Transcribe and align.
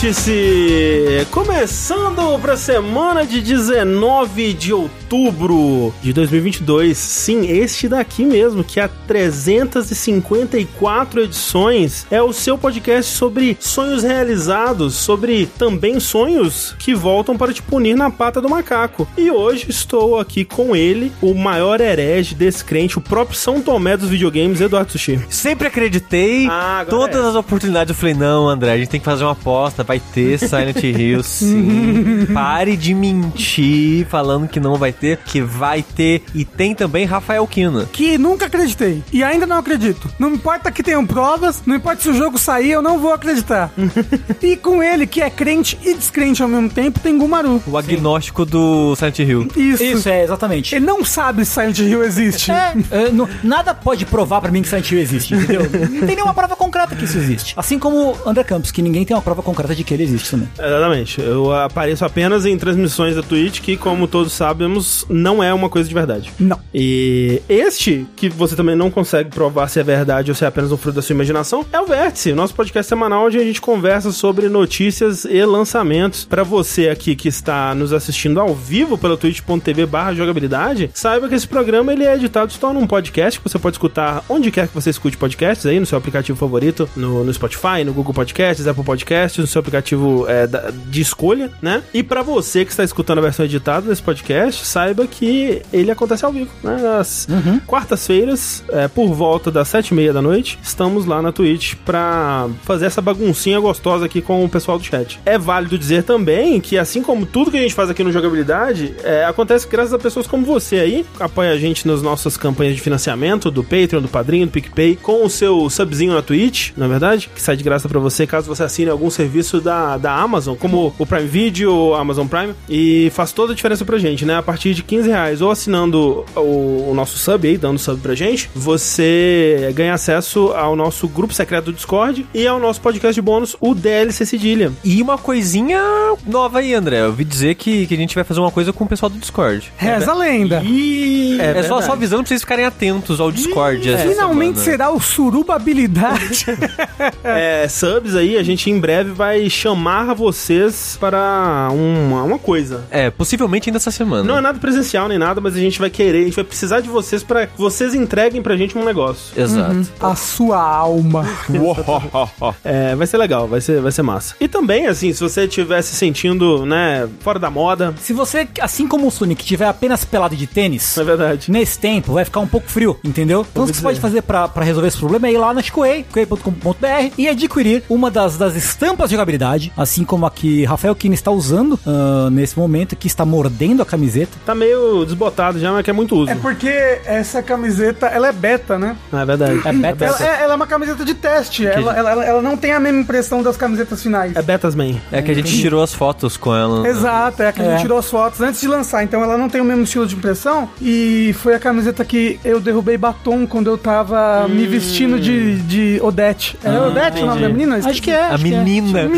Vértice! 0.00 1.26
Começando 1.30 2.38
para 2.40 2.54
a 2.54 2.56
semana 2.56 3.26
de 3.26 3.42
19 3.42 4.54
de 4.54 4.72
outubro 4.72 5.92
de 6.02 6.14
2022. 6.14 6.96
Sim, 6.96 7.46
este 7.46 7.86
daqui 7.86 8.24
mesmo, 8.24 8.64
que 8.64 8.80
há 8.80 8.88
354 9.06 11.24
edições, 11.24 12.06
é 12.10 12.22
o 12.22 12.32
seu 12.32 12.56
podcast 12.56 13.14
sobre 13.14 13.58
sonhos 13.60 14.02
realizados, 14.02 14.94
sobre 14.94 15.44
também 15.58 16.00
sonhos 16.00 16.74
que 16.78 16.94
voltam 16.94 17.36
para 17.36 17.52
te 17.52 17.62
punir 17.62 17.94
na 17.94 18.08
pata 18.10 18.40
do 18.40 18.48
macaco. 18.48 19.06
E 19.18 19.30
hoje 19.30 19.66
estou 19.68 20.18
aqui 20.18 20.46
com 20.46 20.74
ele, 20.74 21.12
o 21.20 21.34
maior 21.34 21.78
herege 21.78 22.34
descrente, 22.34 22.96
o 22.96 23.02
próprio 23.02 23.36
São 23.36 23.60
Tomé 23.60 23.98
dos 23.98 24.08
videogames, 24.08 24.62
Eduardo 24.62 24.92
Sushi. 24.92 25.20
Sempre 25.28 25.68
acreditei, 25.68 26.46
Ah, 26.48 26.86
todas 26.88 27.22
é. 27.22 27.28
as 27.28 27.34
oportunidades 27.34 27.90
eu 27.90 27.94
falei, 27.94 28.14
não, 28.14 28.48
André, 28.48 28.72
a 28.72 28.78
gente 28.78 28.88
tem 28.88 29.00
que 29.00 29.04
fazer 29.04 29.24
uma 29.24 29.32
aposta, 29.32 29.89
vai 29.90 29.98
ter 29.98 30.38
Silent 30.38 30.76
Hill 30.84 31.20
sim. 31.24 32.26
Pare 32.32 32.76
de 32.76 32.94
mentir 32.94 34.06
falando 34.06 34.46
que 34.46 34.60
não 34.60 34.76
vai 34.76 34.92
ter, 34.92 35.16
que 35.18 35.40
vai 35.42 35.82
ter. 35.82 36.22
E 36.32 36.44
tem 36.44 36.76
também 36.76 37.04
Rafael 37.04 37.44
Kina. 37.48 37.88
que 37.92 38.16
nunca 38.16 38.46
acreditei. 38.46 39.02
E 39.12 39.24
ainda 39.24 39.46
não 39.46 39.56
acredito. 39.56 40.08
Não 40.16 40.32
importa 40.34 40.70
que 40.70 40.80
tenham 40.80 41.04
provas, 41.04 41.60
não 41.66 41.74
importa 41.74 42.02
se 42.02 42.08
o 42.08 42.14
jogo 42.14 42.38
sair, 42.38 42.70
eu 42.70 42.80
não 42.80 43.00
vou 43.00 43.12
acreditar. 43.12 43.72
e 44.40 44.56
com 44.56 44.80
ele, 44.80 45.08
que 45.08 45.20
é 45.20 45.28
crente 45.28 45.76
e 45.84 45.92
descrente 45.94 46.40
ao 46.40 46.48
mesmo 46.48 46.68
tempo, 46.70 47.00
tem 47.00 47.18
Gumaru. 47.18 47.60
O 47.66 47.76
agnóstico 47.76 48.44
do 48.44 48.94
Silent 48.94 49.18
Hill. 49.18 49.48
Isso. 49.56 49.82
Isso, 49.82 50.08
é, 50.08 50.22
exatamente. 50.22 50.72
Ele 50.76 50.86
não 50.86 51.04
sabe 51.04 51.44
se 51.44 51.50
Silent 51.52 51.78
Hill 51.80 52.04
existe. 52.04 52.52
É, 52.52 52.74
é, 52.92 53.10
não- 53.10 53.28
nada 53.42 53.74
pode 53.74 54.06
provar 54.06 54.40
pra 54.40 54.52
mim 54.52 54.62
que 54.62 54.68
Silent 54.68 54.88
Hill 54.92 55.00
existe, 55.00 55.34
entendeu? 55.34 55.62
Não 55.90 56.06
tem 56.06 56.14
nenhuma 56.14 56.32
prova 56.34 56.54
concreta 56.54 56.94
que 56.94 57.04
isso 57.04 57.18
existe. 57.18 57.54
Assim 57.56 57.78
como 57.78 58.16
André 58.24 58.44
Campos, 58.44 58.70
que 58.70 58.80
ninguém 58.82 59.04
tem 59.04 59.16
uma 59.16 59.22
prova 59.22 59.42
concreta 59.42 59.74
de 59.74 59.79
que 59.84 59.94
ele 59.94 60.02
existe 60.02 60.30
também. 60.30 60.48
Exatamente. 60.58 61.20
Eu 61.20 61.52
apareço 61.52 62.04
apenas 62.04 62.46
em 62.46 62.56
transmissões 62.56 63.16
da 63.16 63.22
Twitch, 63.22 63.60
que, 63.60 63.76
como 63.76 64.06
todos 64.06 64.32
sabemos, 64.32 65.04
não 65.08 65.42
é 65.42 65.52
uma 65.52 65.68
coisa 65.68 65.88
de 65.88 65.94
verdade. 65.94 66.32
Não. 66.38 66.58
E 66.72 67.42
este, 67.48 68.06
que 68.16 68.28
você 68.28 68.54
também 68.56 68.76
não 68.76 68.90
consegue 68.90 69.30
provar 69.30 69.68
se 69.68 69.80
é 69.80 69.82
verdade 69.82 70.30
ou 70.30 70.34
se 70.34 70.44
é 70.44 70.48
apenas 70.48 70.72
um 70.72 70.76
fruto 70.76 70.96
da 70.96 71.02
sua 71.02 71.14
imaginação, 71.14 71.64
é 71.72 71.80
o 71.80 71.86
Vértice, 71.86 72.32
nosso 72.32 72.54
podcast 72.54 72.88
semanal 72.88 73.26
onde 73.26 73.38
a 73.38 73.44
gente 73.44 73.60
conversa 73.60 74.12
sobre 74.12 74.48
notícias 74.48 75.24
e 75.24 75.44
lançamentos. 75.44 76.24
Pra 76.24 76.42
você 76.42 76.88
aqui 76.88 77.16
que 77.16 77.28
está 77.28 77.74
nos 77.74 77.92
assistindo 77.92 78.40
ao 78.40 78.54
vivo 78.54 78.96
pela 78.96 79.16
twitch.tv 79.16 79.86
barra 79.86 80.14
jogabilidade, 80.14 80.90
saiba 80.94 81.28
que 81.28 81.34
esse 81.34 81.46
programa 81.46 81.92
ele 81.92 82.04
é 82.04 82.14
editado, 82.14 82.52
se 82.52 82.58
torna 82.58 82.80
um 82.80 82.86
podcast 82.86 83.40
que 83.40 83.48
você 83.48 83.58
pode 83.58 83.74
escutar 83.76 84.24
onde 84.28 84.50
quer 84.50 84.68
que 84.68 84.74
você 84.74 84.90
escute 84.90 85.16
podcasts 85.16 85.66
aí, 85.66 85.78
no 85.80 85.86
seu 85.86 85.98
aplicativo 85.98 86.38
favorito, 86.38 86.88
no, 86.96 87.24
no 87.24 87.32
Spotify, 87.32 87.84
no 87.84 87.92
Google 87.92 88.14
Podcasts, 88.14 88.66
Apple 88.66 88.84
Podcasts, 88.84 89.38
no 89.38 89.46
seu 89.46 89.60
aplicativo 89.70 90.26
é, 90.28 90.48
de 90.86 91.00
escolha, 91.00 91.50
né? 91.62 91.82
E 91.94 92.02
pra 92.02 92.22
você 92.22 92.64
que 92.64 92.70
está 92.70 92.84
escutando 92.84 93.18
a 93.18 93.22
versão 93.22 93.44
editada 93.44 93.88
desse 93.88 94.02
podcast, 94.02 94.66
saiba 94.66 95.06
que 95.06 95.62
ele 95.72 95.90
acontece 95.90 96.24
ao 96.24 96.32
vivo, 96.32 96.50
né? 96.62 96.76
Às 96.98 97.26
quartas-feiras, 97.66 98.62
é, 98.68 98.88
por 98.88 99.12
volta 99.14 99.50
das 99.50 99.68
sete 99.68 99.88
e 99.88 99.94
meia 99.94 100.12
da 100.12 100.20
noite, 100.20 100.58
estamos 100.62 101.06
lá 101.06 101.22
na 101.22 101.32
Twitch 101.32 101.74
pra 101.84 102.48
fazer 102.62 102.86
essa 102.86 103.00
baguncinha 103.00 103.58
gostosa 103.60 104.04
aqui 104.04 104.20
com 104.20 104.44
o 104.44 104.48
pessoal 104.48 104.78
do 104.78 104.84
chat. 104.84 105.20
É 105.24 105.38
válido 105.38 105.78
dizer 105.78 106.02
também 106.02 106.60
que, 106.60 106.76
assim 106.76 107.02
como 107.02 107.24
tudo 107.24 107.50
que 107.50 107.56
a 107.56 107.62
gente 107.62 107.74
faz 107.74 107.88
aqui 107.88 108.02
no 108.02 108.12
Jogabilidade, 108.12 108.94
é, 109.04 109.24
acontece 109.24 109.68
graças 109.68 109.94
a 109.94 109.98
pessoas 109.98 110.26
como 110.26 110.44
você 110.44 110.76
aí, 110.76 111.06
que 111.16 111.22
apoia 111.22 111.52
a 111.52 111.56
gente 111.56 111.86
nas 111.86 112.02
nossas 112.02 112.36
campanhas 112.36 112.74
de 112.74 112.80
financiamento 112.80 113.50
do 113.50 113.62
Patreon, 113.62 114.02
do 114.02 114.08
Padrinho, 114.08 114.46
do 114.46 114.52
PicPay, 114.52 114.96
com 114.96 115.24
o 115.24 115.30
seu 115.30 115.70
subzinho 115.70 116.12
na 116.12 116.22
Twitch, 116.22 116.70
na 116.76 116.88
verdade, 116.88 117.30
que 117.32 117.40
sai 117.40 117.56
de 117.56 117.62
graça 117.62 117.88
pra 117.88 118.00
você 118.00 118.26
caso 118.26 118.48
você 118.48 118.64
assine 118.64 118.90
algum 118.90 119.10
serviço 119.10 119.59
da, 119.60 119.96
da 119.96 120.14
Amazon, 120.14 120.56
como 120.56 120.94
o 120.98 121.06
Prime 121.06 121.26
Video 121.26 121.72
ou 121.72 121.94
Amazon 121.94 122.26
Prime, 122.26 122.54
e 122.68 123.10
faz 123.14 123.32
toda 123.32 123.52
a 123.52 123.56
diferença 123.56 123.84
pra 123.84 123.98
gente, 123.98 124.24
né? 124.24 124.36
A 124.36 124.42
partir 124.42 124.74
de 124.74 124.82
15 124.82 125.08
reais 125.08 125.42
ou 125.42 125.50
assinando 125.50 126.24
o, 126.36 126.90
o 126.90 126.92
nosso 126.94 127.18
sub 127.18 127.46
aí, 127.46 127.56
dando 127.56 127.78
sub 127.78 128.00
pra 128.00 128.14
gente, 128.14 128.50
você 128.54 129.70
ganha 129.74 129.94
acesso 129.94 130.52
ao 130.52 130.74
nosso 130.74 131.06
grupo 131.08 131.34
secreto 131.34 131.66
do 131.66 131.72
Discord 131.72 132.26
e 132.34 132.46
ao 132.46 132.58
nosso 132.58 132.80
podcast 132.80 133.14
de 133.14 133.22
bônus, 133.22 133.56
o 133.60 133.74
DLC 133.74 134.24
Cedilha. 134.26 134.72
E 134.84 135.02
uma 135.02 135.18
coisinha 135.18 135.80
nova 136.26 136.60
aí, 136.60 136.74
André. 136.74 137.00
Eu 137.00 137.06
ouvi 137.06 137.24
dizer 137.24 137.54
que, 137.54 137.86
que 137.86 137.94
a 137.94 137.96
gente 137.96 138.14
vai 138.14 138.24
fazer 138.24 138.40
uma 138.40 138.50
coisa 138.50 138.72
com 138.72 138.84
o 138.84 138.88
pessoal 138.88 139.10
do 139.10 139.18
Discord. 139.18 139.72
Reza 139.76 140.10
a 140.10 140.14
lenda. 140.14 140.62
E 140.64 141.38
É, 141.40 141.62
só, 141.62 141.80
só 141.80 141.92
avisando 141.92 142.22
pra 142.22 142.28
vocês 142.28 142.40
ficarem 142.40 142.64
atentos 142.64 143.20
ao 143.20 143.30
Discord. 143.30 143.88
essa 143.88 144.08
Finalmente 144.08 144.58
semana. 144.58 144.70
será 144.70 144.90
o 144.90 145.00
surubabilidade. 145.00 146.46
é, 147.24 147.66
subs 147.68 148.14
aí, 148.14 148.36
a 148.36 148.42
gente 148.42 148.70
em 148.70 148.78
breve 148.78 149.10
vai 149.10 149.49
chamar 149.50 150.14
vocês 150.14 150.96
para 151.00 151.68
uma, 151.72 152.22
uma 152.22 152.38
coisa. 152.38 152.84
É, 152.90 153.10
possivelmente 153.10 153.68
ainda 153.68 153.78
essa 153.78 153.90
semana. 153.90 154.24
Não 154.24 154.38
é 154.38 154.40
nada 154.40 154.58
presencial 154.58 155.08
nem 155.08 155.18
nada, 155.18 155.40
mas 155.40 155.54
a 155.54 155.58
gente 155.58 155.78
vai 155.78 155.90
querer, 155.90 156.20
a 156.20 156.24
gente 156.24 156.36
vai 156.36 156.44
precisar 156.44 156.80
de 156.80 156.88
vocês 156.88 157.22
para 157.22 157.46
que 157.46 157.58
vocês 157.58 157.94
entreguem 157.94 158.42
pra 158.42 158.56
gente 158.56 158.76
um 158.76 158.84
negócio. 158.84 159.40
Exato. 159.40 159.88
a 160.00 160.14
sua 160.14 160.60
alma. 160.60 161.24
É, 162.64 162.94
vai 162.94 163.06
ser 163.06 163.16
legal, 163.18 163.46
vai 163.46 163.60
ser, 163.60 163.80
vai 163.80 163.92
ser 163.92 164.02
massa. 164.02 164.34
E 164.40 164.46
também, 164.46 164.86
assim, 164.86 165.12
se 165.12 165.20
você 165.20 165.44
estiver 165.44 165.80
se 165.82 165.94
sentindo, 165.94 166.64
né, 166.64 167.08
fora 167.20 167.38
da 167.38 167.50
moda, 167.50 167.94
Se 168.00 168.12
você, 168.12 168.48
assim 168.60 168.86
como 168.86 169.06
o 169.06 169.10
Sonic, 169.10 169.44
tiver 169.44 169.66
apenas 169.66 170.04
pelado 170.04 170.36
de 170.36 170.46
tênis, 170.46 170.96
é 170.96 171.04
verdade. 171.04 171.50
nesse 171.50 171.78
tempo 171.78 172.12
vai 172.12 172.24
ficar 172.24 172.40
um 172.40 172.46
pouco 172.46 172.68
frio, 172.68 172.98
entendeu? 173.04 173.46
Então 173.50 173.64
o 173.64 173.66
que 173.66 173.76
você 173.76 173.82
pode 173.82 174.00
fazer 174.00 174.22
pra, 174.22 174.48
pra 174.48 174.64
resolver 174.64 174.88
esse 174.88 174.98
problema 174.98 175.28
é 175.28 175.32
ir 175.32 175.38
lá 175.38 175.52
na 175.54 175.62
Chicoei, 175.62 176.04
chicoei.com.br 176.04 177.14
e 177.16 177.28
adquirir 177.28 177.82
uma 177.88 178.10
das, 178.10 178.36
das 178.36 178.54
estampas 178.54 179.08
de 179.08 179.16
jogabilidade, 179.16 179.39
assim 179.76 180.04
como 180.04 180.26
a 180.26 180.30
que 180.30 180.64
Rafael 180.64 180.94
Kine 180.94 181.14
está 181.14 181.30
usando 181.30 181.78
ah, 181.86 182.28
nesse 182.30 182.58
momento, 182.58 182.96
que 182.96 183.06
está 183.06 183.24
mordendo 183.24 183.82
a 183.82 183.86
camiseta. 183.86 184.36
Tá 184.44 184.54
meio 184.54 185.04
desbotado 185.04 185.58
já, 185.58 185.72
mas 185.72 185.82
que 185.84 185.90
é 185.90 185.92
muito 185.92 186.14
uso. 186.16 186.30
É 186.30 186.34
porque 186.34 186.68
essa 187.04 187.42
camiseta, 187.42 188.06
ela 188.06 188.28
é 188.28 188.32
beta, 188.32 188.78
né? 188.78 188.96
É 189.12 189.24
verdade. 189.24 189.60
É 189.64 189.72
beta. 189.72 190.04
Ela 190.04 190.18
é, 190.26 190.42
ela 190.42 190.52
é 190.52 190.56
uma 190.56 190.66
camiseta 190.66 191.04
de 191.04 191.14
teste. 191.14 191.66
Ela, 191.66 191.96
ela, 191.96 192.10
ela- 192.10 192.24
ela 192.24 192.42
não 192.42 192.56
tem 192.56 192.72
a 192.72 192.80
mesma 192.80 193.00
impressão 193.00 193.42
das 193.42 193.56
camisetas 193.56 194.02
finais. 194.02 194.34
É 194.36 194.42
Betasman. 194.42 195.00
É 195.12 195.22
que 195.22 195.30
a 195.30 195.34
gente 195.34 195.56
tirou 195.58 195.82
as 195.82 195.92
fotos 195.94 196.36
com 196.36 196.54
ela. 196.54 196.86
Exato, 196.88 197.42
é 197.42 197.48
a 197.48 197.52
que 197.52 197.60
a 197.60 197.64
gente 197.64 197.74
É. 197.78 197.82
tirou 197.82 197.98
as 197.98 198.08
fotos 198.10 198.40
antes 198.40 198.60
de 198.60 198.68
lançar, 198.68 199.02
então 199.04 199.22
ela 199.22 199.36
não 199.38 199.48
tem 199.48 199.60
o 199.60 199.64
mesmo 199.64 199.84
estilo 199.84 200.06
de 200.06 200.14
impressão. 200.14 200.68
E 200.80 201.34
foi 201.38 201.54
a 201.54 201.58
camiseta 201.58 202.04
que 202.04 202.38
eu 202.44 202.60
derrubei 202.60 202.96
batom 202.98 203.46
quando 203.46 203.68
eu 203.68 203.78
tava 203.78 204.46
me 204.48 204.66
vestindo 204.66 205.18
de, 205.18 205.56
de 205.62 206.00
Odete. 206.02 206.58
É 206.64 206.70
Odete 206.78 207.22
o 207.22 207.26
nome 207.26 207.42
da 207.42 207.48
menina? 207.48 207.76
Acho 207.82 208.02
que 208.02 208.10
é. 208.10 208.22
A 208.24 208.34
acho 208.34 208.44
que 208.44 208.54
é. 208.54 208.58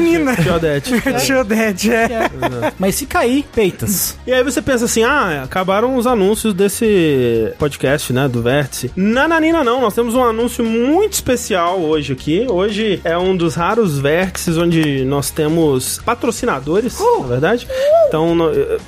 Menina. 0.02 0.32
Menina. 0.32 0.36
Teodete. 0.36 0.92
De 1.24 1.34
Odete, 1.34 1.92
é. 1.92 2.08
Mas 2.78 2.94
se 2.94 3.06
cair, 3.06 3.44
peitas. 3.54 4.18
E 4.26 4.32
aí 4.32 4.42
você 4.42 4.60
pensa 4.60 4.84
assim, 4.84 5.02
ah, 5.02 5.42
acabaram 5.44 5.96
os 5.96 6.06
anúncios 6.06 6.54
desse 6.54 7.52
podcast, 7.58 8.12
né, 8.12 8.28
do 8.28 8.42
Vértice. 8.42 8.90
Nananina 8.96 9.64
não, 9.64 9.80
nós 9.80 9.94
temos 9.94 10.14
um 10.14 10.22
anúncio 10.22 10.64
muito 10.64 11.14
especial 11.14 11.80
hoje 11.80 12.12
aqui. 12.12 12.46
Hoje 12.48 13.00
é 13.04 13.16
um 13.16 13.36
dos 13.36 13.54
raros 13.54 13.98
vértices 13.98 14.56
onde 14.58 15.04
nós 15.04 15.30
temos 15.30 16.00
patrocinadores, 16.04 16.98
na 17.20 17.26
verdade. 17.26 17.66
Então 18.08 18.36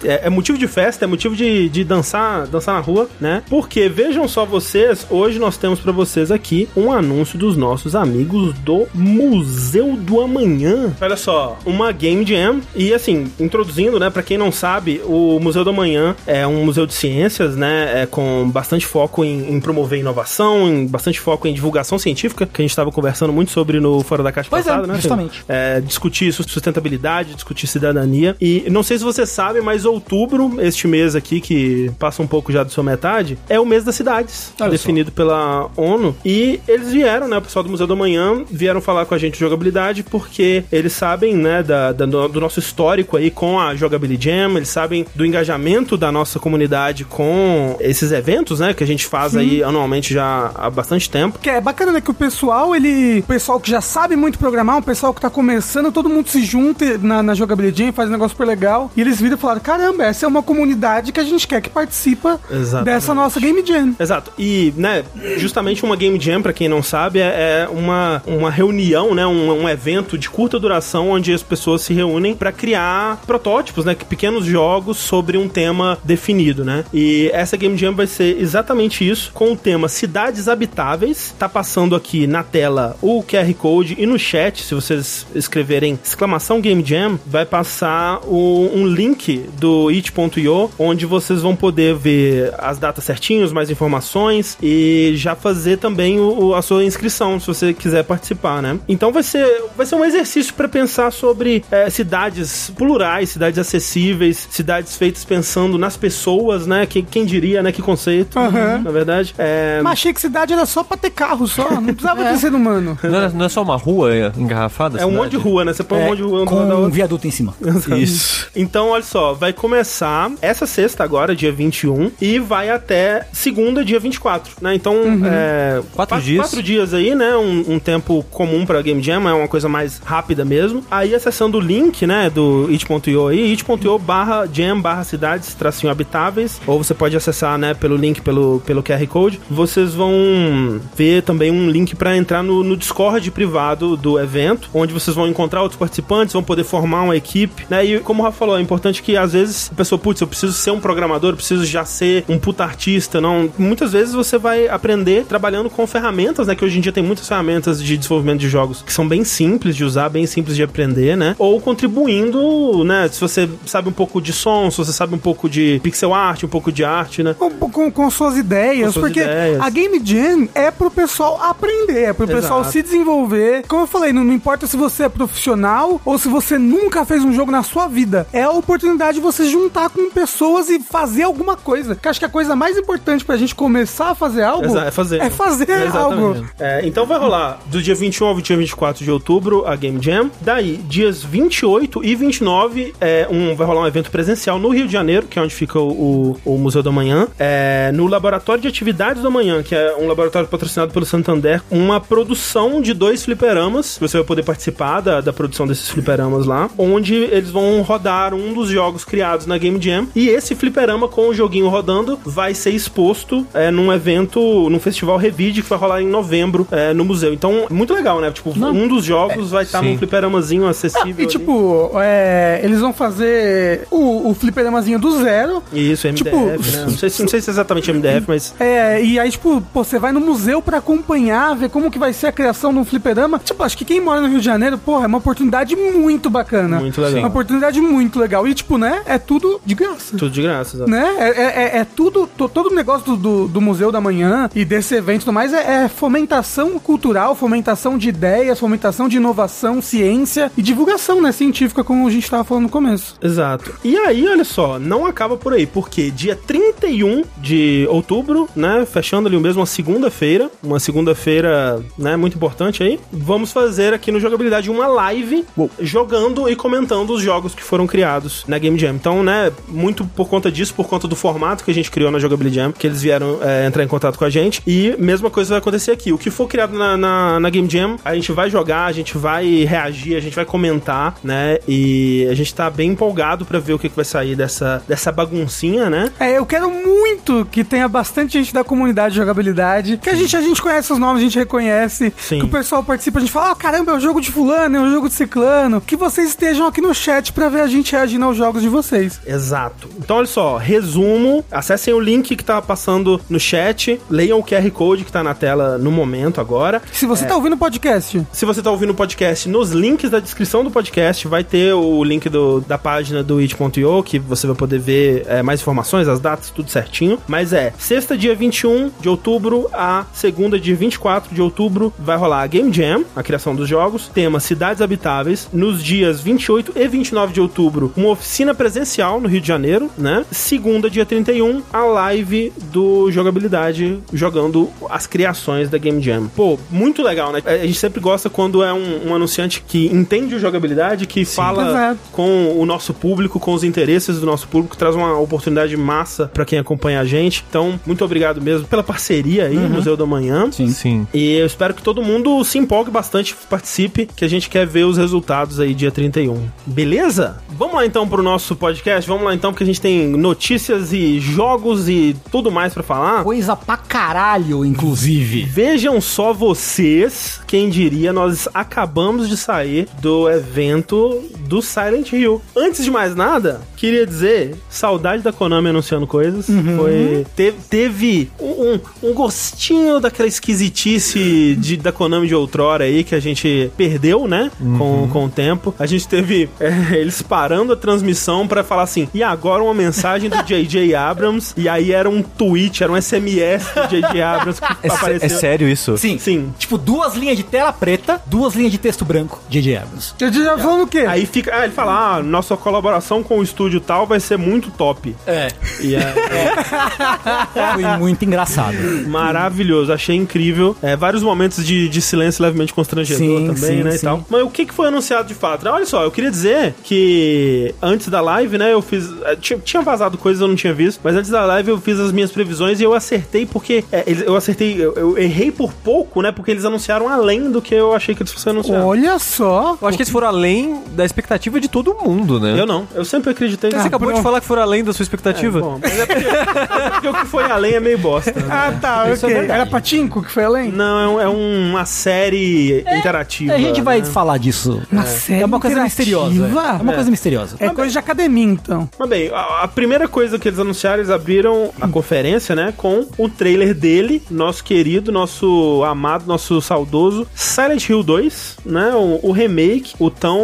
é, 0.05 0.27
é 0.27 0.31
motivo 0.31 0.59
de 0.59 0.67
festa, 0.67 1.05
é 1.05 1.09
motivo 1.09 1.35
de, 1.35 1.69
de 1.69 1.85
dançar, 1.85 2.47
dançar 2.47 2.75
na 2.75 2.81
rua, 2.81 3.09
né? 3.21 3.43
Porque 3.49 3.89
vejam 3.89 4.27
só 4.29 4.45
vocês, 4.45 5.07
hoje 5.11 5.39
nós 5.39 5.57
temos 5.57 5.81
pra 5.81 5.93
vocês 5.93 6.31
aqui 6.31 6.69
um 6.77 6.93
anúncio 6.93 7.39
dos 7.39 7.57
nossos 7.57 7.95
amigos 7.95 8.55
do 8.59 8.87
Museu 8.95 9.97
do 9.97 10.21
Amanhã. 10.21 10.95
Olha 11.05 11.17
só, 11.17 11.59
uma 11.67 11.93
Game 11.93 12.25
Jam 12.25 12.61
e 12.75 12.93
assim, 12.95 13.31
introduzindo, 13.39 13.99
né, 14.01 14.09
Pra 14.11 14.23
quem 14.23 14.39
não 14.39 14.51
sabe, 14.53 15.01
o 15.05 15.39
Museu 15.41 15.63
do 15.65 15.71
Amanhã 15.71 16.15
é 16.27 16.47
um 16.47 16.65
museu 16.65 16.87
de 16.87 16.95
ciências, 16.95 17.57
né, 17.57 18.03
é 18.03 18.07
com 18.07 18.49
bastante 18.51 18.87
foco 18.87 19.25
em, 19.25 19.51
em 19.53 19.61
promover 19.61 19.99
inovação, 20.01 20.67
em 20.69 20.87
bastante 20.87 21.21
foco 21.21 21.47
em 21.47 21.53
divulgação 21.53 21.99
científica, 21.99 22.47
que 22.47 22.61
a 22.61 22.65
gente 22.65 22.71
estava 22.71 22.91
conversando 22.91 23.33
muito 23.33 23.51
sobre 23.51 23.81
no 23.81 24.03
Fora 24.03 24.23
da 24.23 24.33
Caixa 24.33 24.49
Pois 24.49 24.67
é, 24.67 24.71
passado, 24.71 24.87
né? 24.87 24.95
justamente. 24.95 25.45
É, 25.49 25.81
discutir 25.81 26.33
su- 26.33 26.43
sustentabilidade, 26.49 27.35
discutir 27.35 27.67
cidadania. 27.67 28.35
E 28.41 28.65
não 28.71 28.83
sei 28.83 28.97
se 28.99 29.05
você 29.05 29.27
sabe, 29.27 29.61
mas 29.61 29.85
outubro, 29.85 30.57
este 30.61 30.87
mês 30.89 31.15
aqui, 31.15 31.41
que 31.41 31.91
passa 31.99 32.23
um 32.23 32.27
pouco 32.27 32.51
já 32.53 32.65
de 32.65 32.73
sua 32.73 32.85
metade, 32.85 33.37
é 33.49 33.61
o 33.61 33.67
mês 33.67 33.85
das 33.85 33.95
cidades, 33.95 34.53
Olha 34.61 34.71
definido 34.71 35.13
pela 35.13 35.69
ONU. 35.77 36.17
E 36.25 36.61
eles 36.67 36.93
vieram, 36.93 37.29
né? 37.29 37.37
O 37.39 37.43
pessoal 37.43 37.63
do 37.63 37.69
Museu 37.71 37.87
do 37.87 37.93
Amanhã 37.93 38.43
vieram 38.51 38.81
falar 38.81 39.05
com 39.07 39.15
a 39.15 39.19
gente 39.19 39.35
de 39.35 39.41
jogabilidade, 39.41 40.03
porque 40.03 40.65
eles 40.73 40.93
sabem, 40.95 41.35
né, 41.35 41.63
da, 41.63 41.93
da- 41.93 42.07
do 42.07 42.41
nosso 42.41 42.59
histórico 42.59 43.17
aí 43.17 43.31
com 43.31 43.59
a 43.61 43.75
Jogability 43.75 44.25
Jam, 44.31 44.57
eles 44.57 44.69
sabem 44.69 45.05
do 45.15 45.25
engajamento 45.27 45.97
da 45.97 46.11
nossa 46.13 46.39
comunidade 46.39 47.05
com 47.05 47.77
esses 47.81 48.13
eventos, 48.13 48.61
né, 48.61 48.73
que 48.75 48.83
a 48.85 48.87
gente 48.87 49.07
faz 49.07 49.37
aí 49.37 49.63
anualmente 49.63 50.13
já 50.15 50.51
há 50.55 50.71
bastante 50.71 51.09
tempo. 51.11 51.39
Que 51.39 51.51
é 51.51 51.61
bacana, 51.61 51.93
né? 51.93 52.01
Que 52.01 52.11
o 52.11 52.15
pessoal, 52.15 52.75
ele. 52.75 53.21
O 53.21 53.23
pessoal 53.25 53.59
que 53.61 53.71
já 53.71 53.81
sabe 53.81 54.17
muito 54.17 54.39
programar, 54.39 54.79
o 54.79 54.83
pessoal 54.83 55.13
que 55.13 55.21
tá 55.21 55.31
começando, 55.31 55.91
todo 55.93 56.09
mundo 56.09 56.29
se 56.29 56.43
junta 56.45 56.99
na, 56.99 57.23
na 57.23 57.35
jogabilidade, 57.35 57.93
faz 57.93 58.09
um 58.09 58.13
negócio 58.13 58.31
super 58.37 58.47
legal. 58.47 58.91
E 58.97 59.01
eles 59.01 59.21
viram 59.21 59.37
e 59.37 59.41
falaram: 59.41 59.61
caramba, 59.61 60.05
essa 60.05 60.25
é 60.27 60.29
uma 60.29 60.43
comunidade 60.43 61.13
que 61.13 61.21
a 61.21 61.25
gente 61.25 61.47
quer 61.49 61.61
que 61.61 61.71
participa 61.71 62.39
Exatamente. 62.51 62.85
dessa 62.95 63.15
nossa 63.15 63.41
Game 63.41 63.65
Jam. 63.67 63.95
Exato. 63.99 64.33
E, 64.39 64.73
né, 64.77 65.05
justamente 65.39 65.85
uma 65.85 65.97
Game 65.97 66.19
Jam, 66.21 66.41
pra 66.43 66.53
quem 66.53 66.69
não 66.69 66.83
sabe, 66.83 67.19
é 67.21 67.35
é 67.65 67.69
uma, 67.71 68.23
uma 68.27 68.51
reunião, 68.51 69.15
né, 69.15 69.27
um, 69.27 69.63
um 69.65 69.69
evento 69.69 70.17
de 70.17 70.31
curta 70.31 70.59
duração 70.59 70.84
onde 70.95 71.33
as 71.33 71.43
pessoas 71.43 71.83
se 71.83 71.95
reúnem 71.95 72.35
pra 72.35 72.53
criar 72.53 73.23
protótipos, 73.27 73.85
né, 73.85 73.95
pequenos 73.95 74.45
jogos 74.45 74.99
sobre 74.99 75.39
um 75.39 75.49
tema 75.49 75.99
definido, 76.05 76.65
né? 76.65 76.85
E 76.93 77.31
essa 77.33 77.57
Game 77.57 77.77
Jam 77.77 77.95
vai 77.95 78.07
ser 78.07 78.41
exatamente 78.41 79.09
isso, 79.09 79.31
com 79.33 79.53
o 79.53 79.57
tema 79.57 79.89
Cidades 79.89 80.49
Habitáveis. 80.49 81.35
Tá 81.39 81.49
passando 81.49 81.95
aqui 81.95 82.27
na 82.27 82.43
tela 82.43 82.97
o 83.01 83.23
QR 83.23 83.53
Code 83.55 83.97
e 83.99 84.07
no 84.07 84.19
chat, 84.19 84.63
se 84.63 84.75
vocês 84.75 85.27
escreverem 85.35 85.99
exclamação 86.05 86.61
Game 86.61 86.85
Jam, 86.85 87.19
vai 87.27 87.47
passar 87.47 88.21
o- 88.27 88.71
um 88.75 88.87
link 88.87 89.49
do 89.59 89.89
it.io, 89.89 90.71
onde 90.79 91.07
vocês 91.07 91.43
vão 91.43 91.55
poder 91.55 91.95
ver 91.95 92.53
as 92.59 92.79
datas 92.79 93.05
certinhos, 93.05 93.53
mais 93.53 93.71
informações 93.71 94.57
e 94.63 95.13
já 95.17 95.35
fazer 95.35 95.79
também 95.79 96.19
o- 96.21 96.55
a 96.55 96.63
sua 96.63 96.85
inscrição, 96.85 97.39
se 97.39 97.47
você 97.47 97.73
quiser 97.73 98.03
participar, 98.05 98.63
né? 98.63 98.79
Então 98.89 99.13
vai 99.13 99.23
ser, 99.23 99.63
vai 99.77 99.87
ser 99.87 99.95
um 99.95 100.05
exercício 100.05 100.53
para 100.55 100.69
pensar 100.75 101.13
sobre 101.13 101.65
eh, 101.71 101.89
cidades 101.89 102.73
plurais, 102.77 103.29
cidades 103.31 103.59
acessíveis, 103.61 104.49
cidades 104.51 104.97
feitas 104.97 105.25
pensando 105.25 105.79
nas 105.79 105.97
pessoas, 105.97 106.67
né? 106.67 106.85
Quem, 106.85 107.05
quem 107.05 107.25
diria, 107.25 107.63
né? 107.63 107.71
Que 107.71 107.81
conceito, 107.81 108.37
Aham. 108.39 108.83
na 108.85 108.91
verdade. 108.91 109.33
É, 109.39 109.81
Mas 109.85 109.93
achei 109.93 110.13
que 110.13 110.21
cidade 110.21 110.53
era 110.53 110.67
só 110.67 110.83
pra 110.83 110.97
ter 110.97 111.11
carro 111.11 111.47
só, 111.47 111.71
não 111.71 111.85
precisava 111.85 112.25
ter 112.29 112.37
ser 112.39 112.53
humano. 112.53 112.99
Não 113.05 113.23
é, 113.23 113.29
não 113.31 113.45
é 113.47 113.49
só 113.49 113.63
uma 113.63 113.77
rua 113.77 114.13
é, 114.13 114.33
engarrafada? 114.37 114.99
a 114.99 115.03
é 115.03 115.07
um 115.07 115.13
monte 115.13 115.31
de 115.31 115.37
rua, 115.37 115.65
né? 115.65 115.73
Você 115.73 115.85
põe 115.85 115.99
um 115.99 116.03
É, 116.03 116.07
monte 116.09 116.17
de 116.17 116.23
rua 116.25 116.45
com 116.45 116.57
um 116.57 116.91
viaduto 116.91 117.27
em 117.29 117.31
cima. 117.31 117.55
Isso. 117.97 118.49
Então, 118.57 118.89
olha 118.89 119.05
só, 119.05 119.33
vai 119.33 119.53
começar 119.53 120.33
essa 120.43 120.67
sexta 120.67 121.05
agora, 121.05 121.37
dia 121.37 121.53
21, 121.53 122.11
e 122.21 122.41
vai 122.41 122.69
até 122.71 123.27
segunda, 123.33 123.85
dia 123.85 124.01
24, 124.01 124.55
né? 124.61 124.75
Então, 124.75 124.97
é, 125.25 125.81
Quatro 125.93 126.17
qua- 126.17 126.21
dias. 126.21 126.41
Quatro 126.47 126.63
dias 126.63 126.93
aí, 126.93 127.15
né? 127.15 127.37
Um, 127.37 127.75
um 127.75 127.79
tempo 127.79 128.25
comum 128.31 128.67
pra 128.67 128.83
Game 128.83 129.01
Jam, 129.03 129.29
é 129.29 129.33
uma 129.33 129.47
coisa 129.49 129.69
mais 129.69 130.01
rápida 130.05 130.45
mesmo. 130.45 130.64
Aí, 130.91 131.15
acessando 131.15 131.59
o 131.59 131.61
link, 131.61 132.07
né, 132.07 132.31
do 132.31 132.69
it.io 132.71 133.29
aí, 133.29 133.51
it.io 133.53 133.99
barra 133.99 134.47
jam 134.53 134.81
barra 134.81 135.05
cidades 135.05 135.55
tracinho 135.55 135.91
habitáveis, 135.91 136.61
ou 136.67 136.83
você 136.83 136.95
pode 136.95 137.17
acessar, 137.17 137.59
né, 137.59 137.75
pelo 137.75 137.97
link, 137.97 138.21
pelo, 138.21 138.61
pelo 138.65 138.83
QR 138.83 139.07
Code, 139.07 139.41
vocês 139.51 139.95
vão 139.95 140.81
ver 140.97 141.23
também 141.23 141.51
um 141.51 141.69
link 141.69 141.95
pra 141.95 142.17
entrar 142.17 142.43
no, 142.43 142.63
no 142.63 142.77
Discord 142.77 143.31
privado 143.31 143.97
do 143.97 144.19
evento, 144.19 144.71
onde 144.73 144.93
vocês 144.93 145.15
vão 145.15 145.27
encontrar 145.27 145.63
outros 145.63 145.79
participantes, 145.79 146.33
vão 146.33 146.43
poder 146.43 146.65
formar 146.65 147.03
uma 147.03 147.17
equipe, 147.17 147.67
né? 147.69 147.85
E 147.85 148.01
como 148.01 148.23
o 148.23 148.25
Rafa 148.25 148.39
falou, 148.39 148.59
é 148.59 148.61
importante 148.61 149.03
que 149.03 149.17
às 149.17 149.33
vezes 149.33 149.71
a 149.73 149.75
pessoa, 149.75 149.99
putz, 149.99 150.21
eu 150.21 150.27
preciso 150.27 150.53
ser 150.53 150.71
um 150.71 150.81
programador, 150.81 151.31
eu 151.31 151.37
preciso 151.37 151.65
já 151.65 151.85
ser 151.85 152.25
um 152.29 152.39
puta 152.39 152.65
artista, 152.65 153.21
não. 153.21 153.51
Muitas 153.59 153.93
vezes 153.93 154.15
você 154.15 154.39
vai 154.39 154.69
aprender 154.69 155.25
trabalhando 155.25 155.71
com 155.71 155.87
ferramentas, 155.87 156.47
né? 156.47 156.55
Que 156.55 156.65
hoje 156.65 156.79
em 156.79 156.81
dia 156.81 156.93
tem 156.93 157.03
muitas 157.03 157.29
ferramentas 157.29 157.83
de 157.83 157.97
desenvolvimento 157.97 158.41
de 158.41 158.49
jogos 158.49 158.83
que 158.83 158.93
são 158.93 159.07
bem 159.07 159.25
simples 159.25 159.77
de 159.77 159.85
usar, 159.85 160.09
bem 160.09 160.27
simples 160.27 160.54
de 160.57 160.63
aprender, 160.63 161.17
né? 161.17 161.35
Ou 161.39 161.61
contribuindo, 161.61 162.85
né? 162.85 163.09
Se 163.11 163.21
você 163.21 163.49
sabe 163.67 163.89
um 163.89 163.93
pouco 163.93 164.21
de 164.21 164.33
som, 164.33 164.71
se 164.71 164.79
você 164.79 164.93
sabe 164.93 165.15
um 165.15 165.19
pouco 165.19 165.49
de 165.49 165.81
pixel 165.83 166.15
art, 166.15 166.43
um 166.45 166.49
pouco 166.49 166.71
de 166.73 166.85
arte, 166.85 167.23
né? 167.23 167.35
Com, 167.39 167.51
com- 167.51 167.91
com 167.91 168.11
suas 168.11 168.37
ideias, 168.37 168.87
Com 168.87 168.93
suas 168.93 169.07
porque 169.07 169.21
ideias. 169.23 169.61
a 169.61 169.71
Game 169.71 170.01
Jam 170.05 170.49
é 170.55 170.71
pro 170.71 170.91
pessoal 170.91 171.41
aprender, 171.43 172.05
é 172.05 172.13
pro 172.13 172.27
pessoal 172.27 172.61
Exato. 172.61 172.73
se 172.73 172.83
desenvolver. 172.83 173.65
Como 173.69 173.83
eu 173.83 173.87
falei, 173.87 174.13
não, 174.13 174.25
não 174.25 174.33
importa 174.33 174.67
se 174.67 174.77
você 174.77 175.05
é 175.05 175.09
profissional 175.09 176.01
ou 176.05 176.19
se 176.19 176.29
você 176.29 176.59
nunca 176.59 177.05
fez 177.05 177.25
um 177.25 177.33
jogo 177.33 177.51
na 177.51 177.63
sua 177.63 177.87
vida, 177.89 178.27
é 178.33 178.43
a 178.43 178.51
oportunidade 178.51 179.17
de 179.19 179.21
você 179.23 179.47
juntar 179.49 179.91
com 179.91 180.11
pessoas 180.11 180.69
e 180.69 180.79
fazer 180.81 181.23
alguma 181.25 181.57
coisa. 181.57 181.95
Que 181.95 182.09
acho 182.09 182.19
que 182.19 182.27
a 182.27 182.29
coisa 182.29 182.55
mais 182.57 182.77
importante 182.79 183.25
pra 183.25 183.37
gente 183.37 183.55
começar 183.55 184.11
a 184.11 184.15
fazer 184.15 184.43
algo 184.43 184.67
Exa- 184.67 184.85
é 184.85 184.91
fazer. 184.91 185.21
é 185.21 185.31
fazer 185.31 185.89
algo. 185.97 186.45
É, 186.59 186.87
então 186.87 187.07
vai 187.07 187.19
rolar 187.19 187.59
do 187.67 187.83
dia 187.83 187.95
21 187.95 188.27
ao 188.27 188.41
dia 188.41 188.57
24 188.57 189.05
de 189.05 189.11
outubro 189.11 189.67
a 189.67 189.75
Game 189.77 189.99
Jam. 190.03 190.31
Daí, 190.45 190.77
dias 190.77 191.25
28 191.25 192.05
e 192.05 192.15
29, 192.15 192.95
é, 193.01 193.27
um, 193.31 193.55
vai 193.55 193.67
rolar 193.67 193.83
um 193.83 193.87
evento 193.87 194.11
presencial 194.11 194.59
no 194.59 194.69
Rio 194.69 194.87
de 194.87 194.93
Janeiro, 194.93 195.27
que 195.27 195.39
é 195.39 195.43
onde 195.43 195.55
fica 195.55 195.79
o, 195.79 196.37
o, 196.45 196.55
o 196.55 196.59
Museu 196.59 196.83
do 196.83 196.91
Amanhã. 196.91 197.29
É, 197.39 197.91
no 197.95 198.07
Laboratório 198.07 198.61
de 198.61 198.69
Atividades 198.69 199.23
do 199.23 199.29
Amanhã, 199.29 199.63
que 199.63 199.75
é 199.75 199.97
um 199.97 200.07
laboratório 200.07 200.47
patrocinado 200.47 200.93
pelo 200.93 201.07
Santander, 201.07 201.63
uma 201.71 201.99
produção 202.01 202.83
de 202.83 202.93
dois 202.93 203.25
fliperamas. 203.25 203.97
Você 204.01 204.19
vai 204.19 204.27
poder 204.27 204.43
participar 204.43 205.01
da, 205.01 205.21
da 205.23 205.33
produção 205.33 205.67
desses 205.67 205.89
fliperamas 205.89 206.45
lá, 206.45 206.69
onde 206.77 207.15
eles 207.15 207.51
vão 207.51 207.81
rodar 207.81 208.35
um 208.35 208.53
dos 208.53 208.69
jogos 208.69 209.03
criados 209.03 209.47
na 209.47 209.57
Game 209.57 209.81
Jam. 209.81 210.09
E 210.15 210.29
esse 210.29 210.55
fliperama 210.55 211.09
com 211.09 211.29
o 211.29 211.35
joguinho 211.35 211.69
rodando 211.69 212.19
vai 212.25 212.53
ser 212.53 212.71
exposto 212.71 213.47
é, 213.55 213.71
num 213.71 213.93
evento, 213.93 214.69
num 214.69 214.79
festival 214.79 215.17
Revide 215.17 215.63
que 215.63 215.69
vai 215.69 215.79
rolar 215.79 216.03
em 216.03 216.07
novembro 216.07 216.67
é, 216.71 216.93
no 216.93 217.05
museu. 217.05 217.33
Então, 217.33 217.67
muito 217.71 217.95
legal, 217.95 218.21
né? 218.21 218.31
Tipo, 218.31 218.51
um 218.51 218.87
dos 218.87 219.05
jogos 219.05 219.51
vai 219.51 219.63
estar 219.63 219.81
sim. 219.81 219.93
num 219.93 219.99
fliperamazinho 220.35 220.67
acessível. 220.67 221.09
E 221.19 221.23
ali. 221.23 221.27
tipo, 221.27 221.91
é, 221.97 222.61
eles 222.63 222.81
vão 222.81 222.93
fazer 222.93 223.87
o, 223.91 224.31
o 224.31 224.35
fliperamazinho 224.35 224.99
do 224.99 225.23
zero. 225.23 225.63
Isso, 225.73 226.07
MDF, 226.09 226.25
tipo, 226.25 226.37
né? 226.47 226.57
Não 226.83 226.91
sei, 226.97 227.11
se- 227.11 227.23
não 227.23 227.29
sei 227.29 227.41
se 227.41 227.51
é 227.51 227.53
exatamente 227.53 227.93
MDF, 227.93 228.25
mas. 228.29 228.55
É, 228.65 229.03
e 229.05 229.19
aí, 229.19 229.31
tipo, 229.31 229.61
pô, 229.73 229.85
você 229.85 229.99
vai 229.99 230.11
no 230.13 230.21
museu 230.21 230.63
pra 230.63 230.79
acompanhar, 230.79 231.55
ver 231.55 231.69
como 231.69 231.91
que 231.91 231.99
vai 231.99 232.13
ser 232.13 232.29
a 232.29 232.33
criação 232.33 232.73
de 232.73 232.79
um 232.79 232.85
fliperama. 232.85 233.39
Tipo, 233.39 233.63
acho 233.63 233.77
que 233.77 233.85
quem 233.85 234.01
mora 234.01 234.21
no 234.21 234.29
Rio 234.29 234.39
de 234.39 234.45
Janeiro, 234.45 234.79
porra, 234.79 235.05
é 235.05 235.07
uma 235.07 235.19
oportunidade 235.19 235.77
muito 235.77 236.31
bacana. 236.31 236.79
Muito 236.81 237.01
legal. 237.01 237.19
Uma 237.19 237.29
oportunidade 237.29 237.81
muito 237.81 238.19
legal. 238.19 238.47
E, 238.49 238.55
tipo, 238.55 238.79
né, 238.79 239.03
é 239.07 239.19
tudo 239.19 239.61
de 239.65 239.75
graça. 239.75 240.17
Tudo 240.17 240.31
de 240.31 240.43
graça. 240.43 240.87
Né? 240.87 241.05
É, 241.19 241.29
é- 241.29 241.63
é- 241.77 241.79
é 241.81 241.85
tudo, 241.85 242.27
to- 242.27 242.49
todo 242.49 242.71
o 242.71 242.75
negócio 242.75 243.05
do, 243.05 243.17
do, 243.17 243.49
do 243.49 243.61
Museu 243.61 243.93
da 243.93 244.01
Manhã 244.01 244.49
e 244.55 244.65
desse 244.65 244.95
evento 244.95 245.23
e 245.23 245.25
tudo 245.25 245.33
mais 245.35 245.53
é, 245.53 245.85
é 245.85 245.89
fomentação 245.89 246.79
cultural, 246.79 247.35
fomentação 247.35 247.99
de 247.99 248.09
ideias, 248.09 248.59
fomentação 248.59 249.09
de 249.09 249.17
inovação, 249.17 249.83
ciência 249.83 250.14
e 250.57 250.63
divulgação, 250.63 251.21
né, 251.21 251.33
científica, 251.33 251.83
como 251.83 252.07
a 252.07 252.11
gente 252.11 252.31
tava 252.31 252.45
falando 252.45 252.65
no 252.65 252.71
começo. 252.71 253.17
Exato. 253.21 253.75
E 253.83 253.97
aí, 253.97 254.27
olha 254.29 254.45
só, 254.45 254.79
não 254.79 255.07
acaba 255.07 255.37
por 255.37 255.53
aí, 255.53 255.67
porque 255.67 256.11
dia 256.11 256.37
31 256.37 257.25
de 257.39 257.87
outubro, 257.91 258.49
né, 258.55 258.87
fechando 258.87 259.29
ali 259.29 259.37
o 259.37 259.41
mesmo, 259.41 259.61
uma 259.61 259.67
segunda-feira, 259.67 260.51
uma 260.63 260.79
segunda-feira, 260.79 261.83
né, 261.99 262.17
muito 262.17 262.37
importante 262.37 262.83
aí, 262.83 263.01
vamos 263.13 263.53
fazer 263.53 263.93
aqui 263.93 264.13
no 264.13 264.21
Jogabilidade 264.21 264.71
uma 264.71 264.87
live 264.87 265.45
jogando 265.81 266.49
e 266.49 266.57
comentando 266.57 267.11
os 267.11 267.23
jogos 267.23 267.55
que 267.55 267.63
foram 267.63 267.87
criados 267.87 268.45
na 268.47 268.59
Game 268.59 268.79
Jam. 268.79 268.95
Então, 268.95 269.23
né, 269.23 269.53
muito 269.69 270.05
por 270.05 270.29
conta 270.29 270.51
disso, 270.51 270.73
por 270.75 270.87
conta 270.87 271.09
do 271.09 271.17
formato 271.17 271.65
que 271.65 271.71
a 271.71 271.75
gente 271.75 271.91
criou 271.91 272.11
na 272.11 272.19
Jogabilidade 272.19 272.55
Jam, 272.55 272.73
que 272.73 272.87
eles 272.87 273.03
vieram 273.03 273.39
é, 273.43 273.67
entrar 273.67 273.83
em 273.83 273.89
contato 273.89 274.17
com 274.19 274.25
a 274.25 274.31
gente, 274.31 274.63
e 274.67 274.95
mesma 274.99 275.29
coisa 275.31 275.51
vai 275.51 275.59
acontecer 275.59 275.91
aqui. 275.91 276.13
O 276.13 276.19
que 276.19 276.31
for 276.31 276.47
criado 276.47 276.77
na, 276.79 276.97
na, 276.97 277.41
na 277.41 277.51
Game 277.51 277.69
Jam, 277.69 277.97
a 278.05 278.15
gente 278.15 278.31
vai 278.33 278.49
jogar, 278.49 278.85
a 278.85 278.93
gente 278.93 279.19
vai 279.19 279.65
reagir, 279.65 280.04
a 280.15 280.21
gente 280.21 280.35
vai 280.35 280.45
comentar, 280.45 281.15
né, 281.23 281.59
e 281.69 282.27
a 282.31 282.35
gente 282.35 282.53
tá 282.55 282.69
bem 282.69 282.91
empolgado 282.91 283.45
pra 283.45 283.59
ver 283.59 283.75
o 283.75 283.79
que, 283.79 283.89
que 283.89 283.97
vai 283.97 284.05
sair 284.05 284.35
dessa, 284.35 284.83
dessa 284.89 285.13
baguncinha, 285.13 285.89
né? 285.89 286.11
É, 286.19 286.39
eu 286.39 286.45
quero 286.45 286.71
muito 286.71 287.47
que 287.51 287.63
tenha 287.63 287.89
bastante 287.89 288.39
gente 288.39 288.53
da 288.53 288.65
comunidade 288.65 289.15
de 289.15 289.21
jogabilidade. 289.21 289.99
Que 289.99 290.11
a 290.11 290.15
gente, 290.15 290.37
a 290.37 290.41
gente 290.41 290.61
conhece 290.61 290.93
os 290.93 290.99
nomes, 290.99 291.21
a 291.21 291.25
gente 291.25 291.39
reconhece. 291.39 292.13
Sim. 292.17 292.41
Que 292.41 292.45
o 292.45 292.49
pessoal 292.49 292.83
participa, 292.83 293.19
a 293.19 293.21
gente 293.21 293.33
fala, 293.33 293.53
ah, 293.53 293.55
caramba, 293.55 293.93
é 293.93 293.95
o 293.95 294.01
jogo 294.01 294.21
de 294.21 294.31
fulano, 294.31 294.77
é 294.77 294.81
o 294.81 294.91
jogo 294.91 295.09
de 295.09 295.15
ciclano. 295.15 295.81
Que 295.81 295.97
vocês 295.97 296.31
estejam 296.31 296.67
aqui 296.67 296.81
no 296.81 296.95
chat 296.95 297.33
pra 297.33 297.49
ver 297.49 297.61
a 297.61 297.67
gente 297.67 297.93
reagindo 297.93 298.25
aos 298.25 298.37
jogos 298.37 298.63
de 298.63 298.69
vocês. 298.69 299.21
Exato. 299.27 299.89
Então, 299.99 300.17
olha 300.17 300.27
só, 300.27 300.57
resumo, 300.57 301.45
acessem 301.51 301.95
o 301.95 302.01
link 302.01 302.35
que 302.35 302.45
tá 302.45 302.61
passando 302.61 303.21
no 303.29 303.39
chat, 303.39 304.01
leiam 304.11 304.39
o 304.39 304.45
QR 304.45 304.69
Code 304.71 305.05
que 305.05 305.13
tá 305.13 305.23
na 305.23 305.35
tela 305.35 305.79
no 305.79 305.91
momento 305.91 306.41
agora. 306.41 306.83
Se 306.93 307.07
você 307.07 307.25
tá 307.25 307.37
ouvindo 307.37 307.55
o 307.55 307.59
podcast, 307.59 308.21
Se 308.33 308.45
você 308.45 308.63
tá 308.63 308.71
ouvindo 308.71 308.91
o 308.91 308.95
podcast, 308.95 309.49
nos 309.49 309.71
links 309.71 309.94
da 310.03 310.19
descrição 310.19 310.63
do 310.65 310.71
podcast 310.71 311.27
vai 311.29 311.43
ter 311.45 311.73
o 311.73 312.03
link 312.05 312.29
do- 312.29 312.61
da 312.61 312.77
página 312.77 313.23
do 313.23 313.39
it.io, 313.39 314.03
que 314.03 314.19
você 314.19 314.47
vai 314.47 314.57
poder 314.57 314.79
ver 314.81 315.25
é, 315.29 315.43
mais 315.43 315.61
informações, 315.61 316.09
as 316.09 316.19
datas, 316.21 316.51
tudo 316.51 316.71
certinho. 316.71 317.19
Mas 317.29 317.53
é, 317.53 317.73
sexta, 317.79 318.17
dia 318.19 318.35
21 318.35 318.91
de 319.01 319.09
outubro, 319.09 319.69
a 319.73 320.05
segunda, 320.13 320.59
dia 320.59 320.75
24 320.75 321.35
de 321.35 321.41
outubro, 321.41 321.93
vai 321.99 322.17
rolar 322.17 322.43
a 322.43 322.47
Game 322.47 322.73
Jam, 322.73 323.05
a 323.15 323.23
criação 323.23 323.55
dos 323.55 323.69
jogos, 323.69 324.11
tema 324.13 324.41
Cidades 324.41 324.83
Habitáveis. 324.83 325.49
Nos 325.53 325.83
dias 325.83 326.21
28 326.21 326.73
e 326.77 326.89
29 326.89 327.33
de 327.33 327.41
outubro, 327.41 327.93
uma 327.97 328.11
oficina 328.11 328.55
presencial 328.55 329.21
no 329.21 329.29
Rio 329.29 329.41
de 329.41 329.49
Janeiro, 329.49 329.89
né? 329.97 330.25
Segunda, 330.31 330.91
dia 330.91 331.07
31, 331.07 331.63
a 331.73 331.85
live 331.85 332.53
do 332.73 333.11
Jogabilidade, 333.11 333.99
jogando 334.13 334.69
as 334.91 335.07
criações 335.07 335.69
da 335.71 335.79
Game 335.79 336.03
Jam. 336.03 336.29
Pô, 336.35 336.59
muito 336.71 337.03
legal, 337.03 337.33
né? 337.33 337.41
A 337.45 337.59
gente 337.59 337.79
sempre 337.79 338.01
gosta 338.01 338.29
quando 338.29 338.63
é 338.63 338.73
um, 338.73 339.09
um 339.11 339.15
anunciante 339.15 339.63
que 339.67 339.84
entende 339.87 340.35
o 340.35 340.39
jogabilidade, 340.39 341.07
que 341.07 341.25
fala 341.25 341.69
Exato. 341.69 342.01
com 342.13 342.55
o 342.59 342.67
nosso 342.67 342.93
público, 342.93 343.41
com 343.41 343.53
os 343.53 343.65
interesses 343.65 344.21
do 344.21 344.27
nosso 344.27 344.47
público, 344.49 344.77
traz 344.77 344.95
uma 344.95 345.19
oportunidade 345.19 345.77
massa 345.77 346.31
pra 346.33 346.45
quem 346.45 346.59
acompanha 346.59 347.01
a 347.01 347.05
gente. 347.05 347.45
Então, 347.49 347.81
muito 347.87 348.05
obrigado 348.05 348.41
mesmo 348.41 348.67
pela 348.67 348.83
parceria 348.83 349.47
aí, 349.47 349.57
Museu 349.57 349.97
do 349.97 350.05
Amanhã. 350.05 350.51
Sim. 350.53 350.69
Sim. 350.69 351.07
E 351.13 351.35
eu 351.35 351.47
espero 351.47 351.75
que 351.75 351.83
todo 351.83 352.03
mundo 352.03 352.45
se 352.45 352.59
empolgue 352.59 352.91
bastante, 352.91 353.35
participe, 353.49 354.07
que 354.15 354.25
a 354.25 354.29
gente 354.29 354.49
quer 354.49 354.67
ver 354.67 354.85
os 354.85 354.97
resultados 354.97 355.59
aí 355.59 355.75
dia 355.75 355.91
31. 355.91 356.49
Beleza? 356.67 357.39
Vamos 357.51 357.75
lá 357.75 357.87
então. 357.87 357.95
então 357.95 358.09
pro 358.09 358.23
nosso 358.23 358.57
podcast? 358.57 359.09
Vamos 359.09 359.25
lá 359.25 359.35
então, 359.35 359.53
porque 359.53 359.63
a 359.63 359.67
gente 359.67 359.81
tem 359.81 360.09
notícias 360.09 360.93
e 360.93 361.21
jogos 361.21 361.89
e 361.89 362.17
tudo 362.31 362.51
mais 362.51 362.75
pra 362.75 362.83
falar. 362.83 363.23
Coisa 363.23 363.55
pra 363.55 363.77
caralho, 363.77 364.65
inclusive. 364.65 365.45
Vejam 365.45 366.01
só 366.01 366.33
vocês, 366.33 367.41
quem 367.47 367.71
diria, 367.71 368.13
nós 368.13 368.49
acabamos 368.53 369.29
de 369.29 369.37
sair 369.37 369.74
do 370.01 370.29
evento 370.31 371.23
do 371.41 371.61
Silent 371.61 372.13
Hill. 372.13 372.41
Antes 372.57 372.85
de 372.85 372.91
mais 372.91 373.15
nada, 373.15 373.61
queria 373.77 374.07
dizer, 374.07 374.55
saudade 374.71 375.23
da 375.23 375.33
Konami 375.33 375.69
anunciando 375.69 376.07
coisas. 376.07 376.47
Foi, 376.77 377.27
teve, 377.37 377.57
teve 377.69 378.31
um, 378.41 378.75
um- 378.75 378.81
um 379.11 379.15
gostinho 379.15 380.01
daquela 380.01 380.29
esquisitice 380.29 381.57
de, 381.59 381.77
da 381.77 381.93
Konami 381.93 382.27
de 382.27 382.35
outrora 382.35 382.85
aí 382.85 383.05
que 383.05 383.15
a 383.15 383.21
gente 383.21 383.71
perdeu, 383.77 384.27
né? 384.27 384.51
Com, 384.79 385.09
com 385.13 385.25
o 385.27 385.29
tempo. 385.29 385.75
A 385.79 385.87
gente 385.87 386.07
teve 386.09 386.49
é, 386.61 386.97
eles 386.97 387.23
parando 387.23 387.73
a 387.73 387.77
transmissão 387.77 388.47
pra 388.47 388.63
falar 388.65 388.83
assim, 388.83 389.09
e 389.15 389.23
agora 389.23 389.63
uma 389.63 389.75
mensagem 389.75 390.29
do 390.31 390.43
J.J. 390.43 390.95
Abrams, 390.95 391.53
e 391.57 391.69
aí 391.69 391.93
era 391.93 392.09
um 392.09 392.23
tweet, 392.23 392.83
era 392.83 392.93
um 392.93 393.01
SMS 393.01 393.65
do 393.75 393.89
J.J. 393.89 394.23
Abrams 394.23 394.61
que 394.61 394.67
É, 394.83 394.89
sé- 394.91 394.97
apareceu. 394.97 395.27
é 395.27 395.29
sério 395.41 395.69
isso? 395.69 395.97
Sim. 395.99 396.19
Sim. 396.19 396.53
Tipo, 396.59 396.77
duas 396.79 397.15
linhas 397.15 397.37
de 397.37 397.43
tela 397.43 397.73
preta, 397.73 398.21
duas 398.27 398.55
linhas 398.55 398.73
de 398.73 398.79
texto 398.79 399.05
branco, 399.05 399.41
J.J. 399.49 399.64
Abrams. 399.77 400.15
Você 400.19 400.33
já 400.33 400.59
falando 400.59 400.83
o 400.83 400.87
quê? 400.87 401.05
Aí 401.09 401.27
fica, 401.27 401.55
ah, 401.55 401.65
ele 401.65 401.73
fala, 401.73 402.17
ah, 402.17 402.23
nossa 402.23 402.57
colaboração 402.57 403.23
com 403.23 403.39
o 403.39 403.43
estúdio 403.43 403.81
tal 403.81 404.07
vai 404.07 404.21
ser 404.21 404.37
muito 404.37 404.71
top. 404.71 405.15
É. 405.27 405.49
E 405.81 405.95
é, 405.95 406.01
Foi 407.75 407.83
muito 407.99 408.25
engraçado. 408.25 408.77
maravilhoso, 409.07 409.93
achei 409.93 410.17
incrível. 410.17 410.77
É, 410.83 410.97
vários 410.97 411.23
momentos 411.23 411.65
de, 411.65 411.89
de 411.89 412.01
silêncio 412.01 412.43
levemente 412.43 412.73
constrangedor 412.75 413.41
Sim, 413.41 413.47
também, 413.47 413.79
sim, 413.79 413.83
né, 413.83 413.95
e 413.95 413.99
sim. 413.99 414.07
tal. 414.07 414.25
Mas 414.29 414.43
o 414.43 414.51
que, 414.51 414.67
que 414.67 414.75
foi 414.75 414.89
anunciado 414.89 415.29
de 415.29 415.35
fato? 415.35 415.67
Olha 415.69 415.87
só, 415.87 416.03
eu 416.03 416.11
queria 416.11 416.31
dizer 416.31 416.75
que 416.83 417.75
antes 417.81 418.09
da 418.09 418.21
live, 418.21 418.59
né, 418.59 418.73
eu 418.73 418.83
fiz... 418.83 419.09
é, 419.25 419.37
Tinha, 419.37 419.59
tinha 419.59 419.83
vazado 419.83 420.19
coisas 420.19 420.41
eu 420.41 420.49
não 420.49 420.57
tinha 420.57 420.73
visto, 420.73 421.01
mas 421.03 421.15
antes 421.15 421.31
da 421.31 421.45
live 421.45 421.71
eu 421.71 421.81
fiz 421.81 421.99
as 421.99 422.13
minhas 422.13 422.31
previsões 422.31 422.81
e 422.81 422.85
eu 422.85 422.95
acertei 422.95 423.47
porque... 423.47 423.85
é, 423.93 424.05
eu 424.27 424.37
acertei, 424.37 424.75
eu, 424.79 424.95
eu 424.95 425.19
errei 425.19 425.51
por 425.51 425.73
pouco, 425.73 426.23
né, 426.23 426.33
porque 426.33 426.51
eles 426.51 426.65
anunciaram 426.65 427.09
além 427.09 427.51
do 427.51 427.61
que 427.61 427.75
eu 427.75 427.95
achei 427.95 428.15
que 428.15 428.23
eles 428.23 428.33
fossem 428.33 428.51
anunciar. 428.51 428.85
Olha 428.85 429.19
só. 429.19 429.54
Eu 429.81 429.89
acho 429.89 429.97
que 429.97 430.03
eles 430.03 430.11
foram 430.13 430.29
além 430.29 430.83
da 430.93 431.05
expectativa 431.05 431.61
de 431.61 431.69
todo 431.69 431.95
mundo, 431.95 432.39
né? 432.41 432.59
Eu 432.59 432.67
não, 432.67 432.87
eu 432.95 433.05
sempre 433.05 433.31
acreditei 433.31 433.71
Você 433.71 433.77
nisso. 433.77 433.89
acabou 433.89 434.13
de 434.13 434.23
falar 434.23 434.41
que 434.41 434.47
foram 434.47 434.63
além 434.63 434.83
da 434.85 434.93
sua 434.93 435.03
expectativa. 435.03 435.61
Bom, 435.61 435.79
mas 435.83 435.99
é 435.99 436.07
porque, 436.07 436.25
é 436.27 436.91
porque 436.91 437.09
o 437.09 437.15
que 437.15 437.27
foi 437.27 437.45
além 437.45 437.75
é 437.75 437.81
meio 437.81 437.99
bosta. 437.99 438.33
né? 438.33 438.47
Ah, 438.51 438.73
tá, 438.81 439.11
Isso 439.11 439.25
é 439.25 439.29
ok. 439.29 439.39
verdade. 439.41 439.61
Era 439.61 439.71
Patinco 439.71 440.23
que 440.23 440.31
foi 440.31 440.45
além? 440.45 440.71
Não, 440.71 440.99
é, 441.01 441.09
um- 441.09 441.21
é 441.21 441.29
uma 441.29 441.85
série 441.85 442.81
interativa. 442.97 443.55
A 443.55 443.59
gente 443.59 443.81
vai 443.81 444.01
né? 444.01 444.05
falar 444.05 444.39
disso. 444.39 444.83
Uma 444.91 445.03
é. 445.03 445.07
série 445.07 445.43
É 445.43 445.45
uma 445.47 445.61
coisa 445.61 445.75
interativa? 445.79 446.29
misteriosa. 446.29 446.47
É 446.79 446.83
uma 446.83 446.93
É. 446.93 446.95
coisa 446.95 447.11
misteriosa. 447.11 447.57
É 447.61 447.69
coisa 447.71 447.91
de 447.93 447.99
academia, 447.99 448.45
então. 448.45 448.89
Mas 448.99 449.09
bem, 449.09 449.31
a, 449.33 449.63
a 449.63 449.69
primeira 449.69 450.07
coisa 450.09 450.39
que 450.39 450.49
eles 450.49 450.59
anunciaram, 450.59 450.99
eles 450.99 451.11
abriram 451.11 451.71
a 451.81 451.89
conferência, 451.89 452.55
né, 452.55 452.73
com 452.77 453.07
o 453.19 453.29
trailer 453.29 453.75
dele, 453.75 454.23
nosso 454.31 454.63
querido, 454.65 455.11
nosso 455.13 455.83
amado, 455.85 456.25
nosso 456.27 456.61
saudoso 456.61 457.27
Silent 457.35 457.89
Hill 457.89 458.03
2, 458.03 458.57
né, 458.65 458.93
o, 458.95 459.21
o 459.23 459.33
remake, 459.49 459.95
o 459.99 460.11
tão 460.11 460.41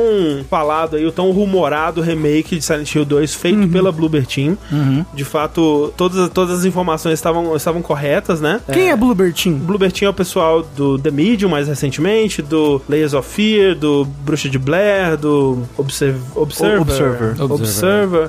falado 0.48 0.96
aí, 0.96 1.04
o 1.06 1.12
tão 1.12 1.30
rumorado 1.30 2.00
remake 2.00 2.56
de 2.56 2.62
Silent 2.64 2.94
Hill 2.94 3.04
2 3.04 3.34
feito 3.34 3.68
pela 3.68 3.90
Bloober 3.92 4.26
Team. 4.26 4.56
De 5.14 5.24
fato, 5.24 5.92
todas, 5.96 6.28
todas 6.30 6.58
as 6.60 6.64
informações 6.64 7.14
estavam, 7.14 7.54
estavam 7.56 7.82
corretas, 7.82 8.40
né? 8.40 8.60
Quem 8.72 8.90
é 8.90 8.96
Bluebird 8.96 9.30
O 9.32 9.42
Team? 9.42 9.54
Bluebird 9.58 9.94
Team 9.94 10.08
é 10.08 10.10
o 10.10 10.14
pessoal 10.14 10.62
do 10.76 10.98
The 10.98 11.10
Medium 11.10 11.48
mais 11.50 11.68
recentemente, 11.68 12.42
do 12.42 12.80
Layers 12.88 13.14
of 13.14 13.28
Fear, 13.28 13.74
do 13.74 14.04
Bruxa 14.24 14.48
de 14.48 14.58
Blair, 14.58 15.16
do 15.16 15.62
Observ 15.76 16.18
Observer. 16.34 16.80
Observer. 16.80 17.42
Observer. 17.42 18.28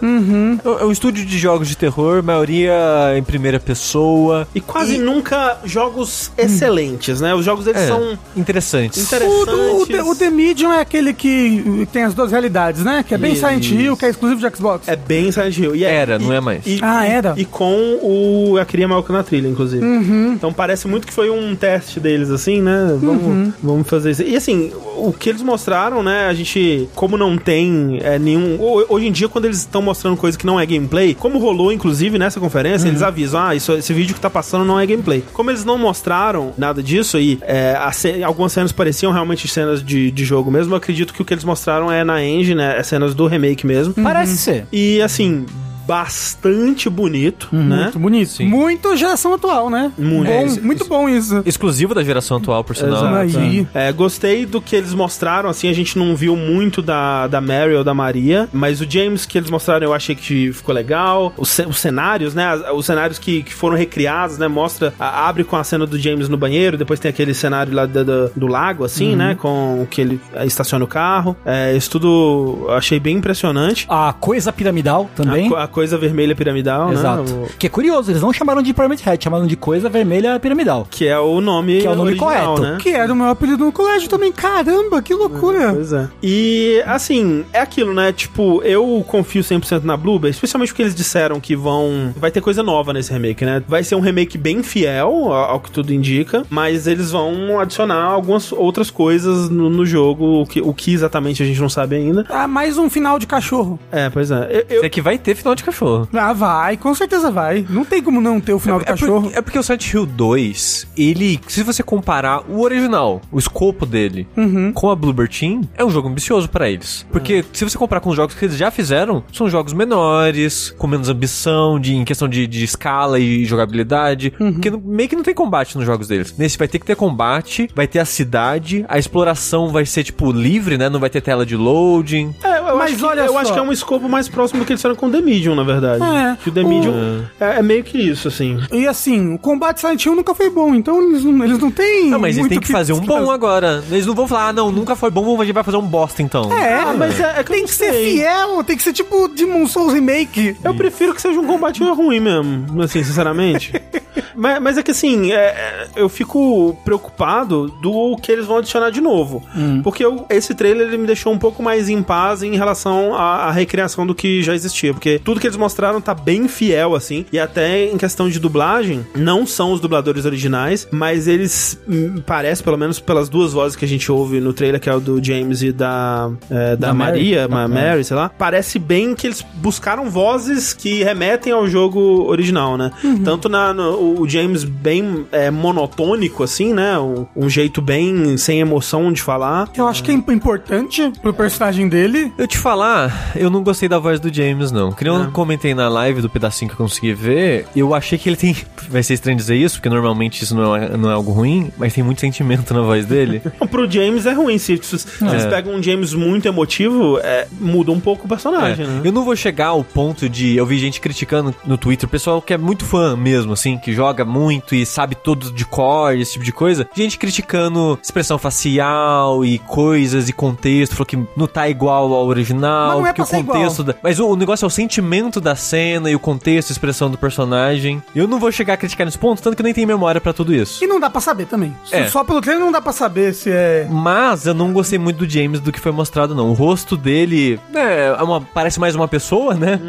É 0.81 0.85
um 0.85 0.91
estúdio 0.91 1.25
de 1.25 1.37
jogos 1.37 1.67
de 1.67 1.75
terror, 1.77 2.21
maioria 2.23 2.73
em 3.17 3.23
primeira 3.23 3.59
pessoa. 3.59 4.47
E 4.55 4.61
quase 4.61 4.95
E- 4.95 4.97
nunca 4.97 5.57
jogos 5.65 6.31
excelentes, 6.37 7.21
né? 7.21 7.33
Os 7.35 7.45
jogos 7.45 7.65
deles 7.65 7.81
É, 7.81 7.87
são 7.87 8.17
interessantes. 8.35 9.11
O, 9.11 9.45
do- 9.45 9.81
o, 9.81 9.85
The- 9.87 10.03
o 10.03 10.15
The 10.15 10.29
Medium 10.29 10.50
é 10.73 10.79
aquele 10.81 11.13
que 11.13 11.87
tem 11.91 12.03
as 12.03 12.13
duas 12.13 12.31
realidades, 12.31 12.83
né? 12.83 13.03
Que 13.07 13.13
é 13.13 13.17
bem 13.17 13.33
Isso. 13.33 13.41
Silent 13.45 13.69
Hill, 13.71 13.97
que 13.97 14.05
é 14.05 14.09
exclusivo 14.09 14.39
de 14.41 14.55
Xbox. 14.55 14.87
É 14.87 14.95
bem 14.95 15.31
Silent 15.31 15.57
Hill. 15.57 15.75
E 15.75 15.83
é- 15.83 15.93
Era, 15.93 16.15
e- 16.15 16.19
não 16.19 16.33
é 16.33 16.39
mais. 16.41 16.65
e- 16.65 16.79
Ah, 16.81 17.07
e- 17.07 17.11
era? 17.11 17.33
E 17.37 17.45
com 17.45 17.99
o 18.01 18.57
A 18.59 18.65
Cria 18.65 18.87
Malca 18.87 19.11
na 19.13 19.23
Trilha, 19.23 19.47
inclusive. 19.47 19.85
Então 20.33 20.51
parece 20.51 20.87
muito 20.87 21.05
que 21.07 21.13
foi 21.13 21.29
um 21.29 21.55
teste 21.55 21.99
deles, 21.99 22.29
assim, 22.29 22.61
né? 22.61 22.97
Vamos, 22.99 23.53
vamos 23.61 23.87
fazer 23.87 24.11
isso. 24.11 24.23
E 24.23 24.35
assim, 24.35 24.71
o 24.97 25.11
que 25.13 25.29
eles 25.29 25.41
mostraram, 25.41 26.01
né? 26.03 26.27
A 26.27 26.33
gente, 26.33 26.89
como 26.95 27.17
não 27.17 27.37
tem 27.37 27.99
é, 28.01 28.17
nenhum. 28.17 28.57
ho- 28.59 28.85
Hoje 28.89 29.07
em 29.07 29.11
dia, 29.11 29.29
quando 29.29 29.45
eles 29.45 29.59
estão 29.59 29.81
mostrando 29.81 30.17
coisa 30.17 30.37
que 30.37 30.45
não 30.45 30.59
é 30.59 30.65
gameplay, 30.65 31.13
como 31.13 31.37
rolou, 31.39 31.71
inclusive, 31.71 32.17
nessa 32.17 32.39
conferência, 32.39 32.87
eles 32.87 33.01
avisam: 33.03 33.41
ah, 33.41 33.55
isso, 33.55 33.71
esse 33.73 33.93
vídeo 33.93 34.13
que 34.15 34.19
tá 34.21 34.29
passando 34.29 34.65
não 34.65 34.79
é 34.79 34.85
gameplay. 34.85 35.23
Como 35.33 35.49
eles 35.51 35.63
não 35.63 35.77
mostraram 35.77 36.53
nada 36.57 36.81
disso 36.81 37.19
e 37.19 37.37
é, 37.41 37.77
algumas 38.25 38.51
cenas 38.51 38.71
pareciam 38.71 39.11
realmente 39.11 39.47
cenas 39.47 39.83
de, 39.83 40.09
de 40.11 40.25
jogo 40.25 40.40
mesmo, 40.49 40.73
eu 40.73 40.77
acredito 40.77 41.13
que 41.13 41.21
o 41.21 41.25
que 41.25 41.33
eles 41.33 41.43
mostraram 41.43 41.91
é 41.91 42.03
na 42.03 42.23
engine, 42.23 42.55
né? 42.55 42.79
É 42.79 42.83
cenas 42.83 43.13
do 43.13 43.27
remake 43.27 43.67
mesmo. 43.67 43.93
Parece 43.93 44.37
ser. 44.37 44.65
E 44.71 45.01
assim, 45.01 45.45
bastante 45.91 46.89
bonito, 46.89 47.49
né? 47.51 47.83
Muito 47.83 47.99
bonito. 47.99 48.43
Muito 48.43 48.95
geração 48.95 49.33
atual, 49.33 49.69
né? 49.69 49.91
Muito. 49.97 50.27
Bom, 50.27 50.31
É, 50.31 50.45
isso- 50.45 50.61
muito 50.63 50.85
bom 50.85 51.09
isso. 51.09 51.41
Exclusivo 51.45 51.93
da 51.93 52.03
geração 52.03 52.37
atual, 52.37 52.63
por 52.63 52.75
sinal. 52.75 53.23
Exato. 53.25 53.39
Aí. 53.39 53.67
É, 53.73 53.91
gostei 53.91 54.45
do 54.45 54.61
que 54.61 54.75
eles 54.75 54.93
mostraram, 54.93 55.49
assim, 55.49 55.67
a 55.69 55.73
gente 55.73 55.97
não 55.97 56.15
viu 56.15 56.35
muito 56.35 56.81
da, 56.81 57.27
da 57.27 57.41
Mary 57.41 57.75
ou 57.75 57.83
da 57.83 57.93
Maria, 57.93 58.47
mas 58.53 58.81
o 58.81 58.85
James 58.89 59.25
que 59.25 59.37
eles 59.37 59.49
mostraram 59.49 59.85
eu 59.85 59.93
achei 59.93 60.15
que 60.15 60.51
ficou 60.53 60.73
legal. 60.73 61.33
Os, 61.37 61.57
os 61.59 61.77
cenários, 61.79 62.33
né, 62.33 62.47
os 62.73 62.85
cenários 62.85 63.17
que, 63.19 63.43
que 63.43 63.53
foram 63.53 63.75
recriados, 63.77 64.37
né, 64.37 64.47
mostra, 64.47 64.93
a- 64.99 65.27
abre 65.27 65.43
com 65.43 65.55
a 65.55 65.63
cena 65.63 65.85
do 65.85 65.97
James 65.97 66.27
no 66.29 66.37
banheiro, 66.37 66.77
depois 66.77 66.99
tem 66.99 67.09
aquele 67.09 67.33
cenário 67.33 67.73
lá 67.73 67.85
da- 67.85 68.03
da- 68.03 68.29
do 68.35 68.47
lago, 68.47 68.83
assim, 68.83 69.15
né, 69.15 69.35
com 69.35 69.81
o 69.81 69.87
que 69.87 70.01
ele 70.01 70.19
é, 70.33 70.45
estaciona 70.45 70.83
o 70.85 70.87
carro. 70.87 71.35
É, 71.45 71.75
isso 71.75 71.89
tudo 71.89 72.65
eu 72.67 72.73
achei 72.73 72.99
bem 72.99 73.17
impressionante. 73.17 73.85
A 73.89 74.13
coisa 74.13 74.51
piramidal 74.53 75.09
também. 75.15 75.51
A, 75.55 75.63
a 75.63 75.67
coisa 75.67 75.80
vermelha 75.97 76.35
piramidal, 76.35 76.91
Exato. 76.91 77.23
né, 77.23 77.47
o- 77.49 77.57
Que 77.57 77.67
é 77.67 77.69
curioso, 77.69 78.11
eles 78.11 78.21
não 78.21 78.31
chamaram 78.33 78.61
de 78.61 78.73
Pyramid 78.73 79.01
Head, 79.01 79.23
chamaram 79.23 79.45
de 79.47 79.55
coisa 79.55 79.89
vermelha 79.89 80.39
piramidal. 80.39 80.87
que 80.89 81.07
é 81.07 81.17
o 81.19 81.41
nome 81.41 81.81
Que 81.81 81.87
é 81.87 81.91
o 81.91 81.95
nome 81.95 82.09
original, 82.11 82.55
correto. 82.55 82.61
né? 82.61 82.77
Que 82.81 82.89
era 82.89 83.11
o 83.11 83.15
meu 83.15 83.27
apelido 83.27 83.65
no 83.65 83.71
colégio 83.71 84.09
também. 84.09 84.31
Caramba, 84.31 85.01
que 85.01 85.13
loucura. 85.13 85.73
Pois 85.73 85.91
é. 85.93 86.07
E, 86.21 86.81
assim, 86.85 87.43
é 87.53 87.59
aquilo, 87.59 87.93
né? 87.93 88.11
Tipo, 88.11 88.61
eu 88.63 89.03
confio 89.07 89.43
100% 89.43 89.83
na 89.83 89.95
Bluebird, 89.97 90.33
especialmente 90.35 90.69
porque 90.69 90.83
eles 90.83 90.95
disseram 90.95 91.39
que 91.39 91.55
vão... 91.55 92.13
Vai 92.15 92.31
ter 92.31 92.41
coisa 92.41 92.61
nova 92.63 92.93
nesse 92.93 93.11
remake, 93.11 93.43
né? 93.45 93.61
Vai 93.67 93.83
ser 93.83 93.95
um 93.95 93.99
remake 93.99 94.37
bem 94.37 94.61
fiel, 94.63 95.09
ao, 95.31 95.33
ao 95.33 95.59
que 95.59 95.71
tudo 95.71 95.93
indica, 95.93 96.43
mas 96.49 96.87
eles 96.87 97.11
vão 97.11 97.59
adicionar 97.59 98.03
algumas 98.03 98.51
outras 98.51 98.89
coisas 98.89 99.49
no, 99.49 99.69
no 99.69 99.85
jogo, 99.85 100.41
o 100.41 100.45
que, 100.45 100.61
o 100.61 100.73
que 100.73 100.93
exatamente 100.93 101.41
a 101.43 101.45
gente 101.45 101.59
não 101.59 101.69
sabe 101.69 101.95
ainda. 101.95 102.25
Ah, 102.29 102.47
mais 102.47 102.77
um 102.77 102.89
final 102.89 103.17
de 103.19 103.25
cachorro. 103.27 103.79
É, 103.91 104.09
pois 104.09 104.31
é. 104.31 104.65
Eu, 104.69 104.77
eu- 104.77 104.83
É 104.85 104.89
que 104.89 105.01
vai 105.01 105.17
ter 105.17 105.35
final 105.35 105.55
de 105.55 105.60
cachorro. 105.63 106.07
Ah, 106.13 106.33
vai, 106.33 106.77
com 106.77 106.93
certeza 106.93 107.31
vai. 107.31 107.65
Não 107.69 107.83
tem 107.85 108.01
como 108.01 108.19
não 108.21 108.39
ter 108.39 108.53
o 108.53 108.59
final 108.59 108.79
do 108.79 108.83
É, 108.83 108.85
cachorro. 108.85 109.21
porque, 109.23 109.37
é 109.37 109.41
porque 109.41 109.59
o 109.59 109.63
Silent 109.63 109.93
Hill 109.93 110.05
2, 110.05 110.87
ele, 110.97 111.39
se 111.47 111.63
você 111.63 111.81
comparar 111.83 112.43
o 112.49 112.61
original, 112.61 113.21
o 113.31 113.37
escopo 113.39 113.85
dele, 113.85 114.27
com 114.73 114.89
a 114.89 114.95
Bluebird 114.95 115.37
Team, 115.39 115.61
é 115.77 115.83
um 115.85 115.89
jogo 115.89 116.07
ambicioso 116.09 116.49
pra 116.49 116.69
eles. 116.69 117.05
Porque 117.11 117.43
se 117.53 117.63
você 117.63 117.77
comparar 117.77 118.01
com 118.01 118.09
os 118.09 118.15
jogos 118.15 118.35
que 118.35 118.45
eles 118.45 118.57
já 118.57 118.69
fizeram, 118.71 119.23
são 119.33 119.49
jogos 119.49 119.73
menores, 119.73 120.73
com 120.77 120.87
menos 120.87 121.09
ambição, 121.09 121.79
de, 121.79 121.95
em 121.95 122.03
questão 122.05 122.27
de, 122.27 122.45
de 122.47 122.63
escala 122.63 123.19
e 123.19 123.45
jogabilidade, 123.45 124.31
porque 124.31 124.69
não- 124.69 124.81
meio 124.83 125.07
que 125.09 125.15
não 125.15 125.23
tem 125.23 125.33
combate 125.33 125.77
nos 125.77 125.85
jogos 125.85 126.07
deles. 126.07 126.33
Nesse 126.37 126.57
vai 126.57 126.67
ter 126.67 126.79
que 126.79 126.85
ter 126.85 126.95
combate, 126.95 127.69
vai 127.75 127.87
ter 127.87 127.99
a 127.99 128.05
cidade, 128.05 128.85
a 128.87 128.97
exploração 128.97 129.69
vai 129.69 129.85
ser, 129.85 130.03
tipo, 130.03 130.31
livre, 130.31 130.77
né? 130.77 130.89
Não 130.89 130.99
vai 130.99 131.09
ter 131.09 131.21
tela 131.21 131.45
de 131.45 131.55
loading. 131.55 132.33
é, 132.43 132.59
eu 132.59 132.77
Mas 132.77 132.91
acho 132.91 132.97
que, 132.97 133.05
olha 133.05 133.21
eu 133.21 133.33
só. 133.33 133.39
acho 133.39 133.53
que 133.53 133.59
é 133.59 133.61
um 133.61 133.71
escopo 133.71 134.07
mais 134.09 134.27
próximo 134.27 134.59
do 134.59 134.65
que 134.65 134.71
eles 134.73 134.81
fizeram 134.81 134.95
com 134.95 135.07
o 135.07 135.11
The 135.11 135.21
Medium, 135.21 135.50
na 135.55 135.63
verdade. 135.63 136.03
É. 136.03 136.37
Que 136.41 136.49
o 136.49 136.51
The 136.51 136.63
Medium 136.63 137.23
é, 137.39 137.59
é 137.59 137.61
meio 137.61 137.83
que 137.83 137.97
isso, 137.97 138.27
assim. 138.27 138.59
E 138.71 138.87
assim, 138.87 139.33
o 139.35 139.39
combate 139.39 139.79
Silent 139.81 140.05
Hill 140.05 140.15
nunca 140.15 140.33
foi 140.33 140.49
bom, 140.49 140.73
então 140.75 141.01
eles 141.01 141.23
não, 141.23 141.43
eles 141.45 141.59
não 141.59 141.71
têm. 141.71 142.09
Não, 142.09 142.19
mas 142.19 142.37
eles 142.37 142.49
têm 142.49 142.57
o 142.57 142.61
que 142.61 142.71
fazer 142.71 142.93
um 142.93 142.99
bom 142.99 143.29
agora. 143.31 143.83
Eles 143.89 144.05
não 144.05 144.13
vão 144.15 144.27
falar, 144.27 144.49
ah, 144.49 144.53
não, 144.53 144.71
nunca 144.71 144.95
foi 144.95 145.09
bom, 145.09 145.39
a 145.41 145.45
gente 145.45 145.53
vai 145.53 145.63
fazer 145.63 145.77
um 145.77 145.81
bosta 145.87 146.21
então. 146.21 146.51
É, 146.51 146.81
Ah, 146.81 146.93
mas 146.97 147.19
é- 147.19 147.39
é 147.39 147.43
que 147.43 147.51
tem 147.51 147.65
que 147.65 147.71
ser 147.73 147.93
fiel, 147.93 148.63
tem 148.63 148.75
que 148.77 148.83
ser 148.83 148.93
tipo 148.93 149.27
Demon 149.27 149.67
Souls 149.67 149.93
Remake. 149.93 150.55
Eu 150.63 150.73
prefiro 150.73 151.13
que 151.13 151.21
seja 151.21 151.39
um 151.39 151.45
combate 151.47 151.83
ruim 151.83 152.19
mesmo, 152.19 152.81
assim, 152.81 153.03
sinceramente. 153.03 153.73
mas, 154.35 154.61
mas 154.61 154.77
é 154.77 154.83
que 154.83 154.91
assim, 154.91 155.31
é, 155.31 155.35
é, 155.35 155.87
eu 155.95 156.09
fico 156.09 156.77
preocupado 156.83 157.67
do 157.81 158.15
que 158.21 158.31
eles 158.31 158.45
vão 158.45 158.57
adicionar 158.57 158.89
de 158.89 159.01
novo. 159.01 159.43
Porque 159.83 160.03
eu- 160.05 160.25
esse 160.29 160.53
trailer 160.53 160.87
ele 160.87 160.97
me 160.97 161.07
deixou 161.07 161.31
um 161.33 161.37
pouco 161.37 161.61
mais 161.63 161.89
em 161.89 162.01
paz 162.01 162.43
em 162.43 162.55
relação 162.55 163.15
à, 163.15 163.45
à 163.47 163.51
recriação 163.51 164.05
do 164.05 164.13
que 164.15 164.41
já 164.43 164.53
existia. 164.53 164.93
Porque 164.93 165.19
tudo 165.23 165.39
que 165.39 165.47
eles 165.47 165.57
mostraram 165.57 165.99
tá 166.01 166.13
bem 166.13 166.47
fiel, 166.47 166.95
assim. 166.95 167.25
E 167.31 167.39
até 167.39 167.85
em 167.85 167.97
questão 167.97 168.29
de 168.29 168.39
dublagem, 168.39 169.05
não 169.15 169.45
são 169.45 169.71
os 169.71 169.79
dubladores 169.79 170.25
originais, 170.25 170.87
mas 170.91 171.27
eles 171.27 171.79
hum, 171.87 172.21
parece, 172.25 172.63
pelo 172.63 172.77
menos 172.77 172.99
pelas 172.99 173.29
duas 173.29 173.53
vozes 173.53 173.75
que 173.75 173.85
a 173.85 173.87
gente 173.87 174.11
ouve 174.11 174.39
no 174.39 174.53
trailer, 174.53 174.79
que 174.79 174.89
é 174.89 174.93
o 174.95 174.99
do 174.99 175.23
James 175.23 175.61
e 175.61 175.71
da, 175.71 176.31
é, 176.49 176.75
da, 176.75 176.87
Da 176.87 176.93
Mary. 176.93 177.11
Maria, 177.11 177.47
Da 177.47 177.55
Ma- 177.55 177.67
Mary, 177.67 178.03
sei 178.03 178.15
lá. 178.17 178.29
Parece 178.29 178.79
bem 178.79 179.13
que 179.15 179.27
eles 179.27 179.41
buscaram 179.55 180.09
vozes 180.09 180.73
que 180.73 181.03
remetem 181.03 181.51
ao 181.53 181.67
jogo 181.67 181.99
original, 182.27 182.77
né? 182.77 182.91
Tanto 183.23 183.47
na, 183.49 183.73
no- 183.73 184.00
o 184.01 184.27
James 184.27 184.63
bem 184.63 185.25
é, 185.31 185.49
monotônico, 185.51 186.43
assim, 186.43 186.73
né? 186.73 186.97
Um, 186.99 187.25
um 187.35 187.49
jeito 187.49 187.81
bem 187.81 188.37
sem 188.37 188.59
emoção 188.59 189.11
de 189.11 189.21
falar. 189.21 189.69
Eu 189.75 189.87
acho 189.87 190.03
que 190.03 190.11
é 190.11 190.13
importante 190.13 191.11
pro 191.21 191.33
personagem 191.33 191.87
dele. 191.87 192.31
Eu 192.37 192.47
te 192.47 192.57
falar, 192.57 193.31
eu 193.35 193.49
não 193.49 193.63
gostei 193.63 193.87
da 193.87 193.99
voz 193.99 194.19
do 194.19 194.33
James, 194.33 194.71
não. 194.71 194.91
Que 194.91 195.03
nem 195.03 195.13
eu 195.13 195.31
comentei 195.31 195.73
na 195.73 195.87
live 195.89 196.21
do 196.21 196.29
pedacinho 196.29 196.69
que 196.69 196.73
eu 196.73 196.85
consegui 196.85 197.13
ver, 197.13 197.65
eu 197.75 197.93
achei 197.93 198.17
que 198.17 198.29
ele 198.29 198.35
tem. 198.35 198.55
Vai 198.89 199.03
ser 199.03 199.13
estranho 199.13 199.37
dizer 199.37 199.55
isso, 199.55 199.75
porque 199.75 199.89
normalmente 199.89 200.43
isso 200.43 200.55
não 200.55 200.75
é, 200.75 200.97
não 200.97 201.09
é 201.09 201.13
algo 201.13 201.31
ruim, 201.31 201.71
mas 201.77 201.93
tem 201.93 202.03
muito 202.03 202.21
sentimento 202.21 202.73
na 202.73 202.81
voz 202.81 203.05
dele. 203.05 203.41
Pro 203.69 203.89
James 203.89 204.25
é 204.25 204.33
ruim. 204.33 204.57
Se, 204.57 204.77
se, 204.81 204.99
se 204.99 205.25
eles 205.25 205.45
pegam 205.45 205.75
um 205.75 205.81
James 205.83 206.13
muito 206.13 206.47
emotivo, 206.47 207.19
é, 207.19 207.47
muda 207.59 207.91
um 207.91 207.99
pouco 207.99 208.25
o 208.25 208.29
personagem, 208.29 208.85
É, 208.85 208.87
né? 208.87 209.01
Eu 209.03 209.11
não 209.11 209.23
vou 209.23 209.35
chegar 209.35 209.67
ao 209.67 209.83
ponto 209.83 210.27
de. 210.27 210.55
Eu 210.55 210.65
vi 210.65 210.77
gente 210.77 210.99
criticando 210.99 211.53
no 211.65 211.77
Twitter, 211.77 212.07
pessoal 212.09 212.41
que 212.41 212.53
é 212.53 212.57
muito 212.57 212.83
fã 212.85 213.15
mesmo, 213.15 213.53
assim, 213.53 213.77
que 213.77 213.90
joga 213.93 214.23
muito 214.25 214.75
e 214.75 214.85
sabe 214.85 215.15
tudo 215.15 215.51
de 215.51 215.65
cor, 215.65 216.15
esse 216.15 216.33
tipo 216.33 216.45
de 216.45 216.51
coisa. 216.51 216.87
Gente 216.95 217.17
criticando 217.17 217.97
expressão 218.01 218.37
facial 218.37 219.43
e 219.45 219.59
coisas 219.59 220.29
e 220.29 220.33
contexto, 220.33 220.93
falou 220.93 221.05
que 221.05 221.19
não 221.35 221.47
tá 221.47 221.67
igual 221.69 222.13
ao 222.13 222.25
original, 222.27 223.05
é 223.05 223.13
que 223.13 223.21
o 223.21 223.25
contexto. 223.25 223.83
da- 223.83 223.95
Mas 224.01 224.19
o, 224.19 224.27
o 224.27 224.35
negócio 224.35 224.65
é 224.65 224.67
o 224.67 224.69
sentimento 224.69 225.39
da 225.41 225.55
cena 225.55 226.09
e 226.09 226.15
o 226.15 226.19
contexto, 226.19 226.69
a 226.69 226.73
expressão 226.73 227.09
do 227.09 227.17
personagem. 227.17 228.01
Eu 228.15 228.27
não 228.27 228.39
vou 228.39 228.51
chegar 228.51 228.73
a 228.73 228.77
criticar 228.77 229.05
nesse 229.05 229.17
ponto, 229.17 229.41
tanto 229.41 229.55
que 229.55 229.61
eu 229.61 229.65
nem 229.65 229.73
tenho 229.73 229.87
memória 229.87 230.19
pra 230.21 230.33
tudo 230.33 230.53
isso. 230.53 230.83
E 230.83 230.87
não 230.87 230.99
dá 230.99 231.09
pra 231.09 231.21
saber 231.21 231.45
também. 231.45 231.75
É. 231.91 232.07
Só 232.07 232.23
pelo 232.23 232.41
trailer 232.41 232.63
não 232.63 232.71
dá 232.71 232.81
pra 232.81 232.91
saber 232.93 233.33
se 233.33 233.49
é. 233.51 233.87
Mas 233.89 234.45
eu 234.45 234.53
não 234.53 234.71
gostei 234.73 234.97
muito 234.99 235.17
do 235.25 235.29
James 235.29 235.59
do 235.59 235.71
que 235.71 235.79
foi 235.79 235.91
mostrado, 235.91 236.33
não. 236.35 236.49
O 236.49 236.53
rosto 236.53 236.95
dele 236.97 237.59
é, 237.73 238.15
é 238.17 238.23
uma, 238.23 238.41
parece 238.41 238.79
mais 238.79 238.95
uma 238.95 239.07
pessoa, 239.07 239.53
né? 239.53 239.79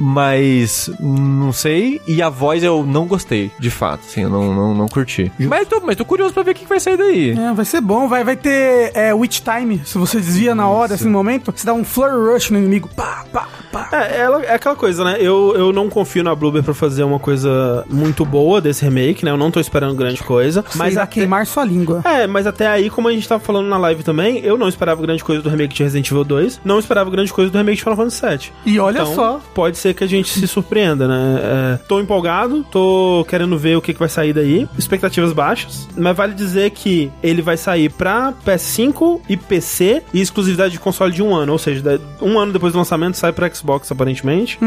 Mas 0.00 0.90
não 1.00 1.52
sei. 1.52 2.00
E 2.06 2.22
a 2.22 2.28
voz 2.28 2.62
eu 2.62 2.84
não 2.86 3.06
gostei, 3.06 3.15
de 3.58 3.70
fato. 3.70 4.00
Assim, 4.06 4.22
eu 4.22 4.30
não, 4.30 4.54
não, 4.54 4.74
não 4.74 4.86
curti. 4.88 5.30
Mas 5.38 5.66
tô, 5.68 5.80
mas 5.80 5.96
tô 5.96 6.04
curioso 6.04 6.32
pra 6.34 6.42
ver 6.42 6.50
o 6.52 6.54
que 6.54 6.62
que 6.62 6.68
vai 6.68 6.80
sair 6.80 6.96
daí. 6.96 7.30
É, 7.30 7.52
vai 7.52 7.64
ser 7.64 7.80
bom, 7.80 8.08
vai, 8.08 8.24
vai 8.24 8.36
ter 8.36 8.90
é, 8.94 9.14
Witch 9.14 9.40
Time. 9.40 9.80
Se 9.84 9.98
você 9.98 10.18
desvia 10.18 10.54
na 10.54 10.68
hora, 10.68 10.94
assim, 10.94 11.04
no 11.06 11.10
momento, 11.10 11.52
você 11.54 11.66
dá 11.66 11.72
um 11.72 11.84
Flurry 11.84 12.32
Rush 12.32 12.50
no 12.50 12.58
inimigo. 12.58 12.88
Pá, 12.96 13.24
pá, 13.32 13.48
pá. 13.72 13.88
É, 13.92 14.20
ela, 14.20 14.42
é 14.44 14.54
aquela 14.54 14.74
coisa, 14.76 15.04
né? 15.04 15.16
Eu, 15.20 15.54
eu 15.56 15.72
não 15.72 15.88
confio 15.88 16.22
na 16.24 16.34
Bloober 16.34 16.62
pra 16.62 16.74
fazer 16.74 17.04
uma 17.04 17.18
coisa 17.18 17.84
muito 17.88 18.24
boa 18.24 18.60
desse 18.60 18.84
remake, 18.84 19.24
né? 19.24 19.30
Eu 19.30 19.36
não 19.36 19.50
tô 19.50 19.60
esperando 19.60 19.94
grande 19.94 20.22
coisa. 20.22 20.64
Mas 20.74 20.86
Mas 20.86 20.92
irá 20.94 21.02
até, 21.02 21.12
queimar 21.14 21.46
sua 21.46 21.64
língua. 21.64 22.02
É, 22.04 22.26
mas 22.26 22.46
até 22.46 22.66
aí, 22.66 22.88
como 22.90 23.08
a 23.08 23.12
gente 23.12 23.28
tava 23.28 23.42
falando 23.42 23.66
na 23.68 23.76
live 23.76 24.02
também, 24.02 24.38
eu 24.44 24.56
não 24.56 24.68
esperava 24.68 25.00
grande 25.02 25.22
coisa 25.24 25.42
do 25.42 25.48
remake 25.48 25.74
de 25.74 25.82
Resident 25.82 26.10
Evil 26.10 26.24
2, 26.24 26.60
não 26.64 26.78
esperava 26.78 27.10
grande 27.10 27.32
coisa 27.32 27.50
do 27.50 27.58
remake 27.58 27.76
de 27.78 27.82
Final 27.82 27.96
Fantasy 27.96 28.26
VII. 28.26 28.52
E 28.74 28.78
olha 28.78 29.00
Então, 29.00 29.14
só. 29.14 29.40
pode 29.54 29.76
ser 29.78 29.94
que 29.94 30.04
a 30.04 30.06
gente 30.06 30.30
se 30.30 30.46
surpreenda, 30.46 31.06
né? 31.08 31.40
É, 31.42 31.76
tô 31.88 32.00
empolgado, 32.00 32.64
tô 32.70 33.05
querendo 33.28 33.56
ver 33.58 33.76
o 33.76 33.80
que, 33.82 33.92
que 33.92 33.98
vai 33.98 34.08
sair 34.08 34.32
daí. 34.32 34.66
Expectativas 34.78 35.32
baixas, 35.32 35.88
mas 35.96 36.16
vale 36.16 36.34
dizer 36.34 36.70
que 36.70 37.10
ele 37.22 37.42
vai 37.42 37.56
sair 37.56 37.90
pra 37.90 38.32
PS5 38.46 39.20
e 39.28 39.36
PC 39.36 40.02
e 40.12 40.20
exclusividade 40.20 40.72
de 40.72 40.78
console 40.80 41.12
de 41.12 41.22
um 41.22 41.34
ano, 41.34 41.52
ou 41.52 41.58
seja, 41.58 42.00
um 42.20 42.38
ano 42.38 42.52
depois 42.52 42.72
do 42.72 42.78
lançamento 42.78 43.16
sai 43.16 43.32
pra 43.32 43.52
Xbox 43.52 43.90
aparentemente. 43.90 44.58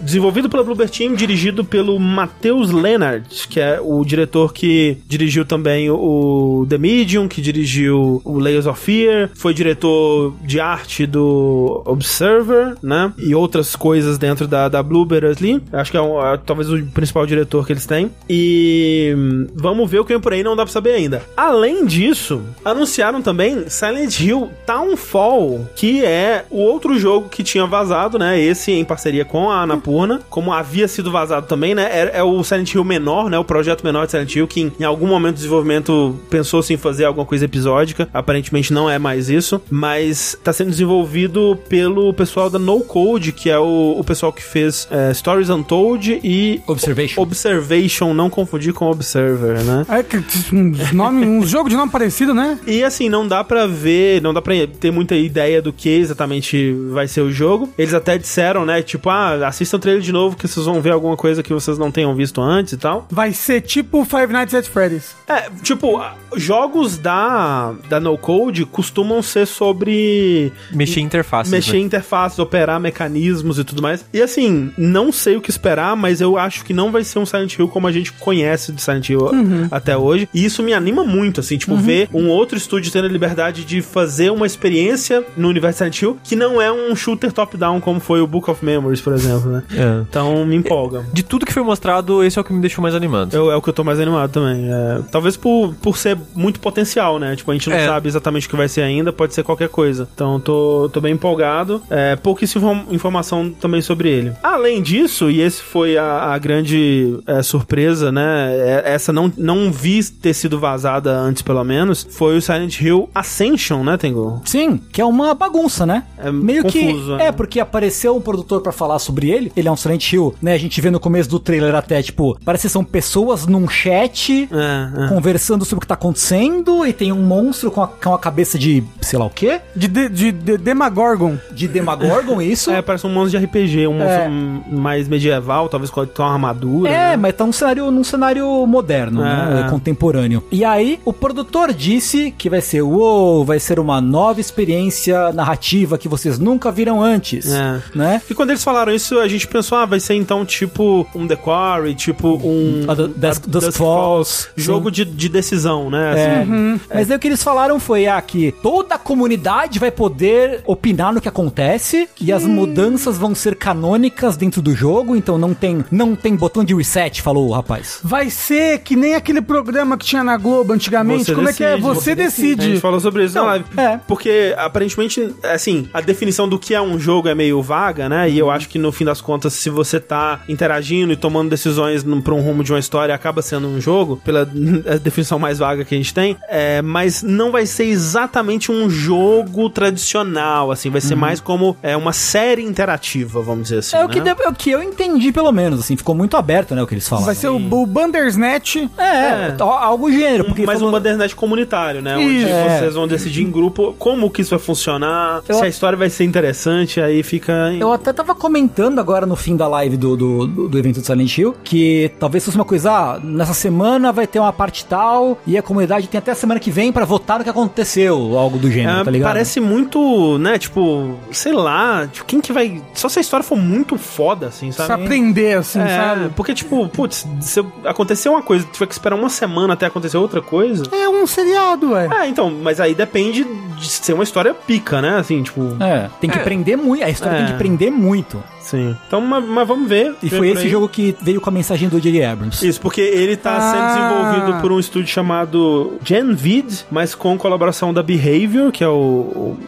Desenvolvido 0.00 0.48
pela 0.48 0.62
Bloober 0.64 0.88
Team, 0.88 1.14
dirigido 1.14 1.64
pelo 1.64 1.98
Matheus 1.98 2.70
Leonard, 2.70 3.24
que 3.48 3.60
é 3.60 3.80
o 3.80 4.04
diretor 4.04 4.52
que 4.52 4.96
dirigiu 5.06 5.44
também 5.44 5.90
o 5.90 6.66
The 6.68 6.78
Medium, 6.78 7.28
que 7.28 7.40
dirigiu 7.40 8.20
o 8.24 8.38
Layers 8.38 8.66
of 8.66 8.80
Fear, 8.80 9.30
foi 9.34 9.54
diretor 9.54 10.34
de 10.44 10.60
arte 10.60 11.06
do 11.06 11.82
Observer, 11.84 12.74
né? 12.82 13.12
E 13.18 13.34
outras 13.34 13.74
coisas 13.76 14.18
dentro 14.18 14.46
da, 14.46 14.68
da 14.68 14.82
Bloober 14.82 15.24
ali. 15.24 15.62
Acho 15.72 15.90
que 15.90 15.96
é, 15.96 16.00
um- 16.02 16.20
é 16.20 16.36
talvez 16.36 16.70
o 16.70 16.82
principal 16.86 17.26
diretor 17.26 17.66
que 17.66 17.72
eles 17.82 17.86
têm. 17.86 18.10
E 18.28 19.12
hum, 19.16 19.46
vamos 19.54 19.90
ver 19.90 19.98
o 19.98 20.04
que 20.04 20.12
vem 20.12 20.20
por 20.20 20.32
aí, 20.32 20.42
não 20.42 20.56
dá 20.56 20.64
pra 20.64 20.72
saber 20.72 20.94
ainda. 20.94 21.22
Além 21.36 21.84
disso, 21.84 22.42
anunciaram 22.64 23.20
também 23.20 23.68
Silent 23.68 24.20
Hill 24.20 24.50
Townfall, 24.66 25.68
que 25.74 26.04
é 26.04 26.44
o 26.50 26.58
outro 26.58 26.98
jogo 26.98 27.28
que 27.28 27.42
tinha 27.42 27.66
vazado, 27.66 28.18
né? 28.18 28.40
Esse 28.40 28.72
em 28.72 28.84
parceria 28.84 29.24
com 29.24 29.50
a 29.50 29.62
Anapurna, 29.62 30.20
como 30.30 30.52
havia 30.52 30.88
sido 30.88 31.10
vazado 31.10 31.46
também, 31.46 31.74
né? 31.74 31.84
É, 31.84 32.18
é 32.18 32.22
o 32.22 32.42
Silent 32.44 32.74
Hill 32.74 32.84
menor, 32.84 33.28
né? 33.28 33.38
O 33.38 33.44
projeto 33.44 33.84
menor 33.84 34.06
de 34.06 34.12
Silent 34.12 34.34
Hill, 34.34 34.46
que 34.46 34.60
em, 34.60 34.72
em 34.80 34.84
algum 34.84 35.06
momento 35.06 35.34
do 35.34 35.38
desenvolvimento 35.38 36.18
pensou-se 36.30 36.72
em 36.72 36.76
fazer 36.76 37.04
alguma 37.04 37.26
coisa 37.26 37.44
episódica. 37.44 38.08
Aparentemente 38.12 38.72
não 38.72 38.88
é 38.88 38.98
mais 38.98 39.28
isso, 39.28 39.60
mas 39.70 40.38
tá 40.42 40.52
sendo 40.52 40.70
desenvolvido 40.70 41.58
pelo 41.68 42.12
pessoal 42.14 42.48
da 42.48 42.58
No 42.58 42.80
Code, 42.80 43.32
que 43.32 43.50
é 43.50 43.58
o, 43.58 43.96
o 43.98 44.04
pessoal 44.04 44.32
que 44.32 44.42
fez 44.42 44.86
é, 44.90 45.12
Stories 45.12 45.48
Untold 45.48 46.20
e 46.22 46.60
Observation. 46.66 47.20
Observation, 47.20 47.71
não 48.14 48.30
confundir 48.30 48.72
com 48.72 48.90
Observer, 48.90 49.62
né? 49.64 49.86
É 49.88 50.02
que 50.02 50.16
uns, 50.16 50.92
nome, 50.92 51.24
uns 51.26 51.48
jogos 51.48 51.70
de 51.70 51.76
nome 51.76 51.90
parecido, 51.90 52.34
né? 52.34 52.58
E 52.66 52.82
assim, 52.82 53.08
não 53.08 53.26
dá 53.26 53.42
pra 53.42 53.66
ver, 53.66 54.20
não 54.20 54.32
dá 54.34 54.42
pra 54.42 54.54
ter 54.80 54.90
muita 54.90 55.14
ideia 55.14 55.62
do 55.62 55.72
que 55.72 55.88
exatamente 55.88 56.72
vai 56.90 57.08
ser 57.08 57.20
o 57.20 57.30
jogo. 57.30 57.72
Eles 57.78 57.94
até 57.94 58.18
disseram, 58.18 58.64
né, 58.64 58.82
tipo, 58.82 59.08
ah, 59.10 59.46
assistam 59.46 59.76
o 59.76 59.80
trailer 59.80 60.02
de 60.02 60.12
novo 60.12 60.36
que 60.36 60.46
vocês 60.46 60.66
vão 60.66 60.80
ver 60.80 60.90
alguma 60.90 61.16
coisa 61.16 61.42
que 61.42 61.52
vocês 61.52 61.78
não 61.78 61.90
tenham 61.90 62.14
visto 62.14 62.40
antes 62.40 62.72
e 62.72 62.76
tal. 62.76 63.06
Vai 63.10 63.32
ser 63.32 63.60
tipo 63.60 64.04
Five 64.04 64.32
Nights 64.32 64.54
at 64.54 64.66
Freddy's. 64.66 65.14
É, 65.28 65.48
tipo, 65.62 66.00
jogos 66.36 66.98
da, 66.98 67.72
da 67.88 68.00
No 68.00 68.16
Code 68.18 68.64
costumam 68.64 69.22
ser 69.22 69.46
sobre 69.46 70.52
Mexer 70.72 71.00
em 71.00 71.04
interfaces. 71.04 71.50
mexer 71.52 71.72
né? 71.72 71.78
em 71.78 71.82
interfaces, 71.84 72.38
operar 72.38 72.80
mecanismos 72.80 73.58
e 73.58 73.64
tudo 73.64 73.82
mais. 73.82 74.04
E 74.12 74.20
assim, 74.20 74.72
não 74.76 75.12
sei 75.12 75.36
o 75.36 75.40
que 75.40 75.50
esperar, 75.50 75.96
mas 75.96 76.20
eu 76.20 76.36
acho 76.36 76.64
que 76.64 76.72
não 76.72 76.90
vai 76.90 77.04
ser 77.04 77.18
um 77.18 77.26
Silent 77.26 77.51
Hill 77.58 77.68
como 77.68 77.86
a 77.86 77.92
gente 77.92 78.12
conhece 78.12 78.72
de 78.72 78.80
Silent 78.82 79.08
Hill 79.10 79.30
até 79.70 79.96
hoje. 79.96 80.28
E 80.32 80.44
isso 80.44 80.62
me 80.62 80.72
anima 80.72 81.04
muito, 81.04 81.40
assim, 81.40 81.56
tipo, 81.56 81.76
ver 81.76 82.08
um 82.12 82.28
outro 82.28 82.56
estúdio 82.56 82.90
tendo 82.92 83.06
a 83.06 83.08
liberdade 83.08 83.64
de 83.64 83.80
fazer 83.82 84.30
uma 84.30 84.46
experiência 84.46 85.24
no 85.36 85.48
universo 85.48 85.78
Silent 85.78 86.02
Hill 86.02 86.16
que 86.22 86.36
não 86.36 86.60
é 86.60 86.70
um 86.72 86.94
shooter 86.94 87.32
top-down 87.32 87.80
como 87.80 88.00
foi 88.00 88.20
o 88.20 88.26
Book 88.26 88.50
of 88.50 88.64
Memories, 88.64 89.00
por 89.00 89.12
exemplo, 89.12 89.50
né? 89.50 89.62
É. 89.74 90.02
Então 90.08 90.44
me 90.46 90.56
empolga. 90.56 91.04
De 91.12 91.22
tudo 91.22 91.44
que 91.46 91.52
foi 91.52 91.62
mostrado, 91.62 92.22
esse 92.24 92.38
é 92.38 92.40
o 92.40 92.44
que 92.44 92.52
me 92.52 92.60
deixou 92.60 92.82
mais 92.82 92.94
animado. 92.94 93.34
Eu, 93.34 93.50
é 93.50 93.56
o 93.56 93.62
que 93.62 93.68
eu 93.68 93.72
tô 93.72 93.84
mais 93.84 93.98
animado 94.00 94.30
também. 94.30 94.68
É, 94.70 95.00
talvez 95.10 95.36
por, 95.36 95.74
por 95.80 95.96
ser 95.96 96.16
muito 96.34 96.60
potencial, 96.60 97.18
né? 97.18 97.34
Tipo, 97.36 97.50
a 97.50 97.54
gente 97.54 97.68
não 97.68 97.76
É. 97.76 97.86
sabe 97.86 98.08
exatamente 98.08 98.46
o 98.46 98.50
que 98.50 98.56
vai 98.56 98.68
ser 98.68 98.82
ainda, 98.82 99.12
pode 99.12 99.34
ser 99.34 99.42
qualquer 99.42 99.68
coisa. 99.68 100.08
Então, 100.14 100.38
tô, 100.40 100.88
tô 100.92 101.00
bem 101.00 101.14
empolgado. 101.14 101.82
É, 101.90 102.16
pouquíssima 102.16 102.62
inform- 102.72 102.92
informação 102.94 103.50
também 103.50 103.80
sobre 103.80 104.08
ele. 104.10 104.32
Além 104.42 104.80
disso, 104.82 105.30
e 105.30 105.40
esse 105.40 105.62
foi 105.62 105.96
a, 105.96 106.32
a 106.32 106.38
grande 106.38 107.18
é, 107.26 107.41
surpresa, 107.42 108.10
né? 108.12 108.50
É, 108.56 108.82
essa 108.94 109.12
não, 109.12 109.32
não 109.36 109.70
vi 109.70 110.02
ter 110.04 110.34
sido 110.34 110.58
vazada 110.58 111.10
antes, 111.12 111.42
pelo 111.42 111.62
menos, 111.64 112.06
foi 112.10 112.36
o 112.36 112.42
Silent 112.42 112.80
Hill 112.80 113.08
Ascension, 113.14 113.82
né, 113.84 113.96
Tengu? 113.96 114.40
Sim, 114.44 114.80
que 114.90 115.00
é 115.00 115.04
uma 115.04 115.34
bagunça, 115.34 115.84
né? 115.86 116.04
É 116.18 116.30
Meio 116.30 116.62
confuso, 116.62 117.12
que. 117.12 117.16
né? 117.16 117.26
É, 117.26 117.32
porque 117.32 117.60
apareceu 117.60 118.16
um 118.16 118.20
produtor 118.20 118.60
pra 118.60 118.72
falar 118.72 118.98
sobre 118.98 119.30
ele. 119.30 119.52
Ele 119.56 119.68
é 119.68 119.70
um 119.70 119.76
Silent 119.76 120.12
Hill, 120.12 120.34
né? 120.40 120.54
A 120.54 120.58
gente 120.58 120.80
vê 120.80 120.90
no 120.90 121.00
começo 121.00 121.28
do 121.28 121.38
trailer 121.38 121.74
até, 121.74 122.02
tipo, 122.02 122.38
parece 122.44 122.66
que 122.66 122.72
são 122.72 122.84
pessoas 122.84 123.46
num 123.46 123.68
chat. 123.68 124.48
É, 124.52 125.04
é. 125.04 125.08
Conversando 125.08 125.64
sobre 125.64 125.78
o 125.78 125.80
que 125.80 125.86
tá 125.86 125.94
acontecendo, 125.94 126.86
e 126.86 126.92
tem 126.92 127.12
um 127.12 127.22
monstro 127.22 127.70
com 127.70 127.82
a, 127.82 127.88
com 127.88 128.14
a 128.14 128.18
cabeça 128.18 128.58
de 128.58 128.82
sei 129.00 129.18
lá 129.18 129.26
o 129.26 129.30
quê? 129.30 129.60
De, 129.74 129.88
de, 129.88 130.08
de, 130.08 130.32
de 130.32 130.58
Demagorgon. 130.58 131.36
De 131.52 131.68
Demagorgon, 131.68 132.40
isso? 132.42 132.70
É, 132.70 132.80
parece 132.82 133.06
um 133.06 133.10
monstro 133.10 133.38
de 133.38 133.44
RPG, 133.46 133.86
um 133.86 134.00
É. 134.00 134.28
monstro 134.28 134.76
mais 134.78 135.08
medieval, 135.08 135.68
talvez 135.68 135.90
com 135.90 136.00
uma 136.00 136.32
armadura. 136.32 136.88
É, 136.90 137.10
né? 137.10 137.16
mas 137.16 137.31
tá 137.32 137.46
num 137.46 137.52
cenário, 137.52 137.90
num 137.90 138.04
cenário 138.04 138.66
moderno, 138.66 139.20
né? 139.22 139.64
É. 139.66 139.70
Contemporâneo. 139.70 140.42
E 140.50 140.64
aí, 140.64 141.00
o 141.04 141.12
produtor 141.12 141.72
disse 141.72 142.32
que 142.36 142.48
vai 142.50 142.60
ser, 142.60 142.82
uou, 142.82 143.44
vai 143.44 143.58
ser 143.58 143.78
uma 143.78 144.00
nova 144.00 144.40
experiência 144.40 145.32
narrativa 145.32 145.98
que 145.98 146.08
vocês 146.08 146.38
nunca 146.38 146.70
viram 146.70 147.02
antes. 147.02 147.52
É. 147.52 147.80
né? 147.94 148.22
E 148.30 148.34
quando 148.34 148.50
eles 148.50 148.62
falaram 148.64 148.92
isso, 148.92 149.18
a 149.18 149.28
gente 149.28 149.46
pensou, 149.46 149.78
ah, 149.78 149.86
vai 149.86 150.00
ser 150.00 150.14
então 150.14 150.44
tipo 150.44 151.06
um 151.14 151.26
The 151.26 151.36
Quarry, 151.36 151.94
tipo 151.94 152.28
um... 152.42 152.84
A 152.88 152.94
Dusk- 152.94 153.46
Dusk 153.46 153.72
Falls, 153.72 154.48
Jogo 154.56 154.90
de, 154.90 155.04
de 155.04 155.28
decisão, 155.28 155.90
né? 155.90 156.14
É. 156.16 156.42
Assim, 156.42 156.80
Mas 156.92 157.10
aí 157.10 157.16
o 157.16 157.20
que 157.20 157.28
eles 157.28 157.42
falaram 157.42 157.78
foi 157.80 158.06
ah, 158.06 158.20
que 158.20 158.52
toda 158.62 158.94
a 158.94 158.98
comunidade 158.98 159.78
vai 159.78 159.90
poder 159.90 160.60
opinar 160.66 161.12
no 161.12 161.20
que 161.20 161.28
acontece 161.28 162.08
e 162.20 162.32
as 162.32 162.44
mudanças 162.44 163.18
vão 163.18 163.34
ser 163.34 163.56
canônicas 163.56 164.36
dentro 164.36 164.60
do 164.60 164.74
jogo, 164.74 165.16
então 165.16 165.38
não 165.38 165.54
tem, 165.54 165.84
não 165.90 166.14
tem 166.14 166.34
botão 166.36 166.64
de 166.64 166.74
reset, 166.74 167.21
falou 167.22 167.48
o 167.48 167.52
rapaz. 167.52 168.00
Vai 168.02 168.28
ser 168.30 168.78
que 168.80 168.96
nem 168.96 169.14
aquele 169.14 169.40
programa 169.40 169.96
que 169.96 170.04
tinha 170.04 170.22
na 170.24 170.36
Globo 170.36 170.72
antigamente. 170.72 171.24
Você 171.24 171.34
Como 171.34 171.48
é 171.48 171.52
que 171.52 171.62
é? 171.64 171.76
decide, 171.76 171.82
Você, 171.86 172.00
você 172.00 172.14
decide. 172.14 172.62
A 172.62 172.68
gente 172.68 172.80
falou 172.80 173.00
sobre 173.00 173.24
isso 173.24 173.34
na 173.34 173.42
live. 173.42 173.64
é. 173.76 173.98
Porque, 174.06 174.54
aparentemente, 174.58 175.34
assim, 175.44 175.88
a 175.92 176.00
definição 176.00 176.48
do 176.48 176.58
que 176.58 176.74
é 176.74 176.80
um 176.82 176.98
jogo 176.98 177.28
é 177.28 177.34
meio 177.34 177.62
vaga, 177.62 178.08
né? 178.08 178.28
E 178.28 178.38
eu 178.38 178.50
acho 178.50 178.68
que, 178.68 178.78
no 178.78 178.90
fim 178.92 179.04
das 179.04 179.20
contas, 179.20 179.52
se 179.54 179.70
você 179.70 179.98
tá 180.00 180.40
interagindo 180.48 181.12
e 181.12 181.16
tomando 181.16 181.50
decisões 181.50 182.04
pra 182.24 182.34
um 182.34 182.40
rumo 182.40 182.62
de 182.64 182.72
uma 182.72 182.78
história, 182.78 183.14
acaba 183.14 183.40
sendo 183.42 183.68
um 183.68 183.80
jogo, 183.80 184.16
pela 184.24 184.44
definição 185.02 185.38
mais 185.38 185.58
vaga 185.58 185.84
que 185.84 185.94
a 185.94 185.98
gente 185.98 186.12
tem. 186.12 186.36
É, 186.48 186.82
mas 186.82 187.22
não 187.22 187.50
vai 187.52 187.66
ser 187.66 187.84
exatamente 187.84 188.70
um 188.72 188.88
jogo 188.90 189.70
tradicional, 189.70 190.70
assim. 190.70 190.90
Vai 190.90 191.00
ser 191.00 191.14
mais 191.14 191.40
como 191.40 191.76
é, 191.82 191.96
uma 191.96 192.12
série 192.12 192.62
interativa, 192.62 193.40
vamos 193.40 193.64
dizer 193.64 193.78
assim. 193.78 193.96
É 193.96 194.04
o 194.04 194.08
que, 194.08 194.18
né? 194.20 194.34
deu- 194.34 194.46
é 194.46 194.48
o 194.48 194.54
que 194.54 194.70
eu 194.70 194.82
entendi, 194.82 195.30
pelo 195.32 195.52
menos, 195.52 195.80
assim, 195.80 195.96
ficou 195.96 196.14
muito 196.14 196.36
aberto, 196.36 196.74
né, 196.74 196.82
o 196.82 196.86
que 196.86 196.94
eles 196.94 197.08
falaram. 197.16 197.26
Vai 197.26 197.34
ser 197.34 197.48
o, 197.48 197.56
o 197.56 197.86
Bandersnatch. 197.86 198.76
É, 198.98 199.54
al- 199.58 199.70
algo 199.70 200.10
gênero, 200.10 200.44
porque 200.44 200.64
mais 200.66 200.78
falou- 200.78 200.92
um 200.94 200.96
Bandersnatch 200.98 201.34
comunitário, 201.34 202.00
né? 202.02 202.16
Onde 202.16 202.38
Isso. 202.42 202.48
É. 202.48 202.78
vocês 202.78 202.94
vão 202.94 203.06
decidir 203.08 203.42
em 203.42 203.50
grupo 203.50 203.94
como 203.98 204.30
que 204.30 204.42
isso 204.42 204.50
vai 204.50 204.58
funcionar, 204.58 205.42
Eu- 205.48 205.54
se 205.56 205.64
a 205.64 205.68
história 205.68 205.96
vai 205.96 206.10
ser 206.10 206.24
interessante, 206.24 207.00
aí 207.00 207.22
fica... 207.22 207.72
em- 207.72 207.80
Eu 207.80 207.92
até 207.92 208.12
tava 208.12 208.34
comentando 208.34 208.98
agora 208.98 209.26
no 209.26 209.36
fim 209.36 209.56
da 209.56 209.66
live 209.68 209.96
do, 209.96 210.16
do, 210.16 210.46
do- 210.46 210.68
do 210.68 210.78
evento 210.78 211.00
do 211.00 211.06
Silent 211.06 211.36
Hill 211.38 211.54
que 211.64 212.10
talvez 212.18 212.44
fosse 212.44 212.56
uma 212.56 212.64
coisa, 212.64 212.90
ah, 212.92 213.20
nessa 213.22 213.54
semana 213.54 214.12
vai 214.12 214.26
ter 214.26 214.38
uma 214.38 214.52
parte 214.52 214.84
tal 214.84 215.38
e 215.46 215.56
a 215.58 215.62
comunidade 215.62 216.08
tem 216.08 216.18
até 216.18 216.32
a 216.32 216.34
semana 216.34 216.60
que 216.60 216.70
vem 216.70 216.92
pra 216.92 217.04
votar 217.04 217.38
no 217.38 217.44
que 217.44 217.50
aconteceu, 217.50 218.36
algo 218.38 218.58
do 218.58 218.70
gênero, 218.70 219.00
É, 219.00 219.04
tá 219.04 219.10
ligado? 219.10 219.28
parece 219.30 219.60
muito, 219.60 220.38
né, 220.38 220.58
tipo, 220.58 221.14
sei 221.30 221.52
lá, 221.52 222.06
tipo, 222.10 222.26
quem 222.26 222.40
que 222.40 222.52
vai... 222.52 222.80
Só 222.94 223.08
se 223.08 223.18
a 223.18 223.22
história 223.22 223.44
for 223.44 223.56
muito 223.58 223.96
foda, 223.98 224.46
assim, 224.46 224.70
sabe? 224.72 225.04
aprender, 225.04 225.58
assim, 225.58 225.80
É, 225.80 225.86
sabe? 225.96 226.30
porque, 226.36 226.54
tipo, 226.54 226.88
putz, 227.02 227.26
se 227.40 227.58
acontecer 227.84 228.28
uma 228.28 228.42
coisa, 228.42 228.64
tiver 228.70 228.86
que 228.86 228.92
esperar 228.92 229.16
uma 229.16 229.28
semana 229.28 229.74
até 229.74 229.86
acontecer 229.86 230.16
outra 230.16 230.40
coisa... 230.40 230.84
É 230.92 231.08
um 231.08 231.26
seriado, 231.26 231.90
ué. 231.90 232.08
É, 232.22 232.28
então, 232.28 232.48
mas 232.48 232.78
aí 232.78 232.94
depende 232.94 233.42
de 233.42 233.88
ser 233.88 234.12
uma 234.12 234.22
história 234.22 234.54
pica, 234.54 235.02
né, 235.02 235.16
assim, 235.16 235.42
tipo... 235.42 235.76
É, 235.80 236.08
tem 236.20 236.30
que 236.30 236.38
prender 236.38 236.78
muito, 236.78 237.02
a 237.02 237.10
história 237.10 237.38
É. 237.38 237.38
tem 237.38 237.46
que 237.52 237.58
prender 237.58 237.90
muito. 237.90 238.40
Sim. 238.64 238.96
Então, 239.06 239.20
mas, 239.20 239.44
mas 239.44 239.66
vamos 239.68 239.88
ver. 239.88 240.14
E 240.22 240.30
foi 240.30 240.48
esse 240.50 240.62
aí. 240.64 240.68
jogo 240.68 240.88
que 240.88 241.14
veio 241.20 241.40
com 241.40 241.48
a 241.50 241.52
mensagem 241.52 241.88
do 241.88 242.00
J.J. 242.00 242.24
Abrams. 242.24 242.66
Isso, 242.66 242.80
porque 242.80 243.00
ele 243.00 243.36
tá 243.36 243.56
Ah. 243.56 243.72
sendo 243.72 243.86
desenvolvido 244.32 244.60
por 244.60 244.72
um 244.72 244.78
estúdio 244.80 245.08
chamado 245.08 245.98
GenVid, 246.04 246.86
mas 246.90 247.14
com 247.14 247.36
colaboração 247.38 247.92
da 247.92 248.02
Behavior, 248.02 248.70
que 248.72 248.82
é 248.84 248.88
o, 248.88 248.92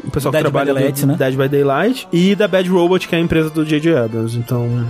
o 0.05 0.11
pessoal 0.13 0.33
Dead 0.33 0.43
que 0.45 0.49
by 0.49 0.53
trabalha 0.53 0.75
Daylight, 0.75 1.01
do 1.01 1.07
né? 1.09 1.15
Dead 1.19 1.35
by 1.37 1.49
Daylight, 1.49 2.09
e 2.13 2.35
da 2.35 2.47
Bad 2.49 2.69
Robot, 2.69 3.09
que 3.09 3.15
é 3.15 3.19
a 3.19 3.21
empresa 3.21 3.51
do 3.51 3.65
J.J. 3.65 3.97
Abrams. 3.97 4.37
Então, 4.39 4.87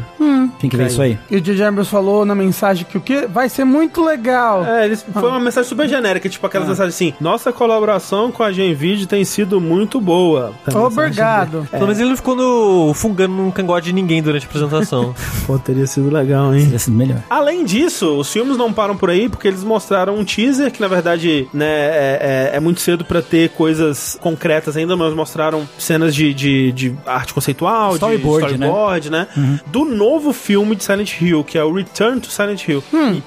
Tem 0.60 0.70
que 0.70 0.76
ver 0.76 0.86
isso 0.86 1.00
aí. 1.02 1.18
E 1.30 1.36
o 1.36 1.40
J.J. 1.40 1.64
Abrams 1.66 1.90
falou 1.90 2.24
na 2.24 2.34
mensagem 2.34 2.84
que 2.88 2.96
o 2.96 3.00
quê? 3.00 3.26
Vai 3.28 3.48
ser 3.48 3.64
muito 3.64 4.02
legal. 4.04 4.64
é, 4.64 4.84
eles, 4.84 5.04
foi 5.12 5.28
uma 5.28 5.40
mensagem 5.40 5.68
super 5.68 5.88
genérica, 5.88 6.28
tipo 6.28 6.46
aquelas 6.46 6.68
mensagens 6.68 6.94
assim: 6.94 7.14
Nossa 7.20 7.52
colaboração 7.52 8.30
com 8.30 8.42
a 8.42 8.52
GenVid 8.52 9.06
tem 9.06 9.24
sido 9.24 9.60
muito 9.60 10.00
boa. 10.00 10.52
Mensagem 10.66 10.86
Obrigado. 10.86 11.68
Pelo 11.70 11.82
menos 11.86 11.98
ele 11.98 12.08
não 12.10 12.16
ficou 12.16 12.34
no, 12.36 12.92
fungando 12.94 13.34
num 13.34 13.50
cangote 13.50 13.86
de 13.86 13.92
ninguém 13.92 14.03
durante 14.22 14.44
a 14.44 14.48
apresentação. 14.48 15.14
Pô, 15.46 15.58
teria 15.58 15.86
sido 15.86 16.10
legal, 16.12 16.54
hein? 16.54 16.64
Teria 16.64 16.78
sido 16.78 16.96
melhor. 16.96 17.18
Além 17.28 17.64
disso, 17.64 18.16
os 18.18 18.30
filmes 18.32 18.56
não 18.56 18.72
param 18.72 18.96
por 18.96 19.10
aí 19.10 19.28
porque 19.28 19.48
eles 19.48 19.62
mostraram 19.64 20.16
um 20.16 20.24
teaser 20.24 20.70
que, 20.70 20.80
na 20.80 20.88
verdade, 20.88 21.48
né, 21.52 21.66
é, 21.66 22.50
é- 22.52 22.56
é 22.56 22.60
muito 22.60 22.80
cedo 22.80 23.04
pra 23.04 23.20
ter 23.22 23.50
coisas 23.50 24.18
concretas 24.20 24.76
ainda, 24.76 24.96
mas 24.96 25.14
mostraram 25.14 25.68
cenas 25.78 26.14
de, 26.14 26.32
de, 26.34 26.72
de 26.72 26.94
arte 27.06 27.32
conceitual, 27.34 27.94
Storyboard, 27.94 28.46
de 28.46 28.52
storyboard, 28.54 29.10
né? 29.10 29.26
Do 29.66 29.84
novo 29.84 30.32
filme 30.32 30.74
de 30.76 30.84
Silent 30.84 31.20
Hill, 31.20 31.44
que 31.44 31.56
é 31.58 31.64
o 31.64 31.72
Return 31.72 32.20
to 32.20 32.30
Silent 32.30 32.66
Hill. 32.68 32.82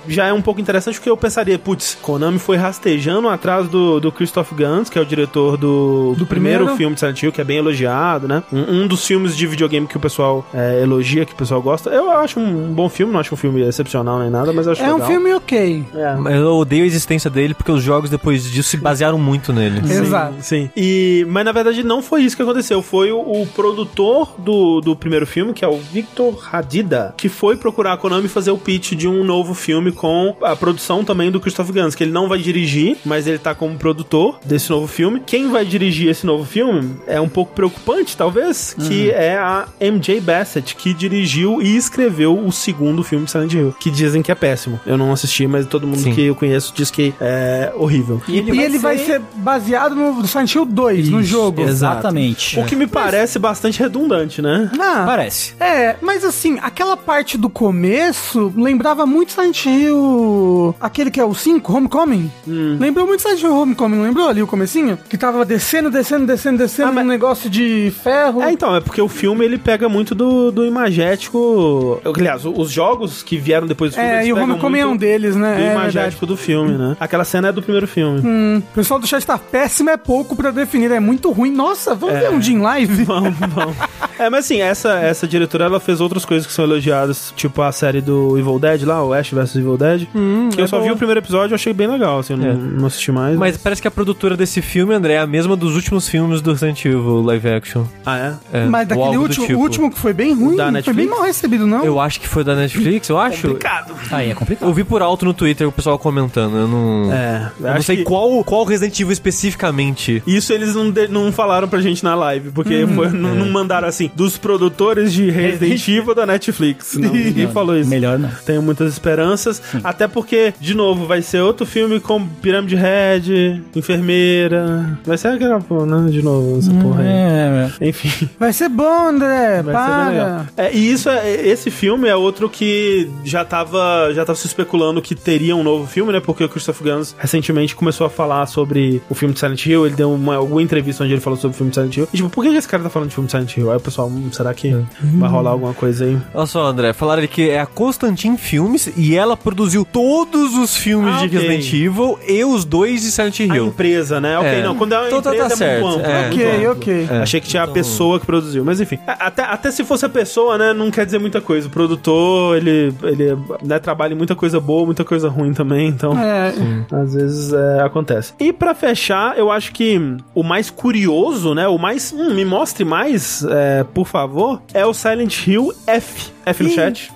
E 0.07 0.13
já 0.13 0.25
é 0.27 0.33
um 0.33 0.41
pouco 0.41 0.59
interessante 0.61 0.95
porque 0.95 1.09
eu 1.09 1.17
pensaria, 1.17 1.57
putz, 1.59 1.97
Konami 2.01 2.39
foi 2.39 2.57
rastejando 2.57 3.27
atrás 3.29 3.67
do, 3.67 3.99
do 3.99 4.11
Christoph 4.11 4.51
Gans, 4.53 4.89
que 4.89 4.97
é 4.97 5.01
o 5.01 5.05
diretor 5.05 5.57
do, 5.57 6.13
do 6.17 6.25
primeiro, 6.25 6.59
primeiro? 6.59 6.77
filme 6.77 6.93
de 6.93 6.99
Silent 6.99 7.21
Hill, 7.23 7.31
que 7.31 7.41
é 7.41 7.43
bem 7.43 7.57
elogiado, 7.57 8.27
né? 8.27 8.43
Um, 8.51 8.83
um 8.83 8.87
dos 8.87 9.05
filmes 9.05 9.35
de 9.35 9.45
videogame 9.47 9.87
que 9.87 9.97
o 9.97 9.99
pessoal 9.99 10.45
é, 10.57 10.81
elogia, 10.81 11.23
que 11.25 11.33
o 11.33 11.35
pessoal 11.35 11.61
gosta. 11.61 11.89
Eu 11.91 12.09
acho 12.09 12.39
um 12.39 12.73
bom 12.73 12.89
filme, 12.89 13.13
não 13.13 13.19
acho 13.19 13.33
um 13.33 13.37
filme 13.37 13.61
excepcional 13.61 14.19
nem 14.19 14.29
nada, 14.29 14.51
mas 14.51 14.67
acho 14.67 14.81
É 14.81 14.89
um 14.91 14.95
legal. 14.95 15.07
filme 15.07 15.33
ok. 15.33 15.85
É. 15.93 16.37
Eu 16.37 16.55
odeio 16.55 16.83
a 16.83 16.87
existência 16.87 17.29
dele 17.29 17.53
porque 17.53 17.71
os 17.71 17.83
jogos 17.83 18.09
depois 18.09 18.43
disso 18.49 18.69
se 18.69 18.77
basearam 18.77 19.19
muito 19.19 19.53
nele. 19.53 19.79
Exato. 19.91 20.35
Sim. 20.41 20.69
E, 20.75 21.25
mas 21.29 21.45
na 21.45 21.51
verdade 21.51 21.83
não 21.83 22.01
foi 22.01 22.23
isso 22.23 22.35
que 22.35 22.41
aconteceu. 22.41 22.81
Foi 22.81 23.11
o, 23.11 23.19
o 23.19 23.47
produtor 23.47 24.33
do, 24.39 24.81
do 24.81 24.95
primeiro 24.95 25.27
filme, 25.27 25.53
que 25.53 25.63
é 25.63 25.67
o 25.67 25.77
Victor 25.77 26.47
Hadida, 26.51 27.13
que 27.17 27.29
foi 27.29 27.55
procurar 27.55 27.93
a 27.93 27.97
Konami 27.97 28.27
fazer 28.27 28.51
o 28.51 28.57
pitch 28.57 28.93
de 28.93 29.07
um 29.07 29.23
novo 29.23 29.53
filme 29.53 29.91
com 29.91 30.35
a 30.41 30.55
produção 30.55 31.03
também 31.03 31.29
do 31.29 31.39
Christoph 31.39 31.69
Gans, 31.71 31.93
que 31.95 32.03
ele 32.03 32.11
não 32.11 32.27
vai 32.27 32.39
dirigir, 32.39 32.97
mas 33.05 33.27
ele 33.27 33.37
tá 33.37 33.53
como 33.53 33.77
produtor 33.77 34.39
desse 34.43 34.69
novo 34.69 34.87
filme. 34.87 35.21
Quem 35.25 35.49
vai 35.49 35.65
dirigir 35.65 36.09
esse 36.09 36.25
novo 36.25 36.45
filme 36.45 36.95
é 37.05 37.19
um 37.21 37.29
pouco 37.29 37.53
preocupante, 37.53 38.15
talvez, 38.17 38.73
que 38.73 39.11
é 39.11 39.35
a 39.37 39.67
MJ 39.79 40.19
Bassett, 40.47 40.75
que 40.75 40.93
dirigiu 40.93 41.61
e 41.61 41.75
escreveu 41.75 42.37
o 42.39 42.51
segundo 42.51 43.03
filme 43.03 43.25
de 43.25 43.31
Silent 43.31 43.53
Hill, 43.53 43.75
que 43.77 43.91
dizem 43.91 44.21
que 44.21 44.31
é 44.31 44.35
péssimo. 44.35 44.79
Eu 44.85 44.97
não 44.97 45.11
assisti, 45.11 45.45
mas 45.45 45.65
todo 45.65 45.85
mundo 45.85 45.99
Sim. 45.99 46.13
que 46.13 46.21
eu 46.25 46.35
conheço 46.35 46.73
diz 46.73 46.89
que 46.89 47.13
é 47.19 47.73
horrível. 47.75 48.21
E 48.27 48.37
ele, 48.37 48.77
vai, 48.77 48.97
ser... 48.97 49.21
baseado 49.35 49.93
no 49.93 50.25
Silent 50.25 50.55
Hill 50.55 50.65
2, 50.65 51.09
no 51.09 51.21
jogo. 51.21 51.61
Exatamente. 51.61 52.57
O 52.59 52.65
que 52.65 52.75
me 52.75 52.87
parece 52.87 53.37
bastante 53.37 53.79
redundante, 53.79 54.41
né? 54.41 54.71
Ah, 54.79 55.03
Parece. 55.05 55.53
É, 55.59 55.97
mas 56.01 56.23
assim, 56.23 56.57
aquela 56.61 56.95
parte 56.95 57.37
do 57.37 57.49
começo 57.49 58.53
lembrava 58.55 59.05
muito 59.05 59.33
Silent 59.33 59.65
Hill. 59.65 60.75
Aquele 60.79 61.11
que 61.11 61.19
é 61.19 61.25
o 61.25 61.33
5, 61.33 61.73
Homecoming. 61.75 62.31
Hum. 62.47 62.77
Lembrou 62.79 63.05
muito 63.05 63.21
Silent 63.21 63.41
Hill 63.41 63.53
Homecoming, 63.55 63.97
não 63.97 64.03
lembrou 64.03 64.29
ali 64.29 64.41
o 64.41 64.47
comecinho? 64.47 64.97
Que 65.09 65.17
tava 65.17 65.43
descendo, 65.43 65.89
descendo, 65.91 66.25
descendo, 66.25 66.57
descendo, 66.57 66.89
Ah, 66.89 66.91
mas- 66.93 67.05
um 67.05 67.09
negócio 67.09 67.49
de 67.49 67.91
ferro. 68.03 68.41
É, 68.41 68.51
então, 68.51 68.75
é 68.75 68.79
porque 68.79 69.01
o 69.01 69.07
filme 69.09 69.43
ele 69.43 69.57
pega 69.57 69.89
muito 69.89 70.15
do, 70.15 70.36
do 70.51 70.65
imagético. 70.65 72.01
Aliás, 72.15 72.45
os 72.45 72.71
jogos 72.71 73.23
que 73.23 73.37
vieram 73.37 73.67
depois 73.67 73.91
do 73.91 73.95
filme. 73.95 74.09
É, 74.09 74.15
eles 74.17 74.27
e 74.27 74.33
o 74.33 74.37
Homecoming 74.41 74.79
é 74.79 74.85
um 74.85 74.95
deles, 74.97 75.35
né? 75.35 75.55
Do 75.55 75.61
É 75.61 75.71
imagético 75.73 76.25
do 76.25 76.37
filme, 76.37 76.73
né? 76.73 76.95
Aquela 76.99 77.23
cena 77.23 77.49
é 77.49 77.51
do 77.51 77.61
primeiro 77.61 77.87
filme. 77.87 78.21
Hum, 78.23 78.57
o 78.71 78.73
pessoal 78.75 78.99
do 78.99 79.07
chat 79.07 79.25
tá 79.25 79.37
péssimo, 79.37 79.89
é 79.89 79.97
pouco 79.97 80.35
pra 80.35 80.51
definir, 80.51 80.91
é 80.91 80.99
muito 80.99 81.31
ruim. 81.31 81.51
Nossa, 81.51 81.95
vamos 81.95 82.19
ver 82.19 82.29
um 82.29 82.39
dia 82.39 82.55
em 82.55 82.59
live? 82.61 83.03
Vamos, 83.07 83.33
vamos. 83.53 83.75
É, 84.19 84.29
mas 84.29 84.45
assim, 84.45 84.59
essa, 84.61 84.99
essa 84.99 85.27
diretora 85.27 85.65
ela 85.65 85.79
fez 85.79 86.01
outras 86.01 86.25
coisas 86.25 86.45
que 86.45 86.51
são 86.53 86.65
elogiadas, 86.65 87.33
tipo 87.35 87.61
a 87.61 87.71
série 87.71 88.01
do 88.01 88.37
Evil 88.37 88.59
Dead 88.59 88.83
lá, 88.83 89.03
o 89.03 89.13
Ash 89.13 89.29
vs 89.31 89.55
Evil 89.55 89.77
Dead. 89.77 90.07
que 90.53 90.59
eu 90.59 90.65
é 90.65 90.67
só 90.67 90.77
vi 90.77 90.83
boa. 90.85 90.93
o 90.93 90.97
primeiro 90.97 91.19
episódio 91.19 91.53
e 91.53 91.55
achei 91.55 91.71
bem 91.73 91.87
legal, 91.87 92.19
assim, 92.19 92.33
eu 92.33 92.41
É. 92.41 92.53
não, 92.53 92.55
não 92.55 92.87
assisti 92.87 93.11
mais. 93.11 93.37
Mas 93.37 93.55
parece 93.57 93.81
que 93.81 93.87
a 93.87 93.91
produtora 93.91 94.35
desse 94.35 94.61
filme, 94.61 94.93
André, 94.93 95.13
é 95.13 95.19
a 95.19 95.27
mesma 95.27 95.55
dos 95.55 95.75
últimos 95.75 96.09
filmes 96.09 96.41
do 96.41 96.51
Resident 96.51 96.83
Evil 96.85 97.21
live 97.21 97.47
action. 97.49 97.85
Ah, 98.05 98.17
é? 98.17 98.33
É, 98.59 98.65
Mas 98.65 98.87
daquele 98.87 99.17
último, 99.17 99.45
tipo. 99.47 99.59
último 99.59 99.91
que 99.91 99.97
foi 99.99 100.13
bem 100.13 100.26
ruim, 100.33 100.55
da 100.55 100.63
foi 100.63 100.71
Netflix? 100.73 100.97
bem 100.97 101.07
mal 101.07 101.21
recebido, 101.25 101.67
não? 101.67 101.83
Eu 101.83 101.99
acho 101.99 102.19
que 102.19 102.27
foi 102.27 102.43
da 102.43 102.55
Netflix, 102.55 103.09
eu 103.09 103.17
acho. 103.17 103.41
Complicado. 103.47 103.93
Aí 104.11 104.31
é 104.31 104.33
complicado. 104.33 104.67
Eu 104.69 104.73
vi 104.73 104.83
por 104.83 105.01
alto 105.01 105.25
no 105.25 105.33
Twitter 105.33 105.67
o 105.67 105.71
pessoal 105.71 105.97
comentando. 105.99 106.55
Eu 106.57 106.67
não. 106.67 107.11
É, 107.13 107.51
Eu 107.59 107.73
não 107.75 107.81
sei 107.81 107.97
que- 107.97 108.03
qual, 108.03 108.43
qual 108.43 108.63
Resident 108.63 108.99
Evil 108.99 109.11
especificamente. 109.13 110.21
Isso 110.25 110.51
eles 110.53 110.75
não, 110.75 110.89
de- 110.91 111.07
não 111.07 111.31
falaram 111.31 111.67
pra 111.67 111.79
gente 111.81 112.03
na 112.03 112.15
live, 112.15 112.51
porque 112.51 112.83
Uhum. 112.83 112.95
foi- 112.95 113.09
não, 113.09 113.29
É. 113.31 113.33
não 113.33 113.49
mandaram 113.51 113.87
assim, 113.87 114.09
dos 114.15 114.37
produtores 114.37 115.11
de 115.13 115.29
Resident 115.29 115.87
Evil 115.87 116.13
da 116.15 116.25
Netflix. 116.25 116.95
Não, 116.95 117.09
ninguém 117.13 117.47
falou 117.51 117.77
isso. 117.77 117.89
Melhor 117.89 118.17
não. 118.19 118.29
Tenho 118.45 118.61
muitas 118.61 118.91
esperanças, 118.93 119.61
até 119.83 120.07
porque, 120.07 120.53
de 120.59 120.73
novo, 120.73 121.05
vai 121.05 121.21
ser 121.21 121.41
outro 121.41 121.65
filme 121.65 121.99
com 121.99 122.25
Pirâmide 122.27 122.75
Red, 122.75 123.61
Enfermeira. 123.75 124.97
Vai 125.05 125.17
ser 125.17 125.29
aquela 125.29 125.59
porra, 125.59 125.85
né? 125.85 126.09
De 126.11 126.21
novo, 126.21 126.59
essa 126.59 126.71
porra 126.71 127.01
aí. 127.01 127.07
É, 127.07 127.69
Enfim, 127.81 128.29
Vai 128.39 128.53
ser 128.53 128.69
bom, 128.69 129.09
André, 129.09 129.61
vai 129.63 129.75
ser 129.75 130.11
bem 130.11 130.16
legal. 130.25 130.45
É, 130.57 130.73
e 130.73 130.91
isso 130.91 131.09
é, 131.09 131.47
esse 131.47 131.69
filme 131.71 132.07
é 132.07 132.15
outro 132.15 132.49
que 132.49 133.09
já 133.23 133.43
tava, 133.45 134.11
já 134.13 134.25
tava 134.25 134.37
se 134.37 134.47
especulando 134.47 135.01
que 135.01 135.15
teria 135.15 135.55
um 135.55 135.63
novo 135.63 135.87
filme, 135.87 136.11
né? 136.11 136.19
Porque 136.19 136.43
o 136.43 136.49
Christopher 136.49 136.87
Gans 136.87 137.15
recentemente 137.17 137.75
começou 137.75 138.05
a 138.07 138.09
falar 138.09 138.45
sobre 138.45 139.01
o 139.09 139.15
filme 139.15 139.33
de 139.33 139.39
Silent 139.39 139.65
Hill. 139.65 139.85
Ele 139.85 139.95
deu 139.95 140.11
uma, 140.11 140.35
alguma 140.35 140.61
entrevista 140.61 141.03
onde 141.03 141.13
ele 141.13 141.21
falou 141.21 141.37
sobre 141.39 141.55
o 141.55 141.57
filme 141.57 141.69
de 141.71 141.75
Silent 141.75 141.97
Hill. 141.97 142.07
E 142.13 142.17
tipo, 142.17 142.29
por 142.29 142.43
que 142.43 142.49
esse 142.49 142.67
cara 142.67 142.83
tá 142.83 142.89
falando 142.89 143.09
de 143.09 143.15
filme 143.15 143.25
de 143.27 143.31
Silent 143.31 143.55
Hill? 143.57 143.71
Aí 143.71 143.77
o 143.77 143.81
pessoal, 143.81 144.07
hum, 144.07 144.29
será 144.31 144.53
que 144.53 144.75
vai 145.01 145.29
rolar 145.29 145.51
alguma 145.51 145.73
coisa 145.73 146.05
aí? 146.05 146.17
Olha 146.33 146.45
só, 146.45 146.65
André. 146.65 146.93
Falaram 146.93 147.25
que 147.27 147.49
é 147.49 147.59
a 147.59 147.65
Constantin 147.65 148.37
Filmes 148.37 148.89
e 148.95 149.15
ela 149.15 149.35
produziu 149.37 149.85
todos 149.85 150.53
os 150.55 150.75
filmes 150.75 151.13
Ah, 151.15 151.19
de 151.25 151.25
ok. 151.37 151.39
Resident 151.39 151.73
Evil 151.73 152.19
e 152.27 152.43
os 152.43 152.65
dois 152.65 153.01
de 153.01 153.11
Silent 153.11 153.39
A 153.41 153.43
Hill. 153.55 153.67
empresa, 153.67 154.19
né? 154.19 154.37
Ok, 154.37 154.49
É. 154.49 154.63
não. 154.63 154.75
Quando 154.75 154.93
é 154.93 154.97
uma 154.99 155.07
Então 155.07 155.21
tá- 155.21 155.29
empresa 155.35 155.47
tá 155.49 155.53
é 155.53 155.57
certo. 155.57 155.83
muito 155.85 155.99
amplo. 155.99 156.11
É. 156.11 156.21
muito 156.21 156.33
Ok, 156.35 156.55
amplo. 156.55 156.71
ok. 156.71 157.07
Achei 157.21 157.41
que 157.41 157.47
tinha 157.47 157.63
a 157.63 157.67
pessoa 157.67 158.19
que 158.19 158.25
produziu, 158.25 158.63
mas 158.63 158.79
enfim. 158.81 158.97
A- 159.05 159.27
Até, 159.27 159.43
até 159.43 159.71
se 159.71 159.83
fosse 159.83 160.05
a 160.07 160.09
pessoa, 160.09 160.57
né, 160.57 160.73
não 160.73 160.89
quer 160.89 161.05
dizer 161.05 161.19
muita 161.19 161.39
coisa. 161.39 161.67
O 161.67 161.71
produtor, 161.71 162.57
ele, 162.57 162.93
ele 163.03 163.37
né, 163.63 163.79
trabalha 163.79 164.13
em 164.13 164.17
muita 164.17 164.35
coisa 164.35 164.59
boa, 164.59 164.85
muita 164.85 165.03
coisa 165.03 165.29
ruim 165.29 165.53
também, 165.53 165.87
então 165.87 166.17
É, 166.17 166.53
às 166.91 167.13
vezes 167.13 167.53
é, 167.53 167.81
acontece. 167.81 168.33
E 168.39 168.51
pra 168.51 168.73
fechar, 168.73 169.37
eu 169.37 169.51
acho 169.51 169.71
que 169.71 169.99
o 170.33 170.43
mais 170.43 170.69
curioso, 170.69 171.53
né, 171.53 171.67
o 171.67 171.77
mais, 171.77 172.11
hum, 172.13 172.33
me 172.33 172.45
mostre 172.45 172.83
mais, 172.83 173.45
é, 173.49 173.83
por 173.93 174.07
favor, 174.07 174.61
é 174.73 174.85
o 174.85 174.93
Silent 174.93 175.47
Hill 175.47 175.73
F. 175.85 176.36
F 176.49 176.63
no 176.63 176.69
chat. 176.69 177.11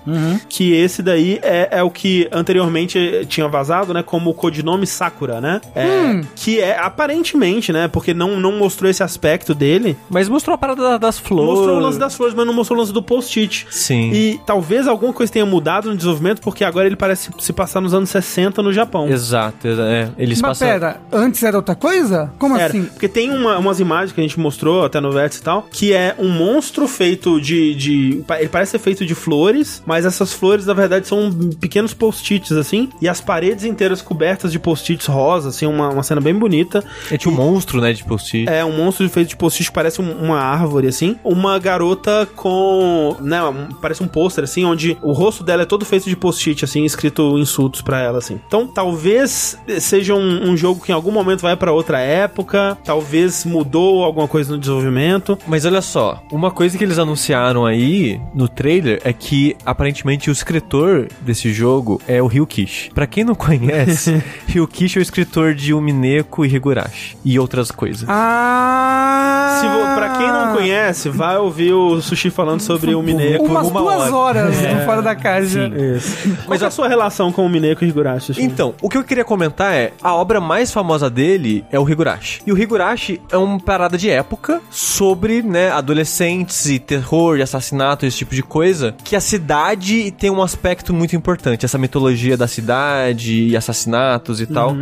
Que 0.49 0.73
esse 0.73 1.01
daí 1.01 1.39
é, 1.41 1.69
é 1.71 1.83
o 1.83 1.89
que 1.89 2.27
anteriormente 2.31 3.25
tinha 3.27 3.47
vazado, 3.47 3.93
né? 3.93 4.03
Como 4.03 4.29
o 4.29 4.33
codinome 4.33 4.85
Sakura, 4.85 5.39
né? 5.41 5.61
É, 5.75 6.21
Que 6.35 6.59
é 6.59 6.77
aparentemente, 6.79 7.71
né? 7.73 7.87
Porque 7.87 8.13
não, 8.13 8.39
não 8.39 8.51
mostrou 8.53 8.89
esse 8.89 9.03
aspecto 9.03 9.53
dele. 9.53 9.97
Mas 10.09 10.27
mostrou 10.29 10.53
a 10.53 10.57
parada 10.57 10.81
da- 10.81 10.97
das 10.97 11.17
flores. 11.19 11.49
Mostrou 11.55 11.77
o 11.77 11.79
lance 11.79 11.99
das 11.99 12.15
flores, 12.15 12.35
mas 12.35 12.45
não 12.45 12.53
mostrou 12.53 12.77
o 12.77 12.81
lance 12.81 12.93
do 12.93 13.01
post-it. 13.01 13.67
Sim. 13.69 14.11
E 14.13 14.39
talvez 14.45 14.87
alguma 14.87 15.13
coisa 15.13 15.31
tenha 15.31 15.45
mudado 15.45 15.89
no 15.89 15.95
desenvolvimento, 15.95 16.41
porque 16.41 16.63
agora 16.63 16.85
ele 16.87 16.95
parece 16.95 17.29
se 17.39 17.53
passar 17.53 17.81
nos 17.81 17.93
anos 17.93 18.09
60 18.09 18.61
no 18.61 18.71
Japão. 18.71 19.07
Exato, 19.09 19.67
exa- 19.67 19.83
é. 19.87 20.09
Eles 20.17 20.41
Mas 20.41 20.59
passaram. 20.59 20.79
pera, 20.79 21.01
antes 21.11 21.41
era 21.43 21.57
outra 21.57 21.75
coisa? 21.75 22.31
Como 22.37 22.55
Era, 22.55 22.67
assim? 22.67 22.83
porque 22.83 23.07
tem 23.07 23.29
uma- 23.31 23.57
umas 23.57 23.79
imagens 23.79 24.11
que 24.11 24.19
a 24.19 24.23
gente 24.23 24.39
mostrou 24.39 24.85
até 24.85 24.99
no 24.99 25.11
Vértice 25.11 25.41
e 25.41 25.43
tal, 25.43 25.67
que 25.71 25.93
é 25.93 26.15
um 26.19 26.29
monstro 26.29 26.87
feito 26.87 27.39
de, 27.41 27.75
de. 27.75 28.23
Ele 28.39 28.49
parece 28.49 28.71
ser 28.71 28.79
feito 28.79 29.05
de 29.05 29.15
flores, 29.21 29.81
mas 29.85 30.05
essas 30.05 30.33
flores, 30.33 30.65
na 30.65 30.73
verdade, 30.73 31.07
são 31.07 31.31
pequenos 31.59 31.93
post-its, 31.93 32.51
assim, 32.51 32.89
e 33.01 33.07
as 33.07 33.21
paredes 33.21 33.63
inteiras 33.65 34.01
cobertas 34.01 34.51
de 34.51 34.59
post-its 34.59 35.05
rosa, 35.05 35.49
assim, 35.49 35.65
uma, 35.65 35.89
uma 35.89 36.03
cena 36.03 36.19
bem 36.21 36.33
bonita. 36.33 36.83
É 37.09 37.17
tipo 37.17 37.31
um 37.31 37.35
monstro, 37.37 37.79
né, 37.79 37.93
de 37.93 38.03
post-it. 38.03 38.49
É 38.49 38.63
um 38.65 38.75
monstro 38.75 39.07
feito 39.09 39.29
de 39.29 39.35
post-it 39.37 39.69
que 39.69 39.75
parece 39.75 40.01
um- 40.01 40.11
uma 40.23 40.39
árvore, 40.39 40.87
assim. 40.87 41.15
Uma 41.23 41.57
garota 41.59 42.27
com. 42.35 43.15
né, 43.21 43.39
parece 43.81 44.03
um 44.03 44.07
pôster, 44.07 44.43
assim, 44.43 44.65
onde 44.65 44.97
o 45.01 45.11
rosto 45.11 45.43
dela 45.43 45.63
é 45.63 45.65
todo 45.65 45.85
feito 45.85 46.09
de 46.09 46.15
post-it, 46.15 46.63
assim, 46.65 46.83
escrito 46.85 47.37
insultos 47.37 47.81
pra 47.81 47.99
ela, 48.01 48.17
assim. 48.17 48.39
Então, 48.47 48.67
talvez 48.67 49.57
seja 49.79 50.13
um, 50.15 50.49
um 50.51 50.57
jogo 50.57 50.81
que 50.83 50.91
em 50.91 50.95
algum 50.95 51.11
momento 51.11 51.41
vai 51.41 51.55
pra 51.55 51.71
outra 51.71 51.99
época, 51.99 52.77
talvez 52.83 53.45
mudou 53.45 54.03
alguma 54.03 54.27
coisa 54.27 54.51
no 54.53 54.57
desenvolvimento. 54.59 55.37
Mas 55.47 55.65
olha 55.65 55.81
só, 55.81 56.21
uma 56.31 56.51
coisa 56.51 56.77
que 56.77 56.83
eles 56.83 56.97
anunciaram 56.99 57.65
aí 57.65 58.19
no 58.33 58.47
trailer 58.47 59.01
é 59.03 59.10
que 59.13 59.55
aparentemente 59.65 60.29
o 60.29 60.33
escritor 60.33 61.07
desse 61.21 61.51
jogo 61.51 62.01
é 62.07 62.21
o 62.21 62.27
Ryukishi. 62.27 62.91
Pra 62.91 63.07
quem 63.07 63.23
não 63.23 63.35
conhece, 63.35 64.21
Ryukishi 64.47 64.97
é 64.97 65.01
o 65.01 65.03
escritor 65.03 65.53
de 65.53 65.73
Umineko 65.73 66.45
e 66.45 66.53
Higurashi 66.53 67.17
e 67.23 67.39
outras 67.39 67.71
coisas. 67.71 68.07
Ah! 68.07 69.57
Se 69.61 69.67
vo, 69.67 69.95
pra 69.95 70.09
quem 70.17 70.27
não 70.27 70.55
conhece, 70.55 71.09
vai 71.09 71.37
ouvir 71.37 71.73
o 71.73 72.01
Sushi 72.01 72.29
falando 72.29 72.61
sobre 72.61 72.95
o 72.95 73.01
Mineco. 73.01 73.45
Umas 73.45 73.67
uma 73.67 73.79
duas 73.79 74.11
hora. 74.11 74.45
horas 74.45 74.55
no 74.61 74.85
Fora 74.85 75.01
da. 75.01 75.13
Isso. 75.13 76.37
Mas 76.47 76.63
a 76.63 76.71
sua 76.71 76.87
relação 76.87 77.31
com 77.31 77.45
o 77.45 77.49
Mineco 77.49 77.83
e 77.83 77.87
Higurashi? 77.87 78.27
Sushi? 78.27 78.41
Então, 78.41 78.73
o 78.81 78.89
que 78.89 78.97
eu 78.97 79.03
queria 79.03 79.23
comentar 79.23 79.73
é, 79.73 79.93
a 80.01 80.15
obra 80.15 80.39
mais 80.39 80.71
famosa 80.71 81.09
dele 81.09 81.63
é 81.71 81.79
o 81.79 81.87
Higurashi. 81.87 82.41
E 82.45 82.51
o 82.51 82.57
Higurashi 82.57 83.21
é 83.31 83.37
uma 83.37 83.59
parada 83.59 83.97
de 83.97 84.09
época 84.09 84.61
sobre, 84.69 85.41
né, 85.41 85.69
adolescentes 85.71 86.65
e 86.67 86.79
terror 86.79 87.37
e 87.37 87.41
assassinato, 87.41 88.05
esse 88.05 88.17
tipo 88.17 88.33
de 88.33 88.41
coisa, 88.41 88.95
que 89.03 89.15
a 89.15 89.19
cidade 89.21 90.11
tem 90.11 90.29
um 90.29 90.41
aspecto 90.41 90.93
muito 90.93 91.15
importante, 91.15 91.65
essa 91.65 91.77
mitologia 91.77 92.37
da 92.37 92.47
cidade 92.47 93.47
e 93.47 93.55
assassinatos 93.57 94.39
e 94.41 94.45
tal. 94.45 94.75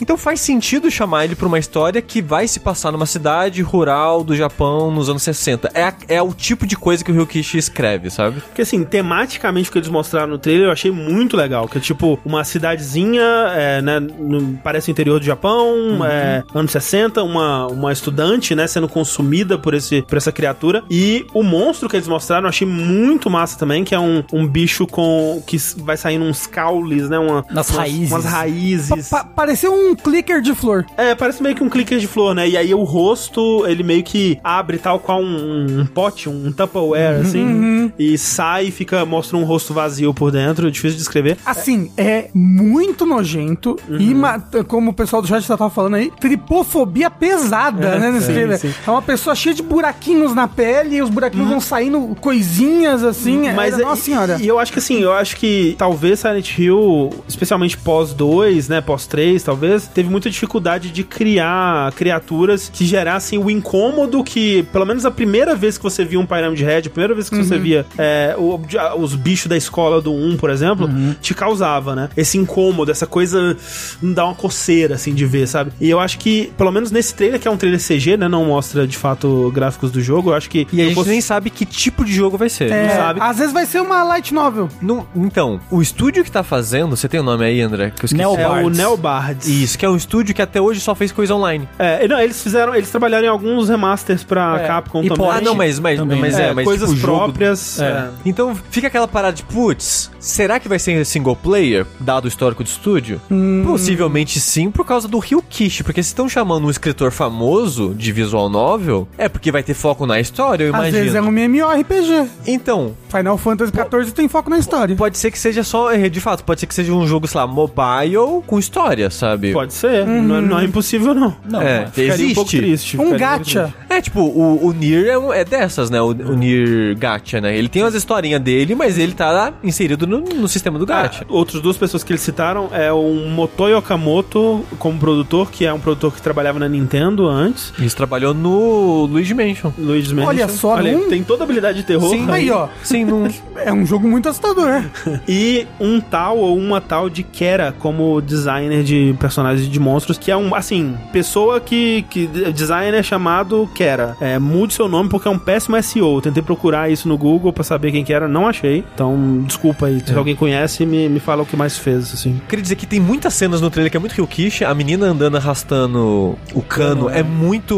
Então 0.00 0.16
faz 0.16 0.40
sentido 0.40 0.90
chamar 0.90 1.24
ele 1.24 1.34
pra 1.34 1.46
uma 1.46 1.58
história 1.58 2.00
que 2.02 2.20
vai 2.22 2.46
se 2.46 2.60
passar 2.60 2.92
numa 2.92 3.06
cidade 3.06 3.62
rural 3.62 4.22
do 4.22 4.34
Japão 4.36 4.90
nos 4.90 5.08
anos 5.08 5.22
60. 5.22 5.70
É, 5.74 5.92
é 6.16 6.22
o 6.22 6.32
tipo 6.32 6.66
de 6.66 6.76
coisa 6.76 7.04
que 7.04 7.10
o 7.10 7.14
Ryukishi 7.14 7.58
escreve, 7.58 8.10
sabe? 8.10 8.40
Porque 8.40 8.62
assim, 8.62 8.84
tematicamente 8.84 9.68
o 9.68 9.72
que 9.72 9.78
eles 9.78 9.88
mostraram 9.88 10.28
no 10.28 10.38
trailer 10.38 10.66
eu 10.66 10.72
achei 10.72 10.90
muito 10.90 11.36
legal. 11.36 11.68
Que 11.68 11.78
é 11.78 11.80
tipo 11.80 12.18
uma 12.24 12.44
cidadezinha, 12.44 13.22
é, 13.54 13.82
né? 13.82 14.00
no- 14.00 14.58
parece 14.62 14.90
o 14.90 14.92
interior 14.92 15.18
do 15.18 15.24
Japão, 15.26 16.04
é, 16.04 16.42
anos 16.54 16.70
60, 16.72 17.22
uma, 17.22 17.66
uma 17.68 17.92
estudante, 17.92 18.54
né? 18.54 18.66
Sendo 18.66 18.88
consumida 18.88 19.58
por, 19.58 19.74
esse, 19.74 20.02
por 20.02 20.16
essa 20.18 20.32
criatura. 20.32 20.82
E 20.90 21.26
o 21.34 21.42
monstro 21.42 21.88
que 21.88 21.96
eles 21.96 22.08
mostraram 22.08 22.44
eu 22.44 22.48
achei 22.48 22.66
muito 22.66 23.30
massa 23.30 23.51
também, 23.56 23.84
que 23.84 23.94
é 23.94 23.98
um, 23.98 24.22
um 24.32 24.46
bicho 24.46 24.86
com. 24.86 25.42
que 25.46 25.56
vai 25.78 25.96
saindo 25.96 26.24
uns 26.24 26.46
caules, 26.46 27.08
né? 27.08 27.18
Uma, 27.18 27.44
Nas 27.50 27.68
umas, 27.68 27.78
raízes. 27.78 28.10
Umas 28.12 28.24
raízes. 28.24 29.08
Pa- 29.08 29.24
pareceu 29.24 29.72
um 29.72 29.94
clicker 29.94 30.40
de 30.40 30.54
flor. 30.54 30.84
É, 30.96 31.14
parece 31.14 31.42
meio 31.42 31.54
que 31.54 31.62
um 31.62 31.68
clicker 31.68 31.98
de 31.98 32.06
flor, 32.06 32.34
né? 32.34 32.48
E 32.48 32.56
aí 32.56 32.74
o 32.74 32.82
rosto, 32.82 33.66
ele 33.66 33.82
meio 33.82 34.02
que 34.02 34.38
abre 34.42 34.78
tal 34.78 34.98
qual 34.98 35.20
um, 35.20 35.80
um 35.80 35.86
pote, 35.86 36.28
um 36.28 36.50
Tupperware, 36.52 37.20
assim. 37.22 37.92
E 37.98 38.16
sai 38.18 38.66
e 38.66 38.70
fica, 38.70 39.04
mostra 39.04 39.36
um 39.36 39.44
rosto 39.44 39.72
vazio 39.74 40.12
por 40.14 40.30
dentro, 40.30 40.70
difícil 40.70 40.92
de 40.92 40.98
descrever. 40.98 41.36
Assim, 41.44 41.90
é 41.96 42.28
muito 42.34 43.04
nojento. 43.06 43.76
E, 43.88 44.14
ma- 44.14 44.40
como 44.66 44.90
o 44.90 44.94
pessoal 44.94 45.20
do 45.22 45.28
chat 45.28 45.42
já 45.46 45.56
tava 45.56 45.70
falando 45.70 45.94
aí, 45.94 46.10
tripofobia 46.20 47.10
pesada, 47.10 47.98
né? 47.98 48.10
Nesse 48.10 48.26
sim, 48.26 48.32
trailer. 48.32 48.58
sim. 48.58 48.72
É 48.86 48.90
uma 48.90 49.02
pessoa 49.02 49.34
cheia 49.34 49.54
de 49.54 49.62
buraquinhos 49.62 50.34
na 50.34 50.46
pele 50.48 50.96
e 50.96 51.02
os 51.02 51.10
buraquinhos 51.10 51.48
vão 51.48 51.60
saindo 51.60 52.16
coisinhas 52.20 53.02
assim. 53.02 53.41
Mas, 53.52 53.78
é, 53.78 53.82
nossa 53.82 54.02
senhora. 54.02 54.38
E 54.40 54.46
eu 54.46 54.58
acho 54.58 54.72
que 54.72 54.78
assim, 54.78 55.00
eu 55.00 55.12
acho 55.12 55.36
que 55.36 55.74
talvez 55.78 56.20
Silent 56.20 56.58
Hill, 56.58 57.10
especialmente 57.28 57.76
pós 57.78 58.12
2, 58.12 58.68
né, 58.68 58.80
pós 58.80 59.06
3, 59.06 59.42
talvez, 59.42 59.86
teve 59.88 60.08
muita 60.10 60.28
dificuldade 60.30 60.90
de 60.90 61.02
criar 61.02 61.90
criaturas 61.92 62.70
que 62.72 62.84
gerassem 62.84 63.38
o 63.38 63.50
incômodo 63.50 64.22
que, 64.22 64.62
pelo 64.72 64.84
menos 64.84 65.04
a 65.06 65.10
primeira 65.10 65.54
vez 65.56 65.76
que 65.78 65.82
você 65.84 66.04
via 66.04 66.20
um 66.20 66.26
Pyramid 66.26 66.62
Head, 66.62 66.88
a 66.88 66.90
primeira 66.90 67.14
vez 67.14 67.28
que 67.28 67.36
você 67.36 67.58
via 67.58 67.86
é, 67.98 68.34
o- 68.38 68.60
os 68.98 69.14
bichos 69.14 69.46
da 69.46 69.56
escola 69.56 70.00
do 70.00 70.12
1, 70.12 70.36
por 70.36 70.50
exemplo, 70.50 70.88
te 71.20 71.34
causava, 71.34 71.94
né? 71.96 72.08
Esse 72.16 72.36
incômodo, 72.38 72.90
essa 72.90 73.06
coisa 73.06 73.56
não 74.02 74.12
dá 74.12 74.24
uma 74.24 74.34
coceira, 74.34 74.94
assim, 74.96 75.14
de 75.14 75.24
ver, 75.26 75.46
sabe? 75.48 75.72
E 75.80 75.88
eu 75.88 75.98
acho 76.00 76.18
que, 76.18 76.52
pelo 76.58 76.70
menos 76.72 76.90
nesse 76.90 77.14
trailer, 77.14 77.40
que 77.40 77.48
é 77.48 77.50
um 77.50 77.56
trailer 77.56 77.80
CG, 77.80 78.16
né, 78.16 78.28
não 78.28 78.44
mostra, 78.44 78.86
de 78.86 78.96
fato, 78.96 79.50
gráficos 79.54 79.90
do 79.90 80.00
jogo, 80.00 80.30
eu 80.30 80.34
acho 80.34 80.50
que... 80.50 80.66
E 80.72 80.80
a 80.80 80.84
gente 80.84 80.94
posso- 80.94 81.08
nem 81.08 81.20
sabe 81.20 81.50
que 81.50 81.64
tipo 81.64 82.04
de 82.04 82.12
jogo 82.12 82.36
vai 82.36 82.48
ser. 82.48 82.70
É, 82.70 82.88
sabe? 82.96 83.20
Às 83.32 83.38
vezes 83.38 83.52
vai 83.54 83.64
ser 83.64 83.80
uma 83.80 84.02
light 84.02 84.34
novel. 84.34 84.68
Não- 84.82 85.06
então, 85.16 85.58
o 85.70 85.80
estúdio 85.80 86.22
que 86.22 86.30
tá 86.30 86.42
fazendo, 86.42 86.94
você 86.94 87.08
tem 87.08 87.18
o 87.18 87.22
nome 87.22 87.46
aí, 87.46 87.62
André? 87.62 87.86
Que 87.96 88.02
eu 88.04 88.06
esqueci. 88.06 88.14
Neo- 88.14 88.36
É 88.36 88.46
o 88.46 88.50
Bards. 88.50 88.76
Neobards. 88.78 89.48
Isso, 89.48 89.78
que 89.78 89.86
é 89.86 89.88
um 89.88 89.96
estúdio 89.96 90.34
que 90.34 90.42
até 90.42 90.60
hoje 90.60 90.80
só 90.80 90.94
fez 90.94 91.10
coisa 91.12 91.34
online. 91.34 91.66
É, 91.78 92.06
não, 92.06 92.20
eles 92.20 92.42
fizeram, 92.42 92.74
eles 92.74 92.90
trabalharam 92.90 93.24
em 93.24 93.28
alguns 93.30 93.70
remasters 93.70 94.22
pra 94.22 94.60
É. 94.60 94.66
Capcom 94.66 95.02
E 95.02 95.08
também. 95.08 95.30
Ah, 95.30 95.40
não, 95.40 95.54
mas, 95.54 95.78
mas, 95.78 95.98
Também, 95.98 96.20
mas 96.20 96.38
É, 96.38 96.48
é, 96.48 96.52
mas 96.52 96.64
coisas 96.66 96.90
tipo, 96.90 96.98
o 96.98 97.00
jogo- 97.00 97.18
próprias. 97.24 97.80
É. 97.80 97.84
é. 97.86 98.08
Então 98.26 98.54
fica 98.70 98.88
aquela 98.88 99.08
parada 99.08 99.34
de, 99.34 99.42
putz, 99.44 100.10
será 100.20 100.60
que 100.60 100.68
vai 100.68 100.78
ser 100.78 101.02
single 101.06 101.34
player, 101.34 101.86
dado 101.98 102.26
o 102.26 102.28
histórico 102.28 102.62
do 102.62 102.66
estúdio? 102.66 103.18
Possivelmente 103.64 104.40
sim, 104.40 104.70
por 104.70 104.84
causa 104.84 105.08
do 105.08 105.18
Ryukishi, 105.18 105.82
porque 105.84 106.02
se 106.02 106.08
estão 106.10 106.28
chamando 106.28 106.66
um 106.66 106.70
escritor 106.70 107.10
famoso 107.10 107.94
de 107.94 108.12
visual 108.12 108.50
novel, 108.50 109.08
é 109.16 109.28
porque 109.28 109.50
vai 109.50 109.62
ter 109.62 109.74
foco 109.74 110.04
na 110.06 110.20
história, 110.20 110.64
eu 110.64 110.74
Às 110.74 110.80
imagino. 110.80 110.98
vezes 110.98 111.14
é 111.14 111.22
um 111.22 111.28
MMORPG. 111.32 112.28
Então, 112.46 112.94
Final 113.22 113.38
Fantasy 113.38 113.72
XIV 113.72 114.12
tem 114.12 114.26
foco 114.28 114.50
na 114.50 114.58
história. 114.58 114.96
pode 114.96 115.16
ser 115.16 115.30
que 115.30 115.38
seja 115.38 115.62
só, 115.62 115.92
é, 115.92 116.08
de 116.08 116.20
fato, 116.20 116.42
pode 116.44 116.58
ser 116.60 116.66
que 116.66 116.74
seja 116.74 116.92
um 116.92 117.06
jogo, 117.06 117.26
sei 117.28 117.40
lá, 117.40 117.46
mobile 117.46 118.42
com 118.46 118.58
história, 118.58 119.08
sabe? 119.10 119.52
Pode 119.52 119.72
ser, 119.72 120.04
não, 120.04 120.36
é- 120.36 120.40
não 120.40 120.58
é 120.58 120.64
impossível 120.64 121.14
não. 121.14 121.34
Não, 121.48 121.62
É, 121.62 121.86
Ficaria 121.86 122.26
um 122.26 122.34
pouco 122.34 122.50
existe. 122.50 122.96
triste. 122.96 123.00
Um 123.00 123.16
gacha. 123.16 123.72
É, 123.88 124.00
tipo, 124.00 124.20
o, 124.20 124.66
o 124.66 124.72
Nier 124.72 125.06
é, 125.06 125.18
um- 125.18 125.32
é 125.32 125.44
dessas, 125.44 125.88
né? 125.88 126.00
O, 126.02 126.06
o 126.08 126.34
Nier 126.36 126.96
Gacha, 126.98 127.40
né? 127.40 127.56
Ele 127.56 127.68
tem 127.68 127.82
umas 127.82 127.94
historinhas 127.94 128.40
dele, 128.40 128.74
mas 128.74 128.98
ele 128.98 129.12
tá 129.12 129.30
lá 129.30 129.52
inserido 129.62 130.06
no, 130.06 130.18
no 130.20 130.48
sistema 130.48 130.78
do 130.78 130.84
Ah, 130.84 131.02
Gacha. 131.02 131.24
outras 131.28 131.62
duas 131.62 131.76
pessoas 131.76 132.02
que 132.02 132.12
eles 132.12 132.22
citaram 132.22 132.68
é 132.72 132.90
o 132.92 133.26
Motoyo 133.30 133.78
Okamoto 133.78 134.64
como 134.78 134.98
produtor, 134.98 135.50
que 135.50 135.64
é 135.64 135.72
um 135.72 135.78
produtor 135.78 136.12
que 136.12 136.20
trabalhava 136.20 136.58
na 136.58 136.68
Nintendo 136.68 137.26
antes. 137.28 137.72
Ele 137.78 137.88
trabalhou 137.90 138.34
no 138.34 139.04
Luigi 139.04 139.32
Mansion. 139.34 139.70
Luigi's 139.78 140.12
Mansion. 140.12 140.28
Olha 140.28 140.48
só, 140.48 140.74
Olha, 140.74 140.92
não- 140.92 141.08
tem 141.08 141.22
toda 141.22 141.42
a 141.42 141.44
habilidade 141.44 141.78
de 141.78 141.84
terror. 141.84 142.10
Sim. 142.10 142.28
Aí, 142.30 142.50
ó. 142.50 142.68
Sim, 142.82 143.04
não. 143.12 143.28
É 143.56 143.72
um 143.72 143.84
jogo 143.86 144.08
muito 144.08 144.28
assustador. 144.28 144.82
E 145.28 145.66
um 145.80 146.00
tal 146.00 146.38
ou 146.38 146.56
uma 146.56 146.80
tal 146.80 147.08
de 147.08 147.22
Kera 147.22 147.74
como 147.78 148.20
designer 148.20 148.82
de 148.82 149.14
personagens 149.20 149.68
de 149.68 149.80
monstros, 149.80 150.18
que 150.18 150.30
é 150.30 150.36
um, 150.36 150.54
assim, 150.54 150.96
pessoa 151.12 151.60
que, 151.60 152.02
que 152.10 152.26
designer 152.52 153.02
chamado 153.04 153.68
que 153.74 153.82
era 153.84 154.16
é, 154.20 154.38
mude 154.38 154.74
seu 154.74 154.88
nome 154.88 155.08
porque 155.08 155.28
é 155.28 155.30
um 155.30 155.38
péssimo 155.38 155.80
SEO. 155.82 156.20
Tentei 156.20 156.42
procurar 156.42 156.90
isso 156.90 157.08
no 157.08 157.16
Google 157.18 157.52
pra 157.52 157.64
saber 157.64 157.92
quem 157.92 158.04
que 158.04 158.12
era, 158.12 158.26
não 158.28 158.46
achei. 158.48 158.84
Então, 158.94 159.42
desculpa 159.46 159.86
aí. 159.86 160.00
Se 160.04 160.14
alguém 160.14 160.34
conhece, 160.36 160.84
me, 160.86 161.08
me 161.08 161.20
fala 161.20 161.42
o 161.42 161.46
que 161.46 161.56
mais 161.56 161.76
fez, 161.78 162.12
assim. 162.12 162.40
Queria 162.48 162.62
dizer 162.62 162.76
que 162.76 162.86
tem 162.86 163.00
muitas 163.00 163.34
cenas 163.34 163.60
no 163.60 163.70
trailer 163.70 163.90
que 163.90 163.96
é 163.96 164.00
muito 164.00 164.12
Ryukishi. 164.14 164.64
A 164.64 164.74
menina 164.74 165.06
andando 165.06 165.36
arrastando 165.36 166.36
o 166.54 166.62
cano 166.62 167.08
é 167.08 167.22
muito 167.22 167.76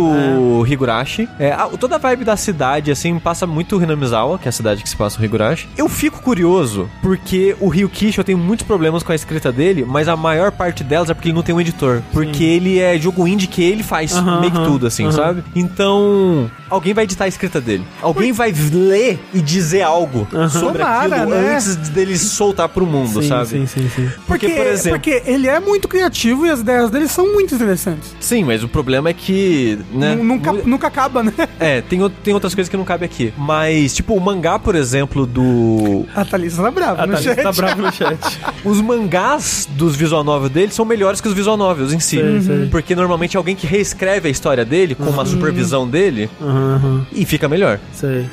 Higurashi. 0.66 1.28
É, 1.38 1.52
a- 1.52 1.68
toda 1.78 1.96
a 1.96 1.98
vibe 1.98 2.24
da 2.24 2.36
cidade, 2.36 2.90
assim, 2.90 3.18
passa 3.18 3.46
muito 3.46 3.80
Hinamizawa, 3.82 4.38
que 4.38 4.48
é 4.48 4.50
a 4.50 4.52
cidade 4.52 4.82
que 4.82 4.88
se 4.88 4.96
passa 4.96 5.20
o 5.20 5.23
Higurashi. 5.24 5.68
Eu 5.76 5.88
fico 5.88 6.20
curioso, 6.22 6.88
porque 7.02 7.56
o 7.60 7.68
Ryukishi, 7.68 8.18
eu 8.18 8.24
tenho 8.24 8.38
muitos 8.38 8.66
problemas 8.66 9.02
com 9.02 9.12
a 9.12 9.14
escrita 9.14 9.50
dele, 9.52 9.84
mas 9.86 10.08
a 10.08 10.16
maior 10.16 10.50
parte 10.52 10.82
delas 10.84 11.10
é 11.10 11.14
porque 11.14 11.28
ele 11.28 11.34
não 11.36 11.42
tem 11.42 11.54
um 11.54 11.60
editor. 11.60 12.02
Porque 12.12 12.44
ele 12.44 12.78
é 12.78 12.98
jogo 12.98 13.26
indie 13.26 13.46
que 13.46 13.62
ele 13.62 13.82
faz 13.82 14.12
meio 14.40 14.52
que 14.52 14.64
tudo, 14.64 14.86
assim, 14.86 15.10
sabe? 15.10 15.42
Então, 15.54 16.50
alguém 16.70 16.94
vai 16.94 17.04
editar 17.04 17.24
a 17.24 17.28
escrita 17.28 17.60
dele. 17.60 17.84
Alguém 18.02 18.32
vai 18.32 18.52
ler 18.72 19.18
e 19.32 19.40
dizer 19.40 19.82
algo 19.82 20.26
sobre 20.50 20.78
Tomara, 20.82 21.16
aquilo 21.22 21.30
né? 21.30 21.54
antes 21.56 21.76
dele 21.90 22.16
soltar 22.18 22.68
pro 22.68 22.86
mundo, 22.86 23.22
sim, 23.22 23.28
sabe? 23.28 23.48
sim, 23.48 23.66
sim, 23.66 23.88
sim. 23.94 24.10
Porque, 24.26 24.48
por 24.48 24.66
exemplo. 24.66 24.98
porque 24.98 25.22
ele 25.26 25.48
é 25.48 25.58
muito 25.60 25.88
criativo 25.88 26.46
e 26.46 26.50
as 26.50 26.60
ideias 26.60 26.90
dele 26.90 27.08
são 27.08 27.32
muito 27.32 27.54
interessantes. 27.54 28.14
Sim, 28.20 28.44
mas 28.44 28.62
o 28.62 28.68
problema 28.68 29.08
é 29.10 29.12
que. 29.12 29.78
Né, 29.92 30.14
Nu- 30.14 30.34
Nunca, 30.34 30.52
nunca 30.52 30.86
acaba, 30.88 31.22
né? 31.22 31.32
É, 31.60 31.80
tem, 31.80 32.02
o- 32.02 32.10
tem 32.10 32.34
outras 32.34 32.54
coisas 32.54 32.68
que 32.68 32.76
não 32.76 32.84
cabem 32.84 33.06
aqui. 33.06 33.32
Mas, 33.36 33.94
tipo, 33.94 34.14
o 34.14 34.20
mangá, 34.20 34.58
por 34.58 34.74
exemplo, 34.74 35.13
do. 35.24 36.04
A 36.14 36.24
Thalissa 36.24 36.62
tá 36.62 36.70
brava 36.70 37.02
A 37.02 37.06
no 37.06 37.12
Thalissa 37.12 37.34
chat. 37.34 37.42
tá 37.44 37.52
brava 37.52 37.82
no 37.82 37.92
chat. 37.92 38.18
Os 38.64 38.80
mangás 38.80 39.68
dos 39.72 39.94
visual 39.96 40.24
novels 40.24 40.50
dele 40.50 40.72
são 40.72 40.84
melhores 40.84 41.20
que 41.20 41.28
os 41.28 41.34
visual 41.34 41.56
novels 41.56 41.92
em 41.92 42.00
si. 42.00 42.16
Sei, 42.18 42.40
sei. 42.40 42.68
Porque 42.70 42.94
normalmente 42.96 43.36
é 43.36 43.38
alguém 43.38 43.54
que 43.54 43.66
reescreve 43.66 44.28
a 44.28 44.30
história 44.30 44.64
dele 44.64 44.94
com 44.94 45.04
uma 45.04 45.24
supervisão 45.26 45.86
dele 45.88 46.28
aham. 46.40 47.06
e 47.12 47.24
fica 47.24 47.48
melhor. 47.48 47.78
Sei. 47.92 48.26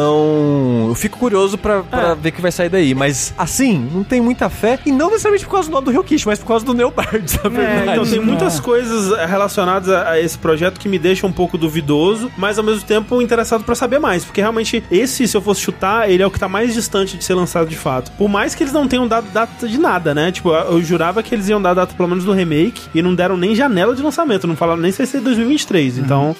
Então, 0.00 0.86
eu 0.88 0.94
fico 0.94 1.18
curioso 1.18 1.56
pra, 1.56 1.82
pra 1.82 2.08
É. 2.10 2.14
ver 2.14 2.28
o 2.28 2.32
que 2.32 2.42
vai 2.42 2.52
sair 2.52 2.68
daí. 2.68 2.94
Mas, 2.94 3.32
assim, 3.38 3.88
não 3.92 4.02
tem 4.04 4.20
muita 4.20 4.48
fé. 4.50 4.78
E 4.84 4.92
não 4.92 5.08
necessariamente 5.10 5.44
por 5.44 5.52
causa 5.52 5.68
do 5.68 5.72
nome 5.72 5.84
do 5.86 5.90
Ryukishi, 5.90 6.26
mas 6.26 6.38
por 6.38 6.46
causa 6.46 6.64
do 6.64 6.74
Neobard, 6.74 7.24
na 7.50 7.62
É, 7.62 7.86
então 7.92 8.04
tem 8.06 8.20
muitas 8.20 8.60
coisas 8.60 9.16
relacionadas 9.28 9.88
a, 9.88 10.10
a 10.10 10.20
esse 10.20 10.36
projeto 10.36 10.78
que 10.78 10.88
me 10.88 10.98
deixam 10.98 11.28
um 11.28 11.32
pouco 11.32 11.56
duvidoso, 11.56 12.30
mas 12.36 12.58
ao 12.58 12.64
mesmo 12.64 12.82
tempo 12.82 13.20
interessado 13.22 13.64
pra 13.64 13.74
saber 13.74 13.98
mais, 13.98 14.24
porque 14.24 14.40
realmente 14.40 14.82
esse, 14.90 15.26
se 15.28 15.36
eu 15.36 15.40
fosse 15.40 15.60
chutar, 15.60 16.10
ele 16.10 16.22
é 16.22 16.25
o 16.26 16.30
que 16.30 16.38
tá 16.38 16.48
mais 16.48 16.74
distante 16.74 17.16
de 17.16 17.24
ser 17.24 17.34
lançado 17.34 17.68
de 17.68 17.76
fato. 17.76 18.10
Por 18.12 18.28
mais 18.28 18.54
que 18.54 18.62
eles 18.62 18.72
não 18.72 18.86
tenham 18.88 19.06
dado 19.06 19.26
data 19.32 19.66
de 19.68 19.78
nada, 19.78 20.14
né? 20.14 20.30
Tipo, 20.32 20.50
eu 20.52 20.82
jurava 20.82 21.22
que 21.22 21.34
eles 21.34 21.48
iam 21.48 21.60
dar 21.60 21.74
data 21.74 21.94
pelo 21.94 22.08
menos 22.08 22.24
do 22.24 22.32
remake 22.32 22.82
e 22.94 23.02
não 23.02 23.14
deram 23.14 23.36
nem 23.36 23.54
janela 23.54 23.94
de 23.94 24.02
lançamento, 24.02 24.46
não 24.46 24.56
falaram 24.56 24.80
nem 24.80 24.90
se 24.92 24.98
vai 24.98 25.06
ser 25.06 25.20
2023. 25.20 25.98
Então, 25.98 26.34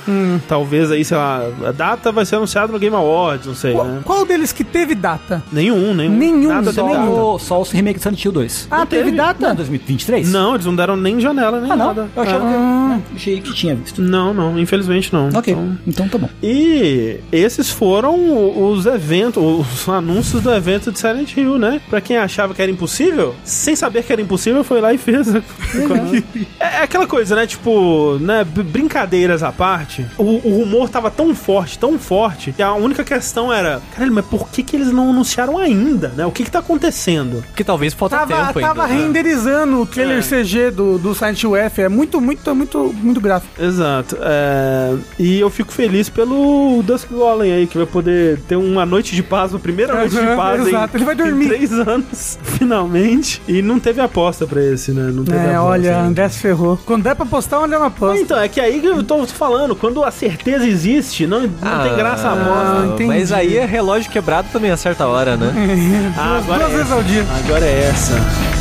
talvez 0.48 0.90
aí, 0.90 1.04
sei 1.04 1.16
lá, 1.16 1.42
a 1.66 1.72
data 1.72 2.12
vai 2.12 2.24
ser 2.24 2.36
anunciada 2.36 2.72
no 2.72 2.78
Game 2.78 2.94
Awards, 2.94 3.46
não 3.46 3.54
sei, 3.54 3.72
Qual, 3.72 3.84
né? 3.86 4.00
qual 4.04 4.24
deles 4.26 4.52
que 4.52 4.64
teve 4.64 4.94
data? 4.94 5.42
Nenhum, 5.52 5.94
nenhum. 5.94 6.16
Nenhum, 6.16 6.48
Nada 6.48 6.72
só. 6.72 6.86
Só, 6.86 7.34
o- 7.34 7.38
só 7.38 7.60
o 7.60 7.62
remake 7.64 7.98
do 7.98 8.02
Silent 8.02 8.24
Hill 8.24 8.32
2. 8.32 8.68
Ah, 8.70 8.86
teve, 8.86 9.04
teve? 9.04 9.16
data? 9.16 9.48
Não, 9.48 9.54
2023? 9.54 10.30
Não, 10.30 10.54
eles 10.54 10.66
não 10.66 10.74
deram 10.74 10.96
nem 10.96 11.20
janela, 11.20 11.60
nem 11.60 11.70
Ah, 11.70 11.76
não? 11.76 11.86
nada. 11.88 12.08
Eu 12.16 12.22
achava 12.22 12.44
É. 12.48 12.52
que, 12.52 12.58
né, 12.58 13.02
achei 13.14 13.40
que 13.40 13.52
tinha 13.54 13.74
visto. 13.74 14.00
Não, 14.02 14.32
não, 14.34 14.58
infelizmente 14.58 15.12
não. 15.12 15.28
Ok, 15.34 15.52
Então- 15.52 15.78
então 15.86 16.08
tá 16.08 16.18
bom. 16.18 16.28
E 16.42 17.18
esses 17.32 17.70
foram 17.70 18.16
os 18.70 18.86
eventos, 18.86 19.42
os 19.42 19.75
anúncios 19.88 20.42
do 20.42 20.52
evento 20.52 20.90
de 20.92 20.98
Silent 20.98 21.36
Hill, 21.36 21.58
né? 21.58 21.80
Pra 21.88 22.00
quem 22.00 22.16
achava 22.16 22.54
que 22.54 22.62
era 22.62 22.70
impossível, 22.70 23.34
sem 23.44 23.74
saber 23.76 24.02
que 24.04 24.12
era 24.12 24.22
impossível, 24.22 24.62
foi 24.64 24.80
lá 24.80 24.92
e 24.92 24.98
fez. 24.98 25.28
é, 25.34 25.42
é 26.60 26.82
aquela 26.82 27.06
coisa, 27.06 27.34
né? 27.36 27.46
Tipo, 27.46 28.18
né? 28.20 28.44
Brincadeiras 28.44 29.42
à 29.42 29.52
parte, 29.52 30.06
o, 30.18 30.24
o 30.48 30.58
rumor 30.62 30.88
tava 30.88 31.10
tão 31.10 31.34
forte, 31.34 31.78
tão 31.78 31.98
forte, 31.98 32.52
que 32.52 32.62
a 32.62 32.72
única 32.74 33.04
questão 33.04 33.52
era, 33.52 33.80
caralho, 33.94 34.12
mas 34.12 34.24
por 34.26 34.48
que 34.48 34.62
que 34.62 34.76
eles 34.76 34.92
não 34.92 35.10
anunciaram 35.10 35.58
ainda, 35.58 36.08
né? 36.16 36.26
O 36.26 36.30
que 36.30 36.44
que 36.44 36.50
tá 36.50 36.58
acontecendo? 36.60 37.42
Porque 37.46 37.64
talvez 37.64 37.92
falta 37.94 38.16
Tava, 38.18 38.46
tempo 38.46 38.60
tava 38.60 38.84
ainda. 38.84 38.94
né? 38.96 39.02
renderizando 39.04 39.80
o 39.80 39.86
trailer 39.86 40.18
É. 40.18 40.22
CG 40.22 40.70
do, 40.70 40.98
do 40.98 41.14
Silent 41.14 41.42
Hill 41.42 41.56
F. 41.56 41.82
É 41.82 41.88
muito, 41.88 42.20
muito, 42.20 42.54
muito, 42.54 42.92
muito 42.94 43.20
gráfico. 43.20 43.52
Exato. 43.62 44.16
É, 44.20 44.96
E 45.18 45.38
eu 45.40 45.50
fico 45.50 45.72
feliz 45.72 46.08
pelo 46.08 46.82
Dusk 46.82 47.08
Golem 47.10 47.52
aí, 47.52 47.66
que 47.66 47.76
vai 47.76 47.86
poder 47.86 48.38
ter 48.48 48.56
uma 48.56 48.84
noite 48.86 49.14
de 49.14 49.22
paz, 49.22 49.52
primeira 49.58 49.94
noite 49.94 50.10
de 50.14 50.18
Aham, 50.20 50.36
paz 50.36 50.60
em- 50.64 50.68
exato. 50.68 50.96
Ele 50.96 51.04
vai 51.04 51.14
em 51.14 51.18
dormir. 51.18 51.48
três 51.48 51.72
anos, 51.72 52.38
finalmente. 52.44 53.42
E 53.48 53.62
não 53.62 53.78
teve 53.78 54.00
aposta 54.00 54.46
pra 54.46 54.62
esse, 54.62 54.92
né? 54.92 55.10
Não 55.12 55.24
teve 55.24 55.38
É, 55.38 55.54
aposta, 55.54 55.62
olha, 55.62 55.92
né? 56.02 56.08
André 56.08 56.28
se 56.28 56.38
ferrou. 56.40 56.78
Quando 56.84 57.02
der 57.04 57.14
pra 57.14 57.26
postar, 57.26 57.60
onde 57.60 57.74
é 57.74 57.78
uma 57.78 57.86
Ah, 57.86 57.90
posta. 57.90 58.18
Então, 58.20 58.38
é 58.40 58.48
que 58.48 58.60
aí 58.60 58.80
que 58.80 58.86
eu 58.86 59.02
tô 59.02 59.24
falando, 59.26 59.74
quando 59.76 60.02
a 60.04 60.10
certeza 60.10 60.66
existe, 60.66 61.26
não, 61.26 61.40
não 61.42 61.48
tem 61.82 61.96
graça 61.96 62.28
a 62.28 62.32
Ah, 62.32 62.34
aposta. 62.42 62.86
entendi. 62.94 63.08
Mas 63.08 63.32
aí 63.32 63.56
é 63.56 63.64
relógio 63.64 64.10
quebrado 64.10 64.48
também 64.52 64.70
a 64.70 64.76
certa 64.76 65.06
hora, 65.06 65.36
né? 65.36 65.52
Ah, 66.18 66.40
duas 66.40 66.44
agora 66.44 66.58
duas 66.60 66.72
é 66.72 66.76
vezes 66.76 66.92
ao 66.92 67.02
dia. 67.02 67.24
Agora 67.44 67.64
é 67.64 67.88
essa. 67.90 68.55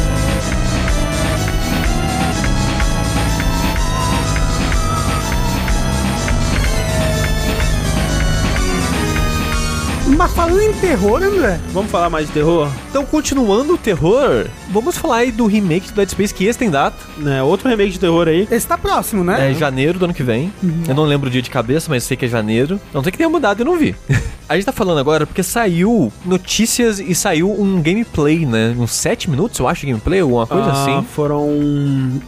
Mas 10.26 10.34
falando 10.34 10.60
em 10.60 10.74
terror, 10.74 11.22
André, 11.22 11.60
Vamos 11.72 11.92
falar 11.92 12.10
mais 12.10 12.26
de 12.26 12.34
terror? 12.34 12.68
Então, 12.90 13.06
continuando 13.06 13.76
o 13.76 13.78
terror, 13.78 14.48
vamos 14.72 14.98
falar 14.98 15.18
aí 15.18 15.32
do 15.32 15.46
remake 15.46 15.90
do 15.92 15.94
Dead 15.98 16.10
Space, 16.10 16.34
que 16.34 16.46
esse 16.46 16.58
tem 16.58 16.72
data. 16.72 16.98
Né, 17.16 17.44
outro 17.44 17.70
remake 17.70 17.92
de 17.92 18.00
terror 18.00 18.28
aí. 18.28 18.48
esse 18.50 18.66
tá 18.66 18.76
próximo, 18.76 19.24
né? 19.24 19.52
É 19.52 19.54
janeiro 19.54 20.00
do 20.00 20.06
ano 20.06 20.16
que 20.16 20.24
vem. 20.24 20.52
Uhum. 20.64 20.82
Eu 20.88 20.96
não 20.96 21.04
lembro 21.04 21.28
o 21.28 21.32
dia 21.32 21.44
de 21.44 21.52
cabeça, 21.52 21.92
mas 21.92 22.04
sei 22.06 22.18
que 22.18 22.26
é 22.26 22.28
janeiro. 22.28 22.82
Não 22.92 23.04
tem 23.04 23.12
que 23.12 23.20
ter 23.20 23.28
mudado, 23.28 23.60
eu 23.62 23.66
não 23.68 23.78
vi. 23.78 23.96
A 24.48 24.56
gente 24.56 24.66
tá 24.66 24.72
falando 24.72 25.00
agora 25.00 25.26
porque 25.26 25.42
saiu 25.42 26.14
notícias 26.24 27.00
e 27.00 27.16
saiu 27.16 27.50
um 27.52 27.82
gameplay, 27.82 28.46
né? 28.46 28.76
Uns 28.78 28.92
7 28.92 29.28
minutos, 29.28 29.58
eu 29.60 29.68
acho, 29.68 29.88
gameplay, 29.88 30.20
alguma 30.20 30.46
coisa 30.46 30.68
Ah, 30.70 30.84
assim. 30.84 31.08
Foram 31.16 31.50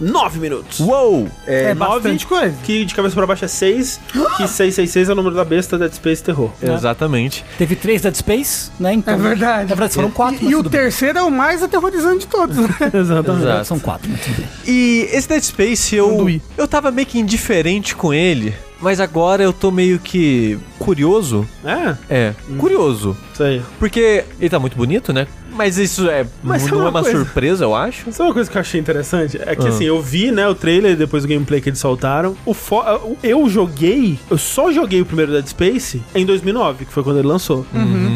nove 0.01 0.39
minutos. 0.39 0.79
Uou! 0.79 1.27
É, 1.45 1.75
nove, 1.75 1.95
bastante 2.01 2.25
coisa. 2.25 2.55
Que 2.63 2.85
de 2.85 2.95
cabeça 2.95 3.13
pra 3.13 3.27
baixo 3.27 3.45
é 3.45 3.47
6, 3.47 3.99
que 4.35 4.47
666 4.47 5.09
é 5.09 5.11
o 5.11 5.15
número 5.15 5.35
da 5.35 5.45
besta 5.45 5.77
Dead 5.77 5.93
Space 5.93 6.23
Terror. 6.23 6.49
Exatamente. 6.59 7.45
Teve 7.55 7.75
três 7.87 8.01
Dead 8.01 8.15
Space, 8.15 8.69
né? 8.77 8.93
Então, 8.93 9.13
É 9.13 9.17
verdade. 9.17 9.69
Na 9.69 9.75
verdade, 9.75 9.93
foram 9.93 10.11
quatro. 10.11 10.43
E, 10.45 10.49
e 10.49 10.55
o 10.55 10.57
tudo 10.57 10.69
bem. 10.69 10.81
terceiro 10.81 11.19
é 11.19 11.21
o 11.23 11.31
mais 11.31 11.63
aterrorizante 11.63 12.19
de 12.19 12.27
todos. 12.27 12.57
né? 12.57 12.67
Exatamente. 12.93 13.43
Exato. 13.45 13.65
São 13.65 13.79
quatro. 13.79 14.11
E 14.65 15.07
esse 15.09 15.29
Dead 15.29 15.41
Space, 15.41 15.95
eu, 15.95 16.27
eu 16.57 16.67
tava 16.67 16.91
meio 16.91 17.07
que 17.07 17.17
indiferente 17.17 17.95
com 17.95 18.13
ele, 18.13 18.53
mas 18.81 18.99
agora 18.99 19.41
eu 19.41 19.53
tô 19.53 19.71
meio 19.71 19.99
que 19.99 20.59
curioso. 20.77 21.47
É, 21.63 21.95
É, 22.09 22.33
curioso. 22.57 23.15
isso 23.33 23.41
aí. 23.43 23.61
Porque 23.79 24.25
ele 24.37 24.49
tá 24.49 24.59
muito 24.59 24.75
bonito, 24.75 25.13
né? 25.13 25.25
Mas 25.57 25.77
isso 25.77 26.07
é, 26.09 26.25
Mas 26.43 26.65
não 26.67 26.77
é 26.79 26.81
uma 26.83 26.89
uma 26.89 27.01
coisa? 27.03 27.17
surpresa, 27.19 27.63
eu 27.65 27.75
acho. 27.75 28.11
Sabe 28.11 28.29
uma 28.29 28.33
coisa 28.33 28.49
que 28.49 28.57
eu 28.57 28.61
achei 28.61 28.79
interessante? 28.79 29.37
É 29.43 29.55
que 29.55 29.65
Ah. 29.65 29.69
assim, 29.69 29.85
eu 29.85 30.01
vi, 30.01 30.31
né, 30.31 30.47
o 30.47 30.55
trailer 30.55 30.95
depois 30.95 31.23
do 31.23 31.29
gameplay 31.29 31.59
que 31.59 31.69
eles 31.69 31.79
soltaram. 31.79 32.35
O 32.45 32.53
fo- 32.53 32.83
eu 33.23 33.47
joguei, 33.49 34.17
eu 34.29 34.37
só 34.37 34.71
joguei 34.71 35.01
o 35.01 35.05
primeiro 35.05 35.31
Dead 35.31 35.47
Space 35.47 36.01
em 36.15 36.25
2009, 36.25 36.85
que 36.85 36.93
foi 36.93 37.03
quando 37.03 37.17
ele 37.19 37.27
lançou. 37.27 37.65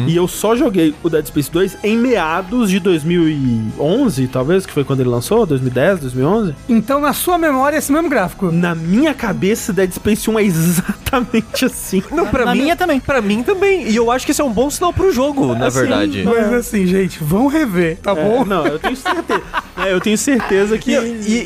E 0.06 0.16
eu 0.16 0.26
só 0.28 0.54
joguei 0.56 0.94
o 1.02 1.08
Dead 1.10 1.26
Space 1.26 1.50
2 1.50 1.76
em 1.82 1.96
meados 1.96 2.70
de 2.70 2.78
2011, 2.80 4.26
talvez, 4.28 4.66
que 4.66 4.72
foi 4.72 4.84
quando 4.84 5.00
ele 5.00 5.08
lançou, 5.08 5.44
2010, 5.46 6.00
2011. 6.00 6.54
então, 6.68 7.00
na 7.00 7.12
sua 7.12 7.38
memória, 7.38 7.76
esse 7.76 7.90
mesmo 7.92 8.08
gráfico. 8.08 8.50
Na 8.52 8.74
minha 8.74 9.14
cabeça, 9.14 9.72
Dead 9.72 9.90
Space 9.92 10.28
1 10.30 10.38
é 10.38 10.44
exatamente 10.44 11.64
assim. 11.64 12.02
Não, 12.12 12.26
pra 12.26 12.44
na 12.44 12.54
mim 12.54 12.62
minha 12.62 12.76
também. 12.76 13.00
Pra 13.00 13.20
mim 13.20 13.42
também. 13.42 13.88
E 13.88 13.96
eu 13.96 14.10
acho 14.10 14.24
que 14.24 14.32
esse 14.32 14.40
é 14.40 14.44
um 14.44 14.52
bom 14.52 14.70
sinal 14.70 14.92
pro 14.92 15.12
jogo, 15.12 15.54
na 15.54 15.66
Assim, 15.66 15.80
verdade. 15.80 16.22
Mas 16.24 16.52
assim, 16.52 16.86
gente, 16.86 17.18
vão 17.32 17.46
rever, 17.46 17.96
tá 17.98 18.12
É, 18.12 18.14
bom? 18.14 18.44
não, 18.44 18.66
eu 18.66 18.78
tenho 18.78 18.96
certeza. 18.96 19.42
É, 19.76 19.92
eu 19.92 20.00
tenho 20.00 20.18
certeza 20.18 20.76
que. 20.78 20.92
E, 20.92 20.96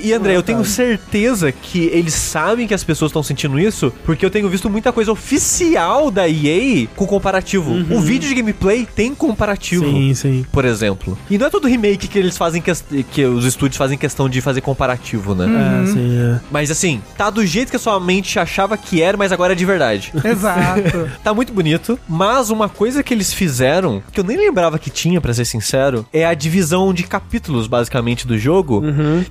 e, 0.05 0.09
e, 0.09 0.13
André, 0.13 0.37
eu 0.37 0.43
tenho 0.43 0.65
certeza 0.65 1.53
que 1.53 1.85
eles 1.87 2.13
sabem 2.15 2.67
que 2.67 2.75
as 2.75 2.83
pessoas 2.85 3.11
estão 3.11 3.23
sentindo 3.23 3.59
isso, 3.59 3.93
porque 4.05 4.25
eu 4.27 4.31
tenho 4.31 4.49
visto 4.49 4.69
muita 4.69 4.93
coisa 4.93 5.13
oficial 5.13 6.11
da 6.11 6.29
EA 6.29 6.87
com 6.97 7.07
comparativo. 7.07 7.73
O 7.95 8.01
vídeo 8.01 8.29
de 8.29 8.35
gameplay 8.35 8.87
tem 8.97 9.15
comparativo. 9.15 9.85
Sim, 9.85 10.15
sim. 10.15 10.47
Por 10.51 10.65
exemplo. 10.65 11.17
E 11.31 11.39
não 11.39 11.47
é 11.47 11.51
todo 11.51 11.69
remake 11.69 12.09
que 12.09 12.19
eles 12.19 12.37
fazem 12.37 12.61
quest- 12.61 12.85
que 13.13 13.25
os 13.25 13.45
estúdios 13.45 13.77
fazem 13.77 13.97
questão 13.97 14.29
de 14.29 14.41
fazer 14.41 14.61
comparativo, 14.61 15.35
né? 15.35 15.47
É, 15.47 15.87
sim, 15.87 16.19
é. 16.19 16.41
Mas 16.51 16.71
assim, 16.71 17.01
tá 17.17 17.31
do 17.31 17.47
jeito 17.47 17.71
que 17.71 17.77
a 17.77 17.79
sua 17.79 17.99
mente 18.01 18.39
achava 18.39 18.77
que 18.77 19.01
era, 19.01 19.17
mas 19.17 19.31
agora 19.33 19.53
é 19.53 19.57
de 19.57 19.65
verdade. 19.65 20.13
Exato. 20.25 21.09
Tá 21.23 21.33
muito 21.33 21.53
bonito, 21.53 21.99
mas 22.09 22.51
uma 22.51 22.69
coisa 22.69 23.03
que 23.03 23.15
eles 23.15 23.33
fizeram, 23.33 24.03
que 24.13 24.19
eu 24.21 24.25
nem 24.25 24.37
lembrava 24.37 24.79
que 24.79 24.91
tinha, 24.91 25.21
pra 25.21 25.33
ser 25.33 25.45
sincero, 25.45 25.76
é 26.13 26.25
a 26.27 26.35
divisão 26.35 26.93
de 26.93 27.03
capítulos, 27.05 27.67
basicamente, 27.67 28.27
do 28.27 28.39
jogo. 28.39 28.83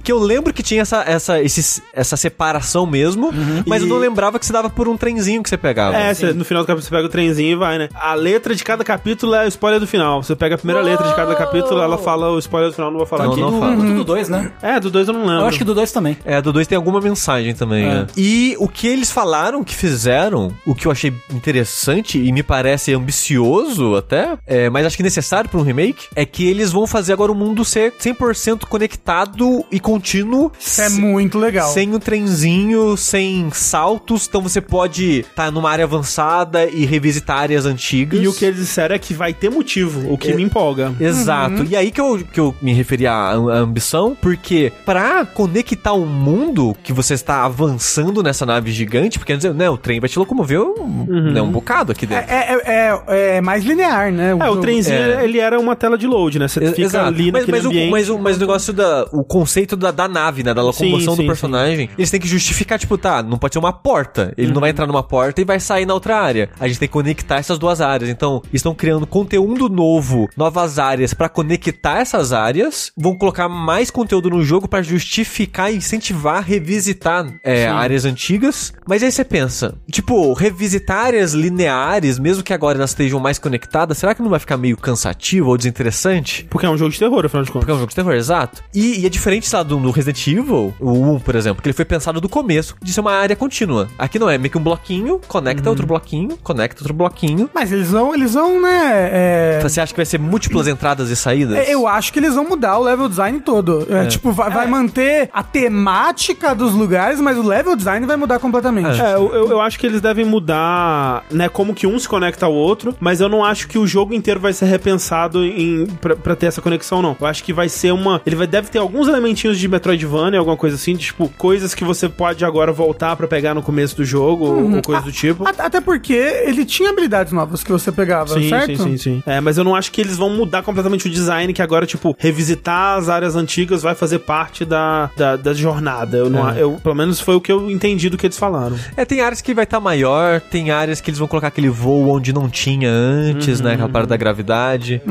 Que 0.03 0.11
eu 0.11 0.19
lembro 0.19 0.53
que 0.53 0.61
tinha 0.63 0.81
essa, 0.81 1.03
essa, 1.05 1.41
esses- 1.41 1.81
essa 1.93 2.15
separação 2.17 2.85
mesmo, 2.85 3.31
mas 3.65 3.81
eu 3.81 3.87
E- 3.87 3.89
não 3.89 3.97
lembrava 3.97 4.39
que 4.39 4.45
você 4.45 4.53
dava 4.53 4.69
por 4.69 4.87
um 4.87 4.97
trenzinho 4.97 5.41
que 5.43 5.49
você 5.49 5.57
pegava. 5.57 5.95
É, 5.97 6.13
cê- 6.13 6.33
no 6.33 6.45
final 6.45 6.63
do 6.63 6.67
capítulo 6.67 6.83
você 6.89 6.95
pega 6.95 7.05
o 7.07 7.09
trenzinho 7.09 7.51
e 7.51 7.55
vai, 7.55 7.77
né? 7.77 7.89
A 7.93 8.13
letra 8.13 8.55
de 8.55 8.63
cada 8.63 8.83
capítulo 8.83 9.33
é 9.35 9.45
o 9.45 9.47
spoiler 9.47 9.79
do 9.79 9.87
final. 9.87 10.21
Você 10.23 10.35
pega 10.35 10.55
a 10.55 10.57
primeira 10.57 10.81
letra 10.81 11.07
de 11.07 11.15
cada 11.15 11.35
capítulo, 11.35 11.81
ela 11.81 11.97
fala 11.97 12.31
o 12.31 12.39
spoiler 12.39 12.69
do 12.69 12.75
final, 12.75 12.91
não 12.91 12.97
vou 12.97 13.07
falar 13.07 13.25
Não, 13.25 13.31
aqui. 13.31 13.41
não 13.41 13.51
Do, 13.51 13.59
fala. 13.59 13.75
do 13.75 14.03
2, 14.03 14.29
né? 14.29 14.51
É, 14.61 14.79
do 14.79 14.89
dois 14.89 15.07
eu 15.07 15.13
não 15.13 15.21
lembro. 15.25 15.41
Eu 15.41 15.45
acho 15.47 15.57
que 15.57 15.63
do 15.63 15.73
2 15.73 15.91
também. 15.91 16.17
É, 16.25 16.41
do 16.41 16.51
2 16.53 16.67
tem 16.67 16.75
alguma 16.75 16.99
mensagem 17.01 17.53
também, 17.53 17.85
É. 17.85 17.89
né? 17.89 18.07
E 18.17 18.55
o 18.59 18.67
que 18.67 18.87
eles 18.87 19.11
falaram 19.11 19.63
que 19.63 19.73
fizeram 19.73 19.95
fizeram, 19.95 20.51
o 20.65 20.75
que 20.75 20.87
eu 20.87 20.91
achei 20.91 21.13
interessante 21.31 22.17
e 22.21 22.31
me 22.31 22.43
parece 22.43 22.93
ambicioso 22.93 23.95
até, 23.95 24.37
é, 24.45 24.69
mas 24.69 24.85
acho 24.85 24.97
que 24.97 25.03
necessário 25.03 25.49
para 25.49 25.59
um 25.59 25.63
remake, 25.63 26.07
é 26.15 26.25
que 26.35 26.45
eles 26.45 26.69
vão 26.69 26.85
fazer 26.85 27.13
agora 27.13 27.31
o 27.31 27.35
mundo 27.35 27.63
ser 27.63 27.93
100% 27.93 28.65
conectado 28.65 29.63
e 29.71 29.79
contínuo. 29.79 30.51
Isso 30.59 30.81
é 30.81 30.89
muito 30.89 31.39
legal. 31.39 31.69
Sem 31.71 31.93
o 31.93 31.99
trenzinho, 31.99 32.97
sem 32.97 33.49
saltos, 33.51 34.25
então 34.27 34.41
você 34.41 34.59
pode 34.59 35.19
estar 35.21 35.45
tá 35.45 35.51
numa 35.51 35.69
área 35.71 35.85
avançada 35.85 36.65
e 36.65 36.85
revisitar 36.85 37.37
áreas 37.39 37.65
antigas. 37.65 38.21
E 38.21 38.27
o 38.27 38.33
que 38.33 38.43
eles 38.43 38.59
disseram 38.59 38.95
é 38.95 38.99
que 38.99 39.13
vai 39.13 39.33
ter 39.33 39.49
motivo, 39.49 40.11
o 40.11 40.17
que 40.17 40.31
É. 40.31 40.35
me 40.35 40.43
empolga. 40.43 40.93
Exato. 40.99 41.61
Uhum. 41.61 41.67
E 41.69 41.75
aí 41.75 41.89
que 41.89 42.01
eu, 42.01 42.19
que 42.33 42.39
eu 42.39 42.53
me 42.61 42.73
referi 42.73 43.07
à, 43.07 43.31
ambição, 43.31 44.17
porque 44.21 44.73
pra 44.85 45.25
conectar 45.25 45.93
o 45.93 46.05
mundo 46.05 46.75
que 46.83 46.91
você 46.91 47.13
está 47.13 47.45
avançando 47.45 48.21
nessa 48.21 48.45
nave 48.45 48.71
gigante, 48.73 49.17
porque 49.19 49.37
né, 49.55 49.69
o 49.69 49.77
trem 49.77 50.01
vai 50.01 50.09
te 50.09 50.19
locomover 50.19 50.59
um, 50.61 51.31
né, 51.31 51.41
um 51.41 51.49
bocado 51.51 51.93
aqui 51.93 52.03
É, 52.03 52.07
dentro. 52.07 52.29
é, 52.29 52.61
é, 52.65 53.37
é 53.37 53.41
mais 53.41 53.63
linear, 53.63 54.11
né? 54.11 54.31
É, 54.31 54.49
o 54.49 54.57
trenzinho, 54.57 54.95
É. 54.97 55.23
ele 55.23 55.39
era 55.39 55.57
uma 55.59 55.75
tela 55.77 55.97
de 55.97 56.05
load, 56.05 56.24
né? 56.33 56.47
Você 56.47 56.63
E- 56.63 56.67
fica 56.69 56.81
Exato. 56.81 57.07
ali 57.07 57.31
mas, 57.31 57.41
naquele 57.41 57.51
mas, 57.57 57.65
o, 57.65 57.69
ambiente. 57.69 57.91
mas, 57.91 58.09
o, 58.09 58.17
mas 58.19 58.37
o 58.37 58.39
negócio 58.39 58.73
da. 58.73 59.05
O 59.11 59.23
conceito 59.23 59.75
da, 59.75 59.91
da 59.91 60.07
nave, 60.07 60.43
né? 60.43 60.53
Da 60.53 60.61
locomoção 60.63 61.13
Sim, 61.13 61.21
sim, 61.21 61.23
do 61.23 61.27
personagem. 61.27 61.89
Eles 61.97 62.09
têm 62.09 62.19
que 62.19 62.27
justificar, 62.27 62.79
tipo, 62.79 62.97
tá, 62.97 63.21
não 63.21 63.37
pode 63.37 63.53
ser 63.53 63.59
uma 63.59 63.73
porta. 63.73 64.33
Ele 64.37 64.51
não 64.51 64.61
vai 64.61 64.69
entrar 64.71 64.87
numa 64.87 65.03
porta 65.03 65.41
e 65.41 65.45
vai 65.45 65.59
sair 65.59 65.85
na 65.85 65.93
outra 65.93 66.17
área. 66.17 66.49
A 66.59 66.67
gente 66.67 66.79
tem 66.79 66.87
que 66.87 66.93
conectar 66.93 67.35
essas 67.37 67.57
duas 67.59 67.81
áreas. 67.81 68.09
Então, 68.09 68.41
estão 68.51 68.73
criando 68.73 69.05
conteúdo 69.07 69.69
novo, 69.69 70.27
novas 70.35 70.79
áreas 70.79 71.13
pra 71.13 71.29
conectar 71.29 71.99
essas 71.99 72.33
áreas. 72.33 72.91
Vão 72.97 73.15
colocar 73.15 73.47
mais 73.47 73.91
conteúdo 73.91 74.29
no 74.29 74.43
jogo 74.43 74.67
pra 74.67 74.81
justificar 74.81 75.71
e 75.71 75.77
incentivar, 75.77 76.43
revisitar 76.43 77.27
é, 77.43 77.67
áreas 77.67 78.05
antigas. 78.05 78.73
Mas 78.87 79.03
aí 79.03 79.11
você 79.11 79.23
pensa, 79.23 79.75
tipo, 79.91 80.33
revisitar 80.33 81.05
áreas 81.05 81.33
lineares, 81.33 82.19
mesmo 82.19 82.43
que 82.43 82.53
agora 82.53 82.77
elas 82.77 82.91
estejam 82.91 83.19
mais 83.19 83.39
conectadas, 83.39 83.97
será 83.97 84.13
que 84.13 84.21
não 84.21 84.29
vai 84.29 84.39
ficar 84.39 84.57
meio 84.57 84.77
cansativo 84.77 85.49
ou 85.49 85.57
desinteressante? 85.57 86.04
Porque 86.49 86.65
é 86.65 86.69
um 86.69 86.77
jogo 86.77 86.91
de 86.91 86.99
terror, 86.99 87.25
afinal 87.25 87.43
de 87.43 87.51
Porque 87.51 87.65
contas. 87.65 87.69
é 87.69 87.73
um 87.73 87.79
jogo 87.79 87.89
de 87.89 87.95
terror, 87.95 88.13
exato. 88.13 88.61
E, 88.73 89.01
e 89.01 89.05
é 89.05 89.09
diferente, 89.09 89.47
sei 89.47 89.57
lá, 89.57 89.63
do, 89.63 89.77
do 89.77 89.91
Resident 89.91 90.27
Evil, 90.27 90.73
o 90.79 90.91
1, 91.15 91.19
por 91.19 91.35
exemplo, 91.35 91.61
que 91.61 91.67
ele 91.67 91.73
foi 91.73 91.85
pensado 91.85 92.19
do 92.21 92.29
começo 92.29 92.75
de 92.81 92.91
ser 92.93 93.01
uma 93.01 93.13
área 93.13 93.35
contínua. 93.35 93.87
Aqui 93.97 94.17
não 94.19 94.29
é, 94.29 94.37
meio 94.37 94.51
que 94.51 94.57
um 94.57 94.63
bloquinho, 94.63 95.19
conecta 95.27 95.69
outro 95.69 95.85
bloquinho, 95.87 96.37
conecta 96.43 96.81
outro 96.81 96.93
bloquinho. 96.93 97.49
Mas 97.53 97.71
eles 97.71 97.91
vão, 97.91 98.13
eles 98.13 98.33
vão, 98.33 98.61
né? 98.61 99.09
é, 99.11 99.59
Você 99.61 99.79
acha 99.81 99.93
que 99.93 99.97
vai 99.97 100.05
ser 100.05 100.19
múltiplas 100.19 100.67
entradas 100.67 101.09
e 101.09 101.15
saídas? 101.15 101.57
é, 101.57 101.73
Eu 101.73 101.87
acho 101.87 102.11
que 102.13 102.19
eles 102.19 102.35
vão 102.35 102.47
mudar 102.47 102.77
o 102.77 102.83
level 102.83 103.07
design 103.09 103.39
todo. 103.39 103.85
É, 103.89 104.05
Tipo, 104.05 104.31
vai, 104.31 104.49
vai 104.49 104.67
manter 104.67 105.29
a 105.33 105.43
temática 105.43 106.53
dos 106.55 106.73
lugares, 106.73 107.19
mas 107.19 107.37
o 107.37 107.43
level 107.43 107.75
design 107.75 108.05
vai 108.05 108.15
mudar 108.15 108.39
completamente. 108.39 109.01
É, 109.01 109.15
eu, 109.15 109.33
eu- 109.33 109.49
eu 109.51 109.61
acho 109.61 109.77
que 109.79 109.85
eles 109.85 110.01
devem 110.01 110.25
mudar, 110.25 111.23
né, 111.31 111.49
como 111.49 111.73
que 111.73 111.85
um 111.87 111.97
se 111.99 112.07
conecta 112.07 112.45
ao 112.45 112.53
outro, 112.53 112.95
mas 112.99 113.19
eu 113.21 113.29
não 113.29 113.43
acho 113.43 113.67
que 113.67 113.77
o 113.77 113.85
jogo 113.87 114.13
inteiro 114.13 114.39
vai 114.39 114.53
ser 114.53 114.65
repensado 114.65 115.43
em, 115.43 115.87
pra, 115.95 116.15
pra 116.15 116.35
ter 116.35 116.47
essa 116.47 116.61
conexão, 116.61 117.01
não. 117.01 117.15
Eu 117.19 117.27
acho 117.27 117.43
que 117.43 117.53
vai 117.53 117.69
ser 117.69 117.91
uma... 117.93 118.21
Ele 118.25 118.35
vai, 118.35 118.47
deve 118.47 118.69
ter 118.69 118.79
alguns 118.79 119.07
elementinhos 119.07 119.57
de 119.59 119.67
Metroidvania, 119.67 120.39
alguma 120.39 120.57
coisa 120.57 120.75
assim, 120.75 120.95
tipo, 120.95 121.29
coisas 121.37 121.73
que 121.73 121.83
você 121.83 122.07
pode 122.09 122.43
agora 122.45 122.71
voltar 122.71 123.15
pra 123.15 123.27
pegar 123.27 123.53
no 123.53 123.61
começo 123.61 123.95
do 123.95 124.05
jogo, 124.05 124.45
ou- 124.45 124.75
ou 124.75 124.81
coisa 124.81 125.01
do 125.01 125.11
tipo. 125.11 125.47
A- 125.47 125.53
Até 125.65 125.81
porque 125.81 126.13
ele 126.13 126.65
tinha 126.65 126.89
habilidades 126.89 127.31
novas 127.33 127.63
que 127.63 127.71
você 127.71 127.91
pegava, 127.91 128.33
Sim, 128.39 128.49
certo? 128.49 128.77
sim, 128.77 128.83
sim, 128.83 128.97
sim. 128.97 129.23
É, 129.25 129.39
mas 129.41 129.57
eu 129.57 129.63
não 129.63 129.75
acho 129.75 129.91
que 129.91 130.01
eles 130.01 130.17
vão 130.17 130.29
mudar 130.29 130.61
completamente 130.63 131.07
o 131.07 131.09
design, 131.09 131.51
que 131.53 131.61
agora, 131.61 131.85
tipo, 131.85 132.15
revisitar 132.19 132.97
as 132.97 133.09
áreas 133.09 133.35
antigas 133.35 133.81
vai 133.81 133.95
fazer 133.95 134.19
parte 134.19 134.63
da, 134.65 135.09
da, 135.17 135.35
da 135.35 135.53
jornada. 135.53 136.17
Eu 136.17 136.29
não, 136.29 136.49
eu, 136.55 136.71
pelo 136.83 136.95
menos 136.95 137.19
foi 137.19 137.35
o 137.35 137.41
que 137.41 137.51
eu 137.51 137.69
entendi 137.71 138.09
do 138.09 138.17
que 138.17 138.25
eles 138.27 138.37
falaram. 138.37 138.75
É, 138.95 139.05
tem 139.05 139.21
áreas 139.21 139.41
que 139.41 139.53
vai 139.53 139.63
estar 139.63 139.79
maior, 139.79 140.39
tem 140.41 140.71
áreas 140.71 141.01
que 141.01 141.09
eles 141.09 141.19
vão 141.19 141.27
colocar 141.27 141.47
aquele 141.47 141.69
voo 141.69 142.09
onde 142.09 142.31
não 142.33 142.49
tinha 142.49 142.89
antes, 142.89 143.59
né? 143.61 143.73
Aquela 143.73 143.89
parada 143.89 144.09
da 144.09 144.17
gravidade. 144.17 145.01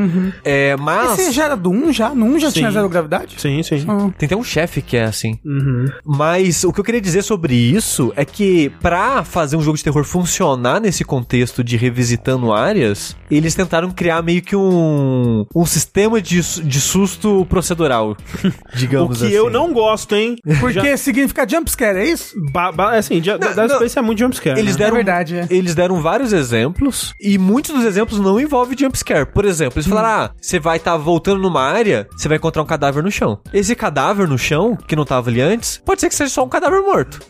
É, 0.45 0.74
mas. 0.77 1.18
Esse 1.18 1.33
já 1.33 1.45
era 1.45 1.57
do 1.57 1.70
1 1.70 1.93
já? 1.93 2.14
No 2.14 2.27
1 2.27 2.39
já 2.39 2.49
Sim. 2.51 2.55
tinha 2.61 2.70
zero 2.70 2.89
gravidade? 2.89 3.35
Sim, 3.39 3.62
sim. 3.62 3.85
Ah. 3.89 4.11
Tem 4.18 4.27
até 4.27 4.37
um 4.37 4.45
chefe 4.45 4.81
que 4.83 4.97
é 4.97 5.05
assim. 5.05 5.39
Uhum. 5.45 5.87
Mas 6.05 6.64
o 6.64 6.72
que 6.72 6.81
eu 6.81 6.85
queria 6.85 7.01
dizer 7.01 7.22
sobre 7.22 7.55
isso 7.55 8.12
é 8.16 8.25
que 8.25 8.70
pra 8.81 9.25
fazer 9.25 9.57
um 9.57 9.61
jogo 9.61 9.77
de 9.77 9.85
terror 9.85 10.05
funcionar 10.05 10.81
nesse 10.81 11.05
contexto 11.05 11.62
de 11.64 11.77
revisitando 11.77 12.53
áreas, 12.53 13.16
eles 13.31 13.55
tentaram 13.55 13.91
criar 13.91 14.22
meio 14.22 14.43
que 14.43 14.57
um, 14.57 15.45
um 15.55 15.66
sistema 15.66 16.20
de, 16.20 16.41
de 16.41 16.81
susto 16.81 17.47
procedural, 17.49 18.16
O 18.45 18.77
digamos 18.77 19.18
que 19.18 19.27
assim. 19.27 19.35
eu 19.35 19.51
não 19.51 19.72
gosto, 19.72 20.14
hein? 20.14 20.37
Porque 20.61 20.97
significa 20.97 21.47
jumpscare, 21.49 21.99
é 21.99 22.05
isso? 22.11 22.35
Ba 22.53 22.70
ba 22.72 22.97
assim, 22.97 23.20
Dead 23.20 23.39
não. 23.41 23.68
Space 23.77 23.99
é 23.99 24.03
muito 24.03 24.18
jumpscare. 24.18 24.59
Eles 24.59 24.77
né? 24.77 24.85
deram, 24.85 24.95
É 24.97 24.99
verdade, 25.05 25.37
é. 25.37 25.47
eles 25.51 25.75
deram 25.75 26.01
vários 26.01 26.33
exemplos 26.33 27.14
e 27.20 27.39
muitos 27.39 27.75
dos 27.75 27.85
exemplos 27.85 28.18
não 28.20 28.39
envolvem 28.41 28.77
jumpscare. 28.79 29.27
Por 29.27 29.45
exemplo, 29.45 29.79
eles 29.79 29.87
falaram: 29.89 30.09
ah, 30.25 30.31
você 30.41 30.59
vai 30.65 30.79
estar 30.79 30.97
voltando 30.97 31.43
numa 31.43 31.62
área, 31.62 32.09
você 32.17 32.27
vai 32.27 32.39
encontrar 32.39 32.62
um 32.62 32.67
cadáver 32.67 33.03
no 33.03 33.11
chão. 33.11 33.39
Esse 33.53 33.75
cadáver 33.77 34.27
no 34.27 34.39
chão, 34.39 34.75
que 34.89 34.97
não 34.97 35.05
tava 35.05 35.29
ali 35.29 35.43
antes, 35.43 35.79
pode 35.85 36.01
ser 36.01 36.09
que 36.09 36.15
seja 36.15 36.31
só 36.33 36.43
um 36.43 36.49
cadáver 36.49 36.81
morto. 36.81 37.21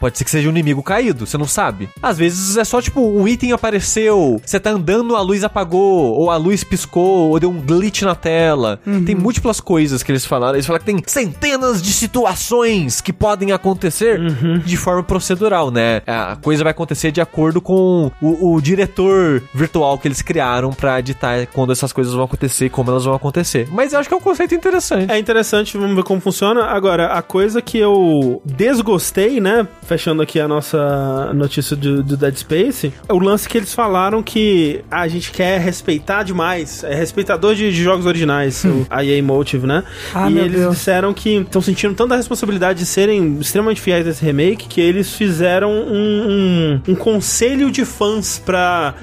Pode 0.00 0.16
ser 0.16 0.24
que 0.24 0.30
seja 0.30 0.48
um 0.48 0.52
inimigo 0.52 0.82
caído, 0.82 1.26
você 1.26 1.36
não 1.36 1.46
sabe. 1.46 1.90
Às 2.02 2.16
vezes 2.16 2.56
é 2.56 2.64
só 2.64 2.80
tipo 2.80 3.00
um 3.00 3.28
item 3.28 3.52
apareceu, 3.52 4.40
você 4.44 4.58
tá 4.58 4.70
andando, 4.70 5.14
a 5.14 5.20
luz 5.20 5.44
apagou, 5.44 6.14
ou 6.14 6.30
a 6.30 6.36
luz 6.36 6.64
piscou, 6.64 7.30
ou 7.30 7.38
deu 7.38 7.50
um 7.50 7.60
glitch 7.60 8.02
na 8.02 8.14
tela. 8.14 8.80
Tem 9.04 9.14
múltiplas 9.14 9.60
coisas 9.60 10.02
que 10.02 10.10
eles 10.10 10.24
falaram. 10.24 10.54
Eles 10.54 10.64
falaram 10.66 10.82
que 10.84 10.90
tem 10.90 11.02
centenas 11.06 11.82
de 11.82 11.92
situações 11.92 13.02
que 13.02 13.12
podem 13.12 13.52
acontecer 13.52 14.18
de 14.64 14.76
forma 14.78 15.02
procedural, 15.02 15.70
né? 15.70 16.00
A 16.06 16.36
coisa 16.36 16.64
vai 16.64 16.70
acontecer 16.70 17.12
de 17.12 17.20
acordo 17.20 17.60
com 17.60 18.10
o, 18.22 18.54
o 18.54 18.60
diretor 18.62 19.42
virtual 19.54 19.98
que 19.98 20.08
eles 20.08 20.22
criaram 20.22 20.70
pra 20.72 20.98
editar 20.98 21.46
quando 21.52 21.72
essas 21.72 21.92
coisas 21.92 22.14
vão 22.14 22.24
acontecer 22.24 22.61
e 22.66 22.70
como 22.70 22.90
elas 22.90 23.04
vão 23.04 23.14
acontecer. 23.14 23.68
Mas 23.70 23.92
eu 23.92 23.98
acho 23.98 24.08
que 24.08 24.14
é 24.14 24.18
um 24.18 24.20
conceito 24.20 24.54
interessante. 24.54 25.10
É 25.10 25.18
interessante, 25.18 25.76
vamos 25.76 25.96
ver 25.96 26.04
como 26.04 26.20
funciona. 26.20 26.64
Agora, 26.64 27.06
a 27.12 27.22
coisa 27.22 27.60
que 27.60 27.78
eu 27.78 28.42
desgostei, 28.44 29.40
né? 29.40 29.66
Fechando 29.82 30.22
aqui 30.22 30.40
a 30.40 30.48
nossa 30.48 31.32
notícia 31.34 31.76
do, 31.76 32.02
do 32.02 32.16
Dead 32.16 32.36
Space, 32.36 32.92
é 33.08 33.12
o 33.12 33.18
lance 33.18 33.48
que 33.48 33.58
eles 33.58 33.74
falaram 33.74 34.22
que 34.22 34.82
a 34.90 35.06
gente 35.08 35.30
quer 35.30 35.60
respeitar 35.60 36.22
demais. 36.22 36.84
É 36.84 36.94
respeitador 36.94 37.54
de, 37.54 37.70
de 37.72 37.82
jogos 37.82 38.06
originais, 38.06 38.64
o, 38.64 38.86
a 38.90 39.04
EA 39.04 39.22
Motive, 39.22 39.66
né? 39.66 39.84
Ah, 40.14 40.30
e 40.30 40.38
eles 40.38 40.60
Deus. 40.60 40.76
disseram 40.76 41.12
que 41.12 41.36
estão 41.36 41.62
sentindo 41.62 41.94
tanta 41.94 42.16
responsabilidade 42.16 42.80
de 42.80 42.86
serem 42.86 43.38
extremamente 43.40 43.80
fiéis 43.80 44.06
nesse 44.06 44.24
remake 44.24 44.68
que 44.68 44.80
eles 44.80 45.12
fizeram 45.14 45.70
um, 45.70 46.80
um, 46.86 46.92
um 46.92 46.94
conselho 46.94 47.70
de 47.70 47.84
fãs 47.84 48.40
pra 48.44 48.94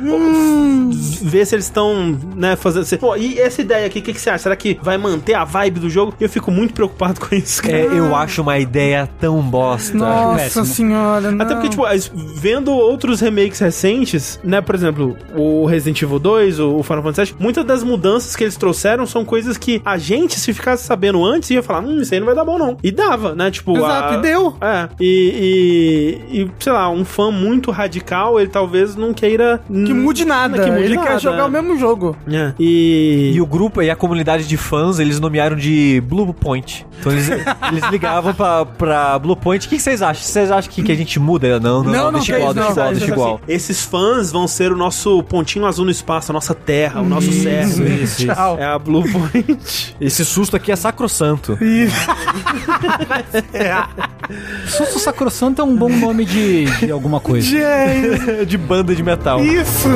ver 1.22 1.45
se 1.45 1.55
eles 1.55 1.66
estão, 1.66 2.18
né, 2.36 2.55
fazendo. 2.55 2.99
Pô, 2.99 3.16
e 3.16 3.39
essa 3.49 3.61
ideia 3.61 3.85
aqui, 3.85 3.99
o 3.99 4.01
que, 4.01 4.13
que 4.13 4.21
você 4.21 4.29
acha? 4.29 4.43
Será 4.43 4.55
que 4.55 4.79
vai 4.81 4.97
manter 4.97 5.33
a 5.33 5.43
vibe 5.43 5.79
do 5.79 5.89
jogo? 5.89 6.13
Eu 6.19 6.29
fico 6.29 6.49
muito 6.51 6.73
preocupado 6.73 7.19
com 7.21 7.35
isso, 7.35 7.61
cara. 7.61 7.77
É, 7.77 7.85
eu 7.85 8.15
acho 8.15 8.41
uma 8.41 8.57
ideia 8.57 9.09
tão 9.19 9.41
bosta. 9.41 9.97
Nossa 9.97 10.63
senhora, 10.63 11.31
não. 11.31 11.43
Até 11.43 11.53
porque, 11.55 11.69
tipo, 11.69 11.83
vendo 12.35 12.71
outros 12.71 13.19
remakes 13.19 13.59
recentes, 13.59 14.39
né, 14.43 14.61
por 14.61 14.75
exemplo, 14.75 15.17
o 15.35 15.65
Resident 15.65 16.01
Evil 16.01 16.19
2, 16.19 16.59
o 16.59 16.83
Final 16.83 17.03
Fantasy 17.03 17.31
VII, 17.33 17.43
muitas 17.43 17.65
das 17.65 17.83
mudanças 17.83 18.35
que 18.35 18.43
eles 18.43 18.55
trouxeram 18.55 19.05
são 19.05 19.25
coisas 19.25 19.57
que 19.57 19.81
a 19.83 19.97
gente, 19.97 20.39
se 20.39 20.53
ficasse 20.53 20.83
sabendo 20.83 21.23
antes, 21.25 21.49
ia 21.49 21.63
falar, 21.63 21.81
hum, 21.81 22.01
isso 22.01 22.13
aí 22.13 22.19
não 22.19 22.27
vai 22.27 22.35
dar 22.35 22.45
bom 22.45 22.57
não. 22.57 22.77
E 22.83 22.91
dava, 22.91 23.35
né, 23.35 23.51
tipo... 23.51 23.75
Exato, 23.77 24.13
a- 24.13 24.17
e 24.17 24.21
deu. 24.21 24.55
É, 24.61 24.89
e, 24.99 26.19
e, 26.31 26.41
e, 26.41 26.51
sei 26.59 26.71
lá, 26.73 26.89
um 26.89 27.03
fã 27.03 27.31
muito 27.31 27.71
radical, 27.71 28.39
ele 28.39 28.49
talvez 28.49 28.95
não 28.95 29.13
queira... 29.13 29.61
Que 29.67 29.93
mude 29.93 30.25
nada. 30.25 30.63
Que 30.63 30.69
mude 30.71 30.83
Ele 30.83 30.95
nada, 30.95 31.07
quer 31.07 31.19
jogar 31.19 31.39
é. 31.39 31.45
o 31.45 31.49
mesmo 31.49 31.77
jogo. 31.77 32.15
É, 32.31 32.53
e... 32.59 33.31
E 33.35 33.38
o 33.41 33.45
grupo 33.45 33.81
e 33.81 33.89
a 33.89 33.95
comunidade 33.95 34.47
de 34.47 34.57
fãs, 34.57 34.99
eles 34.99 35.19
nomearam 35.19 35.55
de 35.55 36.01
Blue 36.05 36.33
Point. 36.33 36.85
Então 36.99 37.11
eles, 37.11 37.29
eles 37.71 37.83
ligavam 37.91 38.33
pra, 38.33 38.65
pra 38.65 39.19
Blue 39.19 39.35
Point. 39.35 39.67
O 39.67 39.69
que 39.69 39.79
vocês 39.79 40.01
acham? 40.01 40.23
Vocês 40.23 40.51
acham 40.51 40.71
que, 40.71 40.83
que 40.83 40.91
a 40.91 40.95
gente 40.95 41.19
muda? 41.19 41.59
Não, 41.59 41.83
não, 41.83 41.91
Não, 41.91 41.91
não, 41.91 42.03
não, 42.11 42.19
deixa 42.19 42.37
igual, 42.37 42.51
isso, 42.51 42.59
deixa 42.59 42.69
não, 42.69 42.71
igual, 42.71 42.91
isso, 42.91 42.99
deixa 42.99 43.13
igual. 43.13 43.41
Esses 43.47 43.85
fãs 43.85 44.31
vão 44.31 44.47
ser 44.47 44.71
o 44.71 44.77
nosso 44.77 45.21
pontinho 45.23 45.65
azul 45.65 45.85
no 45.85 45.91
espaço, 45.91 46.31
a 46.31 46.33
nossa 46.33 46.53
terra, 46.53 47.01
o 47.01 47.05
nosso 47.05 47.29
isso, 47.29 47.83
isso. 47.83 48.25
Tchau. 48.25 48.57
É 48.59 48.65
a 48.65 48.79
Blue 48.79 49.03
Point. 49.03 49.95
Esse 49.99 50.25
susto 50.25 50.55
aqui 50.55 50.71
é 50.71 50.75
sacrossanto. 50.75 51.57
Susto 54.67 54.99
Sacrosanto 54.99 55.61
é 55.61 55.65
um 55.65 55.75
bom 55.75 55.89
nome 55.89 56.25
de, 56.25 56.65
de 56.65 56.91
alguma 56.91 57.19
coisa. 57.19 57.49
De 58.45 58.57
banda 58.57 58.95
de 58.95 59.03
metal. 59.03 59.43
isso. 59.43 59.89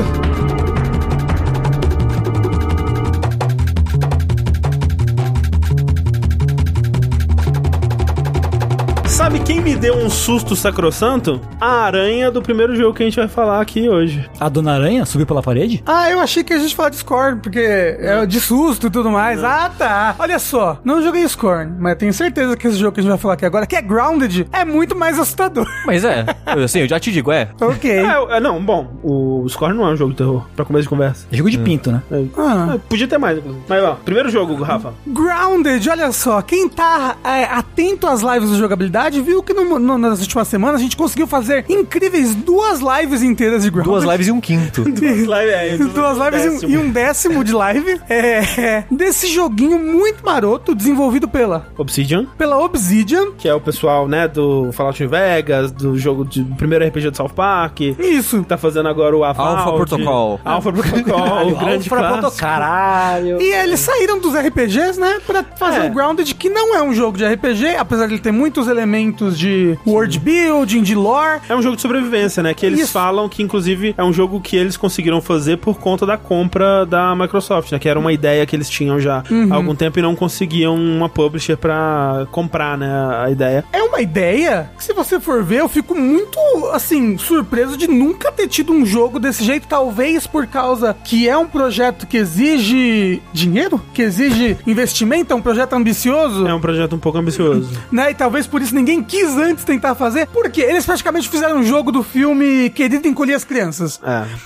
Quem 9.45 9.59
me 9.59 9.75
deu 9.75 9.97
um 9.97 10.09
susto 10.09 10.55
sacrossanto? 10.55 11.41
A 11.59 11.83
aranha 11.83 12.31
do 12.31 12.41
primeiro 12.41 12.75
jogo 12.77 12.93
que 12.93 13.03
a 13.03 13.05
gente 13.05 13.17
vai 13.17 13.27
falar 13.27 13.59
aqui 13.59 13.89
hoje. 13.89 14.29
A 14.39 14.47
Dona 14.47 14.73
Aranha 14.73 15.05
subiu 15.05 15.27
pela 15.27 15.41
parede? 15.41 15.83
Ah, 15.85 16.09
eu 16.09 16.21
achei 16.21 16.45
que 16.45 16.53
a 16.53 16.59
gente 16.59 16.73
falava 16.73 16.91
de 16.91 16.97
Scorn, 16.97 17.41
porque 17.41 17.59
é 17.59 18.25
de 18.25 18.39
susto 18.39 18.87
e 18.87 18.89
tudo 18.89 19.11
mais. 19.11 19.43
Ah, 19.43 19.69
tá. 19.77 20.15
Olha 20.17 20.39
só, 20.39 20.79
não 20.85 21.01
joguei 21.01 21.27
Scorn, 21.27 21.75
mas 21.77 21.97
tenho 21.97 22.13
certeza 22.13 22.55
que 22.55 22.67
esse 22.67 22.77
jogo 22.77 22.93
que 22.93 23.01
a 23.01 23.03
gente 23.03 23.09
vai 23.09 23.19
falar 23.19 23.33
aqui 23.33 23.45
agora, 23.45 23.67
que 23.67 23.75
é 23.75 23.81
Grounded, 23.81 24.47
é 24.53 24.63
muito 24.63 24.95
mais 24.95 25.19
assustador. 25.19 25.67
Mas 25.85 26.05
é, 26.05 26.25
eu, 26.55 26.63
assim, 26.63 26.79
eu 26.79 26.87
já 26.87 26.99
te 26.99 27.11
digo, 27.11 27.31
é. 27.31 27.49
ok. 27.59 27.91
É, 27.91 28.37
é, 28.37 28.39
não, 28.39 28.63
bom, 28.63 28.93
o 29.03 29.45
Scorn 29.49 29.77
não 29.77 29.87
é 29.87 29.91
um 29.91 29.97
jogo 29.97 30.11
de 30.11 30.17
terror, 30.17 30.45
pra 30.55 30.63
começo 30.63 30.83
de 30.83 30.89
conversa. 30.89 31.27
É 31.31 31.35
jogo 31.35 31.49
de 31.49 31.57
pinto, 31.57 31.91
né? 31.91 32.01
É. 32.09 32.23
Ah. 32.37 32.75
É, 32.75 32.77
podia 32.77 33.07
ter 33.07 33.17
mais, 33.17 33.37
inclusive. 33.37 33.63
Mas 33.67 33.83
ó, 33.83 33.95
primeiro 34.05 34.29
jogo, 34.29 34.55
Rafa. 34.63 34.93
Grounded, 35.05 35.89
olha 35.89 36.11
só, 36.13 36.41
quem 36.41 36.69
tá 36.69 37.17
é, 37.23 37.43
atento 37.43 38.07
às 38.07 38.21
lives 38.21 38.49
do 38.49 38.57
jogabilidade 38.57 39.21
viu 39.21 39.32
que 39.41 39.53
no- 39.53 39.79
no- 39.79 39.97
nas 39.97 40.19
últimas 40.21 40.47
semanas 40.47 40.79
a 40.79 40.83
gente 40.83 40.95
conseguiu 40.97 41.25
fazer 41.25 41.65
incríveis 41.69 42.35
duas 42.35 42.79
lives 42.81 43.23
inteiras 43.23 43.63
de 43.63 43.69
Grounded. 43.71 43.91
Duas 43.91 44.03
lives 44.03 44.27
e 44.27 44.31
um 44.31 44.39
quinto. 44.41 44.83
Live, 45.27 45.51
é, 45.51 45.77
Duas 45.77 46.17
lives 46.17 46.61
e 46.63 46.65
um- 46.65 46.69
e 46.69 46.77
um 46.77 46.89
décimo 46.91 47.43
de 47.43 47.51
live 47.53 47.99
é, 48.09 48.37
é, 48.61 48.83
desse 48.91 49.27
joguinho 49.27 49.79
muito 49.79 50.23
maroto 50.23 50.75
desenvolvido 50.75 51.27
pela, 51.27 51.67
Obsidian, 51.77 52.25
pela 52.37 52.57
Obsidian. 52.59 53.31
que 53.37 53.47
é 53.47 53.53
o 53.53 53.61
pessoal, 53.61 54.07
né, 54.07 54.27
do 54.27 54.71
Fallout 54.73 55.01
New 55.01 55.09
Vegas, 55.09 55.71
do 55.71 55.97
jogo 55.97 56.25
de 56.25 56.43
do 56.43 56.55
primeiro 56.55 56.85
RPG 56.85 57.09
do 57.11 57.15
South 57.17 57.29
Park. 57.29 57.79
Isso. 57.99 58.43
Tá 58.43 58.57
fazendo 58.57 58.89
agora 58.89 59.15
o 59.15 59.23
Avald. 59.23 59.59
Alpha 59.59 59.71
Protocol. 59.85 60.41
Alpha 60.43 60.73
Protocol, 60.73 61.47
o 61.53 61.55
grande 61.57 61.89
clássico. 61.89 62.37
Caralho. 62.37 63.41
E 63.41 63.53
eles 63.53 63.79
saíram 63.79 64.19
dos 64.19 64.33
RPGs, 64.35 64.99
né, 64.99 65.19
pra 65.25 65.43
fazer 65.57 65.85
É. 65.85 65.89
o 65.89 65.93
Grounded, 65.93 66.33
que 66.35 66.49
não 66.49 66.75
é 66.75 66.81
um 66.83 66.93
jogo 66.93 67.17
de 67.17 67.25
RPG, 67.25 67.75
apesar 67.77 68.07
de 68.07 68.13
ele 68.15 68.21
ter 68.21 68.31
muitos 68.31 68.67
elementos 68.67 69.22
de 69.31 69.77
world 69.85 70.19
building, 70.19 70.81
de 70.81 70.95
lore. 70.95 71.41
É 71.47 71.55
um 71.55 71.61
jogo 71.61 71.75
de 71.75 71.81
sobrevivência, 71.81 72.43
né? 72.43 72.53
Que 72.53 72.65
eles 72.65 72.81
Isso. 72.81 72.91
falam 72.91 73.27
que, 73.29 73.41
inclusive, 73.41 73.93
é 73.97 74.03
um 74.03 74.13
jogo 74.13 74.39
que 74.41 74.55
eles 74.55 74.77
conseguiram 74.77 75.21
fazer 75.21 75.57
por 75.57 75.79
conta 75.79 76.05
da 76.05 76.17
compra 76.17 76.85
da 76.85 77.15
Microsoft, 77.15 77.71
né? 77.71 77.79
Que 77.79 77.89
era 77.89 77.99
uma 77.99 78.11
ideia 78.11 78.45
que 78.45 78.55
eles 78.55 78.69
tinham 78.69 78.99
já 78.99 79.23
há 79.49 79.55
algum 79.55 79.75
tempo 79.75 79.99
e 79.99 80.01
não 80.01 80.15
conseguiam 80.15 80.75
uma 80.75 81.09
publisher 81.09 81.57
pra 81.57 82.27
comprar, 82.31 82.77
né? 82.77 82.89
A 83.23 83.29
ideia. 83.29 83.63
É 83.71 83.81
uma 83.83 84.01
ideia 84.01 84.69
que, 84.77 84.83
se 84.83 84.93
você 84.93 85.19
for 85.19 85.43
ver, 85.43 85.59
eu 85.61 85.69
fico 85.69 85.95
muito, 85.95 86.39
assim, 86.73 87.17
surpreso 87.17 87.77
de 87.77 87.87
nunca 87.87 88.31
ter 88.31 88.47
tido 88.47 88.71
um 88.73 88.85
jogo 88.85 89.19
desse 89.19 89.43
jeito. 89.43 89.67
Talvez 89.67 90.25
por 90.27 90.47
causa 90.47 90.95
que 91.03 91.27
é 91.27 91.37
um 91.37 91.47
projeto 91.47 92.07
que 92.07 92.17
exige 92.17 93.21
dinheiro, 93.31 93.81
que 93.93 94.01
exige 94.01 94.57
investimento, 94.65 95.33
é 95.33 95.35
um 95.35 95.41
projeto 95.41 95.73
ambicioso. 95.73 96.47
É 96.47 96.53
um 96.53 96.59
projeto 96.59 96.95
um 96.95 96.99
pouco 96.99 97.17
ambicioso. 97.17 97.69
Né? 97.91 98.11
E 98.11 98.13
talvez 98.13 98.47
por 98.47 98.61
isso 98.61 98.73
ninguém 98.73 99.01
quis 99.13 99.37
antes 99.37 99.63
tentar 99.63 99.95
fazer. 99.95 100.27
Porque 100.27 100.61
eles 100.61 100.85
praticamente 100.85 101.29
fizeram 101.29 101.57
um 101.57 101.63
jogo 101.63 101.91
do 101.91 102.01
filme 102.03 102.69
Querido 102.71 103.07
Encolher 103.07 103.35
as 103.35 103.43
Crianças. 103.43 103.99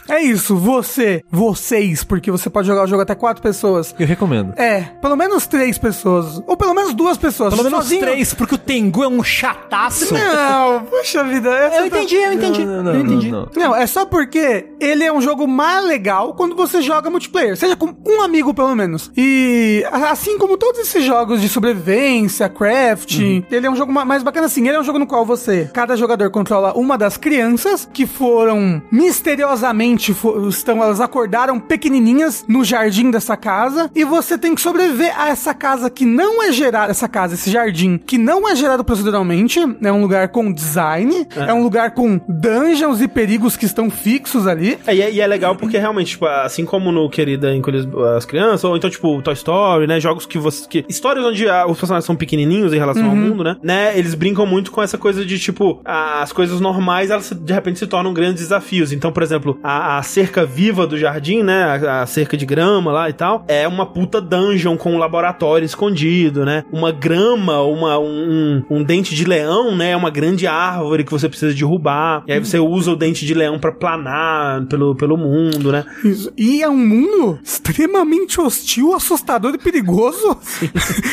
É. 0.07 0.15
É 0.17 0.21
isso, 0.23 0.55
você, 0.57 1.23
vocês, 1.31 2.03
porque 2.03 2.29
você 2.31 2.49
pode 2.49 2.67
jogar 2.67 2.83
o 2.83 2.87
jogo 2.87 3.01
até 3.01 3.15
quatro 3.15 3.41
pessoas. 3.41 3.95
Eu 3.97 4.05
recomendo. 4.07 4.53
É, 4.57 4.81
pelo 5.01 5.15
menos 5.15 5.47
três 5.47 5.77
pessoas. 5.77 6.41
Ou 6.45 6.57
pelo 6.57 6.73
menos 6.73 6.93
duas 6.93 7.17
pessoas. 7.17 7.51
Pelo 7.53 7.63
menos 7.63 7.79
Sozinho- 7.79 8.01
três, 8.01 8.33
porque 8.33 8.55
o 8.55 8.57
Tengu 8.57 9.03
é 9.03 9.07
um 9.07 9.23
chataço. 9.23 10.13
Não, 10.13 10.83
puxa 10.83 11.23
vida. 11.23 11.49
essa 11.49 11.77
Eu 11.77 11.89
tá- 11.89 11.97
entendi, 11.99 12.15
eu 12.15 12.33
entendi. 12.33 12.65
Não, 12.65 12.83
não, 12.83 12.93
eu 12.93 13.01
entendi. 13.01 13.31
não, 13.31 13.41
não. 13.55 13.69
Não, 13.69 13.75
é 13.75 13.87
só 13.87 14.05
porque 14.05 14.65
ele 14.79 15.03
é 15.03 15.11
um 15.13 15.21
jogo 15.21 15.47
mais 15.47 15.85
legal 15.85 16.33
quando 16.33 16.55
você 16.55 16.81
joga 16.81 17.09
multiplayer. 17.09 17.55
Seja 17.55 17.75
com 17.75 17.93
um 18.05 18.21
amigo, 18.21 18.53
pelo 18.53 18.75
menos. 18.75 19.11
E 19.15 19.83
assim 20.11 20.37
como 20.37 20.57
todos 20.57 20.81
esses 20.81 21.03
jogos 21.03 21.41
de 21.41 21.47
sobrevivência, 21.49 22.49
crafting, 22.49 23.45
ele 23.51 23.67
é 23.67 23.69
um 23.69 23.75
jogo 23.75 23.91
ma- 23.91 24.05
mais 24.05 24.23
bacana 24.23 24.49
assim. 24.57 24.67
Ele 24.67 24.77
é 24.77 24.79
um 24.79 24.83
jogo 24.83 24.99
no 24.99 25.07
qual 25.07 25.25
você, 25.25 25.69
cada 25.73 25.95
jogador 25.95 26.29
controla 26.31 26.73
uma 26.73 26.97
das 26.97 27.15
crianças 27.17 27.87
que 27.91 28.05
foram 28.05 28.81
misteriosamente, 28.91 30.13
fo- 30.13 30.47
estão, 30.49 30.83
elas 30.83 30.99
acordaram 30.99 31.59
pequenininhas 31.59 32.45
no 32.47 32.63
jardim 32.63 33.11
dessa 33.11 33.37
casa 33.37 33.89
e 33.95 34.03
você 34.03 34.37
tem 34.37 34.55
que 34.55 34.61
sobreviver 34.61 35.13
a 35.19 35.29
essa 35.29 35.53
casa 35.53 35.89
que 35.89 36.05
não 36.05 36.41
é 36.43 36.51
gerada, 36.51 36.91
essa 36.91 37.07
casa, 37.07 37.35
esse 37.35 37.51
jardim, 37.51 37.97
que 37.97 38.17
não 38.17 38.47
é 38.47 38.55
gerado 38.55 38.83
proceduralmente, 38.83 39.59
é 39.81 39.91
um 39.91 40.01
lugar 40.01 40.29
com 40.29 40.51
design, 40.51 41.27
é, 41.35 41.53
um 41.53 41.63
lugar 41.63 41.91
com 41.91 42.19
dungeons 42.27 43.01
e 43.01 43.07
perigos 43.07 43.55
que 43.55 43.65
estão 43.65 43.89
fixos 43.89 44.47
ali. 44.47 44.77
É, 44.87 44.95
e, 44.95 45.01
é, 45.01 45.11
e 45.11 45.21
é 45.21 45.27
legal 45.27 45.55
porque 45.55 45.77
realmente, 45.77 46.11
tipo, 46.11 46.25
assim 46.25 46.65
como 46.65 46.91
no 46.91 47.09
Querida 47.09 47.53
Encolher 47.53 47.87
as 48.15 48.25
Crianças, 48.25 48.63
ou 48.63 48.75
então, 48.75 48.89
tipo, 48.89 49.21
Toy 49.21 49.33
Story, 49.33 49.87
né? 49.87 49.99
Jogos 49.99 50.25
que 50.25 50.37
você. 50.37 50.67
Que, 50.67 50.85
histórias 50.89 51.25
onde 51.25 51.47
ah, 51.47 51.65
os 51.67 51.77
personagens 51.77 52.05
são 52.05 52.15
pequenininhos 52.15 52.73
em 52.73 52.77
relação 52.77 53.05
ao 53.05 53.15
mundo, 53.15 53.43
né? 53.43 53.57
né? 53.61 53.97
Eles 53.97 54.13
brincam 54.15 54.45
muito 54.47 54.71
com 54.71 54.81
essa 54.81 54.97
coisa 54.97 55.25
de, 55.25 55.37
tipo, 55.37 55.81
as 55.85 56.31
coisas 56.31 56.59
normais, 56.59 57.11
elas 57.11 57.31
de 57.31 57.53
repente 57.53 57.79
se 57.79 57.87
tornam 57.87 58.13
grandes 58.13 58.43
desafios. 58.43 58.91
Então, 58.91 59.11
por 59.11 59.23
exemplo, 59.23 59.59
a, 59.63 59.97
a 59.97 60.03
cerca 60.03 60.45
viva 60.45 60.87
do 60.87 60.97
jardim, 60.97 61.43
né? 61.43 61.63
A, 61.63 62.01
a 62.01 62.05
cerca 62.05 62.37
de 62.37 62.45
grama 62.45 62.91
lá 62.91 63.09
e 63.09 63.13
tal, 63.13 63.45
é 63.47 63.67
uma 63.67 63.85
puta 63.85 64.21
dungeon 64.21 64.77
com 64.77 64.93
um 64.93 64.97
laboratório 64.97 65.65
escondido, 65.65 66.45
né? 66.45 66.63
Uma 66.71 66.91
grama, 66.91 67.61
uma, 67.61 67.99
um, 67.99 68.63
um 68.69 68.83
dente 68.83 69.13
de 69.13 69.25
leão, 69.25 69.75
né? 69.75 69.91
É 69.91 69.97
uma 69.97 70.09
grande 70.09 70.47
árvore 70.47 71.03
que 71.03 71.11
você 71.11 71.27
precisa 71.27 71.53
derrubar. 71.53 72.23
E 72.27 72.31
aí 72.31 72.39
você 72.39 72.59
usa 72.59 72.91
o 72.91 72.95
dente 72.95 73.25
de 73.25 73.33
leão 73.33 73.59
pra 73.59 73.71
planar 73.71 74.65
pelo, 74.65 74.95
pelo 74.95 75.17
mundo, 75.17 75.71
né? 75.71 75.85
Isso. 76.03 76.31
E 76.37 76.63
é 76.63 76.69
um 76.69 76.77
mundo 76.77 77.39
extremamente 77.43 78.39
hostil, 78.39 78.93
assustador 78.93 79.53
e 79.53 79.57
perigoso. 79.57 80.37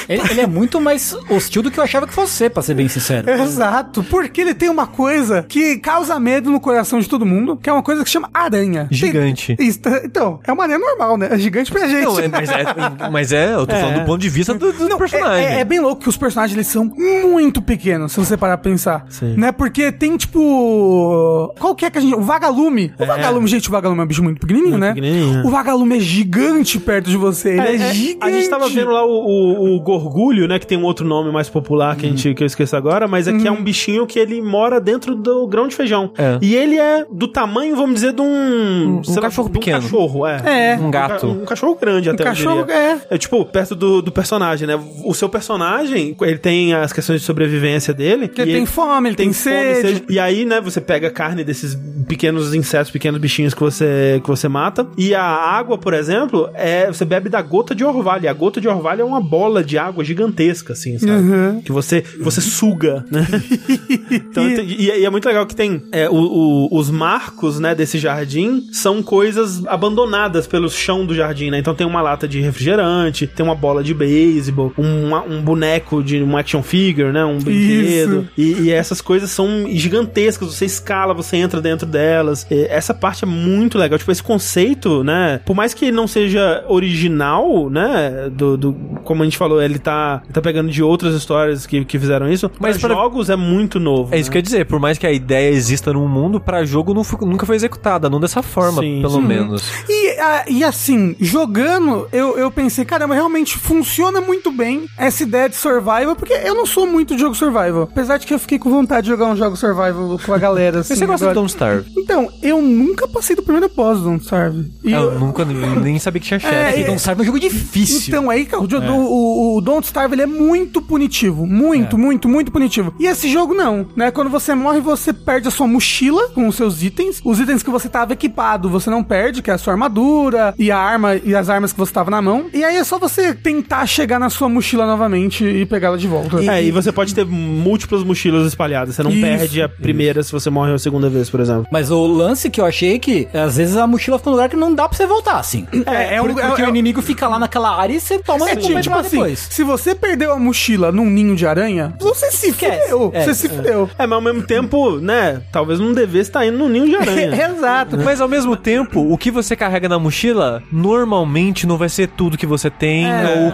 Ele, 0.08 0.22
ele 0.30 0.40
é 0.40 0.46
muito 0.46 0.80
mais 0.80 1.16
hostil 1.28 1.62
do 1.62 1.70
que 1.70 1.78
eu 1.78 1.84
achava 1.84 2.06
que 2.06 2.14
fosse, 2.14 2.48
pra 2.50 2.62
ser 2.62 2.74
bem 2.74 2.88
sincero. 2.88 3.23
Exato, 3.42 4.02
porque 4.04 4.40
ele 4.40 4.54
tem 4.54 4.68
uma 4.68 4.86
coisa 4.86 5.42
que 5.48 5.76
causa 5.78 6.18
medo 6.20 6.50
no 6.50 6.60
coração 6.60 6.98
de 7.00 7.08
todo 7.08 7.24
mundo, 7.26 7.56
que 7.56 7.68
é 7.68 7.72
uma 7.72 7.82
coisa 7.82 8.02
que 8.04 8.10
chama 8.10 8.28
aranha. 8.32 8.86
Gigante. 8.90 9.56
Tem- 9.56 9.66
Isso, 9.68 9.80
então, 10.04 10.40
é 10.44 10.52
uma 10.52 10.64
aranha 10.64 10.78
normal, 10.78 11.16
né? 11.16 11.28
É 11.30 11.38
gigante 11.38 11.70
pra 11.70 11.86
gente. 11.88 12.04
Não, 12.04 12.18
é, 12.18 12.28
mas, 12.28 12.48
é, 12.50 13.10
mas 13.10 13.32
é, 13.32 13.54
eu 13.54 13.66
tô 13.66 13.74
falando 13.74 14.00
do 14.00 14.06
ponto 14.06 14.20
de 14.20 14.28
vista 14.28 14.54
do, 14.54 14.72
do 14.72 14.88
Não, 14.88 14.98
personagem. 14.98 15.44
É, 15.46 15.54
é- 15.56 15.60
é 15.60 15.64
bem 15.64 15.80
louco 15.80 16.02
que 16.02 16.08
os 16.08 16.16
personagens 16.16 16.54
eles 16.56 16.66
são 16.66 16.84
muito 16.84 17.60
pequenos, 17.62 18.12
se 18.12 18.18
você 18.18 18.36
parar 18.36 18.56
pra 18.58 18.70
pensar. 18.70 19.04
Sim. 19.08 19.34
Né? 19.36 19.52
Porque 19.52 19.90
tem, 19.92 20.16
tipo. 20.16 21.52
Qual 21.58 21.74
que 21.74 21.84
é 21.84 21.90
que 21.90 21.98
a 21.98 22.00
gente. 22.00 22.14
O 22.14 22.20
vagalume. 22.22 22.92
O 22.98 23.04
vagalume, 23.06 23.46
gente, 23.48 23.68
o 23.68 23.72
vagalume 23.72 24.00
é 24.00 24.04
um 24.04 24.06
bicho 24.06 24.22
muito 24.22 24.40
pequenininho, 24.40 24.78
né? 24.78 24.88
pequenininho, 24.94 25.38
é. 25.40 25.42
O 25.46 25.50
vagalume 25.50 25.96
é 25.96 26.00
gigante 26.00 26.78
perto 26.78 27.10
de 27.10 27.16
você. 27.16 27.50
Ele 27.50 27.60
é, 27.60 27.72
É, 27.72 27.74
é, 27.90 27.94
gigante. 27.94 28.18
a 28.20 28.30
gente 28.30 28.48
tava 28.48 28.68
vendo 28.68 28.90
lá 28.90 29.04
o, 29.04 29.10
o, 29.10 29.76
o 29.76 29.80
Gorgulho, 29.80 30.46
né? 30.48 30.58
Que 30.58 30.66
tem 30.66 30.78
um 30.78 30.84
outro 30.84 31.06
nome 31.06 31.32
mais 31.32 31.48
popular 31.48 31.96
que, 31.96 32.06
a 32.06 32.08
gente, 32.08 32.34
que 32.34 32.42
eu 32.42 32.46
esqueço 32.46 32.76
agora, 32.76 33.06
mas 33.14 33.28
aqui 33.28 33.46
é 33.46 33.50
um 33.52 33.62
bichinho 33.62 34.06
que 34.08 34.18
ele 34.18 34.42
mora 34.42 34.80
dentro 34.80 35.14
do 35.14 35.46
grão 35.46 35.68
de 35.68 35.74
feijão. 35.76 36.10
É. 36.18 36.36
E 36.42 36.54
ele 36.56 36.76
é 36.78 37.06
do 37.10 37.28
tamanho, 37.28 37.76
vamos 37.76 37.94
dizer, 37.94 38.12
de 38.12 38.20
um. 38.20 39.02
sei 39.04 39.14
lá, 39.16 39.22
cachorro 39.22 39.48
de 39.48 39.56
um 39.56 39.60
pequeno. 39.60 39.82
cachorro, 39.82 40.26
é. 40.26 40.72
É. 40.72 40.76
Um 40.76 40.90
gato. 40.90 41.20
ca- 41.20 41.26
Um 41.32 41.44
cachorro 41.44 41.78
grande 41.80 42.10
até, 42.10 42.22
eu 42.22 42.26
cachorro, 42.26 42.64
diria. 42.64 42.74
é. 42.74 43.00
É 43.10 43.18
tipo, 43.18 43.44
perto 43.44 43.74
do, 43.76 44.02
do 44.02 44.10
personagem, 44.10 44.66
né? 44.66 44.74
O 45.04 45.14
seu 45.14 45.28
personagem, 45.28 46.16
ele 46.20 46.38
tem 46.38 46.74
as 46.74 46.92
questões 46.92 47.20
de 47.20 47.26
sobrevivência 47.26 47.94
dele. 47.94 48.26
Porque 48.26 48.42
e 48.42 48.46
tem 48.46 48.66
fome, 48.66 49.08
ele 49.10 49.16
tem, 49.16 49.32
fome, 49.32 49.54
sede. 49.76 50.04
E 50.08 50.18
aí, 50.18 50.44
né, 50.44 50.60
você 50.60 50.80
pega 50.80 51.06
a 51.08 51.10
carne 51.10 51.44
desses 51.44 51.78
pequenos 52.08 52.52
insetos, 52.54 52.90
pequenos 52.90 53.20
bichinhos 53.20 53.54
que 53.54 53.60
você, 53.60 54.20
que 54.22 54.28
você 54.28 54.48
mata. 54.48 54.86
E 54.98 55.14
a 55.14 55.22
água, 55.22 55.78
por 55.78 55.94
exemplo, 55.94 56.50
é 56.54 56.86
você 56.88 57.04
bebe 57.04 57.28
da 57.28 57.40
gota 57.40 57.74
de 57.74 57.84
orvalho. 57.84 58.24
E 58.24 58.28
a 58.28 58.32
gota 58.32 58.60
de 58.60 58.68
orvalho 58.68 59.02
é 59.02 59.04
uma 59.04 59.20
bola 59.20 59.62
de 59.62 59.78
água 59.78 60.04
gigantesca, 60.04 60.72
assim, 60.72 60.98
sabe? 60.98 61.12
Uhum. 61.12 61.60
Que 61.62 61.70
você, 61.72 62.02
você 62.20 62.40
suga, 62.40 62.93
né? 63.10 63.26
então, 64.10 64.48
e, 64.48 64.86
e 64.90 65.04
é 65.04 65.10
muito 65.10 65.26
legal 65.26 65.46
que 65.46 65.54
tem 65.54 65.82
é, 65.92 66.08
o- 66.08 66.14
o- 66.14 66.68
os 66.78 66.90
marcos, 66.90 67.58
né, 67.60 67.74
desse 67.74 67.98
jardim 67.98 68.64
são 68.72 69.02
coisas 69.02 69.64
abandonadas 69.66 70.46
pelo 70.46 70.68
chão 70.70 71.04
do 71.06 71.14
jardim, 71.14 71.50
né? 71.50 71.58
Então 71.58 71.74
tem 71.74 71.86
uma 71.86 72.00
lata 72.02 72.26
de 72.28 72.40
refrigerante, 72.40 73.26
tem 73.26 73.44
uma 73.44 73.54
bola 73.54 73.82
de 73.82 73.94
beisebol, 73.94 74.72
um, 74.78 75.14
um 75.32 75.42
boneco 75.42 76.02
de 76.02 76.22
um 76.22 76.36
action 76.36 76.62
figure, 76.62 77.12
né? 77.12 77.24
Um 77.24 77.38
brinquedo. 77.38 78.28
E, 78.36 78.52
e 78.64 78.70
essas 78.70 79.00
coisas 79.00 79.30
são 79.30 79.66
gigantescas. 79.70 80.54
Você 80.54 80.64
escala, 80.64 81.14
você 81.14 81.36
entra 81.36 81.60
dentro 81.60 81.86
delas. 81.86 82.46
E 82.50 82.66
essa 82.68 82.92
parte 82.94 83.24
é 83.24 83.26
muito 83.26 83.78
legal. 83.78 83.98
Tipo, 83.98 84.12
esse 84.12 84.22
conceito, 84.22 85.02
né? 85.04 85.40
Por 85.44 85.54
mais 85.54 85.74
que 85.74 85.86
ele 85.86 85.96
não 85.96 86.06
seja 86.06 86.64
original, 86.68 87.68
né? 87.70 88.30
Do, 88.32 88.56
do- 88.56 88.72
como 89.04 89.22
a 89.22 89.24
gente 89.24 89.36
falou, 89.36 89.60
ele 89.62 89.78
tá, 89.78 90.22
tá 90.32 90.40
pegando 90.40 90.70
de 90.70 90.82
outras 90.82 91.14
histórias 91.14 91.66
que, 91.66 91.84
que 91.84 91.98
fizeram 91.98 92.30
isso. 92.30 92.50
Mas 92.58 92.76
pra- 92.86 92.94
jogos 92.94 93.30
é 93.30 93.36
muito 93.36 93.78
novo. 93.80 94.14
É 94.14 94.18
isso 94.18 94.30
que 94.30 94.36
eu 94.36 94.40
ia 94.40 94.42
dizer, 94.42 94.66
por 94.66 94.78
mais 94.80 94.98
que 94.98 95.06
a 95.06 95.12
ideia 95.12 95.50
exista 95.50 95.92
no 95.92 96.08
mundo, 96.08 96.40
pra 96.40 96.64
jogo 96.64 96.92
não 96.94 97.04
fu- 97.04 97.24
nunca 97.26 97.44
foi 97.46 97.56
executada, 97.56 98.08
não 98.10 98.20
dessa 98.20 98.42
forma, 98.42 98.80
Sim, 98.82 99.00
pelo 99.00 99.14
sim. 99.14 99.22
menos. 99.22 99.62
E, 99.88 100.10
ah, 100.20 100.44
e 100.48 100.64
assim, 100.64 101.16
jogando, 101.20 102.08
eu, 102.12 102.38
eu 102.38 102.50
pensei, 102.50 102.84
caramba, 102.84 103.14
realmente 103.14 103.56
funciona 103.58 104.20
muito 104.20 104.50
bem 104.50 104.86
essa 104.96 105.22
ideia 105.22 105.48
de 105.48 105.56
survival, 105.56 106.16
porque 106.16 106.32
eu 106.32 106.54
não 106.54 106.66
sou 106.66 106.86
muito 106.86 107.14
de 107.14 107.20
jogo 107.20 107.34
survival. 107.34 107.82
Apesar 107.82 108.18
de 108.18 108.26
que 108.26 108.34
eu 108.34 108.38
fiquei 108.38 108.58
com 108.58 108.70
vontade 108.70 109.04
de 109.04 109.10
jogar 109.10 109.26
um 109.26 109.36
jogo 109.36 109.56
survival 109.56 110.18
com 110.24 110.32
a 110.32 110.38
galera. 110.38 110.80
Assim, 110.84 110.94
você 110.94 111.06
gosta 111.06 111.24
agora. 111.26 111.34
de 111.34 111.40
Don't 111.40 111.50
Starve? 111.50 111.90
Então, 111.96 112.28
eu 112.42 112.60
nunca 112.62 113.06
passei 113.08 113.34
do 113.36 113.42
primeiro 113.42 113.70
boss 113.74 113.98
do 113.98 114.04
Don't 114.04 114.22
Starve. 114.24 114.70
E 114.82 114.92
Eu, 114.92 115.12
eu- 115.12 115.18
nunca 115.20 115.44
nem 115.44 115.98
sabia 115.98 116.20
que 116.20 116.26
tinha 116.26 116.38
É, 116.44 116.66
chefe. 116.70 116.80
E 116.80 116.84
Don't 116.84 116.96
Starve 116.98 117.20
é 117.20 117.22
um 117.22 117.26
jogo 117.26 117.40
difícil. 117.40 118.08
Então, 118.08 118.30
aí, 118.30 118.44
cara, 118.46 118.62
o, 118.62 118.66
o, 118.66 119.54
o, 119.54 119.58
o 119.58 119.60
Don't 119.60 119.84
Starve 119.86 120.14
ele 120.14 120.22
é 120.22 120.26
muito 120.26 120.80
punitivo. 120.82 121.46
Muito, 121.46 121.96
muito, 121.98 122.28
muito 122.28 122.50
punitivo. 122.52 122.73
Punitivo. 122.82 122.94
E 122.98 123.06
esse 123.06 123.28
jogo 123.28 123.54
não, 123.54 123.86
né? 123.96 124.10
Quando 124.10 124.30
você 124.30 124.54
morre, 124.54 124.80
você 124.80 125.12
perde 125.12 125.48
a 125.48 125.50
sua 125.50 125.66
mochila 125.66 126.28
com 126.30 126.48
os 126.48 126.56
seus 126.56 126.82
itens. 126.82 127.20
Os 127.24 127.38
itens 127.40 127.62
que 127.62 127.70
você 127.70 127.88
tava 127.88 128.12
equipado, 128.12 128.68
você 128.68 128.90
não 128.90 129.02
perde, 129.02 129.42
que 129.42 129.50
é 129.50 129.54
a 129.54 129.58
sua 129.58 129.72
armadura 129.72 130.54
e 130.58 130.70
a 130.70 130.78
arma 130.78 131.16
e 131.16 131.34
as 131.34 131.48
armas 131.48 131.72
que 131.72 131.78
você 131.78 131.92
tava 131.92 132.10
na 132.10 132.20
mão. 132.20 132.46
E 132.52 132.64
aí 132.64 132.76
é 132.76 132.84
só 132.84 132.98
você 132.98 133.34
tentar 133.34 133.86
chegar 133.86 134.18
na 134.18 134.30
sua 134.30 134.48
mochila 134.48 134.86
novamente 134.86 135.44
e 135.44 135.64
pegá-la 135.66 135.96
de 135.96 136.06
volta. 136.08 136.42
É, 136.44 136.62
e 136.64 136.70
você 136.70 136.90
pode 136.92 137.14
ter 137.14 137.24
múltiplas 137.24 138.02
mochilas 138.02 138.46
espalhadas. 138.46 138.94
Você 138.94 139.02
não 139.02 139.10
Isso. 139.10 139.20
perde 139.20 139.62
a 139.62 139.68
primeira 139.68 140.22
se 140.22 140.32
você 140.32 140.50
morre 140.50 140.72
a 140.72 140.78
segunda 140.78 141.08
vez, 141.08 141.30
por 141.30 141.40
exemplo. 141.40 141.66
Mas 141.70 141.90
o 141.90 142.06
lance 142.06 142.50
que 142.50 142.60
eu 142.60 142.64
achei 142.66 142.94
é 142.94 142.98
que 142.98 143.28
às 143.32 143.56
vezes 143.56 143.76
a 143.76 143.86
mochila 143.86 144.18
fica 144.18 144.30
num 144.30 144.36
lugar 144.36 144.48
que 144.48 144.56
não 144.56 144.74
dá 144.74 144.88
pra 144.88 144.96
você 144.96 145.06
voltar, 145.06 145.38
assim. 145.38 145.66
É, 145.86 146.16
é 146.16 146.22
um- 146.22 146.26
Porque, 146.26 146.40
é- 146.40 146.46
porque 146.48 146.62
é- 146.62 146.66
o 146.66 146.68
inimigo 146.68 147.02
fica 147.02 147.28
lá 147.28 147.38
naquela 147.38 147.76
área 147.76 147.94
e 147.94 148.00
você 148.00 148.18
toma 148.18 148.48
É 148.48 148.56
tipo, 148.56 148.80
tipo 148.80 148.96
assim, 148.96 149.10
depois. 149.10 149.46
se 149.50 149.62
você 149.62 149.94
perdeu 149.94 150.32
a 150.32 150.38
mochila 150.38 150.90
num 150.92 151.06
ninho 151.08 151.36
de 151.36 151.46
aranha, 151.46 151.94
você 152.00 152.30
se 152.30 152.52
Esquece. 152.64 152.82
fudeu. 152.90 153.10
É, 153.14 153.24
você 153.24 153.34
se 153.34 153.48
fudeu. 153.48 153.90
É, 153.98 154.06
mas 154.06 154.12
ao 154.12 154.20
mesmo 154.20 154.42
tempo, 154.42 154.98
né? 154.98 155.42
Talvez 155.52 155.78
não 155.80 155.92
devesse 155.92 156.30
estar 156.30 156.46
indo 156.46 156.58
no 156.58 156.68
ninho 156.68 156.86
de 156.86 156.96
aranha. 156.96 157.34
Exato. 157.50 157.98
Mas 157.98 158.20
ao 158.20 158.28
mesmo 158.28 158.56
tempo, 158.56 159.00
o 159.12 159.16
que 159.18 159.30
você 159.30 159.54
carrega 159.56 159.88
na 159.88 159.98
mochila, 159.98 160.62
normalmente 160.72 161.66
não 161.66 161.76
vai 161.76 161.88
ser 161.88 162.08
tudo 162.08 162.36
que 162.38 162.46
você 162.46 162.70
tem 162.70 163.06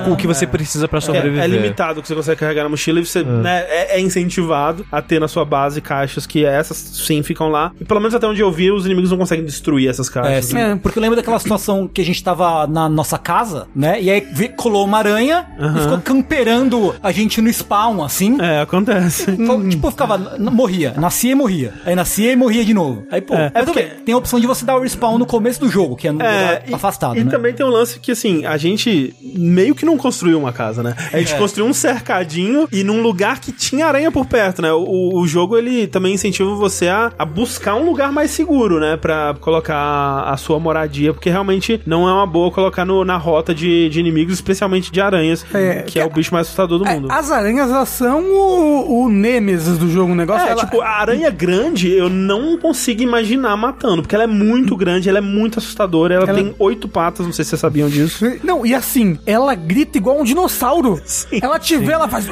ou 0.06 0.12
o 0.12 0.16
que 0.16 0.26
você 0.26 0.46
precisa 0.46 0.86
pra 0.88 0.98
É, 0.98 1.00
sobreviver. 1.00 1.42
é 1.42 1.46
limitado 1.46 2.00
o 2.00 2.02
que 2.02 2.08
você 2.08 2.14
consegue 2.14 2.38
carregar 2.40 2.62
na 2.64 2.68
mochila 2.68 3.00
e 3.00 3.06
você 3.06 3.22
né, 3.22 3.64
é, 3.68 3.96
é 3.96 4.00
incentivado 4.00 4.84
a 4.90 5.00
ter 5.02 5.20
na 5.20 5.28
sua 5.28 5.44
base 5.44 5.80
caixas 5.80 6.26
que 6.26 6.44
essas 6.44 6.76
sim 6.76 7.22
ficam 7.22 7.48
lá. 7.48 7.72
E 7.80 7.84
pelo 7.84 8.00
menos 8.00 8.14
até 8.14 8.26
onde 8.26 8.40
eu 8.40 8.50
vi, 8.52 8.70
os 8.70 8.84
inimigos 8.86 9.10
não 9.10 9.18
conseguem 9.18 9.44
destruir 9.44 9.88
essas 9.88 10.08
É, 10.08 10.12
caixas. 10.12 10.44
sim. 10.46 10.58
É. 10.58 10.76
Porque 10.76 10.98
eu 10.98 11.02
lembro 11.02 11.16
daquela 11.16 11.38
situação 11.38 11.88
que 11.88 12.00
a 12.00 12.04
gente 12.04 12.22
tava 12.22 12.66
na 12.66 12.88
nossa 12.88 13.18
casa, 13.18 13.66
né? 13.74 14.00
E 14.00 14.10
aí 14.10 14.20
colou 14.56 14.84
uma 14.84 14.98
aranha 14.98 15.46
e 15.76 15.80
ficou 15.82 15.98
camperando 15.98 16.94
a 17.02 17.12
gente 17.12 17.40
no 17.40 17.48
spawn, 17.52 18.02
assim. 18.02 18.38
É, 18.40 18.60
acontece. 18.60 18.99
Foi- 19.08 19.68
Tipo, 19.70 19.86
eu 19.86 19.90
ficava, 19.90 20.18
morria, 20.38 20.94
nascia 20.96 21.32
e 21.32 21.34
morria. 21.34 21.72
Aí 21.84 21.94
nascia 21.94 22.32
e 22.32 22.36
morria 22.36 22.64
de 22.64 22.74
novo. 22.74 23.06
Aí, 23.10 23.20
pô, 23.20 23.34
É, 23.34 23.50
mas 23.54 23.62
é 23.62 23.66
tudo 23.66 23.72
porque- 23.74 23.88
bem, 23.88 24.04
tem 24.04 24.14
a 24.14 24.18
opção 24.18 24.40
de 24.40 24.46
você 24.46 24.64
dar 24.64 24.76
o 24.76 24.80
respawn 24.80 25.18
no 25.18 25.26
começo 25.26 25.60
do 25.60 25.68
jogo, 25.68 25.96
que 25.96 26.08
é 26.08 26.12
no 26.12 26.18
lugar 26.18 26.62
e, 26.68 26.74
afastado, 26.74 27.16
e 27.18 27.24
né? 27.24 27.30
também 27.30 27.52
tem 27.54 27.64
um 27.64 27.70
lance 27.70 27.98
que, 28.00 28.12
assim, 28.12 28.44
a 28.44 28.56
gente 28.56 29.14
meio 29.22 29.74
que 29.74 29.84
não 29.86 29.96
construiu 29.96 30.38
uma 30.38 30.52
casa, 30.52 30.82
né? 30.82 30.94
A 31.12 31.18
gente 31.18 31.34
construiu 31.36 31.68
um 31.68 31.72
cercadinho 31.72 32.68
e 32.72 32.82
num 32.82 33.02
lugar 33.02 33.40
que 33.40 33.52
tinha 33.52 33.86
aranha 33.86 34.10
por 34.10 34.26
perto, 34.26 34.60
né? 34.62 34.72
O, 34.72 35.14
o 35.18 35.26
jogo, 35.26 35.56
ele 35.56 35.86
também 35.86 36.14
incentiva 36.14 36.54
você 36.54 36.88
a, 36.88 37.12
a 37.18 37.24
buscar 37.24 37.74
um 37.76 37.84
lugar 37.84 38.10
mais 38.12 38.30
seguro, 38.30 38.80
né? 38.80 38.96
Pra 38.96 39.34
colocar 39.40 40.22
a 40.26 40.36
sua 40.36 40.58
moradia, 40.58 41.12
porque 41.12 41.30
realmente 41.30 41.80
não 41.86 42.08
é 42.08 42.12
uma 42.12 42.26
boa 42.26 42.50
colocar 42.50 42.84
no- 42.84 43.04
na 43.04 43.16
rota 43.16 43.54
de, 43.54 43.88
de 43.88 44.00
inimigos, 44.00 44.34
especialmente 44.34 44.90
de 44.90 45.00
aranhas, 45.00 45.44
É, 45.54 45.82
que 45.82 45.98
é 45.98 46.04
o 46.04 46.10
bicho 46.10 46.32
mais 46.32 46.46
assustador 46.46 46.78
do 46.78 46.86
É, 46.86 46.94
mundo. 46.94 47.08
as 47.10 47.30
aranhas, 47.30 47.70
elas 47.70 47.88
são 47.88 48.20
o, 48.22 48.89
o 48.92 49.08
nêmesis 49.08 49.78
do 49.78 49.88
jogo, 49.90 50.12
o 50.12 50.14
negócio. 50.14 50.46
É, 50.46 50.50
ela- 50.52 50.64
tipo, 50.64 50.80
a 50.80 50.88
aranha 50.88 51.30
grande 51.30 51.90
eu 51.90 52.08
não 52.08 52.56
consigo 52.58 53.02
imaginar 53.02 53.56
matando, 53.56 54.02
porque 54.02 54.14
ela 54.14 54.24
é 54.24 54.26
muito 54.26 54.76
grande, 54.76 55.08
ela 55.08 55.18
é 55.18 55.22
muito 55.22 55.58
assustadora, 55.58 56.14
ela, 56.14 56.24
Ela- 56.24 56.34
tem 56.34 56.54
oito 56.58 56.88
patas, 56.88 57.24
não 57.26 57.32
sei 57.32 57.44
se 57.44 57.50
vocês 57.50 57.60
sabiam 57.60 57.88
disso. 57.88 58.24
Não, 58.42 58.64
e 58.66 58.74
assim, 58.74 59.18
ela 59.26 59.54
grita 59.54 59.98
igual 59.98 60.20
um 60.20 60.24
dinossauro. 60.24 61.00
Sim. 61.04 61.38
ela 61.42 61.58
te 61.58 61.76
vê, 61.76 61.92
ela 61.92 62.08
faz. 62.08 62.26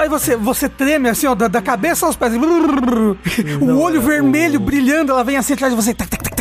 Aí 0.00 0.08
você, 0.08 0.36
você 0.36 0.68
treme 0.68 1.08
assim, 1.08 1.26
ó, 1.26 1.34
da, 1.34 1.48
da 1.48 1.62
cabeça 1.62 2.06
aos 2.06 2.16
pés. 2.16 2.32
O 3.60 3.78
olho 3.78 4.00
vermelho 4.00 4.60
brilhando, 4.60 5.12
ela 5.12 5.24
vem 5.24 5.36
assim 5.36 5.52
atrás 5.54 5.74
de 5.74 5.80
você. 5.82 5.94
Tac, 5.94 6.08
tac, 6.10 6.22
tac, 6.22 6.35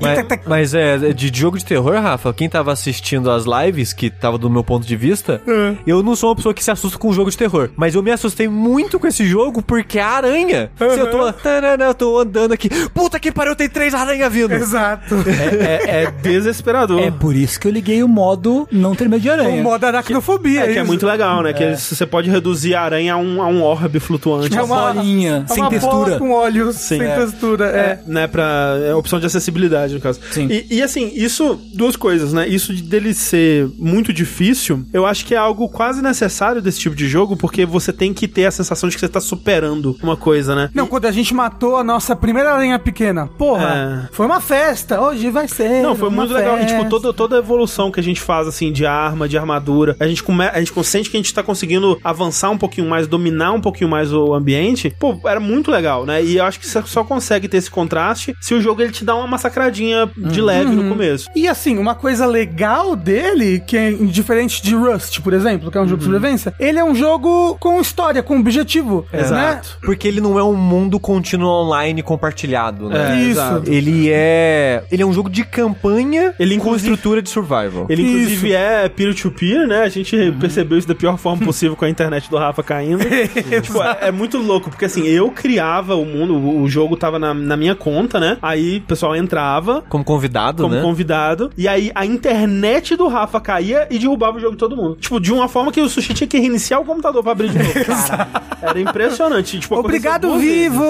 Mas, 0.00 0.26
mas 0.46 0.74
é, 0.74 1.12
de 1.12 1.30
jogo 1.34 1.58
de 1.58 1.64
terror, 1.64 1.94
Rafa, 2.00 2.32
quem 2.32 2.48
tava 2.48 2.72
assistindo 2.72 3.30
as 3.30 3.44
lives, 3.44 3.92
que 3.92 4.10
tava 4.10 4.38
do 4.38 4.48
meu 4.50 4.64
ponto 4.64 4.86
de 4.86 4.96
vista, 4.96 5.40
eu 5.86 6.02
não 6.02 6.16
sou 6.16 6.30
uma 6.30 6.36
pessoa 6.36 6.54
que 6.54 6.62
se 6.64 6.70
assusta 6.70 6.98
com 6.98 7.12
jogo 7.12 7.30
de 7.30 7.36
terror. 7.36 7.70
Mas 7.76 7.94
eu 7.94 8.02
me 8.02 8.10
assustei 8.10 8.48
muito 8.48 8.98
com 8.98 9.06
esse 9.06 9.24
jogo 9.26 9.62
porque 9.62 9.98
a 9.98 10.08
aranha. 10.08 10.70
Se 10.76 10.84
eu 10.84 11.10
tô, 11.10 11.32
tarana, 11.32 11.84
eu 11.84 11.94
tô 11.94 12.18
andando 12.18 12.52
aqui, 12.52 12.68
puta 12.90 13.18
que 13.18 13.30
pariu, 13.30 13.54
tem 13.56 13.68
três 13.68 13.94
aranhas 13.94 14.32
vindo. 14.32 14.52
Exato. 14.52 15.14
É, 15.26 16.04
é 16.04 16.10
desesperador. 16.10 17.00
É 17.00 17.10
por 17.10 17.34
isso 17.34 17.58
que 17.60 17.66
eu 17.68 17.72
liguei 17.72 18.02
o 18.02 18.08
modo 18.08 18.68
não 18.70 18.94
ter 18.94 19.08
medo 19.08 19.20
de 19.22 19.28
O 19.28 19.32
aranha. 19.32 19.62
modo 19.62 19.84
aracnofobia. 19.84 20.60
É, 20.66 20.72
que 20.72 20.78
é 20.78 20.82
muito 20.84 21.06
legal, 21.06 21.42
né? 21.42 21.52
Que 21.52 21.62
eles- 21.62 21.80
você 21.80 22.06
pode 22.06 22.30
reduzir 22.30 22.74
a 22.74 22.82
aranha 22.82 23.14
a 23.14 23.16
um, 23.16 23.42
a 23.42 23.46
um 23.46 23.62
orbe 23.62 23.98
flutuante. 24.00 24.56
É 24.56 24.62
uma 24.62 24.92
bolinha, 24.92 25.44
é 25.48 25.52
sem 25.52 25.62
uma 25.62 25.70
textura. 25.70 25.94
bola 25.94 26.18
com 26.18 26.30
olhos, 26.32 26.76
Sim. 26.76 26.98
sem 26.98 27.02
É. 27.02 27.16
textura. 27.16 27.66
É. 27.66 27.80
É, 27.80 27.98
né, 28.06 28.26
pra 28.26 28.76
é, 28.86 28.94
opção 28.94 29.18
de 29.18 29.26
acessibilidade, 29.26 29.89
no 29.94 30.00
caso. 30.00 30.20
Sim. 30.30 30.48
E, 30.50 30.76
e, 30.76 30.82
assim, 30.82 31.10
isso, 31.14 31.58
duas 31.74 31.96
coisas, 31.96 32.32
né? 32.32 32.48
Isso 32.48 32.74
de- 32.74 32.82
dele 32.82 33.14
ser 33.14 33.68
muito 33.78 34.12
difícil, 34.12 34.84
eu 34.92 35.06
acho 35.06 35.24
que 35.24 35.34
é 35.34 35.38
algo 35.38 35.68
quase 35.68 36.02
necessário 36.02 36.60
desse 36.62 36.78
tipo 36.80 36.94
de 36.96 37.08
jogo, 37.08 37.36
porque 37.36 37.64
você 37.66 37.92
tem 37.92 38.12
que 38.12 38.26
ter 38.28 38.46
a 38.46 38.50
sensação 38.50 38.88
de 38.88 38.94
que 38.96 39.00
você 39.00 39.08
tá 39.08 39.20
superando 39.20 39.96
uma 40.02 40.16
coisa, 40.16 40.54
né? 40.54 40.70
Não, 40.74 40.86
quando 40.86 41.06
a 41.06 41.12
gente 41.12 41.34
matou 41.34 41.76
a 41.76 41.84
nossa 41.84 42.14
primeira 42.16 42.52
aranha 42.52 42.78
pequena, 42.78 43.26
porra, 43.26 44.08
foi 44.12 44.26
uma 44.26 44.40
festa. 44.40 45.00
Hoje 45.00 45.30
vai 45.30 45.48
ser. 45.48 45.82
Não, 45.82 45.94
foi 45.94 46.08
uma 46.08 46.18
muito 46.18 46.34
legal. 46.34 46.56
E, 46.58 46.60
tipo, 46.66 46.72
festa. 46.80 46.88
toda, 46.90 47.12
toda 47.12 47.36
a 47.36 47.38
evolução 47.38 47.90
que 47.90 48.00
a 48.00 48.02
gente 48.02 48.20
faz, 48.20 48.46
assim, 48.46 48.72
de 48.72 48.84
arma, 48.86 49.28
de 49.28 49.36
armadura, 49.38 49.96
a 49.98 50.06
gente, 50.06 50.22
come, 50.22 50.44
a 50.44 50.58
gente 50.58 50.72
consente 50.72 51.10
que 51.10 51.16
a 51.16 51.20
gente 51.20 51.32
tá 51.32 51.42
conseguindo 51.42 51.98
avançar 52.04 52.50
um 52.50 52.58
pouquinho 52.58 52.88
mais, 52.88 53.06
dominar 53.06 53.52
um 53.52 53.60
pouquinho 53.60 53.88
mais 53.88 54.12
o 54.12 54.34
ambiente. 54.34 54.94
Pô, 54.98 55.18
era 55.26 55.40
muito 55.40 55.70
legal, 55.70 56.04
né? 56.04 56.22
E 56.22 56.36
eu 56.36 56.44
acho 56.44 56.58
que 56.60 56.66
você 56.66 56.82
só 56.86 57.04
consegue 57.04 57.48
ter 57.48 57.56
esse 57.56 57.70
contraste 57.70 58.34
se 58.40 58.54
o 58.54 58.60
jogo 58.60 58.82
ele 58.82 58.92
te 58.92 59.04
dá 59.04 59.14
uma 59.14 59.26
massacradinha 59.26 59.79
de 60.16 60.40
leve 60.40 60.74
no 60.74 60.88
começo. 60.88 61.28
E 61.34 61.48
assim, 61.48 61.78
uma 61.78 61.94
coisa 61.94 62.26
legal 62.26 62.94
dele, 62.94 63.62
que 63.66 63.76
é 63.76 63.90
diferente 63.92 64.62
de 64.62 64.74
Rust, 64.74 65.20
por 65.20 65.32
exemplo, 65.32 65.70
que 65.70 65.78
é 65.78 65.80
um 65.80 65.88
jogo 65.88 65.98
de 65.98 66.04
sobrevivência, 66.04 66.54
ele 66.58 66.78
é 66.78 66.84
um 66.84 66.94
jogo 66.94 67.56
com 67.58 67.80
história, 67.80 68.22
com 68.22 68.38
objetivo. 68.38 69.06
Né? 69.12 69.20
Exato. 69.20 69.78
Porque 69.82 70.06
ele 70.06 70.20
não 70.20 70.38
é 70.38 70.44
um 70.44 70.54
mundo 70.54 70.98
contínuo 70.98 71.48
online 71.48 72.02
compartilhado, 72.02 72.88
né? 72.88 73.12
É, 73.12 73.20
Isso. 73.22 73.30
exato. 73.30 73.70
Ele 73.70 74.10
é. 74.10 74.84
Ele 74.90 75.02
é 75.02 75.06
um 75.06 75.12
jogo 75.12 75.30
de 75.30 75.44
campanha 75.44 76.34
Ele, 76.38 76.58
com 76.58 76.74
estrutura 76.74 77.22
de 77.22 77.30
survival. 77.30 77.86
Ele, 77.88 78.02
inclusive, 78.02 78.52
é 78.52 78.88
peer-to-peer, 78.88 79.66
né? 79.66 79.82
A 79.82 79.88
gente 79.88 80.16
percebeu 80.40 80.78
isso 80.78 80.88
da 80.88 80.94
pior 80.94 81.16
forma 81.16 81.44
possível 81.44 81.76
com 81.76 81.84
a 81.84 81.88
internet 81.88 82.28
do 82.30 82.36
Rafa 82.36 82.62
caindo. 82.62 83.04
tipo, 83.62 83.82
é, 83.82 84.08
é 84.08 84.10
muito 84.10 84.38
louco, 84.38 84.70
porque 84.70 84.84
assim, 84.84 85.06
eu 85.06 85.30
criava 85.30 85.94
o 85.94 86.04
mundo, 86.04 86.34
o, 86.34 86.62
o 86.62 86.68
jogo 86.68 86.96
tava 86.96 87.18
na, 87.18 87.32
na 87.32 87.56
minha 87.56 87.74
conta, 87.74 88.18
né? 88.18 88.36
Aí 88.42 88.78
o 88.78 88.82
pessoal 88.82 89.14
entrava 89.16 89.69
Como 89.88 90.04
convidado, 90.04 90.62
como 90.62 90.74
né? 90.74 90.82
convidado, 90.82 91.50
e 91.56 91.68
aí 91.68 91.90
a 91.94 92.04
internet 92.04 92.96
do 92.96 93.08
Rafa 93.08 93.40
caía 93.40 93.86
e 93.90 93.98
derrubava 93.98 94.36
o 94.36 94.40
jogo 94.40 94.52
de 94.52 94.58
todo 94.58 94.76
mundo. 94.76 94.96
Tipo, 94.96 95.20
de 95.20 95.32
uma 95.32 95.48
forma 95.48 95.72
que 95.72 95.80
o 95.80 95.88
Sushi 95.88 96.14
tinha 96.14 96.28
que 96.28 96.38
reiniciar 96.38 96.80
o 96.80 96.84
computador 96.84 97.22
pra 97.22 97.32
abrir 97.32 97.50
de 97.50 97.58
novo. 97.58 97.72
Cara, 97.80 98.28
era 98.62 98.80
impressionante. 98.80 99.58
Tipo, 99.58 99.76
Obrigado, 99.76 100.22
duas 100.28 100.40
vezes. 100.40 100.72
vivo! 100.72 100.84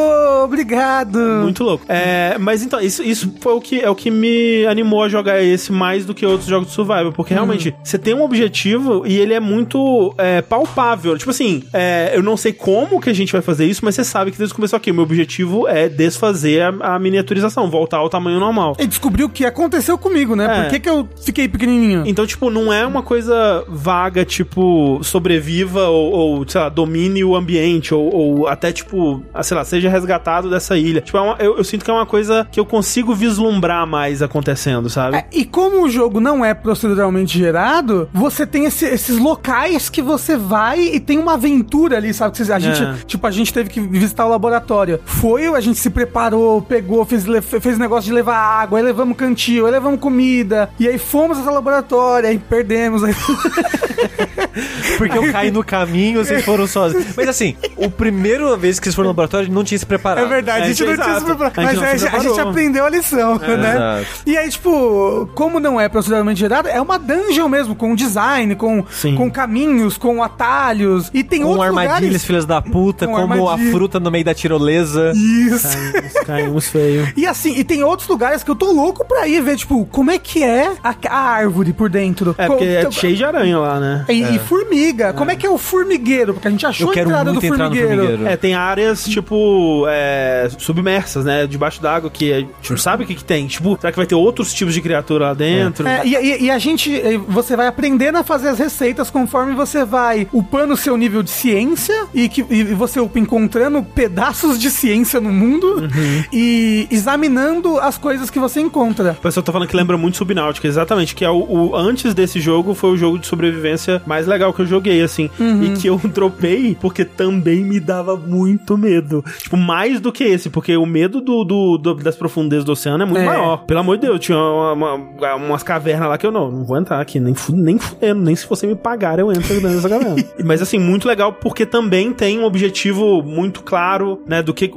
Obrigado! 0.44 1.18
Muito 1.18 1.62
louco. 1.64 1.84
É, 1.88 2.36
mas 2.38 2.62
então, 2.62 2.80
isso, 2.80 3.02
isso 3.02 3.32
foi 3.40 3.52
o 3.54 3.60
que, 3.60 3.80
é 3.80 3.88
o 3.88 3.94
que 3.94 4.10
me 4.10 4.66
animou 4.66 5.02
a 5.02 5.08
jogar 5.08 5.42
esse 5.42 5.72
mais 5.72 6.04
do 6.04 6.14
que 6.14 6.24
outros 6.26 6.48
jogos 6.48 6.68
de 6.68 6.74
survival. 6.74 7.12
Porque 7.12 7.34
realmente, 7.34 7.74
você 7.82 7.98
tem 7.98 8.14
um 8.14 8.22
objetivo 8.22 9.06
e 9.06 9.18
ele 9.18 9.34
é 9.34 9.40
muito 9.40 10.14
é, 10.18 10.42
palpável. 10.42 11.16
Tipo 11.16 11.30
assim, 11.30 11.62
é, 11.72 12.12
eu 12.14 12.22
não 12.22 12.36
sei 12.36 12.52
como 12.52 13.00
que 13.00 13.10
a 13.10 13.14
gente 13.14 13.32
vai 13.32 13.42
fazer 13.42 13.66
isso, 13.66 13.84
mas 13.84 13.94
você 13.94 14.04
sabe 14.04 14.30
que 14.30 14.38
desde 14.38 14.52
o 14.52 14.56
começo 14.56 14.76
aqui, 14.76 14.90
o 14.90 14.94
meu 14.94 15.04
objetivo 15.04 15.68
é 15.68 15.88
desfazer 15.88 16.62
a, 16.62 16.94
a 16.94 16.98
miniaturização, 16.98 17.70
voltar 17.70 17.98
ao 17.98 18.08
tamanho 18.08 18.40
normal. 18.40 18.59
E 18.78 18.86
descobriu 18.86 19.26
o 19.26 19.30
que 19.30 19.44
aconteceu 19.44 19.96
comigo, 19.98 20.34
né? 20.36 20.44
É. 20.44 20.62
Por 20.62 20.70
que, 20.70 20.80
que 20.80 20.88
eu 20.88 21.08
fiquei 21.24 21.48
pequenininho? 21.48 22.02
Então, 22.06 22.26
tipo, 22.26 22.50
não 22.50 22.72
é 22.72 22.86
uma 22.86 23.02
coisa 23.02 23.64
vaga, 23.68 24.24
tipo, 24.24 25.00
sobreviva 25.02 25.88
ou, 25.88 26.12
ou, 26.12 26.48
sei 26.48 26.60
lá, 26.60 26.68
domine 26.68 27.22
o 27.24 27.34
ambiente, 27.36 27.94
ou, 27.94 28.14
ou 28.14 28.48
até, 28.48 28.72
tipo, 28.72 29.22
ah, 29.34 29.42
sei 29.42 29.56
lá, 29.56 29.64
seja 29.64 29.88
resgatado 29.88 30.48
dessa 30.50 30.76
ilha. 30.76 31.00
Tipo, 31.00 31.18
é 31.18 31.20
uma- 31.20 31.36
eu, 31.38 31.56
eu 31.58 31.64
sinto 31.64 31.84
que 31.84 31.90
é 31.90 31.94
uma 31.94 32.06
coisa 32.06 32.46
que 32.50 32.58
eu 32.60 32.64
consigo 32.66 33.14
vislumbrar 33.14 33.86
mais 33.86 34.22
acontecendo, 34.22 34.88
sabe? 34.90 35.16
É, 35.16 35.26
e 35.32 35.44
como 35.44 35.84
o 35.84 35.88
jogo 35.88 36.20
não 36.20 36.44
é 36.44 36.54
proceduralmente 36.54 37.38
gerado, 37.38 38.08
você 38.12 38.46
tem 38.46 38.64
esse- 38.64 38.86
esses 38.86 39.18
locais 39.18 39.88
que 39.88 40.02
você 40.02 40.36
vai 40.36 40.80
e 40.80 41.00
tem 41.00 41.18
uma 41.18 41.34
aventura 41.34 41.96
ali, 41.96 42.12
sabe? 42.14 42.36
Que 42.36 42.52
a 42.52 42.58
gente, 42.58 42.82
É. 42.82 42.94
tipo, 43.06 43.26
a 43.26 43.30
gente 43.30 43.52
teve 43.52 43.68
que 43.70 43.80
visitar 43.80 44.26
o 44.26 44.28
laboratório. 44.30 45.00
Foi, 45.04 45.46
a 45.46 45.60
gente 45.60 45.78
se 45.78 45.90
preparou, 45.90 46.62
pegou, 46.62 47.04
fez, 47.04 47.24
fez 47.60 47.78
negócio 47.78 48.04
de 48.08 48.12
levar 48.14 48.36
água, 48.60 48.78
aí 48.78 48.84
levamos 48.84 49.16
cantil, 49.16 49.66
aí 49.66 49.72
levamos 49.72 50.00
comida, 50.00 50.70
e 50.78 50.86
aí 50.88 50.98
fomos 50.98 51.38
até 51.38 51.50
o 51.50 51.54
laboratório, 51.54 52.28
aí 52.28 52.38
perdemos. 52.38 53.02
Aí... 53.04 53.14
Porque 54.98 55.16
eu 55.16 55.32
caí 55.32 55.50
no 55.50 55.64
caminho, 55.64 56.24
vocês 56.24 56.44
foram 56.44 56.66
sozinhos. 56.66 57.06
Mas 57.16 57.28
assim, 57.28 57.56
o 57.76 57.90
primeira 57.90 58.56
vez 58.56 58.78
que 58.78 58.84
vocês 58.84 58.94
foram 58.94 59.06
no 59.06 59.10
laboratório, 59.10 59.50
não 59.50 59.64
tinha 59.64 59.78
se 59.78 59.86
preparado. 59.86 60.24
É 60.24 60.28
verdade, 60.28 60.64
a 60.64 60.68
gente 60.68 60.82
É, 60.82 60.86
não 60.96 61.04
tinha 61.04 61.18
se 61.18 61.24
preparado. 61.24 61.58
A 61.58 61.62
gente 61.62 61.80
Mas 61.80 61.88
a, 61.88 61.96
gente- 61.96 62.16
a 62.16 62.18
gente 62.18 62.40
aprendeu 62.40 62.84
a 62.84 62.90
lição, 62.90 63.38
né? 63.38 63.70
exato. 64.04 64.06
E 64.26 64.36
aí, 64.36 64.48
tipo, 64.50 65.28
como 65.34 65.60
não 65.60 65.80
é 65.80 65.88
proceduralmente 65.88 66.40
gerado, 66.40 66.68
é 66.68 66.80
uma 66.80 66.98
dungeon 66.98 67.48
mesmo, 67.48 67.74
com 67.74 67.94
design, 67.94 68.54
com, 68.56 68.84
Sim. 68.90 69.14
com 69.14 69.30
caminhos, 69.30 69.96
com 69.96 70.22
atalhos. 70.22 71.10
E 71.14 71.22
tem 71.22 71.42
Com 71.42 71.48
outros 71.48 71.66
armadilhas, 71.66 72.00
lugares... 72.02 72.24
filhas 72.24 72.46
da 72.46 72.60
puta, 72.60 73.06
Com 73.06 73.12
como 73.14 73.48
armadilha. 73.48 73.68
a 73.68 73.72
fruta 73.72 74.00
no 74.00 74.10
meio 74.10 74.24
da 74.24 74.34
tirolesa. 74.34 75.12
Isso. 75.14 75.68
Caímos, 75.68 76.12
caímos 76.26 76.68
feio. 76.68 77.12
E 77.16 77.26
assim, 77.26 77.54
e 77.56 77.64
tem 77.64 77.82
outros 77.84 78.08
lugares 78.08 78.39
Task, 78.40 78.48
eu 78.48 78.54
tô 78.56 78.72
louco 78.72 79.04
pra 79.04 79.26
ir 79.28 79.42
ver, 79.42 79.56
tipo, 79.56 79.84
como 79.86 80.10
é 80.10 80.18
que 80.18 80.42
é 80.42 80.72
a, 80.82 80.94
a 81.08 81.18
árvore 81.18 81.72
por 81.72 81.88
dentro. 81.90 82.34
É, 82.38 82.46
porque 82.46 82.64
é 82.64 82.78
então- 82.80 82.92
cheio 82.92 83.16
de 83.16 83.24
aranha 83.24 83.58
lá, 83.58 83.78
né? 83.78 84.04
E, 84.08 84.22
e 84.22 84.38
formiga. 84.38 85.12
Como 85.12 85.30
é 85.30 85.36
que 85.36 85.46
é 85.46 85.50
o 85.50 85.58
formigueiro? 85.58 86.32
Porque 86.34 86.48
a 86.48 86.50
gente 86.50 86.64
achou 86.66 86.86
Eu 86.88 86.90
a 86.90 86.94
quero 86.94 87.10
entrada 87.10 87.32
muito 87.32 87.40
do 87.46 87.46
entrar 87.54 87.68
no 87.68 87.74
formigueiro. 87.74 88.02
formigueiro. 88.02 88.32
É, 88.32 88.36
tem 88.36 88.54
áreas, 88.54 89.04
tipo, 89.04 89.84
é, 89.88 90.48
submersas, 90.58 91.24
né? 91.24 91.46
Debaixo 91.46 91.82
d'água, 91.82 92.10
que 92.10 92.32
a 92.32 92.38
gente 92.40 92.70
não 92.70 92.76
sabe 92.78 93.04
o 93.04 93.06
que 93.06 93.14
que 93.14 93.24
tem. 93.24 93.46
Tipo, 93.46 93.76
será 93.80 93.90
que 93.92 93.98
vai 93.98 94.06
ter 94.06 94.14
outros 94.14 94.52
tipos 94.54 94.72
de 94.74 94.80
criatura 94.80 95.26
lá 95.26 95.34
dentro? 95.34 95.86
É, 95.86 96.02
e, 96.06 96.14
e- 96.14 96.42
e 96.44 96.50
a 96.50 96.58
gente, 96.58 97.00
você 97.28 97.56
vai 97.56 97.66
aprendendo 97.66 98.16
a 98.18 98.24
fazer 98.24 98.48
as 98.48 98.58
receitas 98.58 99.10
conforme 99.10 99.54
você 99.54 99.84
vai 99.84 100.26
upando 100.32 100.74
o 100.74 100.76
seu 100.76 100.96
nível 100.96 101.22
de 101.22 101.30
ciência 101.30 102.06
e 102.14 102.28
que 102.28 102.44
e 102.50 102.64
você 102.64 102.98
upa 103.00 103.18
encontrando 103.18 103.82
pedaços 103.82 104.58
de 104.58 104.70
ciência 104.70 105.20
no 105.20 105.30
mundo 105.32 105.88
e 106.32 106.86
examinando 106.90 107.78
as 107.78 107.98
coisas 107.98 108.29
que 108.30 108.38
você 108.38 108.60
encontra. 108.60 109.12
O 109.18 109.22
pessoal 109.22 109.42
tá 109.44 109.52
falando 109.52 109.68
que 109.68 109.76
lembra 109.76 109.96
muito 109.96 110.16
Subnáutica, 110.16 110.66
exatamente. 110.68 111.14
Que 111.14 111.24
é 111.24 111.30
o, 111.30 111.38
o- 111.70 111.76
antes 111.76 112.12
desse 112.14 112.40
jogo 112.40 112.74
foi 112.74 112.90
o 112.90 112.96
jogo 112.96 113.18
de 113.18 113.26
sobrevivência 113.26 114.02
mais 114.06 114.26
legal 114.26 114.52
que 114.52 114.60
eu 114.62 114.66
joguei, 114.66 115.02
assim. 115.02 115.30
E 115.38 115.70
que 115.80 115.86
eu 115.86 115.98
dropei 116.12 116.76
porque 116.80 117.04
também 117.04 117.62
me 117.64 117.80
dava 117.80 118.16
muito 118.16 118.76
medo. 118.76 119.24
Tipo, 119.38 119.56
mais 119.56 120.00
do 120.00 120.12
que 120.12 120.24
esse, 120.24 120.50
porque 120.50 120.76
o 120.76 120.86
medo 120.86 121.20
do, 121.20 121.44
do- 121.44 121.78
do- 121.78 121.94
das 121.94 122.16
profundezas 122.16 122.64
do 122.64 122.72
oceano 122.72 123.02
é 123.02 123.06
muito 123.06 123.20
É. 123.22 123.26
maior. 123.26 123.64
Pelo 123.64 123.80
amor 123.80 123.96
de 123.98 124.06
Deus, 124.06 124.20
tinha 124.20 124.38
uma- 124.38 124.72
uma- 124.94 125.34
umas 125.36 125.62
cavernas 125.62 126.08
lá 126.08 126.18
que 126.18 126.26
eu 126.26 126.32
não, 126.32 126.50
não 126.50 126.64
vou 126.64 126.76
entrar 126.78 127.00
aqui, 127.00 127.18
nem, 127.18 127.34
nem 127.50 127.78
fudendo, 127.78 128.20
nem 128.20 128.36
se 128.36 128.46
você 128.48 128.66
me 128.66 128.74
pagar 128.74 129.18
eu 129.18 129.30
entro 129.32 129.54
dentro 129.54 129.70
dessa 129.70 129.88
caverna. 129.88 130.16
Mas 130.44 130.60
assim, 130.62 130.78
muito 130.78 131.06
legal 131.08 131.32
porque 131.32 131.64
também 131.66 132.12
tem 132.12 132.38
um 132.38 132.44
objetivo 132.44 133.22
muito 133.22 133.62
claro, 133.62 134.20
né, 134.26 134.42
do 134.42 134.52
que, 134.52 134.70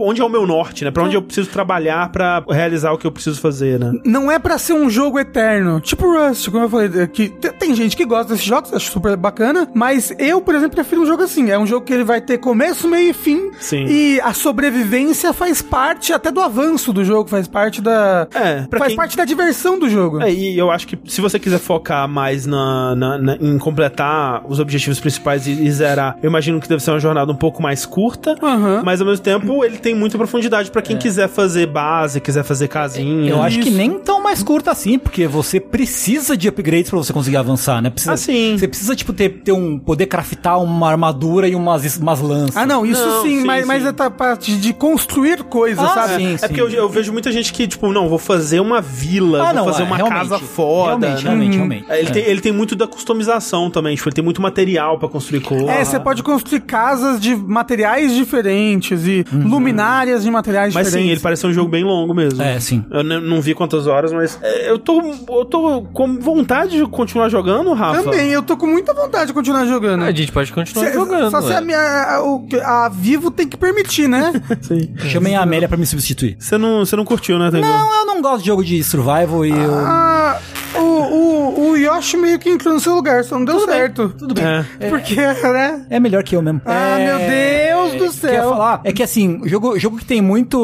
onde 0.00 0.20
é 0.20 0.24
o 0.24 0.28
meu 0.28 0.46
norte, 0.46 0.84
né, 0.84 0.90
pra 0.90 1.02
onde 1.02 1.16
eu 1.16 1.22
preciso 1.22 1.48
trabalhar 1.50 2.10
pra 2.12 2.42
realizar 2.48 2.77
o 2.92 2.98
que 2.98 3.06
eu 3.06 3.12
preciso 3.12 3.40
fazer, 3.40 3.78
né. 3.78 3.92
Não 4.04 4.30
é 4.30 4.38
pra 4.38 4.58
ser 4.58 4.72
um 4.72 4.88
jogo 4.90 5.18
eterno. 5.18 5.80
Tipo 5.80 6.06
Rust, 6.12 6.48
como 6.50 6.64
eu 6.64 6.68
falei, 6.68 6.90
é 7.02 7.06
que 7.06 7.28
te- 7.28 7.52
tem 7.52 7.74
gente 7.74 7.96
que 7.96 8.04
gosta 8.04 8.32
desses 8.32 8.44
jogos, 8.46 8.72
acho 8.72 8.90
super 8.90 9.16
bacana, 9.16 9.68
mas 9.74 10.12
eu, 10.18 10.40
por 10.40 10.54
exemplo, 10.54 10.74
prefiro 10.76 11.02
um 11.02 11.06
jogo 11.06 11.22
assim. 11.22 11.50
É 11.50 11.58
um 11.58 11.66
jogo 11.66 11.84
que 11.84 11.92
ele 11.92 12.04
vai 12.04 12.20
ter 12.20 12.38
começo, 12.38 12.88
meio 12.88 13.10
e 13.10 13.12
fim. 13.12 13.50
Sim. 13.60 13.84
E 13.86 14.20
a 14.22 14.32
sobrevivência 14.32 15.32
faz 15.32 15.62
parte 15.62 16.12
até 16.12 16.30
do 16.30 16.40
avanço 16.40 16.92
do 16.92 17.04
jogo, 17.04 17.28
faz 17.28 17.46
parte 17.48 17.80
da. 17.80 18.26
É, 18.34 18.66
faz 18.76 18.88
quem- 18.88 18.96
parte 18.96 19.16
da 19.16 19.24
diversão 19.24 19.78
do 19.78 19.88
jogo. 19.88 20.20
É, 20.22 20.32
e 20.32 20.56
eu 20.58 20.70
acho 20.70 20.86
que 20.86 20.98
se 21.06 21.20
você 21.20 21.38
quiser 21.38 21.58
focar 21.58 22.08
mais 22.08 22.44
na, 22.46 22.94
na- 22.94 23.18
na- 23.18 23.36
em 23.36 23.58
completar 23.58 24.42
os 24.48 24.58
objetivos 24.60 25.00
principais 25.00 25.46
e, 25.46 25.50
e 25.52 25.70
zerar, 25.70 26.16
eu 26.22 26.28
imagino 26.28 26.60
que 26.60 26.68
deve 26.68 26.82
ser 26.82 26.90
uma 26.90 27.00
jornada 27.00 27.30
um 27.32 27.36
pouco 27.36 27.62
mais 27.62 27.86
curta, 27.86 28.36
Aham. 28.42 28.82
mas 28.84 29.00
ao 29.00 29.06
mesmo 29.06 29.22
tempo 29.24 29.64
ele 29.64 29.78
tem 29.78 29.94
muita 29.94 30.18
profundidade 30.18 30.70
pra 30.70 30.82
quem 30.82 30.96
quiser 30.96 31.28
fazer 31.28 31.66
base, 31.66 32.20
quiser 32.20 32.42
fazer 32.44 32.67
casinha. 32.68 33.30
Eu 33.30 33.42
acho 33.42 33.58
que 33.60 33.68
Isso. 33.68 33.78
nem 33.78 33.98
tão 33.98 34.22
mais 34.22 34.42
curta 34.42 34.70
assim, 34.70 34.98
porque 34.98 35.26
você 35.26 35.58
precisa 35.60 36.36
de 36.36 36.48
upgrades 36.48 36.90
pra 36.90 36.98
você 36.98 37.12
conseguir 37.12 37.36
avançar, 37.36 37.80
né? 37.82 37.90
Precisa, 37.90 38.12
Ah, 38.12 38.16
sim. 38.16 38.56
Você 38.58 38.68
precisa, 38.68 38.94
tipo, 38.94 39.12
ter, 39.12 39.28
ter 39.44 39.52
um. 39.52 39.78
poder 39.78 40.06
craftar 40.06 40.60
uma 40.62 40.88
armadura 40.90 41.48
e 41.48 41.54
umas, 41.54 41.96
umas 41.96 42.20
lanças. 42.20 42.56
Ah, 42.56 42.66
não, 42.66 42.84
isso 42.84 43.04
Não, 43.04 43.22
sim, 43.22 43.40
sim, 43.40 43.44
mas, 43.46 43.62
sim. 43.62 43.66
mas 43.68 43.84
é 43.84 43.92
a 43.98 44.10
parte 44.10 44.56
de 44.56 44.72
construir 44.72 45.42
coisas, 45.44 45.82
Ah, 45.84 45.94
sabe? 45.94 46.16
sim, 46.16 46.34
É 46.34 46.48
porque 46.48 46.60
eu, 46.60 46.68
eu 46.70 46.88
vejo 46.88 47.12
muita 47.12 47.30
gente 47.32 47.52
que, 47.52 47.66
tipo, 47.66 47.92
não, 47.92 48.08
vou 48.08 48.18
fazer 48.18 48.60
uma 48.60 48.80
vila, 48.80 49.40
Ah, 49.42 49.44
vou 49.46 49.54
não, 49.54 49.64
fazer 49.64 49.82
é, 49.82 49.86
uma 49.86 49.98
casa 49.98 50.38
foda. 50.38 51.06
Realmente, 51.06 51.24
né? 51.24 51.30
realmente, 51.30 51.56
realmente. 51.56 51.84
É, 51.88 51.98
Ele, 52.00 52.08
É. 52.08 52.12
tem, 52.12 52.22
ele 52.24 52.40
tem 52.40 52.52
muito 52.52 52.76
da 52.76 52.86
customização 52.86 53.70
também, 53.70 53.96
tipo, 53.96 54.08
ele 54.08 54.14
tem 54.14 54.24
muito 54.24 54.40
material 54.42 54.98
pra 54.98 55.08
construir 55.08 55.40
coisa. 55.40 55.70
É, 55.70 55.84
você 55.84 55.98
pode 55.98 56.22
construir 56.22 56.60
casas 56.60 57.20
de 57.20 57.34
materiais 57.34 58.14
diferentes 58.14 59.06
e 59.06 59.24
Uhum. 59.32 59.48
luminárias 59.48 60.22
de 60.22 60.30
materiais 60.30 60.74
Mas 60.74 60.86
sim, 60.86 60.90
diferentes. 60.90 61.12
ele 61.12 61.20
parece 61.20 61.40
ser 61.42 61.46
um 61.48 61.52
jogo 61.52 61.68
bem 61.70 61.84
longo 61.84 62.14
mesmo. 62.14 62.42
É, 62.42 62.57
sim. 62.60 62.84
Eu 62.90 63.02
não 63.02 63.40
vi 63.40 63.54
quantas 63.54 63.86
horas, 63.86 64.12
mas 64.12 64.38
é, 64.42 64.70
eu 64.70 64.78
tô, 64.78 65.00
eu 65.28 65.44
tô 65.44 65.82
com 65.92 66.18
vontade 66.18 66.76
de 66.76 66.86
continuar 66.86 67.28
jogando, 67.28 67.72
Rafa. 67.72 68.02
Também, 68.02 68.30
eu 68.30 68.42
tô 68.42 68.56
com 68.56 68.66
muita 68.66 68.92
vontade 68.94 69.26
de 69.28 69.32
continuar 69.32 69.64
jogando. 69.66 70.04
A 70.04 70.10
gente 70.12 70.32
pode 70.32 70.52
continuar 70.52 70.86
Cê- 70.86 70.92
jogando. 70.92 71.30
Só 71.30 71.40
se 71.42 71.52
é. 71.52 71.56
a, 71.56 71.60
minha, 71.60 71.78
a, 71.80 72.22
o- 72.22 72.46
a 72.64 72.88
Vivo 72.88 73.30
tem 73.30 73.46
que 73.46 73.56
permitir, 73.56 74.08
né? 74.08 74.32
Sim. 74.62 74.94
Chamei 75.08 75.34
a 75.34 75.42
Amélia 75.42 75.68
pra 75.68 75.76
me 75.76 75.86
substituir. 75.86 76.36
Você 76.38 76.56
não, 76.58 76.84
você 76.84 76.96
não 76.96 77.04
curtiu, 77.04 77.38
né, 77.38 77.50
Tengu? 77.50 77.66
Não, 77.66 78.00
eu 78.00 78.06
não 78.06 78.20
gosto 78.22 78.40
de 78.40 78.46
jogo 78.48 78.64
de 78.64 78.82
survival 78.82 79.44
e 79.46 79.50
eu. 79.50 79.74
Ah, 79.78 80.38
o, 80.74 80.80
o, 80.80 81.70
o 81.70 81.76
Yoshi 81.76 82.16
meio 82.16 82.38
que 82.38 82.50
entrou 82.50 82.74
no 82.74 82.80
seu 82.80 82.94
lugar, 82.94 83.24
só 83.24 83.36
não 83.38 83.44
deu 83.44 83.60
certo. 83.60 84.08
Tudo 84.18 84.34
bem. 84.34 84.44
É. 84.44 84.88
Porque, 84.88 85.14
né? 85.16 85.86
É 85.90 85.98
melhor 86.00 86.22
que 86.22 86.36
eu 86.36 86.42
mesmo. 86.42 86.60
Ah, 86.64 86.98
É, 86.98 87.06
meu 87.06 87.18
Deus 87.18 87.57
do 87.98 88.10
que 88.12 88.26
eu 88.26 88.30
ia 88.32 88.40
céu. 88.40 88.50
falar 88.50 88.80
é 88.84 88.92
que 88.92 89.02
assim, 89.02 89.40
jogo, 89.44 89.78
jogo 89.78 89.96
que 89.98 90.04
tem 90.04 90.20
muito 90.22 90.58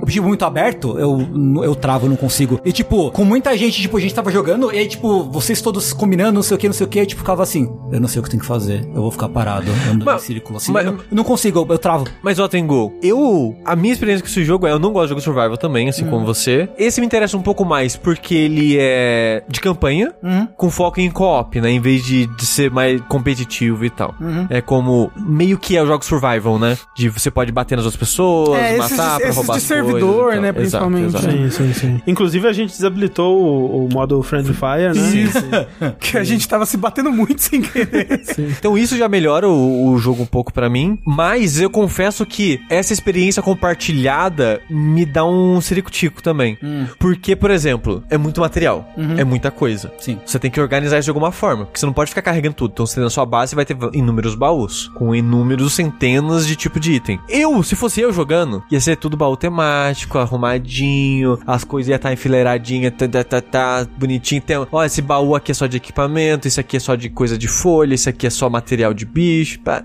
objetivo 0.00 0.26
muito 0.28 0.44
aberto, 0.44 0.98
eu, 0.98 1.18
eu 1.62 1.74
travo, 1.74 2.08
não 2.08 2.16
consigo. 2.16 2.60
E 2.64 2.72
tipo, 2.72 3.10
com 3.10 3.24
muita 3.24 3.56
gente, 3.56 3.80
tipo, 3.80 3.96
a 3.96 4.00
gente 4.00 4.14
tava 4.14 4.30
jogando 4.30 4.72
e 4.72 4.78
aí, 4.78 4.86
tipo, 4.88 5.24
vocês 5.24 5.60
todos 5.60 5.92
combinando, 5.92 6.32
não 6.32 6.42
sei 6.42 6.56
o 6.56 6.58
que, 6.58 6.66
não 6.66 6.74
sei 6.74 6.86
o 6.86 6.88
que, 6.90 6.98
eu 6.98 7.06
tipo, 7.06 7.20
ficava 7.20 7.42
assim, 7.42 7.70
eu 7.92 8.00
não 8.00 8.08
sei 8.08 8.20
o 8.20 8.22
que 8.22 8.30
tem 8.30 8.38
que 8.40 8.46
fazer, 8.46 8.84
eu 8.94 9.02
vou 9.02 9.10
ficar 9.10 9.28
parado, 9.28 9.70
andando 9.90 10.04
Mas- 10.04 10.22
em 10.22 10.26
círculo 10.26 10.56
assim. 10.58 10.72
mas- 10.72 10.86
eu, 10.86 10.92
eu 10.92 10.98
não 11.10 11.24
consigo, 11.24 11.60
eu, 11.60 11.66
eu 11.70 11.78
travo. 11.78 12.04
Mas, 12.22 12.38
ó, 12.38 12.48
Tengu, 12.48 12.92
eu. 13.02 13.56
A 13.64 13.74
minha 13.76 13.92
experiência 13.92 14.22
com 14.22 14.28
esse 14.28 14.44
jogo 14.44 14.66
é: 14.66 14.72
eu 14.72 14.78
não 14.78 14.92
gosto 14.92 15.04
de 15.04 15.08
jogo 15.10 15.20
survival 15.20 15.56
também, 15.56 15.88
assim 15.88 16.04
como 16.06 16.24
você. 16.26 16.68
Esse 16.78 17.00
me 17.00 17.06
interessa 17.06 17.36
um 17.36 17.42
pouco 17.42 17.64
mais 17.64 17.96
porque 17.96 18.34
ele 18.34 18.76
é 18.78 19.42
de 19.48 19.60
campanha, 19.60 20.12
com 20.56 20.70
foco 20.70 21.00
em 21.00 21.10
co-op, 21.10 21.60
né? 21.60 21.70
Em 21.70 21.80
vez 21.80 22.04
de, 22.04 22.26
de 22.26 22.46
ser 22.46 22.70
mais 22.70 23.00
competitivo 23.02 23.84
e 23.84 23.90
tal. 23.90 24.14
É 24.50 24.60
como. 24.60 25.10
Meio 25.16 25.58
que 25.58 25.76
é 25.76 25.82
o 25.82 25.86
jogo 25.86 26.04
survival, 26.04 26.13
né? 26.58 26.76
De 26.94 27.08
você 27.08 27.30
pode 27.30 27.50
bater 27.52 27.76
nas 27.76 27.84
outras 27.84 27.98
pessoas, 27.98 28.58
É, 28.58 28.76
esses 28.78 28.90
matar 28.96 29.16
pra 29.18 29.24
esses 29.28 29.36
roubar 29.36 29.52
de 29.58 29.62
as 29.62 29.68
coisas 29.68 29.86
servidor, 29.86 30.32
tal. 30.32 30.40
né, 30.42 30.48
Exato, 30.48 30.54
principalmente. 30.60 31.04
exato. 31.16 31.30
Sim, 31.30 31.50
sim, 31.50 31.72
sim. 31.72 32.02
Inclusive, 32.06 32.48
a 32.48 32.52
gente 32.52 32.70
desabilitou 32.70 33.40
o, 33.40 33.86
o 33.86 33.88
modo 33.92 34.22
Friendly 34.22 34.54
Fire, 34.54 34.94
né? 34.94 35.66
Que 36.00 36.18
a 36.18 36.24
gente 36.24 36.46
tava 36.48 36.66
se 36.66 36.76
batendo 36.76 37.10
muito 37.12 37.40
sem 37.42 37.60
querer. 37.60 38.22
Então 38.58 38.76
isso 38.76 38.96
já 38.96 39.08
melhora 39.08 39.48
o, 39.48 39.88
o 39.92 39.98
jogo 39.98 40.22
um 40.22 40.26
pouco 40.26 40.52
pra 40.52 40.68
mim, 40.68 40.98
mas 41.04 41.60
eu 41.60 41.70
confesso 41.70 42.24
que 42.26 42.60
essa 42.70 42.92
experiência 42.92 43.42
compartilhada 43.42 44.60
me 44.70 45.04
dá 45.04 45.24
um 45.24 45.60
ciricutico 45.60 46.22
também. 46.22 46.58
Porque, 46.98 47.36
por 47.36 47.50
exemplo, 47.50 48.02
é 48.10 48.16
muito 48.16 48.40
material, 48.40 48.88
é 49.16 49.24
muita 49.24 49.50
coisa. 49.50 49.92
Sim. 49.98 50.18
Você 50.24 50.38
tem 50.38 50.50
que 50.50 50.60
organizar 50.60 50.98
isso 50.98 51.04
de 51.06 51.10
alguma 51.10 51.32
forma, 51.32 51.64
porque 51.66 51.78
você 51.80 51.86
não 51.86 51.92
pode 51.92 52.10
ficar 52.10 52.22
carregando 52.22 52.54
tudo. 52.56 52.72
Então 52.72 52.86
você 52.86 52.94
tem 52.96 53.04
na 53.04 53.10
sua 53.10 53.26
base 53.26 53.54
vai 53.54 53.64
ter 53.64 53.76
inúmeros 53.92 54.34
baús, 54.34 54.88
com 54.94 55.14
inúmeros 55.14 55.72
centenas 55.74 56.03
de 56.46 56.56
tipo 56.56 56.78
de 56.78 56.92
item. 56.92 57.18
Eu, 57.28 57.62
se 57.62 57.74
fosse 57.74 58.00
eu 58.00 58.12
jogando, 58.12 58.62
ia 58.70 58.80
ser 58.80 58.96
tudo 58.96 59.16
baú 59.16 59.36
temático, 59.36 60.18
arrumadinho, 60.18 61.38
as 61.46 61.64
coisas 61.64 61.88
ia 61.88 61.96
estar 61.96 62.12
enfileiradinha, 62.12 62.90
tá, 62.90 63.08
tá, 63.08 63.24
tá, 63.24 63.40
tá, 63.40 63.86
bonitinho. 63.96 64.42
Tem, 64.42 64.56
ó, 64.70 64.84
esse 64.84 65.00
baú 65.00 65.34
aqui 65.34 65.52
é 65.52 65.54
só 65.54 65.66
de 65.66 65.78
equipamento, 65.78 66.46
esse 66.46 66.60
aqui 66.60 66.76
é 66.76 66.80
só 66.80 66.94
de 66.94 67.08
coisa 67.08 67.38
de 67.38 67.48
folha, 67.48 67.94
esse 67.94 68.08
aqui 68.08 68.26
é 68.26 68.30
só 68.30 68.50
material 68.50 68.92
de 68.92 69.06
bicho. 69.06 69.60
pá. 69.60 69.82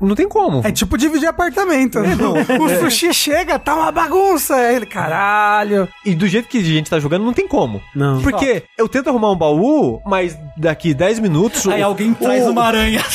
Não 0.00 0.14
tem 0.14 0.28
como. 0.28 0.62
É 0.64 0.72
tipo 0.72 0.96
dividir 0.96 1.28
apartamento. 1.28 1.98
o 2.00 2.68
sushi 2.84 3.12
chega, 3.12 3.58
tá 3.58 3.74
uma 3.74 3.92
bagunça. 3.92 4.56
Ele, 4.72 4.86
caralho. 4.86 5.86
E 6.04 6.14
do 6.14 6.26
jeito 6.26 6.48
que 6.48 6.58
a 6.58 6.62
gente 6.62 6.88
tá 6.90 6.98
jogando, 6.98 7.24
não 7.24 7.32
tem 7.34 7.46
como. 7.46 7.80
Não. 7.94 8.22
Porque 8.22 8.62
eu 8.78 8.88
tento 8.88 9.10
arrumar 9.10 9.30
um 9.32 9.36
baú, 9.36 10.00
mas 10.06 10.36
daqui 10.56 10.94
10 10.94 11.18
minutos. 11.18 11.66
Aí 11.68 11.82
o- 11.82 11.86
alguém 11.86 12.14
traz 12.14 12.46
o- 12.46 12.50
uma 12.50 12.64
aranha. 12.64 13.02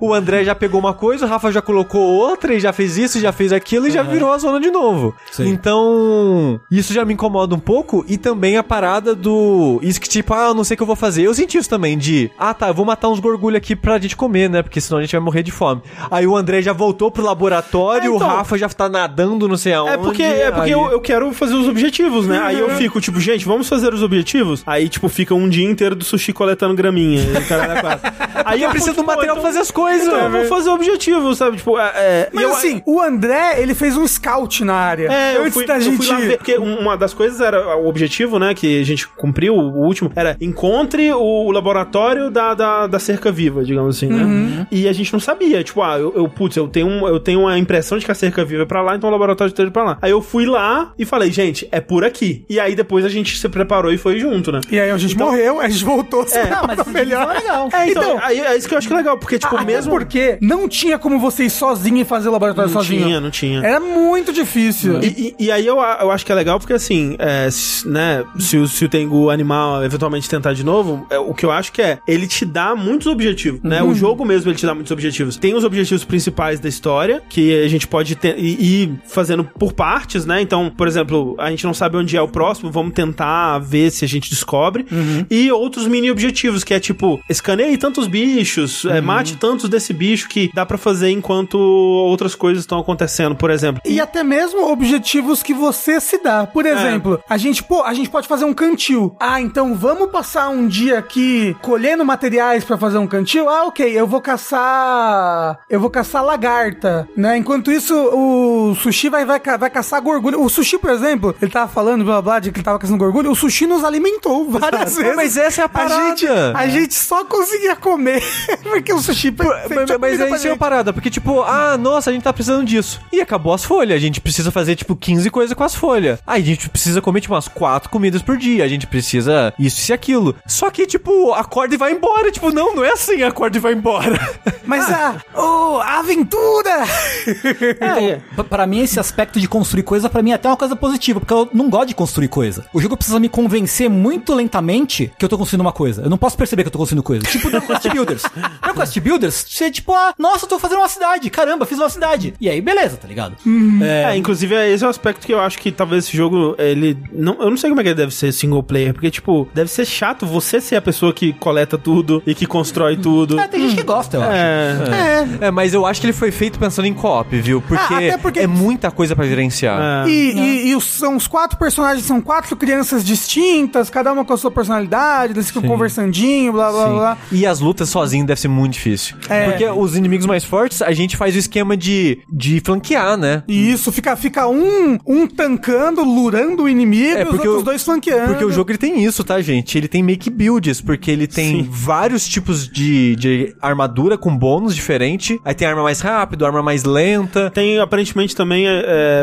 o, 0.00 0.08
o 0.08 0.14
André 0.14 0.44
já 0.44 0.54
pegou 0.54 0.80
uma 0.80 0.94
coisa, 0.94 1.26
o 1.26 1.28
Rafa 1.28 1.50
já 1.52 1.62
colocou 1.62 2.00
outra 2.02 2.54
e 2.54 2.60
já 2.60 2.72
fez 2.72 2.96
isso, 2.96 3.20
já 3.20 3.32
fez 3.32 3.52
aquilo 3.52 3.86
e 3.88 3.90
já 3.90 4.02
virou 4.02 4.32
a 4.32 4.38
zona 4.38 4.60
de 4.60 4.70
novo. 4.70 5.14
Sim. 5.32 5.48
Então, 5.48 6.60
isso 6.70 6.92
já 6.92 7.04
me 7.04 7.14
incomoda 7.14 7.54
um 7.54 7.58
pouco 7.58 8.04
e 8.08 8.16
também 8.18 8.56
a 8.56 8.62
parada 8.62 9.14
do. 9.14 9.78
Isso 9.82 10.00
que 10.00 10.08
tipo, 10.08 10.34
ah, 10.34 10.48
eu 10.48 10.54
não 10.54 10.64
sei 10.64 10.74
o 10.74 10.76
que 10.76 10.82
eu 10.82 10.86
vou 10.86 10.96
fazer. 10.96 11.22
Eu 11.22 11.34
senti 11.34 11.58
isso 11.58 11.68
também 11.68 11.96
de, 11.96 12.30
ah 12.38 12.52
tá, 12.54 12.68
eu 12.68 12.74
vou 12.74 12.84
matar 12.84 13.08
uns 13.08 13.18
gorgulho 13.20 13.56
aqui 13.56 13.74
pra 13.76 13.98
gente 13.98 14.16
comer, 14.16 14.48
né? 14.50 14.62
Porque 14.62 14.80
senão 14.80 14.98
a 14.98 15.02
gente 15.02 15.12
vai 15.12 15.20
morrer 15.20 15.42
de 15.42 15.50
fome. 15.50 15.82
Aí 16.10 16.26
o 16.26 16.36
André 16.36 16.62
já 16.62 16.72
voltou 16.72 17.10
pro 17.10 17.22
laboratório, 17.24 18.12
É, 18.12 18.14
então. 18.16 18.28
o 18.28 18.30
Rafa 18.30 18.58
já 18.58 18.68
tá 18.68 18.88
nadando, 18.88 19.48
não 19.48 19.56
sei 19.56 19.72
aonde. 19.74 19.92
É 19.94 19.96
porque, 19.98 20.22
é 20.22 20.50
porque 20.50 20.66
aí- 20.66 20.70
eu, 20.72 20.90
eu 20.90 21.00
quero 21.00 21.32
fazer 21.32 21.54
os 21.54 21.68
objetivos, 21.68 22.26
né? 22.26 22.40
Aí 22.42 22.58
eu 22.58 22.70
fico, 22.70 23.00
tipo, 23.00 23.20
gente, 23.20 23.44
vamos 23.44 23.68
fazer 23.68 23.92
os 23.94 24.02
objetivos? 24.02 24.62
Aí, 24.66 24.88
tipo, 24.88 25.08
fica 25.08 25.34
um 25.34 25.48
dia 25.48 25.68
inteiro 25.68 25.94
do 25.94 26.04
sushi 26.04 26.32
coletando 26.32 26.74
graminha. 26.74 27.20
e 27.22 27.36
é. 27.36 27.40
Aí 28.44 28.62
eu 28.62 28.70
preciso 28.70 28.96
do 28.96 29.04
pô, 29.04 29.12
pra 29.34 29.42
fazer 29.42 29.58
as 29.60 29.70
coisas, 29.70 30.06
Então 30.06 30.18
eu 30.20 30.28
né? 30.30 30.38
vou 30.40 30.48
fazer 30.48 30.70
o 30.70 30.74
objetivo, 30.74 31.34
sabe? 31.34 31.56
Tipo, 31.58 31.78
é. 31.78 31.92
é, 31.94 32.28
Mas 32.32 32.42
e 32.42 32.46
eu- 32.46 32.52
assim, 32.52 32.82
o 32.86 33.00
André, 33.00 33.60
ele 33.60 33.74
fez 33.74 33.96
um 33.96 34.06
scout 34.06 34.64
na 34.64 34.74
área. 34.74 35.08
É, 35.12 35.36
eu 35.36 35.42
antes 35.42 35.54
fui, 35.54 35.66
da 35.66 35.76
eu 35.76 35.80
gente. 35.80 35.96
fui 35.96 36.06
lá 36.06 36.16
ver, 36.20 36.36
porque 36.36 36.56
uma 36.56 36.96
das 36.96 37.12
coisas 37.14 37.40
era 37.40 37.76
o 37.76 37.86
objetivo, 37.88 38.38
né, 38.38 38.54
que 38.54 38.80
a 38.80 38.84
gente 38.84 39.06
cumpriu, 39.08 39.54
o 39.54 39.84
último, 39.84 40.10
era 40.14 40.36
encontre 40.40 41.12
o 41.12 41.50
laboratório 41.50 42.30
da, 42.30 42.54
da, 42.54 42.86
da 42.86 42.98
cerca 42.98 43.30
viva, 43.32 43.64
digamos 43.64 43.96
assim, 43.96 44.06
né? 44.08 44.22
Uhum. 44.22 44.66
E 44.70 44.88
a 44.88 44.92
gente 44.92 45.12
não 45.12 45.20
sabia, 45.20 45.62
tipo, 45.64 45.82
ah, 45.82 45.98
eu, 45.98 46.12
eu 46.14 46.28
putz, 46.28 46.56
eu 46.56 46.68
tenho, 46.68 46.86
um- 46.86 47.06
eu 47.08 47.18
tenho 47.20 47.40
uma 47.40 47.58
impressão 47.58 47.98
de 47.98 48.04
que 48.04 48.10
a 48.12 48.14
cerca 48.14 48.44
viva 48.44 48.62
é 48.62 48.66
pra 48.66 48.82
lá, 48.82 48.96
então 48.96 49.08
o 49.08 49.12
laboratório 49.12 49.50
esteja 49.50 49.70
pra 49.70 49.82
lá. 49.82 49.98
Aí 50.02 50.10
eu 50.10 50.20
fui 50.22 50.46
lá 50.46 50.92
e 50.98 51.04
falei, 51.04 51.30
gente, 51.30 51.68
é 51.72 51.80
por 51.80 52.04
aqui. 52.04 52.44
E 52.48 52.58
aí 52.60 52.74
depois 52.74 53.04
a 53.04 53.08
gente 53.08 53.38
se 53.38 53.48
preparou 53.48 53.92
e 53.92 53.98
foi 53.98 54.18
junto, 54.18 54.50
né? 54.52 54.60
E 54.70 54.78
aí 54.78 54.90
a 54.90 54.98
gente 54.98 55.16
morreu, 55.16 55.60
a 55.60 55.68
gente 55.68 55.84
voltou. 55.84 56.26
É. 56.32 56.50
Não, 56.50 56.62
mas 56.66 56.76
vídeo 56.78 56.84
foi 56.92 57.04
legal. 57.04 57.68
É, 57.72 57.88
então, 57.90 58.02
Então- 58.02 58.18
aí, 58.22 58.40
é 58.40 58.56
isso 58.56 58.68
que 58.68 58.74
eu 58.74 58.78
acho 58.78 58.86
que 58.88 58.94
é 58.94 58.96
legal, 58.96 59.18
porque, 59.20 59.38
tipo, 59.38 59.54
Até 59.54 59.64
mesmo. 59.64 59.90
porque 59.92 60.38
não 60.40 60.68
tinha 60.68 60.98
como 60.98 61.18
você 61.18 61.44
ir 61.44 61.50
sozinho 61.50 61.98
e 61.98 62.04
fazer 62.04 62.28
o 62.28 62.32
laboratório 62.32 62.70
Não 62.72 62.80
sozinho. 62.80 63.04
tinha, 63.04 63.20
não 63.20 63.30
tinha. 63.30 63.60
Era 63.64 63.78
muito 63.80 64.32
difícil. 64.32 65.00
E, 65.02 65.06
e- 65.38 65.44
e 65.46 65.50
aí 65.52 65.66
eu, 65.66 65.76
eu 65.76 66.10
acho 66.10 66.24
que 66.26 66.32
é 66.32 66.34
legal 66.34 66.58
porque, 66.58 66.72
assim, 66.72 67.16
é, 67.18 67.48
né, 67.86 68.24
se 68.38 68.56
o, 68.56 68.66
se 68.66 68.84
o 68.84 68.88
Tengu 68.88 69.30
animal 69.30 69.84
eventualmente 69.84 70.28
tentar 70.28 70.52
de 70.52 70.64
novo, 70.64 71.06
é, 71.10 71.18
o 71.18 71.34
que 71.34 71.44
eu 71.44 71.50
acho 71.50 71.72
que 71.72 71.82
é, 71.82 71.98
ele 72.06 72.26
te 72.26 72.44
dá 72.44 72.74
muitos 72.74 73.06
objetivos, 73.06 73.60
né? 73.62 73.82
O 73.82 73.94
jogo 73.94 74.24
mesmo, 74.24 74.50
ele 74.50 74.58
te 74.58 74.66
dá 74.66 74.74
muitos 74.74 74.90
objetivos. 74.92 75.36
Tem 75.36 75.54
os 75.54 75.64
objetivos 75.64 76.04
principais 76.04 76.58
da 76.60 76.68
história, 76.68 77.22
que 77.28 77.62
a 77.62 77.68
gente 77.68 77.86
pode 77.86 78.14
ter, 78.16 78.38
ir, 78.38 78.92
fazendo 79.06 79.44
por 79.44 79.72
partes, 79.72 80.24
né? 80.24 80.40
Então, 80.40 80.72
por 80.76 80.86
exemplo, 80.88 81.34
a 81.38 81.50
gente 81.50 81.64
não 81.64 81.74
sabe 81.74 81.96
onde 81.96 82.16
é 82.16 82.22
o 82.22 82.28
próximo, 82.28 82.70
vamos 82.70 82.92
tentar 82.94 83.58
ver 83.58 83.90
se 83.90 84.04
a 84.04 84.08
gente 84.08 84.30
descobre. 84.30 84.86
E 85.30 85.50
outros 85.52 85.86
mini 85.86 86.10
objetivos, 86.10 86.64
que 86.64 86.72
é 86.74 86.80
tipo, 86.80 87.20
escaneie 87.28 87.76
tantos 87.76 88.06
bichos, 88.06 88.84
é, 88.84 88.99
mate 89.00 89.36
tantos 89.36 89.68
desse 89.68 89.92
bicho 89.92 90.28
que 90.28 90.50
dá 90.54 90.64
pra 90.66 90.78
fazer 90.78 91.10
enquanto 91.10 91.58
outras 91.58 92.34
coisas 92.34 92.62
estão 92.62 92.78
acontecendo, 92.78 93.34
por 93.34 93.50
exemplo. 93.50 93.80
E 93.84 94.00
até 94.00 94.22
mesmo 94.22 94.70
objetivos 94.70 95.42
que 95.42 95.52
você 95.54 96.00
se 96.00 96.18
dá. 96.22 96.46
Por 96.46 96.66
exemplo, 96.66 97.20
a 97.28 97.36
gente, 97.36 97.62
pô, 97.62 97.82
a 97.82 97.92
gente 97.94 98.08
pode 98.10 98.28
fazer 98.28 98.44
um 98.44 98.54
cantil. 98.54 99.16
Ah, 99.20 99.40
então 99.40 99.74
vamos 99.74 100.10
passar 100.10 100.48
um 100.48 100.66
dia 100.66 100.98
aqui 100.98 101.56
colhendo 101.62 102.04
materiais 102.04 102.64
pra 102.64 102.76
fazer 102.78 102.98
um 102.98 103.06
cantil? 103.06 103.48
Ah, 103.48 103.66
ok, 103.66 103.86
eu 103.98 104.06
vou 104.06 104.20
caçar. 104.20 105.58
Eu 105.68 105.80
vou 105.80 105.90
caçar 105.90 106.24
lagarta, 106.24 107.08
né? 107.16 107.36
Enquanto 107.36 107.70
isso, 107.70 107.94
o 107.94 108.74
sushi 108.74 109.08
vai, 109.08 109.24
vai, 109.24 109.40
vai 109.58 109.70
caçar 109.70 110.00
gorgulho. 110.00 110.40
O 110.42 110.48
sushi, 110.48 110.78
por 110.78 110.90
exemplo, 110.90 111.34
ele 111.40 111.50
tava 111.50 111.70
falando, 111.70 112.04
blá 112.04 112.20
blá, 112.22 112.38
de 112.40 112.50
que 112.50 112.58
ele 112.58 112.64
tava 112.64 112.78
caçando 112.78 112.98
gorgulho. 112.98 113.30
O 113.30 113.34
sushi 113.34 113.66
nos 113.66 113.84
alimentou 113.84 114.48
várias 114.50 114.96
vezes. 114.96 115.16
Mas 115.16 115.36
essa 115.36 115.62
é 115.62 115.64
a 115.64 115.66
A 115.66 115.68
parada. 115.68 116.08
gente, 116.08 116.26
a 116.26 116.66
gente 116.68 116.94
só 116.94 117.24
conseguia 117.24 117.76
comer 117.76 118.22
porque 118.62 118.89
o 118.92 119.00
sushi 119.00 119.34
Mas, 119.36 119.46
tinha 119.66 119.78
mas 119.78 119.90
é 119.90 119.98
pra 119.98 120.36
isso 120.36 120.46
é 120.46 120.50
uma 120.50 120.56
parada, 120.56 120.92
porque 120.92 121.10
tipo, 121.10 121.42
ah, 121.42 121.76
nossa, 121.78 122.10
a 122.10 122.12
gente 122.12 122.22
tá 122.22 122.32
precisando 122.32 122.64
disso. 122.64 123.00
E 123.12 123.20
acabou 123.20 123.52
as 123.54 123.64
folhas, 123.64 123.96
a 123.96 124.00
gente 124.00 124.20
precisa 124.20 124.50
fazer 124.50 124.76
tipo 124.76 124.94
15 124.96 125.30
coisas 125.30 125.54
com 125.54 125.64
as 125.64 125.74
folhas. 125.74 126.18
Aí 126.26 126.42
a 126.42 126.44
gente 126.44 126.68
precisa 126.68 127.00
comer 127.00 127.20
tipo 127.20 127.34
umas 127.34 127.48
4 127.48 127.88
comidas 127.90 128.22
por 128.22 128.36
dia, 128.36 128.64
a 128.64 128.68
gente 128.68 128.86
precisa 128.86 129.52
isso 129.58 129.90
e 129.90 129.94
aquilo. 129.94 130.34
Só 130.46 130.70
que 130.70 130.86
tipo, 130.86 131.32
acorda 131.32 131.74
e 131.74 131.78
vai 131.78 131.92
embora, 131.92 132.30
tipo, 132.30 132.50
não, 132.52 132.74
não 132.74 132.84
é 132.84 132.92
assim, 132.92 133.22
acorda 133.22 133.56
e 133.56 133.60
vai 133.60 133.72
embora. 133.72 134.18
Mas 134.64 134.88
a, 134.90 135.16
oh, 135.34 135.78
a 135.82 135.98
aventura! 135.98 136.84
Então, 137.80 138.22
pra- 138.34 138.44
pra 138.44 138.66
mim, 138.66 138.80
esse 138.80 138.98
aspecto 139.00 139.40
de 139.40 139.48
construir 139.48 139.82
coisa, 139.82 140.08
pra 140.08 140.22
mim 140.22 140.30
é 140.32 140.34
até 140.34 140.48
uma 140.48 140.56
coisa 140.56 140.74
positiva, 140.76 141.20
porque 141.20 141.32
eu 141.32 141.48
não 141.52 141.68
gosto 141.70 141.88
de 141.88 141.94
construir 141.94 142.28
coisa. 142.28 142.64
O 142.72 142.80
jogo 142.80 142.96
precisa 142.96 143.18
me 143.18 143.28
convencer 143.28 143.88
muito 143.88 144.34
lentamente 144.34 145.12
que 145.18 145.24
eu 145.24 145.28
tô 145.28 145.38
construindo 145.38 145.60
uma 145.62 145.72
coisa. 145.72 146.02
Eu 146.02 146.10
não 146.10 146.18
posso 146.18 146.36
perceber 146.36 146.62
que 146.62 146.68
eu 146.68 146.72
tô 146.72 146.78
construindo 146.78 147.02
coisa. 147.02 147.24
Tipo 147.26 147.50
no 147.50 147.60
Quest 147.62 147.88
Builders. 147.88 148.22
Quest 148.80 149.00
Builders, 149.00 149.46
você 149.48 149.70
tipo, 149.70 149.92
ah, 149.92 150.12
nossa, 150.18 150.44
eu 150.44 150.48
tô 150.48 150.58
fazendo 150.58 150.78
uma 150.78 150.88
cidade. 150.88 151.28
Caramba, 151.30 151.66
fiz 151.66 151.78
uma 151.78 151.88
cidade. 151.88 152.34
E 152.40 152.48
aí, 152.48 152.60
beleza, 152.60 152.96
tá 152.96 153.06
ligado? 153.08 153.36
É, 153.82 154.16
inclusive 154.16 154.54
é 154.54 154.70
esse 154.70 154.84
é 154.84 154.86
o 154.86 154.90
aspecto 154.90 155.26
que 155.26 155.32
eu 155.32 155.40
acho 155.40 155.58
que 155.58 155.70
talvez 155.72 156.04
esse 156.04 156.16
jogo, 156.16 156.54
ele. 156.58 156.96
Não, 157.12 157.34
eu 157.40 157.50
não 157.50 157.56
sei 157.56 157.70
como 157.70 157.80
é 157.80 157.84
que 157.84 157.88
ele 157.90 157.96
deve 157.96 158.14
ser 158.14 158.32
single 158.32 158.62
player, 158.62 158.92
porque, 158.92 159.10
tipo, 159.10 159.48
deve 159.54 159.70
ser 159.70 159.84
chato 159.84 160.26
você 160.26 160.60
ser 160.60 160.76
a 160.76 160.82
pessoa 160.82 161.12
que 161.12 161.32
coleta 161.32 161.76
tudo 161.78 162.22
e 162.26 162.34
que 162.34 162.46
constrói 162.46 162.96
tudo. 162.96 163.38
É, 163.38 163.46
tem 163.48 163.60
gente 163.62 163.76
que 163.76 163.82
gosta, 163.82 164.16
eu 164.16 164.22
acho. 164.22 164.32
É. 164.32 165.40
É. 165.40 165.46
É, 165.46 165.50
mas 165.50 165.74
eu 165.74 165.84
acho 165.86 166.00
que 166.00 166.06
ele 166.06 166.12
foi 166.12 166.30
feito 166.30 166.58
pensando 166.58 166.86
em 166.86 166.94
co-op, 166.94 167.38
viu? 167.40 167.60
Porque, 167.62 167.94
Ah, 167.94 167.96
até 167.98 168.16
porque- 168.18 168.40
é 168.40 168.46
muita 168.46 168.90
coisa 168.90 169.14
pra 169.16 169.26
gerenciar. 169.26 170.06
É. 170.06 170.10
E, 170.10 170.32
e- 170.32 170.68
e 170.70 170.76
os, 170.76 170.84
são 170.84 171.16
os 171.16 171.26
quatro 171.26 171.58
personagens, 171.58 172.04
são 172.06 172.20
quatro 172.20 172.56
crianças 172.56 173.04
distintas, 173.04 173.90
cada 173.90 174.12
uma 174.12 174.24
com 174.24 174.32
a 174.32 174.36
sua 174.36 174.50
personalidade, 174.50 175.32
eles 175.32 175.46
ficam 175.48 175.62
conversandinho, 175.62 176.52
blá 176.52 176.70
blá 176.70 176.86
Sim. 176.86 176.92
blá. 176.94 177.18
E 177.32 177.46
as 177.46 177.60
lutas 177.60 177.88
sozinho 177.88 178.24
deve 178.26 178.40
ser 178.40 178.48
muito 178.48 178.69
difícil. 178.70 179.16
É. 179.28 179.50
Porque 179.50 179.66
os 179.66 179.96
inimigos 179.96 180.26
mais 180.26 180.44
fortes, 180.44 180.82
a 180.82 180.92
gente 180.92 181.16
faz 181.16 181.34
o 181.34 181.38
esquema 181.38 181.76
de, 181.76 182.18
de 182.30 182.60
flanquear, 182.64 183.16
né? 183.16 183.42
E 183.48 183.70
isso, 183.72 183.90
fica, 183.92 184.14
fica 184.16 184.46
um, 184.48 184.98
um 185.06 185.26
tancando, 185.26 186.02
lurando 186.02 186.64
o 186.64 186.68
inimigo 186.68 187.16
É, 187.18 187.22
e 187.22 187.24
os 187.26 187.32
outros 187.32 187.60
o- 187.60 187.62
dois 187.62 187.82
flanqueando. 187.84 188.28
Porque 188.28 188.44
o 188.44 188.52
jogo 188.52 188.70
ele 188.70 188.78
tem 188.78 189.04
isso, 189.04 189.22
tá, 189.24 189.40
gente? 189.40 189.76
Ele 189.76 189.88
tem 189.88 190.02
make 190.02 190.30
builds, 190.30 190.80
porque 190.80 191.10
ele 191.10 191.26
tem 191.26 191.62
Sim. 191.64 191.68
vários 191.70 192.26
tipos 192.28 192.68
de, 192.68 193.16
de 193.16 193.54
armadura 193.60 194.16
com 194.18 194.36
bônus 194.36 194.74
diferente. 194.74 195.40
Aí 195.44 195.54
tem 195.54 195.66
arma 195.66 195.82
mais 195.82 196.00
rápido, 196.00 196.44
arma 196.46 196.62
mais 196.62 196.84
lenta. 196.84 197.50
Tem, 197.50 197.78
aparentemente, 197.78 198.34
também 198.36 198.66
é, 198.66 198.80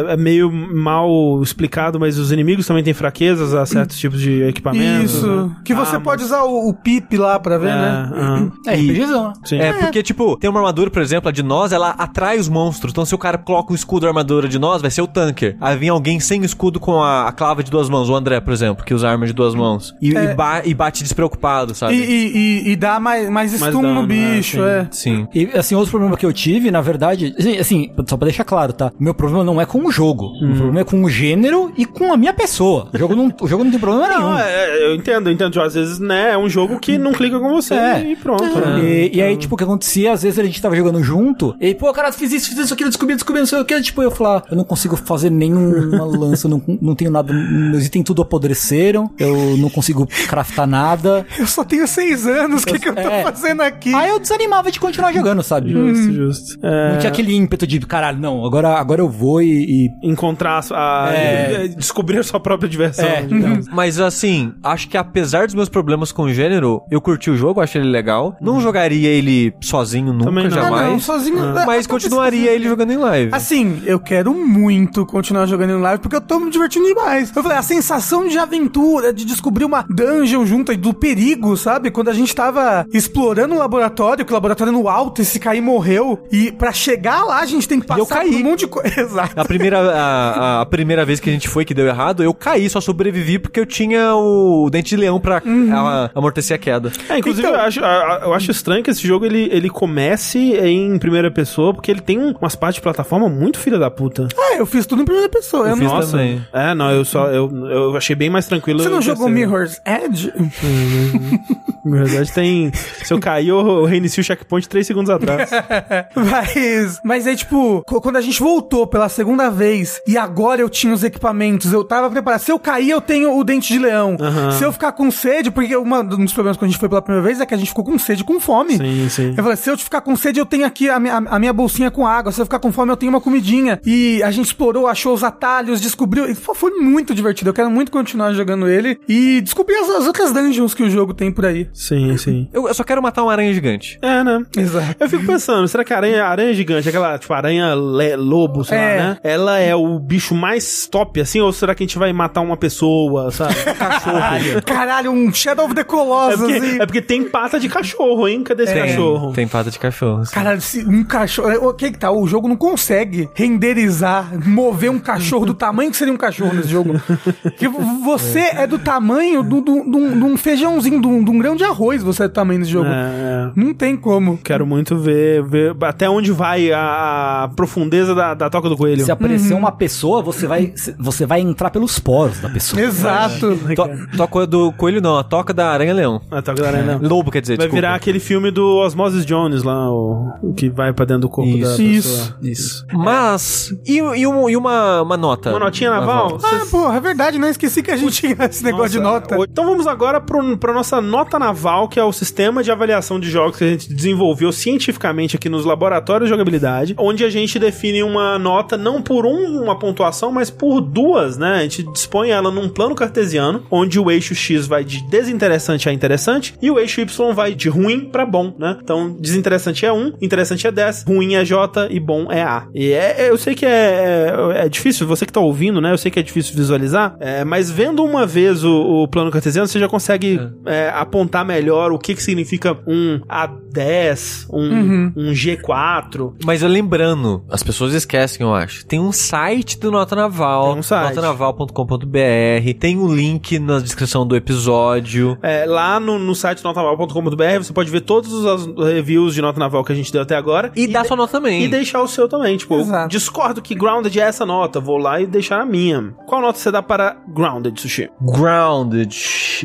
é- 0.09 0.13
é 0.13 0.17
meio 0.17 0.51
mal 0.51 1.41
explicado, 1.41 1.99
mas 1.99 2.17
os 2.17 2.31
inimigos 2.31 2.65
também 2.65 2.83
têm 2.83 2.93
fraquezas 2.93 3.53
a 3.53 3.65
certos 3.65 3.97
tipos 3.97 4.19
de 4.21 4.41
equipamentos. 4.43 5.15
Isso. 5.15 5.27
né? 5.27 5.51
Que 5.63 5.73
você 5.73 5.91
Armas. 5.91 6.03
pode 6.03 6.23
usar 6.23 6.43
o, 6.43 6.69
o 6.69 6.73
pip 6.73 7.17
lá 7.17 7.39
pra 7.39 7.57
ver, 7.57 7.69
É, 7.69 7.75
né? 7.75 8.51
É, 8.67 8.75
RPGzão, 8.75 9.27
né? 9.29 9.33
Sim. 9.43 9.59
É, 9.59 9.73
porque, 9.73 10.01
tipo, 10.03 10.37
tem 10.37 10.49
uma 10.49 10.59
armadura, 10.59 10.89
por 10.89 11.01
exemplo, 11.01 11.29
a 11.29 11.31
de 11.31 11.43
nós, 11.43 11.71
ela 11.71 11.89
atrai 11.91 12.37
os 12.39 12.47
monstros. 12.49 12.91
Então, 12.91 13.05
se 13.05 13.13
o 13.15 13.17
cara 13.17 13.37
coloca 13.37 13.71
o 13.71 13.75
escudo 13.75 14.01
da 14.01 14.07
armadura 14.09 14.47
de 14.47 14.59
nós, 14.59 14.81
vai 14.81 14.91
ser 14.91 15.01
o 15.01 15.07
tanker. 15.07 15.55
Aí 15.61 15.77
vem 15.77 15.89
alguém 15.89 16.19
sem 16.19 16.43
escudo 16.43 16.79
com 16.79 17.01
a, 17.01 17.27
a 17.27 17.31
clava 17.31 17.63
de 17.63 17.71
duas 17.71 17.89
mãos, 17.89 18.09
o 18.09 18.15
André, 18.15 18.39
por 18.39 18.53
exemplo, 18.53 18.83
que 18.85 18.93
usa 18.93 19.09
arma 19.09 19.25
de 19.25 19.33
duas 19.33 19.53
mãos. 19.55 19.93
E, 20.01 20.09
e 20.09 20.33
ba- 20.35 20.61
e 20.65 20.73
bate 20.73 21.03
despreocupado, 21.03 21.73
sabe? 21.75 21.95
e, 21.95 22.63
e- 22.67 22.71
e 22.71 22.75
dá 22.75 22.99
mais, 22.99 23.29
mais 23.29 23.51
stun 23.53 23.81
no 23.81 24.05
bicho, 24.05 24.61
é, 24.63 24.79
é. 24.81 24.87
Sim. 24.91 25.27
E, 25.33 25.45
assim, 25.53 25.75
outro 25.75 25.91
problema 25.91 26.17
que 26.17 26.25
eu 26.25 26.33
tive, 26.33 26.69
na 26.71 26.81
verdade, 26.81 27.33
assim, 27.37 27.57
assim, 27.57 27.91
só 28.07 28.17
pra 28.17 28.25
deixar 28.27 28.43
claro, 28.43 28.73
tá? 28.73 28.91
O 28.99 29.03
meu 29.03 29.13
problema 29.13 29.43
não 29.43 29.59
é 29.61 29.65
com 29.65 29.85
o 29.85 29.91
jogo. 29.91 30.25
O 30.27 30.45
meu 30.45 30.55
problema 30.55 30.81
é 30.81 30.83
com 30.83 31.03
o 31.03 31.09
gênero 31.09 31.71
e 31.77 31.85
com 31.85 32.11
a 32.13 32.17
minha 32.17 32.33
pessoa. 32.33 32.89
O 32.93 32.97
jogo 32.97 33.15
não, 33.15 33.33
o 33.41 33.47
jogo 33.47 33.63
não 33.63 33.71
tem 33.71 33.79
problema 33.79 34.07
nenhum. 34.07 34.21
Não, 34.21 34.39
é, 34.39 34.85
eu 34.87 34.95
entendo, 34.95 35.29
eu 35.29 35.33
entendo. 35.33 35.51
Tipo, 35.51 35.65
Às 35.65 35.73
vezes, 35.75 35.99
né, 35.99 36.31
é 36.33 36.37
um 36.37 36.49
jogo 36.49 36.79
que 36.79 36.97
não 36.97 37.11
clica 37.13 37.39
com 37.39 37.49
você 37.49 37.73
É. 37.73 38.11
e 38.11 38.15
pronto. 38.15 38.43
né? 38.59 38.79
E, 38.83 39.17
e 39.17 39.21
aí, 39.21 39.26
tipo, 39.35 39.55
o 39.55 39.57
que 39.57 39.63
acontecia, 39.63 40.13
às 40.13 40.23
vezes 40.23 40.39
a 40.39 40.43
gente 40.43 40.61
tava 40.61 40.75
jogando 40.75 41.01
junto, 41.03 41.55
e, 41.59 41.73
pô, 41.75 41.91
cara, 41.91 42.11
fiz 42.11 42.31
isso, 42.31 42.49
fiz 42.49 42.57
isso, 42.57 42.73
aquilo, 42.73 42.89
descobri, 42.89 43.15
descobri, 43.15 43.39
não 43.41 43.47
sei 43.47 43.59
o 43.59 43.65
que, 43.65 43.81
tipo, 43.81 44.01
eu 44.01 44.11
falar, 44.11 44.43
eu 44.49 44.55
não 44.57 44.63
consigo 44.63 44.95
fazer 44.95 45.29
nenhuma 45.29 46.05
lança, 46.05 46.47
não, 46.47 46.61
não 46.81 46.95
tenho 46.95 47.11
nada, 47.11 47.33
meus 47.33 47.85
itens 47.85 48.05
tudo 48.05 48.21
apodreceram, 48.21 49.09
eu 49.19 49.57
não 49.57 49.69
consigo 49.69 50.07
craftar 50.29 50.67
nada. 50.67 51.25
Eu 51.37 51.47
só 51.47 51.63
tenho 51.63 51.87
seis 51.87 52.25
anos, 52.25 52.63
o 52.63 52.65
que, 52.67 52.79
que 52.79 52.89
eu 52.89 52.95
tô 52.95 53.01
É. 53.01 53.23
fazendo 53.23 53.61
aqui? 53.61 53.93
Aí 53.93 54.09
eu 54.09 54.19
desanimava 54.19 54.71
de 54.71 54.79
continuar 54.79 55.11
jogando, 55.13 55.41
sabe? 55.43 55.71
Justo, 55.71 56.13
justo. 56.13 56.59
É, 56.65 56.91
Não 56.93 56.99
tinha 56.99 57.11
aquele 57.11 57.35
ímpeto 57.35 57.65
de, 57.67 57.79
caralho, 57.81 58.19
não, 58.19 58.45
agora, 58.45 58.69
agora 58.77 59.01
eu 59.01 59.09
vou 59.09 59.41
e... 59.41 59.87
e- 59.87 59.89
encontrar 60.03 60.63
a, 60.71 61.11
É. 61.13 61.67
descobrir 61.67 62.19
a 62.19 62.23
sua 62.23 62.39
própria 62.39 62.69
diversão. 62.69 63.05
É, 63.05 63.21
digamos. 63.21 63.67
Mas 63.71 63.99
assim, 63.99 64.53
acho 64.63 64.87
que 64.87 64.97
apesar 64.97 65.45
dos 65.47 65.55
meus 65.55 65.69
problemas 65.69 66.11
com 66.11 66.23
o 66.23 66.33
gênero, 66.33 66.81
eu 66.91 67.01
curti 67.01 67.29
o 67.29 67.37
jogo, 67.37 67.59
achei 67.61 67.81
ele 67.81 67.89
legal. 67.89 68.35
Não 68.41 68.59
jogaria 68.61 69.09
ele 69.17 69.53
sozinho 69.61 70.13
nunca, 70.13 70.25
Também 70.25 70.47
não. 70.47 70.57
Ah, 70.57 70.61
jamais. 70.61 70.89
não, 70.91 70.99
sozinho. 70.99 71.39
Ah. 71.43 71.63
Mas 71.65 71.87
continuaria 71.87 72.51
ele 72.51 72.67
jogando 72.67 72.91
em 72.91 72.97
live. 72.97 73.31
Assim, 73.33 73.81
eu 73.85 73.99
quero 73.99 74.33
muito 74.33 75.05
continuar 75.05 75.45
jogando 75.45 75.71
em 75.71 75.81
live 75.81 76.01
porque 76.01 76.15
eu 76.15 76.21
tô 76.21 76.39
me 76.39 76.49
divertindo 76.49 76.85
demais. 76.85 77.31
Eu 77.35 77.41
falei, 77.43 77.57
a 77.57 77.61
sensação 77.61 78.27
de 78.27 78.37
aventura, 78.37 79.11
de 79.13 79.25
descobrir 79.25 79.65
uma 79.65 79.85
dungeon 79.89 80.45
junto 80.45 80.75
do 80.77 80.93
perigo, 80.93 81.55
sabe? 81.57 81.91
Quando 81.91 82.09
a 82.09 82.13
gente 82.13 82.33
tava 82.35 82.85
explorando 82.93 83.55
o 83.55 83.57
laboratório, 83.57 84.25
que 84.25 84.31
o 84.31 84.35
laboratório 84.35 84.71
é 84.71 84.73
no 84.73 84.87
alto, 84.89 85.21
esse 85.21 85.39
cair 85.39 85.61
morreu. 85.61 86.19
E 86.31 86.51
pra 86.51 86.71
chegar 86.71 87.23
lá, 87.23 87.39
a 87.39 87.45
gente 87.45 87.67
tem 87.67 87.79
que 87.79 87.85
eu 87.91 88.05
passar 88.05 88.15
caí. 88.19 88.31
por 88.31 88.41
um 88.41 88.43
monte 88.43 88.59
de 88.61 88.67
coisa. 88.67 88.87
Exato. 88.99 89.33
A 89.39 89.45
primeira, 89.45 89.79
a, 89.79 90.61
a 90.61 90.65
primeira 90.65 91.05
vez 91.05 91.19
que 91.19 91.29
a 91.29 91.33
gente 91.33 91.47
foi 91.47 91.63
que 91.65 91.73
deu 91.73 91.87
errado, 91.87 92.23
eu 92.23 92.33
caí, 92.33 92.69
só 92.69 92.81
sobrevivi 92.81 93.39
porque 93.39 93.59
eu 93.59 93.65
tinha 93.65 94.13
o 94.15 94.69
dente 94.69 94.89
de 94.89 94.97
leão 94.97 95.19
pra 95.19 95.37
a- 95.37 96.09
amortecer 96.13 96.55
a 96.55 96.57
queda. 96.57 96.91
É, 97.09 97.17
inclusive, 97.17 97.47
Então- 97.47 97.59
eu, 97.59 97.65
acho, 97.65 97.83
a- 97.83 98.19
eu 98.23 98.33
acho 98.33 98.51
estranho 98.51 98.83
que 98.83 98.89
esse 98.89 99.06
jogo 99.07 99.25
ele, 99.25 99.49
ele 99.51 99.69
comece 99.69 100.37
em 100.57 100.97
primeira 100.99 101.31
pessoa, 101.31 101.73
porque 101.73 101.89
ele 101.89 102.01
tem 102.01 102.19
um- 102.19 102.33
umas 102.39 102.55
partes 102.55 102.75
de 102.75 102.81
plataforma 102.81 103.27
muito 103.29 103.57
filha 103.59 103.79
da 103.79 103.89
puta. 103.89 104.27
Ah, 104.37 104.55
eu 104.57 104.65
fiz 104.65 104.85
tudo 104.85 105.01
em 105.01 105.05
primeira 105.05 105.29
pessoa. 105.29 105.67
Eu 105.69 105.77
fiz 105.77 105.91
não... 105.91 105.99
também. 106.01 106.45
É, 106.53 106.73
não, 106.75 106.91
eu 106.91 107.03
só. 107.05 107.27
Eu, 107.27 107.49
eu 107.69 107.97
achei 107.97 108.15
bem 108.15 108.29
mais 108.29 108.45
tranquilo. 108.47 108.79
Você 108.81 108.89
não 108.89 108.97
eu 108.97 109.01
jogou 109.01 109.27
Mirror's 109.29 109.81
Edge? 109.85 110.31
Na 111.85 112.03
verdade, 112.03 112.31
tem. 112.33 112.71
Se 112.73 113.13
eu 113.13 113.19
cair, 113.19 113.47
eu, 113.47 113.59
eu 113.65 113.85
reinicio 113.85 114.19
o 114.19 114.23
checkpoint 114.23 114.67
3 114.67 114.85
segundos 114.85 115.09
atrás. 115.09 115.49
Mas, 116.15 116.99
mas 117.03 117.27
aí, 117.27 117.35
tipo, 117.35 117.81
quando 117.85 118.17
a 118.17 118.21
gente 118.21 118.39
voltou 118.39 118.85
pela 118.87 119.07
segunda 119.07 119.49
vez 119.49 120.01
e 120.07 120.17
agora 120.17 120.61
eu 120.61 120.69
tinha 120.69 120.93
os 120.93 121.03
equipamentos, 121.03 121.71
eu 121.71 121.83
tava 121.83 122.09
preparado. 122.09 122.39
Se 122.41 122.51
eu 122.51 122.59
cair, 122.59 122.89
eu 122.89 122.99
tenho 123.01 123.37
o 123.37 123.43
dente 123.43 123.71
de 123.71 123.79
leão. 123.79 124.17
Aham. 124.19 124.51
Se 124.51 124.63
eu 124.63 124.71
ficar 124.73 124.91
com 124.91 125.09
sede, 125.11 125.49
porque 125.51 125.75
uma- 125.75 126.01
um 126.01 126.25
dos 126.25 126.33
problemas 126.33 126.57
quando 126.57 126.69
a 126.69 126.71
gente 126.71 126.79
foi 126.79 126.89
pela 126.89 127.01
primeira 127.01 127.25
vez 127.25 127.39
é 127.39 127.45
que 127.45 127.53
a 127.53 127.57
gente 127.57 127.69
ficou 127.69 127.83
com 127.85 127.97
sede 127.97 128.21
e 128.21 128.25
com 128.25 128.39
fome. 128.39 128.77
Sim, 128.77 128.86
sim. 129.09 129.33
Eu 129.37 129.43
falei, 129.43 129.55
se 129.57 129.69
eu 129.69 129.77
ficar 129.77 130.01
com 130.01 130.15
sede, 130.15 130.39
eu 130.39 130.45
tenho 130.45 130.65
aqui 130.65 130.89
a 130.89 130.99
minha, 130.99 131.15
a 131.17 131.39
minha 131.39 131.53
bolsinha 131.53 131.89
com 131.91 132.05
água. 132.05 132.31
Se 132.31 132.41
eu 132.41 132.45
ficar 132.45 132.59
com 132.59 132.71
fome, 132.71 132.91
eu 132.91 132.97
tenho 132.97 133.11
uma 133.11 133.21
comidinha. 133.21 133.79
E 133.85 134.21
a 134.23 134.31
gente 134.31 134.45
explorou, 134.47 134.87
achou 134.87 135.13
os 135.13 135.23
atalhos, 135.23 135.79
descobriu. 135.81 136.29
E 136.29 136.35
pô, 136.35 136.53
foi 136.53 136.71
muito 136.71 137.13
divertido. 137.13 137.49
Eu 137.49 137.53
quero 137.53 137.69
muito 137.69 137.91
continuar 137.91 138.33
jogando 138.33 138.67
ele 138.67 138.99
e 139.07 139.41
descobrir 139.41 139.75
as, 139.75 139.89
as 139.89 140.07
outras 140.07 140.31
dungeons 140.31 140.73
que 140.73 140.83
o 140.83 140.89
jogo 140.89 141.13
tem 141.13 141.31
por 141.31 141.45
aí. 141.45 141.67
Sim, 141.73 142.15
sim. 142.17 142.47
Eu, 142.53 142.67
eu 142.67 142.73
só 142.73 142.83
quero 142.83 143.01
matar 143.01 143.23
uma 143.23 143.31
aranha 143.31 143.53
gigante. 143.53 143.97
É, 144.01 144.23
né? 144.23 144.43
Exato. 144.55 144.95
Eu 144.99 145.09
fico 145.09 145.25
pensando, 145.25 145.67
será 145.67 145.83
que 145.83 145.93
a 145.93 145.97
aranha, 145.97 146.23
a 146.25 146.29
aranha 146.29 146.53
gigante, 146.53 146.87
aquela, 146.89 147.17
tipo, 147.17 147.33
aranha 147.33 147.73
le- 147.75 148.15
lobo, 148.15 148.63
sei 148.63 148.77
É. 148.77 148.81
lá, 148.97 149.03
né? 149.03 149.17
Ela 149.23 149.59
é 149.59 149.75
o 149.75 149.99
bicho 149.99 150.33
mais 150.35 150.87
top, 150.87 151.19
assim, 151.21 151.39
ou 151.39 151.51
será 151.51 151.73
que 151.75 151.83
a 151.83 151.85
gente 151.87 151.97
vai 151.97 152.11
matar 152.13 152.41
uma 152.41 152.57
pessoa, 152.57 153.31
sabe? 153.31 153.53
Um 153.69 153.73
cachorro. 153.75 154.61
Caralho, 154.65 155.11
um 155.11 155.33
Shadow 155.33 155.65
of 155.65 155.73
the 155.75 155.81
É 155.81 155.83
Colossus. 155.83 156.39
porque, 156.39 156.57
e- 156.57 156.81
é 156.81 156.85
porque 156.85 157.01
tem 157.01 157.23
pata 157.23 157.59
de 157.59 157.67
cachorro, 157.69 158.27
hein? 158.27 158.43
Cadê 158.43 158.63
esse 158.63 158.73
É, 158.73 158.76
cachorro. 158.81 159.33
Tem 159.33 159.47
pata 159.47 159.71
de 159.71 159.79
cachorro. 159.79 160.25
sim. 160.25 160.33
Cara, 160.33 160.59
se 160.59 160.85
um 160.85 161.03
cachorro. 161.03 161.49
é, 161.49 161.57
O 161.57 161.73
que 161.73 161.91
que 161.91 161.97
tá? 161.97 162.11
O 162.11 162.27
jogo 162.27 162.47
não 162.47 162.55
consegue 162.55 163.29
renderizar, 163.35 164.31
mover 164.47 164.89
um 164.91 164.99
cachorro 164.99 165.45
do 165.45 165.53
tamanho 165.53 165.91
que 165.91 165.97
seria 165.97 166.13
um 166.13 166.17
cachorro 166.17 166.53
nesse 166.53 166.69
jogo. 166.69 166.93
Que 167.57 167.67
você 167.67 168.39
é 168.39 168.67
do 168.67 168.77
tamanho 168.77 169.41
do- 169.43 169.61
do- 169.61 169.83
de 169.89 169.95
um 169.97 170.17
de 170.19 170.23
um 170.23 170.37
feijãozinho, 170.37 171.01
de 171.01 171.07
um 171.07 171.23
de 171.23 171.31
um 171.31 171.37
grão 171.39 171.55
de 171.55 171.63
arroz, 171.63 172.03
você 172.03 172.23
é 172.23 172.27
do 172.27 172.33
tamanho 172.33 172.59
desse 172.59 172.71
jogo. 172.71 172.87
É, 172.89 173.51
Não 173.55 173.73
tem 173.73 173.95
como. 173.95 174.37
Quero 174.37 174.65
muito 174.65 174.97
ver, 174.97 175.43
ver 175.43 175.75
até 175.81 176.09
onde 176.09 176.31
vai 176.31 176.71
a, 176.71 177.43
a 177.43 177.47
profundeza 177.55 178.13
da, 178.13 178.33
da 178.33 178.49
toca 178.49 178.69
do 178.69 178.77
coelho. 178.77 179.03
Se 179.03 179.11
aparecer 179.11 179.53
uma 179.53 179.71
pessoa, 179.71 180.21
você 180.21 180.45
vai, 180.45 180.73
você 180.99 181.25
vai 181.25 181.41
entrar 181.41 181.69
pelos 181.71 181.97
poros 181.99 182.39
da 182.39 182.49
pessoa. 182.49 182.81
Exato. 182.81 183.57
To- 183.75 184.17
Toca 184.17 184.45
do 184.47 184.71
coelho 184.73 185.01
não, 185.01 185.17
a 185.17 185.23
toca 185.23 185.53
da 185.53 185.69
aranha-leão. 185.71 186.21
A 186.29 186.41
toca 186.41 186.61
da 186.61 186.67
aranha, 186.69 186.99
não. 186.99 187.09
Lobo, 187.09 187.31
quer 187.31 187.41
dizer, 187.41 187.55
Vai 187.57 187.65
desculpa. 187.67 187.75
virar 187.75 187.95
aquele 187.95 188.19
filme 188.19 188.51
do 188.51 188.66
Osmosis 188.75 189.25
Jones 189.25 189.63
lá, 189.63 189.91
o, 189.91 190.31
o 190.43 190.53
que 190.53 190.69
vai 190.69 190.91
pra 190.93 191.05
dentro 191.05 191.21
do 191.21 191.29
corpo 191.29 191.51
da 191.57 191.75
Isso. 191.77 192.07
pessoa. 192.11 192.37
Isso. 192.41 192.85
Mas, 192.93 193.73
e, 193.85 193.97
e, 193.97 194.27
um- 194.27 194.49
e 194.49 194.57
uma, 194.57 195.01
uma 195.01 195.17
nota? 195.17 195.49
Uma 195.49 195.59
notinha 195.59 195.89
naval? 195.89 196.37
Ah, 196.43 196.65
porra, 196.69 196.97
é 196.97 196.99
verdade, 196.99 197.37
né? 197.39 197.49
Esqueci 197.49 197.81
que 197.81 197.91
a 197.91 197.97
gente 197.97 198.11
tinha 198.13 198.35
esse 198.45 198.63
negócio 198.63 198.91
de 198.91 198.99
nota. 198.99 199.37
Então 199.49 199.65
vamos 199.65 199.87
agora 199.87 200.19
pro, 200.19 200.57
pra 200.57 200.73
nossa 200.73 200.99
nota 201.01 201.39
naval, 201.39 201.87
que 201.87 201.99
é 201.99 202.03
o 202.03 202.11
sistema 202.11 202.63
de 202.63 202.71
avaliação 202.71 203.19
de 203.19 203.29
jogos 203.29 203.57
que 203.57 203.63
a 203.63 203.69
gente 203.69 203.93
desenvolveu 203.93 204.51
cientificamente 204.51 205.35
aqui 205.35 205.49
nos 205.49 205.65
laboratórios 205.65 206.27
de 206.27 206.31
jogabilidade, 206.31 206.95
onde 206.97 207.23
a 207.23 207.29
gente 207.29 207.57
define 207.59 208.03
uma 208.03 208.37
nota 208.37 208.77
não 208.77 209.01
por 209.01 209.25
um- 209.25 209.63
uma 209.63 209.77
pontuação, 209.77 210.31
mas 210.31 210.49
por 210.49 210.81
duas, 210.81 211.37
né? 211.37 211.55
A 211.57 211.61
gente 211.63 211.83
dispõe 211.91 212.29
ela 212.29 212.51
num 212.51 212.69
plano 212.69 212.95
cartesiano, 212.95 213.63
onde 213.71 213.99
o 213.99 214.09
eixo 214.11 214.33
X 214.35 214.67
vai 214.67 214.83
de 214.83 215.01
desinteressante 215.09 215.89
a 215.89 215.93
interessante 215.93 216.53
e 216.61 216.69
o 216.71 216.79
eixo 216.79 217.01
Y 217.01 217.33
vai 217.33 217.53
de 217.53 217.69
ruim 217.69 218.05
pra 218.11 218.25
bom, 218.25 218.53
né? 218.57 218.77
Então, 218.81 219.15
desinteressante 219.19 219.85
é 219.85 219.91
1, 219.93 220.13
interessante 220.21 220.65
é 220.67 220.71
10, 220.71 221.03
ruim 221.07 221.35
é 221.35 221.43
J 221.45 221.87
e 221.89 221.99
bom 221.99 222.31
é 222.31 222.41
A. 222.43 222.67
E 222.73 222.91
é, 222.91 223.15
é- 223.25 223.29
eu 223.29 223.37
sei 223.37 223.55
que 223.55 223.65
é, 223.65 224.33
é, 224.55 224.65
é 224.65 224.69
difícil, 224.69 225.05
você 225.07 225.25
que 225.25 225.33
tá 225.33 225.39
ouvindo, 225.39 225.79
né? 225.81 225.91
Eu 225.91 225.97
sei 225.97 226.09
que 226.11 226.19
é 226.19 226.23
difícil 226.23 226.55
visualizar, 226.55 227.15
é, 227.19 227.43
mas 227.43 227.69
vendo 227.69 228.03
uma 228.03 228.25
vez 228.25 228.63
o, 228.63 229.03
o 229.03 229.07
plano 229.07 229.31
cartesiano, 229.31 229.67
você 229.67 229.79
já 229.79 229.87
consegue 229.87 230.39
é, 230.65 230.89
apontar 230.93 231.45
melhor 231.45 231.91
o 231.91 231.99
que, 231.99 232.15
que 232.15 232.23
significa 232.23 232.77
um 232.87 233.19
A10, 233.29 234.47
um, 234.51 235.11
um 235.15 235.31
G4. 235.31 236.33
Mas 236.45 236.61
lembrando, 236.61 237.43
as 237.49 237.63
pessoas 237.63 237.93
esquecem, 237.93 238.45
eu 238.45 238.53
acho. 238.53 238.85
Tem 238.85 238.99
um 238.99 239.11
site 239.11 239.79
do 239.79 239.91
Nota 239.91 240.15
Naval, 240.15 240.71
Tem 240.71 240.79
um 240.79 240.83
site. 240.83 241.15
notanaval.com.br, 241.15 242.73
tem 242.79 242.97
um 242.97 243.13
link 243.13 243.59
na 243.59 243.79
descrição 243.79 244.25
do 244.25 244.35
episódio. 244.35 245.37
É, 245.41 245.65
lá 245.65 245.99
no, 245.99 246.17
no 246.19 246.35
site 246.35 246.63
notaнаval.com.br 246.63 247.57
você 247.57 247.73
pode 247.73 247.89
ver 247.91 248.01
todos 248.01 248.31
os 248.33 248.45
reviews 248.55 249.33
de 249.35 249.41
Nota 249.41 249.59
Naval 249.59 249.83
que 249.83 249.91
a 249.91 249.95
gente 249.95 250.11
deu 250.11 250.21
até 250.21 250.35
agora. 250.35 250.71
E, 250.75 250.87
dá 250.87 251.01
de- 251.01 251.07
sua 251.07 251.17
nota 251.17 251.31
também. 251.33 251.63
E 251.63 251.67
deixar 251.67 252.01
o 252.01 252.07
seu 252.07 252.27
também. 252.27 252.55
Tipo, 252.57 252.75
Exato. 252.79 253.09
discordo 253.09 253.61
que 253.61 253.75
Grounded 253.75 254.17
é 254.19 254.23
essa 254.23 254.45
nota. 254.45 254.79
Vou 254.79 254.97
lá 254.97 255.19
e 255.21 255.25
deixar 255.25 255.61
a 255.61 255.65
minha. 255.65 256.13
Qual 256.27 256.41
nota 256.41 256.57
você 256.59 256.71
dá 256.71 256.81
para 256.81 257.17
Grounded, 257.27 257.79
Sushi? 257.79 258.09
Grounded, 258.21 259.15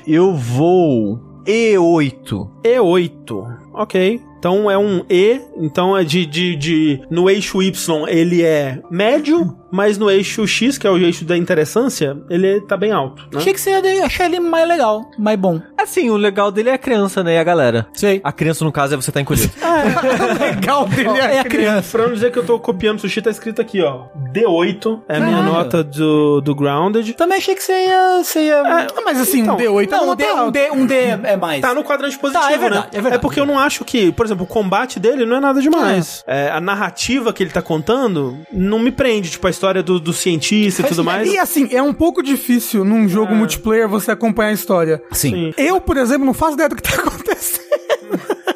eu 0.07 0.35
vou 0.35 1.21
E8. 1.47 2.49
E8. 2.65 3.57
Ok. 3.75 4.21
Então 4.39 4.69
é 4.71 4.77
um 4.77 5.05
E, 5.09 5.41
então 5.57 5.97
é 5.97 6.03
de, 6.03 6.27
de, 6.27 6.57
de. 6.57 7.01
No 7.11 7.31
eixo 7.31 7.63
Y 7.63 8.07
ele 8.09 8.43
é 8.43 8.81
médio, 8.91 9.57
mas 9.73 9.97
no 9.99 10.11
eixo 10.11 10.47
X, 10.47 10.77
que 10.79 10.87
é 10.87 10.91
o 10.91 10.99
eixo 10.99 11.25
da 11.25 11.37
interessância, 11.37 12.17
ele 12.31 12.61
tá 12.63 12.77
bem 12.77 12.93
alto. 12.93 13.23
Né? 13.33 13.39
Achei 13.41 13.53
que 13.53 13.61
você 13.61 13.71
ia 13.71 14.05
achar 14.05 14.27
ele 14.27 14.39
mais 14.39 14.69
legal, 14.69 15.11
mais 15.19 15.39
bom. 15.39 15.61
Assim, 15.77 16.11
o 16.11 16.17
legal 16.17 16.53
dele 16.53 16.69
é 16.69 16.75
a 16.75 16.79
criança, 16.79 17.25
né? 17.25 17.35
E 17.35 17.39
a 17.39 17.45
galera. 17.45 17.87
Sei. 17.93 18.21
A 18.23 18.31
criança, 18.33 18.65
no 18.65 18.71
caso, 18.71 18.95
é 18.95 18.97
você 18.97 19.11
tá 19.11 19.21
encolhido. 19.21 19.51
O 19.63 20.45
legal 20.45 20.87
dele 20.87 21.09
é, 21.19 21.35
É 21.37 21.41
a 21.41 21.45
criança. 21.45 21.97
Pra 21.99 22.07
não 22.07 22.15
dizer 22.15 22.31
que 22.31 22.39
eu 22.39 22.45
tô 22.47 22.59
copiando 22.61 23.01
sushi, 23.01 23.21
tá 23.23 23.31
escrito 23.31 23.61
aqui, 23.61 23.81
ó. 23.83 24.05
D8 24.33 25.03
é 25.09 25.17
a 25.17 25.21
minha 25.21 25.37
Caralho. 25.39 25.53
nota 25.53 25.83
do, 25.85 26.41
do 26.41 26.55
Grounded. 26.55 27.13
Também 27.15 27.39
achei 27.39 27.55
que 27.55 27.63
você 27.63 27.87
ia. 27.87 28.23
Você 28.23 28.41
ia... 28.47 28.61
Ah, 28.61 28.87
mas 29.05 29.21
assim, 29.21 29.41
Então, 29.41 29.55
um 29.55 29.59
D8 29.59 29.87
é 29.89 29.91
não, 29.91 30.11
um 30.13 30.15
D, 30.17 30.25
um. 30.25 30.51
D, 30.51 30.71
um 30.73 30.87
D 30.87 30.95
é 31.25 31.37
mais. 31.37 31.61
Tá 31.61 31.75
no 31.75 31.83
quadrante 31.83 32.19
positivo, 32.19 32.45
Tá, 32.45 32.53
é 32.53 32.59
verdade, 32.59 32.83
né? 32.85 32.91
é 32.93 33.01
verdade. 33.01 33.23
porque 33.23 33.41
eu 33.41 33.47
não 33.47 33.59
acho 33.59 33.85
que, 33.85 34.13
por 34.13 34.27
exemplo, 34.27 34.45
o 34.45 34.47
combate 34.47 34.99
dele 35.01 35.25
não 35.25 35.37
é 35.37 35.41
nada 35.41 35.61
demais. 35.61 36.23
É, 36.27 36.51
a 36.51 36.61
narrativa 36.61 37.33
que 37.33 37.43
ele 37.43 37.51
tá 37.51 37.63
contando 37.63 38.39
não 38.53 38.79
me 38.79 38.91
prende, 38.93 39.31
tipo, 39.31 39.47
a 39.47 39.51
história 39.63 39.83
do, 39.83 40.01
do 40.01 40.13
cientista 40.13 40.83
e 40.83 40.85
tudo 40.87 41.05
mais. 41.05 41.29
E 41.31 41.39
assim, 41.39 41.69
é 41.71 41.81
um 41.81 41.93
pouco 41.93 42.21
difícil 42.21 42.85
num 42.85 43.09
jogo 43.09 43.33
multiplayer 43.33 43.89
você 43.89 44.11
acompanhar 44.11 44.51
a 44.51 44.53
história. 44.53 45.01
Sim. 45.13 45.31
Sim. 45.31 45.55
Eu, 45.57 45.81
por 45.81 45.97
exemplo, 45.97 46.27
não 46.27 46.35
faço 46.35 46.55
ideia 46.55 46.69
do 46.69 46.75
que 46.75 46.83
tá 46.83 46.95
acontecendo. 47.01 47.62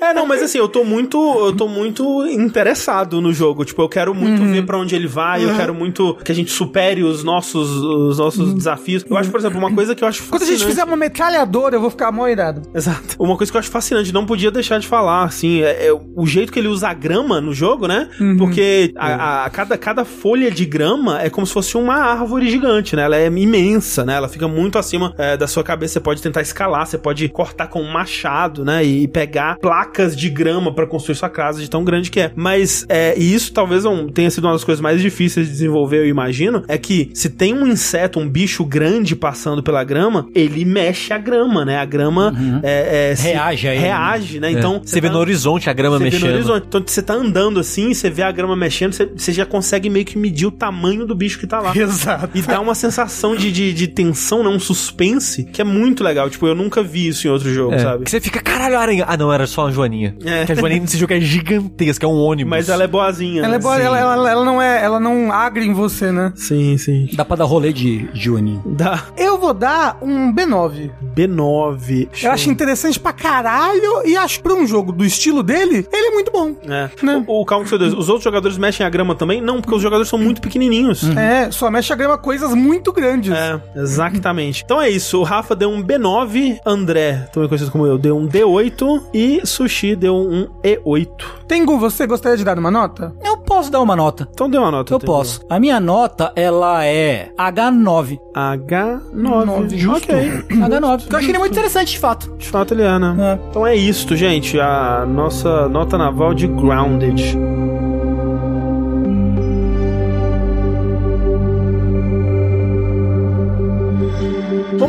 É, 0.01 0.13
não, 0.15 0.27
mas 0.27 0.43
assim, 0.43 0.59
eu 0.59 0.69
tô 0.69 0.85
muito, 0.85 1.17
eu 1.47 1.53
tô 1.55 1.69
muito 1.69 2.27
interessado 2.27 3.21
no 3.21 3.33
jogo. 3.33 3.65
Tipo, 3.65 3.83
eu 3.83 3.89
quero 3.89 4.15
muito 4.15 4.43
Uhum. 4.43 4.53
ver 4.53 4.65
pra 4.67 4.79
onde 4.79 4.95
ele 4.95 5.07
vai, 5.07 5.45
eu 5.45 5.55
quero 5.57 5.75
muito 5.75 6.15
que 6.25 6.31
a 6.33 6.35
gente 6.35 6.51
supere 6.51 7.03
os 7.03 7.23
nossos, 7.25 7.71
os 7.71 8.19
nossos 8.19 8.55
desafios. 8.55 9.05
Eu 9.09 9.17
acho, 9.17 9.31
por 9.31 9.41
exemplo, 9.41 9.59
uma 9.59 9.73
coisa 9.75 9.95
que 9.95 10.03
eu 10.05 10.09
acho 10.09 10.23
Uhum. 10.23 10.29
Quando 10.31 10.43
a 10.43 10.45
fascinante. 10.47 10.61
gente 10.61 10.69
fizer 10.71 10.85
uma 10.85 10.97
metralhadora, 10.97 11.77
eu 11.77 11.81
vou 11.81 11.91
ficar 11.91 12.11
mal 12.13 12.29
irado. 12.29 12.63
Exato. 12.75 13.17
Uma 13.19 13.37
coisa 13.37 13.51
que 13.51 13.57
eu 13.57 13.61
acho 13.61 13.71
fascinante, 13.71 14.13
não 14.13 14.25
podia 14.27 14.51
deixar 14.51 14.79
de 14.79 14.87
falar, 14.87 15.25
assim, 15.25 15.61
é, 15.63 15.87
é 15.89 15.93
o 15.93 16.27
jeito 16.27 16.53
que 16.53 16.59
ele 16.59 16.69
usa 16.69 16.89
a 16.89 16.95
grama 16.95 17.41
no 17.41 17.53
jogo, 17.53 17.87
né? 17.87 18.09
Porque 18.39 18.93
a, 18.97 19.45
a- 19.47 19.51
cada, 19.51 19.77
cada 19.79 20.05
folha 20.05 20.51
de 20.51 20.65
grama 20.65 21.21
é 21.23 21.29
como 21.31 21.47
se 21.47 21.53
fosse 21.53 21.77
uma 21.77 21.95
árvore 21.97 22.51
gigante, 22.51 22.95
né? 22.97 23.03
Ela 23.03 23.17
é 23.17 23.27
imensa, 23.27 24.05
né? 24.05 24.15
Ela 24.15 24.29
fica 24.29 24.47
muito 24.49 24.79
acima 24.79 25.15
é, 25.19 25.37
da 25.37 25.47
sua 25.47 25.63
cabeça. 25.63 25.95
Você 25.95 26.01
pode 26.01 26.23
tentar 26.23 26.41
escalar, 26.43 26.87
você 26.87 26.99
pode 26.99 27.29
cortar 27.29 27.67
com 27.69 27.81
um 27.83 27.91
machado, 27.93 28.65
né? 28.65 28.85
E 28.85 29.07
pegar 29.09 29.59
placas 29.59 29.86
de 30.17 30.29
grama 30.31 30.73
pra 30.75 30.87
construir 30.87 31.15
sua 31.17 31.29
casa, 31.29 31.61
de 31.61 31.69
tão 31.71 31.83
grande 31.85 32.11
que 32.11 32.21
é. 32.21 32.33
Mas, 32.37 32.85
é, 32.89 33.15
e 33.17 33.35
isso 33.35 33.53
talvez 33.53 33.85
um- 33.85 34.09
tenha 34.09 34.31
sido 34.31 34.45
uma 34.45 34.53
das 34.53 34.65
coisas 34.65 34.81
mais 34.81 35.01
difíceis 35.01 35.47
de 35.47 35.53
desenvolver, 35.53 35.99
eu 35.99 36.07
imagino, 36.09 36.63
é 36.69 36.77
que 36.79 37.11
se 37.15 37.31
tem 37.31 37.55
um 37.55 37.67
inseto, 37.67 38.19
um 38.21 38.29
bicho 38.29 38.65
grande 38.65 39.17
passando 39.17 39.63
pela 39.63 39.83
grama, 39.85 40.27
ele 40.35 40.65
mexe 40.65 41.13
a 41.13 41.19
grama, 41.19 41.65
né? 41.65 41.79
A 41.79 41.85
grama 41.85 42.35
é, 42.63 43.11
é, 43.13 43.17
se- 43.17 43.29
Reage 43.29 43.69
a 43.69 43.73
ele. 43.75 43.81
Reage, 43.83 44.41
né? 44.41 44.51
Então, 44.51 44.81
você 44.85 45.01
vê 45.01 45.09
tá- 45.09 45.15
no 45.15 45.21
horizonte 45.21 45.69
a 45.71 45.73
grama 45.73 45.99
você 45.99 46.05
vê 46.05 46.11
no 46.11 46.17
mexendo. 46.17 46.35
horizonte. 46.35 46.65
Então 46.69 46.83
você 46.87 47.03
tá 47.03 47.15
andando 47.15 47.59
assim, 47.61 47.93
você 47.95 48.11
vê 48.11 48.23
a 48.23 48.31
grama 48.33 48.55
mexendo, 48.57 48.93
você, 48.93 49.07
você 49.07 49.33
já 49.33 49.47
consegue 49.47 49.89
meio 49.89 50.05
que 50.05 50.19
medir 50.19 50.47
o 50.47 50.51
tamanho 50.51 51.07
do 51.07 51.15
bicho 51.15 51.39
que 51.39 51.47
tá 51.47 51.61
lá. 51.61 51.73
Exato. 51.77 52.31
E 52.37 52.43
dá 52.43 52.61
uma 52.61 52.75
sensação 52.75 53.35
de, 53.37 53.51
de, 53.51 53.73
de 53.73 53.89
tensão, 53.89 54.43
né? 54.43 54.49
Um 54.49 54.59
suspense, 54.59 55.45
que 55.45 55.61
é 55.61 55.65
muito 55.65 56.03
legal. 56.05 56.29
Tipo, 56.31 56.47
eu 56.47 56.55
nunca 56.55 56.83
vi 56.83 57.09
isso 57.09 57.27
em 57.27 57.31
outro 57.31 57.53
jogo, 57.53 57.75
É, 57.75 57.79
sabe? 57.79 58.05
Que 58.05 58.11
você 58.11 58.21
fica, 58.21 58.41
caralho, 58.41 58.79
aranha. 58.79 59.05
Ah, 59.09 59.17
não, 59.17 59.33
era 59.33 59.47
só 59.47 59.65
uma 59.65 59.73
joaninha. 59.77 60.17
É. 60.25 60.45
Que 60.45 60.53
a 60.53 60.55
joaninha 60.55 60.81
nesse 60.81 60.99
jogo 60.99 61.13
é 61.13 61.21
gigantesca, 61.21 62.07
é 62.07 62.09
um 62.09 62.19
ônibus. 62.19 62.51
Mas 62.51 62.69
ela 62.69 62.85
é 62.85 62.87
boazinha. 62.87 63.43
Ela 63.43 63.55
é 63.55 63.59
né? 63.59 63.63
boa, 63.63 63.79
ela, 63.79 63.99
ela, 63.99 64.31
ela 64.31 64.45
não 64.45 64.61
é, 64.61 64.83
ela 64.83 65.01
não 65.01 65.33
agra 65.33 65.65
em 65.65 65.73
você, 65.73 66.11
né? 66.11 66.33
Sim, 66.35 66.77
sim. 66.79 67.09
Dá 67.13 67.25
pra 67.25 67.37
dar 67.37 67.45
rolê 67.45 67.73
de 67.73 68.09
Johnny. 68.13 68.61
Dá 68.65 69.05
Eu 69.17 69.39
vou 69.39 69.55
dar 69.55 69.99
um 70.03 70.33
B9. 70.35 70.91
B9. 71.15 72.09
Eu 72.23 72.33
acho 72.33 72.51
interessante 72.51 72.99
pra 72.99 73.13
caralho 73.13 74.07
e 74.07 74.17
acho 74.17 74.41
pra 74.41 74.55
um 74.55 74.67
jogo 74.67 74.93
do 74.93 75.05
estilo 75.05 75.43
dele, 75.43 75.87
ele 75.93 76.09
é 76.09 76.11
muito 76.11 76.31
bom. 76.31 76.57
É. 76.69 76.91
Né? 77.03 77.25
O, 77.27 77.43
o 77.43 77.45
Calma 77.45 77.67
seu 77.67 77.79
Deus, 77.79 77.93
os 77.93 78.09
outros 78.09 78.25
jogadores 78.25 78.59
mexem 78.59 78.85
a 78.87 78.91
grama 78.91 79.15
também? 79.15 79.41
Não, 79.41 79.61
porque 79.61 79.75
os 79.75 79.83
jogadores 79.83 80.09
são 80.09 80.19
muito 80.19 80.41
pequenininhos. 80.41 81.05
É, 81.17 81.51
só 81.51 81.71
mexe 81.71 81.93
a 81.93 81.97
grama 81.97 82.19
coisas 82.19 82.55
muito 82.55 82.93
grandes. 82.93 83.33
É, 83.33 83.61
exatamente. 83.77 84.63
Então 84.65 84.81
é 84.81 84.89
isso. 84.89 85.21
O 85.21 85.23
Rafa 85.23 85.55
deu 85.55 85.71
um 85.71 85.83
B9, 85.83 86.59
André, 86.65 87.29
também 87.33 87.49
conhecido 87.49 87.71
como 87.71 87.87
eu, 87.87 87.99
deu 87.99 88.17
um 88.17 88.27
D8 88.27 89.03
e 89.13 89.41
Sushi 89.67 89.97
deu 89.97 90.15
um 90.15 90.47
E8. 90.63 91.09
Tengu, 91.49 91.77
você 91.77 92.07
gostaria 92.07 92.37
de 92.39 92.45
dar 92.45 92.57
uma 92.57 92.71
nota? 92.71 93.13
Eu 93.25 93.37
posso 93.39 93.71
dar 93.71 93.81
uma 93.81 93.97
nota. 93.97 94.29
Então 94.33 94.49
deu 94.49 94.61
uma 94.61 94.71
nota. 94.71 94.95
Eu 94.95 94.99
Tengu. 95.01 95.13
posso. 95.13 95.41
A 95.51 95.59
minha 95.59 95.81
nota, 95.81 96.33
ela 96.37 96.85
é 96.85 97.33
H9. 97.37 98.19
H9. 98.35 99.77
Justo. 99.77 100.05
Ok. 100.13 100.45
H9. 100.51 101.09
Que 101.09 101.15
eu 101.15 101.19
achei 101.19 101.31
ele 101.31 101.39
muito 101.39 101.53
interessante, 101.53 101.91
de 101.93 101.99
fato. 101.99 102.33
De 102.39 102.49
fato 102.49 102.75
ele 102.75 102.83
é, 102.83 102.99
né? 102.99 103.39
Então 103.51 103.67
é 103.67 103.75
isto, 103.75 104.15
gente. 104.17 104.59
A 104.61 105.05
nossa 105.05 105.69
nota 105.69 105.99
naval 105.99 106.33
de 106.33 106.47
Grounded. 106.47 107.37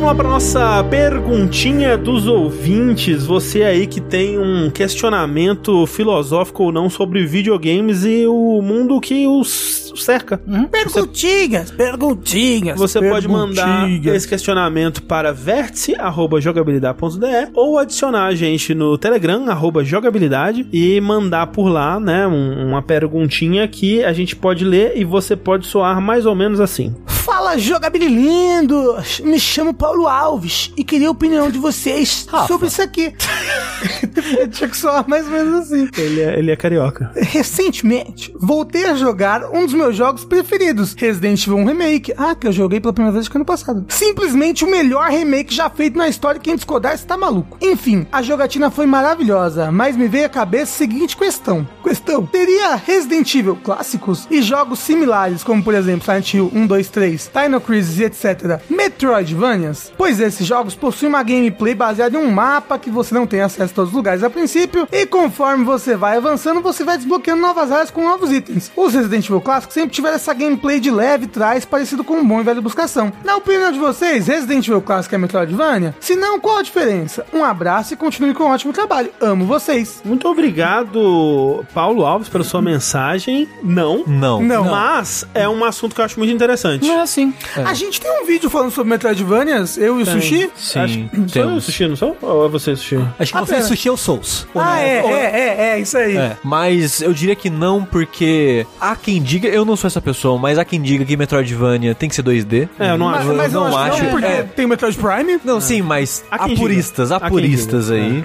Vamos 0.08 0.24
lá 0.24 0.24
para 0.24 0.32
nossa 0.32 0.82
perguntinha 0.84 1.98
dos 1.98 2.26
ouvintes. 2.26 3.26
Você 3.26 3.62
aí 3.62 3.86
que 3.86 4.00
tem 4.00 4.38
um 4.38 4.70
questionamento 4.70 5.84
filosófico 5.86 6.62
ou 6.62 6.72
não 6.72 6.88
sobre 6.88 7.26
videogames 7.26 8.06
e 8.06 8.26
o 8.26 8.62
mundo 8.62 8.98
que 9.02 9.26
os 9.26 9.92
cerca. 9.96 10.40
Perguntinhas, 10.70 11.70
perguntinhas. 11.72 12.78
Você 12.78 13.00
pode 13.06 13.28
mandar 13.28 13.86
esse 13.90 14.26
questionamento 14.26 15.02
para 15.02 15.30
vértice.jogabilidade.de 15.32 17.50
ou 17.52 17.78
adicionar 17.78 18.26
a 18.28 18.34
gente 18.34 18.74
no 18.74 18.96
Telegram, 18.96 19.46
arroba 19.50 19.84
jogabilidade, 19.84 20.66
e 20.72 20.98
mandar 21.02 21.48
por 21.48 21.68
lá, 21.68 22.00
né, 22.00 22.26
um- 22.26 22.68
uma 22.68 22.80
perguntinha 22.80 23.68
que 23.68 24.02
a 24.04 24.12
gente 24.14 24.34
pode 24.36 24.64
ler 24.64 24.92
e 24.96 25.04
você 25.04 25.36
pode 25.36 25.66
soar 25.66 26.00
mais 26.00 26.24
ou 26.24 26.34
menos 26.34 26.60
assim. 26.60 26.94
Fala 27.06 27.37
Fala, 27.48 27.58
jogabilidade 27.58 27.98
lindo! 28.08 28.96
Me 29.24 29.38
chamo 29.38 29.72
Paulo 29.72 30.06
Alves 30.06 30.72
e 30.76 30.84
queria 30.84 31.08
a 31.08 31.10
opinião 31.10 31.50
de 31.50 31.58
vocês 31.58 32.26
Rafa. 32.28 32.46
sobre 32.46 32.68
isso 32.68 32.82
aqui. 32.82 33.14
Tinha 34.50 34.68
que 34.68 34.76
soar 34.76 35.08
mais 35.08 35.24
ou 35.26 35.32
menos 35.32 35.60
assim. 35.60 35.88
Ele 35.96 36.20
é, 36.20 36.38
ele 36.38 36.50
é 36.50 36.56
carioca. 36.56 37.12
Recentemente, 37.14 38.34
voltei 38.38 38.86
a 38.86 38.94
jogar 38.94 39.44
um 39.52 39.64
dos 39.64 39.74
meus 39.74 39.94
jogos 39.96 40.24
preferidos, 40.24 40.94
Resident 40.94 41.46
Evil 41.46 41.58
1 41.58 41.64
Remake. 41.64 42.14
Ah, 42.16 42.34
que 42.34 42.46
eu 42.46 42.52
joguei 42.52 42.80
pela 42.80 42.92
primeira 42.92 43.14
vez 43.14 43.28
que 43.28 43.36
ano 43.36 43.44
passado. 43.44 43.84
Simplesmente 43.88 44.64
o 44.64 44.70
melhor 44.70 45.10
remake 45.10 45.54
já 45.54 45.70
feito 45.70 45.96
na 45.96 46.08
história. 46.08 46.40
Quem 46.40 46.56
discordar 46.56 46.94
está 46.94 47.16
maluco. 47.16 47.58
Enfim, 47.60 48.06
a 48.10 48.22
jogatina 48.22 48.70
foi 48.70 48.86
maravilhosa, 48.86 49.70
mas 49.70 49.96
me 49.96 50.08
veio 50.08 50.26
à 50.26 50.28
cabeça 50.28 50.74
a 50.74 50.78
seguinte 50.78 51.16
questão. 51.16 51.66
Questão: 51.82 52.26
teria 52.26 52.74
Resident 52.74 53.32
Evil 53.34 53.56
clássicos 53.56 54.26
e 54.30 54.42
jogos 54.42 54.80
similares, 54.80 55.44
como 55.44 55.62
por 55.62 55.74
exemplo 55.74 56.04
Silent 56.04 56.34
Hill 56.34 56.50
1, 56.54 56.66
2, 56.66 56.88
3, 56.88 57.26
Dino 57.42 57.60
Crisis 57.60 57.98
e 57.98 58.04
etc., 58.04 58.60
Metroidvanias? 58.68 59.92
Pois 59.96 60.20
esses 60.20 60.46
jogos 60.46 60.74
possuem 60.74 61.08
uma 61.08 61.22
gameplay 61.22 61.74
baseada 61.74 62.16
em 62.16 62.20
um 62.20 62.30
mapa 62.30 62.78
que 62.78 62.90
você 62.90 63.14
não 63.14 63.26
tem 63.26 63.40
acesso 63.40 63.72
a 63.72 63.74
todos 63.74 63.90
os 63.90 63.96
lugares 63.96 64.22
a 64.22 64.30
princípio, 64.30 64.88
e 64.92 65.06
conforme 65.06 65.64
você 65.64 65.96
vai 65.96 66.16
avançando, 66.16 66.60
você 66.60 66.84
vai 66.84 66.96
desbloqueando 66.96 67.42
novas 67.42 67.70
áreas 67.70 67.90
com 67.90 68.02
novos 68.02 68.32
itens. 68.32 68.70
Os 68.76 68.94
Resident 68.94 69.24
Evil 69.24 69.40
clássicos 69.40 69.74
sempre 69.74 69.94
tiveram 69.94 70.16
essa 70.16 70.34
gameplay 70.34 70.80
de 70.80 70.90
leve 70.90 71.26
trás, 71.26 71.64
parecido 71.64 72.04
com 72.04 72.14
um 72.14 72.26
bom 72.26 72.40
e 72.40 72.44
velho 72.44 72.62
buscação. 72.62 73.12
Na 73.24 73.36
opinião 73.36 73.72
de 73.72 73.78
vocês, 73.78 74.26
Resident 74.26 74.66
Evil 74.66 74.82
clássico 74.82 75.14
é 75.14 75.18
Metroidvania? 75.18 75.94
Se 76.00 76.14
não, 76.14 76.40
qual 76.40 76.58
a 76.58 76.62
diferença? 76.62 77.26
Um 77.32 77.44
abraço 77.44 77.94
e 77.94 77.96
continue 77.96 78.34
com 78.34 78.44
um 78.44 78.48
ótimo 78.48 78.72
trabalho. 78.72 79.10
Amo 79.20 79.44
vocês. 79.44 80.00
Muito 80.04 80.28
obrigado, 80.28 81.64
Paulo 81.74 82.04
Alves, 82.04 82.28
pela 82.28 82.44
sua 82.44 82.62
mensagem. 82.62 83.48
Não. 83.62 84.04
Não. 84.06 84.42
Não. 84.42 84.64
Mas 84.64 85.26
é 85.34 85.48
um 85.48 85.64
assunto 85.64 85.94
que 85.94 86.00
eu 86.00 86.04
acho 86.04 86.18
muito 86.18 86.32
interessante. 86.32 86.86
Não 86.86 86.98
é 86.98 87.02
assim. 87.02 87.27
A 87.64 87.74
gente 87.74 88.00
tem 88.00 88.10
um 88.22 88.26
vídeo 88.26 88.48
falando 88.50 88.70
sobre 88.70 88.90
Metroidvanias, 88.90 89.76
eu 89.78 89.98
e 90.00 90.02
o 90.02 90.06
Sushi. 90.06 90.50
Sim, 90.56 90.78
Acho- 90.78 90.94
Sou 90.94 91.42
eu, 91.42 91.46
temos. 91.48 91.64
Sushi, 91.64 91.88
não 91.88 91.96
sou? 91.96 92.16
Ou 92.22 92.46
é 92.46 92.48
você, 92.48 92.74
Sushi? 92.76 92.96
Acho 93.18 93.32
que 93.32 93.38
Ah, 93.38 93.40
você 93.44 93.54
pera. 93.54 93.64
sushi 93.66 93.88
é 93.88 93.92
o 93.92 93.96
Souls. 93.96 94.46
Ou 94.54 94.60
Ah, 94.60 94.64
não? 94.64 94.72
é, 94.76 95.02
Ou- 95.02 95.10
é, 95.10 95.22
é, 95.24 95.56
é, 95.74 95.80
isso 95.80 95.96
aí. 95.98 96.16
É, 96.16 96.36
mas 96.42 97.00
eu 97.02 97.12
diria 97.12 97.34
que 97.36 97.50
não, 97.50 97.84
porque 97.84 98.66
há 98.80 98.94
quem 98.96 99.20
diga, 99.22 99.48
eu 99.48 99.64
não 99.64 99.76
sou 99.76 99.88
essa 99.88 100.00
pessoa, 100.00 100.38
mas 100.38 100.58
há 100.58 100.64
quem 100.64 100.80
diga 100.80 101.04
que 101.04 101.16
Metroidvania 101.16 101.94
tem 101.94 102.08
que 102.08 102.14
ser 102.14 102.22
2D. 102.22 102.68
É, 102.78 102.90
eu 102.90 102.98
não 102.98 103.06
Mas, 103.10 103.20
acho. 103.26 103.34
mas 103.36 103.54
eu 103.54 103.60
não 103.60 103.76
acho, 103.76 103.90
que 103.90 103.96
acho. 103.96 104.04
não, 104.04 104.10
porque 104.10 104.26
É. 104.26 104.42
tem 104.42 104.64
o 104.64 104.68
Metroid 104.68 104.96
Prime. 104.96 105.40
Não, 105.44 105.60
sim, 105.60 105.82
mas 105.82 106.24
Há 106.30 106.36
há 106.36 106.46
quem 106.46 106.56
puristas, 106.56 107.12
há 107.12 107.20
puristas 107.20 107.90
aí. 107.90 108.24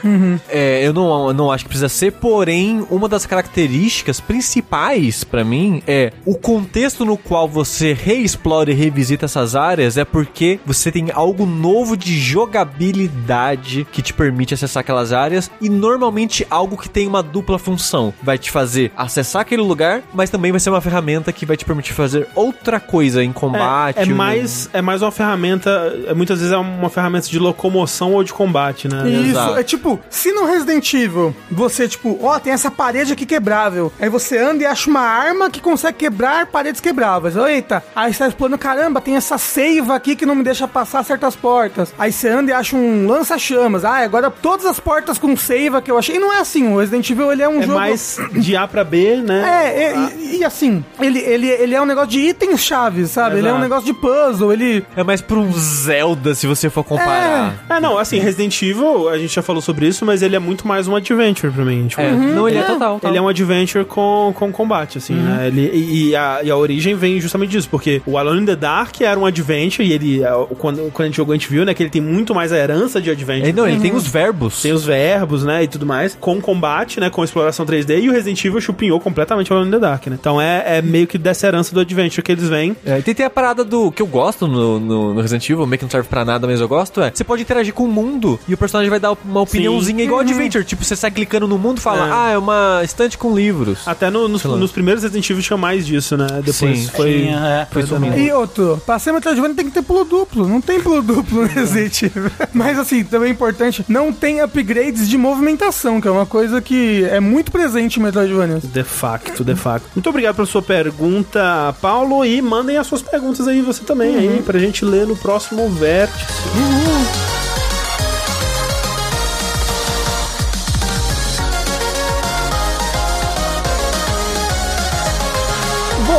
É, 0.50 0.86
eu 0.86 0.94
não, 0.94 1.28
eu 1.28 1.34
não 1.34 1.52
acho 1.52 1.64
que 1.66 1.70
precisa 1.70 1.90
ser, 1.90 2.12
porém, 2.14 2.86
uma 2.90 3.08
das 3.10 3.26
características 3.26 4.20
principais 4.20 5.24
pra 5.24 5.44
mim 5.44 5.82
é 5.88 6.12
o 6.26 6.36
contexto 6.36 7.04
no 7.06 7.18
qual 7.18 7.48
você 7.48 7.94
reexplora 7.94 8.72
e 8.72 8.74
revisita 8.94 9.26
essas 9.26 9.56
áreas 9.56 9.98
é 9.98 10.06
porque 10.06 10.60
você 10.64 10.92
tem 10.92 11.08
algo 11.12 11.48
novo 11.48 11.98
de 11.98 12.18
jogabilidade 12.20 13.88
que 13.92 14.02
te 14.04 14.14
permite 14.14 14.54
acessar 14.54 14.82
aquelas 14.82 15.12
áreas 15.12 15.50
e 15.60 15.68
normalmente 15.68 16.46
algo 16.50 16.78
que 16.78 16.88
tem 16.88 17.08
uma 17.08 17.24
dupla 17.24 17.58
função. 17.58 18.14
Vai 18.22 18.38
te 18.38 18.52
fazer 18.52 18.92
acessar 18.96 19.42
aquele 19.42 19.64
lugar, 19.64 20.04
mas 20.14 20.30
também 20.30 20.52
vai 20.52 20.60
ser 20.60 20.70
uma 20.70 20.80
ferramenta 20.82 21.32
que 21.34 21.46
vai 21.46 21.58
te 21.58 21.66
permitir 21.66 21.94
fazer 21.94 22.28
outra 22.36 22.80
coisa 22.80 23.24
em 23.24 23.34
combate. 23.34 23.98
É, 24.00 24.04
é 24.04 24.06
ou- 24.10 24.16
mais, 24.16 24.70
é 24.72 24.82
mais 24.82 25.02
uma 25.02 25.12
ferramenta. 25.12 25.72
é, 26.08 26.14
muitas 26.14 26.38
vezes 26.40 26.54
é 26.54 26.58
uma 26.58 26.90
ferramenta 26.90 27.28
de 27.28 27.40
locomoção 27.40 28.14
ou 28.14 28.24
de 28.24 28.32
combate, 28.32 28.88
né? 28.88 29.10
Isso, 29.10 29.30
Exato. 29.32 29.58
é 29.58 29.64
tipo, 29.64 30.00
se 30.10 30.32
no 30.32 30.46
Resident 30.46 30.94
Evil 30.94 31.36
você, 31.50 31.88
tipo, 31.88 32.20
ó, 32.22 32.38
tem 32.40 32.54
essa 32.54 32.70
parede 32.70 33.14
aqui 33.14 33.26
quebrável. 33.26 33.92
Aí 34.00 34.10
você 34.10 34.38
anda 34.38 34.62
e 34.64 34.66
acha 34.68 34.88
uma 34.90 35.02
arma 35.02 35.50
que 35.50 35.60
consegue 35.60 35.98
quebrar 35.98 36.46
paredes 36.48 36.80
quebráveis. 36.80 37.36
Eita, 37.36 37.84
aí 37.96 38.14
você 38.14 38.20
tá 38.20 38.28
explorando, 38.28 38.58
caramba, 38.58 38.83
tem 39.02 39.16
essa 39.16 39.38
seiva 39.38 39.96
aqui 39.96 40.16
que 40.16 40.26
não 40.26 40.36
me 40.36 40.44
deixa 40.44 40.68
passar 40.68 41.04
certas 41.04 41.36
portas. 41.36 41.94
Aí 41.98 42.12
você 42.12 42.30
anda 42.30 42.52
e 42.52 42.54
acha 42.54 42.76
um 42.76 43.08
lança-chamas. 43.08 43.84
Ah, 43.86 43.98
agora 44.04 44.30
todas 44.30 44.66
as 44.66 44.80
portas 44.80 45.18
com 45.18 45.36
seiva 45.36 45.82
que 45.82 45.90
eu 45.92 45.98
achei. 45.98 46.16
E 46.16 46.20
não 46.20 46.32
é 46.34 46.40
assim, 46.40 46.68
o 46.74 46.80
Resident 46.80 47.10
Evil 47.10 47.32
ele 47.32 47.42
é 47.44 47.50
um 47.50 47.60
É 47.60 47.64
jogo. 47.64 47.74
mais 47.80 48.18
de 48.34 48.56
A 48.56 48.68
pra 48.68 48.84
B, 48.84 49.18
né? 49.18 49.44
É, 49.46 49.84
é, 49.84 50.14
e, 50.18 50.38
e 50.40 50.44
assim, 50.44 50.84
ele, 51.00 51.20
ele, 51.20 51.48
ele 51.48 51.76
é 51.76 51.82
um 51.82 51.86
negócio 51.86 52.10
de 52.10 52.20
itens 52.20 52.62
chaves, 52.62 53.12
sabe? 53.12 53.38
Ele 53.38 53.48
é 53.48 53.52
um 53.52 53.56
Exato. 53.58 53.64
negócio 53.64 53.86
de 53.86 53.94
puzzle, 53.94 54.52
ele. 54.54 54.86
É 54.96 55.04
mais 55.04 55.22
pra 55.22 55.38
um 55.38 55.52
Zelda, 55.54 56.34
se 56.36 56.48
você 56.48 56.70
for 56.70 56.84
comparar. 56.84 57.64
É, 57.70 57.80
não, 57.80 57.98
assim, 57.98 58.20
Resident 58.20 58.62
Evil, 58.62 59.10
a 59.10 59.18
gente 59.18 59.34
já 59.34 59.42
falou 59.42 59.62
sobre 59.62 59.88
isso, 59.88 60.06
mas 60.06 60.22
ele 60.22 60.36
é 60.36 60.40
muito 60.40 60.68
mais 60.68 60.88
um 60.88 60.96
adventure 60.96 61.52
pra 61.52 61.66
mim. 61.66 61.88
Tipo, 61.88 62.02
É, 62.02 62.12
não, 62.12 62.48
ele 62.48 62.58
é, 62.58 62.64
total. 62.64 63.00
Ele 63.04 63.18
é 63.18 63.22
um 63.22 63.28
adventure 63.28 63.86
com, 63.86 64.34
com 64.36 64.52
combate, 64.52 64.98
assim, 64.98 65.14
né? 65.16 65.48
Ele, 65.48 65.70
e, 65.74 66.10
e 66.10 66.16
a, 66.16 66.40
e 66.44 66.52
a 66.52 66.56
origem 66.58 66.96
vem 66.96 67.20
justamente 67.20 67.52
disso, 67.52 67.68
porque 67.70 68.02
o 68.06 68.18
Alone 68.18 68.42
in 68.42 68.46
the 68.46 68.56
Dark 68.56 68.73
era 69.02 69.20
um 69.20 69.26
adventure, 69.26 69.88
e 69.88 69.94
ele, 69.94 70.24
é, 70.24 70.30
quando, 70.58 70.92
quando 70.92 71.02
a 71.02 71.06
gente 71.06 71.18
jogou, 71.18 71.34
a 71.34 71.38
gente 71.38 71.50
viu, 71.50 71.66
né, 71.66 71.74
que 71.74 71.84
ele 71.84 71.90
tem 71.90 72.02
muito 72.02 72.34
mais 72.34 72.52
a 72.52 72.58
herança 72.58 73.02
de 73.02 73.10
adventure. 73.10 73.50
É, 73.50 73.54
não, 73.54 73.68
ele 73.68 73.80
tem 73.80 73.94
os 73.94 74.08
verbos. 74.08 74.62
Tem 74.62 74.72
os 74.74 74.84
verbos, 74.86 75.44
né, 75.44 75.64
e 75.64 75.68
tudo 75.68 75.86
mais, 75.86 76.18
com 76.20 76.40
combate, 76.42 77.00
né, 77.00 77.10
com 77.10 77.24
exploração 77.24 77.66
3D, 77.66 78.02
e 78.02 78.10
o 78.10 78.12
Resident 78.12 78.44
Evil 78.46 78.62
chupinhou 78.62 79.00
completamente 79.00 79.52
o 79.52 79.56
Alone 79.56 79.70
in 79.70 79.72
the 79.72 79.80
Dark, 79.80 80.08
né? 80.08 80.18
Então 80.20 80.40
é, 80.42 80.78
é 80.78 80.82
meio 80.82 81.08
que 81.08 81.18
dessa 81.18 81.48
herança 81.48 81.74
do 81.74 81.80
adventure 81.80 82.22
que 82.24 82.32
eles 82.32 82.48
vêm. 82.50 82.76
É, 82.86 83.00
e 83.00 83.02
tem, 83.02 83.14
tem 83.14 83.26
a 83.26 83.30
parada 83.30 83.64
do 83.64 83.92
que 83.92 84.02
eu 84.02 84.08
gosto 84.08 84.48
no, 84.48 84.80
no, 84.80 85.14
no 85.14 85.22
Resident 85.22 85.50
Evil, 85.50 85.66
meio 85.68 85.78
que 85.80 85.86
não 85.86 85.90
serve 85.92 86.08
pra 86.08 86.24
nada, 86.26 86.48
mas 86.48 86.60
eu 86.62 86.68
gosto, 86.68 87.02
é 87.02 87.12
você 87.14 87.24
pode 87.24 87.42
interagir 87.42 87.74
com 87.74 87.84
o 87.84 87.88
mundo 87.88 88.40
e 88.48 88.54
o 88.54 88.58
personagem 88.58 88.90
vai 88.90 89.00
dar 89.00 89.14
uma 89.26 89.42
opiniãozinha 89.42 90.04
igual 90.04 90.20
Adventure. 90.22 90.64
Tipo, 90.64 90.84
você 90.84 90.96
sai 90.96 91.12
clicando 91.12 91.48
no 91.48 91.58
mundo 91.58 91.78
e 91.78 91.82
fala, 91.82 92.08
É. 92.08 92.12
ah, 92.12 92.30
é 92.32 92.38
uma 92.38 92.82
estante 92.84 93.18
com 93.18 93.36
livros. 93.36 93.80
Até 93.88 94.10
no- 94.10 94.28
nos, 94.28 94.44
nos 94.44 94.72
primeiros 94.72 95.04
Resident 95.04 95.30
Evil 95.30 95.44
tinha 95.44 95.58
mais 95.58 95.86
disso, 95.86 96.16
né? 96.18 96.28
Depois 96.44 96.56
Sim. 96.80 96.88
foi... 96.96 97.14
Tinha, 97.24 97.38
é. 97.38 97.68
Foi 97.72 97.84
sumindo. 97.84 98.18
E 98.18 98.32
outro, 98.32 98.63
pra 98.86 99.00
ser 99.00 99.12
Metroidvania 99.12 99.56
tem 99.56 99.66
que 99.66 99.72
ter 99.72 99.82
pulo 99.82 100.04
duplo. 100.04 100.48
Não 100.48 100.62
tem 100.62 100.82
pulo 100.82 101.02
duplo 101.02 101.42
no 101.42 101.48
Resident 101.48 102.04
Evil. 102.04 102.32
Mas 102.54 102.78
assim, 102.80 103.04
também 103.04 103.30
é 103.30 103.32
importante, 103.32 103.86
não 103.88 104.12
tem 104.12 104.42
upgrades 104.42 105.08
de 105.08 105.18
movimentação, 105.18 106.00
que 106.00 106.08
é 106.08 106.12
uma 106.12 106.26
coisa 106.26 106.62
que 106.62 107.06
é 107.06 107.20
muito 107.20 107.52
presente 107.52 108.00
em 108.00 108.04
Metroidvania. 108.04 108.60
De 108.64 108.84
facto, 108.84 109.44
de 109.44 109.56
facto. 109.56 109.90
Muito 109.96 110.10
obrigado 110.10 110.36
pela 110.36 110.48
sua 110.48 110.62
pergunta, 110.62 111.76
Paulo. 111.82 112.26
E 112.26 112.42
mandem 112.42 112.78
as 112.78 112.88
suas 112.88 113.02
perguntas 113.02 113.48
aí, 113.48 113.62
você 113.62 113.84
também, 113.84 114.16
aí, 114.16 114.42
pra 114.46 114.60
gente 114.60 114.86
ler 114.86 115.08
no 115.08 115.16
próximo 115.16 115.70
vértice. 115.70 116.26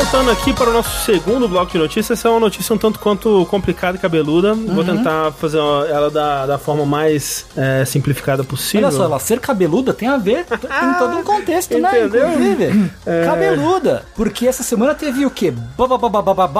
Voltando 0.04 0.30
aqui 0.32 0.52
para 0.52 0.68
o 0.68 0.72
nosso 0.74 1.02
segundo 1.06 1.48
bloco 1.48 1.72
de 1.72 1.78
notícias, 1.78 2.18
essa 2.18 2.28
é 2.28 2.30
uma 2.30 2.38
notícia 2.40 2.74
um 2.74 2.78
tanto 2.78 2.98
quanto 2.98 3.46
complicada 3.46 3.96
e 3.96 4.00
cabeluda. 4.00 4.52
Vou 4.52 4.84
tentar 4.84 5.32
fazer 5.32 5.56
ela 5.56 6.10
da, 6.10 6.44
da 6.44 6.58
forma 6.58 6.84
mais 6.84 7.46
é, 7.56 7.86
simplificada 7.86 8.44
possível. 8.44 8.86
Olha 8.86 8.94
só, 8.94 9.04
ela 9.04 9.18
ser 9.18 9.40
cabeluda 9.40 9.94
tem 9.94 10.06
a 10.06 10.18
ver 10.18 10.44
em 10.50 10.92
todo 10.98 11.16
um 11.16 11.24
contexto, 11.24 11.78
né? 11.78 11.90
Inclusive. 12.04 12.90
Cabeluda. 13.24 14.04
Porque 14.14 14.46
essa 14.46 14.62
semana 14.62 14.94
teve 14.94 15.24
o 15.24 15.30
quê? 15.30 15.50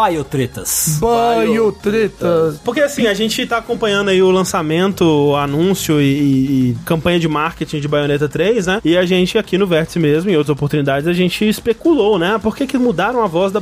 Biotretas. 0.09 0.99
Biotreta. 1.45 2.55
Porque 2.64 2.80
assim, 2.80 3.07
a 3.07 3.12
gente 3.14 3.45
tá 3.47 3.59
acompanhando 3.59 4.09
aí 4.09 4.22
o 4.22 4.30
lançamento, 4.30 5.03
o 5.05 5.36
anúncio 5.36 6.01
e, 6.01 6.05
e- 6.05 6.70
e 6.70 6.76
campanha 6.86 7.20
de 7.20 7.28
marketing 7.28 7.78
de 7.80 7.88
Bayonetta 7.88 8.26
3, 8.26 8.66
né? 8.68 8.80
E 8.82 8.97
a 8.97 9.05
gente 9.05 9.36
aqui 9.36 9.59
no 9.59 9.66
Vértice 9.66 9.99
mesmo, 9.99 10.30
em 10.30 10.36
outras 10.36 10.57
oportunidades, 10.57 11.07
a 11.07 11.12
gente 11.12 11.47
especulou, 11.47 12.18
né? 12.18 12.40
Por 12.42 12.57
que, 12.57 12.66
que 12.66 12.78
mudaram 12.78 13.22
a 13.22 13.34
voz 13.35 13.51
da 13.51 13.59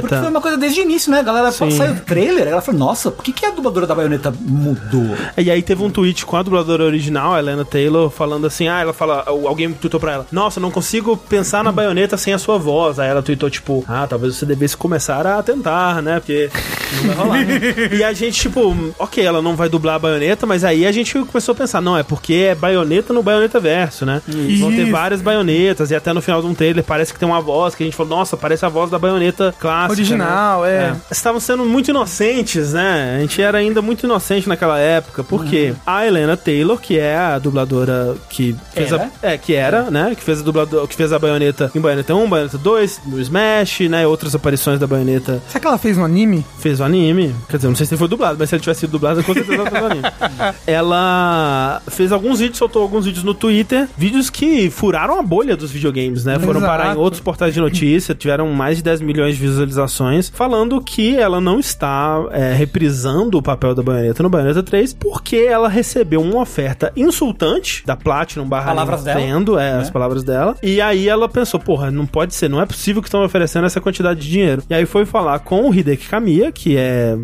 Porque 0.00 0.14
foi 0.14 0.28
uma 0.28 0.40
coisa 0.40 0.56
desde 0.56 0.80
o 0.80 0.82
início, 0.84 1.10
né? 1.10 1.18
A 1.18 1.22
galera 1.22 1.50
Sim. 1.50 1.70
saiu 1.72 1.94
o 1.94 2.00
trailer, 2.00 2.46
ela 2.46 2.60
falou, 2.60 2.78
nossa, 2.78 3.10
por 3.10 3.24
que, 3.24 3.32
que 3.32 3.44
a 3.44 3.50
dubladora 3.50 3.84
da 3.84 3.94
baioneta 3.94 4.32
mudou? 4.40 5.16
E 5.36 5.50
aí 5.50 5.60
teve 5.60 5.82
um 5.82 5.90
tweet 5.90 6.24
com 6.24 6.36
a 6.36 6.42
dubladora 6.42 6.84
original, 6.84 7.34
a 7.34 7.40
Helena 7.40 7.64
Taylor, 7.64 8.10
falando 8.10 8.46
assim, 8.46 8.68
ah, 8.68 8.80
ela 8.80 8.92
fala, 8.92 9.24
alguém 9.26 9.72
tweetou 9.72 9.98
pra 9.98 10.12
ela, 10.12 10.26
nossa, 10.30 10.60
não 10.60 10.70
consigo 10.70 11.16
pensar 11.16 11.64
na 11.64 11.72
Bayonetta 11.72 12.16
sem 12.16 12.32
a 12.32 12.38
sua 12.38 12.58
voz. 12.58 13.00
Aí 13.00 13.08
ela 13.08 13.22
tweetou, 13.22 13.50
tipo, 13.50 13.84
ah, 13.88 14.06
talvez 14.08 14.36
você 14.36 14.46
devesse 14.46 14.76
começar 14.76 15.26
a 15.26 15.42
tentar, 15.42 16.00
né? 16.00 16.20
Porque 16.20 16.48
não 16.92 17.14
vai 17.14 17.16
rolar. 17.16 17.44
né? 17.44 17.60
e 17.98 18.04
a 18.04 18.12
gente, 18.12 18.38
tipo, 18.38 18.94
ok, 18.98 19.24
ela 19.24 19.42
não 19.42 19.56
vai 19.56 19.68
dublar 19.68 19.96
a 19.96 19.98
Bayonetta, 19.98 20.46
mas 20.46 20.62
aí 20.62 20.86
a 20.86 20.92
gente 20.92 21.18
começou 21.24 21.52
a 21.52 21.56
pensar, 21.56 21.80
não, 21.80 21.98
é 21.98 22.04
porque 22.04 22.34
é 22.34 22.54
Bayonetta 22.54 23.12
no 23.12 23.22
Bayonetta 23.22 23.58
verso, 23.58 24.06
né? 24.06 24.22
Vão 24.58 24.70
ter 24.70 24.82
Isso. 24.82 24.92
várias 24.92 25.20
baionetas, 25.20 25.90
e 25.90 25.96
até 25.96 26.12
no 26.12 26.22
final 26.22 26.40
de 26.40 26.46
um 26.46 26.54
trailer 26.54 26.84
parece 26.84 27.12
que 27.12 27.18
tem 27.18 27.28
uma 27.28 27.40
voz 27.40 27.74
que 27.74 27.82
a 27.82 27.86
gente 27.86 27.96
falou, 27.96 28.16
nossa, 28.16 28.36
parece 28.36 28.64
a 28.64 28.68
voz 28.68 28.90
da 28.90 28.98
baioneta 28.98 29.07
clássica. 29.58 29.92
Original, 29.92 30.62
né? 30.62 30.96
é. 31.10 31.12
Estavam 31.12 31.40
sendo 31.40 31.64
muito 31.64 31.90
inocentes, 31.90 32.72
né? 32.72 33.16
A 33.16 33.20
gente 33.20 33.40
era 33.40 33.58
ainda 33.58 33.80
muito 33.82 34.04
inocente 34.04 34.48
naquela 34.48 34.78
época, 34.78 35.22
porque 35.24 35.74
a 35.86 36.06
Helena 36.06 36.36
Taylor, 36.36 36.78
que 36.78 36.98
é 36.98 37.16
a 37.16 37.38
dubladora 37.38 38.16
que 38.28 38.54
fez 38.72 38.92
Era? 38.92 39.10
a. 39.22 39.28
É, 39.28 39.38
que 39.38 39.54
era, 39.54 39.90
né? 39.90 40.14
Que 40.16 40.22
fez 40.22 40.40
a 40.40 40.42
dubladora, 40.42 40.86
que 40.86 40.94
fez 40.94 41.12
a 41.12 41.18
baioneta 41.18 41.70
em 41.74 41.80
Baioneta 41.80 42.14
1, 42.14 42.28
Baioneta 42.28 42.58
2, 42.58 43.00
no 43.06 43.20
Smash, 43.20 43.80
né? 43.88 44.06
Outras 44.06 44.34
aparições 44.34 44.78
da 44.78 44.86
baioneta 44.86 45.40
Será 45.48 45.60
que 45.60 45.66
ela 45.66 45.78
fez 45.78 45.96
no 45.96 46.04
anime? 46.04 46.44
fez 46.58 46.80
o 46.80 46.84
anime. 46.84 47.34
Quer 47.48 47.56
dizer, 47.56 47.68
não 47.68 47.74
sei 47.74 47.86
se 47.86 47.96
foi 47.96 48.08
dublado, 48.08 48.36
mas 48.38 48.48
se 48.48 48.54
ele 48.54 48.62
tivesse 48.62 48.80
sido 48.80 48.90
dublado, 48.90 49.22
com 49.22 49.32
certeza 49.34 49.54
ela 49.54 49.70
fez 49.70 49.82
o 49.82 49.86
anime. 49.86 50.02
ela 50.66 51.82
fez 51.88 52.12
alguns 52.12 52.38
vídeos, 52.40 52.58
soltou 52.58 52.82
alguns 52.82 53.04
vídeos 53.04 53.24
no 53.24 53.34
Twitter, 53.34 53.88
vídeos 53.96 54.30
que 54.30 54.70
furaram 54.70 55.18
a 55.18 55.22
bolha 55.22 55.56
dos 55.56 55.70
videogames, 55.70 56.24
né? 56.24 56.38
Foram 56.38 56.60
Exato. 56.60 56.66
parar 56.66 56.94
em 56.94 56.98
outros 56.98 57.20
portais 57.20 57.54
de 57.54 57.60
notícia, 57.60 58.14
tiveram 58.14 58.48
mais 58.52 58.76
de 58.76 58.82
10 58.88 59.00
milhões 59.02 59.36
de 59.36 59.40
visualizações, 59.42 60.30
falando 60.34 60.80
que 60.80 61.16
ela 61.16 61.40
não 61.40 61.58
está 61.60 62.24
é, 62.32 62.54
reprisando 62.54 63.36
o 63.38 63.42
papel 63.42 63.74
da 63.74 63.82
Bayonetta 63.82 64.22
no 64.22 64.30
Bayonetta 64.30 64.62
3, 64.62 64.94
porque 64.94 65.36
ela 65.36 65.68
recebeu 65.68 66.20
uma 66.22 66.40
oferta 66.40 66.90
insultante 66.96 67.82
da 67.84 67.94
Platinum 67.96 68.46
barra 68.48 68.66
Palavras 68.66 69.04
dela, 69.04 69.20
Nintendo, 69.20 69.58
é, 69.58 69.72
né? 69.74 69.80
as 69.80 69.90
palavras 69.90 70.24
dela. 70.24 70.56
E 70.62 70.80
aí 70.80 71.08
ela 71.08 71.28
pensou, 71.28 71.60
porra, 71.60 71.90
não 71.90 72.06
pode 72.06 72.34
ser, 72.34 72.48
não 72.48 72.60
é 72.60 72.66
possível 72.66 73.02
que 73.02 73.08
estão 73.08 73.22
oferecendo 73.24 73.66
essa 73.66 73.80
quantidade 73.80 74.20
de 74.20 74.28
dinheiro. 74.30 74.62
E 74.70 74.74
aí 74.74 74.86
foi 74.86 75.04
falar 75.04 75.38
com 75.40 75.68
o 75.68 75.74
Hideki 75.74 76.08
Kamiya, 76.08 76.50
que 76.50 76.76
é 76.76 77.14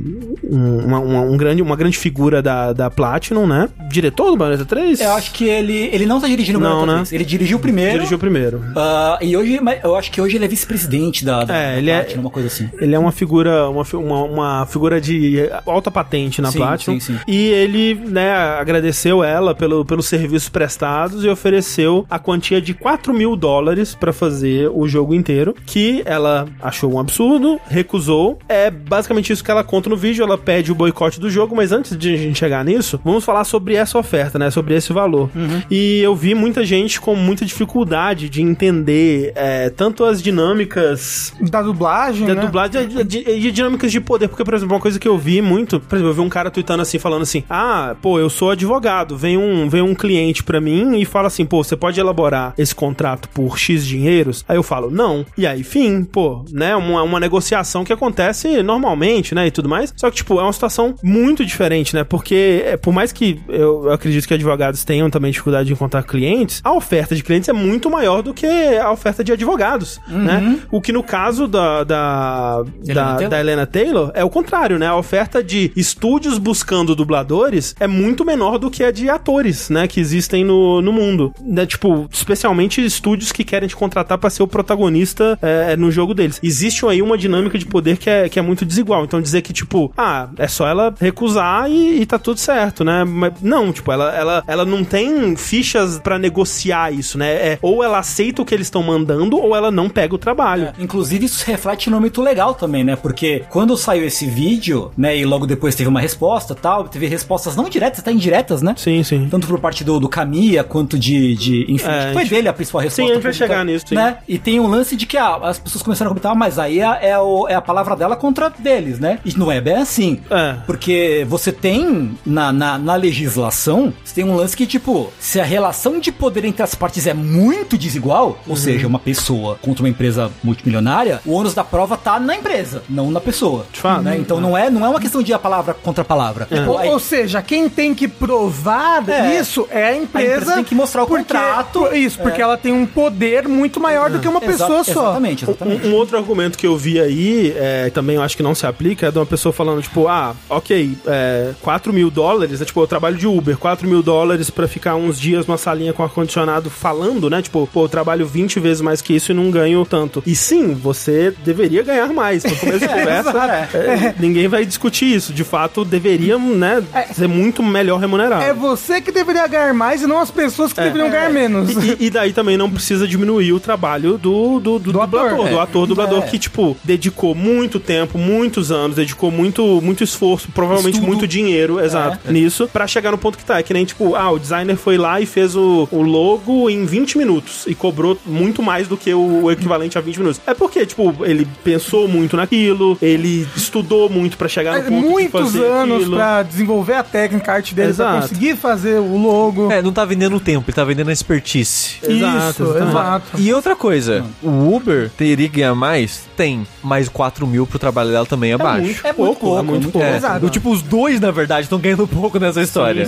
um, 0.43 0.79
uma, 0.85 0.99
uma- 1.01 1.21
um 1.23 1.37
grande, 1.37 1.63
uma 1.63 1.77
grande 1.77 1.97
figura 1.97 2.43
da, 2.43 2.73
da 2.73 2.91
Platinum, 2.91 3.47
né? 3.47 3.69
Diretor 3.89 4.31
do 4.31 4.37
Bayonetta 4.37 4.65
3? 4.67 5.01
Eu 5.01 5.13
acho 5.13 5.33
que 5.33 5.45
ele, 5.49 5.89
ele 5.93 6.05
não 6.07 6.21
tá 6.21 6.27
dirigindo 6.27 6.59
o 6.59 6.63
Não, 6.63 6.71
Bayonetta 6.71 6.93
né? 6.93 6.99
3. 7.05 7.13
Ele 7.13 7.25
dirigiu 7.25 7.57
o 7.57 7.61
primeiro. 7.61 7.93
Dirigiu 7.95 8.17
o 8.17 8.21
primeiro. 8.21 8.63
ah, 8.77 9.19
e 9.23 9.37
hoje, 9.37 9.59
eu 9.83 9.97
acho 9.97 10.11
que 10.11 10.21
hoje 10.21 10.37
ele 10.37 10.45
é 10.45 10.49
vice-presidente 10.49 11.25
da, 11.25 11.45
da, 11.45 11.54
É, 11.55 11.79
ele 11.79 11.91
é- 11.91 12.01
Platinum, 12.01 12.21
uma 12.23 12.31
coisa 12.31 12.49
assim. 12.49 12.69
Ele 12.81 12.95
é 12.95 12.99
uma 12.99 13.13
figura, 13.13 13.69
uma, 13.69 13.83
uma, 13.95 14.23
uma 14.23 14.67
figura 14.67 15.01
de 15.01 15.49
alta 15.67 15.91
patente 15.91 16.41
na 16.43 16.51
Sim, 16.51 16.59
Platinum. 16.59 17.01
sim, 17.01 17.15
sim. 17.15 17.21
E 17.27 17.47
ele, 17.49 17.95
né, 17.95 18.33
agradeceu 18.33 19.23
ela 19.23 19.55
pelo, 19.55 19.85
pelos 19.85 20.07
serviços 20.07 20.49
prestados 20.49 21.25
e 21.25 21.29
ofereceu 21.29 22.07
a 22.11 22.19
quantia 22.19 22.61
de 22.61 22.75
4 22.75 23.13
mil 23.15 23.37
dólares 23.37 23.95
pra 23.95 24.13
fazer 24.13 24.71
o 24.73 24.87
jogo 24.89 25.15
inteiro, 25.15 25.55
que 25.67 26.03
ela 26.05 26.47
achou 26.63 26.93
um 26.95 26.99
absurdo, 26.99 27.61
recusou. 27.69 28.39
É 28.49 28.71
basicamente 28.71 29.33
isso 29.33 29.43
que 29.45 29.51
ela 29.51 29.63
conta 29.65 29.89
no 29.89 29.97
vídeo, 29.97 30.23
ela 30.25 30.37
pede 30.39 30.73
o 30.73 30.75
boicote 30.75 31.21
do 31.21 31.31
jogo, 31.31 31.55
mas 31.55 31.73
antes 31.73 31.97
de 31.97 32.15
a 32.15 32.17
gente 32.17 32.39
chegar 32.39 32.65
nisso, 32.65 33.01
vamos 33.05 33.25
falar 33.25 33.45
sobre 33.45 33.75
essa 33.75 33.99
oferta, 33.99 34.39
né, 34.39 34.51
sobre 34.51 34.75
esse 34.75 34.93
valor. 34.93 35.31
Uhum. 35.35 35.63
E 35.71 36.01
eu 36.01 36.15
vi 36.15 36.35
muita 36.35 36.65
gente 36.65 37.01
com 37.01 37.15
muita 37.15 37.45
dificuldade 37.45 38.29
de 38.29 38.43
entender 38.43 39.33
é, 39.35 39.71
tanto 39.71 40.05
as 40.05 40.23
dinâmicas 40.23 41.33
Da 41.51 41.63
dublagem, 41.63 42.27
da 42.27 42.35
né? 42.35 42.41
dublagem 42.43 42.89
de, 42.89 43.05
de- 43.05 43.41
de 43.41 43.53
dinâmicas 43.53 43.91
de 43.93 44.01
poder. 44.01 44.29
Porque, 44.29 44.45
por 44.45 44.55
exemplo, 44.55 44.75
uma 44.75 44.81
coisa 44.81 44.99
que 44.99 45.07
eu 45.09 45.17
vi 45.19 45.41
muito, 45.43 45.79
por 45.81 45.97
exemplo, 45.97 46.11
eu 46.11 46.15
vi 46.15 46.21
um 46.21 46.29
cara 46.29 46.51
tweetando 46.51 46.83
assim, 46.83 46.99
falando 46.99 47.23
assim: 47.23 47.45
Ah, 47.49 47.95
pô, 48.01 48.19
eu 48.19 48.29
sou 48.31 48.51
advogado. 48.51 49.17
Vem 49.17 49.37
um, 49.37 49.69
vem 49.69 49.83
um 49.83 49.95
cliente 49.95 50.43
pra 50.43 50.61
mim 50.61 50.99
e 50.99 51.05
fala 51.05 51.29
assim: 51.29 51.45
pô, 51.45 51.63
você 51.63 51.77
pode 51.77 51.99
elaborar 52.01 52.55
esse 52.59 52.75
contrato 52.75 53.29
por 53.29 53.59
X 53.59 53.87
dinheiros? 53.87 54.45
Aí 54.49 54.57
eu 54.57 54.63
falo, 54.63 54.91
não. 54.91 55.25
E 55.37 55.47
aí, 55.47 55.63
fim, 55.63 56.03
pô, 56.05 56.45
né? 56.53 56.75
Uma, 56.77 57.03
uma 57.03 57.21
negociação 57.21 57.85
que 57.85 57.93
acontece 57.93 58.63
normalmente, 58.63 59.35
né? 59.35 59.47
E 59.47 59.51
tudo 59.51 59.69
mais. 59.69 59.93
Só 59.97 60.11
que, 60.11 60.17
tipo, 60.17 60.39
é 60.39 60.43
uma 60.43 60.53
situação 60.53 60.95
muito 61.03 61.45
diferente, 61.45 61.95
né? 61.95 62.05
Porque, 62.05 62.63
é, 62.67 62.77
por 62.77 62.93
mais 62.93 63.13
que 63.13 63.41
eu, 63.49 63.85
eu 63.87 63.93
acredito 63.93 64.27
que 64.27 64.35
advogados 64.35 64.85
tenham 64.85 65.09
também 65.11 65.31
dificuldade 65.31 65.67
de 65.67 65.73
encontrar 65.73 66.03
clientes, 66.03 66.61
a 66.65 66.73
oferta 66.73 67.15
de 67.15 67.23
clientes 67.23 67.49
é 67.49 67.53
muito 67.53 67.91
maior 67.91 68.23
do 68.23 68.33
que 68.35 68.47
a 68.47 68.91
oferta 68.91 69.23
de 69.25 69.33
advogados, 69.33 70.01
né? 70.09 70.59
O 70.71 70.81
que 70.81 70.93
no 70.93 71.03
caso 71.03 71.34
da, 71.49 71.85
da, 71.85 72.65
Helena 72.87 73.15
da, 73.17 73.29
da 73.29 73.41
Helena 73.41 73.67
Taylor 73.67 74.11
é 74.15 74.25
o 74.25 74.31
contrário, 74.31 74.79
né? 74.79 74.87
A 74.87 74.97
oferta 74.97 75.43
de 75.43 75.71
estúdios 75.77 76.39
buscando 76.39 76.95
dubladores 76.95 77.75
é 77.79 77.87
muito 77.87 78.25
menor 78.25 78.59
do 78.59 78.71
que 78.71 78.83
a 78.83 78.91
de 78.91 79.09
atores, 79.09 79.71
né? 79.71 79.87
Que 79.87 80.01
existem 80.01 80.45
no, 80.45 80.81
no 80.81 80.93
mundo. 80.93 81.33
Né? 81.41 81.67
Tipo, 81.67 82.09
especialmente 82.11 82.85
estúdios 82.85 83.33
que 83.33 83.45
querem 83.45 83.69
te 83.69 83.77
contratar 83.77 84.19
pra 84.19 84.31
ser 84.31 84.43
o 84.43 84.49
protagonista 84.49 85.39
é, 85.43 85.77
no 85.77 85.91
jogo 85.91 86.15
deles. 86.15 86.41
Existe 86.43 86.87
aí 86.87 87.03
uma 87.03 87.19
dinâmica 87.19 87.59
de 87.59 87.67
poder 87.67 87.97
que 87.97 88.09
é, 88.09 88.29
que 88.29 88.39
é 88.39 88.43
muito 88.43 88.65
desigual. 88.65 89.05
Então 89.05 89.21
dizer 89.21 89.43
que, 89.43 89.53
tipo, 89.53 89.93
ah, 89.97 90.29
é 90.39 90.49
só 90.49 90.67
ela 90.67 90.95
recusar 90.99 91.71
e, 91.71 92.01
e 92.01 92.07
tá 92.07 92.19
tudo 92.19 92.39
certo, 92.39 92.85
né? 92.85 93.05
Mas 93.05 93.35
não, 93.43 93.73
tipo, 93.73 93.91
ela, 93.91 94.15
ela, 94.15 94.45
ela 94.47 94.65
não 94.65 94.85
tem 94.85 95.37
fichas 95.37 95.99
pra 95.99 96.19
negociar 96.19 96.93
isso, 96.93 97.19
né? 97.19 97.33
É, 97.35 97.59
ou 97.61 97.83
ela 97.83 97.99
aceita 97.99 98.43
o 98.43 98.45
que 98.45 98.55
eles 98.55 98.67
estão 98.67 98.83
mandando, 98.83 99.37
ou 99.37 99.55
ela 99.55 99.71
não 99.71 99.89
pega 99.89 100.15
o 100.15 100.19
trabalho. 100.19 100.73
Inclusive, 100.79 101.24
isso 101.25 101.39
se 101.39 101.47
reflete 101.47 101.91
no 101.91 101.97
âmbito 101.97 102.21
legal 102.23 102.55
também, 102.55 102.85
né? 102.85 102.97
Porque 102.97 103.45
quando 103.51 103.77
saiu 103.77 104.05
esse 104.07 104.27
vídeo, 104.27 104.91
né, 104.97 105.17
e 105.17 105.25
logo 105.25 105.47
depois 105.47 105.75
teve 105.75 105.89
uma 105.89 106.01
resposta 106.01 106.55
tal, 106.55 106.85
teve 106.89 107.07
respostas 107.07 107.57
não 107.57 107.69
diretas, 107.69 108.01
até 108.01 108.13
indiretas, 108.13 108.63
né? 108.63 108.75
Sim, 108.77 109.03
sim. 109.03 109.29
Tanto 109.31 109.47
por 109.47 109.59
parte 109.59 109.83
do, 109.85 109.99
do 110.01 110.09
Kamiya 110.09 110.63
quanto 110.65 110.99
de. 110.99 111.35
de 111.35 111.67
enfim, 111.69 111.87
É, 111.89 112.13
foi 112.13 112.23
gente- 112.23 112.35
dele 112.35 112.49
a 112.49 112.53
principal 112.53 112.81
resposta. 112.83 113.03
Sim, 113.03 113.11
a 113.11 113.15
gente 113.15 113.23
vai 113.23 113.33
chegar 113.33 113.65
nisso, 113.65 113.85
sim. 113.89 113.95
Né? 113.95 114.19
E 114.29 114.39
tem 114.39 114.61
um 114.61 114.67
lance 114.67 114.97
de 114.97 115.07
que 115.07 115.17
ah, 115.17 115.37
as 115.43 115.59
pessoas 115.59 115.83
começaram 115.83 116.11
a 116.11 116.15
comentar, 116.15 116.33
"Ah, 116.33 116.35
mas 116.35 116.59
aí 116.59 116.81
é, 116.81 117.09
é 117.11 117.19
o- 117.19 117.47
é 117.49 117.55
a 117.55 117.61
palavra 117.63 117.97
dela 117.97 118.17
contra 118.17 118.51
deles, 118.51 118.99
né? 118.99 119.19
E 119.25 119.37
não 119.37 119.51
é 119.51 119.61
bem 119.61 119.77
assim. 119.77 120.21
É. 120.31 120.57
Porque 120.67 121.27
você 121.29 121.51
tem 121.53 122.17
na, 122.25 122.53
na, 122.53 122.79
na 122.79 122.95
legislação, 122.95 123.93
você 124.05 124.15
tem 124.15 124.25
um 124.25 124.35
lance 124.37 124.57
que, 124.57 124.67
tipo, 124.67 125.13
se 125.19 125.41
a 125.41 125.45
relação 125.45 125.99
de 125.99 126.13
poder 126.13 126.45
entre 126.45 126.63
as 126.63 126.75
partes 126.75 127.07
é 127.07 127.15
muito 127.15 127.77
desigual, 127.77 128.29
Uhum. 128.29 128.35
ou 128.49 128.57
seja, 128.57 128.87
uma 128.87 128.99
pessoa 128.99 129.57
contra 129.61 129.83
uma 129.83 129.89
empresa 129.89 130.31
multimilionária, 130.43 131.14
o 131.25 131.33
ônus 131.33 131.55
da 131.55 131.65
prova 131.65 131.97
tá 131.97 132.19
na 132.21 132.37
empresa, 132.37 132.83
não 132.89 133.11
na 133.11 133.21
pessoa. 133.21 133.67
Né? 134.03 134.17
Então 134.19 134.41
não 134.41 134.57
é, 134.57 134.71
não 134.71 134.85
é 134.85 134.89
uma 134.89 135.01
questão 135.01 135.23
de 135.23 135.33
a 135.33 135.39
palavra 135.39 135.75
contra 135.75 136.03
a 136.03 136.05
palavra. 136.05 136.47
Tipo, 136.51 136.71
Ou, 136.73 136.79
aí- 136.79 136.89
ou 136.91 136.99
seja, 136.99 137.43
quem 137.43 137.69
tem 137.69 137.95
que 137.95 138.07
provar 138.09 139.09
É. 139.09 139.39
isso 139.41 139.67
é 139.71 139.85
a 139.87 139.97
empresa. 139.97 140.29
A 140.29 140.33
empresa 140.37 140.55
tem 140.57 140.65
que 140.65 140.75
mostrar 140.75 141.03
o 141.03 141.07
porque- 141.07 141.23
contrato. 141.23 141.81
por- 141.81 141.97
Isso, 141.97 142.19
porque 142.21 142.41
ela 142.43 142.57
tem 142.57 142.73
um 142.73 142.87
poder 142.87 143.47
muito 143.49 143.81
maior 143.81 144.11
do 144.11 144.19
que 144.19 144.29
uma 144.29 144.39
Exa- 144.43 144.53
pessoa 144.67 144.85
só. 144.85 144.91
Exatamente, 145.05 145.45
exatamente. 145.45 145.87
Um, 145.87 145.91
um 145.91 145.95
outro 145.95 146.17
argumento 146.17 146.57
que 146.59 146.67
eu 146.67 146.77
vi 146.77 147.01
aí, 147.01 147.55
é, 147.57 147.91
também 147.91 148.17
eu 148.17 148.23
acho 148.23 148.37
que 148.37 148.43
não 148.43 148.55
se 148.55 148.67
aplica, 148.67 149.07
é 149.07 149.11
de 149.11 149.19
uma 149.19 149.27
pessoa 149.27 149.53
falando, 149.53 149.81
tipo, 149.83 150.09
ah, 150.09 150.35
ok, 150.49 150.97
é, 151.07 151.53
4 151.63 151.93
mil 151.93 152.11
dólares, 152.11 152.61
é 152.61 152.65
tipo, 152.65 152.81
eu 152.81 152.87
trabalho 152.87 153.17
de 153.17 153.27
Uber, 153.27 153.57
4 153.57 153.87
mil 153.89 154.03
dólares 154.03 154.51
pra 154.51 154.67
ficar 154.69 154.95
uns 154.97 155.19
dias 155.21 155.47
numa 155.47 155.59
salinha 155.59 155.93
com 155.93 156.03
ar-condicionado 156.03 156.71
falando, 156.71 157.29
né? 157.31 157.41
Tipo, 157.43 157.69
pô, 157.73 157.85
eu 157.85 157.89
trabalho 157.89 158.27
20 158.27 158.59
vezes 158.61 158.81
mais 158.81 159.01
que 159.01 159.15
isso 159.15 159.31
e 159.33 159.35
não 159.35 159.51
ganho 159.51 159.85
tanto. 159.85 160.23
E 160.27 160.35
sim, 160.35 160.75
você 160.75 161.04
deveria 161.45 161.83
ganhar 161.83 162.09
mais. 162.13 162.43
Começo 162.43 162.79
de 162.81 162.89
conversa, 162.89 163.69
é, 163.75 164.15
ninguém 164.19 164.49
vai 164.49 164.65
discutir 164.65 165.15
isso. 165.15 165.33
De 165.33 165.45
fato, 165.45 165.85
deveria, 165.85 166.39
né, 166.39 166.83
ser 167.13 167.29
muito 167.29 167.63
melhor 167.63 167.99
remunerado. 167.99 168.43
É 168.43 168.53
você 168.55 169.01
que 169.01 169.11
deveria 169.13 169.47
ganhar 169.47 169.73
mais 169.75 170.03
e 170.03 170.07
não 170.07 170.19
as 170.19 170.31
pessoas 170.31 170.73
que 170.73 170.81
deveriam 170.81 171.11
ganhar 171.11 171.31
menos. 171.31 171.71
E, 171.71 172.07
e 172.07 172.11
daí 172.11 172.33
também 172.33 172.57
não 172.57 172.71
precisa 172.71 173.07
diminuir 173.07 173.53
o 173.53 173.61
trabalho 173.61 174.17
do, 174.19 174.61
do, 174.61 174.79
do, 174.79 174.79
Do 174.79 174.93
dublador, 174.93 175.33
ator. 175.33 175.49
do 175.49 175.61
ator 175.61 175.87
dublador 175.87 176.23
É. 176.25 176.27
que, 176.27 176.39
tipo, 176.39 176.77
dedicou 176.85 177.35
muito 177.35 177.79
tempo, 177.81 178.19
muitos 178.19 178.71
anos, 178.71 178.97
dedicou 178.97 179.31
muito, 179.31 179.81
muito 179.83 180.03
esforço, 180.05 180.49
provavelmente 180.53 180.95
Estudo. 180.95 181.07
muito 181.09 181.27
dinheiro, 181.27 181.81
exato, 181.81 182.31
nisso, 182.33 182.69
pra 182.73 182.87
chegar 182.87 183.11
no 183.11 183.19
ponto 183.19 183.37
que 183.39 183.45
tá. 183.45 183.59
É 183.59 183.63
que 183.63 183.73
nem, 183.73 183.85
tipo, 183.85 184.15
ah, 184.15 184.31
o 184.31 184.39
designer 184.39 184.77
foi 184.77 184.97
lá 184.97 185.21
e 185.21 185.27
fez 185.27 185.55
o, 185.57 185.89
o 185.91 186.03
logo 186.03 186.69
em 186.71 186.85
20 186.85 187.19
minutos 187.19 187.65
e 187.67 187.75
cobrou 187.75 188.17
muito 188.25 188.63
mais 188.63 188.87
do 188.89 188.97
que 188.97 189.13
o, 189.13 189.45
o 189.45 189.51
equivalente 189.51 189.99
a 189.99 190.01
20 190.01 190.17
minutos. 190.19 190.41
É 190.47 190.55
porque, 190.55 190.85
tipo, 190.87 190.94
ele 191.25 191.47
pensou 191.63 192.07
muito 192.09 192.37
naquilo, 192.37 192.97
ele 193.01 193.47
estudou 193.57 194.09
muito 194.09 194.37
pra 194.37 194.49
chegar 194.49 194.73
no 194.75 194.79
É, 194.79 194.83
ponto 194.83 195.03
de 195.03 195.09
Muitos 195.09 195.41
fazer 195.53 195.65
anos 195.67 196.09
pra 196.09 196.43
desenvolver 196.43 196.95
a 196.95 197.03
técnica, 197.03 197.53
a 197.53 197.55
arte 197.57 197.75
dele, 197.75 197.93
pra 197.95 198.05
Exato. 198.07 198.29
conseguir 198.29 198.57
fazer 198.57 198.99
o 198.99 199.17
logo. 199.17 199.71
É, 199.71 199.83
não 199.83 199.93
tá 199.93 200.05
vendendo 200.05 200.37
o 200.37 200.41
tempo, 200.41 200.65
ele 200.69 200.75
tá 200.75 200.85
vendendo 200.85 201.09
a 201.09 201.13
expertise. 201.13 201.97
Exato, 202.03 202.63
Isso, 202.65 202.77
exato. 202.79 203.41
E 203.41 203.53
outra 203.53 203.75
coisa, 203.77 204.25
o 204.43 204.75
Uber 204.75 205.11
teria 205.17 205.49
que 205.49 205.57
ganhar 205.57 205.75
mais? 205.75 206.25
Tem. 206.37 206.67
Mas 206.83 207.09
4 207.09 207.47
mil 207.47 207.67
pro 207.67 207.79
trabalho 207.79 208.11
dela 208.11 208.27
também 208.27 208.53
é, 208.53 208.59
baixo. 208.59 208.83
muito 208.85 209.07
É 209.07 209.13
muito 209.13 209.17
pouco, 209.39 209.47
é 209.59 209.63
muito 209.63 209.69
é 209.69 209.73
muito 209.81 209.91
pouco. 209.91 210.07
É, 210.07 210.17
Exato. 210.17 210.47
o- 210.47 210.51
tipo, 210.51 210.71
os 210.71 210.83
dois, 210.83 211.21
na 211.21 211.31
verdade, 211.31 211.63
estão 211.63 211.79
ganhando 211.79 212.07
pouco 212.07 212.39
nessa 212.39 212.61
história. 212.63 213.05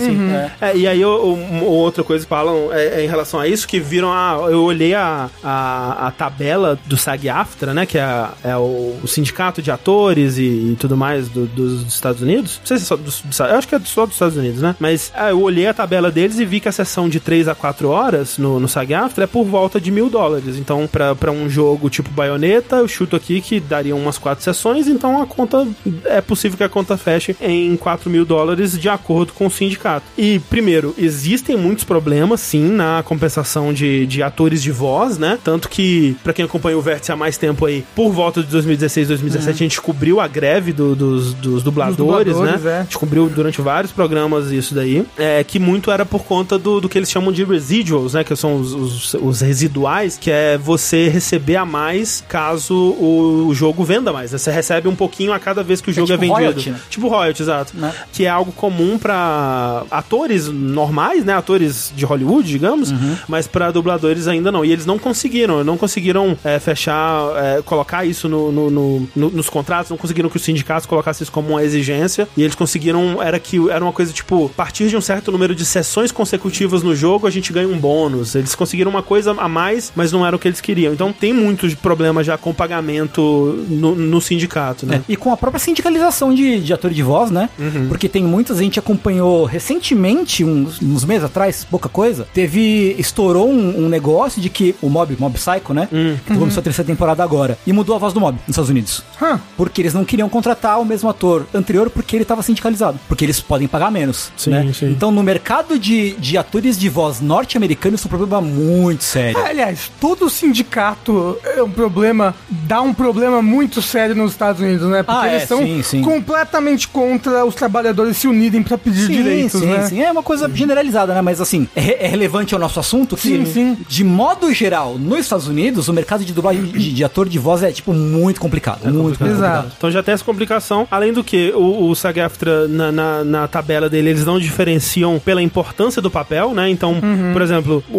É. 0.61 0.69
É, 0.69 0.77
e 0.77 0.87
aí, 0.87 1.01
eu- 1.01 1.25
um- 1.33 1.63
outra 1.65 2.03
coisa 2.03 2.23
que 2.25 2.29
falam 2.29 2.69
é, 2.71 3.01
é 3.01 3.05
em 3.05 3.07
relação 3.07 3.39
a 3.39 3.47
isso, 3.47 3.67
que 3.67 3.79
viram 3.79 4.11
a. 4.11 4.47
Eu 4.49 4.63
olhei 4.63 4.93
a, 4.93 5.29
a, 5.43 6.07
a 6.07 6.11
tabela 6.11 6.79
do 6.85 6.97
SAG-AFTRA, 6.97 7.73
né? 7.77 7.85
Que 7.85 7.97
é, 7.97 8.27
é 8.43 8.55
o, 8.57 8.95
o 9.03 9.07
sindicato 9.07 9.61
de 9.61 9.71
atores 9.71 10.37
e, 10.37 10.41
e 10.43 10.77
tudo 10.79 10.97
mais 10.97 11.29
do- 11.29 11.45
dos 11.45 11.81
Estados 11.87 12.21
Unidos. 12.21 12.59
Não 12.59 12.65
sei 12.67 12.77
se 12.77 12.83
é 12.83 12.87
só 12.87 12.95
dos. 12.95 13.23
eu 13.39 13.45
acho 13.55 13.67
que 13.67 13.75
é 13.75 13.79
só 13.85 14.05
dos 14.05 14.15
Estados 14.15 14.35
Unidos, 14.37 14.61
né? 14.61 14.75
Mas 14.79 15.11
é, 15.15 15.31
eu 15.31 15.41
olhei 15.41 15.67
a 15.67 15.73
tabela 15.73 16.11
deles 16.11 16.39
e 16.39 16.45
vi 16.45 16.59
que 16.59 16.67
a 16.67 16.71
sessão 16.71 17.07
de 17.09 17.19
3 17.19 17.47
a 17.47 17.55
4 17.55 17.87
horas 17.89 18.37
no, 18.37 18.59
no 18.59 18.67
SAG-AFTRA 18.67 19.23
é 19.23 19.27
por 19.27 19.45
volta 19.45 19.79
de 19.79 19.91
mil 19.91 20.09
dólares. 20.09 20.57
Então, 20.57 20.87
pra, 20.87 21.15
pra 21.15 21.31
um 21.31 21.49
jogo 21.49 21.89
tipo 21.89 22.09
baioneta, 22.11 22.77
eu 22.77 22.87
chuto 22.87 23.15
aqui 23.15 23.41
que 23.41 23.59
daria 23.59 23.95
umas 23.95 24.17
quatro 24.17 24.43
sessões, 24.43 24.87
então 24.87 25.21
a 25.21 25.25
conta. 25.25 25.67
É 26.05 26.21
possível 26.21 26.57
que 26.57 26.63
a 26.63 26.69
conta 26.69 26.97
feche 26.97 27.35
em 27.41 27.75
4 27.77 28.09
mil 28.09 28.25
dólares 28.25 28.77
de 28.79 28.89
acordo 28.89 29.33
com 29.33 29.47
o 29.47 29.51
sindicato. 29.51 30.05
E, 30.17 30.39
primeiro, 30.49 30.93
existem 30.97 31.55
muitos 31.57 31.83
problemas, 31.83 32.39
sim, 32.41 32.67
na 32.69 33.03
compensação 33.03 33.73
de, 33.73 34.05
de 34.05 34.23
atores 34.23 34.61
de 34.63 34.71
voz, 34.71 35.17
né? 35.17 35.37
Tanto 35.43 35.69
que, 35.69 36.15
pra 36.23 36.33
quem 36.33 36.45
acompanha 36.45 36.77
o 36.77 36.81
Vértice 36.81 37.11
há 37.11 37.15
mais 37.15 37.37
tempo 37.37 37.56
aí, 37.65 37.83
por 37.95 38.11
volta 38.11 38.41
de 38.41 38.47
2016, 38.49 39.07
2017, 39.07 39.55
a 39.55 39.65
gente 39.65 39.81
cobriu 39.81 40.19
a 40.19 40.27
greve 40.27 40.71
do- 40.71 40.95
dos, 40.95 41.33
dos 41.33 41.63
dubladores, 41.63 41.97
dubladores, 41.97 42.63
né? 42.63 42.71
é. 42.71 42.79
A 42.79 42.83
gente 42.83 42.97
cobriu 42.97 43.27
durante 43.29 43.61
vários 43.61 43.91
programas 43.91 44.51
isso 44.51 44.75
daí, 44.75 45.05
é, 45.17 45.43
que 45.43 45.59
muito 45.59 45.89
era 45.91 46.05
por 46.05 46.23
conta 46.23 46.57
do, 46.57 46.79
do 46.81 46.87
que 46.89 46.97
eles 46.97 47.09
chamam 47.09 47.31
de 47.31 47.43
residuals, 47.43 48.13
né? 48.13 48.23
Que 48.23 48.35
são 48.35 48.57
os, 48.59 48.73
os, 48.73 49.13
os 49.15 49.41
residuais, 49.41 50.17
que 50.19 50.29
é 50.31 50.57
você 50.57 51.07
receber 51.09 51.55
a 51.55 51.65
mais 51.65 52.23
caso 52.27 52.73
o, 52.75 53.47
o 53.47 53.55
jogo 53.55 53.83
venda 53.83 54.11
mais. 54.13 54.31
né? 54.31 54.37
Você 54.37 54.51
recebe 54.51 54.87
um 54.87 54.95
pouquinho 54.95 55.33
a 55.33 55.39
cada 55.39 55.63
vez 55.63 55.81
que 55.81 55.89
o 55.89 55.93
jogo 55.93 56.07
é, 56.11 56.15
tipo 56.15 56.21
vendido. 56.21 56.35
royalty, 56.39 56.69
né? 56.69 56.79
Tipo 56.89 57.07
royalty, 57.07 57.41
exato. 57.41 57.73
Né? 57.75 57.93
Que 58.11 58.25
é 58.25 58.29
algo 58.29 58.51
comum 58.51 58.97
pra 58.97 59.83
atores 59.89 60.47
normais, 60.47 61.23
né? 61.23 61.33
Atores 61.33 61.91
de 61.95 62.05
Hollywood, 62.05 62.47
digamos, 62.47 62.91
Uhum. 62.91 63.15
mas 63.27 63.47
pra 63.47 63.71
dubladores 63.71 64.27
ainda 64.27 64.51
não. 64.51 64.63
E 64.63 64.71
eles 64.71 64.85
não 64.85 64.97
conseguiram, 64.99 65.63
não 65.63 65.77
conseguiram 65.77 66.37
é, 66.43 66.59
fechar 66.59 67.21
é, 67.57 67.61
colocar 67.61 68.05
isso 68.05 68.27
no, 68.27 68.51
no- 68.51 68.69
no- 68.69 69.09
no- 69.15 69.29
nos 69.29 69.49
contratos, 69.49 69.89
não 69.89 69.97
conseguiram 69.97 70.29
que 70.29 70.37
os 70.37 70.43
sindicatos 70.43 70.85
colocassem 70.85 71.23
isso 71.23 71.31
como 71.31 71.49
uma 71.49 71.63
exigência, 71.63 72.27
e 72.35 72.43
eles 72.43 72.55
conseguiram, 72.55 73.21
era 73.21 73.39
que 73.39 73.69
era 73.69 73.83
uma 73.83 73.93
coisa 73.93 74.11
tipo, 74.13 74.45
a 74.47 74.49
partir 74.49 74.87
de 74.89 74.97
um 74.97 75.01
certo 75.01 75.31
número 75.31 75.53
de 75.55 75.65
sessões 75.65 76.11
consecutivas 76.11 76.83
no 76.83 76.95
jogo, 76.95 77.27
a 77.27 77.29
gente 77.31 77.51
ganha 77.53 77.67
um 77.67 77.77
bônus. 77.77 78.35
Eles 78.35 78.55
conseguiram 78.55 78.89
uma 78.91 79.03
coisa 79.03 79.31
a 79.37 79.47
mais, 79.49 79.91
mas 79.95 80.11
não 80.11 80.25
era 80.25 80.35
o 80.35 80.39
que 80.39 80.47
eles 80.47 80.61
queriam. 80.61 80.93
Então 80.93 81.11
tem 81.13 81.33
muito 81.33 81.67
de 81.67 81.75
problema 81.75 82.23
já 82.23 82.37
com 82.37 82.53
pagamento 82.53 83.65
no, 83.69 83.95
no 83.95 84.21
sindicato, 84.21 84.85
né? 84.85 85.03
É, 85.07 85.11
E 85.13 85.15
com 85.15 85.31
a 85.31 85.37
própria 85.37 85.59
sindicalização 85.59 86.33
de, 86.33 86.59
de 86.59 86.73
ator 86.73 86.91
de 86.91 87.03
voz, 87.03 87.29
né? 87.31 87.49
Porque 87.87 88.07
tem 88.09 88.23
muitas, 88.23 88.57
a 88.59 88.61
gente 88.63 88.79
acompanhou 88.79 89.45
recentemente, 89.45 90.43
uns, 90.43 90.81
uns 90.81 91.05
meses 91.05 91.23
atrás, 91.25 91.65
pouca 91.69 91.87
coisa, 91.89 92.27
teve, 92.33 92.95
estourou 92.97 93.49
um, 93.49 93.85
um 93.85 93.89
negócio 93.89 94.41
de 94.41 94.49
que 94.49 94.75
o 94.81 94.89
Mob, 94.89 95.15
Mob 95.19 95.37
Psycho, 95.37 95.73
né? 95.73 95.87
Que 96.25 96.33
começou 96.37 96.61
a 96.61 96.63
terceira 96.63 96.87
temporada 96.87 97.23
agora, 97.23 97.36
e 97.65 97.73
mudou 97.73 97.95
a 97.95 97.99
voz 97.99 98.13
do 98.13 98.19
Mob 98.19 98.33
nos 98.47 98.49
Estados 98.49 98.69
Unidos. 98.69 99.03
Hã. 99.21 99.39
Porque 99.55 99.81
eles 99.81 99.93
não 99.93 100.03
queriam 100.05 100.27
contratar 100.29 100.79
o 100.79 100.85
mesmo 100.85 101.09
ator 101.09 101.45
anterior 101.53 101.89
porque 101.89 102.15
ele 102.15 102.23
estava 102.23 102.41
sindicalizado. 102.41 102.99
Porque 103.07 103.23
eles 103.25 103.39
podem 103.39 103.67
pagar 103.67 103.91
menos. 103.91 104.31
Sim, 104.37 104.49
né? 104.51 104.71
sim. 104.73 104.87
Então, 104.91 105.11
no 105.11 105.21
mercado 105.23 105.77
de, 105.79 106.13
de 106.13 106.37
atores 106.37 106.77
de 106.77 106.89
voz 106.89 107.21
norte-americanos, 107.21 107.99
isso 107.99 108.07
é 108.07 108.09
um 108.13 108.17
problema 108.17 108.41
muito 108.41 109.03
sério. 109.03 109.37
Aliás, 109.45 109.91
todo 109.99 110.29
sindicato 110.29 111.37
é 111.43 111.61
um 111.63 111.69
problema, 111.69 112.35
dá 112.49 112.81
um 112.81 112.93
problema 112.93 113.41
muito 113.41 113.81
sério 113.81 114.15
nos 114.15 114.31
Estados 114.31 114.61
Unidos, 114.61 114.87
né? 114.89 115.03
Porque 115.03 115.25
Ah, 115.25 115.29
eles 115.29 115.43
é, 115.43 115.45
são 115.45 115.59
sim, 115.59 115.81
sim. 115.83 116.01
completamente 116.01 116.87
contra 116.87 117.45
os 117.45 117.55
trabalhadores 117.55 118.17
se 118.17 118.27
unirem 118.27 118.61
pra 118.63 118.77
pedir 118.77 119.07
direitos, 119.07 119.61
sim, 119.61 119.67
né? 119.67 119.87
sim. 119.87 120.01
É 120.01 120.11
uma 120.11 120.23
coisa 120.23 120.49
generalizada, 120.53 121.13
né? 121.13 121.21
Mas 121.21 121.39
assim, 121.41 121.67
é, 121.75 122.05
é 122.05 122.07
relevante 122.07 122.53
ao 122.53 122.59
nosso 122.59 122.79
assunto 122.79 123.15
que, 123.15 123.27
Sim, 123.29 123.45
sim. 123.45 123.77
de 123.87 124.03
modo 124.03 124.51
geral, 124.53 124.97
nos 124.97 125.19
Estados 125.19 125.47
Unidos, 125.47 125.87
o 125.87 125.93
mercado 125.93 126.23
de 126.25 126.33
dublagem 126.33 126.63
de, 126.65 126.93
de 126.93 127.03
ator 127.03 127.26
de 127.27 127.39
voz 127.39 127.63
é, 127.63 127.71
tipo, 127.71 127.93
muito 127.93 128.39
complicado. 128.39 128.83
muito 128.83 128.97
complicado. 128.97 129.27
complicado. 129.29 129.53
Exato. 129.61 129.73
Então 129.77 129.91
já 129.91 130.03
tem 130.03 130.13
essa 130.13 130.23
complicação. 130.23 130.87
Além 130.89 131.13
do 131.13 131.23
que, 131.23 131.51
o, 131.55 131.89
o 131.89 131.95
SAG-AFTRA, 131.95 132.67
na, 132.67 132.91
na, 132.91 133.23
na 133.23 133.47
tabela 133.47 133.89
dele, 133.89 134.09
eles 134.09 134.25
não 134.25 134.39
diferenciam 134.39 135.19
pela 135.19 135.41
importância 135.41 136.01
do 136.01 136.09
papel, 136.11 136.53
né? 136.53 136.69
Então, 136.69 136.93
Uhum. 136.93 137.31
por 137.33 137.41
exemplo, 137.41 137.83
o, 137.91 137.97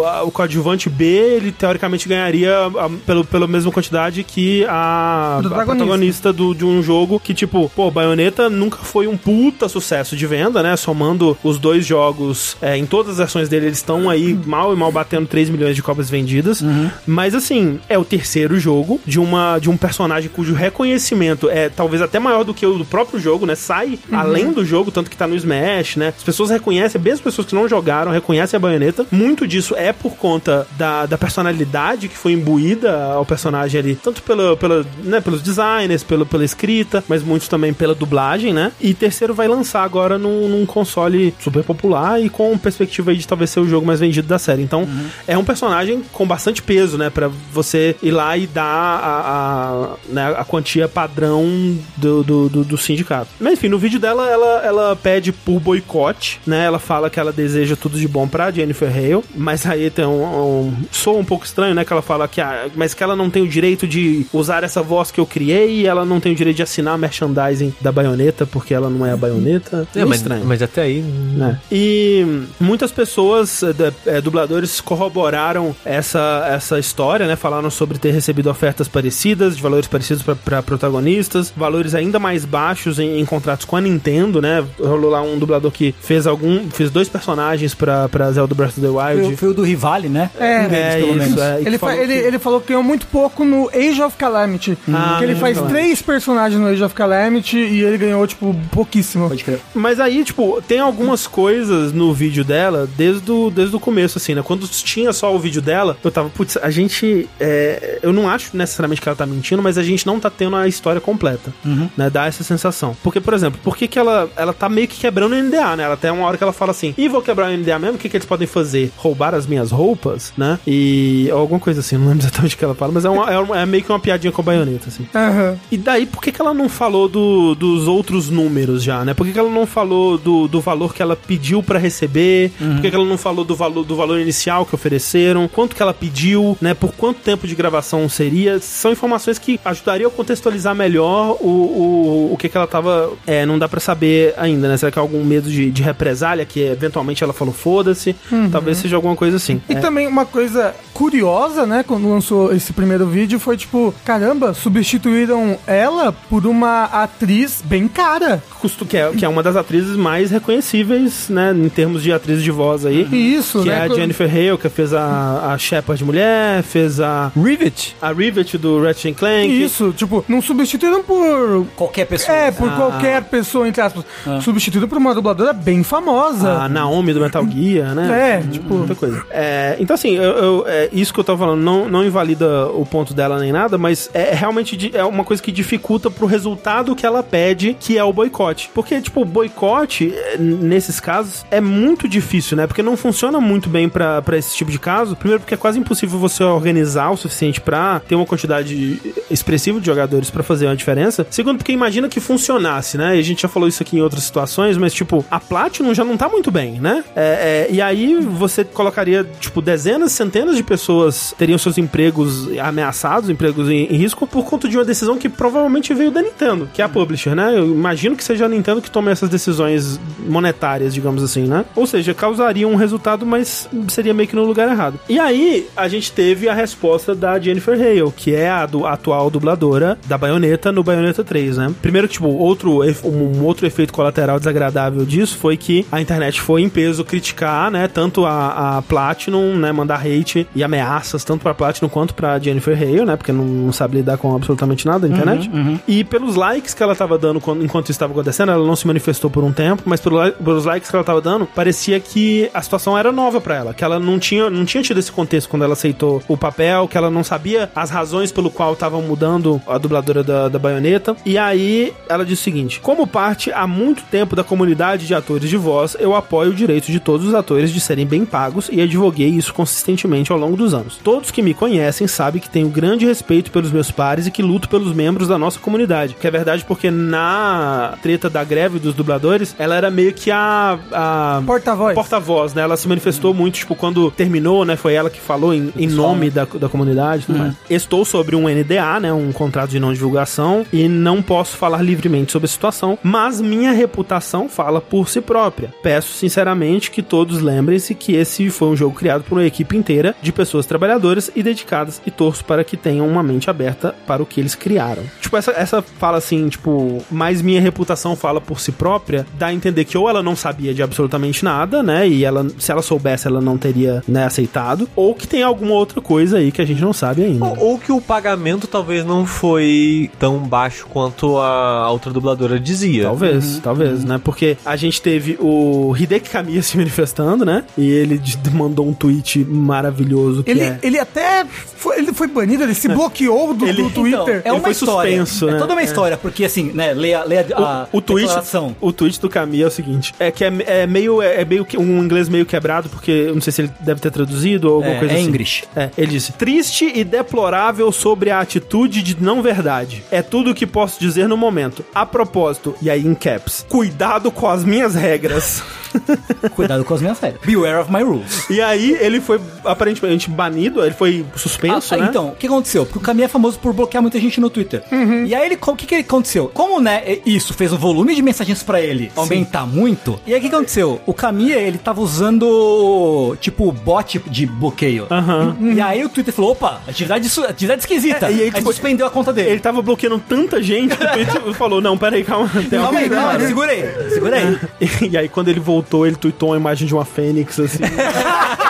o, 0.00 0.04
a- 0.06 0.22
o 0.24 0.30
coadjuvante 0.30 0.88
B, 0.88 1.04
ele 1.04 1.52
teoricamente 1.52 2.08
ganharia 2.08 2.52
a, 2.66 2.88
pelo, 3.06 3.24
pela 3.24 3.46
mesma 3.46 3.70
quantidade 3.70 4.22
que 4.24 4.64
a, 4.68 5.38
Do 5.40 5.48
a 5.48 5.50
protagonista. 5.50 5.76
protagonista 5.76 6.32
do, 6.32 6.54
de 6.54 6.64
um 6.64 6.82
jogo 6.82 7.20
que, 7.20 7.32
tipo, 7.34 7.70
pô, 7.74 7.90
Bayonetta 7.90 8.48
nunca 8.50 8.78
foi 8.78 9.06
um 9.06 9.16
puta 9.16 9.68
sucesso 9.68 10.16
de 10.16 10.26
venda, 10.26 10.62
né? 10.62 10.76
Somando 10.76 11.36
os 11.42 11.58
dois 11.58 11.84
jogos, 11.86 12.56
é, 12.60 12.76
em 12.76 12.86
todas 12.86 13.12
as 13.12 13.18
versões 13.18 13.48
dele, 13.48 13.66
eles 13.66 13.78
estão 13.78 14.08
aí 14.10 14.38
mal 14.46 14.72
e 14.72 14.76
mal 14.76 14.90
batendo 14.92 15.26
3 15.26 15.50
milhões 15.50 15.74
de 15.76 15.82
cópias 15.82 16.08
vendidas. 16.10 16.62
Mas 17.06 17.34
assim, 17.34 17.78
é 17.88 17.98
o 17.98 18.04
terceiro 18.04 18.45
jogo 18.58 19.00
de 19.04 19.18
uma 19.18 19.58
de 19.58 19.68
um 19.68 19.76
personagem 19.76 20.30
cujo 20.30 20.54
reconhecimento 20.54 21.48
é 21.50 21.68
talvez 21.68 22.02
até 22.02 22.18
maior 22.18 22.44
do 22.44 22.54
que 22.54 22.64
o 22.64 22.78
do 22.78 22.84
próprio 22.84 23.18
jogo, 23.18 23.46
né? 23.46 23.54
Sai 23.54 23.98
além 24.12 24.52
do 24.52 24.64
jogo, 24.64 24.90
tanto 24.90 25.10
que 25.10 25.16
tá 25.16 25.26
no 25.26 25.34
Smash, 25.34 25.96
né? 25.96 26.12
As 26.16 26.22
pessoas 26.22 26.50
reconhecem, 26.50 27.00
mesmo 27.00 27.16
as 27.16 27.20
pessoas 27.20 27.46
que 27.46 27.54
não 27.54 27.68
jogaram, 27.68 28.12
reconhecem 28.12 28.56
a 28.56 28.60
baioneta. 28.60 29.06
Muito 29.10 29.46
disso 29.46 29.74
é 29.76 29.92
por 29.92 30.16
conta 30.16 30.66
da, 30.76 31.06
da 31.06 31.18
personalidade 31.18 32.08
que 32.08 32.16
foi 32.16 32.32
imbuída 32.32 33.04
ao 33.12 33.24
personagem 33.24 33.80
ali, 33.80 33.94
tanto 33.96 34.22
pela, 34.22 34.56
pela, 34.56 34.84
né, 35.02 35.20
pelos 35.20 35.42
designers, 35.42 36.02
pelo, 36.02 36.26
pela 36.26 36.44
escrita, 36.44 37.02
mas 37.08 37.22
muitos 37.22 37.48
também 37.48 37.72
pela 37.72 37.94
dublagem, 37.94 38.52
né? 38.52 38.72
E 38.80 38.94
terceiro 38.94 39.34
vai 39.34 39.48
lançar 39.48 39.82
agora 39.82 40.18
num, 40.18 40.48
num 40.48 40.66
console 40.66 41.34
super 41.40 41.62
popular 41.62 42.20
e 42.20 42.28
com 42.28 42.56
perspectiva 42.58 43.10
aí 43.10 43.16
de 43.16 43.26
talvez 43.26 43.50
ser 43.50 43.60
o 43.60 43.68
jogo 43.68 43.86
mais 43.86 44.00
vendido 44.00 44.28
da 44.28 44.38
série. 44.38 44.62
Então, 44.62 44.88
é 45.26 45.36
um 45.36 45.44
personagem 45.44 46.02
com 46.12 46.26
bastante 46.26 46.62
peso, 46.62 46.98
né? 46.98 47.10
Pra 47.10 47.30
você 47.52 47.96
ir 48.02 48.10
lá 48.10 48.35
e 48.36 48.46
dar 48.46 48.64
a, 48.64 49.20
a, 49.20 49.94
né, 50.08 50.34
a 50.36 50.44
quantia 50.44 50.88
padrão 50.88 51.76
do, 51.96 52.22
do, 52.22 52.48
do, 52.48 52.64
do 52.64 52.78
sindicato. 52.78 53.30
Mas 53.40 53.54
enfim, 53.54 53.68
no 53.68 53.78
vídeo 53.78 53.98
dela, 53.98 54.28
ela, 54.28 54.62
ela 54.64 54.96
pede 54.96 55.32
por 55.32 55.60
boicote, 55.60 56.40
né? 56.46 56.64
Ela 56.64 56.78
fala 56.78 57.10
que 57.10 57.18
ela 57.18 57.32
deseja 57.32 57.76
tudo 57.76 57.98
de 57.98 58.08
bom 58.08 58.26
pra 58.28 58.50
Jennifer 58.50 58.88
Hale, 58.88 59.22
mas 59.34 59.66
aí 59.66 59.90
tem 59.90 60.04
um, 60.04 60.22
um 60.22 60.74
soa 60.90 61.18
um 61.18 61.24
pouco 61.24 61.44
estranho, 61.44 61.74
né? 61.74 61.84
Que 61.84 61.92
ela 61.92 62.02
fala 62.02 62.28
que, 62.28 62.40
ah, 62.40 62.68
mas 62.74 62.94
que 62.94 63.02
ela 63.02 63.16
não 63.16 63.30
tem 63.30 63.42
o 63.42 63.48
direito 63.48 63.86
de 63.86 64.26
usar 64.32 64.64
essa 64.64 64.82
voz 64.82 65.10
que 65.10 65.20
eu 65.20 65.26
criei 65.26 65.80
e 65.80 65.86
ela 65.86 66.04
não 66.04 66.20
tem 66.20 66.32
o 66.32 66.34
direito 66.34 66.56
de 66.56 66.62
assinar 66.62 66.98
merchandising 66.98 67.74
da 67.80 67.92
baioneta 67.92 68.46
porque 68.46 68.74
ela 68.74 68.88
não 68.88 69.04
é 69.04 69.12
a 69.12 69.16
baioneta. 69.16 69.86
É, 69.94 70.04
mas, 70.04 70.18
estranho. 70.20 70.44
mas 70.44 70.62
até 70.62 70.82
aí. 70.82 71.00
né? 71.00 71.60
E 71.70 72.44
muitas 72.60 72.92
pessoas, 72.92 73.62
eh, 73.62 73.92
eh, 74.06 74.20
dubladores, 74.20 74.80
corroboraram 74.80 75.74
essa, 75.84 76.46
essa 76.50 76.78
história, 76.78 77.26
né? 77.26 77.36
Falaram 77.36 77.70
sobre 77.70 77.98
ter 77.98 78.10
recebido 78.26 78.50
ofertas 78.50 78.88
parecidas, 78.88 79.56
de 79.56 79.62
valores 79.62 79.86
parecidos 79.86 80.20
para 80.44 80.60
protagonistas, 80.62 81.52
valores 81.56 81.94
ainda 81.94 82.18
mais 82.18 82.44
baixos 82.44 82.98
em, 82.98 83.20
em 83.20 83.24
contratos 83.24 83.64
com 83.64 83.76
a 83.76 83.80
Nintendo, 83.80 84.42
né? 84.42 84.64
Rolou 84.80 85.10
lá 85.10 85.22
um 85.22 85.38
dublador 85.38 85.70
que 85.70 85.94
fez 86.00 86.26
algum, 86.26 86.68
fez 86.70 86.90
dois 86.90 87.08
personagens 87.08 87.72
para 87.74 88.08
Zelda 88.32 88.52
Breath 88.54 88.70
of 88.78 88.80
the 88.80 88.88
Wild. 88.88 89.26
Foi, 89.28 89.36
foi 89.36 89.48
o 89.50 89.54
do 89.54 89.62
Rivale, 89.62 90.08
né? 90.08 90.28
É, 90.40 90.58
Um 90.62 90.68
deles, 90.68 90.84
é 90.84 90.96
pelo 90.98 91.08
isso, 91.10 91.18
menos. 91.18 91.40
é. 91.40 91.60
Ele, 91.64 91.78
fa- 91.78 91.86
falou 91.88 92.02
ele, 92.02 92.12
que- 92.20 92.26
ele 92.26 92.38
falou 92.40 92.60
que 92.60 92.66
ganhou 92.68 92.82
muito 92.82 93.06
pouco 93.06 93.44
no 93.44 93.70
Age 93.72 94.02
of 94.02 94.16
Calamity. 94.16 94.76
Ah, 94.92 95.16
que 95.18 95.24
ele 95.24 95.36
faz 95.36 95.56
of 95.58 95.68
três 95.68 96.02
personagens 96.02 96.60
no 96.60 96.66
Age 96.66 96.82
of 96.82 96.94
Calamity 96.94 97.56
e 97.58 97.82
ele 97.84 97.96
ganhou, 97.98 98.26
tipo, 98.26 98.54
pouquíssimo. 98.72 99.28
Pode 99.28 99.44
crer. 99.44 99.60
Mas 99.74 100.00
aí, 100.00 100.24
tipo, 100.24 100.60
tem 100.66 100.80
algumas 100.80 101.26
coisas 101.28 101.92
no 101.92 102.12
vídeo 102.12 102.42
dela 102.44 102.88
desde 102.96 103.30
o, 103.30 103.50
desde 103.50 103.76
o 103.76 103.80
começo, 103.80 104.18
assim, 104.18 104.34
né? 104.34 104.42
Quando 104.42 104.66
tinha 104.66 105.12
só 105.12 105.34
o 105.34 105.38
vídeo 105.38 105.62
dela, 105.62 105.96
eu 106.02 106.10
tava, 106.10 106.28
putz, 106.28 106.56
a 106.56 106.70
gente. 106.70 107.28
é, 107.38 107.98
eu 108.02 108.12
não 108.16 108.28
acho 108.28 108.56
necessariamente 108.56 109.00
que 109.00 109.08
ela 109.08 109.16
tá 109.16 109.26
mentindo, 109.26 109.62
mas 109.62 109.78
a 109.78 109.82
gente 109.82 110.06
não 110.06 110.18
tá 110.18 110.28
tendo 110.30 110.56
a 110.56 110.66
história 110.66 111.00
completa, 111.00 111.52
né? 111.96 112.10
Dá 112.10 112.26
essa 112.26 112.42
sensação. 112.42 112.96
Porque, 113.02 113.20
por 113.20 113.34
exemplo, 113.34 113.60
por 113.62 113.76
que, 113.76 113.86
que 113.86 113.98
ela, 113.98 114.28
ela 114.36 114.52
tá 114.52 114.68
meio 114.68 114.88
que 114.88 114.98
quebrando 114.98 115.32
o 115.34 115.42
NDA, 115.42 115.76
né? 115.76 115.84
Ela 115.84 115.96
tem 115.96 116.10
uma 116.10 116.26
hora 116.26 116.36
que 116.36 116.42
ela 116.42 116.52
fala 116.52 116.70
assim: 116.72 116.94
e 116.96 117.08
vou 117.08 117.22
quebrar 117.22 117.50
o 117.50 117.56
NDA 117.56 117.78
mesmo? 117.78 117.96
O 117.96 117.98
que, 117.98 118.08
que 118.08 118.16
eles 118.16 118.26
podem 118.26 118.46
fazer? 118.46 118.90
Roubar 118.96 119.34
as 119.34 119.46
minhas 119.46 119.70
roupas, 119.70 120.32
né? 120.36 120.58
E. 120.66 121.28
alguma 121.30 121.60
coisa 121.60 121.80
assim, 121.80 121.96
não 121.98 122.08
lembro 122.08 122.22
exatamente 122.24 122.54
o 122.54 122.58
que 122.58 122.64
ela 122.64 122.74
fala, 122.74 122.92
mas 122.92 123.04
é, 123.04 123.08
uma, 123.10 123.30
é, 123.30 123.38
uma- 123.38 123.60
é 123.60 123.66
meio 123.66 123.82
que 123.84 123.90
uma 123.92 124.00
piadinha 124.00 124.32
com 124.32 124.40
a 124.40 124.44
baioneta, 124.44 124.88
assim. 124.88 125.06
Aham. 125.14 125.56
E 125.70 125.76
daí, 125.76 126.06
por 126.06 126.22
que, 126.22 126.32
que 126.32 126.40
ela 126.40 126.54
não 126.54 126.68
falou 126.68 127.08
do- 127.08 127.54
dos 127.54 127.86
outros 127.86 128.30
números 128.30 128.82
já, 128.82 129.04
né? 129.04 129.14
Por 129.14 129.26
que, 129.26 129.32
que 129.32 129.38
ela 129.38 129.50
não 129.50 129.66
falou 129.66 130.16
do, 130.18 130.48
do 130.48 130.60
valor 130.60 130.94
que 130.94 131.02
ela 131.02 131.16
pediu 131.16 131.62
pra 131.62 131.78
receber? 131.78 132.50
Por 132.58 132.80
que, 132.80 132.90
que 132.90 132.96
ela 132.96 133.04
não 133.04 133.18
falou 133.18 133.44
do 133.44 133.54
valor, 133.54 133.84
do 133.84 133.96
valor 133.96 134.20
inicial 134.20 134.64
que 134.66 134.74
ofereceram? 134.74 135.48
Quanto 135.48 135.74
que 135.76 135.82
ela 135.82 135.94
pediu, 135.94 136.56
né? 136.60 136.74
Por 136.74 136.92
quanto 136.92 137.20
tempo 137.20 137.46
de 137.46 137.54
gravação 137.54 137.95
seria? 138.08 138.58
São 138.60 138.92
informações 138.92 139.38
que 139.38 139.58
ajudariam 139.64 140.08
a 140.08 140.10
contextualizar 140.12 140.74
melhor 140.74 141.36
o, 141.40 141.46
o, 141.48 142.30
o 142.32 142.36
que, 142.36 142.48
que 142.48 142.56
ela 142.56 142.66
tava. 142.66 143.12
É, 143.26 143.46
não 143.46 143.58
dá 143.58 143.68
pra 143.68 143.80
saber 143.80 144.34
ainda, 144.36 144.68
né? 144.68 144.76
Será 144.76 144.92
que 144.92 144.98
é 144.98 145.02
algum 145.02 145.24
medo 145.24 145.50
de, 145.50 145.70
de 145.70 145.82
represália 145.82 146.44
que 146.44 146.60
eventualmente 146.60 147.22
ela 147.24 147.32
falou 147.32 147.52
foda-se? 147.54 148.14
Talvez 148.52 148.78
seja 148.78 148.96
alguma 148.96 149.16
coisa 149.16 149.36
assim. 149.36 149.60
E 149.68 149.74
também 149.76 150.06
uma 150.06 150.26
coisa 150.26 150.74
curiosa, 150.92 151.66
né, 151.66 151.84
quando 151.86 152.08
lançou 152.08 152.54
esse 152.54 152.72
primeiro 152.72 153.06
vídeo, 153.06 153.38
foi 153.38 153.56
tipo, 153.56 153.94
caramba, 154.04 154.54
substituíram 154.54 155.58
ela 155.66 156.10
por 156.10 156.46
uma 156.46 156.84
atriz 156.84 157.62
bem 157.62 157.86
cara. 157.86 158.42
Custo, 158.60 158.86
que, 158.86 158.96
é, 158.96 159.10
que 159.10 159.24
é 159.24 159.28
uma 159.28 159.42
das 159.42 159.56
atrizes 159.56 159.94
mais 159.96 160.30
reconhecíveis, 160.30 161.28
né? 161.28 161.52
Em 161.56 161.68
termos 161.68 162.02
de 162.02 162.12
atriz 162.12 162.42
de 162.42 162.50
voz 162.50 162.86
aí. 162.86 163.06
Isso, 163.36 163.62
Que 163.62 163.68
né? 163.68 163.74
é 163.74 163.80
a 163.82 163.88
Jennifer 163.88 164.28
Hale, 164.28 164.58
que 164.58 164.68
fez 164.68 164.92
a, 164.94 165.52
a 165.52 165.58
Shepard 165.58 166.02
mulher, 166.02 166.62
fez 166.62 166.98
a, 167.00 167.30
Rivet? 167.36 167.85
A 168.00 168.12
Rivet 168.12 168.56
do 168.58 168.82
Ratchet 168.82 169.12
and 169.12 169.14
Clank. 169.14 169.62
Isso, 169.62 169.92
tipo, 169.92 170.24
não 170.28 170.40
substituíram 170.42 171.02
por. 171.02 171.66
Qualquer 171.76 172.06
pessoa. 172.06 172.36
É, 172.36 172.50
por 172.50 172.68
Ah. 172.68 172.72
qualquer 172.76 173.22
pessoa, 173.24 173.68
entre 173.68 173.80
aspas. 173.82 174.04
Substituíram 174.42 174.88
por 174.88 174.98
uma 174.98 175.14
dubladora 175.14 175.52
bem 175.52 175.82
famosa. 175.82 176.52
A 176.62 176.68
Naomi 176.68 177.12
do 177.12 177.20
Metal 177.20 177.46
Gear, 177.48 177.94
né? 177.94 178.40
É, 178.46 178.50
tipo- 178.50 178.74
Muita 178.74 178.94
coisa. 178.94 179.22
É, 179.30 179.76
então, 179.78 179.94
assim, 179.94 180.14
eu, 180.16 180.22
eu- 180.22 180.64
é, 180.66 180.88
isso 180.92 181.12
que 181.12 181.20
eu 181.20 181.24
tava 181.24 181.38
falando 181.38 181.60
não, 181.62 181.88
não 181.88 182.04
invalida 182.04 182.66
o 182.68 182.84
ponto 182.86 183.12
dela 183.14 183.38
nem 183.38 183.52
nada, 183.52 183.76
mas 183.78 184.10
é 184.14 184.34
realmente 184.34 184.90
é 184.94 185.04
uma 185.04 185.24
coisa 185.24 185.42
que 185.42 185.52
dificulta 185.52 186.10
pro 186.10 186.26
resultado 186.26 186.94
que 186.94 187.04
ela 187.06 187.22
pede, 187.22 187.76
que 187.78 187.96
é 187.98 188.04
o 188.04 188.12
boicote. 188.12 188.70
Porque, 188.74 189.00
tipo, 189.00 189.22
o 189.22 189.24
boicote, 189.24 190.12
é, 190.14 190.36
nesses 190.38 191.00
casos, 191.00 191.44
é 191.50 191.60
muito 191.60 192.08
difícil, 192.08 192.56
né? 192.56 192.66
Porque 192.66 192.82
não 192.82 192.96
funciona 192.96 193.40
muito 193.40 193.68
bem 193.68 193.88
pra 193.88 194.20
pra 194.22 194.36
esse 194.36 194.56
tipo 194.56 194.70
de 194.70 194.78
caso. 194.78 195.14
Primeiro, 195.16 195.40
porque 195.40 195.54
é 195.54 195.56
quase 195.56 195.78
impossível 195.78 196.18
você 196.18 196.42
organizar 196.42 197.10
o 197.10 197.16
suficiente 197.16 197.60
pra 197.76 198.00
ter 198.00 198.14
uma 198.14 198.24
quantidade 198.24 198.98
expressiva 199.30 199.78
de 199.78 199.86
jogadores 199.86 200.30
pra 200.30 200.42
fazer 200.42 200.66
uma 200.66 200.76
diferença. 200.76 201.26
Segundo, 201.30 201.58
porque 201.58 201.72
imagina 201.72 202.08
que 202.08 202.20
funcionasse, 202.20 202.96
né? 202.96 203.16
E 203.16 203.18
a 203.18 203.22
gente 203.22 203.42
já 203.42 203.48
falou 203.48 203.68
isso 203.68 203.82
aqui 203.82 203.98
em 203.98 204.00
outras 204.00 204.22
situações, 204.24 204.78
mas, 204.78 204.94
tipo, 204.94 205.24
a 205.30 205.38
Platinum 205.38 205.94
já 205.94 206.04
não 206.04 206.16
tá 206.16 206.28
muito 206.28 206.50
bem, 206.50 206.80
né? 206.80 207.04
É, 207.14 207.66
é, 207.70 207.74
e 207.74 207.82
aí 207.82 208.16
você 208.16 208.64
colocaria, 208.64 209.28
tipo, 209.38 209.60
dezenas, 209.60 210.12
centenas 210.12 210.56
de 210.56 210.62
pessoas 210.62 211.34
teriam 211.36 211.58
seus 211.58 211.76
empregos 211.76 212.48
ameaçados, 212.58 213.28
empregos 213.28 213.68
em, 213.68 213.84
em 213.84 213.96
risco, 213.96 214.26
por 214.26 214.44
conta 214.46 214.68
de 214.68 214.78
uma 214.78 214.84
decisão 214.84 215.18
que 215.18 215.28
provavelmente 215.28 215.92
veio 215.92 216.10
da 216.10 216.22
Nintendo, 216.22 216.68
que 216.72 216.80
é 216.80 216.84
a 216.84 216.88
publisher, 216.88 217.34
né? 217.34 217.58
Eu 217.58 217.66
imagino 217.66 218.16
que 218.16 218.24
seja 218.24 218.46
a 218.46 218.48
Nintendo 218.48 218.80
que 218.80 218.90
tome 218.90 219.10
essas 219.10 219.28
decisões 219.28 220.00
monetárias, 220.18 220.94
digamos 220.94 221.22
assim, 221.22 221.46
né? 221.46 221.64
Ou 221.74 221.86
seja, 221.86 222.14
causaria 222.14 222.66
um 222.66 222.76
resultado, 222.76 223.26
mas 223.26 223.68
seria 223.88 224.14
meio 224.14 224.28
que 224.28 224.36
no 224.36 224.44
lugar 224.44 224.68
errado. 224.68 224.98
E 225.08 225.18
aí, 225.18 225.68
a 225.76 225.88
gente 225.88 226.10
teve 226.12 226.48
a 226.48 226.54
resposta 226.54 227.14
da 227.14 227.38
Jennifer 227.38 227.65
Jennifer 227.66 227.74
Hale, 227.74 228.12
que 228.12 228.34
é 228.34 228.48
a, 228.48 228.64
do, 228.66 228.86
a 228.86 228.92
atual 228.92 229.30
dubladora 229.30 229.98
da 230.06 230.16
Bayonetta 230.16 230.70
no 230.70 230.84
Bayonetta 230.84 231.24
3, 231.24 231.56
né? 231.56 231.74
Primeiro, 231.82 232.06
tipo, 232.06 232.28
outro, 232.28 232.80
um 233.04 233.42
outro 233.42 233.66
efeito 233.66 233.92
colateral 233.92 234.38
desagradável 234.38 235.04
disso 235.04 235.36
foi 235.38 235.56
que 235.56 235.84
a 235.90 236.00
internet 236.00 236.40
foi 236.40 236.62
em 236.62 236.68
peso 236.68 237.04
criticar, 237.04 237.70
né, 237.70 237.88
tanto 237.88 238.24
a, 238.24 238.78
a 238.78 238.82
Platinum, 238.82 239.56
né, 239.56 239.72
mandar 239.72 240.00
hate 240.00 240.46
e 240.54 240.62
ameaças 240.62 241.24
tanto 241.24 241.42
pra 241.42 241.54
Platinum 241.54 241.88
quanto 241.88 242.14
pra 242.14 242.38
Jennifer 242.38 242.76
Hale, 242.76 243.04
né, 243.04 243.16
porque 243.16 243.32
não, 243.32 243.44
não 243.44 243.72
sabe 243.72 243.96
lidar 243.96 244.18
com 244.18 244.34
absolutamente 244.34 244.86
nada 244.86 245.08
na 245.08 245.14
internet. 245.14 245.50
E 245.88 246.04
pelos 246.04 246.36
likes 246.36 246.74
que 246.74 246.82
ela 246.82 246.94
tava 246.94 247.18
dando 247.18 247.40
quando, 247.40 247.64
enquanto 247.64 247.86
isso 247.86 247.92
estava 247.92 248.12
acontecendo, 248.12 248.52
ela 248.52 248.64
não 248.64 248.76
se 248.76 248.86
manifestou 248.86 249.30
por 249.30 249.42
um 249.42 249.52
tempo, 249.52 249.82
mas 249.86 250.00
pelo, 250.00 250.30
pelos 250.32 250.64
likes 250.64 250.90
que 250.90 250.96
ela 250.96 251.04
tava 251.04 251.20
dando, 251.20 251.46
parecia 251.46 251.98
que 251.98 252.50
a 252.52 252.62
situação 252.62 252.96
era 252.96 253.10
nova 253.10 253.40
pra 253.40 253.56
ela, 253.56 253.74
que 253.74 253.82
ela 253.82 253.98
não 253.98 254.18
tinha, 254.18 254.50
não 254.50 254.64
tinha 254.64 254.82
tido 254.82 254.98
esse 254.98 255.10
contexto 255.10 255.48
quando 255.48 255.64
ela 255.64 255.72
aceitou 255.72 256.22
o 256.28 256.36
papel, 256.36 256.86
que 256.88 256.96
ela 256.96 257.10
não 257.10 257.24
sabia 257.24 257.55
as 257.74 257.90
razões 257.90 258.32
pelo 258.32 258.50
qual 258.50 258.72
estavam 258.72 259.02
mudando 259.02 259.60
a 259.66 259.78
dubladora 259.78 260.22
da, 260.22 260.48
da 260.48 260.58
baioneta. 260.58 261.16
E 261.24 261.38
aí 261.38 261.92
ela 262.08 262.24
disse 262.24 262.42
o 262.42 262.44
seguinte: 262.44 262.80
como 262.80 263.06
parte 263.06 263.52
há 263.52 263.66
muito 263.66 264.02
tempo 264.04 264.36
da 264.36 264.44
comunidade 264.44 265.06
de 265.06 265.14
atores 265.14 265.48
de 265.48 265.56
voz, 265.56 265.96
eu 265.98 266.14
apoio 266.14 266.50
o 266.50 266.54
direito 266.54 266.90
de 266.90 267.00
todos 267.00 267.26
os 267.26 267.34
atores 267.34 267.72
de 267.72 267.80
serem 267.80 268.06
bem 268.06 268.24
pagos 268.24 268.68
e 268.72 268.80
advoguei 268.80 269.28
isso 269.28 269.52
consistentemente 269.54 270.32
ao 270.32 270.38
longo 270.38 270.56
dos 270.56 270.74
anos. 270.74 270.98
Todos 271.02 271.30
que 271.30 271.42
me 271.42 271.54
conhecem 271.54 272.06
sabem 272.06 272.40
que 272.40 272.48
tenho 272.48 272.68
grande 272.68 273.06
respeito 273.06 273.50
pelos 273.50 273.70
meus 273.70 273.90
pares 273.90 274.26
e 274.26 274.30
que 274.30 274.42
luto 274.42 274.68
pelos 274.68 274.92
membros 274.92 275.28
da 275.28 275.38
nossa 275.38 275.58
comunidade. 275.58 276.14
Que 276.20 276.26
é 276.26 276.30
verdade 276.30 276.64
porque 276.64 276.90
na 276.90 277.94
treta 278.02 278.28
da 278.28 278.44
greve 278.44 278.78
dos 278.78 278.94
dubladores, 278.94 279.54
ela 279.58 279.74
era 279.74 279.90
meio 279.90 280.12
que 280.12 280.30
a. 280.30 280.78
a 280.92 281.42
Porta-voz. 281.46 281.94
porta-voz, 281.94 282.54
né? 282.54 282.62
Ela 282.62 282.76
se 282.76 282.88
manifestou 282.88 283.32
muito, 283.34 283.54
tipo, 283.54 283.74
quando 283.74 284.10
terminou, 284.10 284.64
né? 284.64 284.76
Foi 284.76 284.94
ela 284.94 285.10
que 285.10 285.20
falou 285.20 285.54
em, 285.54 285.72
em 285.76 285.86
nome 285.88 286.30
da, 286.30 286.44
da 286.44 286.68
comunidade 286.68 287.22
e 287.22 287.26
tudo 287.26 287.38
Estou 287.68 288.04
sobre 288.04 288.36
um 288.36 288.48
NDA, 288.48 289.00
né? 289.00 289.12
Um 289.12 289.32
contrato 289.32 289.70
de 289.70 289.80
não 289.80 289.92
divulgação 289.92 290.64
e 290.72 290.88
não 290.88 291.22
posso 291.22 291.56
falar 291.56 291.82
livremente 291.82 292.32
sobre 292.32 292.46
a 292.46 292.48
situação, 292.48 292.98
mas 293.02 293.40
minha 293.40 293.72
reputação 293.72 294.48
fala 294.48 294.80
por 294.80 295.08
si 295.08 295.20
própria. 295.20 295.72
Peço 295.82 296.12
sinceramente 296.12 296.90
que 296.90 297.02
todos 297.02 297.40
lembrem-se 297.40 297.94
que 297.94 298.14
esse 298.14 298.50
foi 298.50 298.68
um 298.68 298.76
jogo 298.76 298.96
criado 298.96 299.24
por 299.24 299.38
uma 299.38 299.44
equipe 299.44 299.76
inteira 299.76 300.14
de 300.22 300.32
pessoas 300.32 300.66
trabalhadoras 300.66 301.30
e 301.34 301.42
dedicadas 301.42 302.00
e 302.06 302.10
torço 302.10 302.44
para 302.44 302.64
que 302.64 302.76
tenham 302.76 303.06
uma 303.06 303.22
mente 303.22 303.50
aberta 303.50 303.94
para 304.06 304.22
o 304.22 304.26
que 304.26 304.40
eles 304.40 304.54
criaram. 304.54 305.02
Tipo, 305.20 305.36
essa, 305.36 305.50
essa 305.52 305.82
fala 305.82 306.18
assim, 306.18 306.48
tipo, 306.48 307.02
mas 307.10 307.42
minha 307.42 307.60
reputação 307.60 308.16
fala 308.16 308.40
por 308.40 308.60
si 308.60 308.72
própria, 308.72 309.26
dá 309.38 309.46
a 309.46 309.54
entender 309.54 309.84
que 309.84 309.98
ou 309.98 310.08
ela 310.08 310.22
não 310.22 310.36
sabia 310.36 310.74
de 310.74 310.82
absolutamente 310.82 311.44
nada, 311.44 311.82
né? 311.82 312.08
E 312.08 312.24
ela, 312.24 312.46
se 312.58 312.70
ela 312.70 312.82
soubesse, 312.82 313.26
ela 313.26 313.40
não 313.40 313.58
teria, 313.58 314.02
né, 314.06 314.24
aceitado, 314.24 314.88
ou 314.94 315.14
que 315.14 315.26
tem 315.26 315.42
alguma 315.42 315.74
outra 315.74 316.00
coisa 316.00 316.38
aí 316.38 316.52
que 316.52 316.62
a 316.62 316.64
gente 316.64 316.80
não 316.80 316.92
sabe 316.92 317.24
ainda. 317.24 317.35
Ou, 317.40 317.58
ou 317.58 317.78
que 317.78 317.90
o 317.92 318.00
pagamento 318.00 318.66
talvez 318.66 319.04
não 319.04 319.26
foi 319.26 320.10
tão 320.18 320.38
baixo 320.38 320.86
quanto 320.88 321.38
a 321.38 321.90
outra 321.90 322.12
dubladora 322.12 322.58
dizia. 322.58 323.04
Talvez, 323.04 323.58
talvez, 323.62 324.04
né? 324.04 324.20
Porque 324.22 324.56
a 324.64 324.76
gente 324.76 325.00
teve 325.00 325.36
o 325.40 325.94
Hideki 325.98 326.30
Kamiya 326.30 326.62
se 326.62 326.76
manifestando, 326.76 327.44
né? 327.44 327.64
E 327.76 327.88
ele 327.90 328.18
de- 328.18 328.36
mandou 328.50 328.86
um 328.88 328.94
tweet 328.94 329.44
maravilhoso 329.44 330.42
que 330.42 330.50
Ele, 330.50 330.60
é... 330.62 330.78
ele 330.82 330.98
até 330.98 331.44
foi, 331.44 331.98
ele 331.98 332.12
foi 332.12 332.26
banido, 332.28 332.62
ele 332.62 332.74
se 332.74 332.88
bloqueou 332.88 333.52
do, 333.54 333.66
Ele- 333.66 333.82
do 333.82 333.90
Twitter. 333.90 334.42
é 334.44 334.48
Ele 334.48 334.56
uma 334.56 334.60
foi 334.60 334.72
história. 334.72 335.26
suspenso, 335.26 335.48
é 335.48 335.52
né? 335.52 335.58
toda 335.58 335.72
uma 335.74 335.82
É. 335.82 335.84
história, 335.84 336.16
porque 336.16 336.44
assim, 336.44 336.70
né, 336.72 336.92
leia, 336.92 337.24
leia 337.24 337.46
a, 337.54 337.86
o, 337.92 337.98
o 337.98 338.00
tweet, 338.00 338.26
declaração. 338.26 338.74
o 338.80 338.92
tweet 338.92 339.20
do 339.20 339.28
Kamiya 339.28 339.64
é 339.64 339.68
o 339.68 339.70
seguinte: 339.70 340.14
é 340.18 340.30
que 340.30 340.44
é, 340.44 340.52
é 340.66 340.86
meio 340.86 341.20
é 341.22 341.44
meio 341.44 341.64
que 341.64 341.76
um 341.76 342.02
inglês 342.02 342.28
meio 342.28 342.44
quebrado, 342.46 342.88
porque 342.88 343.10
eu 343.10 343.34
não 343.34 343.40
sei 343.40 343.52
se 343.52 343.62
ele 343.62 343.70
deve 343.80 344.00
ter 344.00 344.10
traduzido 344.10 344.68
ou 344.68 344.76
alguma 344.76 344.94
É, 344.94 344.98
coisa 344.98 345.14
é 345.14 345.16
assim. 345.18 345.26
English. 345.28 345.64
É, 345.76 345.90
ele 345.96 346.12
disse: 346.12 346.32
triste 346.32 346.90
e 346.94 347.04
deplorável 347.26 347.90
sobre 347.90 348.30
a 348.30 348.38
atitude 348.40 349.02
de 349.02 349.20
não 349.22 349.42
verdade. 349.42 350.04
É 350.10 350.22
tudo 350.22 350.50
o 350.50 350.54
que 350.54 350.66
posso 350.66 351.00
dizer 351.00 351.28
no 351.28 351.36
momento. 351.36 351.84
A 351.94 352.06
propósito, 352.06 352.74
e 352.80 352.88
aí 352.88 353.04
em 353.04 353.14
caps, 353.14 353.66
cuidado 353.68 354.30
com 354.30 354.48
as 354.48 354.64
minhas 354.64 354.94
regras. 354.94 355.62
Cuidado 356.54 356.84
com 356.84 356.92
as 356.92 357.00
minhas 357.00 357.18
regras. 357.18 357.40
Beware 357.42 357.78
of 357.80 357.90
my 357.90 358.02
rules. 358.02 358.50
e 358.50 358.60
aí 358.60 358.92
ele 359.00 359.18
foi 359.18 359.40
aparentemente 359.64 360.28
banido, 360.28 360.82
ele 360.84 360.92
foi 360.94 361.24
suspenso, 361.36 361.94
Ah, 361.94 361.98
né? 361.98 362.06
Então, 362.10 362.28
o 362.28 362.36
que 362.36 362.46
aconteceu? 362.46 362.84
Porque 362.84 362.98
o 362.98 363.00
Caminha 363.00 363.24
é 363.24 363.28
famoso 363.28 363.58
por 363.58 363.72
bloquear 363.72 364.02
muita 364.02 364.20
gente 364.20 364.38
no 364.38 364.50
Twitter. 364.50 364.82
E 365.26 365.34
aí, 365.34 365.46
ele, 365.46 365.58
o 365.60 365.74
que, 365.74 365.86
que 365.86 365.94
aconteceu? 365.94 366.50
Como, 366.52 366.80
né, 366.80 367.02
isso 367.24 367.54
fez 367.54 367.72
o 367.72 367.78
volume 367.78 368.14
de 368.14 368.20
mensagens 368.20 368.62
pra 368.62 368.78
ele 368.80 369.10
aumentar 369.16 369.66
muito, 369.66 370.20
e 370.26 370.34
aí 370.34 370.38
o 370.38 370.42
que 370.42 370.54
aconteceu? 370.54 371.00
O 371.06 371.14
Caminha, 371.14 371.56
ele 371.56 371.78
tava 371.78 372.02
usando, 372.02 373.34
tipo, 373.40 373.72
bot 373.72 374.18
de 374.26 374.44
bloqueio. 374.46 375.06
Aham. 375.10 375.56
E 375.60 375.80
aí 375.80 376.04
o 376.04 376.08
Twitter 376.10 376.32
falou, 376.34 376.52
opa, 376.52 376.82
atividade, 376.86 377.05
su- 377.05 377.05
atividade 377.14 377.80
esquisita. 377.80 378.26
É, 378.26 378.30
e 378.30 378.34
aí, 378.34 378.42
aí 378.42 378.50
tipo, 378.50 378.72
suspendeu 378.72 379.06
a 379.06 379.10
conta 379.10 379.32
dele. 379.32 379.50
Ele 379.50 379.60
tava 379.60 379.80
bloqueando 379.82 380.18
tanta 380.18 380.62
gente 380.62 380.96
que 380.96 381.54
falou: 381.54 381.80
não, 381.80 381.96
peraí, 381.96 382.24
calma. 382.24 382.48
Calma 382.70 382.98
aí, 382.98 383.08
calma 383.08 383.32
aí, 383.32 383.46
segura 383.46 383.72
aí, 383.72 384.10
segura 384.10 384.36
aí. 384.36 384.58
E 385.10 385.16
aí, 385.16 385.28
quando 385.28 385.48
ele 385.48 385.60
voltou, 385.60 386.06
ele 386.06 386.16
tweetou 386.16 386.50
uma 386.50 386.56
imagem 386.56 386.86
de 386.86 386.94
uma 386.94 387.04
fênix, 387.04 387.58
assim. 387.60 387.78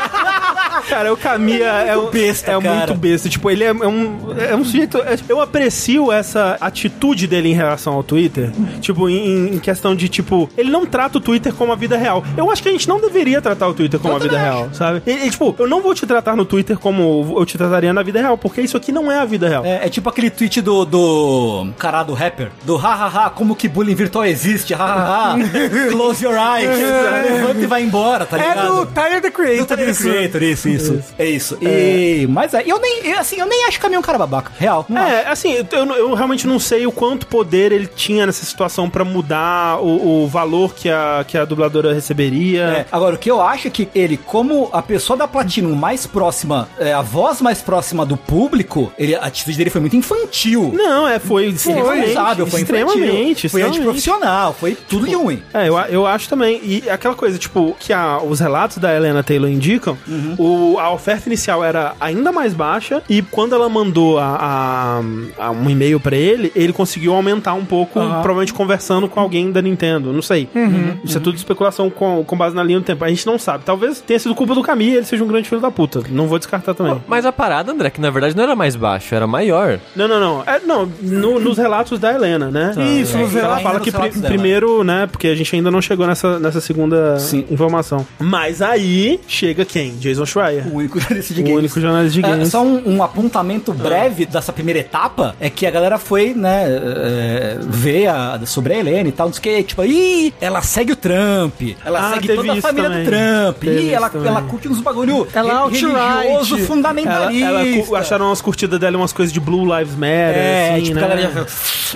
Cara, 0.88 1.12
o 1.12 1.16
Kamiya 1.16 1.64
é, 1.66 1.96
um- 1.96 2.10
besta, 2.10 2.52
é 2.52 2.60
cara. 2.60 2.76
muito 2.76 2.94
besta. 2.94 3.28
Tipo, 3.28 3.50
ele 3.50 3.64
é, 3.64 3.68
é 3.68 3.72
um, 3.72 4.16
é 4.38 4.54
um 4.56 4.64
sujeito. 4.64 4.98
é- 4.98 5.16
eu 5.28 5.40
aprecio 5.40 6.12
essa 6.12 6.56
atitude 6.60 7.26
dele 7.26 7.50
em 7.50 7.54
relação 7.54 7.94
ao 7.94 8.02
Twitter. 8.02 8.50
Tipo, 8.80 9.08
em, 9.08 9.54
em 9.54 9.58
questão 9.58 9.94
de, 9.94 10.08
tipo, 10.08 10.48
ele 10.56 10.70
não 10.70 10.86
trata 10.86 11.18
o 11.18 11.20
Twitter 11.20 11.52
como 11.54 11.72
a 11.72 11.76
vida 11.76 11.96
real. 11.96 12.22
Eu 12.36 12.50
acho 12.50 12.62
que 12.62 12.68
a 12.68 12.72
gente 12.72 12.88
não 12.88 13.00
deveria 13.00 13.40
tratar 13.42 13.68
o 13.68 13.74
Twitter 13.74 13.98
como 14.00 14.14
a 14.16 14.18
vida 14.18 14.38
real, 14.38 14.68
sabe? 14.72 15.02
E, 15.06 15.10
e, 15.26 15.30
tipo, 15.30 15.54
eu 15.58 15.66
não 15.66 15.80
vou 15.80 15.94
te 15.94 16.06
tratar 16.06 16.36
no 16.36 16.44
Twitter 16.44 16.78
como 16.78 17.34
eu 17.38 17.44
te 17.44 17.56
trataria 17.58 17.92
na 17.92 18.02
vida 18.02 18.20
real, 18.20 18.38
porque 18.38 18.60
isso 18.60 18.76
aqui 18.76 18.92
não 18.92 19.10
é 19.10 19.18
a 19.18 19.24
vida 19.24 19.48
real. 19.48 19.64
É, 19.64 19.86
é 19.86 19.88
tipo 19.88 20.08
aquele 20.08 20.30
tweet 20.30 20.60
do, 20.60 20.84
do 20.84 21.68
cara 21.78 22.02
do 22.02 22.14
rapper, 22.14 22.50
do 22.64 22.76
hahaha, 22.76 23.30
como 23.30 23.54
que 23.56 23.68
bullying 23.68 23.94
virtual 23.94 24.24
existe, 24.24 24.72
hahaha, 24.74 25.36
close 25.90 26.24
your 26.24 26.34
eyes, 26.36 26.68
levanta 27.30 27.60
e 27.60 27.66
vai 27.66 27.82
embora, 27.82 28.24
tá 28.26 28.38
É 28.38 28.48
ligado? 28.48 28.76
do 28.76 28.86
Tyler 28.86 29.20
the 29.20 29.30
Creator. 29.30 29.66
Tyler, 29.66 29.88
isso. 29.90 30.02
Creator, 30.02 30.42
isso, 30.42 30.68
isso. 30.68 30.75
É 31.18 31.24
isso. 31.26 31.56
E, 31.60 32.26
mas 32.28 32.54
é, 32.54 32.62
eu 32.66 32.78
nem, 32.80 33.06
eu, 33.06 33.18
assim, 33.18 33.38
eu 33.38 33.46
nem 33.46 33.64
acho 33.64 33.72
que 33.72 33.78
o 33.78 33.82
Caminhão 33.82 33.98
é 33.98 34.02
um 34.02 34.06
cara 34.06 34.18
babaca. 34.18 34.52
Real. 34.58 34.84
Não 34.88 35.00
acho. 35.02 35.12
É, 35.12 35.26
assim, 35.28 35.52
eu, 35.72 35.84
eu 35.94 36.14
realmente 36.14 36.46
não 36.46 36.58
sei 36.58 36.86
o 36.86 36.92
quanto 36.92 37.26
poder 37.26 37.72
ele 37.72 37.86
tinha 37.86 38.26
nessa 38.26 38.44
situação 38.44 38.88
pra 38.90 39.04
mudar 39.04 39.78
o, 39.80 40.24
o 40.24 40.28
valor 40.28 40.74
que 40.74 40.88
a, 40.88 41.24
que 41.26 41.36
a 41.38 41.44
dubladora 41.44 41.92
receberia. 41.92 42.62
É, 42.62 42.86
Agora, 42.90 43.14
o 43.14 43.18
que 43.18 43.30
eu 43.30 43.40
acho 43.40 43.68
é 43.68 43.70
que 43.70 43.88
ele, 43.94 44.16
como 44.16 44.68
a 44.72 44.82
pessoa 44.82 45.16
da 45.16 45.26
Platinum 45.28 45.74
mais 45.74 46.06
próxima, 46.06 46.68
é, 46.78 46.92
a 46.92 47.02
voz 47.02 47.40
mais 47.40 47.60
próxima 47.60 48.04
do 48.06 48.16
público, 48.16 48.92
ele, 48.98 49.14
a 49.14 49.20
atitude 49.26 49.56
dele 49.58 49.70
foi 49.70 49.80
muito 49.80 49.96
infantil. 49.96 50.72
Não, 50.74 51.06
é, 51.08 51.18
foi 51.18 51.44
Ele 51.46 51.58
foi 51.58 51.72
extremamente, 51.72 52.06
responsável, 52.06 52.46
foi 52.46 52.60
infantil, 52.62 53.66
antiprofissional, 53.66 54.52
foi 54.54 54.74
tudo 54.74 55.06
de 55.06 55.14
ruim. 55.14 55.42
É, 55.52 55.68
eu, 55.68 55.76
eu 55.78 56.06
acho 56.06 56.28
também. 56.28 56.60
E 56.62 56.88
aquela 56.88 57.14
coisa, 57.14 57.38
tipo, 57.38 57.76
que 57.78 57.92
a- 57.92 58.18
os 58.22 58.40
relatos 58.40 58.78
da 58.78 58.94
Helena 58.94 59.22
Taylor 59.22 59.48
indicam, 59.50 59.96
Uhum. 60.06 60.34
o, 60.38 60.65
a 60.78 60.90
oferta 60.92 61.28
inicial 61.28 61.64
era 61.64 61.94
ainda 62.00 62.32
mais 62.32 62.52
baixa, 62.52 63.02
e 63.08 63.22
quando 63.22 63.54
ela 63.54 63.68
mandou 63.68 64.18
a, 64.18 65.00
a- 65.38 65.46
a 65.46 65.50
um 65.50 65.68
e-mail 65.70 65.98
pra 66.00 66.16
ele, 66.16 66.50
ele 66.54 66.72
conseguiu 66.72 67.14
aumentar 67.14 67.54
um 67.54 67.64
pouco, 67.64 67.94
provavelmente 68.00 68.52
conversando 68.52 69.08
com 69.08 69.20
alguém 69.20 69.50
da 69.52 69.62
Nintendo. 69.62 70.12
Não 70.12 70.22
sei. 70.22 70.48
Uhum. 70.54 70.96
Isso 71.04 71.16
é 71.16 71.20
tudo 71.20 71.36
especulação 71.36 71.88
com, 71.90 72.24
com 72.24 72.36
base 72.36 72.54
na 72.54 72.62
linha 72.62 72.78
do 72.80 72.84
tempo. 72.84 73.04
A 73.04 73.08
gente 73.08 73.26
não 73.26 73.38
sabe. 73.38 73.64
Talvez 73.64 74.00
tenha 74.00 74.18
sido 74.18 74.34
culpa 74.34 74.54
do 74.54 74.62
Camille 74.62 74.92
e 74.92 74.96
ele 74.96 75.06
seja 75.06 75.22
um 75.24 75.26
grande 75.28 75.48
filho 75.48 75.60
da 75.60 75.70
puta. 75.70 76.02
Não 76.10 76.26
vou 76.26 76.38
descartar 76.38 76.74
também. 76.74 77.00
Mas 77.06 77.24
a 77.26 77.32
parada, 77.32 77.72
André, 77.72 77.90
que 77.90 78.00
na 78.00 78.10
verdade 78.10 78.36
não 78.36 78.42
era 78.44 78.56
mais 78.56 78.74
baixo, 78.76 79.14
era 79.14 79.26
maior. 79.26 79.78
Não, 79.94 80.06
não, 80.08 80.20
não. 80.20 80.42
É, 80.46 80.60
não, 80.60 80.90
no- 81.02 81.40
nos 81.40 81.58
relatos 81.58 81.98
da 81.98 82.12
Helena, 82.12 82.50
né? 82.50 82.72
Isso, 83.00 83.16
nos 83.16 83.30
ela 83.34 83.56
relatos- 83.56 83.62
fala 83.62 83.78
ainda 83.78 84.08
que 84.10 84.18
dela. 84.18 84.32
primeiro, 84.34 84.82
né? 84.84 85.06
Porque 85.10 85.28
a 85.28 85.34
gente 85.34 85.54
ainda 85.54 85.70
não 85.70 85.80
chegou 85.82 86.06
nessa, 86.06 86.38
nessa 86.38 86.60
segunda 86.60 87.18
Sim. 87.18 87.44
informação. 87.50 88.06
Mas 88.18 88.60
aí 88.62 89.20
chega 89.26 89.64
quem? 89.64 89.96
Jason 89.96 90.24
Schreier. 90.26 90.55
O 90.62 90.74
único 90.76 90.98
jornalista 91.00 91.34
de 91.34 91.40
O 91.40 91.44
games. 91.44 91.58
único 91.58 91.80
jornalista 91.80 92.20
de 92.20 92.26
É, 92.26 92.30
games. 92.30 92.48
só 92.48 92.62
um, 92.62 92.96
um 92.96 93.02
apontamento 93.02 93.72
breve 93.72 94.26
dessa 94.26 94.52
primeira 94.52 94.80
etapa 94.80 95.34
é 95.40 95.48
que 95.50 95.66
a 95.66 95.70
galera 95.70 95.98
foi, 95.98 96.34
né, 96.34 96.64
é, 96.68 97.56
ver 97.60 98.06
a- 98.08 98.40
sobre 98.46 98.74
a 98.74 98.78
Helena 98.78 99.08
e 99.08 99.12
tal, 99.12 99.26
não 99.28 99.34
sei 99.34 99.40
o 99.40 99.42
que, 99.58 99.62
tipo, 99.64 99.84
ih, 99.84 100.32
ela 100.40 100.62
segue 100.62 100.92
o 100.92 100.96
Trump, 100.96 101.60
ela 101.84 101.98
Ah, 102.10 102.14
segue 102.14 102.28
toda 102.34 102.52
a 102.52 102.56
família 102.60 102.90
também. 102.90 103.04
do 103.04 103.10
Trump, 103.10 103.56
Teve 103.60 103.80
ih, 103.82 103.90
ela, 103.94 104.08
também. 104.10 104.28
ela 104.28 104.42
curte 104.42 104.68
uns 104.68 104.80
bagulho 104.80 105.26
Ela 105.34 105.48
é 105.48 105.52
re- 105.52 105.58
alt-right. 105.58 106.28
religioso 106.28 106.56
Ela, 106.56 106.66
fundamentalista. 106.66 107.46
ela 107.46 107.84
cu- 107.86 107.96
acharam 107.96 108.30
as 108.32 108.40
curtidas 108.40 108.78
dela 108.80 108.96
umas 108.96 109.12
coisas 109.12 109.32
de 109.32 109.40
Blue 109.40 109.64
Lives 109.76 109.94
Matter, 109.94 110.06
É, 110.36 110.70
assim, 110.74 110.82
tipo, 110.84 110.94
né? 110.96 111.04
a 111.04 111.08
galera 111.08 111.32
já... 111.32 111.46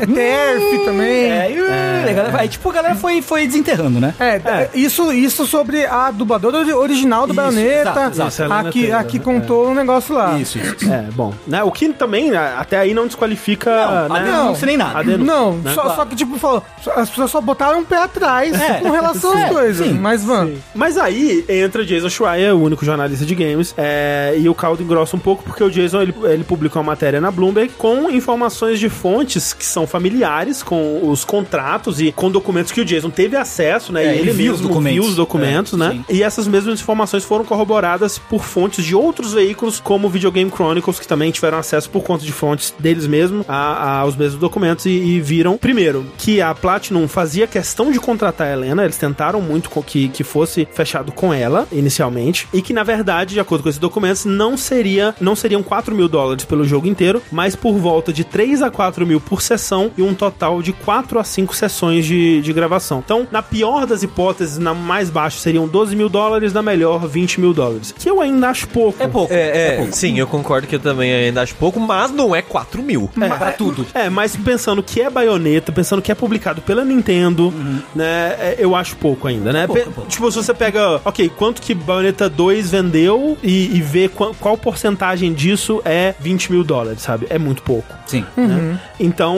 É 0.03 0.07
TERF 0.07 0.85
também. 0.85 1.31
É, 1.31 1.51
e, 1.51 2.15
galera- 2.15 2.41
aí, 2.41 2.49
tipo, 2.49 2.71
a 2.71 2.73
galera 2.73 2.95
foi, 2.95 3.21
foi 3.23 3.47
desenterrando, 3.47 4.01
né? 4.01 4.15
É, 4.21 4.69
Isso, 4.75 5.13
isso 5.13 5.47
sobre 5.47 5.85
a 5.85 6.11
dubladora 6.11 6.59
ori- 6.59 6.73
original 6.73 7.27
do 7.27 7.33
Isso, 7.33 7.43
Bayonetta. 7.43 7.91
exato, 7.91 8.11
exato. 8.11 8.50
A 8.51 8.55
Helena 8.55 8.69
Aqui, 8.69 8.81
Taylor. 8.83 9.01
aqui 9.01 9.19
contou 9.19 9.69
um 9.69 9.75
negócio 9.75 10.15
lá. 10.15 10.39
Isso, 10.39 10.59
isso. 10.59 10.91
É, 10.93 11.03
bom. 11.13 11.33
Né, 11.47 11.63
o 11.63 11.71
que 11.71 11.89
também, 11.91 12.31
né, 12.31 12.55
até 12.57 12.79
aí, 12.79 12.95
não 12.95 13.07
desqualifica. 13.07 13.71
Não, 14.09 14.17
a 14.17 14.21
né, 14.21 14.31
denúncia 14.31 14.67
nem 14.67 14.77
nada. 14.77 14.99
a 14.99 15.03
denúncia, 15.03 15.25
Não, 15.35 15.53
né? 15.59 15.75
só, 15.75 15.95
só 15.97 16.05
que, 16.05 16.15
tipo, 16.17 16.39
falou, 16.39 16.63
as 16.97 17.09
pessoas 17.11 17.31
só 17.31 17.41
botaram 17.41 17.81
um 17.81 17.85
pé 17.85 17.97
atrás 18.03 18.59
É, 18.61 18.81
com 18.81 18.91
relação 18.91 19.33
às 19.37 19.49
coisas. 19.51 19.87
sim, 19.87 19.95
mas, 19.95 20.25
Van, 20.25 20.51
Mas 20.75 20.97
aí 20.99 21.45
entra 21.49 21.85
Jason 21.85 22.09
Schreier, 22.09 22.55
o 22.55 22.63
único 22.63 22.85
jornalista 22.85 23.25
de 23.25 23.35
games, 23.35 23.75
é, 23.77 24.35
e 24.39 24.49
o 24.49 24.55
caldo 24.55 24.83
engrossa 24.83 25.17
um 25.17 25.21
pouco 25.21 25.43
porque 25.43 25.63
o 25.65 25.71
Jason 25.71 26.01
ele, 26.03 26.15
ele 26.25 26.45
publicou 26.45 26.81
uma 26.83 26.91
matéria 26.93 27.21
na 27.21 27.31
Bloomberg 27.31 27.73
com 27.79 28.11
informações 28.11 28.79
de 28.79 28.89
fontes 28.89 29.53
que 29.53 29.65
são 29.65 29.87
familiares 29.87 30.63
com 30.63 31.09
os 31.09 31.25
contratos 31.25 32.01
e 32.01 32.13
com 32.13 32.31
documentos 32.31 32.73
que 32.73 32.81
o 32.81 32.85
Jason 32.85 33.11
teve 33.11 33.37
acesso, 33.37 33.93
né? 33.93 34.05
É, 34.05 34.07
e 34.07 34.19
ele, 34.19 34.19
ele 34.21 34.33
viu 34.33 34.53
os 34.53 34.61
mesmo 34.61 34.69
documentos. 34.69 35.01
viu 35.01 35.11
os 35.11 35.17
documentos, 35.17 35.73
É, 35.75 35.77
né? 35.77 35.91
sim. 35.93 36.05
E 36.09 36.23
essas 36.23 36.47
mesmas 36.49 36.81
informações 36.81 37.25
foram 37.25 37.45
corroboradas 37.45 38.19
por 38.19 38.40
fontes 38.45 38.85
de 38.85 38.95
outros 38.95 39.33
veículos, 39.33 39.81
como 39.81 40.07
o 40.07 40.11
Video 40.11 40.31
Game 40.31 40.51
Chronicles, 40.51 40.99
que 40.99 41.07
também 41.07 41.31
tiveram 41.31 41.59
acesso 41.59 41.89
por 41.91 42.03
conta 42.03 42.25
de 42.25 42.33
fontes 42.33 42.75
deles 42.79 43.07
mesmos 43.07 43.45
a- 43.49 43.99
aos 44.01 44.17
mesmos 44.17 44.41
documentos 44.41 44.87
e, 44.87 44.91
e 44.91 45.21
viram, 45.21 45.57
primeiro, 45.57 46.07
que 46.19 46.41
a 46.41 46.55
Platinum 46.55 47.07
fazia 47.09 47.47
questão 47.47 47.91
de 47.91 47.99
contratar 48.01 48.47
a 48.49 48.53
Helena, 48.53 48.85
eles 48.85 48.97
tentaram 48.97 49.41
muito 49.41 49.71
que, 49.83 50.09
que 50.09 50.23
fosse 50.25 50.69
fechado 50.73 51.11
com 51.13 51.33
ela, 51.33 51.67
inicialmente, 51.73 52.47
e 52.53 52.63
que, 52.63 52.73
na 52.73 52.83
verdade, 52.83 53.35
de 53.35 53.41
acordo 53.41 53.63
com 53.63 53.69
esses 53.69 53.79
documentos, 53.79 54.25
não 54.25 54.57
seria 54.57 55.15
não 55.21 55.35
seriam 55.37 55.63
4 55.63 55.95
mil 55.95 56.09
dólares 56.09 56.45
pelo 56.45 56.65
jogo 56.65 56.87
inteiro, 56.87 57.23
mas 57.33 57.55
por 57.57 57.75
volta 57.79 58.13
de 58.13 58.25
3 58.25 58.63
a 58.63 58.71
4 58.71 59.07
mil 59.07 59.21
por 59.21 59.43
sessão 59.43 59.91
e 59.97 60.03
um 60.03 60.15
total 60.15 60.63
de 60.63 60.73
4 60.73 61.19
a 61.19 61.25
5 61.25 61.55
sessões 61.55 62.05
de, 62.07 62.41
de 62.41 62.53
gravação. 62.53 63.03
Então, 63.05 63.27
na 63.31 63.43
pior 63.43 63.87
das 63.87 64.03
hipóteses, 64.03 64.59
na 64.59 64.75
mais 64.75 65.11
baixa 65.11 65.39
seriam 65.39 65.67
12 65.67 65.97
mil 65.97 66.09
dólares, 66.09 66.53
na 66.53 66.63
melhor 66.63 67.07
20 67.07 67.41
mil 67.41 67.53
dólares. 67.53 67.95
Que 67.99 68.09
eu 68.09 68.21
ainda 68.21 68.30
acho 68.45 68.69
pouco. 68.69 69.03
É 69.03 69.07
pouco. 69.09 69.33
É, 69.33 69.75
é, 69.75 69.77
pouco. 69.77 69.93
sim, 69.95 70.19
eu 70.19 70.27
concordo 70.27 70.67
que 70.67 70.77
eu 70.77 70.81
também 70.81 71.13
ainda 71.13 71.43
acho 71.43 71.55
pouco, 71.55 71.79
mas 71.81 72.11
não 72.11 72.35
é 72.35 72.43
4 72.43 72.83
mil. 72.83 73.11
É, 73.21 73.29
pra 73.29 73.53
tudo. 73.53 73.87
É, 73.95 74.09
mas 74.11 74.37
pensando 74.37 74.83
que 74.83 75.01
é 75.01 75.09
baioneta, 75.11 75.73
pensando 75.73 76.01
que 76.03 76.11
é 76.11 76.15
publicado 76.15 76.61
pela 76.63 76.85
Nintendo, 76.85 77.53
né? 77.95 78.37
é, 78.39 78.57
eu 78.59 78.75
acho 78.75 78.97
pouco 78.97 79.27
ainda, 79.29 79.53
né? 79.53 79.67
pouco, 79.67 79.81
é 79.83 79.85
pouco. 79.85 80.09
Tipo, 80.11 80.31
se 80.31 80.37
você 80.39 80.55
pega, 80.55 81.01
ok, 81.05 81.31
quanto 81.37 81.61
que 81.63 81.75
Bayonetta 81.75 82.29
2 82.29 82.71
vendeu 82.71 83.37
e, 83.43 83.77
e 83.77 83.81
vê 83.81 84.09
qua- 84.09 84.33
qual 84.39 84.57
porcentagem 84.57 85.33
disso 85.33 85.81
é 85.85 86.15
20 86.21 86.53
mil 86.53 86.65
dólares, 86.65 87.03
sabe? 87.03 87.27
É 87.31 87.39
muito 87.39 87.63
pouco. 87.63 87.95
Sim. 88.07 88.25
né? 88.37 88.79
Então, 88.99 89.37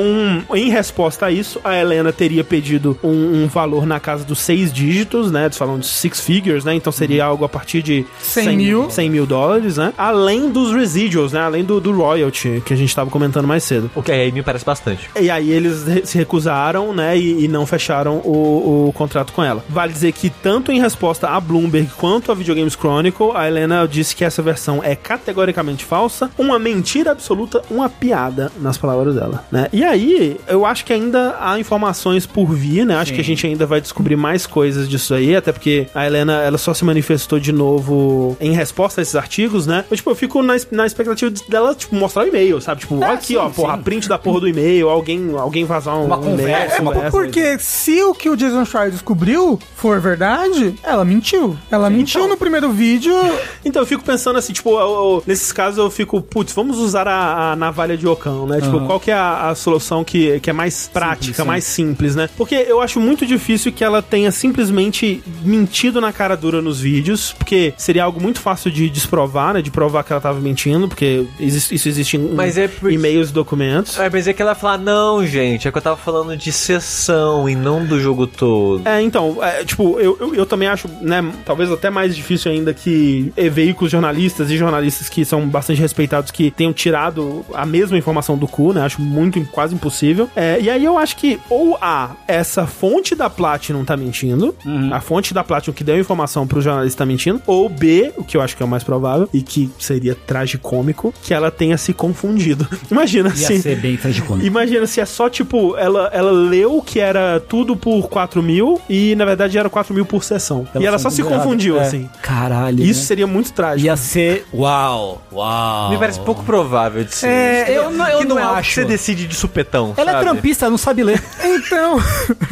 em 0.54 0.70
resposta 0.70 1.26
a 1.26 1.30
isso, 1.30 1.60
a 1.62 1.76
Helena 1.76 2.12
teria 2.12 2.42
pedido 2.42 2.98
um, 3.02 3.44
um 3.44 3.46
valor 3.46 3.86
na 3.86 4.00
casa 4.00 4.24
dos 4.24 4.38
seis 4.40 4.72
dígitos, 4.72 5.30
né? 5.30 5.44
Eles 5.44 5.56
falam 5.56 5.78
de 5.78 5.86
six 5.86 6.20
figures, 6.20 6.64
né? 6.64 6.74
Então 6.74 6.92
seria 6.92 7.24
algo 7.24 7.44
a 7.44 7.48
partir 7.48 7.82
de 7.82 8.04
100 8.20 8.56
mil. 8.56 8.71
100 8.90 9.10
mil 9.10 9.26
dólares, 9.26 9.76
né? 9.76 9.92
Além 9.96 10.50
dos 10.50 10.72
residuals, 10.72 11.32
né? 11.32 11.40
Além 11.40 11.64
do, 11.64 11.80
do 11.80 11.92
royalty, 11.92 12.62
que 12.64 12.72
a 12.72 12.76
gente 12.76 12.94
tava 12.94 13.10
comentando 13.10 13.46
mais 13.46 13.64
cedo. 13.64 13.90
O 13.94 14.02
que 14.02 14.12
aí 14.12 14.32
me 14.32 14.42
parece 14.42 14.64
bastante. 14.64 15.10
E 15.20 15.30
aí 15.30 15.50
eles 15.50 15.84
se 16.04 16.18
recusaram, 16.18 16.92
né, 16.92 17.16
e, 17.16 17.44
e 17.44 17.48
não 17.48 17.66
fecharam 17.66 18.16
o, 18.18 18.88
o 18.88 18.92
contrato 18.92 19.32
com 19.32 19.42
ela. 19.42 19.64
Vale 19.68 19.92
dizer 19.92 20.12
que 20.12 20.30
tanto 20.30 20.72
em 20.72 20.80
resposta 20.80 21.28
a 21.28 21.40
Bloomberg 21.40 21.90
quanto 21.96 22.32
a 22.32 22.34
Videogames 22.34 22.74
Chronicle, 22.74 23.30
a 23.34 23.46
Helena 23.46 23.86
disse 23.86 24.14
que 24.14 24.24
essa 24.24 24.42
versão 24.42 24.80
é 24.82 24.94
categoricamente 24.94 25.84
falsa, 25.84 26.30
uma 26.38 26.58
mentira 26.58 27.12
absoluta, 27.12 27.62
uma 27.70 27.88
piada, 27.88 28.50
nas 28.60 28.78
palavras 28.78 29.14
dela, 29.14 29.44
né? 29.50 29.68
E 29.72 29.84
aí, 29.84 30.38
eu 30.48 30.64
acho 30.64 30.84
que 30.84 30.92
ainda 30.92 31.36
há 31.40 31.58
informações 31.58 32.26
por 32.26 32.52
vir, 32.52 32.84
né? 32.84 32.96
Acho 32.96 33.10
Sim. 33.10 33.14
que 33.16 33.20
a 33.20 33.24
gente 33.24 33.46
ainda 33.46 33.66
vai 33.66 33.80
descobrir 33.80 34.16
mais 34.16 34.46
coisas 34.46 34.88
disso 34.88 35.14
aí, 35.14 35.34
até 35.34 35.52
porque 35.52 35.86
a 35.94 36.06
Helena, 36.06 36.42
ela 36.42 36.58
só 36.58 36.74
se 36.74 36.84
manifestou 36.84 37.38
de 37.38 37.52
novo 37.52 38.36
em 38.40 38.52
resposta 38.62 39.00
a 39.00 39.02
esses 39.02 39.14
artigos, 39.14 39.66
né? 39.66 39.84
Eu, 39.90 39.96
tipo, 39.96 40.10
eu 40.10 40.14
fico 40.14 40.42
na, 40.42 40.54
na 40.70 40.86
expectativa 40.86 41.30
de- 41.30 41.42
dela, 41.48 41.74
tipo, 41.74 41.94
mostrar 41.94 42.24
o 42.24 42.28
e-mail, 42.28 42.60
sabe? 42.60 42.80
Tipo, 42.80 42.96
olha 42.96 43.12
aqui, 43.12 43.26
sim, 43.28 43.36
ó, 43.36 43.48
porra, 43.50 43.76
sim. 43.76 43.82
print 43.82 44.08
da 44.08 44.18
porra 44.18 44.40
do 44.40 44.48
e-mail, 44.48 44.88
alguém, 44.88 45.30
alguém 45.36 45.64
vazar 45.64 45.96
um, 45.98 46.06
Uma 46.06 46.16
um 46.16 46.22
conversa, 46.22 46.80
uma- 46.82 46.92
Porque 47.10 47.58
se 47.58 48.02
o 48.02 48.14
que 48.14 48.28
o 48.30 48.36
Jason 48.36 48.64
Schreier 48.64 48.90
descobriu 48.90 49.58
for 49.76 50.00
verdade, 50.00 50.74
ela 50.82 51.04
mentiu. 51.04 51.56
Ela 51.70 51.90
mentiu 51.90 52.20
então. 52.22 52.30
no 52.30 52.36
primeiro 52.36 52.70
vídeo. 52.72 53.12
Então 53.64 53.82
eu 53.82 53.86
fico 53.86 54.02
pensando 54.02 54.38
assim, 54.38 54.52
tipo, 54.52 54.70
eu- 54.70 54.78
eu- 54.80 55.22
nesses 55.26 55.52
casos 55.52 55.78
eu 55.78 55.88
fico, 55.90 56.20
putz, 56.20 56.52
vamos 56.52 56.78
usar 56.78 57.06
a, 57.06 57.52
a 57.52 57.56
navalha 57.56 57.96
de 57.96 58.06
Ocão, 58.08 58.46
né? 58.46 58.60
Tipo, 58.60 58.80
qual 58.86 58.98
que 58.98 59.10
é 59.10 59.14
a, 59.14 59.50
a 59.50 59.54
solução 59.54 60.02
que, 60.04 60.40
que 60.40 60.50
é 60.50 60.52
mais 60.52 60.90
prática, 60.92 61.42
sim. 61.42 61.48
mais 61.48 61.64
simples, 61.64 62.16
né? 62.16 62.28
Porque 62.36 62.54
eu 62.54 62.80
acho 62.80 62.98
muito 63.00 63.24
difícil 63.24 63.72
que 63.72 63.84
ela 63.84 64.02
tenha 64.02 64.30
simplesmente 64.32 65.22
mentido 65.44 66.00
na 66.00 66.12
cara 66.12 66.36
dura 66.36 66.60
nos 66.60 66.80
vídeos, 66.80 67.32
porque 67.38 67.72
seria 67.76 68.04
algo 68.04 68.20
muito 68.20 68.40
fácil 68.40 68.51
de 68.70 68.88
desprovar, 68.90 69.54
né? 69.54 69.62
De 69.62 69.70
provar 69.70 70.02
que 70.04 70.12
ela 70.12 70.20
tava 70.20 70.40
mentindo, 70.40 70.88
porque 70.88 71.24
isso 71.40 71.72
existe 71.88 72.16
em 72.16 72.34
Mas 72.34 72.56
é 72.58 72.68
porque- 72.68 72.94
e-mails 72.94 73.30
e 73.30 73.32
documentos. 73.32 73.98
É, 73.98 74.08
mas 74.10 74.26
é 74.28 74.32
que 74.32 74.42
ela 74.42 74.52
vai 74.52 74.60
falar, 74.60 74.78
não, 74.78 75.24
gente, 75.26 75.66
é 75.68 75.72
que 75.72 75.78
eu 75.78 75.82
tava 75.82 75.96
falando 75.96 76.36
de 76.36 76.52
sessão 76.52 77.48
e 77.48 77.54
não 77.54 77.84
do 77.84 78.00
jogo 78.00 78.26
todo. 78.26 78.86
É, 78.86 79.00
então, 79.00 79.38
é, 79.42 79.64
tipo, 79.64 79.98
eu, 80.00 80.16
eu, 80.20 80.34
eu 80.34 80.46
também 80.46 80.68
acho, 80.68 80.88
né, 81.00 81.22
talvez 81.44 81.70
até 81.70 81.90
mais 81.90 82.14
difícil 82.14 82.50
ainda 82.52 82.72
que 82.74 83.32
veículos 83.50 83.90
jornalistas 83.90 84.50
e 84.50 84.56
jornalistas 84.56 85.08
que 85.08 85.24
são 85.24 85.46
bastante 85.48 85.80
respeitados 85.80 86.30
que 86.30 86.50
tenham 86.50 86.72
tirado 86.72 87.44
a 87.54 87.64
mesma 87.64 87.96
informação 87.96 88.36
do 88.36 88.46
cu, 88.48 88.72
né? 88.72 88.82
Acho 88.82 89.00
muito, 89.00 89.42
quase 89.46 89.74
impossível. 89.74 90.28
É, 90.36 90.60
e 90.60 90.68
aí 90.70 90.84
eu 90.84 90.98
acho 90.98 91.16
que 91.16 91.38
ou 91.48 91.76
A, 91.80 92.10
essa 92.28 92.66
fonte 92.66 93.14
da 93.14 93.28
Platinum 93.30 93.84
tá 93.84 93.96
mentindo, 93.96 94.54
a 94.92 95.00
fonte 95.00 95.32
da 95.32 95.42
Platinum 95.44 95.74
que 95.74 95.84
deu 95.84 95.94
a 95.94 95.98
informação 95.98 96.46
pro 96.46 96.60
jornalista 96.60 96.98
tá 96.98 97.06
mentindo, 97.06 97.40
ou 97.46 97.68
B, 97.68 98.12
o 98.16 98.24
que 98.24 98.36
eu 98.36 98.41
acho 98.42 98.56
que 98.56 98.62
é 98.62 98.66
o 98.66 98.68
mais 98.68 98.82
provável, 98.84 99.28
e 99.32 99.40
que 99.42 99.70
seria 99.78 100.14
tragicômico, 100.14 101.12
que 101.22 101.32
ela 101.32 101.50
tenha 101.50 101.76
se 101.78 101.92
confundido. 101.92 102.66
Imagina 102.90 103.28
Ia 103.30 103.34
se. 103.46 103.62
ser 103.62 103.76
bem 103.76 103.96
tragicômico. 103.96 104.46
Imagina 104.46 104.86
se 104.86 105.00
é 105.00 105.04
só, 105.06 105.28
tipo, 105.28 105.76
ela, 105.76 106.10
ela 106.12 106.30
leu 106.30 106.82
que 106.84 107.00
era 107.00 107.40
tudo 107.40 107.76
por 107.76 108.08
4 108.08 108.42
mil 108.42 108.80
e 108.88 109.14
na 109.16 109.24
verdade 109.24 109.56
era 109.58 109.68
4 109.70 109.94
mil 109.94 110.04
por 110.04 110.24
sessão. 110.24 110.66
e 110.78 110.84
ela 110.86 110.98
só 110.98 111.08
se 111.10 111.22
confundiu 111.22 111.42
confundiu, 111.42 111.74
errado. 111.76 111.86
assim. 111.88 112.10
É. 112.14 112.18
Caralho. 112.22 112.82
Isso 112.84 113.00
né? 113.00 113.06
seria 113.06 113.26
muito 113.26 113.52
trágico. 113.52 113.86
Ia 113.86 113.96
ser. 113.96 114.46
Uau, 114.52 115.22
uau. 115.32 115.90
Me 115.90 115.98
parece 115.98 116.20
pouco 116.20 116.42
provável 116.44 117.04
de 117.04 117.14
ser. 117.14 117.26
É, 117.28 117.76
eu 117.76 117.90
não- 117.90 118.08
eu 118.08 118.18
que 118.18 118.24
não, 118.24 118.36
não 118.36 118.38
é 118.38 118.42
algo 118.42 118.54
que 118.54 118.60
acho. 118.60 118.74
você 118.74 118.84
decide 118.84 119.26
de 119.26 119.34
supetão. 119.34 119.94
Ela 119.96 120.10
é 120.10 120.14
sabe? 120.14 120.24
trampista, 120.24 120.64
ela 120.66 120.70
não 120.70 120.78
sabe 120.78 121.02
ler. 121.02 121.22
Então, 121.64 121.98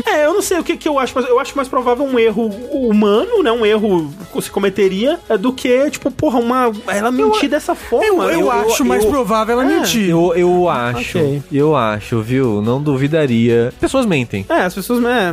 É, 0.07 0.25
eu 0.27 0.35
não 0.35 0.43
sei 0.43 0.59
o 0.59 0.65
que, 0.65 0.77
que 0.77 0.89
eu 0.89 0.99
acho, 0.99 1.13
mas 1.15 1.27
eu 1.29 1.39
acho 1.39 1.55
mais 1.57 1.69
provável 1.69 2.05
um 2.05 2.19
erro 2.19 2.47
humano, 2.73 3.43
né? 3.43 3.51
Um 3.53 3.65
erro 3.65 4.11
que 4.33 4.43
se 4.43 4.51
cometeria 4.51 5.19
é, 5.29 5.37
do 5.37 5.53
que, 5.53 5.80
tipo, 5.89 6.11
porra, 6.11 6.39
uma. 6.39 6.71
Ela 6.89 7.11
mentir 7.11 7.49
dessa 7.49 7.75
forma. 7.75 8.25
eu, 8.25 8.41
eu, 8.41 8.51
acho 8.51 8.85
mais 8.85 9.05
eu- 9.05 9.11
provável 9.11 9.61
ela 9.61 9.71
é, 9.71 9.77
mentir. 9.79 10.11
Eu, 10.11 10.35
eu 10.35 10.69
acho, 10.69 11.19
Ok. 11.19 11.43
eu 11.53 11.77
acho, 11.77 12.21
viu? 12.21 12.61
Não 12.61 12.83
duvidaria. 12.83 13.73
Pessoas 13.81 14.05
mentem. 14.05 14.45
É, 14.49 14.63
as 14.63 14.75
pessoas. 14.75 15.03
É, 15.05 15.33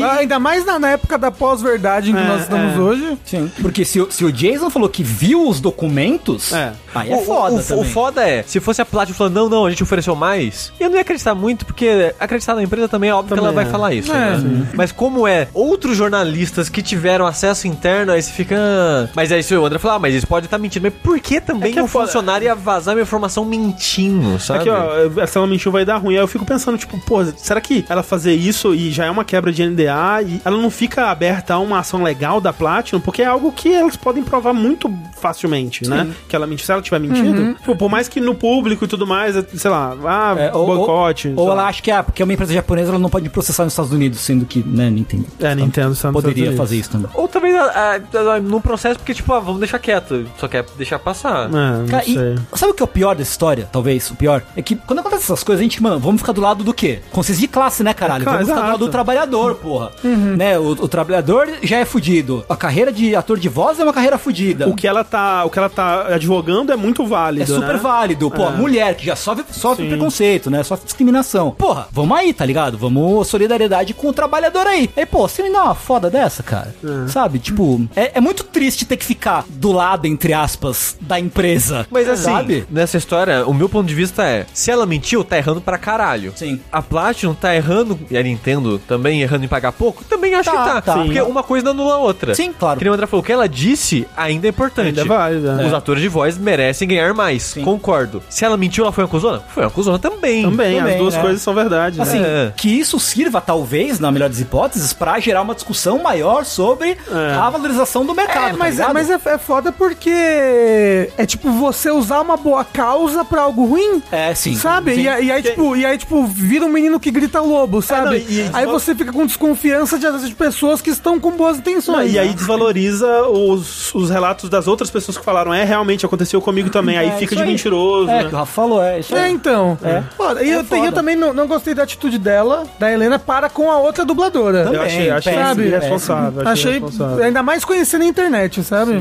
É, 0.00 0.04
ainda 0.18 0.38
mais 0.38 0.64
na, 0.66 0.78
na 0.78 0.90
época 0.90 1.16
da 1.16 1.30
pós-verdade 1.30 2.10
em 2.10 2.14
que 2.14 2.20
É, 2.20 2.24
nós 2.26 2.42
estamos 2.42 2.74
é. 2.74 2.78
hoje. 2.78 3.18
Sim. 3.24 3.50
Porque 3.62 3.84
se, 3.84 4.00
o- 4.00 4.10
se 4.10 4.24
o 4.24 4.32
Jason 4.32 4.68
falou 4.70 4.88
que 4.88 5.02
viu 5.02 5.48
os 5.48 5.60
documentos, 5.60 6.52
É. 6.52 6.72
aí 6.94 7.10
é 7.12 7.16
o, 7.16 7.20
foda 7.22 7.54
o, 7.74 7.80
o 7.80 7.84
foda 7.84 8.28
é, 8.28 8.42
se 8.42 8.58
fosse 8.60 8.82
a 8.82 8.84
Platinum 8.84 9.16
falando, 9.16 9.34
não, 9.34 9.48
não, 9.48 9.66
a 9.66 9.70
gente 9.70 9.82
ofereceu 9.82 10.14
mais, 10.16 10.72
eu 10.80 10.88
não 10.88 10.96
ia 10.96 11.02
acreditar 11.02 11.34
muito, 11.34 11.64
porque 11.64 12.12
acreditar 12.18 12.54
na 12.54 12.62
empresa 12.62 12.88
também 12.88 13.10
é 13.10 13.14
óbvio 13.14 13.34
que 13.34 13.34
Também 13.36 13.44
ela 13.46 13.54
vai 13.54 13.64
é. 13.64 13.68
falar 13.68 13.94
isso. 13.94 14.12
É. 14.12 14.36
né? 14.38 14.68
Mas 14.74 14.92
como 14.92 15.26
é 15.26 15.48
outros 15.54 15.96
jornalistas 15.96 16.68
que 16.68 16.82
tiveram 16.82 17.26
acesso 17.26 17.66
interno, 17.68 18.12
aí 18.12 18.22
você 18.22 18.32
fica. 18.32 18.56
"Ah." 18.58 19.08
Mas 19.14 19.30
aí 19.32 19.42
se 19.42 19.54
o 19.54 19.64
André 19.64 19.78
falar, 19.86 19.96
ah, 19.96 19.98
mas 19.98 20.12
eles 20.12 20.24
podem 20.24 20.44
estar 20.46 20.58
mentindo. 20.58 20.84
Mas 20.90 20.94
por 21.02 21.18
que 21.20 21.40
também 21.40 21.70
É 21.70 21.72
que 21.72 21.78
é 21.78 21.82
um 21.82 21.86
foda. 21.86 22.06
funcionário 22.06 22.44
ia 22.46 22.54
vazar 22.54 22.94
minha 22.94 23.02
informação 23.02 23.44
mentindo, 23.44 24.38
sabe? 24.40 24.60
Aqui, 24.60 24.70
ó, 24.70 25.26
se 25.26 25.38
ela 25.38 25.46
mentiu 25.46 25.72
vai 25.72 25.84
dar 25.84 25.96
ruim. 25.96 26.14
Aí 26.16 26.20
eu 26.20 26.28
fico 26.28 26.44
pensando, 26.44 26.78
tipo, 26.78 26.98
pô, 27.00 27.24
será 27.24 27.60
que 27.60 27.84
ela 27.88 28.02
fazer 28.02 28.34
isso 28.34 28.74
e 28.74 28.90
já 28.90 29.06
é 29.06 29.10
uma 29.10 29.24
quebra 29.24 29.52
de 29.52 29.64
NDA 29.64 30.22
e 30.26 30.40
ela 30.44 30.56
não 30.56 30.70
fica 30.70 31.06
aberta 31.10 31.54
a 31.54 31.58
uma 31.58 31.78
ação 31.78 32.02
legal 32.02 32.40
da 32.40 32.52
Platinum? 32.52 33.00
Porque 33.00 33.22
é 33.22 33.26
algo 33.26 33.52
que 33.52 33.72
elas 33.72 33.96
podem 33.96 34.22
provar 34.22 34.52
muito 34.52 34.92
facilmente, 35.20 35.88
né? 35.88 36.08
Que 36.28 36.36
ela 36.36 36.46
mentiu. 36.46 36.66
Se 36.66 36.72
ela 36.72 36.82
tiver 36.82 36.98
mentido, 36.98 37.54
tipo, 37.54 37.76
por 37.76 37.88
mais 37.90 38.08
que 38.08 38.20
no 38.20 38.34
público 38.34 38.84
e 38.84 38.88
tudo 38.88 39.06
mais, 39.06 39.34
sei 39.54 39.70
lá, 39.70 39.96
ah, 40.04 40.34
É, 40.38 40.52
ou, 40.54 40.66
boicote. 40.66 41.32
ou, 41.36 41.44
ou 41.46 41.52
ela 41.52 41.66
acha 41.66 41.80
que, 41.82 41.90
ah, 41.90 42.02
porque 42.02 42.22
é 42.22 42.24
uma 42.24 42.32
empresa 42.32 42.52
japonesa, 42.52 42.90
ela 42.90 42.98
não 42.98 43.08
pode 43.10 43.28
processar 43.28 43.64
nos 43.64 43.72
Estados 43.72 43.92
Unidos, 43.92 44.20
sendo 44.20 44.44
que, 44.44 44.62
né, 44.66 44.90
Nintendo. 44.90 45.26
É, 45.40 45.54
Nintendo 45.54 45.94
Poderia 46.12 46.52
fazer 46.56 46.76
isso 46.76 46.90
também. 46.90 47.10
Ou 47.14 47.28
também 47.28 47.54
ah, 47.56 48.00
ah, 48.14 48.40
num 48.40 48.60
processo, 48.60 48.98
porque, 48.98 49.14
tipo, 49.14 49.32
ah, 49.32 49.40
vamos 49.40 49.60
deixar 49.60 49.75
quieto. 49.78 50.26
Só 50.38 50.48
quer 50.48 50.64
deixar 50.76 50.98
passar. 50.98 51.46
É, 51.46 51.52
não 51.52 51.86
Cara, 51.86 52.04
e 52.06 52.14
sabe 52.54 52.72
o 52.72 52.74
que 52.74 52.82
é 52.82 52.84
o 52.84 52.88
pior 52.88 53.14
dessa 53.14 53.30
história? 53.30 53.68
Talvez, 53.70 54.10
o 54.10 54.14
pior? 54.16 54.42
É 54.56 54.62
que 54.62 54.74
quando 54.76 55.00
acontece 55.00 55.24
essas 55.24 55.42
coisas, 55.42 55.60
a 55.60 55.62
gente, 55.62 55.82
mano, 55.82 55.98
vamos 55.98 56.20
ficar 56.20 56.32
do 56.32 56.40
lado 56.40 56.64
do 56.64 56.72
quê? 56.74 57.00
Consciência 57.12 57.40
de 57.40 57.48
classe, 57.48 57.82
né, 57.82 57.92
caralho? 57.94 58.22
É, 58.22 58.24
claro, 58.24 58.38
vamos 58.38 58.48
ficar 58.48 58.60
do 58.60 58.64
exato. 58.66 58.72
lado 58.80 58.86
do 58.86 58.90
trabalhador, 58.92 59.54
porra. 59.56 59.92
Né? 60.02 60.58
O, 60.58 60.70
o 60.70 60.88
trabalhador 60.88 61.48
já 61.62 61.78
é 61.78 61.84
fudido. 61.84 62.44
A 62.48 62.56
carreira 62.56 62.92
de 62.92 63.14
ator 63.14 63.38
de 63.38 63.48
voz 63.48 63.78
é 63.80 63.82
uma 63.84 63.92
carreira 63.92 64.18
fudida. 64.18 64.68
O 64.68 64.74
que 64.74 64.86
ela 64.86 65.04
tá, 65.04 65.44
o 65.44 65.50
que 65.50 65.58
ela 65.58 65.68
tá 65.68 66.14
advogando 66.14 66.72
é 66.72 66.76
muito 66.76 67.06
válido, 67.06 67.44
É 67.44 67.54
super 67.54 67.74
né? 67.74 67.78
válido. 67.80 68.30
Pô, 68.30 68.46
É. 68.46 68.50
mulher 68.50 68.94
que 68.96 69.04
já 69.06 69.16
sofre, 69.16 69.44
sofre 69.50 69.84
Sim. 69.84 69.90
preconceito, 69.90 70.50
né? 70.50 70.62
Sofre 70.62 70.84
discriminação. 70.86 71.50
Porra, 71.52 71.88
vamos 71.92 72.16
aí, 72.16 72.32
tá 72.32 72.44
ligado? 72.44 72.76
Vamos 72.78 73.26
solidariedade 73.28 73.94
com 73.94 74.08
o 74.08 74.12
trabalhor 74.12 74.66
aí. 74.66 74.88
Aí, 74.96 75.06
pô, 75.06 75.26
você 75.28 75.42
me 75.42 75.50
dá 75.52 75.64
uma 75.64 75.74
foda 75.74 76.08
dessa, 76.10 76.42
cara? 76.42 76.74
Sabe? 77.08 77.38
Tipo, 77.38 77.86
é, 77.94 78.12
é 78.18 78.20
muito 78.20 78.44
triste 78.44 78.84
ter 78.84 78.96
que 78.96 79.04
ficar 79.04 79.44
do 79.48 79.65
do 79.66 79.72
lado, 79.72 80.06
entre 80.06 80.32
aspas, 80.32 80.96
da 81.00 81.18
empresa. 81.18 81.86
Mas 81.90 82.08
assim, 82.08 82.22
sabe? 82.24 82.64
nessa 82.70 82.96
história, 82.96 83.44
o 83.46 83.52
meu 83.52 83.68
ponto 83.68 83.86
de 83.86 83.94
vista 83.94 84.22
é: 84.24 84.46
se 84.54 84.70
ela 84.70 84.86
mentiu, 84.86 85.24
tá 85.24 85.36
errando 85.36 85.60
pra 85.60 85.76
caralho. 85.76 86.32
Sim. 86.36 86.60
A 86.70 86.80
Platinum 86.80 87.34
tá 87.34 87.54
errando, 87.54 87.98
e 88.08 88.16
a 88.16 88.22
Nintendo 88.22 88.78
também 88.86 89.22
errando 89.22 89.44
em 89.44 89.48
pagar 89.48 89.72
pouco? 89.72 90.04
Também 90.04 90.34
acho 90.34 90.50
Tá, 90.50 90.56
que 90.56 90.68
tá. 90.68 90.80
tá. 90.80 90.94
Porque 90.98 91.20
Sim. 91.20 91.26
uma 91.28 91.42
coisa 91.42 91.64
não 91.64 91.72
anula 91.72 91.94
a 91.94 91.98
outra. 91.98 92.34
Sim, 92.34 92.52
claro. 92.52 92.78
Que 92.78 92.84
nem 92.84 92.92
o 92.92 92.94
André 92.94 93.06
falou, 93.06 93.22
o 93.22 93.26
que 93.26 93.32
ela 93.32 93.48
disse 93.48 94.06
ainda 94.16 94.46
é 94.46 94.50
importante. 94.50 94.86
Ainda 94.88 95.00
é 95.00 95.04
válido, 95.04 95.48
é. 95.50 95.66
Os 95.66 95.72
atores 95.74 96.00
de 96.00 96.08
voz 96.08 96.38
merecem 96.38 96.86
ganhar 96.86 97.12
mais. 97.12 97.54
Concordo. 97.64 98.22
Se 98.28 98.44
ela 98.44 98.56
mentiu, 98.56 98.84
ela 98.84 98.92
foi 98.92 99.02
uma 99.02 99.10
cuzona? 99.10 99.42
Foi 99.52 99.64
uma 99.64 99.70
cuzona 99.70 99.98
também. 99.98 100.42
Também, 100.44 100.78
Também, 100.78 100.92
as 100.94 100.98
duas 101.00 101.14
né? 101.14 101.20
coisas 101.22 101.42
são 101.42 101.52
verdade. 101.54 102.00
Assim, 102.00 102.20
né? 102.20 102.46
É. 102.46 102.52
que 102.56 102.68
isso 102.68 103.00
sirva, 103.00 103.40
talvez, 103.40 103.98
na 103.98 104.12
melhor 104.12 104.28
das 104.28 104.38
hipóteses, 104.40 104.92
pra 104.92 105.18
gerar 105.18 105.42
uma 105.42 105.54
discussão 105.54 106.00
maior 106.02 106.44
sobre 106.44 106.96
a 107.36 107.50
valorização 107.50 108.06
do 108.06 108.14
mercado. 108.14 108.46
É, 108.48 108.50
tá 108.52 108.56
mas, 108.58 108.74
ligado? 108.76 108.94
mas 108.94 109.10
é, 109.10 109.14
é 109.24 109.38
foda 109.46 109.70
porque 109.70 110.10
é 110.10 111.24
tipo 111.26 111.50
você 111.52 111.90
usar 111.90 112.20
uma 112.20 112.36
boa 112.36 112.64
causa 112.64 113.24
pra 113.24 113.42
algo 113.42 113.64
ruim. 113.66 114.02
É, 114.10 114.34
sim. 114.34 114.54
Sabe? 114.56 114.94
Sim. 114.94 115.02
E, 115.02 115.08
aí- 115.08 115.26
e 115.26 115.32
aí, 115.32 115.42
tipo, 115.42 115.76
e 115.76 115.86
aí, 115.86 115.96
tipo, 115.98 116.26
vira 116.26 116.64
um 116.64 116.68
menino 116.68 116.98
que 116.98 117.10
grita 117.10 117.40
lobo, 117.40 117.80
sabe? 117.80 118.06
não, 118.06 118.14
e- 118.16 118.50
aí 118.52 118.66
você 118.66 118.94
fica 118.94 119.12
com 119.12 119.24
desconfiança 119.24 119.98
de, 119.98 120.26
de 120.28 120.34
pessoas 120.34 120.80
que 120.80 120.90
estão 120.90 121.20
com 121.20 121.30
boas 121.32 121.52
Não, 121.56 121.60
intenções. 121.60 122.12
e 122.12 122.18
aí 122.18 122.32
desvaloriza 122.34 123.06
os, 123.28 123.94
os 123.94 124.10
relatos 124.10 124.48
das 124.50 124.66
outras 124.66 124.90
pessoas 124.90 125.16
que 125.16 125.24
falaram, 125.24 125.52
é, 125.54 125.64
realmente 125.64 126.04
aconteceu 126.04 126.40
comigo 126.40 126.68
também. 126.70 126.98
Aí 126.98 127.08
É, 127.08 127.12
fica 127.12 127.34
isso 127.34 127.36
de 127.36 127.42
aí. 127.42 127.48
mentiroso, 127.48 128.10
É, 128.10 128.22
né? 128.24 128.28
que 128.28 128.34
o 128.34 128.38
Rafa 128.38 128.52
falou, 128.52 128.82
é 128.82 128.98
isso 129.00 129.14
É, 129.14 129.24
aí. 129.24 129.32
então. 129.32 129.78
É. 129.82 130.02
Foda. 130.16 130.42
E 130.42 130.50
É 130.50 130.56
eu, 130.56 130.84
eu 130.84 130.92
também 130.92 131.14
não, 131.14 131.32
não 131.32 131.46
gostei 131.46 131.74
da 131.74 131.84
atitude 131.84 132.18
dela, 132.18 132.64
da 132.78 132.90
Helena, 132.92 133.18
para 133.18 133.48
com 133.48 133.70
a 133.70 133.78
outra 133.78 134.04
dubladora. 134.04 134.64
Também. 134.64 134.80
Eu 134.80 134.82
achei, 134.86 135.10
achei 135.10 135.32
péssimo, 135.34 135.62
irresponsável. 135.62 136.48
Achei 136.48 136.70
irresponsável. 136.76 137.24
ainda 137.24 137.42
mais 137.42 137.64
conhecendo 137.64 138.02
a 138.02 138.06
internet, 138.06 138.62
sabe? 138.64 138.92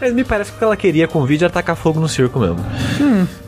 Mas 0.00 0.12
me 0.12 0.24
parece 0.24 0.50
que 0.50 0.56
o 0.56 0.58
que 0.58 0.64
ela 0.64 0.76
queria 0.76 1.08
com 1.08 1.20
o 1.20 1.26
vídeo 1.26 1.44
era 1.44 1.52
tacar 1.52 1.76
fogo 1.76 2.00
no 2.00 2.08
circo 2.08 2.38
mesmo. 2.38 2.58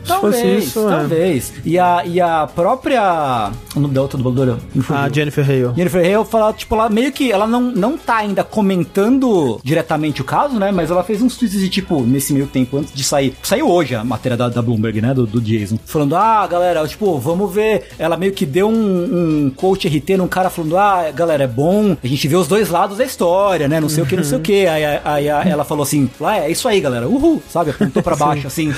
Fosse 0.06 0.42
Talvez, 0.42 0.64
isso, 0.64 0.88
é. 0.88 0.90
talvez. 0.90 1.52
E, 1.64 1.78
a, 1.78 2.02
e 2.04 2.20
a 2.20 2.46
própria. 2.46 3.50
O 3.78 3.80
nome 3.80 3.94
da 3.94 4.02
outra 4.02 4.18
dubladora? 4.18 4.58
Me 4.74 4.82
fugiu. 4.82 4.96
A 5.02 5.08
Jennifer 5.08 5.44
Hale. 5.44 5.72
Jennifer 5.76 6.04
Hale 6.04 6.24
fala, 6.24 6.52
tipo, 6.52 6.74
ela 6.74 6.88
meio 6.88 7.12
que. 7.12 7.30
Ela 7.30 7.46
não, 7.46 7.60
não 7.60 7.96
tá 7.96 8.16
ainda 8.16 8.42
comentando 8.42 9.60
diretamente 9.62 10.20
o 10.20 10.24
caso, 10.24 10.58
né? 10.58 10.70
Mas 10.72 10.90
ela 10.90 11.02
fez 11.04 11.22
uns 11.22 11.36
tweets 11.36 11.60
de 11.60 11.68
tipo, 11.68 12.00
nesse 12.02 12.32
meio 12.32 12.46
tempo, 12.46 12.76
antes 12.78 12.92
de 12.92 13.04
sair. 13.04 13.34
Saiu 13.42 13.68
hoje 13.70 13.94
a 13.94 14.02
matéria 14.04 14.36
da, 14.36 14.48
da 14.48 14.60
Bloomberg, 14.60 15.00
né? 15.00 15.14
Do, 15.14 15.26
do 15.26 15.40
Jason. 15.40 15.78
Falando, 15.84 16.16
ah, 16.16 16.46
galera, 16.46 16.86
tipo, 16.86 17.18
vamos 17.18 17.52
ver. 17.52 17.88
Ela 17.98 18.16
meio 18.16 18.32
que 18.32 18.44
deu 18.44 18.68
um, 18.68 19.46
um 19.46 19.50
coach 19.54 19.86
RT 19.88 20.16
num 20.16 20.28
cara 20.28 20.50
falando, 20.50 20.76
ah, 20.76 21.10
galera, 21.14 21.44
é 21.44 21.46
bom 21.46 21.96
a 22.02 22.06
gente 22.06 22.26
vê 22.28 22.36
os 22.36 22.48
dois 22.48 22.68
lados 22.68 22.98
da 22.98 23.04
história, 23.04 23.68
né? 23.68 23.80
Não 23.80 23.88
sei 23.88 24.02
o 24.02 24.06
que, 24.06 24.16
não 24.16 24.24
sei 24.24 24.38
o 24.38 24.40
que. 24.40 24.66
Aí, 24.66 24.84
aí, 25.04 25.30
aí 25.30 25.48
ela 25.48 25.64
falou 25.64 25.82
assim, 25.84 26.10
lá 26.20 26.38
é 26.38 26.50
isso 26.50 26.66
aí, 26.68 26.80
galera. 26.80 27.08
Uhul, 27.08 27.40
sabe? 27.48 27.70
Apontou 27.70 28.02
pra 28.02 28.16
baixo, 28.16 28.46
assim. 28.46 28.74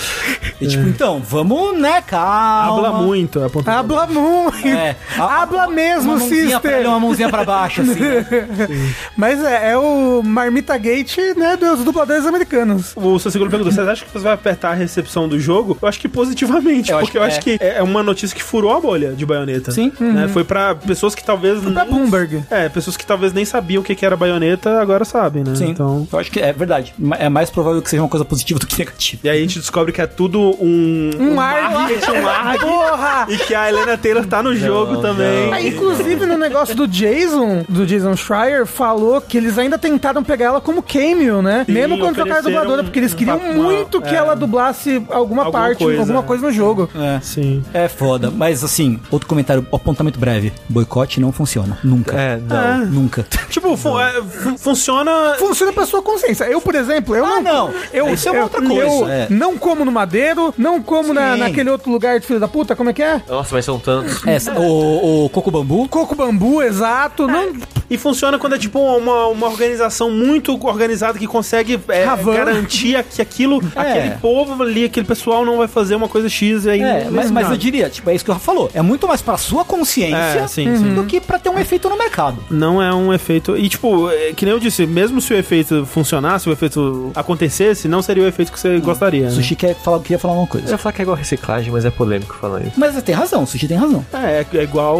E 0.60 0.66
tipo, 0.66 0.86
então, 0.88 1.20
vamos, 1.26 1.78
né, 1.78 2.02
calma. 2.02 2.88
Habla 2.88 3.02
muito. 3.02 3.42
apontou- 3.42 3.72
Habla 3.72 4.06
muito. 4.06 4.68
É. 4.68 4.89
A- 5.18 5.42
Habla 5.42 5.68
mesmo, 5.68 6.12
uma 6.12 6.18
mãozinha 6.18 6.60
pra 6.60 6.70
sister. 6.70 6.72
ele, 6.78 6.88
uma 6.88 7.00
mãozinha 7.00 7.28
pra 7.28 7.44
baixo, 7.44 7.82
assim. 7.82 7.98
né? 8.00 8.26
Mas 9.16 9.42
é, 9.44 9.72
é 9.72 9.78
o 9.78 10.22
Marmita 10.24 10.76
Gate, 10.76 11.18
né, 11.36 11.56
dos 11.56 11.84
dubladores 11.84 12.26
americanos. 12.26 12.92
O 12.96 13.18
seu 13.18 13.30
segundo 13.30 13.50
perguntou, 13.50 13.72
vocês 13.72 13.86
acham 13.88 14.06
que 14.06 14.12
você 14.12 14.24
vai 14.24 14.32
apertar 14.34 14.70
a 14.70 14.74
recepção 14.74 15.28
do 15.28 15.38
jogo? 15.38 15.76
Eu 15.80 15.88
acho 15.88 15.98
que 16.00 16.08
positivamente, 16.08 16.90
Eu 16.90 16.98
acho 16.98 17.06
porque 17.06 17.18
eu 17.18 17.22
que 17.22 17.28
acho 17.28 17.38
é. 17.38 17.42
que 17.42 17.58
é 17.64 17.82
uma 17.82 18.02
notícia 18.02 18.34
que 18.36 18.42
furou 18.42 18.74
a 18.76 18.80
bolha 18.80 19.12
de 19.12 19.24
baioneta. 19.26 19.70
Sim. 19.70 19.92
Né? 20.00 20.28
Foi 20.28 20.44
pra 20.44 20.74
pessoas 20.74 21.14
que 21.14 21.24
talvez... 21.24 21.60
Pra 21.60 21.84
nem- 21.84 21.94
Bloomberg. 21.94 22.44
É, 22.50 22.68
pessoas 22.68 22.96
que 22.96 23.04
talvez 23.04 23.32
nem 23.32 23.44
sabiam 23.44 23.80
o 23.80 23.84
que 23.84 24.04
era 24.04 24.16
baioneta, 24.16 24.80
agora 24.80 25.04
sabem, 25.04 25.42
né? 25.44 25.54
Sim. 25.54 25.68
Então... 25.70 26.06
Eu 26.12 26.18
acho 26.18 26.30
que 26.30 26.40
é 26.40 26.52
verdade. 26.52 26.94
É 27.18 27.28
mais 27.28 27.50
provável 27.50 27.82
que 27.82 27.90
seja 27.90 28.02
uma 28.02 28.08
coisa 28.08 28.24
positiva 28.24 28.58
do 28.58 28.66
que 28.66 28.78
negativa. 28.78 29.20
E 29.24 29.28
aí 29.28 29.38
a 29.38 29.42
gente 29.42 29.58
descobre 29.58 29.92
que 29.92 30.00
é 30.00 30.06
tudo 30.06 30.40
um... 30.60 31.10
Um 31.18 31.40
ARG. 31.40 31.74
marketing, 31.74 32.10
um 32.12 32.28
ARG. 32.28 32.60
Porra! 32.60 33.26
E 33.28 33.36
que 33.36 33.54
a 33.54 33.68
Helena 33.68 33.96
Taylor 33.98 34.24
tá 34.26 34.42
no 34.42 34.54
jogo 34.54 34.79
também. 35.00 35.52
Ah, 35.52 35.60
inclusive, 35.62 36.26
no 36.26 36.36
negócio 36.38 36.74
do 36.74 36.86
Jason, 36.86 37.64
do 37.68 37.86
Jason 37.86 38.16
Schreier, 38.16 38.66
falou 38.66 39.20
que 39.20 39.36
eles 39.36 39.58
ainda 39.58 39.78
tentaram 39.78 40.22
pegar 40.22 40.46
ela 40.46 40.60
como 40.60 40.82
cameo, 40.82 41.40
né? 41.42 41.64
Sim, 41.66 41.72
Mesmo 41.72 41.98
quando 41.98 42.14
trocaram 42.14 42.38
a 42.38 42.42
dubladora, 42.42 42.82
porque 42.84 42.98
eles 42.98 43.14
queriam 43.14 43.38
papo- 43.38 43.52
muito 43.54 44.00
que 44.00 44.14
é. 44.14 44.18
ela 44.18 44.34
dublasse 44.36 44.96
alguma, 45.10 45.40
Alguma 45.44 45.50
parte, 45.50 45.82
coisa, 45.84 46.00
alguma 46.00 46.20
é. 46.20 46.22
coisa 46.22 46.46
no 46.46 46.52
jogo. 46.52 46.88
É. 46.94 47.20
Sim. 47.22 47.62
É 47.72 47.88
foda. 47.88 48.30
Mas 48.30 48.62
assim, 48.64 48.98
outro 49.10 49.28
comentário, 49.28 49.64
apontamento 49.72 50.18
breve. 50.18 50.52
Boicote 50.68 51.20
não 51.20 51.30
funciona. 51.32 51.78
Nunca. 51.84 52.16
É, 52.20 52.36
não. 52.36 52.86
Nunca. 52.86 53.26
Tipo, 53.50 53.76
fu- 53.76 53.98
é, 53.98 54.22
fu- 54.22 54.58
funciona... 54.58 55.34
Funciona 55.38 55.72
pra 55.72 55.84
sua 55.86 56.02
consciência. 56.02 56.44
Eu, 56.44 56.60
por 56.60 56.74
exemplo, 56.74 57.14
eu 57.16 57.24
Ah, 57.24 57.40
não. 57.40 57.68
não. 57.68 57.74
Eu, 57.92 58.12
Isso 58.14 58.28
é 58.28 58.32
uma 58.32 58.38
eu- 58.38 58.42
outra 58.44 58.62
coisa. 58.62 58.82
Eu 58.82 59.08
É. 59.08 59.26
não 59.30 59.56
como 59.58 59.84
no 59.84 59.92
madeiro, 59.92 60.54
não 60.56 60.80
como 60.82 61.12
na, 61.12 61.36
naquele 61.36 61.70
outro 61.70 61.90
lugar 61.90 62.18
de 62.20 62.26
filho 62.26 62.38
da 62.40 62.48
puta, 62.48 62.74
como 62.76 62.90
é 62.90 62.92
que 62.92 63.02
é? 63.02 63.20
Nossa, 63.28 63.54
mas 63.54 63.64
são 63.64 63.78
tantos. 63.78 64.26
Essa, 64.26 64.52
o, 64.60 65.24
o 65.26 65.28
Coco 65.30 65.50
Bambu. 65.50 65.88
Coco 65.88 66.14
bambu, 66.14 66.62
exato. 66.62 67.26
Não, 67.26 67.52
E 67.90 67.96
funciona 67.98 68.38
quando 68.38 68.54
é 68.54 68.58
tipo 68.58 68.78
uma, 68.78 69.26
uma 69.26 69.46
organização 69.48 70.10
muito 70.10 70.52
organizada 70.64 71.18
que 71.18 71.26
consegue 71.26 71.78
é, 71.88 72.04
garantir 72.34 73.02
que 73.04 73.20
aquilo, 73.20 73.60
aquele 73.74 74.10
povo 74.20 74.62
ali, 74.62 74.84
aquele 74.84 75.06
pessoal 75.06 75.44
não 75.44 75.58
vai 75.58 75.66
fazer 75.68 75.94
uma 75.96 76.08
coisa 76.08 76.28
X 76.28 76.64
e 76.66 76.70
aí. 76.70 76.80
É, 76.82 77.08
mas, 77.10 77.30
mas 77.30 77.50
eu 77.50 77.56
diria, 77.56 77.90
tipo, 77.90 78.08
é 78.10 78.14
isso 78.14 78.24
que 78.24 78.30
o 78.30 78.34
Rafa 78.34 78.44
falou. 78.46 78.70
É 78.74 78.80
muito 78.82 79.06
mais 79.08 79.20
pra 79.20 79.36
sua 79.36 79.64
consciência 79.64 80.16
É, 80.16 80.46
sim, 80.46 80.76
sim. 80.76 80.94
do 80.94 81.04
que 81.04 81.20
pra 81.20 81.38
ter 81.38 81.48
um 81.48 81.58
efeito 81.58 81.88
no 81.88 81.96
mercado. 81.98 82.38
Não 82.50 82.80
é 82.82 82.94
um 82.94 83.12
efeito. 83.12 83.56
E, 83.56 83.68
tipo, 83.68 84.08
é, 84.10 84.32
que 84.34 84.44
nem 84.44 84.54
eu 84.54 84.60
disse, 84.60 84.86
mesmo 84.86 85.20
se 85.20 85.32
o 85.32 85.36
efeito 85.36 85.84
funcionasse, 85.86 86.44
se 86.44 86.48
o 86.50 86.52
efeito 86.52 87.10
acontecesse, 87.14 87.88
não 87.88 88.02
seria 88.02 88.22
o 88.24 88.26
efeito 88.26 88.52
que 88.52 88.58
você 88.60 88.78
gostaria. 88.78 89.24
né? 89.24 89.30
Sushi 89.30 89.56
quer 89.56 89.74
falar, 89.74 89.98
queria 90.00 90.18
falar 90.18 90.34
uma 90.34 90.44
Eu 90.44 90.46
coisa. 90.46 90.70
ia 90.70 90.78
falar 90.78 90.92
que 90.92 91.00
é 91.00 91.04
igual 91.04 91.16
reciclagem, 91.16 91.72
mas 91.72 91.84
é 91.84 91.90
polêmico 91.90 92.34
falar 92.40 92.60
isso. 92.62 92.72
Mas 92.76 93.00
tem 93.02 93.14
razão, 93.14 93.44
Sushi 93.44 93.66
tem 93.66 93.76
razão. 93.76 94.04
É, 94.12 94.44
é 94.58 94.62
igual 94.62 94.98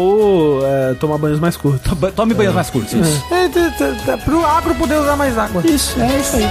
é, 0.63 0.93
tomar 0.95 1.17
banhos 1.17 1.39
mais 1.39 1.55
curtos. 1.57 1.91
Tome 2.15 2.33
banhos 2.33 2.53
mais 2.53 2.69
curtos. 2.69 2.93
Isso. 2.93 3.23
é, 3.31 3.47
t- 3.49 3.71
t- 3.71 4.17
pro 4.23 4.45
agro 4.45 4.73
poder 4.75 4.95
usar 4.99 5.15
mais 5.15 5.37
água. 5.37 5.61
Isso, 5.65 5.99
é 6.01 6.19
isso 6.19 6.35
aí. 6.37 6.49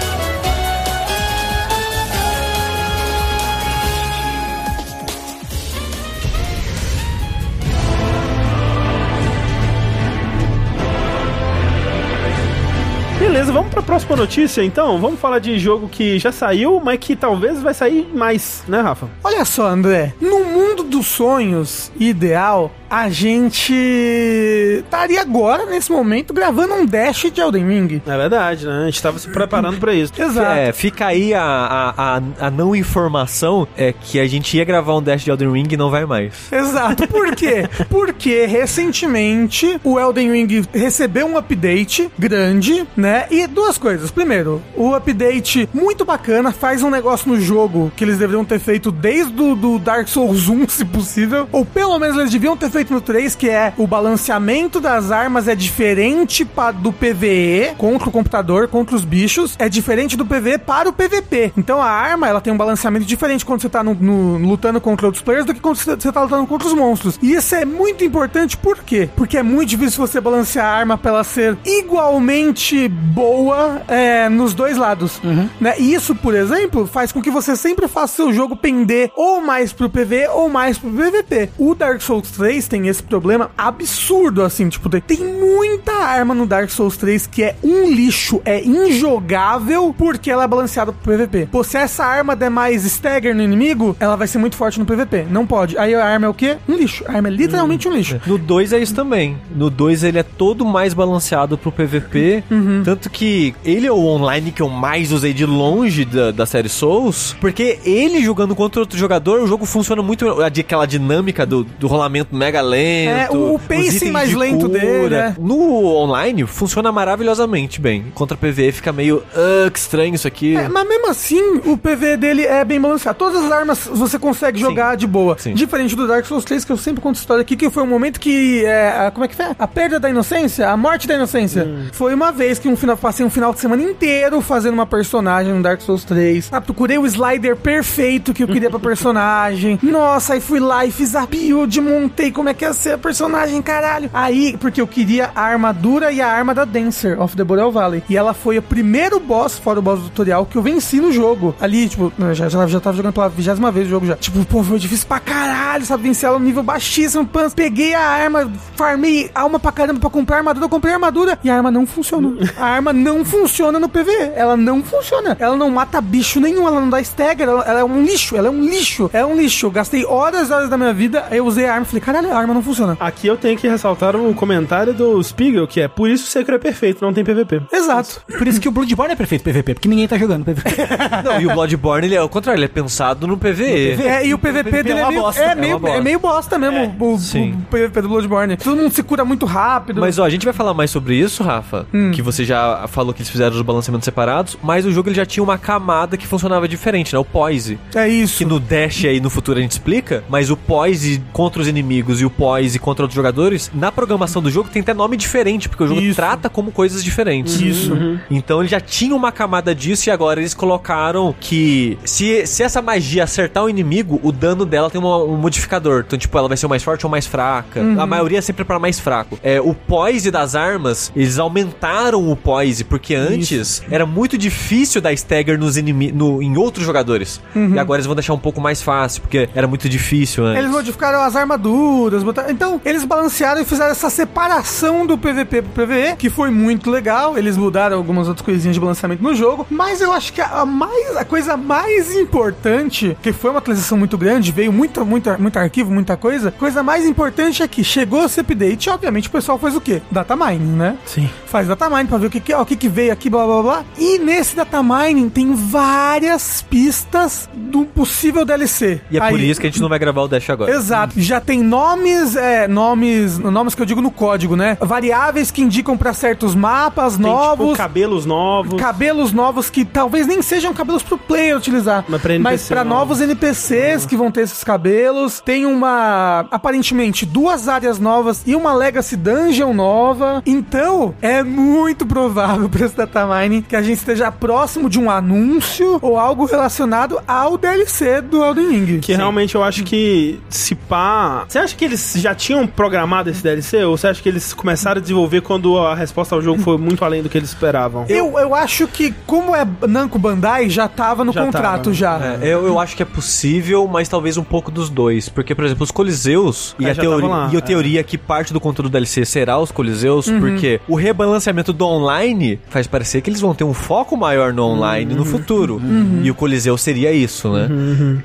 Beleza, 13.18 13.52
vamos 13.52 13.70
pra 13.70 13.82
próxima 13.82 14.16
notícia 14.16 14.62
então. 14.64 14.98
Vamos 14.98 15.20
falar 15.20 15.38
de 15.38 15.58
jogo 15.58 15.88
que 15.88 16.18
já 16.18 16.32
saiu, 16.32 16.80
mas 16.82 16.98
que 16.98 17.14
talvez 17.14 17.60
vai 17.62 17.74
sair 17.74 18.08
mais, 18.14 18.64
né, 18.66 18.80
Rafa? 18.80 19.08
Olha 19.22 19.44
só, 19.44 19.66
André, 19.66 20.14
no 20.20 20.42
mundo 20.44 20.82
dos 20.84 21.06
sonhos 21.06 21.92
ideal, 22.00 22.70
a 22.90 23.08
gente 23.08 23.72
estaria 23.72 25.20
agora, 25.20 25.64
nesse 25.64 25.92
momento, 25.92 26.34
gravando 26.34 26.74
um 26.74 26.84
dash 26.84 27.30
de 27.32 27.40
Elden 27.40 27.66
Ring. 27.68 28.02
É 28.04 28.16
verdade, 28.16 28.66
né? 28.66 28.82
A 28.82 28.84
gente 28.86 29.00
tava 29.00 29.18
se 29.20 29.28
preparando 29.28 29.78
pra 29.78 29.94
isso. 29.94 30.12
Exato. 30.20 30.50
É, 30.50 30.72
fica 30.72 31.06
aí 31.06 31.32
a, 31.32 31.40
a, 31.40 32.16
a, 32.16 32.22
a 32.46 32.50
não 32.50 32.74
informação 32.74 33.68
é 33.76 33.92
que 33.92 34.18
a 34.18 34.26
gente 34.26 34.56
ia 34.56 34.64
gravar 34.64 34.96
um 34.96 35.02
Dash 35.02 35.22
de 35.22 35.30
Elden 35.30 35.52
Ring 35.52 35.68
e 35.70 35.76
não 35.76 35.88
vai 35.88 36.04
mais. 36.04 36.34
Exato. 36.50 37.06
Por 37.06 37.34
quê? 37.36 37.68
Porque 37.88 38.44
recentemente 38.46 39.80
o 39.84 39.98
Elden 39.98 40.32
Ring 40.32 40.66
recebeu 40.72 41.28
um 41.28 41.36
update 41.36 42.10
grande, 42.18 42.84
né? 42.96 43.26
E 43.30 43.46
duas 43.46 43.78
coisas. 43.78 44.10
Primeiro, 44.10 44.60
o 44.76 44.94
update 44.94 45.68
muito 45.72 46.04
bacana, 46.04 46.50
faz 46.50 46.82
um 46.82 46.90
negócio 46.90 47.28
no 47.30 47.40
jogo 47.40 47.92
que 47.96 48.02
eles 48.02 48.18
deveriam 48.18 48.44
ter 48.44 48.58
feito 48.58 48.90
desde 48.90 49.40
o 49.40 49.54
do 49.54 49.78
Dark 49.78 50.08
Souls 50.08 50.48
1, 50.48 50.66
se 50.68 50.84
possível. 50.84 51.48
Ou 51.52 51.64
pelo 51.64 51.96
menos 52.00 52.16
eles 52.16 52.32
deviam 52.32 52.56
ter 52.56 52.68
feito 52.70 52.79
no 52.88 53.00
3, 53.00 53.34
que 53.34 53.48
é 53.48 53.72
o 53.76 53.86
balanceamento 53.86 54.80
das 54.80 55.10
armas 55.10 55.48
é 55.48 55.54
diferente 55.54 56.48
do 56.80 56.92
PVE 56.92 57.74
contra 57.76 58.08
o 58.08 58.12
computador, 58.12 58.68
contra 58.68 58.96
os 58.96 59.04
bichos. 59.04 59.56
É 59.58 59.68
diferente 59.68 60.16
do 60.16 60.24
PVE 60.24 60.58
para 60.58 60.88
o 60.88 60.92
PVP. 60.92 61.52
Então 61.56 61.80
a 61.82 61.90
arma, 61.90 62.28
ela 62.28 62.40
tem 62.40 62.52
um 62.52 62.56
balanceamento 62.56 63.04
diferente 63.04 63.44
quando 63.44 63.60
você 63.62 63.68
tá 63.68 63.82
no- 63.82 63.94
no- 63.94 64.38
lutando 64.38 64.80
contra 64.80 65.06
outros 65.06 65.22
players 65.22 65.44
do 65.46 65.52
que 65.54 65.60
quando 65.60 65.76
você 65.76 66.12
tá 66.12 66.22
lutando 66.22 66.46
contra 66.46 66.68
os 66.68 66.74
monstros. 66.74 67.18
E 67.22 67.32
isso 67.34 67.54
é 67.54 67.64
muito 67.64 68.04
importante, 68.04 68.56
por 68.56 68.78
quê? 68.78 69.08
Porque 69.16 69.36
é 69.36 69.42
muito 69.42 69.68
difícil 69.70 69.98
você 70.06 70.20
balancear 70.20 70.66
a 70.66 70.76
arma 70.78 70.96
pra 70.98 71.10
ela 71.10 71.24
ser 71.24 71.56
igualmente 71.64 72.88
boa 72.88 73.82
é, 73.88 74.28
nos 74.28 74.54
dois 74.54 74.76
lados. 74.76 75.20
Né? 75.60 75.74
E 75.78 75.92
isso, 75.94 76.14
por 76.14 76.34
exemplo, 76.34 76.86
faz 76.86 77.12
com 77.12 77.20
que 77.20 77.30
você 77.30 77.54
sempre 77.56 77.86
faça 77.88 78.16
seu 78.16 78.32
jogo 78.32 78.56
pender 78.56 79.10
ou 79.16 79.40
mais 79.40 79.72
pro 79.72 79.88
PV 79.90 80.28
ou 80.28 80.48
mais 80.48 80.78
pro 80.78 80.90
PVP. 80.90 81.50
O 81.58 81.74
Dark 81.74 82.00
Souls 82.00 82.30
3 82.30 82.66
têm 82.70 82.86
esse 82.88 83.02
problema 83.02 83.50
absurdo, 83.58 84.42
assim, 84.42 84.68
tipo, 84.68 84.88
tem- 84.88 85.18
muita 85.40 85.92
arma 85.92 86.34
no 86.34 86.46
Dark 86.46 86.70
Souls 86.70 86.96
3 86.96 87.26
que 87.26 87.42
é 87.42 87.56
um 87.62 87.90
lixo, 87.90 88.40
é 88.44 88.62
injogável 88.64 89.94
porque 89.96 90.30
ela 90.30 90.44
é 90.44 90.46
balanceada 90.48 90.92
pro 90.92 91.12
PVP. 91.12 91.48
Pô, 91.50 91.64
se 91.64 91.76
essa 91.76 92.04
arma 92.04 92.36
der 92.36 92.50
mais 92.50 92.84
stagger 92.84 93.34
no 93.34 93.42
inimigo, 93.42 93.96
ela 93.98 94.16
vai 94.16 94.26
ser 94.26 94.38
muito 94.38 94.56
forte 94.56 94.78
no 94.78 94.86
PVP. 94.86 95.26
Não 95.30 95.46
pode. 95.46 95.76
Aí 95.76 95.94
a 95.94 96.04
arma 96.04 96.26
é 96.26 96.28
o 96.28 96.34
quê? 96.34 96.56
Um 96.68 96.74
lixo. 96.76 97.04
A 97.08 97.14
arma 97.16 97.28
é 97.28 97.30
literalmente 97.30 97.88
um 97.88 97.92
lixo. 97.92 98.20
No 98.26 98.38
2 98.38 98.72
é 98.72 98.78
isso 98.78 98.94
também. 98.94 99.36
No 99.54 99.68
2 99.70 100.04
ele 100.04 100.18
é 100.18 100.22
todo 100.22 100.64
mais 100.64 100.94
balanceado 100.94 101.58
pro 101.58 101.72
PVP. 101.72 102.44
Uhum. 102.50 102.82
Tanto 102.84 103.10
que 103.10 103.54
ele 103.64 103.86
é 103.86 103.92
o 103.92 103.98
online 104.04 104.52
que 104.52 104.62
eu 104.62 104.68
mais 104.68 105.10
usei 105.12 105.32
de 105.32 105.44
longe 105.44 106.04
da, 106.04 106.30
da 106.30 106.46
série 106.46 106.68
Souls. 106.68 107.36
Porque 107.40 107.78
ele 107.84 108.22
jogando 108.22 108.54
contra 108.54 108.80
outro 108.80 108.98
jogador, 108.98 109.40
o 109.42 109.46
jogo 109.46 109.64
funciona 109.66 110.02
muito. 110.02 110.40
Aquela 110.42 110.86
dinâmica 110.86 111.44
do, 111.44 111.64
do 111.64 111.86
rolamento 111.86 112.34
mega 112.34 112.59
lento. 112.60 113.36
É, 113.36 113.36
o 113.36 113.58
pacing 113.58 114.10
mais 114.10 114.30
de 114.30 114.36
lento 114.36 114.68
dele, 114.68 115.14
é. 115.14 115.34
No 115.38 115.86
online, 115.86 116.46
funciona 116.46 116.90
maravilhosamente 116.92 117.80
bem. 117.80 118.06
Contra 118.14 118.36
PVE 118.36 118.72
fica 118.72 118.92
meio. 118.92 119.22
Ah, 119.34 119.70
que 119.70 119.78
estranho 119.78 120.14
isso 120.14 120.26
aqui. 120.26 120.56
É, 120.56 120.68
mas 120.68 120.88
mesmo 120.88 121.08
assim, 121.08 121.60
o 121.64 121.76
PV 121.76 122.16
dele 122.16 122.44
é 122.44 122.64
bem 122.64 122.80
balanceado. 122.80 123.18
Todas 123.18 123.44
as 123.44 123.50
armas 123.50 123.88
você 123.92 124.18
consegue 124.18 124.58
jogar 124.60 124.96
de 124.96 125.06
boa. 125.06 125.36
Sim. 125.38 125.54
Diferente 125.54 125.94
do 125.96 126.06
Dark 126.06 126.24
Souls 126.26 126.44
3, 126.44 126.64
que 126.64 126.72
eu 126.72 126.76
sempre 126.76 127.00
conto 127.00 127.16
história 127.16 127.42
aqui, 127.42 127.56
que 127.56 127.70
foi 127.70 127.82
um 127.82 127.86
momento 127.86 128.20
que. 128.20 128.64
É, 128.64 129.10
como 129.12 129.24
é 129.24 129.28
que 129.28 129.34
foi? 129.34 129.46
A 129.58 129.66
perda 129.66 129.98
da 129.98 130.10
inocência, 130.10 130.68
a 130.68 130.76
morte 130.76 131.06
da 131.06 131.14
inocência. 131.14 131.68
Foi 131.92 132.14
uma 132.14 132.32
vez 132.32 132.58
que 132.58 132.68
um 132.68 132.76
final, 132.76 132.96
passei 132.96 133.24
um 133.24 133.30
final 133.30 133.52
de 133.52 133.60
semana 133.60 133.82
inteiro 133.82 134.40
fazendo 134.40 134.74
uma 134.74 134.86
personagem 134.86 135.52
no 135.52 135.62
Dark 135.62 135.80
Souls 135.80 136.04
3. 136.04 136.48
Ah, 136.52 136.60
procurei 136.60 136.98
o 136.98 137.06
slider 137.06 137.56
perfeito 137.56 138.32
que 138.34 138.42
eu 138.42 138.48
queria 138.48 138.70
pra 138.70 138.78
personagem. 138.80 139.78
Nossa, 139.82 140.34
aí 140.34 140.40
fui 140.40 140.60
lá 140.60 140.84
e 140.84 140.90
fiz 140.90 141.14
a 141.14 141.26
build, 141.26 141.80
montei 141.80 142.30
como 142.30 142.48
é 142.50 142.54
que 142.54 142.64
ia 142.64 142.72
ser 142.72 142.94
a 142.94 142.98
personagem, 142.98 143.60
caralho. 143.62 144.10
Aí, 144.12 144.56
porque 144.58 144.80
eu 144.80 144.86
queria 144.86 145.30
a 145.34 145.42
armadura 145.42 146.12
e 146.12 146.20
a 146.20 146.28
arma 146.28 146.54
da 146.54 146.64
Dancer 146.64 147.20
of 147.20 147.36
the 147.36 147.44
Boreal 147.44 147.70
Valley. 147.72 148.02
E 148.08 148.16
ela 148.16 148.34
foi 148.34 148.58
o 148.58 148.62
primeiro 148.62 149.18
boss, 149.20 149.58
fora 149.58 149.78
o 149.78 149.82
boss 149.82 150.00
do 150.00 150.08
tutorial, 150.08 150.46
que 150.46 150.56
eu 150.56 150.62
venci 150.62 151.00
no 151.00 151.12
jogo. 151.12 151.54
Ali, 151.60 151.88
tipo, 151.88 152.12
já, 152.32 152.48
já, 152.48 152.66
já 152.66 152.80
tava 152.80 152.96
jogando 152.96 153.12
pela 153.12 153.28
vigésima 153.28 153.70
vez 153.70 153.86
o 153.86 153.90
jogo 153.90 154.06
já. 154.06 154.16
Tipo, 154.16 154.44
pô, 154.44 154.62
foi 154.62 154.78
difícil 154.78 155.06
pra 155.06 155.20
caralho, 155.20 155.84
sabe? 155.86 156.04
Vencer 156.04 156.28
ela 156.28 156.38
no 156.38 156.44
nível 156.44 156.62
baixíssimo, 156.62 157.26
pans. 157.26 157.54
Peguei 157.54 157.94
a 157.94 158.00
arma, 158.00 158.50
farmei 158.74 159.30
alma 159.34 159.58
pra 159.58 159.72
caramba 159.72 160.00
pra 160.00 160.10
comprar 160.10 160.38
armadura, 160.38 160.64
eu 160.64 160.70
comprei 160.70 160.92
a 160.92 160.96
armadura 160.96 161.38
e 161.42 161.50
a 161.50 161.56
arma 161.56 161.70
não 161.70 161.86
funciona. 161.86 162.36
A 162.56 162.66
arma 162.66 162.92
não 162.92 163.24
funciona 163.24 163.78
no 163.78 163.88
PvE. 163.88 164.32
Ela 164.34 164.56
não 164.56 164.82
funciona. 164.82 165.36
Ela 165.38 165.56
não 165.56 165.70
mata 165.70 166.00
bicho 166.00 166.40
nenhum, 166.40 166.66
ela 166.66 166.80
não 166.80 166.90
dá 166.90 167.00
stagger, 167.00 167.48
ela, 167.48 167.64
ela 167.64 167.80
é 167.80 167.84
um 167.84 168.02
lixo, 168.02 168.36
ela 168.36 168.48
é 168.48 168.50
um 168.50 168.62
lixo. 168.64 169.10
É 169.12 169.24
um 169.24 169.36
lixo. 169.36 169.66
Eu 169.66 169.70
gastei 169.70 170.04
horas 170.04 170.50
e 170.50 170.52
horas 170.52 170.68
da 170.68 170.76
minha 170.76 170.92
vida, 170.92 171.26
eu 171.30 171.44
usei 171.44 171.66
a 171.66 171.74
arma 171.74 171.86
e 171.86 171.88
falei, 171.88 172.00
caralho, 172.00 172.32
arma 172.40 172.54
não 172.54 172.62
funciona. 172.62 172.96
Aqui 173.00 173.26
eu 173.26 173.36
tenho 173.36 173.56
que 173.58 173.68
ressaltar 173.68 174.16
o 174.16 174.34
comentário 174.34 174.92
do 174.94 175.22
Spiegel, 175.22 175.66
que 175.66 175.80
é 175.80 175.88
por 175.88 176.08
isso 176.10 176.24
o 176.24 176.26
Sekiro 176.28 176.56
é 176.56 176.58
perfeito, 176.58 177.02
não 177.04 177.12
tem 177.12 177.24
PVP. 177.24 177.62
Exato. 177.72 178.20
Por 178.38 178.46
isso 178.48 178.60
que 178.60 178.68
o 178.68 178.72
Bloodborne 178.72 179.12
é 179.12 179.16
perfeito 179.16 179.42
PVP, 179.44 179.74
porque 179.74 179.88
ninguém 179.88 180.06
tá 180.08 180.16
jogando 180.18 180.44
PVP. 180.44 180.70
Não, 181.24 181.40
e 181.40 181.46
o 181.46 181.52
Bloodborne, 181.52 182.06
ele 182.06 182.14
é 182.14 182.22
o 182.22 182.28
contrário, 182.28 182.58
ele 182.58 182.64
é 182.64 182.68
pensado 182.68 183.26
no 183.26 183.36
PVE. 183.36 184.00
É, 184.02 184.26
e 184.26 184.34
o 184.34 184.38
PVP 184.38 184.82
dele 184.82 184.98
é, 185.00 185.02
uma 185.02 185.08
meio, 185.10 185.22
bosta, 185.22 185.40
é, 185.42 185.44
é 185.46 185.54
meio, 185.54 185.72
uma 185.76 185.80
bosta. 185.80 185.96
é 185.98 186.00
meio 186.02 186.18
bosta 186.18 186.58
mesmo, 186.58 186.96
o, 186.98 187.14
o- 187.14 187.18
sim. 187.18 187.52
o 187.52 187.62
PVP 187.70 188.02
do 188.02 188.08
Bloodborne. 188.08 188.56
Todo 188.56 188.76
mundo 188.76 188.92
se 188.92 189.02
cura 189.02 189.24
muito 189.24 189.46
rápido. 189.46 190.00
Mas 190.00 190.18
ó, 190.18 190.24
a 190.24 190.30
gente 190.30 190.44
vai 190.44 190.54
falar 190.54 190.74
mais 190.74 190.90
sobre 190.90 191.14
isso, 191.16 191.42
Rafa, 191.42 191.86
Hum. 191.92 192.10
que 192.12 192.22
você 192.22 192.44
já 192.44 192.86
falou 192.88 193.12
que 193.12 193.20
eles 193.20 193.30
fizeram 193.30 193.54
os 193.54 193.62
balanceamentos 193.62 194.04
separados, 194.04 194.56
mas 194.62 194.84
o 194.86 194.92
jogo 194.92 195.08
ele 195.08 195.16
já 195.16 195.26
tinha 195.26 195.42
uma 195.42 195.58
camada 195.58 196.16
que 196.16 196.26
funcionava 196.26 196.66
diferente, 196.68 197.12
né? 197.12 197.18
O 197.18 197.24
poise. 197.24 197.78
é 197.94 198.08
isso. 198.08 198.38
Que 198.38 198.44
no 198.44 198.58
Dash 198.60 199.04
aí 199.04 199.20
no 199.20 199.30
futuro 199.30 199.58
a 199.58 199.62
gente 199.62 199.72
explica, 199.72 200.24
mas 200.28 200.50
o 200.50 200.56
poise 200.56 201.22
contra 201.32 201.60
os 201.62 201.68
inimigos 201.68 202.19
e 202.20 202.24
o 202.24 202.30
poise 202.30 202.78
contra 202.78 203.04
outros 203.04 203.14
jogadores, 203.16 203.70
na 203.74 203.90
programação 203.92 204.40
do 204.42 204.50
jogo 204.50 204.68
tem 204.70 204.82
até 204.82 204.94
nome 204.94 205.16
diferente, 205.16 205.68
porque 205.68 205.84
o 205.84 205.86
jogo 205.86 206.00
Isso. 206.00 206.16
trata 206.16 206.48
como 206.48 206.70
coisas 206.72 207.02
diferentes. 207.02 207.60
Isso. 207.60 207.92
Então 208.30 208.60
ele 208.60 208.68
já 208.68 208.80
tinha 208.80 209.14
uma 209.14 209.32
camada 209.32 209.74
disso 209.74 210.08
e 210.08 210.10
agora 210.10 210.40
eles 210.40 210.54
colocaram 210.54 211.34
que 211.38 211.98
se, 212.04 212.46
se 212.46 212.62
essa 212.62 212.80
magia 212.82 213.24
acertar 213.24 213.64
o 213.64 213.68
inimigo, 213.70 214.20
o 214.22 214.32
dano 214.32 214.64
dela 214.64 214.90
tem 214.90 215.00
uma- 215.00 215.22
um 215.22 215.36
modificador. 215.36 216.04
Então, 216.06 216.18
tipo, 216.18 216.36
ela 216.36 216.48
vai 216.48 216.56
ser 216.56 216.66
mais 216.66 216.82
forte 216.82 217.04
ou 217.06 217.10
mais 217.10 217.26
fraca. 217.26 217.80
A 217.98 218.06
maioria 218.06 218.38
é 218.38 218.40
sempre 218.40 218.64
pra 218.64 218.78
mais 218.78 218.98
fraco. 218.98 219.38
É, 219.42 219.60
o 219.60 219.74
poise 219.74 220.30
das 220.30 220.54
armas, 220.54 221.12
eles 221.14 221.38
aumentaram 221.38 222.30
o 222.30 222.36
poise, 222.36 222.84
porque 222.84 223.14
antes 223.14 223.82
era 223.90 224.04
muito 224.06 224.36
difícil 224.38 225.00
dar 225.00 225.12
stagger 225.12 225.58
nos 225.58 225.76
inimi 225.76 226.10
no, 226.12 226.42
em 226.42 226.56
outros 226.56 226.84
jogadores. 226.84 227.40
E 227.54 227.78
agora 227.78 227.98
eles 227.98 228.06
vão 228.06 228.14
deixar 228.14 228.32
um 228.34 228.38
pouco 228.38 228.60
mais 228.60 228.80
fácil, 228.82 229.20
porque 229.22 229.48
era 229.54 229.66
muito 229.66 229.88
difícil 229.88 230.44
antes. 230.44 230.58
Eles 230.62 230.70
modificaram 230.70 231.20
as 231.20 231.36
armaduras, 231.36 232.09
botaram... 232.22 232.50
então 232.50 232.80
eles 232.84 233.04
balancearam 233.04 233.60
e 233.60 233.64
fizeram 233.64 233.90
essa 233.90 234.10
separação 234.10 235.06
do 235.06 235.16
PVP 235.18 235.62
pro 235.62 235.86
PVE, 235.86 236.16
que 236.18 236.28
foi 236.30 236.50
muito 236.50 236.90
legal. 236.90 237.36
Eles 237.38 237.56
mudaram 237.56 237.96
algumas 237.96 238.28
outras 238.28 238.44
coisinhas 238.44 238.74
de 238.74 238.80
balanceamento 238.80 239.22
no 239.22 239.34
jogo, 239.34 239.66
mas 239.70 240.00
eu 240.00 240.12
acho 240.12 240.32
que 240.32 240.40
a, 240.40 240.64
mais, 240.64 241.16
a 241.16 241.24
coisa 241.24 241.56
mais 241.56 242.14
importante, 242.14 243.16
que 243.22 243.32
foi 243.32 243.50
uma 243.50 243.58
atualização 243.58 243.96
muito 243.98 244.16
grande, 244.18 244.52
veio 244.52 244.72
muito, 244.72 245.04
muito, 245.04 245.30
muito 245.40 245.58
arquivo, 245.58 245.90
muita 245.92 246.16
coisa. 246.16 246.50
Coisa 246.52 246.82
mais 246.82 247.06
importante 247.06 247.62
é 247.62 247.68
que 247.68 247.82
chegou 247.84 248.24
esse 248.24 248.40
update, 248.40 248.88
obviamente 248.90 249.28
o 249.28 249.30
pessoal 249.30 249.58
faz 249.58 249.74
o 249.76 249.80
quê? 249.80 250.02
Data 250.10 250.34
mining, 250.36 250.76
né? 250.76 250.96
Sim. 251.06 251.28
faz 251.46 251.66
data 251.68 251.88
mining 251.90 252.06
pra 252.06 252.18
ver 252.18 252.26
o 252.26 252.30
que, 252.30 252.40
que, 252.40 252.52
ó, 252.54 252.62
o 252.62 252.66
que, 252.66 252.76
que 252.76 252.88
veio 252.88 253.12
aqui, 253.12 253.28
blá 253.28 253.44
blá 253.44 253.62
blá. 253.62 253.84
E 253.98 254.18
nesse 254.18 254.54
data 254.56 254.82
mining 254.82 255.28
tem 255.28 255.54
várias 255.54 256.62
pistas 256.62 257.48
do 257.54 257.84
possível 257.84 258.44
DLC. 258.44 259.00
E 259.10 259.16
é 259.16 259.20
por 259.20 259.38
Aí- 259.38 259.50
isso 259.50 259.60
que 259.60 259.66
a 259.66 259.70
gente 259.70 259.80
não 259.80 259.88
vai 259.88 259.98
gravar 259.98 260.22
o 260.22 260.28
Dash 260.28 260.48
agora. 260.50 260.70
Exato. 260.72 261.14
Já 261.20 261.40
tem 261.40 261.62
nomes, 262.00 262.36
é, 262.36 262.66
nomes, 262.66 263.38
nomes 263.38 263.74
que 263.74 263.82
eu 263.82 263.86
digo 263.86 264.00
no 264.00 264.10
código, 264.10 264.56
né? 264.56 264.76
Variáveis 264.80 265.50
que 265.50 265.62
indicam 265.62 265.96
pra 265.96 266.12
certos 266.12 266.54
mapas 266.54 267.16
Tem, 267.16 267.26
novos. 267.26 267.66
tipo, 267.68 267.76
cabelos 267.76 268.26
novos. 268.26 268.80
Cabelos 268.80 269.32
novos 269.32 269.68
que 269.70 269.84
talvez 269.84 270.26
nem 270.26 270.42
sejam 270.42 270.72
cabelos 270.72 271.02
pro 271.02 271.18
player 271.18 271.56
utilizar. 271.56 272.04
Mas 272.40 272.68
novo. 272.70 272.84
novos 272.84 273.20
NPCs 273.20 274.06
que 274.06 274.16
vão 274.16 274.30
ter 274.30 274.42
esses 274.42 274.64
cabelos. 274.64 275.40
Tem 275.40 275.66
uma. 275.66 276.46
Aparentemente, 276.50 277.26
duas 277.26 277.68
áreas 277.68 277.98
novas 277.98 278.42
e 278.46 278.54
uma 278.54 278.72
Legacy 278.72 279.16
Dungeon 279.16 279.72
nova. 279.72 280.42
Então, 280.46 281.14
é 281.20 281.42
muito 281.42 282.06
provável 282.06 282.68
pra 282.70 282.86
esse 282.86 282.96
data 282.96 283.26
mining 283.26 283.62
que 283.62 283.76
a 283.76 283.82
gente 283.82 283.98
esteja 283.98 284.30
próximo 284.32 284.88
de 284.88 284.98
um 284.98 285.10
anúncio 285.10 285.98
ou 286.00 286.18
algo 286.18 286.44
relacionado 286.44 287.20
ao 287.26 287.58
DLC 287.58 288.20
do 288.20 288.42
Elden 288.44 288.84
Ring. 288.84 289.00
Que 289.00 289.14
realmente 289.14 289.54
eu 289.54 289.62
acho 289.62 289.84
que 289.84 290.40
se 290.48 290.74
pá. 290.74 291.44
Você 291.48 291.58
acha 291.58 291.76
que 291.76 291.84
eles 291.90 292.14
já 292.16 292.34
tinham 292.34 292.66
programado 292.66 293.28
esse 293.30 293.42
DLC? 293.42 293.84
Ou 293.84 293.96
você 293.96 294.08
acha 294.08 294.22
que 294.22 294.28
eles 294.28 294.52
começaram 294.54 294.98
a 294.98 295.00
desenvolver 295.02 295.40
quando 295.42 295.76
a 295.78 295.94
resposta 295.94 296.34
ao 296.34 296.42
jogo 296.42 296.62
foi 296.62 296.78
muito 296.78 297.04
além 297.04 297.22
do 297.22 297.28
que 297.28 297.36
eles 297.36 297.50
esperavam? 297.50 298.04
Eu, 298.08 298.38
eu 298.38 298.54
acho 298.54 298.86
que, 298.88 299.12
como 299.26 299.54
é 299.54 299.66
Namco 299.88 300.18
Bandai, 300.18 300.68
já 300.70 300.88
tava 300.88 301.24
no 301.24 301.32
Já 301.32 301.44
contrato 301.44 301.84
tava. 301.84 301.94
já. 301.94 302.18
É, 302.42 302.48
eu, 302.54 302.66
eu 302.66 302.78
acho 302.78 302.96
que 302.96 303.02
é 303.02 303.06
possível, 303.06 303.86
mas 303.86 304.08
talvez 304.08 304.36
um 304.36 304.44
pouco 304.44 304.70
dos 304.70 304.88
dois. 304.88 305.28
Porque, 305.28 305.54
por 305.54 305.64
exemplo, 305.64 305.84
os 305.84 305.90
Coliseus 305.90 306.74
e, 306.78 306.84
É, 306.86 306.90
a, 306.90 306.94
já 306.94 307.02
teoria, 307.02 307.28
lá, 307.28 307.48
e 307.52 307.56
a 307.56 307.58
é. 307.58 307.62
teoria 307.62 308.02
que 308.02 308.16
parte 308.18 308.52
do 308.52 308.60
conteúdo 308.60 308.88
do 308.88 308.92
DLC 308.92 309.24
será 309.24 309.58
os 309.58 309.70
Coliseus, 309.70 310.26
Uhum. 310.28 310.40
porque 310.40 310.80
o 310.88 310.94
rebalanceamento 310.94 311.72
do 311.72 311.84
online 311.84 312.58
faz 312.68 312.86
parecer 312.86 313.20
que 313.20 313.30
eles 313.30 313.40
vão 313.40 313.54
ter 313.54 313.64
um 313.64 313.74
foco 313.74 314.16
maior 314.16 314.52
no 314.52 314.64
online 314.64 315.12
Uhum. 315.12 315.18
no 315.20 315.24
futuro. 315.24 315.80
E 316.22 316.30
o 316.30 316.34
Coliseu 316.34 316.76
seria 316.78 317.12
isso, 317.12 317.48
né? 317.52 317.68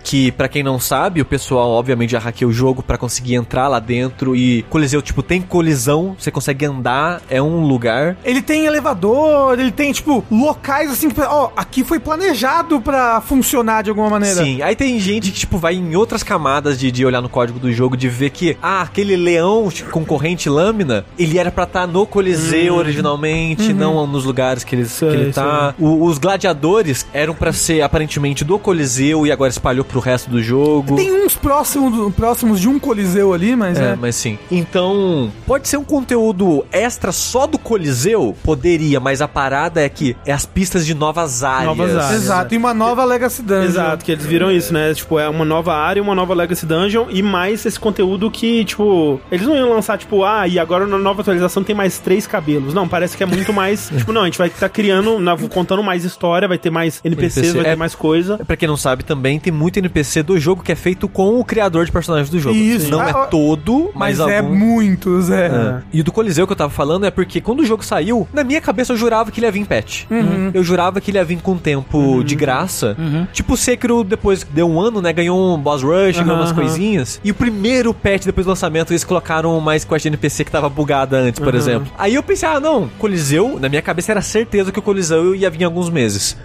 Que, 0.04 0.32
pra 0.32 0.48
quem 0.48 0.62
não 0.64 0.80
sabe, 0.80 1.22
o 1.22 1.26
pessoal, 1.26 1.70
obviamente, 1.72 2.12
já 2.12 2.20
hackeou 2.20 2.52
o 2.52 2.54
jogo 2.54 2.84
pra 2.84 2.98
conseguir 2.98 3.36
entrar 3.36 3.55
lá 3.68 3.80
dentro. 3.80 4.36
E 4.36 4.64
Coliseu, 4.70 5.02
tipo, 5.02 5.24
tem 5.24 5.42
colisão, 5.42 6.16
você 6.20 6.30
consegue 6.32 6.66
andar, 6.66 7.22
é 7.30 7.42
um 7.42 7.66
lugar. 7.66 8.18
Ele 8.24 8.42
tem 8.42 8.66
elevador, 8.66 9.60
ele 9.60 9.72
tem, 9.72 9.92
tipo, 9.92 10.24
locais 10.32 10.92
assim 10.92 11.10
ó, 11.18 11.50
aqui 11.56 11.84
foi 11.84 12.00
planejado 12.00 12.82
pra 12.82 13.22
funcionar 13.22 13.82
de 13.84 13.90
alguma 13.90 14.10
maneira. 14.10 14.44
Sim, 14.44 14.62
aí 14.62 14.76
tem 14.76 15.00
gente 15.00 15.32
que, 15.32 15.40
tipo, 15.40 15.58
vai 15.58 15.76
em 15.76 15.96
outras 15.96 16.24
camadas 16.24 16.80
de, 16.80 16.92
de 16.92 17.06
olhar 17.06 17.22
no 17.22 17.30
código 17.30 17.60
do 17.60 17.72
jogo, 17.72 17.96
de 17.98 18.10
ver 18.10 18.30
que, 18.32 18.58
ah, 18.62 18.82
aquele 18.82 19.16
leão 19.16 19.70
concorrente 19.92 20.50
lâmina, 20.50 21.06
ele 21.18 21.38
era 21.38 21.52
pra 21.52 21.64
estar 21.64 21.88
no 21.88 22.06
Coliseu 22.06 22.76
originalmente, 22.76 23.74
não 23.74 24.06
nos 24.08 24.26
lugares 24.26 24.64
que, 24.64 24.76
eles, 24.76 24.92
Sei, 24.92 25.10
que 25.10 25.16
ele 25.16 25.34
tá. 25.34 25.74
O- 25.80 26.04
os 26.06 26.18
gladiadores 26.18 27.06
eram 27.14 27.34
pra 27.34 27.52
ser, 27.54 27.82
aparentemente, 27.82 28.44
do 28.44 28.58
Coliseu 28.60 29.26
e 29.26 29.32
agora 29.32 29.50
espalhou 29.50 29.86
pro 29.86 30.00
resto 30.00 30.30
do 30.30 30.42
jogo. 30.42 30.96
Tem 30.96 31.12
uns 31.26 31.36
próximos, 31.36 32.14
próximos 32.14 32.60
de 32.60 32.68
um 32.68 32.78
coliseu 32.80 33.34
ali, 33.34 33.45
mas 33.54 33.78
É, 33.78 33.92
é. 33.92 33.96
mas 34.00 34.16
sim. 34.16 34.40
Então, 34.50 35.30
pode 35.46 35.68
ser 35.68 35.76
um 35.76 35.84
conteúdo 35.84 36.66
extra 36.72 37.12
só 37.12 37.46
do 37.46 37.58
Coliseu? 37.58 38.34
Poderia, 38.44 39.02
mas 39.02 39.22
a 39.22 39.28
parada 39.28 39.82
é 39.82 39.90
que 39.90 40.16
é 40.26 40.32
as 40.32 40.46
pistas 40.46 40.86
de 40.86 40.94
novas 40.94 41.44
áreas. 41.44 41.66
Novas 41.66 41.96
áreas. 41.98 42.24
Exato, 42.24 42.54
e 42.54 42.58
uma 42.58 42.74
nova 42.74 43.04
Legacy 43.04 43.42
Dungeon. 43.42 43.64
Exato, 43.66 44.06
que 44.06 44.12
eles 44.14 44.26
viram 44.26 44.50
isso, 44.50 44.74
né? 44.74 44.94
Tipo, 44.94 45.20
é 45.20 45.28
uma 45.28 45.44
nova 45.44 45.74
área, 45.76 46.02
uma 46.02 46.16
nova 46.16 46.34
Legacy 46.34 46.66
Dungeon 46.66 47.08
e 47.10 47.22
mais 47.22 47.66
esse 47.66 47.78
conteúdo 47.80 48.32
que, 48.32 48.64
tipo, 48.64 49.20
eles 49.30 49.46
não 49.46 49.56
iam 49.56 49.70
lançar, 49.74 49.98
tipo, 49.98 50.24
ah, 50.24 50.48
e 50.48 50.58
agora 50.58 50.86
na 50.88 50.98
nova 50.98 51.22
atualização 51.22 51.64
tem 51.64 51.76
mais 51.76 52.00
três 52.00 52.26
cabelos. 52.26 52.74
Não, 52.74 52.88
parece 52.88 53.18
que 53.18 53.24
é 53.24 53.26
muito 53.26 53.52
mais. 53.52 53.90
tipo, 53.98 54.14
não, 54.14 54.22
a 54.22 54.26
gente 54.26 54.38
vai 54.38 54.48
estar 54.48 54.70
criando, 54.70 55.20
na- 55.20 55.36
contando 55.50 55.84
mais 55.84 56.06
história, 56.06 56.48
vai 56.48 56.58
ter 56.58 56.70
mais 56.70 57.02
NPCs, 57.04 57.38
NPC, 57.38 57.56
vai 57.58 57.66
ter 57.66 57.72
é- 57.72 57.76
mais 57.76 57.96
coisa. 57.96 58.38
Pra 58.46 58.56
quem 58.56 58.68
não 58.68 58.78
sabe, 58.78 59.04
também 59.04 59.40
tem 59.40 59.52
muito 59.52 59.78
NPC 59.78 60.24
do 60.24 60.40
jogo 60.40 60.64
que 60.64 60.72
é 60.72 60.76
feito 60.76 61.08
com 61.10 61.40
o 61.40 61.44
criador 61.44 61.86
de 61.86 61.92
personagens 61.92 62.30
do 62.30 62.40
jogo. 62.40 62.56
Isso. 62.56 62.90
Não 62.90 63.02
é 63.04 63.12
Ah, 63.12 63.26
todo, 63.36 63.92
Mas 63.94 64.20
mas 64.20 64.30
é 64.30 64.38
algum... 64.40 64.56
muitos, 64.56 65.30
é. 65.30 65.48
É. 65.48 65.82
E 65.92 66.00
o 66.00 66.04
do 66.06 66.12
Coliseu 66.14 66.48
que 66.48 66.54
eu 66.54 66.58
tava 66.58 66.72
falando 66.72 67.06
é 67.06 67.12
porque 67.12 67.42
quando 67.42 67.60
o 67.60 67.66
jogo 67.66 67.84
saiu, 67.84 68.26
na 68.32 68.46
minha 68.46 68.62
cabeça 68.62 68.94
eu 68.94 68.98
jurava 68.98 69.30
que 69.30 69.42
ele 69.42 69.48
ia 69.48 69.52
vir 69.52 69.60
em 69.60 69.66
patch. 69.66 70.06
Eu 70.54 70.64
jurava 70.64 71.02
que 71.02 71.12
ele 71.12 71.18
ia 71.18 71.26
vir 71.26 71.42
com 71.42 71.58
tempo 71.58 72.24
de 72.24 72.34
graça. 72.34 72.96
Tipo 73.34 73.56
o 73.56 73.58
Sekiro, 73.58 74.06
depois 74.06 74.46
que 74.46 74.54
deu 74.54 74.70
um 74.70 74.80
ano, 74.80 75.02
né? 75.02 75.12
Ganhou 75.12 75.54
um 75.54 75.58
boss 75.58 75.84
rush, 75.84 76.18
ganhou 76.18 76.38
umas 76.38 76.54
coisinhas. 76.54 77.20
E 77.26 77.32
o 77.32 77.34
primeiro 77.34 77.94
patch 77.94 78.24
depois 78.24 78.46
do 78.46 78.50
lançamento, 78.50 78.94
eles 78.94 79.04
colocaram 79.04 79.60
mais 79.60 79.84
quest 79.84 80.04
de 80.04 80.08
NPC 80.08 80.46
que 80.46 80.52
tava 80.52 80.70
bugada 80.70 81.18
antes, 81.18 81.40
por 81.42 81.54
exemplo. 81.54 81.92
Aí 81.98 82.16
eu 82.16 82.24
pensei, 82.24 82.48
ah, 82.48 82.60
não, 82.62 82.88
Coliseu, 82.98 83.58
na 83.60 83.68
minha 83.68 83.82
cabeça 83.82 84.14
era 84.14 84.22
certeza 84.22 84.72
que 84.72 84.80
o 84.80 84.82
Coliseu 84.82 85.36
ia 85.36 85.50
vir 85.50 85.62
em 85.62 85.66
alguns 85.66 85.90
meses. 85.90 86.38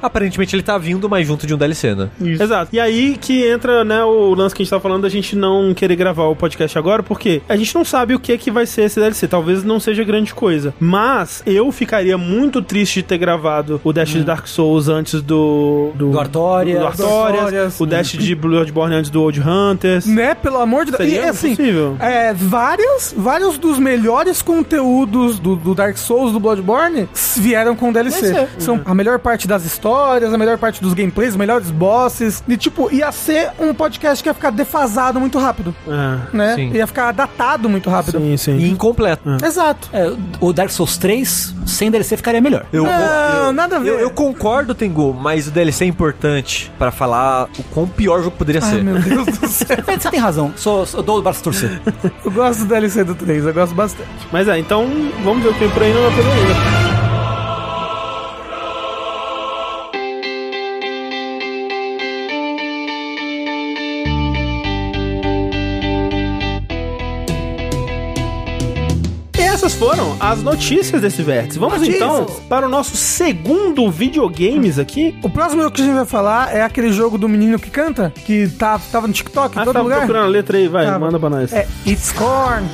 Aparentemente 0.00 0.56
ele 0.56 0.62
tá 0.62 0.78
vindo, 0.78 1.10
mas 1.10 1.26
junto 1.26 1.46
de 1.46 1.54
um 1.54 1.58
DLC, 1.58 1.94
né? 1.94 2.08
Exato. 2.22 2.70
E 2.72 2.80
aí 2.80 3.18
que 3.20 3.44
entra, 3.46 3.84
né, 3.84 4.02
o 4.02 4.34
lance 4.34 4.54
que 4.54 4.62
a 4.62 4.64
gente 4.64 4.70
tá 4.70 4.80
falando 4.80 5.02
da 5.02 5.08
gente 5.08 5.36
não 5.36 5.74
querer 5.74 5.96
gravar 5.96 6.21
o 6.28 6.36
podcast 6.36 6.76
agora, 6.78 7.02
porque 7.02 7.42
a 7.48 7.56
gente 7.56 7.74
não 7.74 7.84
sabe 7.84 8.14
o 8.14 8.20
que 8.20 8.36
que 8.38 8.50
vai 8.50 8.66
ser 8.66 8.82
esse 8.82 8.98
DLC. 9.00 9.26
Talvez 9.28 9.62
não 9.64 9.78
seja 9.80 10.02
grande 10.04 10.34
coisa. 10.34 10.74
Mas 10.80 11.42
eu 11.46 11.70
ficaria 11.72 12.16
muito 12.18 12.60
triste 12.62 12.96
de 12.96 13.02
ter 13.04 13.18
gravado 13.18 13.80
o 13.84 13.92
Dash 13.92 14.10
de 14.10 14.24
Dark 14.24 14.46
Souls 14.46 14.88
antes 14.88 15.20
do. 15.22 15.90
Do 15.94 16.18
Artorias. 16.18 16.78
do 16.78 16.86
Artorias, 16.86 17.38
Artorias. 17.40 17.80
o 17.80 17.86
Dash 17.86 18.12
de 18.12 18.34
Bloodborne 18.34 18.94
antes 18.94 19.10
do 19.10 19.22
Old 19.22 19.40
Hunters. 19.40 20.06
Né, 20.06 20.34
pelo 20.34 20.58
amor 20.58 20.84
de 20.84 20.92
Deus. 20.92 21.02
Seria 21.02 21.24
E 21.26 21.28
assim, 21.28 21.56
possível. 21.56 21.96
é, 22.00 22.32
vários, 22.34 23.14
vários 23.16 23.58
dos 23.58 23.78
melhores 23.78 24.42
conteúdos 24.42 25.38
do, 25.38 25.56
do 25.56 25.74
Dark 25.74 25.96
Souls, 25.96 26.32
do 26.32 26.40
Bloodborne, 26.40 27.08
vieram 27.36 27.74
com 27.76 27.92
DLC. 27.92 28.48
São 28.58 28.80
a 28.84 28.94
melhor 28.94 29.18
parte 29.18 29.46
das 29.48 29.64
histórias, 29.64 30.32
a 30.32 30.38
melhor 30.38 30.58
parte 30.58 30.80
dos 30.82 30.94
gameplays, 30.94 31.30
os 31.30 31.36
melhores 31.36 31.70
bosses. 31.70 32.42
E, 32.48 32.56
tipo, 32.56 32.92
ia 32.92 33.10
ser 33.12 33.50
um 33.58 33.72
podcast 33.74 34.22
que 34.22 34.28
ia 34.28 34.34
ficar 34.34 34.50
defasado 34.50 35.20
muito 35.20 35.38
rápido, 35.38 35.74
É. 35.88 36.01
né? 36.32 36.54
Sim. 36.54 36.70
Ia 36.72 36.86
ficar 36.86 37.12
datado 37.12 37.68
muito 37.68 37.88
rápido. 37.90 38.18
Sim, 38.18 38.36
sim. 38.36 38.56
E 38.56 38.70
incompleto. 38.70 39.22
Exato. 39.44 39.88
É, 39.92 40.12
o 40.40 40.52
Dark 40.52 40.70
Souls 40.70 40.96
3, 40.96 41.54
sem 41.66 41.90
DLC, 41.90 42.16
ficaria 42.16 42.40
melhor. 42.40 42.64
Eu, 42.72 42.84
Não, 42.84 42.90
eu- 43.46 43.52
nada 43.52 43.76
a 43.76 43.78
ver. 43.78 43.88
Eu, 43.90 43.98
eu 44.00 44.10
concordo, 44.10 44.74
Tengu, 44.74 45.12
mas 45.14 45.46
o 45.46 45.50
DLC 45.50 45.84
é 45.84 45.88
importante 45.88 46.70
pra 46.78 46.90
falar 46.90 47.48
o 47.58 47.62
quão 47.64 47.86
pior 47.86 48.20
o 48.20 48.22
jogo 48.24 48.36
poderia 48.36 48.60
Ai, 48.62 48.70
ser. 48.70 48.82
meu 48.84 48.98
Deus 49.02 49.26
do 49.38 49.48
céu. 49.48 49.76
Você 49.98 50.10
tem 50.10 50.20
razão, 50.20 50.52
sou, 50.56 50.84
sou, 50.86 51.00
eu 51.00 51.04
dou 51.04 51.18
o 51.18 51.22
braço 51.22 51.42
torcer. 51.42 51.80
Eu 52.24 52.30
gosto 52.30 52.60
do 52.60 52.66
DLC 52.66 53.04
do 53.04 53.14
3, 53.14 53.44
eu 53.44 53.52
gosto 53.54 53.74
bastante. 53.74 54.08
Mas 54.32 54.46
é, 54.48 54.58
então 54.58 54.86
vamos 55.24 55.42
ver 55.42 55.50
o 55.50 55.52
que 55.54 55.60
vem 55.60 55.70
por 55.70 55.82
aí 55.82 55.92
não 55.92 56.02
vai 56.02 56.10
pegar 56.16 56.32
ainda. 56.32 57.01
Essas 69.62 69.74
foram 69.74 70.16
as 70.18 70.42
notícias 70.42 71.00
desse 71.02 71.22
vértice. 71.22 71.56
Vamos 71.56 71.78
Notícias. 71.78 71.96
então 72.02 72.26
para 72.48 72.66
o 72.66 72.68
nosso 72.68 72.96
segundo 72.96 73.88
videogames 73.92 74.76
aqui. 74.76 75.16
O 75.22 75.30
próximo 75.30 75.62
jogo 75.62 75.72
que 75.72 75.82
a 75.82 75.84
gente 75.84 75.94
vai 75.94 76.04
falar 76.04 76.52
é 76.52 76.62
aquele 76.62 76.92
jogo 76.92 77.16
do 77.16 77.28
menino 77.28 77.56
que 77.60 77.70
canta, 77.70 78.12
que 78.24 78.48
tá, 78.58 78.80
tava 78.90 79.06
no 79.06 79.12
TikTok, 79.12 79.56
em 79.56 79.60
Ah, 79.60 79.64
todo 79.64 79.72
tava 79.74 79.84
lugar. 79.84 79.98
procurando 80.00 80.24
a 80.24 80.28
letra 80.28 80.58
aí, 80.58 80.66
vai, 80.66 80.98
manda 80.98 81.16
pra 81.16 81.30
nós. 81.30 81.52
É 81.52 81.68
It's 81.86 82.10
corn, 82.10 82.66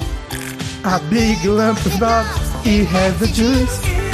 a 0.82 0.98
big 1.10 1.46
lump 1.46 1.76
of 1.76 1.98
dog, 1.98 2.26
he 2.64 2.86
has 2.96 3.14
the 3.18 3.26
juice. 3.26 4.07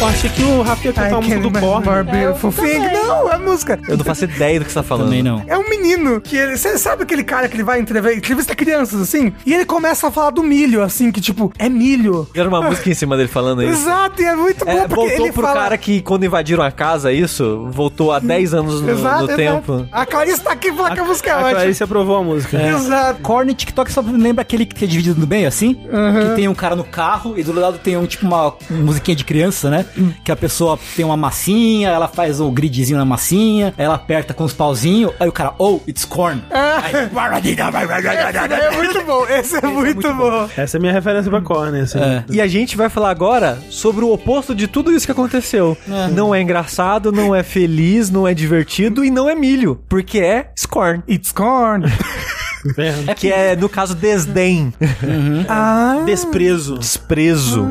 Eu 0.00 0.06
achei 0.06 0.30
que 0.30 0.42
o 0.42 0.62
Rafa 0.62 0.86
ia 0.86 0.92
cantar 0.94 1.12
a 1.12 1.20
música 1.20 1.40
do 1.40 1.50
Korn. 1.52 2.04
beautiful 2.10 2.50
thing. 2.50 2.78
Não, 2.78 3.30
é 3.30 3.34
a 3.34 3.38
música. 3.38 3.78
Eu 3.86 3.98
não 3.98 4.04
faço 4.04 4.24
ideia 4.24 4.58
do 4.58 4.64
que 4.64 4.72
você 4.72 4.78
tá 4.78 4.82
falando. 4.82 5.08
Também 5.08 5.22
não. 5.22 5.44
É 5.46 5.58
um 5.58 5.68
menino 5.68 6.22
que 6.22 6.38
ele. 6.38 6.56
Você 6.56 6.78
sabe 6.78 7.02
aquele 7.02 7.22
cara 7.22 7.50
que 7.50 7.56
ele 7.56 7.62
vai 7.62 7.78
entrevistar, 7.80 8.16
entrevista 8.16 8.56
crianças, 8.56 8.98
assim? 8.98 9.30
E 9.44 9.52
ele 9.52 9.66
começa 9.66 10.08
a 10.08 10.10
falar 10.10 10.30
do 10.30 10.42
milho, 10.42 10.82
assim, 10.82 11.12
que 11.12 11.20
tipo, 11.20 11.52
é 11.58 11.68
milho. 11.68 12.26
Era 12.34 12.48
uma 12.48 12.62
música 12.62 12.88
em 12.88 12.94
cima 12.94 13.14
dele 13.14 13.28
falando 13.28 13.62
isso. 13.62 13.72
Exato, 13.72 14.22
e 14.22 14.24
é 14.24 14.34
muito 14.34 14.64
bom 14.64 14.70
É, 14.70 14.88
porque 14.88 14.94
voltou 14.94 15.26
ele 15.26 15.32
pro 15.32 15.42
fala... 15.42 15.60
cara 15.60 15.76
que 15.76 16.00
quando 16.00 16.24
invadiram 16.24 16.64
a 16.64 16.70
casa, 16.70 17.12
isso, 17.12 17.68
voltou 17.70 18.10
há 18.10 18.18
10 18.20 18.54
anos 18.54 18.80
no, 18.80 18.90
Exato, 18.90 19.26
no 19.26 19.32
exato. 19.32 19.36
tempo. 19.36 19.86
A 19.92 20.06
Clarice 20.06 20.40
tá 20.40 20.52
aqui 20.52 20.72
falar 20.72 20.94
que 20.94 21.00
a 21.00 21.04
música 21.04 21.28
é 21.28 21.32
A 21.34 21.36
ótima. 21.40 21.50
Clarice 21.50 21.82
aprovou 21.82 22.16
a 22.16 22.24
música. 22.24 22.58
Exato. 22.58 23.20
Korn 23.20 23.52
TikTok 23.52 23.92
só 23.92 24.00
lembra 24.00 24.40
aquele 24.40 24.64
que 24.64 24.82
é 24.82 24.88
dividido 24.88 25.20
no 25.20 25.26
meio, 25.26 25.46
assim? 25.46 25.74
Que 25.74 26.36
tem 26.36 26.48
um 26.48 26.54
cara 26.54 26.74
no 26.74 26.84
carro 26.84 27.34
e 27.36 27.42
do 27.42 27.52
lado 27.52 27.76
tem 27.76 27.98
um 27.98 28.06
tipo 28.06 28.24
uma 28.24 28.54
musiquinha 28.70 29.14
de 29.14 29.26
criança, 29.26 29.68
né? 29.68 29.84
Que 30.24 30.32
a 30.32 30.36
pessoa 30.36 30.78
tem 30.96 31.04
uma 31.04 31.16
massinha, 31.16 31.88
ela 31.88 32.08
faz 32.08 32.40
o 32.40 32.50
gridzinho 32.50 32.98
na 32.98 33.04
massinha, 33.04 33.74
aí 33.76 33.84
ela 33.84 33.94
aperta 33.94 34.32
com 34.34 34.44
os 34.44 34.52
pauzinhos, 34.52 35.12
aí 35.18 35.28
o 35.28 35.32
cara, 35.32 35.54
oh, 35.58 35.80
it's 35.86 36.04
corn. 36.04 36.42
Esse 38.40 38.64
é 38.64 38.70
muito 38.70 39.04
bom, 39.04 39.26
esse 39.26 39.56
é, 39.56 39.66
muito, 39.66 40.14
bom. 40.14 40.48
Essa 40.56 40.76
é 40.76 40.78
a 40.78 40.80
minha 40.80 40.92
referência 40.92 41.30
pra 41.30 41.40
Korn, 41.40 41.78
assim. 41.80 41.98
É. 41.98 42.24
E 42.30 42.40
a 42.40 42.46
gente 42.46 42.76
vai 42.76 42.88
falar 42.88 43.10
agora 43.10 43.58
sobre 43.70 44.04
o 44.04 44.12
oposto 44.12 44.54
de 44.54 44.66
tudo 44.66 44.92
isso 44.92 45.06
que 45.06 45.12
aconteceu. 45.12 45.76
Não 46.12 46.34
é 46.34 46.40
engraçado, 46.40 47.12
não 47.12 47.34
é 47.34 47.42
feliz, 47.42 48.10
não 48.10 48.26
é 48.26 48.34
divertido 48.34 49.04
e 49.04 49.10
não 49.10 49.28
é 49.28 49.34
milho, 49.34 49.82
porque 49.88 50.18
é 50.18 50.50
scorn. 50.56 51.02
It's 51.08 51.32
corn. 51.32 51.86
Inferno. 52.66 53.14
Que 53.14 53.32
é, 53.32 53.56
no 53.56 53.68
caso, 53.68 53.94
desdém, 53.94 54.72
ah, 55.48 56.02
Desprezo. 56.04 56.78
desprezo. 56.78 57.66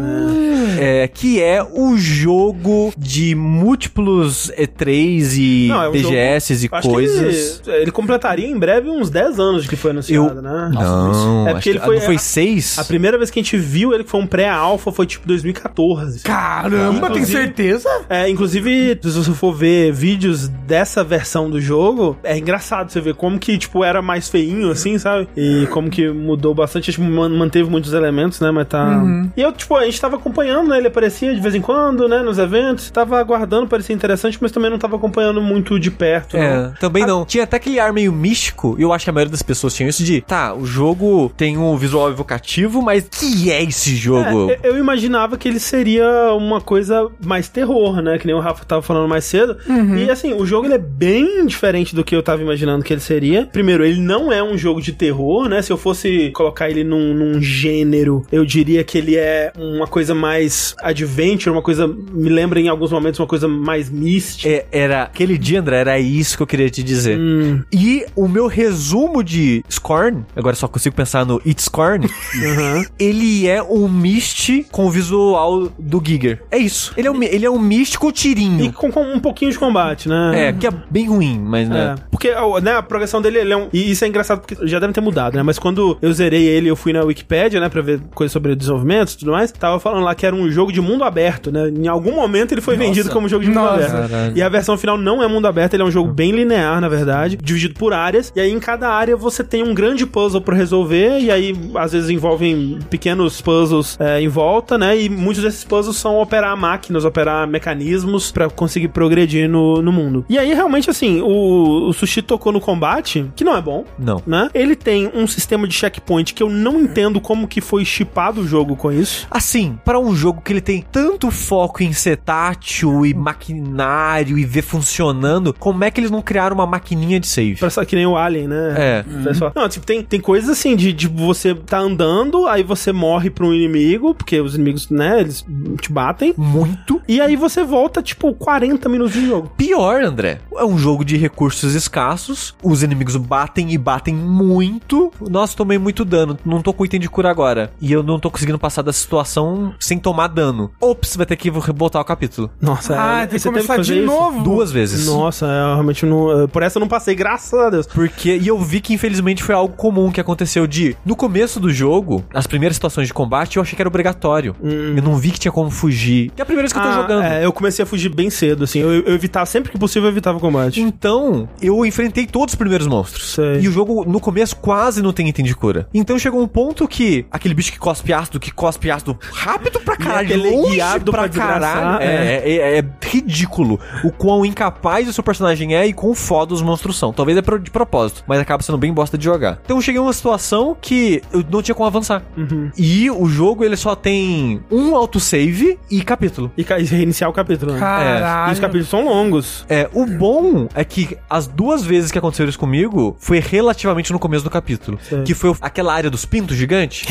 É, 0.82 1.08
que 1.08 1.42
é 1.42 1.62
o 1.62 1.98
jogo 1.98 2.94
de 2.98 3.36
múltiplos 3.36 4.50
E3 4.58 5.34
e 5.38 5.68
Não, 5.68 5.84
é 5.84 5.90
um 5.90 5.92
TGS 5.92 6.54
jogo- 6.56 6.66
e 6.74 6.78
Acho 6.78 6.88
que 6.88 6.94
coisas. 6.94 7.62
Ele, 7.68 7.78
ele 7.82 7.92
completaria 7.92 8.48
em 8.48 8.58
breve 8.58 8.90
uns 8.90 9.10
10 9.10 9.40
anos 9.40 9.64
de 9.64 9.70
que 9.70 9.76
foi 9.76 9.92
anunciado, 9.92 10.38
Eu- 10.38 10.42
né? 10.42 10.70
Não, 10.74 11.48
É 11.48 11.54
porque 11.54 11.70
ele 11.72 11.80
foi- 11.80 11.96
não 11.96 12.02
foi 12.04 12.18
seis? 12.18 12.78
A 12.80 12.86
primeira 12.86 13.18
vez 13.18 13.30
que 13.30 13.40
a 13.40 13.44
gente 13.44 13.58
viu 13.58 13.94
ele 13.94 14.04
que 14.06 14.10
foi 14.10 14.22
um 14.22 14.28
pré-alpha 14.28 14.92
foi 14.92 15.06
tipo 15.06 15.28
2014. 15.28 16.22
caramba, 16.24 17.10
tem 17.10 17.26
certeza? 17.26 17.90
É, 18.10 18.30
inclusive, 18.30 18.98
se 19.02 19.10
você 19.12 19.32
for 19.34 19.54
ver 19.54 19.92
vídeos 19.92 20.48
dessa 20.48 21.04
versão 21.04 21.50
do 21.50 21.60
jogo, 21.60 22.18
é 22.24 22.38
engraçado 22.38 22.90
você 22.92 23.02
ver 23.02 23.16
como 23.16 23.38
que, 23.38 23.58
tipo, 23.58 23.84
era 23.84 24.02
mais 24.02 24.30
feinho, 24.30 24.72
assim, 24.80 24.98
sabe? 24.98 25.28
E 25.36 25.68
como 25.72 25.90
que 25.90 26.10
mudou 26.10 26.54
bastante, 26.54 26.92
tipo, 26.92 27.04
man- 27.04 27.30
manteve 27.30 27.70
muitos 27.70 27.94
elementos, 27.94 28.40
né? 28.40 28.52
Mas 28.52 28.68
tá... 28.68 29.02
E 29.36 29.42
eu, 29.42 29.52
tipo, 29.52 29.76
a 29.76 29.86
gente 29.86 30.00
tava 30.00 30.16
acompanhando, 30.16 30.70
né? 30.70 30.78
Ele 30.78 30.88
aparecia 30.88 31.34
de 31.34 31.42
vez 31.42 31.54
em 31.56 31.62
quando, 31.62 32.08
né? 32.08 32.22
Nos 32.22 32.38
eventos. 32.38 32.90
Tava 32.90 33.20
aguardando, 33.20 33.68
parecia 33.68 33.96
interessante, 33.96 34.38
mas 34.42 34.52
também 34.52 34.70
não 34.70 34.78
tava 34.80 34.96
acompanhando 34.96 35.42
muito 35.42 35.80
de 35.80 35.92
perto, 35.92 36.38
É, 36.38 36.56
não. 36.64 36.74
também 36.80 37.06
não. 37.06 37.26
Tinha 37.26 37.44
até 37.44 37.58
aquele 37.58 37.80
ar 37.80 37.94
meio 37.94 38.12
místico, 38.12 38.76
e 38.78 38.82
eu 38.82 38.92
acho 38.94 39.06
que 39.06 39.10
a 39.10 39.14
maioria 39.14 39.32
das 39.32 39.42
pessoas 39.42 39.74
tinha 39.74 39.88
isso 39.90 40.04
de, 40.04 40.22
tá, 40.22 40.54
o 40.54 40.66
jogo 40.66 41.32
tem 41.36 41.58
um 41.58 41.76
visual 41.76 42.10
evocativo, 42.10 42.82
mas 42.82 43.08
que 43.10 43.52
é 43.52 43.64
esse 43.64 43.96
jogo? 43.96 44.52
É, 44.52 44.60
eu 44.64 44.78
imaginava 44.78 45.38
que 45.38 45.48
ele 45.48 45.60
seria 45.60 46.06
uma 46.34 46.62
coisa 46.62 47.08
mais 47.26 47.48
terror, 47.50 48.02
né? 48.02 48.18
Que 48.18 48.26
nem 48.28 48.36
o 48.36 48.40
Rafa 48.40 48.64
tava 48.66 48.82
falando 48.82 49.08
mais 49.08 49.26
cedo. 49.26 49.58
E 49.98 50.10
assim, 50.10 50.34
o 50.34 50.46
jogo 50.46 50.68
ele 50.68 50.76
é 50.76 50.78
bem 50.78 51.46
diferente 51.46 51.96
do 51.96 52.04
que 52.04 52.16
eu 52.16 52.22
tava 52.24 52.42
imaginando 52.42 52.84
que 52.84 52.94
ele 52.94 53.02
seria. 53.02 53.46
Primeiro, 53.52 53.84
ele 53.86 54.00
não 54.00 54.32
é 54.32 54.42
um 54.44 54.58
jogo 54.58 54.69
de 54.80 54.94
terror, 54.94 55.48
né? 55.48 55.62
Se 55.62 55.72
eu 55.72 55.78
fosse 55.78 56.32
colocar 56.32 56.70
ele 56.70 56.84
num, 56.84 57.14
num 57.14 57.42
gênero, 57.42 58.26
eu 58.32 58.46
diria 58.46 58.84
que 58.84 58.98
ele 58.98 59.16
é 59.16 59.52
uma 59.58 59.88
coisa 59.88 60.14
mais 60.14 60.76
adventure, 60.80 61.50
uma 61.50 61.62
coisa. 61.62 61.88
Me 61.88 62.30
lembra 62.30 62.60
em 62.60 62.68
alguns 62.68 62.92
momentos 62.92 63.20
uma 63.20 63.28
coisa 63.28 63.48
mais 63.48 63.90
mística. 63.90 64.48
É, 64.48 64.66
era 64.72 65.04
aquele 65.04 65.38
dia, 65.38 65.60
André, 65.60 65.78
era 65.78 66.00
isso 66.00 66.38
que 66.38 66.44
eu 66.44 66.48
queria 66.48 66.70
te 66.70 66.84
dizer. 66.84 67.18
Hum. 67.18 67.62
E 67.72 68.06
o 68.16 68.28
meu 68.28 68.48
resumo 68.48 69.24
de 69.24 69.64
Scorn, 69.70 70.26
agora 70.36 70.56
só 70.56 70.68
consigo 70.68 70.96
pensar 70.96 71.26
no 71.26 71.42
It's 71.46 71.66
Scorn, 71.66 72.08
ele 73.00 73.48
é 73.48 73.62
um 73.62 73.88
Mist 73.88 74.66
com 74.72 74.86
o 74.86 74.92
visual 74.92 75.72
do 75.78 76.02
Giger. 76.06 76.44
É 76.52 76.58
isso. 76.58 76.94
Ele 76.98 77.08
é 77.08 77.12
um, 77.12 77.24
ele 77.24 77.46
é 77.46 77.50
um 77.50 77.60
Mist 77.60 77.98
com 77.98 78.12
tirinho. 78.12 78.66
E 78.66 78.72
com, 78.72 78.92
com 78.92 79.02
um 79.02 79.20
pouquinho 79.20 79.52
de 79.52 79.58
combate, 79.58 80.08
né? 80.10 80.48
É, 80.48 80.54
que 80.54 80.68
é 80.68 80.72
bem 80.90 81.08
ruim, 81.08 81.40
mas 81.40 81.68
né. 81.68 81.96
É, 81.98 82.02
porque 82.12 82.32
né, 82.62 82.74
a 82.74 82.84
progressão 82.84 83.22
dele 83.22 83.40
ele 83.40 83.54
é 83.54 83.58
um. 83.58 83.70
E 83.72 83.92
isso 83.92 84.04
é 84.04 84.08
engraçado 84.08 84.40
porque 84.40 84.56
já 84.64 84.80
deve 84.80 84.94
ter 84.94 85.02
mudado, 85.02 85.36
né? 85.36 85.44
Mas 85.44 85.60
quando 85.60 85.98
eu 86.02 86.12
zerei 86.14 86.46
ele, 86.46 86.70
eu 86.70 86.76
fui 86.76 86.94
na 86.94 87.04
Wikipedia, 87.04 87.60
né, 87.60 87.70
pra 87.70 87.82
ver 87.82 88.00
coisas 88.14 88.32
sobre 88.32 88.56
desenvolvimento 88.56 89.12
e 89.12 89.18
tudo 89.18 89.32
mais. 89.32 89.52
Tava 89.52 89.80
falando 89.80 90.04
lá 90.04 90.16
que 90.16 90.26
era 90.26 90.36
um 90.36 90.50
jogo 90.50 90.72
de 90.72 90.82
mundo 90.82 91.04
aberto, 91.04 91.52
né? 91.52 91.70
Em 91.70 91.88
algum 91.88 92.14
momento 92.14 92.52
ele 92.54 92.62
foi 92.62 92.76
vendido 92.76 93.10
como 93.10 93.28
jogo 93.28 93.44
de 93.44 93.50
mundo 93.50 93.60
Nossa. 93.62 93.86
aberto. 93.86 94.10
Caralho. 94.10 94.38
E 94.38 94.42
a 94.42 94.50
versão 94.50 94.78
final 94.78 94.98
não 94.98 95.24
é 95.24 95.28
mundo 95.28 95.48
aberto, 95.48 95.74
ele 95.74 95.84
é 95.84 95.86
um 95.86 95.92
jogo 95.92 96.12
bem 96.12 96.32
linear, 96.32 96.80
na 96.82 96.90
verdade, 96.90 97.38
dividido 97.38 97.74
por 97.76 97.94
áreas. 97.94 98.32
E 98.36 98.40
aí 98.40 98.52
em 98.52 98.60
cada 98.60 98.90
área 98.90 99.16
você 99.16 99.44
tem 99.44 99.64
um 99.64 99.74
grande 99.74 100.06
puzzle 100.06 100.42
pra 100.42 100.56
resolver. 100.56 101.20
E 101.20 101.32
aí 101.32 101.56
às 101.76 101.92
vezes 101.92 102.10
envolvem 102.10 102.80
pequenos 102.90 103.42
puzzles 103.42 103.98
é, 104.00 104.22
em 104.22 104.28
volta, 104.28 104.78
né? 104.78 105.00
E 105.00 105.10
muitos 105.10 105.44
desses 105.44 105.64
puzzles 105.64 105.98
são 105.98 106.20
operar 106.20 106.56
máquinas, 106.58 107.06
operar 107.06 107.48
mecanismos 107.48 108.32
pra 108.32 108.50
conseguir 108.50 108.90
progredir 108.90 109.50
no, 109.50 109.82
no 109.82 109.92
mundo. 109.92 110.26
E 110.30 110.38
aí 110.38 110.54
realmente 110.54 110.90
assim, 110.90 111.22
o, 111.22 111.88
o 111.90 111.94
Sushi 111.94 112.22
tocou 112.22 112.52
no 112.52 112.60
combate, 112.60 113.26
que 113.36 113.44
não 113.44 113.56
é 113.56 113.62
bom 113.62 113.86
Não. 113.98 114.22
né? 114.26 114.49
Ele 114.54 114.76
tem 114.76 115.10
um 115.14 115.26
sistema 115.28 115.68
de 115.68 115.74
checkpoint 115.74 116.34
que 116.34 116.42
eu 116.44 116.50
não 116.50 116.82
entendo 116.82 117.20
como 117.22 117.48
que 117.48 117.62
foi 117.62 117.84
chipado 117.86 118.42
o 118.42 118.48
jogo 118.48 118.76
com 118.76 118.92
isso. 118.92 119.28
Assim, 119.30 119.78
para 119.86 120.00
um 120.00 120.16
jogo 120.16 120.42
que 120.42 120.52
ele 120.54 120.62
tem 120.62 120.82
tanto 120.92 121.30
foco 121.32 121.84
em 121.84 121.94
ser 121.94 122.18
tátil 122.18 123.06
e 123.06 123.14
maquinário 123.14 124.38
e 124.38 124.46
ver 124.46 124.62
funcionando, 124.62 125.54
como 125.58 125.84
é 125.84 125.92
que 125.92 126.00
eles 126.00 126.12
não 126.12 126.22
criaram 126.22 126.56
uma 126.56 126.66
maquininha 126.66 127.20
de 127.20 127.28
save? 127.28 127.58
Parece 127.58 127.86
que 127.86 127.96
nem 127.96 128.06
o 128.06 128.16
Alien, 128.18 128.48
né? 128.48 128.76
É. 128.78 129.04
Pessoal- 129.24 129.52
Não, 129.56 129.68
tipo, 129.70 129.86
tem, 129.86 130.04
tem 130.04 130.20
coisas 130.20 130.50
assim 130.50 130.76
de, 130.76 130.92
de 130.94 131.08
você 131.08 131.54
tá 131.56 131.78
andando, 131.80 132.48
aí 132.48 132.64
você 132.64 132.92
morre 132.92 133.30
pra 133.30 133.46
um 133.46 133.54
inimigo, 133.54 134.14
porque 134.14 134.40
os 134.40 134.56
inimigos, 134.56 134.90
né, 134.90 135.20
eles 135.20 135.46
te 135.82 135.92
batem. 135.92 136.34
Muito 136.38 137.02
E 137.08 137.20
aí 137.22 137.36
você 137.36 137.64
volta, 137.64 138.02
tipo, 138.02 138.34
40 138.34 138.88
minutos 138.90 139.14
de 139.14 139.26
jogo. 139.26 139.52
pior, 139.58 140.02
André. 140.04 140.40
É 140.56 140.64
um 140.66 140.78
jogo 140.78 141.04
de 141.04 141.18
recursos 141.18 141.74
escassos, 141.76 142.56
os 142.64 142.84
inimigos 142.84 143.16
batem 143.16 143.72
e 143.74 143.78
batem 143.78 144.16
muito. 144.44 145.12
Nossa, 145.30 145.56
tomei 145.56 145.78
muito 145.78 146.04
dano, 146.06 146.38
não 146.46 146.62
tô 146.62 146.74
com 146.74 146.86
item 146.86 147.00
de 147.00 147.10
cura 147.10 147.30
agora. 147.30 147.72
E 147.82 147.92
eu 147.92 148.02
não 148.04 148.20
tô 148.20 148.30
conseguindo 148.32 148.58
passar 148.60 148.82
da 148.82 148.94
situação 148.94 149.74
sem 149.80 149.98
tomar 150.00 150.28
dano. 150.28 150.72
Ops, 150.82 151.16
vai 151.16 151.26
ter 151.26 151.36
que 151.36 151.50
voltar 151.52 152.00
o 152.02 152.06
capítulo. 152.06 152.50
Nossa, 152.62 152.96
Ah, 153.00 153.22
é, 153.22 153.28
tem 153.28 153.40
que 153.40 153.44
começar 153.46 153.76
fazer 153.76 153.94
de 153.94 154.00
isso? 154.00 154.06
novo. 154.08 154.42
Duas 154.44 154.72
vezes. 154.72 155.06
Nossa, 155.08 155.46
eu 155.46 155.74
realmente 155.74 156.06
não. 156.06 156.48
Por 156.48 156.64
essa 156.64 156.78
eu 156.78 156.82
não 156.82 156.88
passei, 156.88 157.16
graças 157.16 157.54
a 157.60 157.70
Deus. 157.70 157.88
Porque, 157.88 158.38
e 158.38 158.48
eu 158.48 158.58
vi 158.60 158.82
que 158.82 158.94
infelizmente 158.94 159.44
foi 159.44 159.56
algo 159.56 159.76
comum 159.76 160.12
que 160.12 160.20
aconteceu 160.22 160.66
de, 160.68 160.96
no 161.06 161.16
começo 161.16 161.60
do 161.60 161.72
jogo, 161.72 162.24
as 162.34 162.48
primeiras 162.48 162.76
situações 162.76 163.08
de 163.08 163.14
combate 163.14 163.58
eu 163.58 163.62
achei 163.64 163.76
que 163.76 163.82
era 163.82 163.90
obrigatório. 163.90 164.56
Eu 164.62 165.02
não 165.04 165.16
vi 165.18 165.32
que 165.32 165.40
tinha 165.40 165.52
como 165.52 165.70
fugir. 165.70 166.32
E 166.36 166.40
é 166.40 166.42
a 166.42 166.46
primeira 166.46 166.64
vez 166.64 166.74
que 166.74 166.80
eu 166.80 166.84
tô 166.84 166.90
Ah, 166.90 166.94
jogando. 167.02 167.24
É, 167.24 167.46
eu 167.46 167.52
comecei 167.54 167.84
a 167.84 167.86
fugir 167.86 168.10
bem 168.10 168.30
cedo, 168.30 168.64
assim. 168.64 168.80
Eu, 168.80 168.92
eu 168.92 169.14
evitava, 169.14 169.46
sempre 169.46 169.72
que 169.72 169.78
possível, 169.78 170.08
eu 170.08 170.12
evitava 170.14 170.38
o 170.38 170.42
combate. 170.42 170.82
Então, 170.82 171.48
eu 171.62 171.86
enfrentei 171.86 172.26
todos 172.26 172.54
os 172.54 172.58
primeiros 172.58 172.88
monstros. 172.88 173.34
Sei. 173.34 173.60
E 173.62 173.68
o 173.68 173.72
jogo, 173.72 174.06
no 174.06 174.20
começo, 174.20 174.29
quase 174.54 175.02
não 175.02 175.12
tem 175.14 175.28
item 175.28 175.46
de 175.46 175.56
cura. 175.56 175.88
Então 175.94 176.18
chegou 176.20 176.42
um 176.42 176.48
ponto 176.48 176.88
que 176.88 177.26
aquele 177.32 177.54
bicho 177.54 177.72
que 177.72 177.80
cospe 177.80 178.14
ácido, 178.14 178.40
que 178.40 178.52
cospe 178.52 178.90
ácido 178.92 179.18
rápido 179.34 179.80
pra 179.80 179.96
caralho, 179.98 180.28
teleguiado 180.30 181.12
longe 181.12 181.12
pra, 181.12 181.30
pra 181.30 181.30
caralho. 181.30 182.02
É, 182.04 182.42
é- 182.46 182.80
é 182.80 182.84
ridículo 183.06 183.80
o 184.04 184.12
quão 184.12 184.46
incapaz 184.46 185.08
o 185.08 185.14
seu 185.14 185.24
personagem 185.24 185.76
é 185.76 185.88
e 185.88 185.94
quão 185.94 186.14
foda 186.14 186.54
os 186.54 186.62
monstros 186.62 186.98
são. 186.98 187.12
Talvez 187.14 187.38
é 187.38 187.42
de 187.60 187.72
propósito, 187.72 188.24
mas 188.28 188.40
acaba 188.40 188.62
sendo 188.64 188.78
bem 188.78 188.94
bosta 188.94 189.18
de 189.18 189.26
jogar. 189.26 189.60
Então 189.64 189.78
eu 189.78 189.82
cheguei 189.82 190.00
a 190.00 190.04
uma 190.04 190.14
situação 190.14 190.76
que 190.80 191.22
eu 191.32 191.44
não 191.50 191.62
tinha 191.62 191.76
como 191.76 191.88
avançar. 191.88 192.22
Uhum. 192.38 192.72
E 192.78 193.10
o 193.10 193.26
jogo, 193.28 193.64
ele 193.64 193.76
só 193.76 193.96
tem 193.96 194.62
um 194.72 194.96
autosave 194.96 195.78
e 195.90 196.02
capítulo. 196.02 196.52
E 196.58 196.64
reiniciar 196.84 197.30
o 197.30 197.34
capítulo, 197.34 197.74
né? 197.74 197.80
Caralho. 197.80 198.50
E 198.52 198.54
os 198.54 198.60
capítulos 198.60 198.88
são 198.90 199.04
longos. 199.06 199.66
É, 199.70 199.90
o 199.94 200.06
bom 200.06 200.68
é 200.76 200.84
que 200.84 201.18
as 201.30 201.48
duas 201.48 201.84
vezes 201.84 202.12
que 202.12 202.18
aconteceu 202.18 202.48
isso 202.48 202.60
comigo 202.60 203.16
foi 203.20 203.40
relativamente 203.40 204.12
no 204.12 204.19
começo 204.20 204.44
do 204.44 204.50
capítulo. 204.50 204.98
Sei. 205.02 205.24
Que 205.24 205.34
foi 205.34 205.54
aquela 205.62 205.94
área 205.94 206.10
dos 206.10 206.26
pintos 206.26 206.56
gigante. 206.58 207.06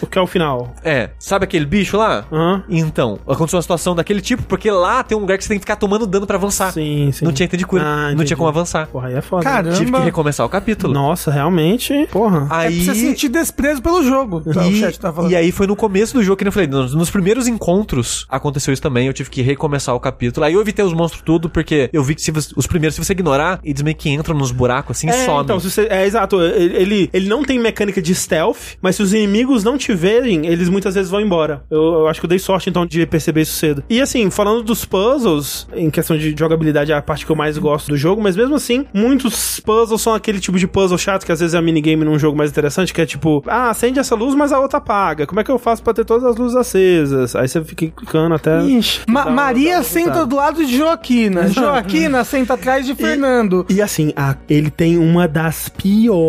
O 0.00 0.06
que 0.06 0.18
é 0.18 0.20
o 0.22 0.26
final? 0.26 0.74
É, 0.82 1.10
sabe 1.18 1.44
aquele 1.44 1.66
bicho 1.66 1.96
lá? 1.96 2.24
Aham. 2.32 2.64
Então, 2.68 3.18
aconteceu 3.26 3.56
uma 3.58 3.62
situação 3.62 3.94
daquele 3.94 4.20
tipo, 4.20 4.42
porque 4.44 4.70
lá 4.70 5.02
tem 5.02 5.16
um 5.16 5.20
lugar 5.20 5.36
que 5.38 5.44
você 5.44 5.48
tem 5.48 5.58
que 5.58 5.62
ficar 5.64 5.76
tomando 5.76 6.06
dano 6.06 6.26
pra 6.26 6.36
avançar. 6.36 6.72
Sim, 6.72 7.10
sim. 7.12 7.24
Não 7.24 7.32
tinha 7.32 7.46
item 7.46 7.58
de 7.58 7.66
cura, 7.66 7.82
Ah, 7.82 7.96
não 8.06 8.10
entendi. 8.12 8.26
tinha 8.28 8.36
como 8.36 8.48
avançar. 8.48 8.86
Porra, 8.88 9.08
aí 9.08 9.14
é 9.14 9.20
foda. 9.20 9.42
Caramba. 9.44 9.76
Tive 9.76 9.92
que 9.92 9.98
recomeçar 10.00 10.44
o 10.46 10.48
capítulo. 10.48 10.92
Nossa, 10.92 11.30
realmente, 11.30 12.06
porra. 12.10 12.46
É 12.50 12.54
Aí... 12.66 12.84
pra 12.84 12.94
você 12.94 13.00
sentir 13.00 13.28
desprezo 13.28 13.82
pelo 13.82 14.02
jogo. 14.04 14.40
Tá, 14.52 14.62
o 14.62 14.70
E, 14.70 14.80
chat 14.80 14.98
tá 14.98 15.12
falando. 15.12 15.30
e 15.30 15.36
aí 15.36 15.50
foi 15.52 15.66
no 15.66 15.76
começo 15.76 16.14
do 16.14 16.22
jogo 16.22 16.36
que 16.36 16.46
eu 16.46 16.52
falei, 16.52 16.68
nos, 16.68 16.94
nos 16.94 17.10
primeiros 17.10 17.46
encontros 17.46 18.26
aconteceu 18.28 18.72
isso 18.72 18.82
também, 18.82 19.06
eu 19.06 19.12
tive 19.12 19.30
que 19.30 19.42
recomeçar 19.42 19.94
o 19.94 20.00
capítulo. 20.00 20.44
Aí 20.46 20.52
eu 20.54 20.60
evitei 20.60 20.84
os 20.84 20.92
monstros 20.92 21.22
tudo, 21.22 21.48
porque 21.48 21.88
eu 21.92 22.02
vi 22.04 22.14
que 22.14 22.22
se 22.22 22.30
você- 22.30 22.52
os 22.56 22.66
primeiros, 22.66 22.94
se 22.94 23.04
você 23.04 23.12
ignorar, 23.12 23.58
eles 23.64 23.82
meio 23.82 23.96
que 23.96 24.10
entram 24.10 24.36
nos 24.36 24.52
buracos 24.52 24.96
assim 24.96 25.06
e 25.08 25.10
É, 25.10 25.24
somem. 25.24 25.42
então, 25.42 25.58
se 25.60 25.70
você, 25.70 25.86
é 25.90 26.04
exato. 26.06 26.36
Ele, 26.46 27.10
ele- 27.12 27.28
não 27.28 27.42
tem 27.42 27.58
mecânica 27.58 28.00
de 28.02 28.14
stealth, 28.14 28.76
mas 28.82 28.96
se 28.96 29.02
os 29.02 29.12
inimigos 29.14 29.64
não 29.64 29.76
te 29.78 29.92
verem, 29.94 30.46
eles 30.46 30.68
muitas 30.68 30.94
vezes 30.94 31.10
vão 31.10 31.20
embora. 31.20 31.62
Eu, 31.70 31.82
eu 31.82 32.08
acho 32.08 32.20
que 32.20 32.26
eu 32.26 32.28
dei 32.28 32.38
sorte, 32.38 32.68
então, 32.70 32.84
de 32.86 33.04
perceber 33.06 33.42
isso 33.42 33.54
cedo. 33.56 33.82
E 33.88 34.00
assim, 34.00 34.30
falando 34.30 34.62
dos 34.62 34.84
puzzles, 34.84 35.66
em 35.74 35.90
questão 35.90 36.16
de 36.16 36.34
jogabilidade, 36.38 36.92
é 36.92 36.94
a 36.96 37.02
parte 37.02 37.24
que 37.24 37.32
eu 37.32 37.36
mais 37.36 37.56
gosto 37.58 37.88
do 37.88 37.96
jogo, 37.96 38.22
mas 38.22 38.36
mesmo 38.36 38.54
assim, 38.54 38.84
muitos 38.92 39.60
puzzles 39.60 40.00
são 40.02 40.14
aquele 40.14 40.38
tipo 40.40 40.58
de 40.58 40.66
puzzle 40.66 40.98
chato 40.98 41.24
que 41.24 41.32
às 41.32 41.40
vezes 41.40 41.54
é 41.54 41.60
minigame 41.60 42.04
num 42.04 42.18
jogo 42.18 42.36
mais 42.36 42.50
interessante, 42.50 42.92
que 42.92 43.00
é 43.00 43.06
tipo, 43.06 43.42
ah, 43.46 43.70
acende 43.70 43.98
essa 43.98 44.14
luz, 44.14 44.34
mas 44.34 44.52
a 44.52 44.60
outra 44.60 44.78
apaga. 44.78 45.26
Como 45.26 45.40
é 45.40 45.44
que 45.44 45.50
eu 45.50 45.58
faço 45.58 45.82
pra 45.82 45.94
ter 45.94 46.04
todas 46.04 46.24
as 46.24 46.36
luzes 46.36 46.56
acesas? 46.56 47.34
Aí 47.34 47.48
você 47.48 47.62
fica 47.64 47.86
clicando 47.88 48.34
até. 48.34 48.62
Ixi. 48.64 49.00
Ma- 49.08 49.30
Maria 49.30 49.82
senta 49.82 50.26
do 50.26 50.36
lado 50.36 50.64
de 50.64 50.76
Joaquina. 50.76 51.48
Joaquina 51.52 52.22
senta 52.24 52.54
atrás 52.54 52.84
de 52.86 52.94
Fernando. 52.94 53.64
E 53.68 53.80
assim, 53.80 54.12
a- 54.16 54.36
ele 54.48 54.70
tem 54.70 54.98
uma 54.98 55.26
das 55.26 55.68
piores 55.68 56.23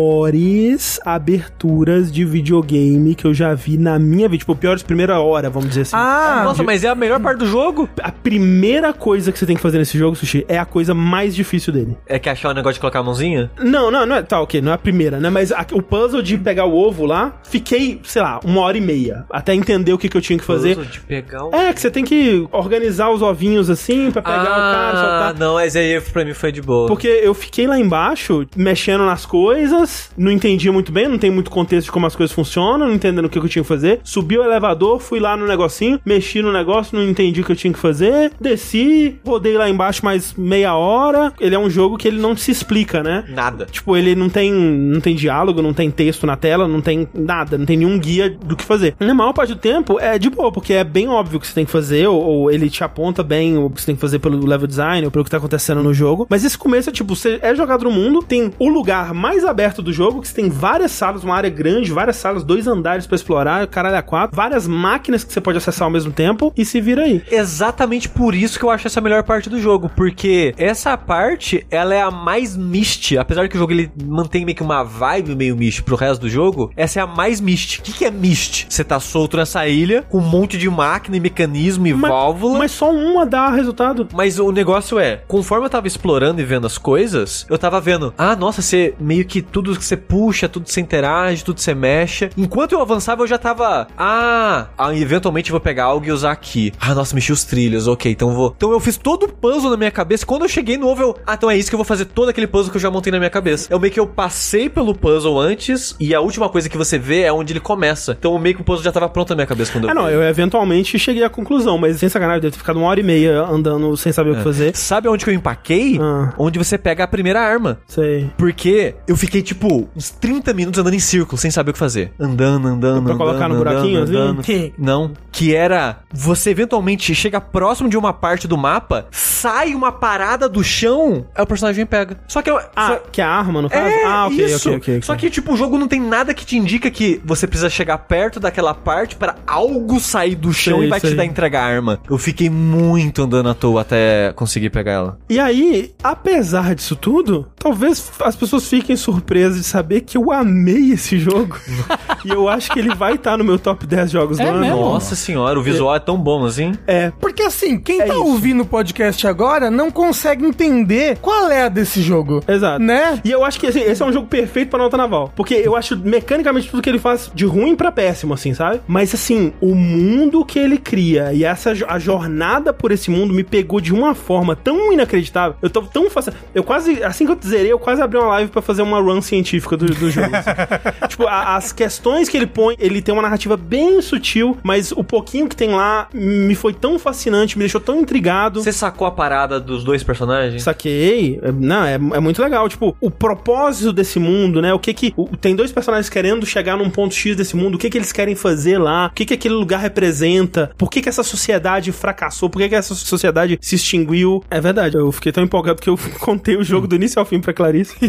aberturas 1.04 2.10
de 2.12 2.24
videogame 2.24 3.14
que 3.14 3.24
eu 3.24 3.34
já 3.34 3.54
vi 3.54 3.76
na 3.78 3.98
minha 3.98 4.28
vida. 4.28 4.38
Tipo, 4.38 4.54
piores 4.54 4.82
primeira 4.82 5.18
hora, 5.20 5.48
vamos 5.50 5.68
dizer 5.70 5.82
assim. 5.82 5.96
Ah, 5.96 6.42
Nossa, 6.44 6.62
mas 6.62 6.84
é 6.84 6.88
a 6.88 6.94
melhor 6.94 7.20
parte 7.20 7.38
do 7.38 7.46
jogo? 7.46 7.88
A 8.02 8.12
primeira 8.12 8.92
coisa 8.92 9.32
que 9.32 9.38
você 9.38 9.46
tem 9.46 9.56
que 9.56 9.62
fazer 9.62 9.78
nesse 9.78 9.96
jogo, 9.98 10.16
Sushi, 10.16 10.44
é 10.48 10.58
a 10.58 10.64
coisa 10.64 10.94
mais 10.94 11.34
difícil 11.34 11.72
dele. 11.72 11.96
É 12.06 12.18
que 12.18 12.28
achar 12.28 12.50
o 12.50 12.54
negócio 12.54 12.74
de 12.74 12.80
colocar 12.80 13.00
a 13.00 13.02
mãozinha? 13.02 13.50
Não, 13.58 13.90
não, 13.90 14.06
não 14.06 14.16
é. 14.16 14.22
Tá, 14.22 14.40
ok, 14.40 14.60
não 14.60 14.72
é 14.72 14.74
a 14.74 14.78
primeira, 14.78 15.18
né? 15.18 15.30
Mas 15.30 15.52
a- 15.52 15.66
o 15.72 15.82
puzzle 15.82 16.22
de 16.22 16.36
pegar 16.38 16.64
o 16.66 16.76
ovo 16.76 17.04
lá, 17.06 17.34
fiquei, 17.44 18.00
sei 18.04 18.22
lá, 18.22 18.40
uma 18.44 18.60
hora 18.62 18.76
e 18.76 18.80
meia. 18.80 19.24
Até 19.30 19.54
entender 19.54 19.92
o 19.92 19.98
que, 19.98 20.08
que 20.08 20.16
eu 20.16 20.20
tinha 20.20 20.38
que 20.38 20.44
fazer. 20.44 20.76
De 20.76 21.00
pegar 21.00 21.44
o... 21.44 21.54
É, 21.54 21.72
que 21.72 21.80
você 21.80 21.90
tem 21.90 22.04
que 22.04 22.46
organizar 22.52 23.10
os 23.10 23.22
ovinhos 23.22 23.70
assim 23.70 24.10
pra 24.10 24.22
pegar 24.22 24.42
o 24.42 24.44
cara, 24.44 24.90
ah, 24.90 24.92
soltar. 24.96 25.34
não, 25.38 25.54
mas 25.54 25.74
aí 25.76 26.00
pra 26.00 26.24
mim 26.24 26.34
foi 26.34 26.52
de 26.52 26.60
boa. 26.62 26.86
Porque 26.88 27.06
eu 27.08 27.34
fiquei 27.34 27.66
lá 27.66 27.78
embaixo, 27.78 28.46
mexendo 28.56 29.04
nas 29.04 29.24
coisas, 29.26 29.85
não 30.16 30.30
entendia 30.30 30.72
muito 30.72 30.92
bem, 30.92 31.08
não 31.08 31.18
tem 31.18 31.30
muito 31.30 31.50
contexto 31.50 31.86
de 31.86 31.92
como 31.92 32.06
as 32.06 32.16
coisas 32.16 32.34
funcionam, 32.34 32.86
não 32.86 32.94
entendendo 32.94 33.26
o 33.26 33.28
que 33.28 33.38
eu 33.38 33.48
tinha 33.48 33.62
que 33.62 33.68
fazer. 33.68 34.00
Subi 34.02 34.38
o 34.38 34.44
elevador, 34.44 35.00
fui 35.00 35.20
lá 35.20 35.36
no 35.36 35.46
negocinho, 35.46 36.00
mexi 36.04 36.42
no 36.42 36.52
negócio, 36.52 36.96
não 36.96 37.06
entendi 37.06 37.40
o 37.40 37.44
que 37.44 37.52
eu 37.52 37.56
tinha 37.56 37.72
que 37.72 37.78
fazer, 37.78 38.32
desci, 38.40 39.16
rodei 39.24 39.56
lá 39.56 39.68
embaixo 39.68 40.04
mais 40.04 40.34
meia 40.34 40.74
hora. 40.74 41.32
Ele 41.40 41.54
é 41.54 41.58
um 41.58 41.70
jogo 41.70 41.96
que 41.96 42.08
ele 42.08 42.20
não 42.20 42.36
se 42.36 42.50
explica, 42.50 43.02
né? 43.02 43.24
Nada. 43.28 43.66
Tipo, 43.66 43.96
ele 43.96 44.14
não 44.14 44.28
tem, 44.28 44.52
não 44.52 45.00
tem 45.00 45.14
diálogo, 45.14 45.62
não 45.62 45.72
tem 45.72 45.90
texto 45.90 46.26
na 46.26 46.36
tela, 46.36 46.68
não 46.68 46.80
tem 46.80 47.08
nada, 47.14 47.58
não 47.58 47.66
tem 47.66 47.76
nenhum 47.76 47.98
guia 47.98 48.30
do 48.30 48.56
que 48.56 48.64
fazer. 48.64 48.94
Na 48.98 49.14
maior 49.14 49.32
parte 49.32 49.54
do 49.54 49.60
tempo 49.60 49.98
é 50.00 50.18
de 50.18 50.30
boa, 50.30 50.50
porque 50.52 50.72
é 50.72 50.84
bem 50.84 51.08
óbvio 51.08 51.38
o 51.38 51.40
que 51.40 51.46
você 51.46 51.54
tem 51.54 51.64
que 51.64 51.70
fazer, 51.70 52.06
ou, 52.06 52.22
ou 52.22 52.50
ele 52.50 52.68
te 52.68 52.82
aponta 52.84 53.22
bem 53.22 53.56
o 53.56 53.70
que 53.70 53.80
você 53.80 53.86
tem 53.86 53.94
que 53.94 54.00
fazer 54.00 54.18
pelo 54.18 54.44
level 54.44 54.66
design, 54.66 55.04
ou 55.04 55.10
pelo 55.10 55.24
que 55.24 55.30
tá 55.30 55.36
acontecendo 55.36 55.82
no 55.82 55.94
jogo. 55.94 56.26
Mas 56.28 56.44
esse 56.44 56.58
começo 56.58 56.90
é 56.90 56.92
tipo, 56.92 57.14
você 57.14 57.38
é 57.42 57.54
jogado 57.54 57.84
no 57.84 57.90
mundo, 57.90 58.22
tem 58.22 58.52
o 58.58 58.68
lugar 58.68 59.14
mais 59.14 59.44
aberto 59.44 59.75
do 59.82 59.92
jogo, 59.92 60.20
que 60.20 60.28
você 60.28 60.34
tem 60.34 60.48
várias 60.48 60.90
salas, 60.92 61.24
uma 61.24 61.34
área 61.34 61.50
grande, 61.50 61.92
várias 61.92 62.16
salas, 62.16 62.44
dois 62.44 62.66
andares 62.66 63.06
pra 63.06 63.16
explorar, 63.16 63.66
caralho, 63.66 63.96
a 63.96 64.02
quatro, 64.02 64.36
várias 64.36 64.66
máquinas 64.66 65.24
que 65.24 65.32
você 65.32 65.40
pode 65.40 65.58
acessar 65.58 65.86
ao 65.86 65.90
mesmo 65.90 66.12
tempo, 66.12 66.52
e 66.56 66.64
se 66.64 66.80
vira 66.80 67.02
aí. 67.02 67.22
Exatamente 67.30 68.08
por 68.08 68.34
isso 68.34 68.58
que 68.58 68.64
eu 68.64 68.70
acho 68.70 68.86
essa 68.86 69.00
a 69.00 69.02
melhor 69.02 69.22
parte 69.22 69.48
do 69.50 69.60
jogo, 69.60 69.90
porque 69.94 70.54
essa 70.56 70.96
parte, 70.96 71.66
ela 71.70 71.94
é 71.94 72.02
a 72.02 72.10
mais 72.10 72.56
mist, 72.56 73.16
apesar 73.18 73.48
que 73.48 73.56
o 73.56 73.58
jogo 73.58 73.72
ele 73.72 73.90
mantém 74.04 74.44
meio 74.44 74.56
que 74.56 74.62
uma 74.62 74.82
vibe 74.82 75.34
meio 75.36 75.56
mist 75.56 75.82
pro 75.82 75.96
resto 75.96 76.22
do 76.22 76.28
jogo, 76.28 76.72
essa 76.76 76.98
é 76.98 77.02
a 77.02 77.06
mais 77.06 77.40
mist. 77.40 77.80
O 77.80 77.82
que, 77.82 77.92
que 77.92 78.04
é 78.04 78.10
mist? 78.10 78.66
Você 78.68 78.82
tá 78.82 78.98
solto 78.98 79.36
nessa 79.36 79.66
ilha, 79.68 80.02
com 80.02 80.18
um 80.18 80.22
monte 80.28 80.56
de 80.58 80.68
máquina 80.68 81.16
e 81.16 81.20
mecanismo 81.20 81.86
e 81.86 81.94
Mas- 81.94 82.10
válvula. 82.10 82.58
Mas 82.58 82.72
só 82.72 82.90
uma 82.92 83.24
dá 83.26 83.50
resultado. 83.50 84.08
Mas 84.12 84.38
o 84.38 84.50
negócio 84.50 84.98
é, 84.98 85.22
conforme 85.28 85.66
eu 85.66 85.70
tava 85.70 85.86
explorando 85.86 86.40
e 86.40 86.44
vendo 86.44 86.66
as 86.66 86.78
coisas, 86.78 87.46
eu 87.48 87.58
tava 87.58 87.80
vendo, 87.80 88.12
ah, 88.16 88.34
nossa, 88.34 88.62
você 88.62 88.94
meio 88.98 89.24
que 89.24 89.42
tudo 89.42 89.65
que 89.74 89.84
você 89.84 89.96
puxa, 89.96 90.48
tudo 90.48 90.64
que 90.66 90.72
você 90.72 90.80
interage, 90.80 91.44
tudo 91.44 91.56
que 91.56 91.62
você 91.62 91.74
mexe. 91.74 92.30
Enquanto 92.36 92.72
eu 92.72 92.80
avançava, 92.80 93.22
eu 93.22 93.26
já 93.26 93.38
tava, 93.38 93.88
ah, 93.96 94.66
ah, 94.78 94.94
eventualmente 94.96 95.50
eu 95.50 95.54
vou 95.54 95.60
pegar 95.60 95.84
algo 95.84 96.06
e 96.06 96.12
usar 96.12 96.32
aqui. 96.32 96.72
Ah, 96.80 96.94
nossa, 96.94 97.14
mexi 97.14 97.32
os 97.32 97.44
trilhos, 97.44 97.88
ok, 97.88 98.12
então 98.12 98.32
vou. 98.34 98.52
Então 98.56 98.70
eu 98.70 98.80
fiz 98.80 98.96
todo 98.96 99.24
o 99.24 99.32
puzzle 99.32 99.70
na 99.70 99.76
minha 99.76 99.90
cabeça. 99.90 100.24
Quando 100.26 100.42
eu 100.42 100.48
cheguei 100.48 100.76
no 100.76 100.86
ovo, 100.88 101.02
eu, 101.02 101.16
ah, 101.26 101.34
então 101.34 101.50
é 101.50 101.56
isso 101.56 101.68
que 101.70 101.74
eu 101.74 101.78
vou 101.78 101.84
fazer 101.84 102.04
todo 102.06 102.28
aquele 102.28 102.46
puzzle 102.46 102.70
que 102.70 102.76
eu 102.76 102.80
já 102.80 102.90
montei 102.90 103.10
na 103.10 103.18
minha 103.18 103.30
cabeça. 103.30 103.66
Eu 103.70 103.80
meio 103.80 103.92
que 103.92 103.98
eu 104.00 104.06
passei 104.06 104.68
pelo 104.68 104.94
puzzle 104.94 105.38
antes 105.40 105.96
e 105.98 106.14
a 106.14 106.20
última 106.20 106.48
coisa 106.48 106.68
que 106.68 106.76
você 106.76 106.98
vê 106.98 107.22
é 107.22 107.32
onde 107.32 107.52
ele 107.52 107.60
começa. 107.60 108.16
Então 108.18 108.38
meio 108.38 108.54
que 108.54 108.60
o 108.60 108.64
puzzle 108.64 108.84
já 108.84 108.92
tava 108.92 109.08
pronto 109.08 109.30
na 109.30 109.36
minha 109.36 109.46
cabeça 109.46 109.72
quando 109.72 109.84
eu 109.84 109.90
Ah, 109.90 109.94
não, 109.94 110.06
vi. 110.06 110.12
eu 110.12 110.22
eventualmente 110.22 110.98
cheguei 110.98 111.22
à 111.24 111.30
conclusão, 111.30 111.78
mas 111.78 111.96
sem 111.98 112.08
sacanagem, 112.08 112.36
eu 112.38 112.42
devo 112.42 112.52
ter 112.52 112.58
ficado 112.58 112.78
uma 112.78 112.88
hora 112.88 113.00
e 113.00 113.02
meia 113.02 113.42
andando 113.42 113.96
sem 113.96 114.12
saber 114.12 114.30
o 114.30 114.36
que 114.36 114.42
fazer. 114.42 114.76
Sabe 114.76 115.08
onde 115.08 115.24
que 115.24 115.30
eu 115.30 115.34
empaquei? 115.34 115.98
Ah. 116.00 116.32
Onde 116.38 116.58
você 116.58 116.76
pega 116.76 117.04
a 117.04 117.08
primeira 117.08 117.40
arma. 117.40 117.78
Sei. 117.86 118.30
Porque 118.36 118.94
eu 119.06 119.16
fiquei, 119.16 119.42
tipo, 119.42 119.55
uns 119.96 120.10
30 120.10 120.52
minutos 120.52 120.80
andando 120.80 120.94
em 120.94 120.98
círculo, 120.98 121.38
sem 121.38 121.50
saber 121.50 121.70
o 121.70 121.72
que 121.72 121.78
fazer. 121.78 122.12
Andando, 122.18 122.68
andando, 122.68 123.02
Pra 123.04 123.14
andando, 123.14 123.18
colocar 123.18 123.48
no 123.48 123.54
andando, 123.54 123.58
buraquinho, 123.58 124.02
assim? 124.02 124.12
andando. 124.16 124.42
Que? 124.42 124.72
Não. 124.78 125.12
Que 125.32 125.54
era, 125.54 126.00
você 126.12 126.50
eventualmente 126.50 127.14
chega 127.14 127.40
próximo 127.40 127.88
de 127.88 127.96
uma 127.96 128.12
parte 128.12 128.46
do 128.48 128.56
mapa, 128.56 129.06
sai 129.10 129.74
uma 129.74 129.92
parada 129.92 130.48
do 130.48 130.62
chão, 130.64 131.26
aí 131.34 131.42
o 131.42 131.46
personagem 131.46 131.76
vem 131.76 131.82
e 131.84 131.86
pega. 131.86 132.18
Só 132.28 132.42
que 132.42 132.50
eu... 132.50 132.58
Ah, 132.74 132.86
só- 132.88 132.96
que 133.12 133.20
é 133.20 133.24
a 133.24 133.30
arma, 133.30 133.62
no 133.62 133.70
caso? 133.70 133.86
é, 133.86 134.04
ah, 134.04 134.26
ok, 134.26 134.44
isso. 134.44 134.68
ok, 134.68 134.76
ok. 134.78 134.94
ok. 134.96 135.02
Só 135.02 135.14
que, 135.16 135.30
tipo, 135.30 135.52
o 135.52 135.56
jogo 135.56 135.78
não 135.78 135.88
tem 135.88 136.00
nada 136.00 136.32
que 136.34 136.44
te 136.44 136.56
indica 136.56 136.90
que 136.90 137.20
você 137.24 137.46
precisa 137.46 137.70
chegar 137.70 137.98
perto 137.98 138.40
daquela 138.40 138.74
parte 138.74 139.16
pra 139.16 139.36
algo 139.46 140.00
sair 140.00 140.34
do 140.34 140.52
chão 140.52 140.78
Sei, 140.78 140.86
e 140.86 140.90
vai 140.90 141.00
sei. 141.00 141.10
te 141.10 141.16
dar 141.16 141.24
entregar 141.24 141.62
a 141.62 141.66
arma. 141.66 142.00
Eu 142.08 142.18
fiquei 142.18 142.48
muito 142.50 143.22
andando 143.22 143.48
à 143.48 143.54
toa 143.54 143.82
até 143.82 144.32
conseguir 144.34 144.70
pegar 144.70 144.92
ela. 144.92 145.18
E 145.28 145.38
aí, 145.38 145.92
apesar 146.02 146.74
disso 146.74 146.96
tudo, 146.96 147.46
talvez 147.56 148.10
as 148.24 148.34
pessoas 148.34 148.66
fiquem 148.68 148.96
surpresas 148.96 149.45
surpresa 149.46 149.56
de 149.60 149.64
saber 149.64 150.00
que 150.02 150.16
eu 150.16 150.30
amei 150.32 150.92
esse 150.92 151.18
jogo. 151.18 151.56
e 152.24 152.30
eu 152.30 152.48
acho 152.48 152.70
que 152.70 152.78
ele 152.78 152.94
vai 152.94 153.14
estar 153.14 153.36
no 153.36 153.44
meu 153.44 153.58
top 153.58 153.86
10 153.86 154.10
jogos 154.10 154.38
É 154.40 154.44
do 154.44 154.50
ano. 154.50 154.60
mesmo? 154.60 154.76
Nossa 154.80 155.14
senhora, 155.14 155.58
o 155.58 155.62
visual 155.62 155.94
é 155.94 155.98
tão 156.00 156.16
bom 156.18 156.44
assim. 156.44 156.72
É, 156.86 157.12
Porque 157.20 157.42
assim, 157.42 157.78
quem 157.78 158.00
É 158.00 158.06
tá 158.06 158.14
isso. 158.14 158.24
ouvindo 158.24 158.62
o 158.62 158.66
podcast 158.66 159.26
agora 159.26 159.70
não 159.70 159.90
consegue 159.90 160.44
entender 160.44 161.18
qual 161.20 161.50
é 161.50 161.62
a 161.64 161.68
desse 161.68 162.02
jogo. 162.02 162.42
Exato. 162.46 162.82
Né? 162.82 163.20
E 163.24 163.30
eu 163.30 163.44
acho 163.44 163.58
que 163.60 163.66
assim, 163.66 163.80
esse 163.80 164.02
é 164.02 164.06
um 164.06 164.12
jogo 164.12 164.26
perfeito 164.26 164.70
pra 164.70 164.78
nota 164.78 164.96
naval. 164.96 165.32
Porque 165.36 165.54
eu 165.54 165.76
acho 165.76 165.96
mecanicamente 165.96 166.68
tudo 166.70 166.82
que 166.82 166.88
ele 166.88 166.98
faz 166.98 167.30
de 167.34 167.44
ruim 167.44 167.74
pra 167.76 167.92
péssimo, 167.92 168.34
assim, 168.34 168.54
sabe? 168.54 168.80
Mas 168.86 169.14
assim, 169.14 169.52
o 169.60 169.74
mundo 169.74 170.44
que 170.44 170.58
ele 170.58 170.78
cria 170.78 171.32
e 171.32 171.44
essa 171.44 171.72
a 171.88 171.98
jornada 171.98 172.72
por 172.72 172.90
esse 172.92 173.10
mundo 173.10 173.32
me 173.32 173.44
pegou 173.44 173.80
de 173.80 173.92
uma 173.92 174.14
forma 174.14 174.56
tão 174.56 174.92
inacreditável. 174.92 175.56
Eu 175.62 175.70
tô 175.70 175.82
tão 175.82 176.08
fascinado. 176.10 176.42
Eu 176.54 176.64
quase, 176.64 177.02
assim 177.02 177.26
que 177.26 177.32
eu 177.32 177.38
zerei, 177.44 177.72
eu 177.72 177.78
quase 177.78 178.00
abri 178.02 178.18
uma 178.18 178.28
live 178.28 178.50
pra 178.50 178.62
fazer 178.62 178.82
uma 178.82 179.00
run 179.00 179.20
científica 179.36 179.76
do, 179.76 179.86
do 179.86 180.10
jogo. 180.10 180.34
assim. 180.34 180.50
tipo, 181.08 181.26
a- 181.26 181.56
as 181.56 181.72
questões 181.72 182.28
que 182.28 182.36
ele 182.36 182.46
põe, 182.46 182.74
ele 182.78 183.02
tem 183.02 183.12
uma 183.12 183.22
narrativa 183.22 183.56
bem 183.56 184.00
sutil, 184.00 184.56
mas 184.62 184.92
o 184.92 185.04
pouquinho 185.04 185.48
que 185.48 185.54
tem 185.56 185.70
lá 185.70 186.08
me 186.12 186.54
foi 186.54 186.72
tão 186.72 186.98
fascinante, 186.98 187.56
me 187.58 187.62
deixou 187.64 187.80
tão 187.80 188.00
intrigado. 188.00 188.62
Você 188.62 188.72
sacou 188.72 189.06
a 189.06 189.10
parada 189.10 189.60
dos 189.60 189.84
dois 189.84 190.02
personagens? 190.02 190.62
Saquei. 190.62 191.38
É, 191.42 191.52
Não, 191.52 191.84
é, 191.84 191.94
é 191.94 192.20
muito 192.20 192.40
legal. 192.42 192.68
Tipo, 192.68 192.96
o 193.00 193.10
propósito 193.10 193.92
desse 193.92 194.18
mundo, 194.18 194.60
né? 194.62 194.72
O 194.72 194.78
que 194.78 194.92
que. 194.94 195.12
o- 195.16 195.36
tem 195.36 195.54
dois 195.54 195.70
personagens 195.72 196.08
querendo 196.08 196.44
chegar 196.46 196.76
num 196.76 196.90
ponto 196.90 197.14
X 197.14 197.36
desse 197.36 197.54
mundo. 197.56 197.74
O 197.74 197.78
que 197.78 197.90
que 197.90 197.98
eles 197.98 198.12
querem 198.12 198.34
fazer 198.34 198.78
lá? 198.78 199.06
O 199.06 199.14
que 199.14 199.24
que 199.26 199.34
aquele 199.34 199.54
lugar 199.54 199.80
representa? 199.80 200.70
Por 200.78 200.90
que 200.90 201.00
que 201.02 201.08
essa 201.08 201.22
sociedade 201.22 201.92
fracassou? 201.92 202.48
Por 202.48 202.60
que 202.60 202.68
que 202.68 202.74
essa 202.74 202.94
sociedade 202.94 203.58
se 203.60 203.74
extinguiu? 203.74 204.42
É 204.50 204.60
verdade. 204.60 204.96
Eu 204.96 205.10
fiquei 205.12 205.32
tão 205.32 205.44
empolgado 205.44 205.80
que 205.82 205.88
eu 205.90 205.98
contei 206.20 206.56
o 206.56 206.64
jogo 206.64 206.86
do 206.86 206.94
início 206.96 207.18
ao 207.18 207.26
fim 207.26 207.40
pra 207.40 207.52
Clarice. 207.52 207.94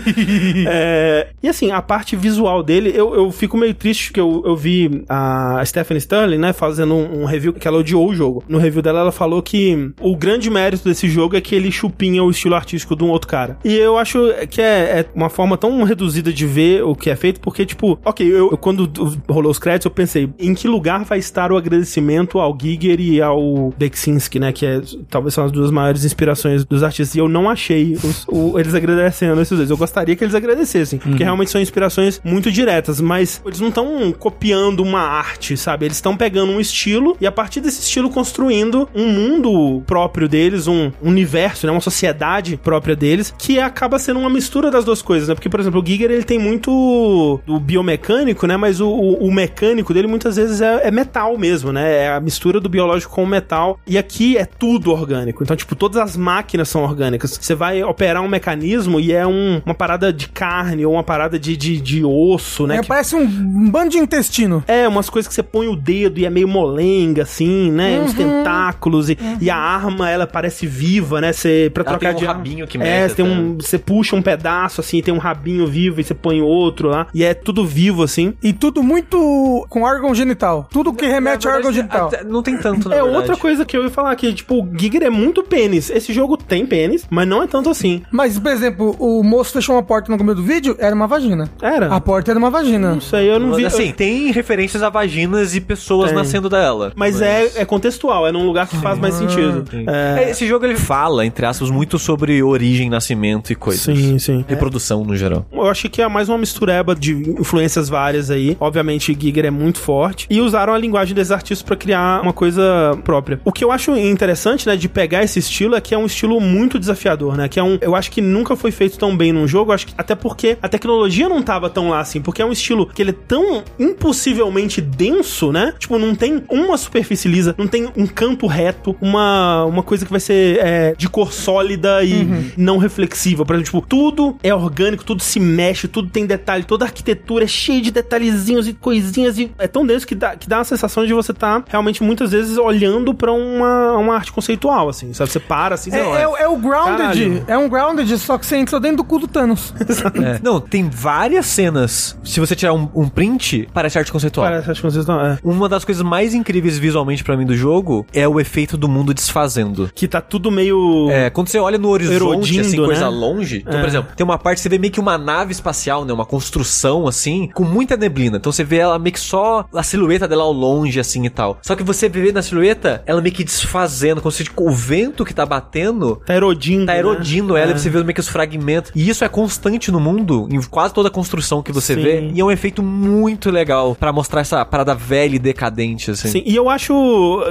É, 0.69 1.16
e 1.41 1.47
assim, 1.47 1.71
a 1.71 1.81
parte 1.81 2.15
visual 2.15 2.61
dele, 2.63 2.91
eu, 2.93 3.13
eu 3.15 3.31
fico 3.31 3.57
meio 3.57 3.73
triste 3.73 4.11
que 4.11 4.19
eu, 4.19 4.43
eu 4.45 4.55
vi 4.55 5.03
a 5.09 5.61
Stephanie 5.65 5.99
Sterling, 5.99 6.37
né, 6.37 6.53
fazendo 6.53 6.93
um, 6.93 7.21
um 7.21 7.25
review 7.25 7.53
que 7.53 7.67
ela 7.67 7.77
odiou 7.77 8.07
o 8.09 8.13
jogo. 8.13 8.43
No 8.47 8.57
review 8.57 8.81
dela, 8.81 8.99
ela 8.99 9.11
falou 9.11 9.41
que 9.41 9.91
o 9.99 10.15
grande 10.15 10.49
mérito 10.49 10.83
desse 10.87 11.07
jogo 11.09 11.35
é 11.35 11.41
que 11.41 11.55
ele 11.55 11.71
chupinha 11.71 12.23
o 12.23 12.29
estilo 12.29 12.55
artístico 12.55 12.95
de 12.95 13.03
um 13.03 13.09
outro 13.09 13.27
cara. 13.27 13.57
E 13.63 13.73
eu 13.75 13.97
acho 13.97 14.19
que 14.49 14.61
é, 14.61 14.99
é 14.99 15.05
uma 15.15 15.29
forma 15.29 15.57
tão 15.57 15.83
reduzida 15.83 16.31
de 16.31 16.45
ver 16.45 16.83
o 16.83 16.95
que 16.95 17.09
é 17.09 17.15
feito, 17.15 17.39
porque, 17.39 17.65
tipo, 17.65 17.99
ok, 18.03 18.25
eu, 18.27 18.51
eu- 18.51 18.57
quando 18.57 18.89
rolou 19.29 19.51
os 19.51 19.59
créditos, 19.59 19.85
eu 19.85 19.91
pensei, 19.91 20.29
em 20.39 20.53
que 20.53 20.67
lugar 20.67 21.03
vai 21.03 21.19
estar 21.19 21.51
o 21.51 21.57
agradecimento 21.57 22.39
ao 22.39 22.57
Giger 22.59 22.99
e 22.99 23.21
ao 23.21 23.73
Beksinski, 23.77 24.39
né, 24.39 24.51
que 24.51 24.65
é, 24.65 24.81
talvez 25.09 25.33
são 25.33 25.45
as 25.45 25.51
duas 25.51 25.71
maiores 25.71 26.03
inspirações 26.05 26.65
dos 26.65 26.83
artistas, 26.83 27.15
e 27.15 27.19
eu 27.19 27.29
não 27.29 27.49
achei 27.49 27.93
os- 27.93 28.25
o- 28.27 28.59
eles 28.59 28.73
agradecendo 28.73 29.39
esses 29.41 29.57
dois. 29.57 29.69
Eu 29.69 29.77
gostaria 29.77 30.15
que 30.15 30.23
eles 30.23 30.35
agradecessem, 30.35 30.96
porque 30.97 31.23
realmente 31.23 31.51
são 31.51 31.61
inspirações 31.61 32.19
muito 32.23 32.51
diretas, 32.51 32.99
mas 33.01 33.41
eles 33.45 33.59
não 33.59 33.69
estão 33.69 34.11
copiando 34.17 34.81
uma 34.81 35.01
arte, 35.01 35.55
sabe? 35.57 35.85
Eles 35.85 35.97
estão 35.97 36.15
pegando 36.17 36.51
um 36.51 36.59
estilo 36.59 37.15
e 37.19 37.27
a 37.27 37.31
partir 37.31 37.61
desse 37.61 37.81
estilo 37.81 38.09
construindo 38.09 38.87
um 38.95 39.07
mundo 39.11 39.83
próprio 39.85 40.27
deles, 40.27 40.67
um 40.67 40.91
universo, 41.01 41.65
né? 41.65 41.71
Uma 41.71 41.81
sociedade 41.81 42.57
própria 42.57 42.95
deles, 42.95 43.33
que 43.37 43.59
acaba 43.59 43.99
sendo 43.99 44.19
uma 44.19 44.29
mistura 44.29 44.69
das 44.71 44.83
duas 44.85 45.01
coisas, 45.01 45.27
né? 45.29 45.35
Porque, 45.35 45.49
por 45.49 45.59
exemplo, 45.59 45.81
o 45.81 45.85
Giger, 45.85 46.11
ele 46.11 46.23
tem 46.23 46.39
muito 46.39 47.39
do 47.45 47.59
biomecânico, 47.59 48.45
né? 48.47 48.57
Mas 48.57 48.79
o, 48.79 48.87
o- 48.89 49.27
o 49.27 49.31
mecânico 49.33 49.93
dele 49.93 50.07
muitas 50.07 50.35
vezes 50.35 50.61
é, 50.61 50.87
é 50.87 50.91
metal 50.91 51.37
mesmo, 51.37 51.71
né? 51.71 52.05
É 52.05 52.09
a 52.13 52.19
mistura 52.19 52.59
do 52.59 52.69
biológico 52.69 53.13
com 53.13 53.23
o 53.23 53.27
metal. 53.27 53.79
E 53.85 53.97
aqui 53.97 54.37
é 54.37 54.45
tudo 54.45 54.91
orgânico. 54.91 55.43
Então, 55.43 55.55
tipo, 55.55 55.75
todas 55.75 55.97
as 55.97 56.15
máquinas 56.17 56.69
são 56.69 56.83
orgânicas. 56.83 57.37
Você 57.39 57.55
vai 57.55 57.83
operar 57.83 58.21
um 58.23 58.27
mecanismo 58.27 58.99
e 58.99 59.11
é 59.11 59.25
um- 59.25 59.61
uma 59.65 59.75
parada 59.75 60.11
de 60.11 60.27
carne 60.29 60.85
ou 60.87 60.93
uma 60.93 61.03
parada 61.03 61.37
de, 61.39 61.55
de, 61.57 61.79
de 61.79 62.03
osso, 62.05 62.65
né? 62.67 62.77
É, 62.77 62.81
Que- 62.81 62.87
parece 62.87 63.15
um 63.15 63.69
bando 63.69 63.89
de 63.89 63.97
intestino. 63.97 64.63
é, 64.67 64.87
umas 64.87 65.09
coisas 65.09 65.27
que 65.27 65.33
você 65.35 65.43
põe 65.43 65.67
o 65.67 65.75
dedo 65.75 66.19
e 66.19 66.25
é 66.25 66.29
meio 66.29 66.47
molenga, 66.47 67.23
assim, 67.23 67.71
né? 67.71 67.99
Uns 67.99 68.13
tentáculos 68.13 69.09
e, 69.09 69.17
e 69.41 69.49
a 69.49 69.57
arma, 69.57 70.09
ela 70.09 70.25
parece 70.27 70.65
viva, 70.67 71.19
né? 71.21 71.33
Você, 71.33 71.69
pra 71.73 71.81
Ela 71.83 71.91
trocar 71.91 72.07
tem 72.09 72.15
um 72.15 72.19
de 72.19 72.25
rabinho 72.25 72.67
que 72.67 72.77
É, 72.77 72.79
mexe 72.81 73.09
você 73.15 73.23
tem 73.23 73.25
um... 73.25 73.57
Você 73.57 73.77
puxa 73.77 74.15
um 74.15 74.21
pedaço, 74.21 74.81
assim, 74.81 75.01
tem 75.01 75.13
um 75.13 75.17
rabinho 75.17 75.65
vivo 75.67 75.99
e 75.99 76.03
você 76.03 76.13
põe 76.13 76.41
outro 76.41 76.89
lá. 76.89 77.07
E 77.13 77.23
é 77.23 77.33
tudo 77.33 77.65
vivo, 77.65 78.03
assim. 78.03 78.33
E 78.41 78.53
tudo 78.53 78.81
muito 78.83 79.65
com 79.69 79.81
órgão 79.83 80.13
genital. 80.13 80.67
Tudo 80.71 80.93
que 80.93 81.05
remete 81.05 81.47
a 81.47 81.51
Na 81.51 81.57
órgão 81.57 81.71
genital. 81.73 82.07
até- 82.07 82.23
Não 82.23 82.41
tem 82.41 82.57
tanto, 82.57 82.89
na 82.89 82.95
é 82.95 83.01
verdade. 83.01 83.17
outra 83.17 83.37
coisa 83.37 83.65
que 83.65 83.75
eu 83.75 83.83
ia 83.83 83.89
falar 83.89 84.11
aqui, 84.11 84.33
tipo, 84.33 84.63
o 84.63 84.69
Giger 84.77 85.03
é 85.03 85.09
muito 85.09 85.43
pênis. 85.43 85.89
Esse 85.89 86.13
jogo 86.13 86.37
tem 86.37 86.65
pênis, 86.65 87.05
mas 87.09 87.27
não 87.27 87.43
é 87.43 87.47
tanto 87.47 87.69
assim. 87.69 88.01
Mas, 88.11 88.37
por 88.39 88.51
exemplo, 88.51 88.95
o 88.99 89.23
moço 89.23 89.51
fechou 89.53 89.75
uma 89.75 89.83
porta 89.83 90.11
no 90.11 90.17
começo 90.17 90.37
do 90.37 90.43
vídeo, 90.43 90.75
era 90.77 90.95
uma 90.95 91.07
vagina. 91.07 91.49
Era. 91.61 91.87
A 91.93 91.99
porta 91.99 92.31
era 92.31 92.39
uma 92.39 92.49
vagina. 92.49 92.95
Isso 92.97 93.15
aí 93.15 93.27
eu 93.27 93.39
não 93.39 93.53
vi. 93.53 93.65
Assim, 93.65 93.91
tem 93.91 94.31
referências 94.31 94.81
a 94.83 94.89
vaginas 94.89 95.55
e 95.55 95.61
pessoas 95.61 96.09
Tem. 96.09 96.17
nascendo 96.17 96.49
dela. 96.49 96.91
Mas 96.95 97.21
é, 97.21 97.51
é 97.55 97.65
contextual, 97.65 98.27
é 98.27 98.31
num 98.31 98.45
lugar 98.45 98.67
que 98.67 98.77
faz 98.77 98.97
mais 98.97 99.15
sentido. 99.15 99.65
É, 99.87 100.29
Esse 100.29 100.47
jogo 100.47 100.65
ele 100.65 100.77
fala, 100.77 101.25
entre 101.25 101.45
aspas, 101.45 101.69
muito 101.69 101.99
sobre 101.99 102.41
origem, 102.41 102.89
nascimento 102.89 103.51
e 103.51 103.55
coisas. 103.55 103.83
Sim, 103.83 104.17
sim. 104.19 104.45
Reprodução 104.47 105.03
no 105.03 105.15
geral. 105.15 105.45
Eu 105.51 105.67
acho 105.67 105.89
que 105.89 106.01
é 106.01 106.07
mais 106.07 106.29
uma 106.29 106.37
mistureba 106.37 106.95
de 106.95 107.13
influências 107.39 107.89
várias 107.89 108.29
aí. 108.31 108.55
Obviamente, 108.59 109.17
Giger 109.19 109.45
é 109.45 109.51
muito 109.51 109.79
forte. 109.79 110.27
E 110.29 110.41
usaram 110.41 110.73
a 110.73 110.77
linguagem 110.77 111.13
desses 111.15 111.31
artistas 111.31 111.61
pra 111.65 111.75
criar 111.75 112.21
uma 112.21 112.33
coisa 112.33 112.97
própria. 113.03 113.39
O 113.43 113.51
que 113.51 113.63
eu 113.63 113.71
acho 113.71 113.95
interessante, 113.95 114.67
né, 114.67 114.75
de 114.75 114.87
pegar 114.87 115.23
esse 115.23 115.39
estilo 115.39 115.75
é 115.75 115.81
que 115.81 115.93
é 115.93 115.97
um 115.97 116.05
estilo 116.05 116.39
muito 116.39 116.79
desafiador, 116.79 117.35
né? 117.37 117.47
Que 117.47 117.59
é 117.59 117.63
um. 117.63 117.77
Eu 117.81 117.95
acho 117.95 118.11
que 118.11 118.21
nunca 118.21 118.55
foi 118.55 118.71
feito 118.71 118.97
tão 118.97 119.15
bem 119.15 119.31
num 119.31 119.47
jogo. 119.47 119.71
Acho 119.71 119.87
que 119.87 119.93
até 119.97 120.15
porque 120.15 120.57
a 120.67 120.69
tecnologia 120.69 121.27
não 121.27 121.41
tava 121.41 121.69
tão 121.69 121.89
lá 121.89 121.99
assim. 121.99 122.21
Porque 122.21 122.41
é 122.41 122.45
um 122.45 122.51
estilo 122.51 122.85
que 122.87 123.01
ele 123.01 123.11
é 123.11 123.15
tão 123.27 123.63
impossivelmente 123.79 124.79
denso, 124.81 125.51
né? 125.51 125.73
Tipo, 125.77 125.97
não 125.97 126.15
tem 126.15 126.43
uma 126.49 126.77
superfície 126.77 127.27
lisa, 127.27 127.55
não 127.57 127.67
tem 127.67 127.89
um 127.95 128.05
campo 128.07 128.47
reto, 128.47 128.95
uma, 129.01 129.65
uma 129.65 129.83
coisa 129.83 130.05
que 130.05 130.11
vai 130.11 130.19
ser 130.19 130.59
é, 130.59 130.95
de 130.97 131.09
cor 131.09 131.33
sólida 131.33 132.03
e 132.03 132.53
não 132.57 132.77
reflexiva. 132.77 133.45
Por 133.45 133.55
exemplo, 133.55 133.79
tipo, 133.81 133.87
tudo 133.87 134.37
é 134.43 134.53
orgânico, 134.53 135.03
tudo 135.03 135.21
se 135.21 135.39
mexe, 135.39 135.87
tudo 135.87 136.09
tem 136.09 136.25
detalhe, 136.25 136.63
toda 136.63 136.85
a 136.85 136.87
arquitetura 136.87 137.43
é 137.43 137.47
cheia 137.47 137.81
de 137.81 137.91
detalhezinhos 137.91 138.67
e 138.67 138.73
coisinhas. 138.73 139.37
E 139.37 139.51
é 139.57 139.67
tão 139.67 139.85
denso 139.85 140.05
que 140.07 140.15
dá, 140.15 140.35
que 140.35 140.47
dá 140.47 140.59
a 140.59 140.63
sensação 140.63 141.05
de 141.05 141.13
você 141.13 141.31
estar 141.31 141.63
realmente 141.67 142.03
muitas 142.03 142.31
vezes 142.31 142.57
olhando 142.57 143.13
pra 143.13 143.31
uma, 143.31 143.93
uma 143.97 144.15
arte 144.15 144.31
conceitual, 144.31 144.89
assim, 144.89 145.13
sabe? 145.13 145.31
Você 145.31 145.39
para 145.39 145.75
assim, 145.75 145.89
você 145.91 145.97
É, 145.97 146.03
olha. 146.03 146.19
é 146.19 146.27
o- 146.27 146.37
é 146.37 146.47
o 146.47 146.57
Grounded. 146.57 146.97
Caralho. 146.97 147.43
É 147.47 147.57
um 147.57 147.69
Grounded, 147.69 148.17
só 148.19 148.37
que 148.37 148.45
você 148.45 148.57
entra 148.57 148.79
dentro 148.79 148.97
do 148.97 149.03
cu 149.03 149.19
do 149.19 149.27
Thanos. 149.27 149.73
É. 150.23 150.39
Não, 150.43 150.56
tem 150.59 150.89
várias 150.89 151.45
cenas. 151.45 152.17
Se 152.23 152.39
você 152.39 152.55
tirar 152.55 152.73
um, 152.73 152.89
um 152.95 153.07
print, 153.07 153.67
parece 153.73 153.97
arte 153.97 154.11
conceitual. 154.11 154.47
Parece 154.47 154.69
arte 154.69 154.81
conceitual, 154.81 155.25
é. 155.25 155.39
Uma 155.43 155.67
das 155.69 155.83
coisas 155.85 156.03
mais 156.03 156.33
incríveis 156.33 156.77
visualmente 156.77 157.23
pra 157.23 157.35
mim 157.37 157.45
do 157.45 157.55
jogo 157.55 158.05
é 158.13 158.27
o 158.27 158.39
efeito 158.39 158.77
do 158.77 158.87
mundo 158.87 159.13
desfazendo. 159.13 159.89
Que 159.93 160.07
tá 160.07 160.21
tudo 160.21 160.51
meio. 160.51 161.09
É, 161.11 161.29
quando 161.29 161.47
você 161.49 161.59
olha 161.59 161.77
no 161.77 161.89
horizonte, 161.89 162.15
Erodindo, 162.15 162.61
assim, 162.67 162.77
coisa 162.77 163.09
né? 163.09 163.17
longe. 163.17 163.57
Então, 163.65 163.77
É. 163.77 163.79
por 163.81 163.87
exemplo, 163.87 164.11
tem 164.15 164.23
uma 164.23 164.37
parte 164.37 164.57
que 164.57 164.61
você 164.63 164.69
vê 164.69 164.77
meio 164.77 164.91
que 164.93 164.99
uma 164.99 165.17
nave 165.17 165.51
espacial, 165.51 166.05
né? 166.05 166.13
Uma 166.13 166.25
construção, 166.25 167.07
assim, 167.07 167.49
com 167.53 167.63
muita 167.63 167.97
neblina. 167.97 168.37
Então 168.37 168.51
você 168.51 168.63
vê 168.63 168.77
ela 168.77 168.97
meio 168.97 169.13
que 169.13 169.19
só 169.19 169.65
a 169.73 169.83
silhueta 169.83 170.27
dela 170.27 170.43
ao 170.43 170.51
longe, 170.51 170.99
assim 170.99 171.25
e 171.25 171.29
tal. 171.29 171.57
Só 171.61 171.75
que 171.75 171.83
você 171.83 172.07
vê 172.09 172.31
na 172.31 172.41
silhueta 172.41 173.03
ela 173.05 173.21
meio 173.21 173.33
que 173.33 173.43
desfazendo, 173.43 174.21
como 174.21 174.31
se 174.31 174.43
tipo, 174.43 174.67
o 174.67 174.71
vento 174.71 175.25
que 175.25 175.33
tá 175.33 175.45
batendo 175.45 176.15
Tá 176.25 176.35
erodindo. 176.35 176.85
tá 176.85 176.93
né? 176.93 176.99
erodindo 176.99 177.55
ela 177.57 177.71
É. 177.71 177.75
e 177.75 177.79
você 177.79 177.89
vê 177.89 178.01
meio 178.03 178.13
que 178.13 178.19
os 178.19 178.27
fragmentos. 178.27 178.91
E 178.95 179.09
isso 179.09 179.23
é 179.23 179.29
constante 179.29 179.91
no 179.91 179.99
mundo, 179.99 180.46
em 180.49 180.61
quase 180.61 180.93
toda 180.93 181.09
a 181.09 181.11
construção 181.11 181.61
que 181.61 181.71
você 181.71 181.95
Sim. 181.95 182.01
vê. 182.01 182.31
E 182.33 182.39
é 182.39 182.43
um 182.43 182.51
efeito 182.51 182.81
muito 182.83 183.49
legal 183.49 183.95
pra 183.95 184.11
mostrar 184.11 184.41
essa 184.41 184.63
parada 184.65 184.93
velha 184.95 185.35
e 185.35 185.39
decadente, 185.39 186.11
assim. 186.11 186.27
Sim, 186.27 186.43
e 186.45 186.55
eu 186.55 186.69
acho 186.69 186.93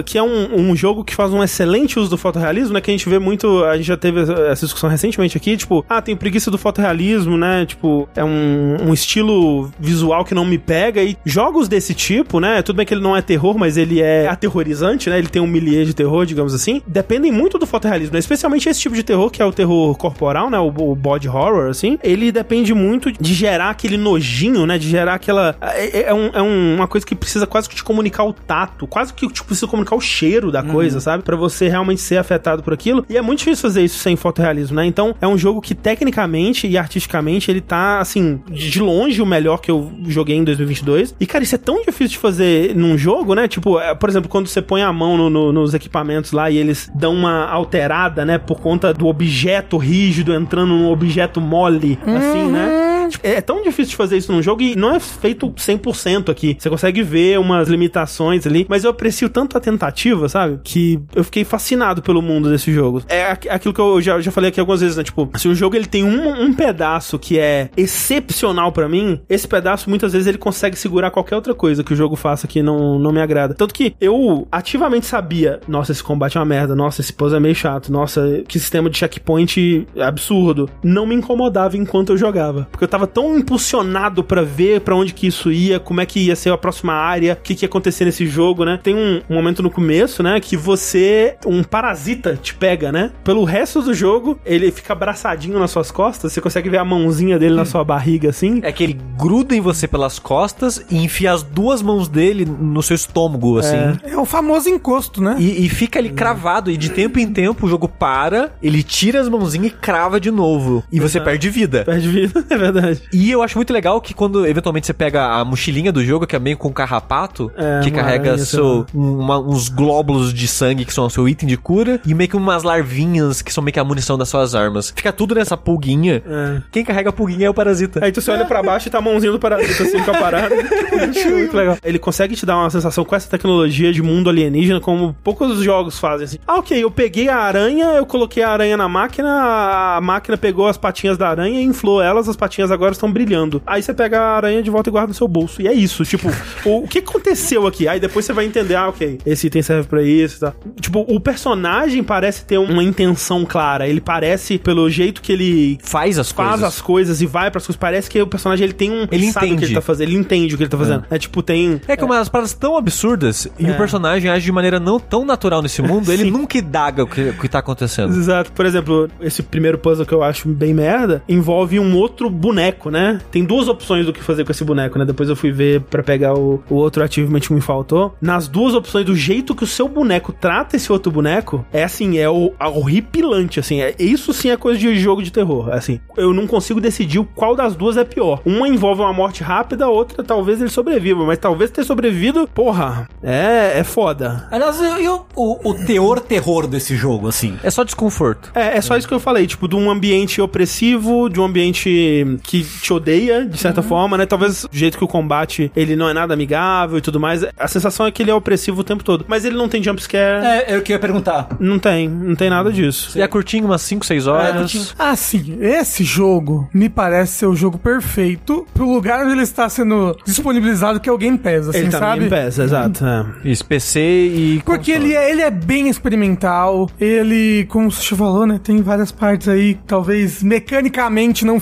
que 0.04 0.18
é 0.18 0.22
um, 0.22 0.70
um 0.70 0.76
jogo 0.76 1.04
que 1.04 1.14
faz 1.14 1.32
um 1.32 1.42
excelente 1.42 1.98
uso 1.98 2.10
do 2.10 2.18
fotorrealismo, 2.18 2.74
né? 2.74 2.80
Que 2.80 2.90
a 2.90 2.94
gente 2.94 3.08
vê 3.08 3.18
muito. 3.18 3.64
A 3.64 3.76
gente 3.76 3.86
já 3.86 3.96
teve 3.96 4.20
essa 4.22 4.66
discussão 4.66 4.88
recentemente 4.88 5.36
aqui, 5.36 5.56
tipo, 5.56 5.84
ah, 5.88 6.00
tem 6.00 6.16
preguiça 6.16 6.50
do 6.50 6.58
fotorrealismo, 6.58 7.36
né? 7.36 7.66
Tipo, 7.66 8.08
é 8.14 8.24
um, 8.24 8.88
um 8.88 8.92
estilo 8.92 9.70
visual 9.78 10.24
que 10.24 10.34
não 10.34 10.44
me 10.44 10.58
pega. 10.58 11.02
E 11.02 11.16
jogos 11.24 11.68
desse 11.68 11.94
tipo, 11.94 12.40
né? 12.40 12.62
Tudo 12.62 12.76
bem 12.76 12.86
que 12.86 12.94
ele 12.94 13.02
não 13.02 13.16
é 13.16 13.22
terror, 13.22 13.56
mas 13.58 13.76
ele 13.76 14.00
é 14.00 14.28
aterrorizante, 14.28 15.10
né? 15.10 15.18
Ele 15.18 15.28
tem 15.28 15.42
um 15.42 15.46
milieu 15.46 15.84
de 15.84 15.94
terror, 15.94 16.24
digamos 16.24 16.54
assim. 16.54 16.82
Dependem 16.86 17.32
muito 17.32 17.58
do 17.58 17.66
fotorrealismo, 17.66 18.14
né? 18.14 18.18
Especialmente 18.18 18.68
esse 18.68 18.80
tipo 18.80 18.94
de 18.94 19.02
terror, 19.02 19.30
que 19.30 19.42
é 19.42 19.44
o 19.44 19.52
terror 19.52 19.96
corporal, 19.96 20.50
né? 20.50 20.58
O, 20.58 20.68
o 20.68 20.94
body 20.94 21.28
horror, 21.28 21.68
assim. 21.68 21.98
Ele 22.02 22.32
depende 22.32 22.72
muito 22.72 22.85
de 23.20 23.34
gerar 23.34 23.70
aquele 23.70 23.96
nojinho, 23.96 24.66
né? 24.66 24.78
De 24.78 24.88
gerar 24.88 25.14
aquela. 25.14 25.56
É, 25.60 26.08
é 26.08 26.14
um- 26.14 26.30
é 26.32 26.42
um- 26.42 26.74
uma 26.76 26.86
coisa 26.88 27.06
que 27.06 27.14
precisa 27.14 27.46
quase 27.46 27.68
que 27.68 27.74
te 27.76 27.84
comunicar 27.84 28.24
o 28.24 28.32
tato, 28.32 28.86
quase 28.86 29.12
que 29.12 29.26
tipo, 29.28 29.46
precisa 29.46 29.66
comunicar 29.66 29.96
o 29.96 30.00
cheiro 30.00 30.50
da 30.50 30.62
coisa, 30.62 31.00
sabe? 31.00 31.22
Pra 31.22 31.36
você 31.36 31.68
realmente 31.68 32.00
ser 32.00 32.16
afetado 32.18 32.62
por 32.62 32.72
aquilo. 32.72 33.04
E 33.08 33.16
é 33.16 33.22
muito 33.22 33.38
difícil 33.40 33.62
fazer 33.62 33.82
isso 33.84 33.98
sem 33.98 34.16
fotorrealismo, 34.16 34.76
né? 34.76 34.86
Então 34.86 35.14
é 35.20 35.26
um 35.26 35.36
jogo 35.38 35.60
que 35.60 35.74
tecnicamente 35.74 36.66
e 36.66 36.76
artisticamente 36.78 37.50
ele 37.50 37.60
tá, 37.60 37.98
assim, 38.00 38.40
de 38.50 38.80
longe 38.80 39.20
o 39.20 39.26
melhor 39.26 39.58
que 39.60 39.70
eu 39.70 39.90
joguei 40.06 40.36
em 40.36 40.44
2022. 40.44 41.14
E, 41.18 41.26
cara, 41.26 41.42
isso 41.44 41.54
é 41.54 41.58
tão 41.58 41.80
difícil 41.82 42.08
de 42.08 42.18
fazer 42.18 42.74
num 42.76 42.96
jogo, 42.96 43.34
né? 43.34 43.48
Tipo, 43.48 43.78
é, 43.80 43.94
por 43.94 44.08
exemplo, 44.08 44.28
quando 44.28 44.46
você 44.46 44.60
põe 44.62 44.82
a 44.82 44.92
mão 44.92 45.16
no- 45.16 45.30
no- 45.30 45.52
nos 45.52 45.74
equipamentos 45.74 46.32
lá 46.32 46.50
e 46.50 46.56
eles 46.56 46.90
dão 46.94 47.14
uma 47.14 47.46
alterada, 47.46 48.24
né? 48.24 48.38
Por 48.38 48.60
conta 48.60 48.92
do 48.92 49.06
objeto 49.06 49.76
rígido 49.76 50.32
entrando 50.34 50.68
num 50.68 50.90
objeto 50.90 51.40
mole, 51.40 51.98
assim, 52.02 52.50
né? 52.50 52.75
É, 53.22 53.40
tão 53.40 53.62
difícil 53.62 53.90
de 53.90 53.96
fazer 53.96 54.16
isso 54.16 54.32
num 54.32 54.42
jogo 54.42 54.62
e 54.62 54.76
não 54.76 54.94
é 54.94 55.00
feito 55.00 55.50
100% 55.50 56.30
aqui. 56.30 56.56
Você 56.58 56.68
consegue 56.70 57.02
ver 57.02 57.38
umas 57.38 57.68
limitações 57.68 58.46
ali, 58.46 58.66
mas 58.68 58.84
eu 58.84 58.90
aprecio 58.90 59.28
tanto 59.28 59.56
a 59.56 59.60
tentativa, 59.60 60.28
sabe? 60.28 60.58
Que 60.62 61.00
eu 61.14 61.24
fiquei 61.24 61.44
fascinado 61.44 62.02
pelo 62.02 62.20
mundo 62.22 62.50
desse 62.50 62.72
jogo. 62.72 63.02
É 63.08 63.30
aqu- 63.30 63.48
aquilo 63.50 63.74
que 63.74 63.80
eu 63.80 64.00
já, 64.00 64.20
já 64.20 64.30
falei 64.30 64.48
aqui 64.50 64.60
algumas 64.60 64.80
vezes, 64.80 64.96
né? 64.96 65.04
Tipo, 65.04 65.28
se 65.36 65.48
o 65.48 65.54
jogo 65.54 65.76
ele 65.76 65.86
tem 65.86 66.04
um, 66.04 66.42
um 66.44 66.52
pedaço 66.52 67.18
que 67.18 67.38
é 67.38 67.70
excepcional 67.76 68.72
pra 68.72 68.88
mim, 68.88 69.20
esse 69.28 69.46
pedaço 69.46 69.88
muitas 69.90 70.12
vezes 70.12 70.26
ele 70.26 70.38
consegue 70.38 70.76
segurar 70.76 71.10
qualquer 71.10 71.36
outra 71.36 71.54
coisa 71.54 71.82
que 71.84 71.92
o 71.92 71.96
jogo 71.96 72.16
faça 72.16 72.46
que 72.46 72.62
não, 72.62 72.98
não 72.98 73.12
me 73.12 73.20
agrada. 73.20 73.54
Tanto 73.54 73.74
que 73.74 73.94
eu 74.00 74.46
ativamente 74.50 75.06
sabia, 75.06 75.60
nossa, 75.68 75.92
esse 75.92 76.02
combate 76.02 76.36
é 76.36 76.40
uma 76.40 76.46
merda, 76.46 76.74
nossa, 76.74 77.00
esse 77.00 77.12
pose 77.12 77.34
é 77.36 77.40
meio 77.40 77.54
chato, 77.54 77.90
nossa, 77.92 78.42
que 78.48 78.58
sistema 78.58 78.88
de 78.90 78.96
checkpoint 78.98 79.86
absurdo. 79.98 80.68
Não 80.82 81.06
me 81.06 81.14
incomodava 81.14 81.76
enquanto 81.76 82.10
eu 82.10 82.16
jogava. 82.16 82.66
Porque 82.70 82.84
eu 82.84 82.88
tava 82.96 83.06
tão 83.06 83.38
impulsionado 83.38 84.24
pra 84.24 84.42
ver 84.42 84.80
pra 84.80 84.96
onde 84.96 85.12
que 85.12 85.26
isso 85.26 85.52
ia, 85.52 85.78
como 85.78 86.00
é 86.00 86.06
que 86.06 86.18
ia 86.18 86.34
ser 86.34 86.50
a 86.50 86.56
próxima 86.56 86.94
área, 86.94 87.34
o 87.34 87.42
que, 87.42 87.54
que 87.54 87.64
ia 87.64 87.68
acontecer 87.68 88.06
nesse 88.06 88.26
jogo, 88.26 88.64
né? 88.64 88.80
Tem 88.82 88.94
um, 88.94 89.20
um 89.28 89.34
momento 89.34 89.62
no 89.62 89.70
começo, 89.70 90.22
né, 90.22 90.40
que 90.40 90.56
você, 90.56 91.36
um 91.44 91.62
parasita 91.62 92.38
te 92.40 92.54
pega, 92.54 92.90
né? 92.90 93.12
Pelo 93.22 93.44
resto 93.44 93.82
do 93.82 93.92
jogo, 93.92 94.38
ele 94.46 94.70
fica 94.70 94.94
abraçadinho 94.94 95.58
nas 95.58 95.70
suas 95.70 95.90
costas, 95.90 96.32
você 96.32 96.40
consegue 96.40 96.70
ver 96.70 96.78
a 96.78 96.84
mãozinha 96.84 97.38
dele 97.38 97.54
na 97.54 97.66
sua 97.66 97.84
barriga, 97.84 98.30
assim. 98.30 98.60
É 98.62 98.72
que 98.72 98.82
ele 98.82 98.98
gruda 99.18 99.54
em 99.54 99.60
você 99.60 99.86
pelas 99.86 100.18
costas 100.18 100.82
e 100.90 100.96
enfia 100.96 101.32
as 101.32 101.42
duas 101.42 101.82
mãos 101.82 102.08
dele 102.08 102.46
no 102.46 102.82
seu 102.82 102.96
estômago, 102.96 103.58
assim. 103.58 103.76
É 104.04 104.16
o 104.16 104.24
famoso 104.24 104.70
encosto, 104.70 105.22
né? 105.22 105.36
E, 105.38 105.66
e 105.66 105.68
fica 105.68 105.98
ali 105.98 106.10
cravado, 106.10 106.70
e 106.70 106.78
de 106.78 106.88
tempo 106.90 107.18
em 107.18 107.30
tempo 107.30 107.66
o 107.66 107.68
jogo 107.68 107.88
para, 107.88 108.52
ele 108.62 108.82
tira 108.82 109.20
as 109.20 109.28
mãozinhas 109.28 109.66
e 109.66 109.70
crava 109.70 110.18
de 110.18 110.30
novo. 110.30 110.82
E 110.90 110.98
você 110.98 111.20
perde 111.20 111.50
vida. 111.50 111.84
Perde 111.84 112.08
vida, 112.08 112.44
é 112.48 112.56
verdade. 112.56 112.85
E 113.12 113.30
eu 113.30 113.42
acho 113.42 113.56
muito 113.58 113.72
legal 113.72 114.00
que 114.00 114.14
quando 114.14 114.46
eventualmente 114.46 114.86
você 114.86 114.92
pega 114.94 115.24
a 115.26 115.44
mochilinha 115.44 115.92
do 115.92 116.04
jogo, 116.04 116.26
que 116.26 116.36
é 116.36 116.38
meio 116.38 116.56
com 116.56 116.72
carrapato, 116.72 117.50
É, 117.56 117.80
que 117.82 117.90
carrega 117.90 118.30
aranha, 118.32 118.44
seu, 118.44 118.86
uma- 118.94 119.38
uns 119.38 119.68
glóbulos 119.68 120.32
de 120.32 120.46
sangue 120.48 120.84
que 120.84 120.92
são 120.92 121.06
o 121.06 121.10
seu 121.10 121.28
item 121.28 121.48
de 121.48 121.56
cura, 121.56 122.00
e 122.06 122.14
meio 122.14 122.28
que 122.30 122.36
umas 122.36 122.62
larvinhas 122.62 123.42
que 123.42 123.52
são 123.52 123.62
meio 123.62 123.72
que 123.72 123.80
a 123.80 123.84
munição 123.84 124.16
das 124.18 124.28
suas 124.28 124.54
armas. 124.54 124.92
Fica 124.94 125.12
tudo 125.12 125.34
nessa 125.34 125.56
pulguinha. 125.56 126.22
É. 126.26 126.62
Quem 126.70 126.84
carrega 126.84 127.10
a 127.10 127.12
pulguinha 127.12 127.46
é 127.46 127.50
o 127.50 127.54
parasita. 127.54 128.04
Aí 128.04 128.12
tu 128.12 128.20
você 128.20 128.30
olha 128.30 128.44
pra 128.44 128.62
baixo 128.62 128.88
e 128.88 128.90
tá 128.90 128.98
a 128.98 129.00
mãozinha 129.02 129.32
do 129.32 129.38
parasita 129.38 129.82
assim 129.84 130.02
com 130.02 130.10
a 130.10 130.18
parada. 130.18 130.54
Muito 131.30 131.56
legal. 131.56 131.76
Ele 131.84 131.98
consegue 131.98 132.34
te 132.34 132.44
dar 132.46 132.56
uma 132.56 132.70
sensação 132.70 133.04
com 133.04 133.14
essa 133.14 133.28
tecnologia 133.28 133.92
de 133.92 134.02
mundo 134.02 134.28
alienígena 134.30 134.80
como 134.80 135.14
poucos 135.22 135.58
jogos 135.62 135.98
fazem 135.98 136.24
assim. 136.24 136.38
Ah, 136.46 136.56
ok, 136.56 136.82
eu 136.82 136.90
peguei 136.90 137.28
a 137.28 137.36
aranha, 137.38 137.86
eu 137.96 138.06
coloquei 138.06 138.42
a 138.42 138.50
aranha 138.50 138.76
na 138.76 138.88
máquina, 138.88 139.96
a 139.96 140.00
máquina 140.00 140.36
pegou 140.36 140.68
as 140.68 140.76
patinhas 140.76 141.16
da 141.18 141.28
aranha 141.28 141.60
e 141.60 141.64
inflou 141.64 142.00
elas, 142.02 142.28
as 142.28 142.36
patinhas 142.36 142.70
agora 142.76 142.92
estão 142.92 143.10
brilhando. 143.12 143.60
Aí 143.66 143.82
você 143.82 143.92
pega 143.92 144.20
a 144.20 144.36
aranha 144.36 144.62
de 144.62 144.70
volta 144.70 144.88
e 144.88 144.92
guarda 144.92 145.08
no 145.08 145.14
seu 145.14 145.26
bolso. 145.28 145.60
E 145.60 145.68
é 145.68 145.72
isso, 145.72 146.04
tipo, 146.04 146.28
o, 146.64 146.84
o 146.84 146.88
que 146.88 146.98
aconteceu 146.98 147.66
aqui? 147.66 147.88
Aí 147.88 147.98
depois 148.00 148.24
você 148.24 148.32
vai 148.32 148.44
entender, 148.44 148.74
ah, 148.76 148.88
ok, 148.88 149.18
esse 149.26 149.46
item 149.48 149.62
serve 149.62 149.88
pra 149.88 150.02
isso 150.02 150.36
e 150.36 150.40
tal. 150.40 150.54
Tipo, 150.80 151.00
o 151.08 151.18
personagem 151.20 152.02
parece 152.02 152.44
ter 152.44 152.58
uma 152.58 152.82
intenção 152.82 153.44
clara. 153.44 153.88
Ele 153.88 154.00
parece, 154.00 154.58
pelo 154.58 154.88
jeito 154.88 155.20
que 155.22 155.32
ele 155.32 155.78
Faz 155.82 156.18
as 156.18 156.30
faz 156.30 156.50
coisas. 156.50 156.64
as 156.68 156.80
coisas 156.80 157.20
e 157.22 157.26
vai 157.26 157.50
pras 157.50 157.66
coisas. 157.66 157.78
Parece 157.78 158.08
que 158.10 158.20
o 158.20 158.26
personagem 158.26 158.64
ele 158.64 158.72
tem 158.72 158.90
um. 158.90 159.06
Ele 159.10 159.30
sabe 159.32 159.46
o 159.46 159.48
que 159.48 159.54
entende. 159.54 159.64
ele 159.66 159.74
tá 159.74 159.80
fazendo. 159.80 160.08
Ele 160.08 160.16
entende 160.18 160.54
o 160.54 160.56
que 160.58 160.62
ele 160.64 160.70
tá 160.70 160.78
fazendo. 160.78 161.04
É, 161.10 161.18
tipo, 161.18 161.42
tem. 161.42 161.80
É 161.88 161.96
que 161.96 162.04
umas 162.04 162.28
paradas 162.28 162.52
tão 162.52 162.76
absurdas 162.76 163.48
e 163.58 163.66
É. 163.66 163.70
o 163.70 163.76
personagem 163.76 164.30
age 164.30 164.44
de 164.44 164.52
maneira 164.52 164.78
não 164.80 164.98
tão 165.00 165.24
natural 165.24 165.62
nesse 165.62 165.82
mundo, 165.82 166.12
ele 166.12 166.24
nunca 166.30 166.58
indaga 166.58 167.02
o 167.02 167.06
que, 167.06 167.20
o 167.30 167.34
que 167.34 167.48
tá 167.48 167.58
acontecendo. 167.58 168.14
Exato. 168.16 168.52
Por 168.52 168.66
exemplo, 168.66 169.08
esse 169.20 169.42
primeiro 169.42 169.78
puzzle 169.78 170.06
que 170.06 170.12
eu 170.12 170.22
acho 170.22 170.48
bem 170.48 170.72
merda 170.74 171.22
envolve 171.28 171.78
um 171.78 171.96
outro 171.96 172.28
boneco, 172.30 172.65
né? 172.90 173.20
Tem 173.30 173.44
duas 173.44 173.68
opções 173.68 174.04
do 174.04 174.12
que 174.12 174.22
fazer 174.22 174.44
com 174.44 174.50
esse 174.50 174.64
boneco, 174.64 174.98
né? 174.98 175.04
Depois 175.04 175.28
eu 175.28 175.36
fui 175.36 175.50
ver 175.50 175.80
pra 175.82 176.02
pegar 176.02 176.34
o, 176.34 176.62
o 176.68 176.74
outro 176.74 177.02
achievement 177.02 177.40
que 177.40 177.52
me 177.52 177.60
faltou. 177.60 178.14
Nas 178.20 178.48
duas 178.48 178.74
opções, 178.74 179.06
do 179.06 179.16
jeito 179.16 179.54
que 179.54 179.64
o 179.64 179.66
seu 179.66 179.88
boneco 179.88 180.32
trata 180.32 180.76
esse 180.76 180.92
outro 180.92 181.10
boneco, 181.10 181.64
é 181.72 181.84
assim, 181.84 182.18
é 182.18 182.28
o 182.28 182.52
horripilante, 182.60 183.60
assim. 183.60 183.80
É, 183.80 183.94
isso 183.98 184.32
sim 184.32 184.50
é 184.50 184.56
coisa 184.56 184.78
de 184.78 184.98
jogo 184.98 185.22
de 185.22 185.32
terror. 185.32 185.70
Assim, 185.70 186.00
eu 186.16 186.32
não 186.34 186.46
consigo 186.46 186.80
decidir 186.80 187.24
qual 187.34 187.56
das 187.56 187.74
duas 187.74 187.96
é 187.96 188.04
pior. 188.04 188.40
Uma 188.44 188.68
envolve 188.68 189.00
uma 189.00 189.12
morte 189.12 189.42
rápida, 189.42 189.84
a 189.84 189.88
outra 189.88 190.22
talvez 190.22 190.60
ele 190.60 190.70
sobreviva. 190.70 191.24
Mas 191.24 191.38
talvez 191.38 191.70
ter 191.70 191.84
sobrevivido, 191.84 192.48
porra, 192.52 193.08
é, 193.22 193.78
é 193.78 193.84
foda. 193.84 194.46
Aliás, 194.50 194.80
e 194.80 195.06
e 195.06 195.08
o, 195.08 195.24
o, 195.36 195.70
o 195.70 195.74
teor 195.74 196.20
terror 196.20 196.66
desse 196.66 196.96
jogo, 196.96 197.28
assim? 197.28 197.56
É 197.62 197.70
só 197.70 197.84
desconforto. 197.84 198.50
É, 198.54 198.76
é 198.76 198.80
só 198.80 198.96
isso 198.96 199.06
que 199.06 199.14
eu 199.14 199.20
falei, 199.20 199.46
tipo, 199.46 199.68
de 199.68 199.76
um 199.76 199.90
ambiente 199.90 200.40
opressivo, 200.40 201.28
de 201.28 201.40
um 201.40 201.44
ambiente 201.44 202.38
que 202.42 202.55
te 202.64 202.92
odeia, 202.92 203.44
de 203.46 203.58
certa 203.58 203.82
forma, 203.82 204.16
né? 204.16 204.26
Talvez 204.26 204.64
o 204.64 204.68
jeito 204.72 204.98
que 204.98 205.04
o 205.04 205.08
combate, 205.08 205.70
ele 205.76 205.96
não 205.96 206.08
é 206.08 206.12
nada 206.14 206.34
amigável 206.34 206.98
e 206.98 207.00
tudo 207.00 207.18
mais. 207.20 207.44
A 207.58 207.68
sensação 207.68 208.06
é 208.06 208.10
que 208.10 208.22
ele 208.22 208.30
é 208.30 208.34
opressivo 208.34 208.80
o 208.80 208.84
tempo 208.84 209.02
todo. 209.04 209.24
Mas 209.28 209.44
ele 209.44 209.56
não 209.56 209.68
tem 209.68 209.82
jumpscare, 209.82 210.44
É, 210.44 210.74
é 210.74 210.78
o 210.78 210.82
que 210.82 210.92
eu 210.92 210.96
ia 210.96 211.00
perguntar. 211.00 211.48
não 211.60 211.78
tem, 211.78 212.08
não 212.08 212.34
tem 212.34 212.50
nada 212.50 212.72
disso. 212.72 213.16
E 213.18 213.22
é 213.22 213.26
curtinho, 213.28 213.66
umas 213.66 213.82
5, 213.82 214.04
6 214.06 214.26
É, 214.26 214.30
horas. 214.30 214.94
Ah, 214.98 215.16
sim. 215.16 215.56
Esse 215.60 216.04
jogo 216.04 216.68
me 216.72 216.88
parece 216.88 217.32
ser 217.34 217.46
o 217.46 217.54
jogo 217.54 217.78
perfeito 217.78 218.66
pro 218.74 218.90
lugar 218.90 219.22
onde 219.24 219.32
ele 219.32 219.42
está 219.42 219.68
sendo 219.68 220.16
disponibilizado, 220.26 221.00
que 221.00 221.08
é 221.08 221.12
o 221.12 221.18
Game 221.18 221.38
Pass, 221.38 221.68
assim, 221.68 221.78
ele 221.78 221.90
tá 221.90 221.98
sabe? 221.98 222.28
Game 222.28 222.30
Pass, 222.30 222.58
exato. 222.58 223.04
é. 223.04 223.26
Isso, 223.44 223.64
PC 223.64 224.00
e. 224.00 224.62
Porque 224.64 224.92
console. 224.92 225.12
ele 225.12 225.14
é, 225.14 225.30
ele 225.30 225.42
é 225.42 225.50
bem 225.50 225.88
experimental, 225.88 226.88
ele, 227.00 227.66
como 227.68 227.88
o 227.88 227.90
Sushi 227.90 228.14
falou, 228.16 228.46
né, 228.46 228.60
tem 228.62 228.80
várias 228.82 229.12
partes 229.12 229.48
aí 229.48 229.74
que 229.74 229.80
talvez 229.86 230.42
mecanicamente 230.42 231.44
não 231.44 231.58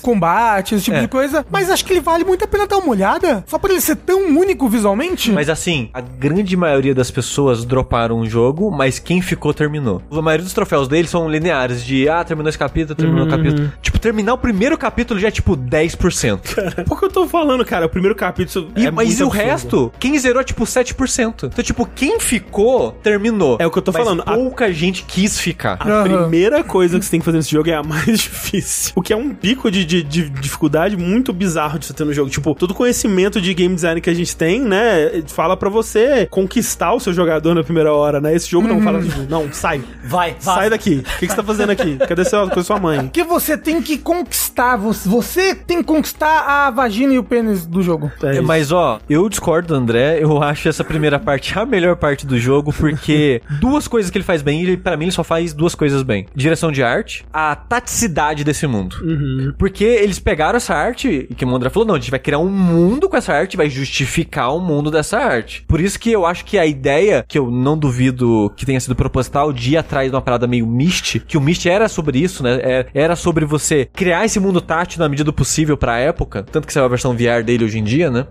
combate, 0.00 0.74
esse 0.74 0.84
tipo 0.84 0.96
É. 0.96 1.00
de 1.00 1.08
coisa, 1.08 1.44
mas 1.50 1.70
acho 1.70 1.84
que 1.84 1.92
ele 1.92 2.00
vale 2.00 2.24
muito 2.24 2.44
a 2.44 2.48
pena 2.48 2.66
dar 2.66 2.78
uma 2.78 2.88
olhada, 2.90 3.44
só 3.46 3.58
por 3.58 3.70
ele 3.70 3.80
ser 3.80 3.96
tão 3.96 4.20
único 4.38 4.68
visualmente. 4.68 5.30
Mas 5.32 5.48
assim, 5.48 5.90
a 5.92 6.00
grande 6.00 6.56
maioria 6.56 6.94
das 6.94 7.10
pessoas 7.10 7.64
droparam 7.64 8.20
o 8.20 8.26
jogo, 8.26 8.70
mas 8.70 8.98
quem 8.98 9.20
ficou 9.22 9.52
terminou. 9.54 10.02
A 10.10 10.22
maioria 10.22 10.44
dos 10.44 10.52
troféus 10.54 10.88
dele 10.88 11.08
são 11.08 11.28
lineares, 11.28 11.84
de 11.84 12.08
ah, 12.08 12.22
terminou 12.24 12.48
esse 12.48 12.58
capítulo, 12.58 12.94
terminou 12.94 13.26
o 13.26 13.30
capítulo. 13.30 13.72
Tipo, 13.82 13.98
terminar 13.98 14.34
o 14.34 14.38
primeiro 14.38 14.76
capítulo 14.78 15.18
já 15.20 15.28
é 15.28 15.30
tipo 15.30 15.56
10%. 15.56 16.84
Por 16.86 16.98
que 16.98 17.04
eu 17.06 17.10
tô 17.10 17.26
falando, 17.28 17.64
cara? 17.64 17.86
O 17.86 17.88
primeiro 17.88 18.14
capítulo. 18.14 18.70
E, 18.76 18.86
é 18.86 18.90
mas 18.90 19.08
muito 19.08 19.20
e 19.20 19.24
o 19.24 19.28
resto? 19.28 19.92
Quem 19.98 20.18
zerou 20.18 20.40
é 20.40 20.44
tipo 20.44 20.64
7%. 20.64 21.44
Então, 21.46 21.64
tipo, 21.64 21.86
quem 21.94 22.18
ficou, 22.20 22.92
terminou. 23.02 23.56
É 23.60 23.66
o 23.66 23.70
que 23.70 23.78
eu 23.78 23.82
tô 23.82 23.92
Mas 23.92 24.02
falando. 24.02 24.22
A- 24.26 24.34
Pouca 24.34 24.72
gente 24.72 25.04
quis 25.04 25.38
ficar. 25.38 25.76
A 25.80 25.88
Aham. 25.88 26.02
primeira 26.28 26.62
coisa 26.62 26.98
que 26.98 27.04
você 27.04 27.10
tem 27.10 27.20
que 27.20 27.24
fazer 27.26 27.38
nesse 27.38 27.50
jogo 27.50 27.70
é 27.70 27.74
a 27.74 27.82
mais 27.82 28.04
difícil. 28.20 28.92
O 28.94 29.02
que 29.02 29.12
é 29.12 29.16
um 29.16 29.34
pico 29.34 29.70
de, 29.70 29.73
de- 29.82 30.02
de 30.02 30.28
dificuldade 30.28 30.94
muito 30.94 31.32
bizarro 31.32 31.78
de 31.78 31.86
você 31.86 31.94
ter 31.94 32.04
no 32.04 32.12
jogo. 32.12 32.28
Tipo, 32.28 32.54
todo 32.54 32.74
conhecimento 32.74 33.40
de 33.40 33.54
game 33.54 33.74
design 33.74 33.98
que 34.02 34.10
a 34.10 34.14
gente 34.14 34.36
tem, 34.36 34.60
né? 34.60 35.22
Fala 35.28 35.56
pra 35.56 35.70
você 35.70 36.26
conquistar 36.30 36.92
o 36.92 37.00
seu 37.00 37.14
jogador 37.14 37.54
na 37.54 37.64
primeira 37.64 37.94
hora, 37.94 38.20
né? 38.20 38.34
Esse 38.34 38.50
jogo 38.50 38.68
não 38.68 38.82
fala 38.82 39.02
tipo, 39.02 39.22
não, 39.30 39.50
sai. 39.50 39.80
Vai, 40.04 40.36
vai. 40.40 40.54
Sai 40.56 40.70
daqui. 40.70 40.96
O 41.04 41.18
que, 41.18 41.26
que 41.26 41.28
você 41.28 41.36
tá 41.36 41.42
fazendo 41.42 41.70
aqui? 41.70 41.96
Cadê 41.96 42.24
seu, 42.26 42.46
cadê 42.48 42.62
sua 42.62 42.78
mãe? 42.78 43.00
Porque 43.04 43.24
você 43.24 43.56
tem 43.56 43.80
que 43.80 43.96
conquistar, 43.96 44.76
você, 44.76 45.54
tem 45.54 45.78
que 45.78 45.84
conquistar 45.84 46.40
a 46.46 46.70
vagina 46.70 47.14
e 47.14 47.18
o 47.18 47.24
pênis 47.24 47.64
do 47.64 47.82
jogo. 47.82 48.12
É 48.22 48.36
É. 48.36 48.40
Mas 48.42 48.70
ó, 48.72 49.00
eu 49.08 49.26
discordo 49.28 49.68
do 49.68 49.74
André, 49.74 50.18
eu 50.20 50.42
acho 50.42 50.68
essa 50.68 50.84
primeira 50.84 51.18
parte 51.18 51.56
a 51.58 51.64
melhor 51.64 51.96
parte 51.96 52.26
do 52.26 52.38
jogo, 52.38 52.72
porque 52.72 53.40
duas 53.60 53.86
coisas 53.88 54.10
que 54.10 54.18
ele 54.18 54.24
faz 54.24 54.42
bem, 54.42 54.60
ele, 54.62 54.76
pra 54.76 54.96
mim 54.96 55.04
ele 55.06 55.12
só 55.12 55.22
faz 55.24 55.54
duas 55.54 55.74
coisas 55.74 56.02
bem. 56.02 56.26
Direção 56.34 56.70
de 56.72 56.82
arte, 56.82 57.24
a 57.32 57.54
taticidade 57.54 58.42
desse 58.44 58.66
mundo. 58.66 58.96
Porque 59.64 59.82
eles 59.82 60.18
pegaram 60.18 60.58
essa 60.58 60.74
arte, 60.74 61.26
e 61.30 61.34
que 61.34 61.42
o 61.42 61.56
André 61.56 61.70
falou, 61.70 61.88
não, 61.88 61.94
a 61.94 61.98
gente 61.98 62.10
vai 62.10 62.20
criar 62.20 62.38
um 62.38 62.50
mundo 62.50 63.08
com 63.08 63.16
essa 63.16 63.32
arte, 63.32 63.56
vai 63.56 63.70
justificar 63.70 64.54
o 64.54 64.60
mundo 64.60 64.90
dessa 64.90 65.16
arte. 65.16 65.64
Por 65.66 65.80
isso 65.80 65.98
que 65.98 66.12
eu 66.12 66.26
acho 66.26 66.44
que 66.44 66.58
a 66.58 66.66
ideia, 66.66 67.24
que 67.26 67.38
eu 67.38 67.50
não 67.50 67.78
duvido 67.78 68.52
que 68.58 68.66
tenha 68.66 68.78
sido 68.78 68.94
proposital, 68.94 69.54
de 69.54 69.70
ir 69.72 69.76
atrás 69.78 70.10
de 70.10 70.14
uma 70.14 70.20
parada 70.20 70.46
meio 70.46 70.66
Myst, 70.66 71.18
que 71.20 71.38
o 71.38 71.40
Myst 71.40 71.64
era 71.64 71.88
sobre 71.88 72.18
isso, 72.18 72.42
né? 72.42 72.58
É- 72.62 72.86
Era 72.92 73.16
sobre 73.16 73.46
você 73.46 73.88
criar 73.90 74.26
esse 74.26 74.38
mundo 74.38 74.60
tátil 74.60 74.98
na 75.00 75.08
medida 75.08 75.24
do 75.24 75.32
possível 75.32 75.78
pra 75.78 75.96
época, 75.98 76.42
tanto 76.42 76.66
que 76.66 76.72
saiu 76.74 76.84
a 76.84 76.88
versão 76.88 77.16
VR 77.16 77.42
dele 77.42 77.64
hoje 77.64 77.78
em 77.78 77.84
dia, 77.84 78.10
né? 78.10 78.26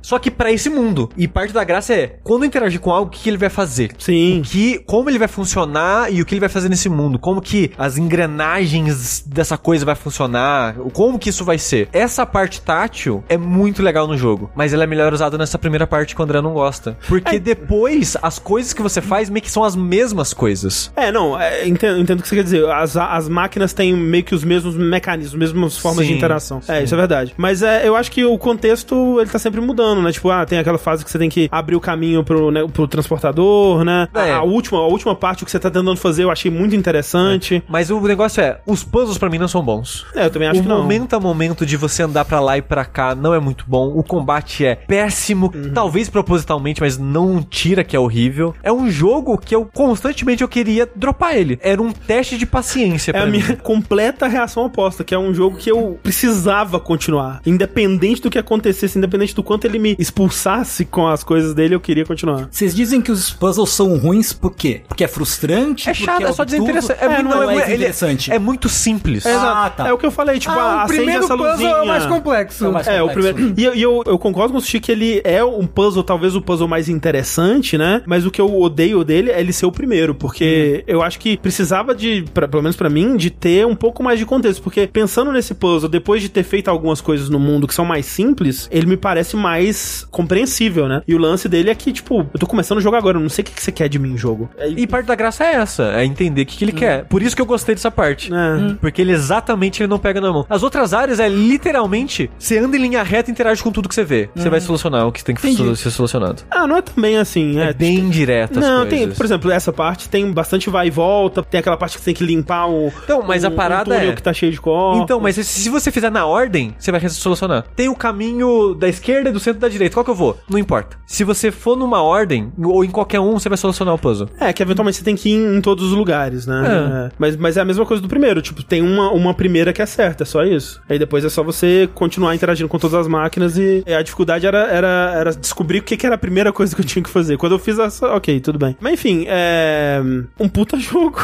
Só 0.00 0.18
que 0.18 0.30
pra 0.30 0.50
esse 0.50 0.70
mundo. 0.70 1.10
E 1.14 1.28
parte 1.28 1.52
da 1.52 1.62
graça 1.62 1.92
é, 1.92 2.16
quando 2.24 2.46
interagir 2.46 2.80
com 2.80 2.90
algo, 2.90 3.08
o 3.08 3.10
que, 3.10 3.28
ele 3.28 3.36
vai 3.36 3.50
fazer? 3.50 3.90
Sim. 3.98 4.40
Que, 4.42 4.78
como 4.86 5.10
ele 5.10 5.18
vai 5.18 5.28
funcionar 5.28 6.10
e 6.10 6.22
o 6.22 6.24
que 6.24 6.32
ele 6.32 6.40
vai 6.40 6.48
fazer 6.48 6.70
nesse 6.70 6.88
mundo. 6.88 7.18
Como 7.18 7.42
que 7.42 7.70
as 7.76 7.98
engrenagens 7.98 9.22
dessa 9.26 9.58
coisa 9.58 9.84
vai 9.84 9.94
funcionar. 9.94 10.69
Como 10.92 11.18
que 11.18 11.30
isso 11.30 11.44
vai 11.44 11.58
ser. 11.58 11.88
Essa 11.92 12.24
parte 12.26 12.60
tátil 12.60 13.22
é 13.28 13.36
muito 13.36 13.82
legal 13.82 14.06
no 14.06 14.16
jogo. 14.16 14.50
Mas 14.54 14.72
ela 14.72 14.84
é 14.84 14.86
melhor 14.86 15.12
usada 15.12 15.36
nessa 15.38 15.58
primeira 15.58 15.86
parte 15.86 16.14
que 16.14 16.20
o 16.20 16.24
André 16.24 16.40
não 16.40 16.52
gosta. 16.52 16.96
Porque 17.08 17.38
depois, 17.38 18.16
as 18.22 18.38
coisas 18.38 18.72
que 18.72 18.82
você 18.82 19.00
faz 19.00 19.30
meio 19.30 19.42
que 19.42 19.50
são 19.50 19.64
as 19.64 19.76
mesmas 19.76 20.32
coisas. 20.32 20.92
É, 20.96 21.10
não, 21.10 21.38
é, 21.38 21.66
entendo, 21.66 21.98
entendo 21.98 22.20
o 22.20 22.22
que 22.22 22.28
você 22.28 22.36
quer 22.36 22.44
dizer. 22.44 22.68
As, 22.70 22.96
as 22.96 23.28
máquinas 23.28 23.72
têm 23.72 23.94
meio 23.94 24.24
que 24.24 24.34
os 24.34 24.44
mesmos 24.44 24.76
mecanismos, 24.76 25.34
mesmas 25.34 25.78
formas 25.78 26.06
de 26.06 26.12
Sim, 26.12 26.18
interação. 26.18 26.60
É, 26.68 26.78
sim. 26.78 26.84
isso 26.84 26.94
é 26.94 26.98
verdade. 26.98 27.34
Mas 27.36 27.62
é, 27.62 27.86
eu 27.86 27.96
acho 27.96 28.10
que 28.10 28.24
o 28.24 28.36
contexto, 28.38 29.20
ele 29.20 29.30
tá 29.30 29.38
sempre 29.38 29.60
mudando, 29.60 30.02
né? 30.02 30.12
Tipo, 30.12 30.30
ah, 30.30 30.44
tem 30.44 30.58
aquela 30.58 30.78
fase 30.78 31.04
que 31.04 31.10
você 31.10 31.18
tem 31.18 31.28
que 31.28 31.48
abrir 31.50 31.76
o 31.76 31.80
caminho 31.80 32.24
pro, 32.24 32.50
né, 32.50 32.66
pro 32.72 32.86
transportador, 32.86 33.84
né? 33.84 34.08
É. 34.14 34.32
A, 34.32 34.36
a 34.38 34.42
última, 34.42 34.78
a 34.78 34.86
última 34.86 35.14
parte, 35.14 35.42
o 35.42 35.46
que 35.46 35.50
você 35.50 35.58
tá 35.58 35.70
tentando 35.70 35.96
fazer, 35.96 36.24
eu 36.24 36.30
achei 36.30 36.50
muito 36.50 36.74
interessante. 36.74 37.62
Mas 37.68 37.90
o 37.90 38.00
negócio 38.00 38.40
é, 38.42 38.58
os 38.66 38.82
puzzles 38.82 39.18
pra 39.18 39.28
mim 39.28 39.38
não 39.38 39.48
são 39.48 39.62
bons. 39.62 40.06
É, 40.14 40.26
eu 40.26 40.30
também 40.30 40.48
acho 40.48 40.59
o 40.60 40.62
que 40.62 40.68
não. 40.68 40.78
momento 40.78 41.14
a 41.16 41.20
momento 41.20 41.64
de 41.66 41.76
você 41.76 42.02
andar 42.02 42.24
pra 42.24 42.40
lá 42.40 42.56
e 42.58 42.62
pra 42.62 42.84
cá 42.84 43.14
não 43.14 43.34
é 43.34 43.40
muito 43.40 43.64
bom. 43.66 43.88
O 43.94 44.02
combate 44.02 44.64
é 44.64 44.74
péssimo, 44.74 45.50
Uhum. 45.54 45.72
talvez 45.72 46.08
propositalmente, 46.08 46.80
mas 46.80 46.98
não 46.98 47.42
tira 47.42 47.82
que 47.84 47.96
é 47.96 47.98
horrível. 47.98 48.54
É 48.62 48.72
um 48.72 48.90
jogo 48.90 49.36
que 49.38 49.54
eu 49.54 49.64
constantemente 49.72 50.42
eu 50.42 50.48
queria 50.48 50.88
dropar 50.94 51.36
ele. 51.36 51.58
Era 51.62 51.80
um 51.82 51.90
teste 51.92 52.36
de 52.38 52.46
paciência 52.46 53.10
É 53.10 53.14
pra 53.14 53.22
a 53.22 53.26
mim. 53.26 53.42
minha 53.42 53.56
completa 53.62 54.26
reação 54.28 54.64
oposta, 54.64 55.02
que 55.04 55.14
é 55.14 55.18
um 55.18 55.32
jogo 55.34 55.56
que 55.56 55.70
eu 55.70 55.98
precisava 56.02 56.78
continuar. 56.80 57.40
Independente 57.46 58.20
do 58.22 58.30
que 58.30 58.38
acontecesse, 58.38 58.98
independente 58.98 59.34
do 59.34 59.42
quanto 59.42 59.64
ele 59.64 59.78
me 59.78 59.96
expulsasse 59.98 60.84
com 60.84 61.06
as 61.06 61.22
coisas 61.24 61.54
dele, 61.54 61.74
eu 61.74 61.80
queria 61.80 62.04
continuar. 62.04 62.48
Vocês 62.50 62.74
dizem 62.74 63.00
que 63.00 63.10
os 63.10 63.30
puzzles 63.30 63.70
são 63.70 63.96
ruins 63.98 64.32
por 64.32 64.54
quê? 64.54 64.82
Porque 64.88 65.04
é 65.04 65.08
frustrante? 65.08 65.88
É 65.88 65.94
chato, 65.94 66.22
é 66.22 66.32
só 66.32 66.42
obtuso? 66.42 66.46
desinteressante. 66.46 66.98
É, 67.04 67.08
muito- 67.08 67.24
não, 67.28 67.42
é, 67.42 67.54
ele 67.54 67.62
desinteressante. 67.64 68.32
É 68.32 68.38
muito 68.38 68.68
simples. 68.68 69.24
É, 69.26 69.32
Ah, 69.32 69.36
exato. 69.36 69.76
tá. 69.78 69.88
É 69.88 69.92
o 69.92 69.98
que 69.98 70.06
eu 70.06 70.10
falei, 70.10 70.38
tipo, 70.38 70.49
Ah, 70.58 70.84
o 70.84 70.86
primeiro 70.88 71.24
essa 71.24 71.36
puzzle 71.36 71.52
luzinha. 71.52 71.70
é 71.70 71.82
o 71.82 71.86
mais 71.86 72.06
complexo. 72.06 72.64
É 72.64 72.68
o 72.68 72.72
mais 72.72 72.86
É, 72.86 73.02
o 73.02 73.06
complexo. 73.08 73.34
primeiro. 73.34 73.60
E, 73.60 73.64
eu- 73.64 73.74
e 73.74 73.82
eu, 73.82 74.02
eu 74.06 74.18
concordo 74.18 74.52
com 74.52 74.58
o 74.58 74.60
Sushi 74.60 74.80
que 74.80 74.90
ele 74.92 75.20
é 75.24 75.42
um 75.44 75.66
puzzle, 75.66 76.02
talvez 76.02 76.34
o 76.34 76.40
puzzle 76.42 76.68
mais 76.68 76.88
interessante, 76.88 77.76
né? 77.78 78.02
Mas 78.06 78.24
o 78.26 78.30
que 78.30 78.40
eu 78.40 78.60
odeio 78.60 79.04
dele 79.04 79.30
é 79.30 79.40
ele 79.40 79.52
ser 79.52 79.66
o 79.66 79.72
primeiro, 79.72 80.14
porque 80.14 80.84
eu 80.86 81.02
acho 81.02 81.18
que 81.18 81.36
precisava 81.36 81.94
de, 81.94 82.24
pra- 82.32 82.48
pelo 82.48 82.62
menos 82.62 82.76
pra 82.76 82.88
mim, 82.88 83.16
de 83.16 83.30
ter 83.30 83.66
um 83.66 83.74
pouco 83.74 84.02
mais 84.02 84.18
de 84.18 84.26
contexto. 84.26 84.62
Porque 84.62 84.86
pensando 84.86 85.32
nesse 85.32 85.54
puzzle, 85.54 85.88
depois 85.88 86.22
de 86.22 86.28
ter 86.28 86.42
feito 86.42 86.68
algumas 86.68 87.00
coisas 87.00 87.28
no 87.28 87.38
mundo 87.38 87.66
que 87.66 87.74
são 87.74 87.84
mais 87.84 88.06
simples, 88.06 88.68
ele 88.70 88.86
me 88.86 88.96
parece 88.96 89.36
mais 89.36 90.06
compreensível, 90.10 90.88
né? 90.88 91.02
E 91.06 91.14
o 91.14 91.18
lance 91.18 91.48
dele 91.48 91.70
é 91.70 91.74
que, 91.74 91.92
tipo, 91.92 92.26
eu 92.32 92.38
tô 92.38 92.46
começando 92.46 92.78
o 92.78 92.80
jogo 92.80 92.96
agora, 92.96 93.16
eu 93.16 93.22
não 93.22 93.28
sei 93.28 93.42
o 93.42 93.46
que 93.46 93.52
que 93.52 93.62
você 93.62 93.72
quer 93.72 93.88
de 93.88 93.98
mim, 93.98 94.16
jogo. 94.16 94.48
É, 94.58 94.68
E 94.68 94.86
parte 94.86 95.06
da 95.06 95.14
graça 95.14 95.44
é 95.44 95.54
essa, 95.54 95.84
é 95.92 96.04
entender 96.04 96.42
o 96.42 96.46
que, 96.46 96.56
que 96.56 96.64
ele 96.64 96.72
quer. 96.72 97.04
Por 97.04 97.22
isso 97.22 97.34
que 97.34 97.42
eu 97.42 97.46
gostei 97.46 97.74
dessa 97.74 97.90
parte. 97.90 98.30
É. 98.32 98.74
Porque 98.80 99.00
ele 99.00 99.12
exatamente 99.12 99.82
ele 99.82 99.88
não 99.88 99.98
pega 99.98 100.20
na 100.20 100.32
mão. 100.32 100.39
As 100.48 100.62
outras 100.62 100.92
áreas 100.94 101.20
é 101.20 101.28
literalmente, 101.28 102.30
você 102.38 102.58
anda 102.58 102.76
em 102.76 102.80
linha 102.80 103.02
reta 103.02 103.30
e 103.30 103.32
interage 103.32 103.62
com 103.62 103.70
tudo 103.70 103.88
que 103.88 103.94
você 103.94 104.04
vê. 104.04 104.28
Você 104.34 104.48
vai 104.48 104.60
solucionar 104.60 105.06
o 105.06 105.12
que 105.12 105.22
tem 105.24 105.34
que 105.34 105.46
Entendi. 105.48 105.76
ser 105.76 105.90
solucionado. 105.90 106.42
Ah, 106.50 106.66
não 106.66 106.76
é 106.76 106.82
também 106.82 107.16
assim, 107.18 107.58
É, 107.58 107.70
é. 107.70 107.72
bem 107.72 108.08
direto 108.08 108.58
as 108.58 108.64
Não, 108.64 108.80
coisas. 108.86 108.98
tem, 108.98 109.10
por 109.10 109.24
exemplo, 109.26 109.50
essa 109.50 109.72
parte 109.72 110.08
tem 110.08 110.30
bastante 110.32 110.68
vai 110.70 110.88
e 110.88 110.90
volta, 110.90 111.42
tem 111.42 111.60
aquela 111.60 111.76
parte 111.76 111.92
que 111.96 112.00
você 112.00 112.06
tem 112.06 112.14
que 112.14 112.24
limpar 112.24 112.66
o. 112.68 112.92
Então, 113.04 113.22
mas 113.22 113.44
a 113.44 113.50
parada 113.50 113.90
um 113.90 113.94
túnel 113.96 114.12
é- 114.12 114.14
que 114.14 114.22
tá 114.22 114.32
cheio 114.32 114.52
de 114.52 114.60
corpos. 114.60 115.02
Então, 115.02 115.20
mas 115.20 115.36
se- 115.36 115.70
você 115.70 115.90
fizer 115.90 116.10
na 116.10 116.26
ordem, 116.26 116.74
você 116.78 116.90
vai 116.90 117.00
solucionar. 117.08 117.64
Tem 117.76 117.88
o 117.88 117.94
caminho 117.94 118.74
da 118.74 118.88
esquerda 118.88 119.28
e 119.30 119.32
do 119.32 119.38
centro 119.40 119.58
e 119.58 119.62
da 119.62 119.68
direita. 119.68 119.94
Qual 119.94 120.04
que 120.04 120.10
eu 120.10 120.14
vou? 120.14 120.38
Não 120.48 120.58
importa. 120.58 120.96
Se 121.06 121.22
você 121.24 121.50
for 121.50 121.76
numa 121.76 122.02
ordem, 122.02 122.52
ou 122.62 122.84
em 122.84 122.90
qualquer 122.90 123.20
um, 123.20 123.32
você 123.38 123.48
vai 123.48 123.56
solucionar 123.58 123.94
o 123.94 123.98
puzzle. 123.98 124.28
É, 124.38 124.52
que 124.52 124.62
eventualmente 124.62 124.96
você 124.98 125.04
tem 125.04 125.14
que 125.16 125.28
ir 125.30 125.34
em, 125.56 125.60
todos 125.60 125.84
os 125.84 125.92
lugares, 125.92 126.46
né? 126.46 126.62
É. 126.66 127.06
É. 127.06 127.10
Mas, 127.18 127.36
mas 127.36 127.56
é 127.56 127.60
a 127.60 127.64
mesma 127.64 127.84
coisa 127.86 128.02
do 128.02 128.08
primeiro. 128.08 128.40
Tipo, 128.42 128.62
tem 128.62 128.82
uma, 128.82 129.10
uma 129.12 129.34
primeira 129.34 129.72
que 129.72 129.80
é 129.82 129.86
certa, 129.86 130.22
é 130.24 130.26
só 130.30 130.44
isso. 130.44 130.80
Aí 130.88 130.98
depois 130.98 131.24
é 131.24 131.28
só 131.28 131.42
você 131.42 131.88
continuar 131.94 132.34
interagindo 132.34 132.68
com 132.68 132.78
todas 132.78 132.94
as 133.00 133.08
máquinas 133.08 133.56
e 133.58 133.82
a 133.86 134.02
dificuldade 134.02 134.46
era, 134.46 134.58
era, 134.70 135.14
era 135.16 135.32
descobrir 135.34 135.78
o 135.78 135.82
que, 135.82 135.96
que 135.96 136.06
era 136.06 136.14
a 136.14 136.18
primeira 136.18 136.52
coisa 136.52 136.74
que 136.74 136.80
eu 136.80 136.86
tinha 136.86 137.02
que 137.02 137.10
fazer. 137.10 137.36
Quando 137.36 137.52
eu 137.52 137.58
fiz 137.58 137.78
essa, 137.78 138.06
ok, 138.14 138.40
tudo 138.40 138.58
bem. 138.58 138.76
Mas 138.80 138.94
enfim, 138.94 139.24
é. 139.28 140.00
Um 140.38 140.48
puta 140.48 140.78
jogo. 140.80 141.20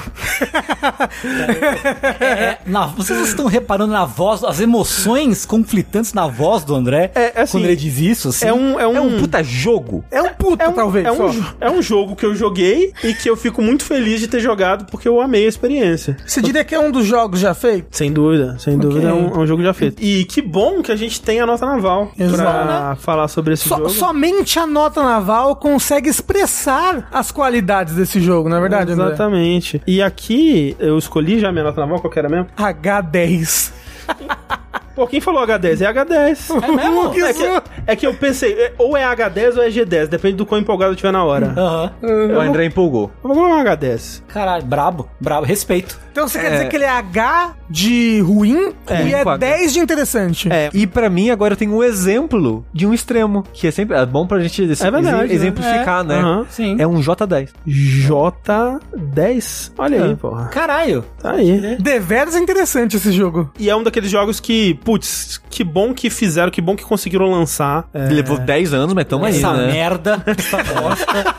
É, 2.20 2.58
na- 2.66 2.86
vocês 2.86 3.18
estão 3.28 3.46
reparando 3.46 3.92
na 3.92 4.04
voz, 4.04 4.42
as 4.44 4.60
emoções 4.60 5.44
conflitantes 5.46 6.12
na 6.12 6.26
voz 6.26 6.64
do 6.64 6.74
André 6.74 7.10
É, 7.14 7.32
é 7.36 7.42
assim, 7.42 7.52
quando 7.58 7.64
ele 7.64 7.76
diz 7.76 7.98
isso? 7.98 8.28
Assim? 8.28 8.46
É 8.46 8.52
um. 8.52 8.78
É 8.80 8.86
um, 8.86 8.96
É 8.96 9.00
um 9.00 9.18
puta 9.18 9.42
jogo. 9.42 10.04
É 10.10 10.20
um 10.22 10.28
puta, 10.34 10.64
É 10.64 10.68
um, 10.68 10.72
talvez. 10.72 11.06
é, 11.06 11.12
um, 11.12 11.44
é 11.60 11.70
um 11.70 11.82
jogo 11.82 12.16
que 12.16 12.24
eu 12.24 12.34
joguei 12.34 12.92
e 13.04 13.14
que 13.14 13.28
eu 13.28 13.36
fico 13.36 13.60
muito 13.62 13.84
feliz 13.84 14.20
de 14.20 14.28
ter 14.28 14.40
jogado 14.40 14.86
porque 14.90 15.08
eu 15.08 15.20
amei 15.20 15.44
a 15.44 15.48
experiência. 15.48 16.16
Você 16.26 16.40
diria 16.40 16.64
que 16.64 16.74
é 16.74 16.78
um 16.80 16.90
dos 16.90 17.06
jogos 17.06 17.40
já 17.40 17.54
feitos? 17.54 17.96
Sem 17.96 18.12
dúvida, 18.12 18.56
sem 18.58 18.76
dúvida 18.88 19.08
é 19.08 19.12
um, 19.12 19.28
é 19.34 19.38
um 19.38 19.46
jogo 19.46 19.62
já 19.62 19.72
feito. 19.74 20.02
E 20.02 20.24
que 20.24 20.40
bom 20.42 20.82
que 20.82 20.90
a 20.92 20.96
gente 20.96 21.20
tem 21.20 21.40
a 21.40 21.46
nota 21.46 21.64
naval 21.66 22.10
Exato. 22.18 22.42
pra 22.42 22.96
falar 22.96 23.28
sobre 23.28 23.54
esse 23.54 23.68
So- 23.68 23.76
jogo. 23.76 23.88
somente 23.90 24.58
a 24.58 24.66
nota 24.66 25.02
naval 25.02 25.56
consegue 25.56 26.08
expressar 26.08 27.08
as 27.12 27.30
qualidades 27.30 27.94
desse 27.94 28.20
jogo, 28.20 28.48
não 28.48 28.56
é 28.56 28.60
verdade, 28.60 28.92
André? 28.92 29.06
Exatamente. 29.06 29.82
E 29.86 30.02
aqui 30.02 30.76
eu 30.78 30.96
escolhi 30.98 31.38
já 31.40 31.48
a 31.48 31.52
minha 31.52 31.64
nota 31.64 31.80
naval, 31.80 32.00
qual 32.00 32.10
que 32.12 32.18
era 32.18 32.28
mesmo? 32.28 32.46
H10. 32.56 33.72
Pô, 34.94 35.06
quem 35.06 35.20
falou 35.20 35.46
H10? 35.46 35.82
É 35.82 35.92
H10. 35.92 36.62
É 36.62 36.72
mesmo? 36.72 37.10
Que 37.10 37.20
É 37.26 37.32
que, 37.32 37.62
é 37.88 37.96
que 37.96 38.06
eu 38.06 38.14
pensei, 38.14 38.52
é- 38.54 38.72
ou 38.78 38.96
é 38.96 39.02
H10 39.04 39.56
ou 39.56 39.62
é 39.62 39.68
G10, 39.68 40.06
depende 40.06 40.36
do 40.36 40.46
quão 40.46 40.60
empolgado 40.60 40.92
eu 40.92 40.96
tiver 40.96 41.12
na 41.12 41.22
hora. 41.24 41.52
Aham. 41.56 41.92
O 42.36 42.40
André 42.40 42.64
empolgou. 42.64 43.10
Eu 43.22 43.28
vou 43.34 43.36
colocar 43.36 43.56
um 43.56 43.64
H10. 43.64 44.22
Caralho, 44.28 44.64
brabo, 44.64 45.08
brabo, 45.20 45.44
respeito. 45.46 45.98
Então 46.12 46.26
você 46.26 46.38
quer 46.38 46.46
É. 46.46 46.50
dizer 46.52 46.68
que 46.68 46.76
ele 46.76 46.84
é 46.84 46.88
H 46.88 47.54
de 47.68 48.20
ruim 48.20 48.72
e 49.06 49.12
é 49.14 49.22
com 49.22 49.30
H. 49.30 49.36
10 49.36 49.72
de 49.74 49.80
interessante. 49.80 50.48
É. 50.50 50.70
E 50.72 50.86
pra 50.86 51.10
mim, 51.10 51.28
agora 51.28 51.52
eu 51.52 51.58
tenho 51.58 51.74
um 51.74 51.82
exemplo 51.84 52.64
de 52.72 52.86
um 52.86 52.94
extremo, 52.94 53.44
que 53.52 53.66
é 53.66 53.70
sempre 53.70 53.94
é 53.96 54.06
bom 54.06 54.26
pra 54.26 54.40
gente 54.40 54.62
ex- 54.62 54.80
É 54.80 54.90
verdade, 54.90 55.24
ex- 55.24 55.28
né? 55.28 55.34
exemplificar, 55.34 56.02
né? 56.04 56.14
Aham. 56.16 56.46
Sim. 56.48 56.76
É 56.78 56.86
um 56.86 57.00
J10. 57.02 57.50
J10. 57.66 59.72
Olha 59.78 60.04
aí, 60.04 60.16
porra. 60.16 60.46
Caralho. 60.48 61.04
Tá 61.20 61.32
aí. 61.32 61.76
Deveras 61.78 62.34
é 62.34 62.38
interessante 62.38 62.96
esse 62.96 63.12
jogo. 63.12 63.50
E 63.58 63.68
é 63.68 63.76
um 63.76 63.82
daqueles 63.82 64.10
jogos 64.10 64.40
que, 64.40 64.65
putz, 64.74 65.40
que 65.50 65.62
bom 65.64 65.92
que 65.94 66.08
fizeram, 66.10 66.50
que 66.50 66.60
bom 66.60 66.76
que 66.76 66.84
conseguiram 66.84 67.30
lançar. 67.30 67.88
É, 67.92 68.08
Levou 68.08 68.38
10 68.38 68.74
anos, 68.74 68.94
mas 68.94 69.04
tamo 69.06 69.24
aí, 69.24 69.36
Essa 69.36 69.52
né? 69.52 69.72
merda, 69.72 70.22
essa 70.26 70.56
bosta. 70.62 71.36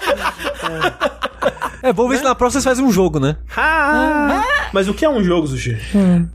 É, 1.23 1.26
vamos 1.93 2.11
ver 2.11 2.17
se 2.17 2.23
na 2.23 2.35
próxima 2.35 2.61
vocês 2.61 2.63
fazem 2.75 2.85
um 2.85 2.91
jogo, 2.91 3.19
né? 3.19 3.37
Ah, 3.55 4.43
Mas 4.73 4.87
o 4.87 4.93
que 4.93 5.05
é 5.05 5.09
um 5.09 5.23
jogo, 5.23 5.47
Sushi? 5.47 5.77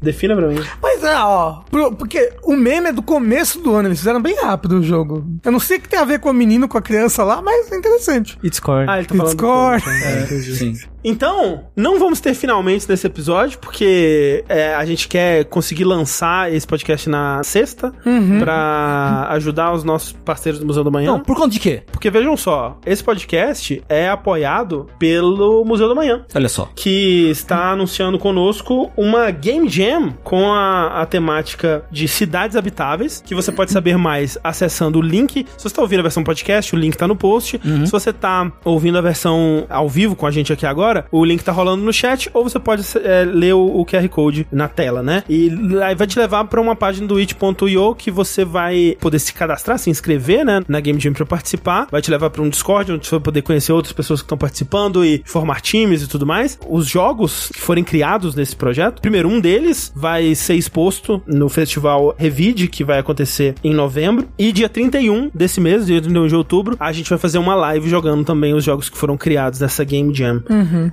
Defina 0.00 0.34
pra 0.36 0.48
mim. 0.48 0.60
Mas 0.82 1.02
é, 1.04 1.16
ó, 1.16 1.60
pro- 1.70 1.92
porque 1.94 2.32
o 2.44 2.56
meme 2.56 2.88
é 2.88 2.92
do 2.92 3.02
começo 3.02 3.60
do 3.60 3.74
ano, 3.74 3.88
eles 3.88 3.98
fizeram 3.98 4.20
bem 4.22 4.36
rápido 4.40 4.78
o 4.78 4.82
jogo. 4.82 5.24
Eu 5.44 5.52
não 5.52 5.58
sei 5.60 5.78
o 5.78 5.80
que 5.80 5.88
tem 5.88 5.98
a 5.98 6.04
ver 6.04 6.18
com 6.20 6.30
o 6.30 6.34
menino, 6.34 6.68
com 6.68 6.78
a 6.78 6.82
criança 6.82 7.24
lá, 7.24 7.42
mas 7.42 7.70
é 7.72 7.76
interessante. 7.76 8.38
It's 8.44 8.60
core. 8.60 8.86
Ah, 8.88 8.98
ele 8.98 9.06
tá 9.06 9.14
falando. 9.14 9.32
Discord. 9.34 9.84
É, 9.88 10.22
entendi. 10.22 10.54
Sim. 10.56 10.74
Então, 11.04 11.64
não 11.74 11.98
vamos 11.98 12.20
ter 12.20 12.32
finalmente 12.32 12.88
nesse 12.88 13.04
episódio, 13.08 13.58
porque 13.58 14.44
é, 14.48 14.72
a 14.76 14.84
gente 14.84 15.08
quer 15.08 15.44
conseguir 15.46 15.82
lançar 15.84 16.52
esse 16.52 16.64
podcast 16.64 17.08
na 17.08 17.42
sexta 17.42 17.92
pra 18.38 19.26
ajudar 19.30 19.72
os 19.72 19.82
nossos 19.82 20.12
parceiros 20.12 20.60
do 20.60 20.66
Museu 20.66 20.84
da 20.84 20.90
Manhã. 20.90 21.06
Não, 21.10 21.20
por 21.20 21.36
conta 21.36 21.50
de 21.50 21.58
quê? 21.58 21.82
Porque 21.90 22.08
vejam 22.10 22.36
só, 22.36 22.78
esse 22.86 23.02
podcast 23.02 23.82
é 23.88 24.08
apoiado 24.08 24.86
pelo 24.98 25.31
Museu 25.64 25.88
da 25.88 25.94
Manhã. 25.94 26.24
Olha 26.34 26.48
só. 26.48 26.68
que 26.74 27.30
está 27.30 27.70
anunciando 27.72 28.18
conosco 28.18 28.90
uma 28.96 29.30
Game 29.30 29.68
Jam 29.68 30.14
com 30.22 30.52
a, 30.52 31.02
a 31.02 31.06
temática 31.06 31.84
de 31.90 32.06
cidades 32.08 32.56
habitáveis, 32.56 33.22
que 33.24 33.34
você 33.34 33.52
pode 33.52 33.72
saber 33.72 33.96
mais 33.96 34.38
acessando 34.42 34.98
o 34.98 35.02
link. 35.02 35.46
Se 35.56 35.62
você 35.62 35.68
está 35.68 35.82
ouvindo 35.82 36.00
a 36.00 36.02
versão 36.02 36.24
podcast, 36.24 36.74
o 36.74 36.78
link 36.78 36.92
está 36.94 37.06
no 37.08 37.16
post. 37.16 37.60
Se 37.84 37.92
você 37.92 38.10
está 38.10 38.50
ouvindo 38.64 38.98
a 38.98 39.00
versão 39.00 39.66
ao 39.68 39.88
vivo 39.88 40.14
com 40.16 40.26
a 40.26 40.30
gente 40.30 40.52
aqui 40.52 40.66
agora, 40.66 41.06
o 41.10 41.24
link 41.24 41.42
tá 41.42 41.52
rolando 41.52 41.82
no 41.82 41.92
chat, 41.92 42.30
ou 42.32 42.44
você 42.44 42.58
pode 42.58 42.82
é, 42.98 43.24
ler 43.24 43.54
o, 43.54 43.80
o 43.80 43.86
QR 43.86 44.08
Code 44.08 44.46
na 44.50 44.68
tela, 44.68 45.02
né? 45.02 45.24
E 45.28 45.50
aí 45.82 45.94
vai 45.94 46.06
te 46.06 46.18
levar 46.18 46.44
para 46.44 46.60
uma 46.60 46.76
página 46.76 47.06
do 47.06 47.16
it.io 47.16 47.94
que 47.94 48.10
você 48.10 48.44
vai 48.44 48.96
poder 49.00 49.18
se 49.18 49.32
cadastrar, 49.32 49.78
se 49.78 49.90
inscrever, 49.90 50.44
né, 50.44 50.62
na 50.68 50.80
Game 50.80 50.98
Jam 51.00 51.12
para 51.12 51.26
participar. 51.26 51.86
Vai 51.90 52.00
te 52.02 52.10
levar 52.10 52.30
para 52.30 52.42
um 52.42 52.48
Discord 52.48 52.92
onde 52.92 53.06
você 53.06 53.12
vai 53.12 53.20
poder 53.20 53.42
conhecer 53.42 53.72
outras 53.72 53.92
pessoas 53.92 54.20
que 54.20 54.24
estão 54.24 54.38
participando 54.38 55.04
e 55.04 55.21
formar 55.24 55.60
times 55.60 56.02
e 56.02 56.08
tudo 56.08 56.26
mais. 56.26 56.58
Os 56.68 56.86
jogos 56.86 57.50
que 57.52 57.60
forem 57.60 57.84
criados 57.84 58.34
nesse 58.34 58.56
projeto, 58.56 59.00
primeiro 59.00 59.28
um 59.28 59.40
deles 59.40 59.92
vai 59.94 60.34
ser 60.34 60.54
exposto 60.54 61.22
no 61.26 61.48
festival 61.48 62.14
Revide, 62.18 62.68
que 62.68 62.84
vai 62.84 62.98
acontecer 62.98 63.54
em 63.62 63.74
novembro, 63.74 64.28
e 64.38 64.52
dia 64.52 64.68
31 64.68 65.30
desse 65.34 65.60
mês, 65.60 65.86
dia 65.86 66.00
31 66.00 66.26
de 66.26 66.36
outubro, 66.36 66.76
a 66.78 66.92
gente 66.92 67.08
vai 67.08 67.18
fazer 67.18 67.38
uma 67.38 67.54
live 67.54 67.88
jogando 67.88 68.24
também 68.24 68.54
os 68.54 68.64
jogos 68.64 68.88
que 68.88 68.96
foram 68.96 69.16
criados 69.16 69.60
nessa 69.60 69.84
Game 69.84 70.14
Jam. 70.14 70.42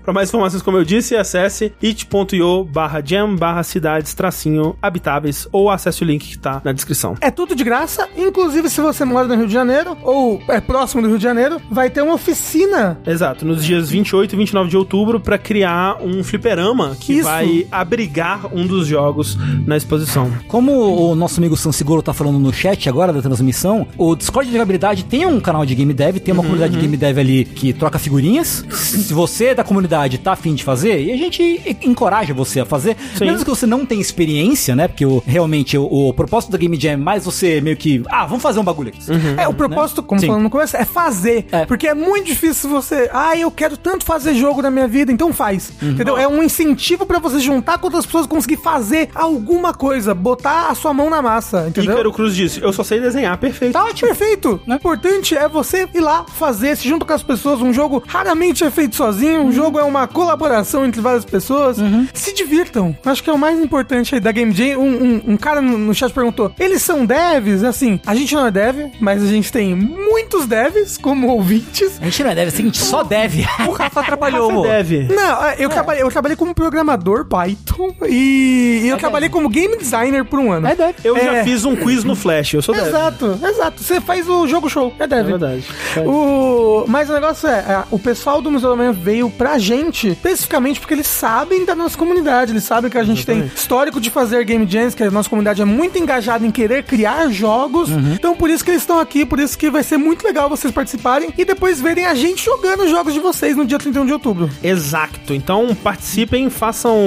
Para 0.03 0.13
mais 0.13 0.29
informações, 0.29 0.61
como 0.61 0.77
eu 0.77 0.83
disse, 0.83 1.15
acesse 1.15 1.73
it.io 1.83 2.63
barra 2.63 3.01
jam 3.03 3.35
barra 3.35 3.63
cidades 3.63 4.13
tracinho 4.13 4.75
habitáveis 4.81 5.47
ou 5.51 5.69
acesse 5.69 6.03
o 6.03 6.05
link 6.05 6.27
que 6.27 6.37
tá 6.37 6.61
na 6.63 6.71
descrição. 6.71 7.15
É 7.21 7.31
tudo 7.31 7.55
de 7.55 7.63
graça, 7.63 8.07
inclusive 8.17 8.69
se 8.69 8.81
você 8.81 9.05
mora 9.05 9.27
no 9.27 9.35
Rio 9.35 9.47
de 9.47 9.53
Janeiro 9.53 9.97
ou 10.03 10.41
é 10.47 10.59
próximo 10.59 11.01
do 11.01 11.07
Rio 11.07 11.17
de 11.17 11.23
Janeiro, 11.23 11.61
vai 11.69 11.89
ter 11.89 12.01
uma 12.01 12.13
oficina. 12.13 12.99
Exato, 13.05 13.45
nos 13.45 13.63
dias 13.63 13.89
28 13.89 14.18
e 14.23 14.35
29 14.37 14.69
de 14.69 14.77
outubro 14.77 15.19
para 15.19 15.37
criar 15.37 15.97
um 16.01 16.23
fliperama 16.23 16.95
que 16.99 17.13
Isso. 17.13 17.23
vai 17.23 17.65
abrigar 17.71 18.47
um 18.55 18.65
dos 18.65 18.87
jogos 18.87 19.37
na 19.65 19.75
exposição. 19.77 20.31
Como 20.47 20.71
o 21.11 21.15
nosso 21.15 21.39
amigo 21.39 21.55
Sansigoro 21.57 22.01
tá 22.01 22.13
falando 22.13 22.39
no 22.39 22.53
chat 22.53 22.87
agora 22.89 23.11
da 23.13 23.21
transmissão, 23.21 23.87
o 23.97 24.15
Discord 24.15 24.47
de 24.47 24.53
jogabilidade 24.53 25.05
tem 25.05 25.25
um 25.25 25.39
canal 25.39 25.65
de 25.65 25.75
game 25.75 25.93
dev, 25.93 26.17
tem 26.17 26.33
uma 26.33 26.43
comunidade 26.43 26.73
de 26.73 26.79
game 26.79 26.95
dev 26.97 27.17
ali 27.17 27.45
que 27.45 27.73
troca 27.73 27.99
figurinhas. 27.99 28.65
Se 28.69 29.13
você 29.13 29.53
da 29.55 29.63
comunidade 29.63 30.17
tá 30.17 30.33
afim 30.33 30.53
de 30.55 30.63
fazer, 30.63 31.01
e 31.01 31.11
a 31.11 31.17
gente 31.17 31.77
encoraja 31.83 32.33
você 32.33 32.59
a 32.59 32.65
fazer, 32.65 32.95
Sim. 33.15 33.25
mesmo 33.25 33.43
que 33.43 33.49
você 33.49 33.65
não 33.65 33.85
tenha 33.85 34.01
experiência, 34.01 34.75
né? 34.75 34.87
Porque 34.87 35.05
o- 35.05 35.21
realmente 35.25 35.77
o, 35.77 35.83
o 35.85 36.13
propósito 36.13 36.51
da 36.51 36.57
Game 36.57 36.79
Jam 36.79 36.91
é 36.91 36.97
mais 36.97 37.25
você 37.25 37.61
meio 37.61 37.77
que, 37.77 38.03
ah, 38.09 38.25
vamos 38.25 38.41
fazer 38.43 38.59
um 38.59 38.63
bagulho 38.63 38.89
aqui. 38.89 38.99
É, 39.37 39.47
o 39.47 39.53
propósito, 39.53 40.01
como 40.03 40.19
Sim. 40.19 40.27
falando 40.27 40.43
no 40.43 40.49
começo, 40.49 40.75
é 40.77 40.85
fazer. 40.85 41.45
É. 41.51 41.65
Porque 41.65 41.87
é 41.87 41.93
muito 41.93 42.25
difícil 42.27 42.69
você. 42.69 43.09
Ah, 43.13 43.35
eu 43.37 43.49
quero 43.51 43.77
tanto 43.77 44.05
fazer 44.09 44.33
jogo 44.33 44.61
na 44.61 44.71
minha 44.71 44.87
vida, 44.87 45.11
então 45.11 45.31
faz. 45.31 45.71
Entendeu? 45.81 46.17
É 46.17 46.27
um 46.27 46.41
incentivo 46.41 47.05
pra 47.05 47.19
você 47.19 47.39
juntar 47.39 47.77
com 47.77 47.85
outras 47.85 48.05
pessoas 48.07 48.25
e 48.25 48.29
conseguir 48.29 48.57
fazer 48.57 49.09
alguma 49.13 49.71
coisa, 49.73 50.15
botar 50.15 50.69
a 50.69 50.73
sua 50.75 50.93
mão 50.93 51.09
na 51.11 51.21
massa, 51.21 51.65
entendeu? 51.67 51.93
Ícaro 51.93 52.11
Cruz 52.11 52.35
disse: 52.35 52.59
Eu 52.61 52.73
só 52.73 52.83
sei 52.83 52.99
desenhar, 52.99 53.37
perfeito. 53.37 53.73
Tá 53.73 53.83
ótimo, 53.85 54.07
perfeito. 54.09 54.59
O 54.67 54.73
importante 54.73 55.37
é 55.37 55.47
você 55.47 55.87
ir 55.93 55.99
lá 55.99 56.25
fazer, 56.27 56.75
se 56.75 56.87
junto 56.89 57.05
com 57.05 57.13
as 57.13 57.21
pessoas. 57.21 57.61
Um 57.61 57.71
jogo 57.71 58.01
raramente 58.07 58.63
é 58.63 58.71
feito 58.71 58.95
sozinho, 58.95 59.41
um 59.41 59.51
jogo 59.51 59.77
é 59.79 59.83
uma 59.83 60.07
colaboração 60.07 60.85
entre 60.85 61.01
várias 61.01 61.23
pessoas. 61.25 61.77
Se 62.13 62.33
divirtam. 62.33 62.97
Acho 63.05 63.23
que 63.23 63.29
é 63.29 63.33
o 63.33 63.37
mais 63.37 63.59
importante 63.59 64.15
aí 64.15 64.21
da 64.21 64.31
Game 64.31 64.51
Jam. 64.51 64.79
Um, 64.79 65.03
um- 65.03 65.21
um 65.33 65.37
cara 65.37 65.61
no, 65.61 65.77
no 65.77 65.93
chat 65.93 66.11
perguntou: 66.11 66.51
eles 66.59 66.81
são 66.81 67.05
devs? 67.05 67.63
Assim, 67.63 67.99
a 68.07 68.15
gente 68.15 68.33
não 68.33 68.47
é 68.47 68.51
dev, 68.51 68.91
mas 68.99 69.21
a 69.21 69.27
gente 69.27 69.51
tem 69.51 69.75
muitos 69.75 70.45
devs 70.47 70.97
como 70.97 71.27
ouvintes. 71.27 71.99
A 72.01 72.05
gente 72.05 72.23
não 72.23 72.31
é 72.31 72.35
deve, 72.35 72.49
é 72.49 72.53
o 72.53 72.55
seguinte, 72.55 72.77
só 72.79 73.03
deve. 73.03 73.45
O 73.67 73.71
Rafa 73.71 73.98
trabalhou, 74.03 74.45
Você 74.47 74.51
amor. 74.51 74.67
deve. 74.67 75.03
Não, 75.13 75.43
é, 75.45 75.55
eu, 75.59 75.69
trabalhei, 75.69 76.03
eu 76.03 76.09
trabalhei 76.11 76.35
como 76.37 76.53
programador 76.53 77.25
Python 77.25 77.93
e, 78.07 78.85
eu 78.87 78.97
trabalhei 78.97 79.29
como 79.29 79.49
game 79.49 79.77
designer 79.77 80.25
por 80.25 80.39
um 80.39 80.51
ano. 80.51 80.67
É 80.67 80.75
deve. 80.75 80.95
Eu 81.03 81.15
já 81.17 81.35
É. 81.37 81.43
fiz 81.43 81.65
um 81.65 81.75
quiz 81.75 82.03
no 82.03 82.15
Flash, 82.15 82.53
eu 82.53 82.61
sou 82.61 82.73
deve. 82.75 82.87
Exato, 82.89 83.39
exato. 83.43 83.83
Você 83.83 84.01
faz 84.01 84.27
o 84.29 84.47
jogo 84.47 84.69
show, 84.69 84.93
é 84.99 85.03
É 85.03 85.07
dev. 85.07 85.25
verdade. 85.27 85.63
O... 86.05 86.85
Mas 86.87 87.09
o 87.09 87.13
negócio 87.13 87.47
é, 87.47 87.59
é, 87.59 87.83
o 87.91 87.99
pessoal 87.99 88.41
do 88.41 88.49
Museu 88.51 88.69
da 88.69 88.75
Manhã 88.75 88.91
veio 88.91 89.29
pra 89.29 89.57
gente, 89.57 90.09
especificamente 90.09 90.79
porque 90.79 90.93
eles 90.93 91.07
sabem 91.07 91.65
da 91.65 91.75
nossa 91.75 91.97
comunidade, 91.97 92.51
eles 92.51 92.63
sabem 92.63 92.89
que 92.89 92.97
a 92.97 93.03
gente 93.03 93.25
tem 93.25 93.49
histórico 93.55 93.99
de 93.99 94.09
fazer 94.09 94.43
game 94.45 94.65
jams, 94.67 94.95
que 94.95 95.03
a 95.03 95.11
nossa 95.11 95.29
comunidade 95.29 95.61
é 95.61 95.65
muito 95.65 95.97
engajada 95.97 96.45
em 96.45 96.51
querer 96.51 96.83
criar 96.83 97.29
jogos, 97.29 97.89
então 98.13 98.35
por 98.35 98.49
isso 98.49 98.63
que 98.63 98.71
eles 98.71 98.81
estão 98.81 98.99
aqui, 98.99 99.25
por 99.25 99.39
isso 99.39 99.57
que 99.57 99.69
vai 99.69 99.83
ser 99.83 99.97
muito 99.97 100.23
legal 100.25 100.49
vocês 100.49 100.73
participarem 100.73 101.33
e 101.37 101.45
depois 101.45 101.79
verem 101.81 102.05
a 102.05 102.13
gente 102.15 102.43
jogando 102.43 102.83
os 102.83 102.89
jogos 102.89 103.13
de 103.13 103.19
vocês 103.19 103.55
no 103.55 103.65
dia 103.65 103.77
31 103.91 104.05
de 104.05 104.13
outubro. 104.13 104.49
Exato. 104.63 105.33
Então 105.33 105.75
participem, 105.75 106.49
façam 106.49 106.97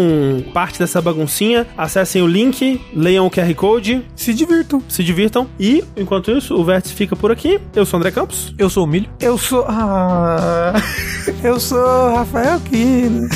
parte 0.53 0.79
dessa 0.79 1.01
baguncinha, 1.01 1.67
acessem 1.77 2.23
o 2.23 2.27
link, 2.27 2.81
leiam 2.95 3.27
o 3.27 3.31
QR 3.31 3.55
Code, 3.55 4.05
Se 4.15 4.35
divirtam. 4.35 4.83
se 4.89 5.03
divirtam. 5.05 5.47
E, 5.59 5.85
enquanto 5.97 6.31
isso, 6.31 6.55
o 6.55 6.65
Vértice 6.65 6.95
fica 6.95 7.15
por 7.17 7.31
aqui. 7.31 7.61
Eu 7.75 7.85
sou 7.87 7.99
o 7.99 8.01
André 8.01 8.11
Campos. 8.11 8.55
Eu 8.59 8.69
sou 8.69 8.85
o 8.85 8.87
Milho. 8.87 9.09
Eu 9.21 9.39
sou. 9.39 9.65
Ah, 9.69 10.75
eu 11.43 11.59
sou 11.61 12.15
Rafael 12.15 12.61
Kino. 12.61 13.29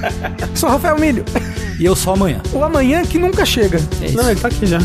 sou 0.54 0.68
Rafael 0.68 0.98
Milho. 0.98 1.24
E 1.78 1.84
eu 1.84 1.96
só 1.96 2.12
amanhã. 2.12 2.42
O 2.52 2.62
amanhã 2.62 3.02
que 3.04 3.18
nunca 3.18 3.44
chega. 3.44 3.78
É 4.02 4.06
isso. 4.06 4.16
Não, 4.16 4.30
ele 4.30 4.38
tá 4.38 4.48
aqui 4.48 4.66
já. 4.66 4.78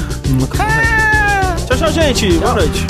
Ah! 0.59 1.55
Tchau, 1.67 1.77
tchau, 1.77 1.91
gente. 1.91 2.31
Boa 2.33 2.53
noite. 2.53 2.85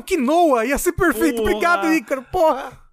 Rafael 0.00 0.02
Quinoa 0.02 0.64
ia 0.64 0.78
ser 0.78 0.92
perfeito. 0.92 1.36
Porra. 1.36 1.50
Obrigado, 1.50 1.92
Ícaro. 1.92 2.22
Porra. 2.30 2.89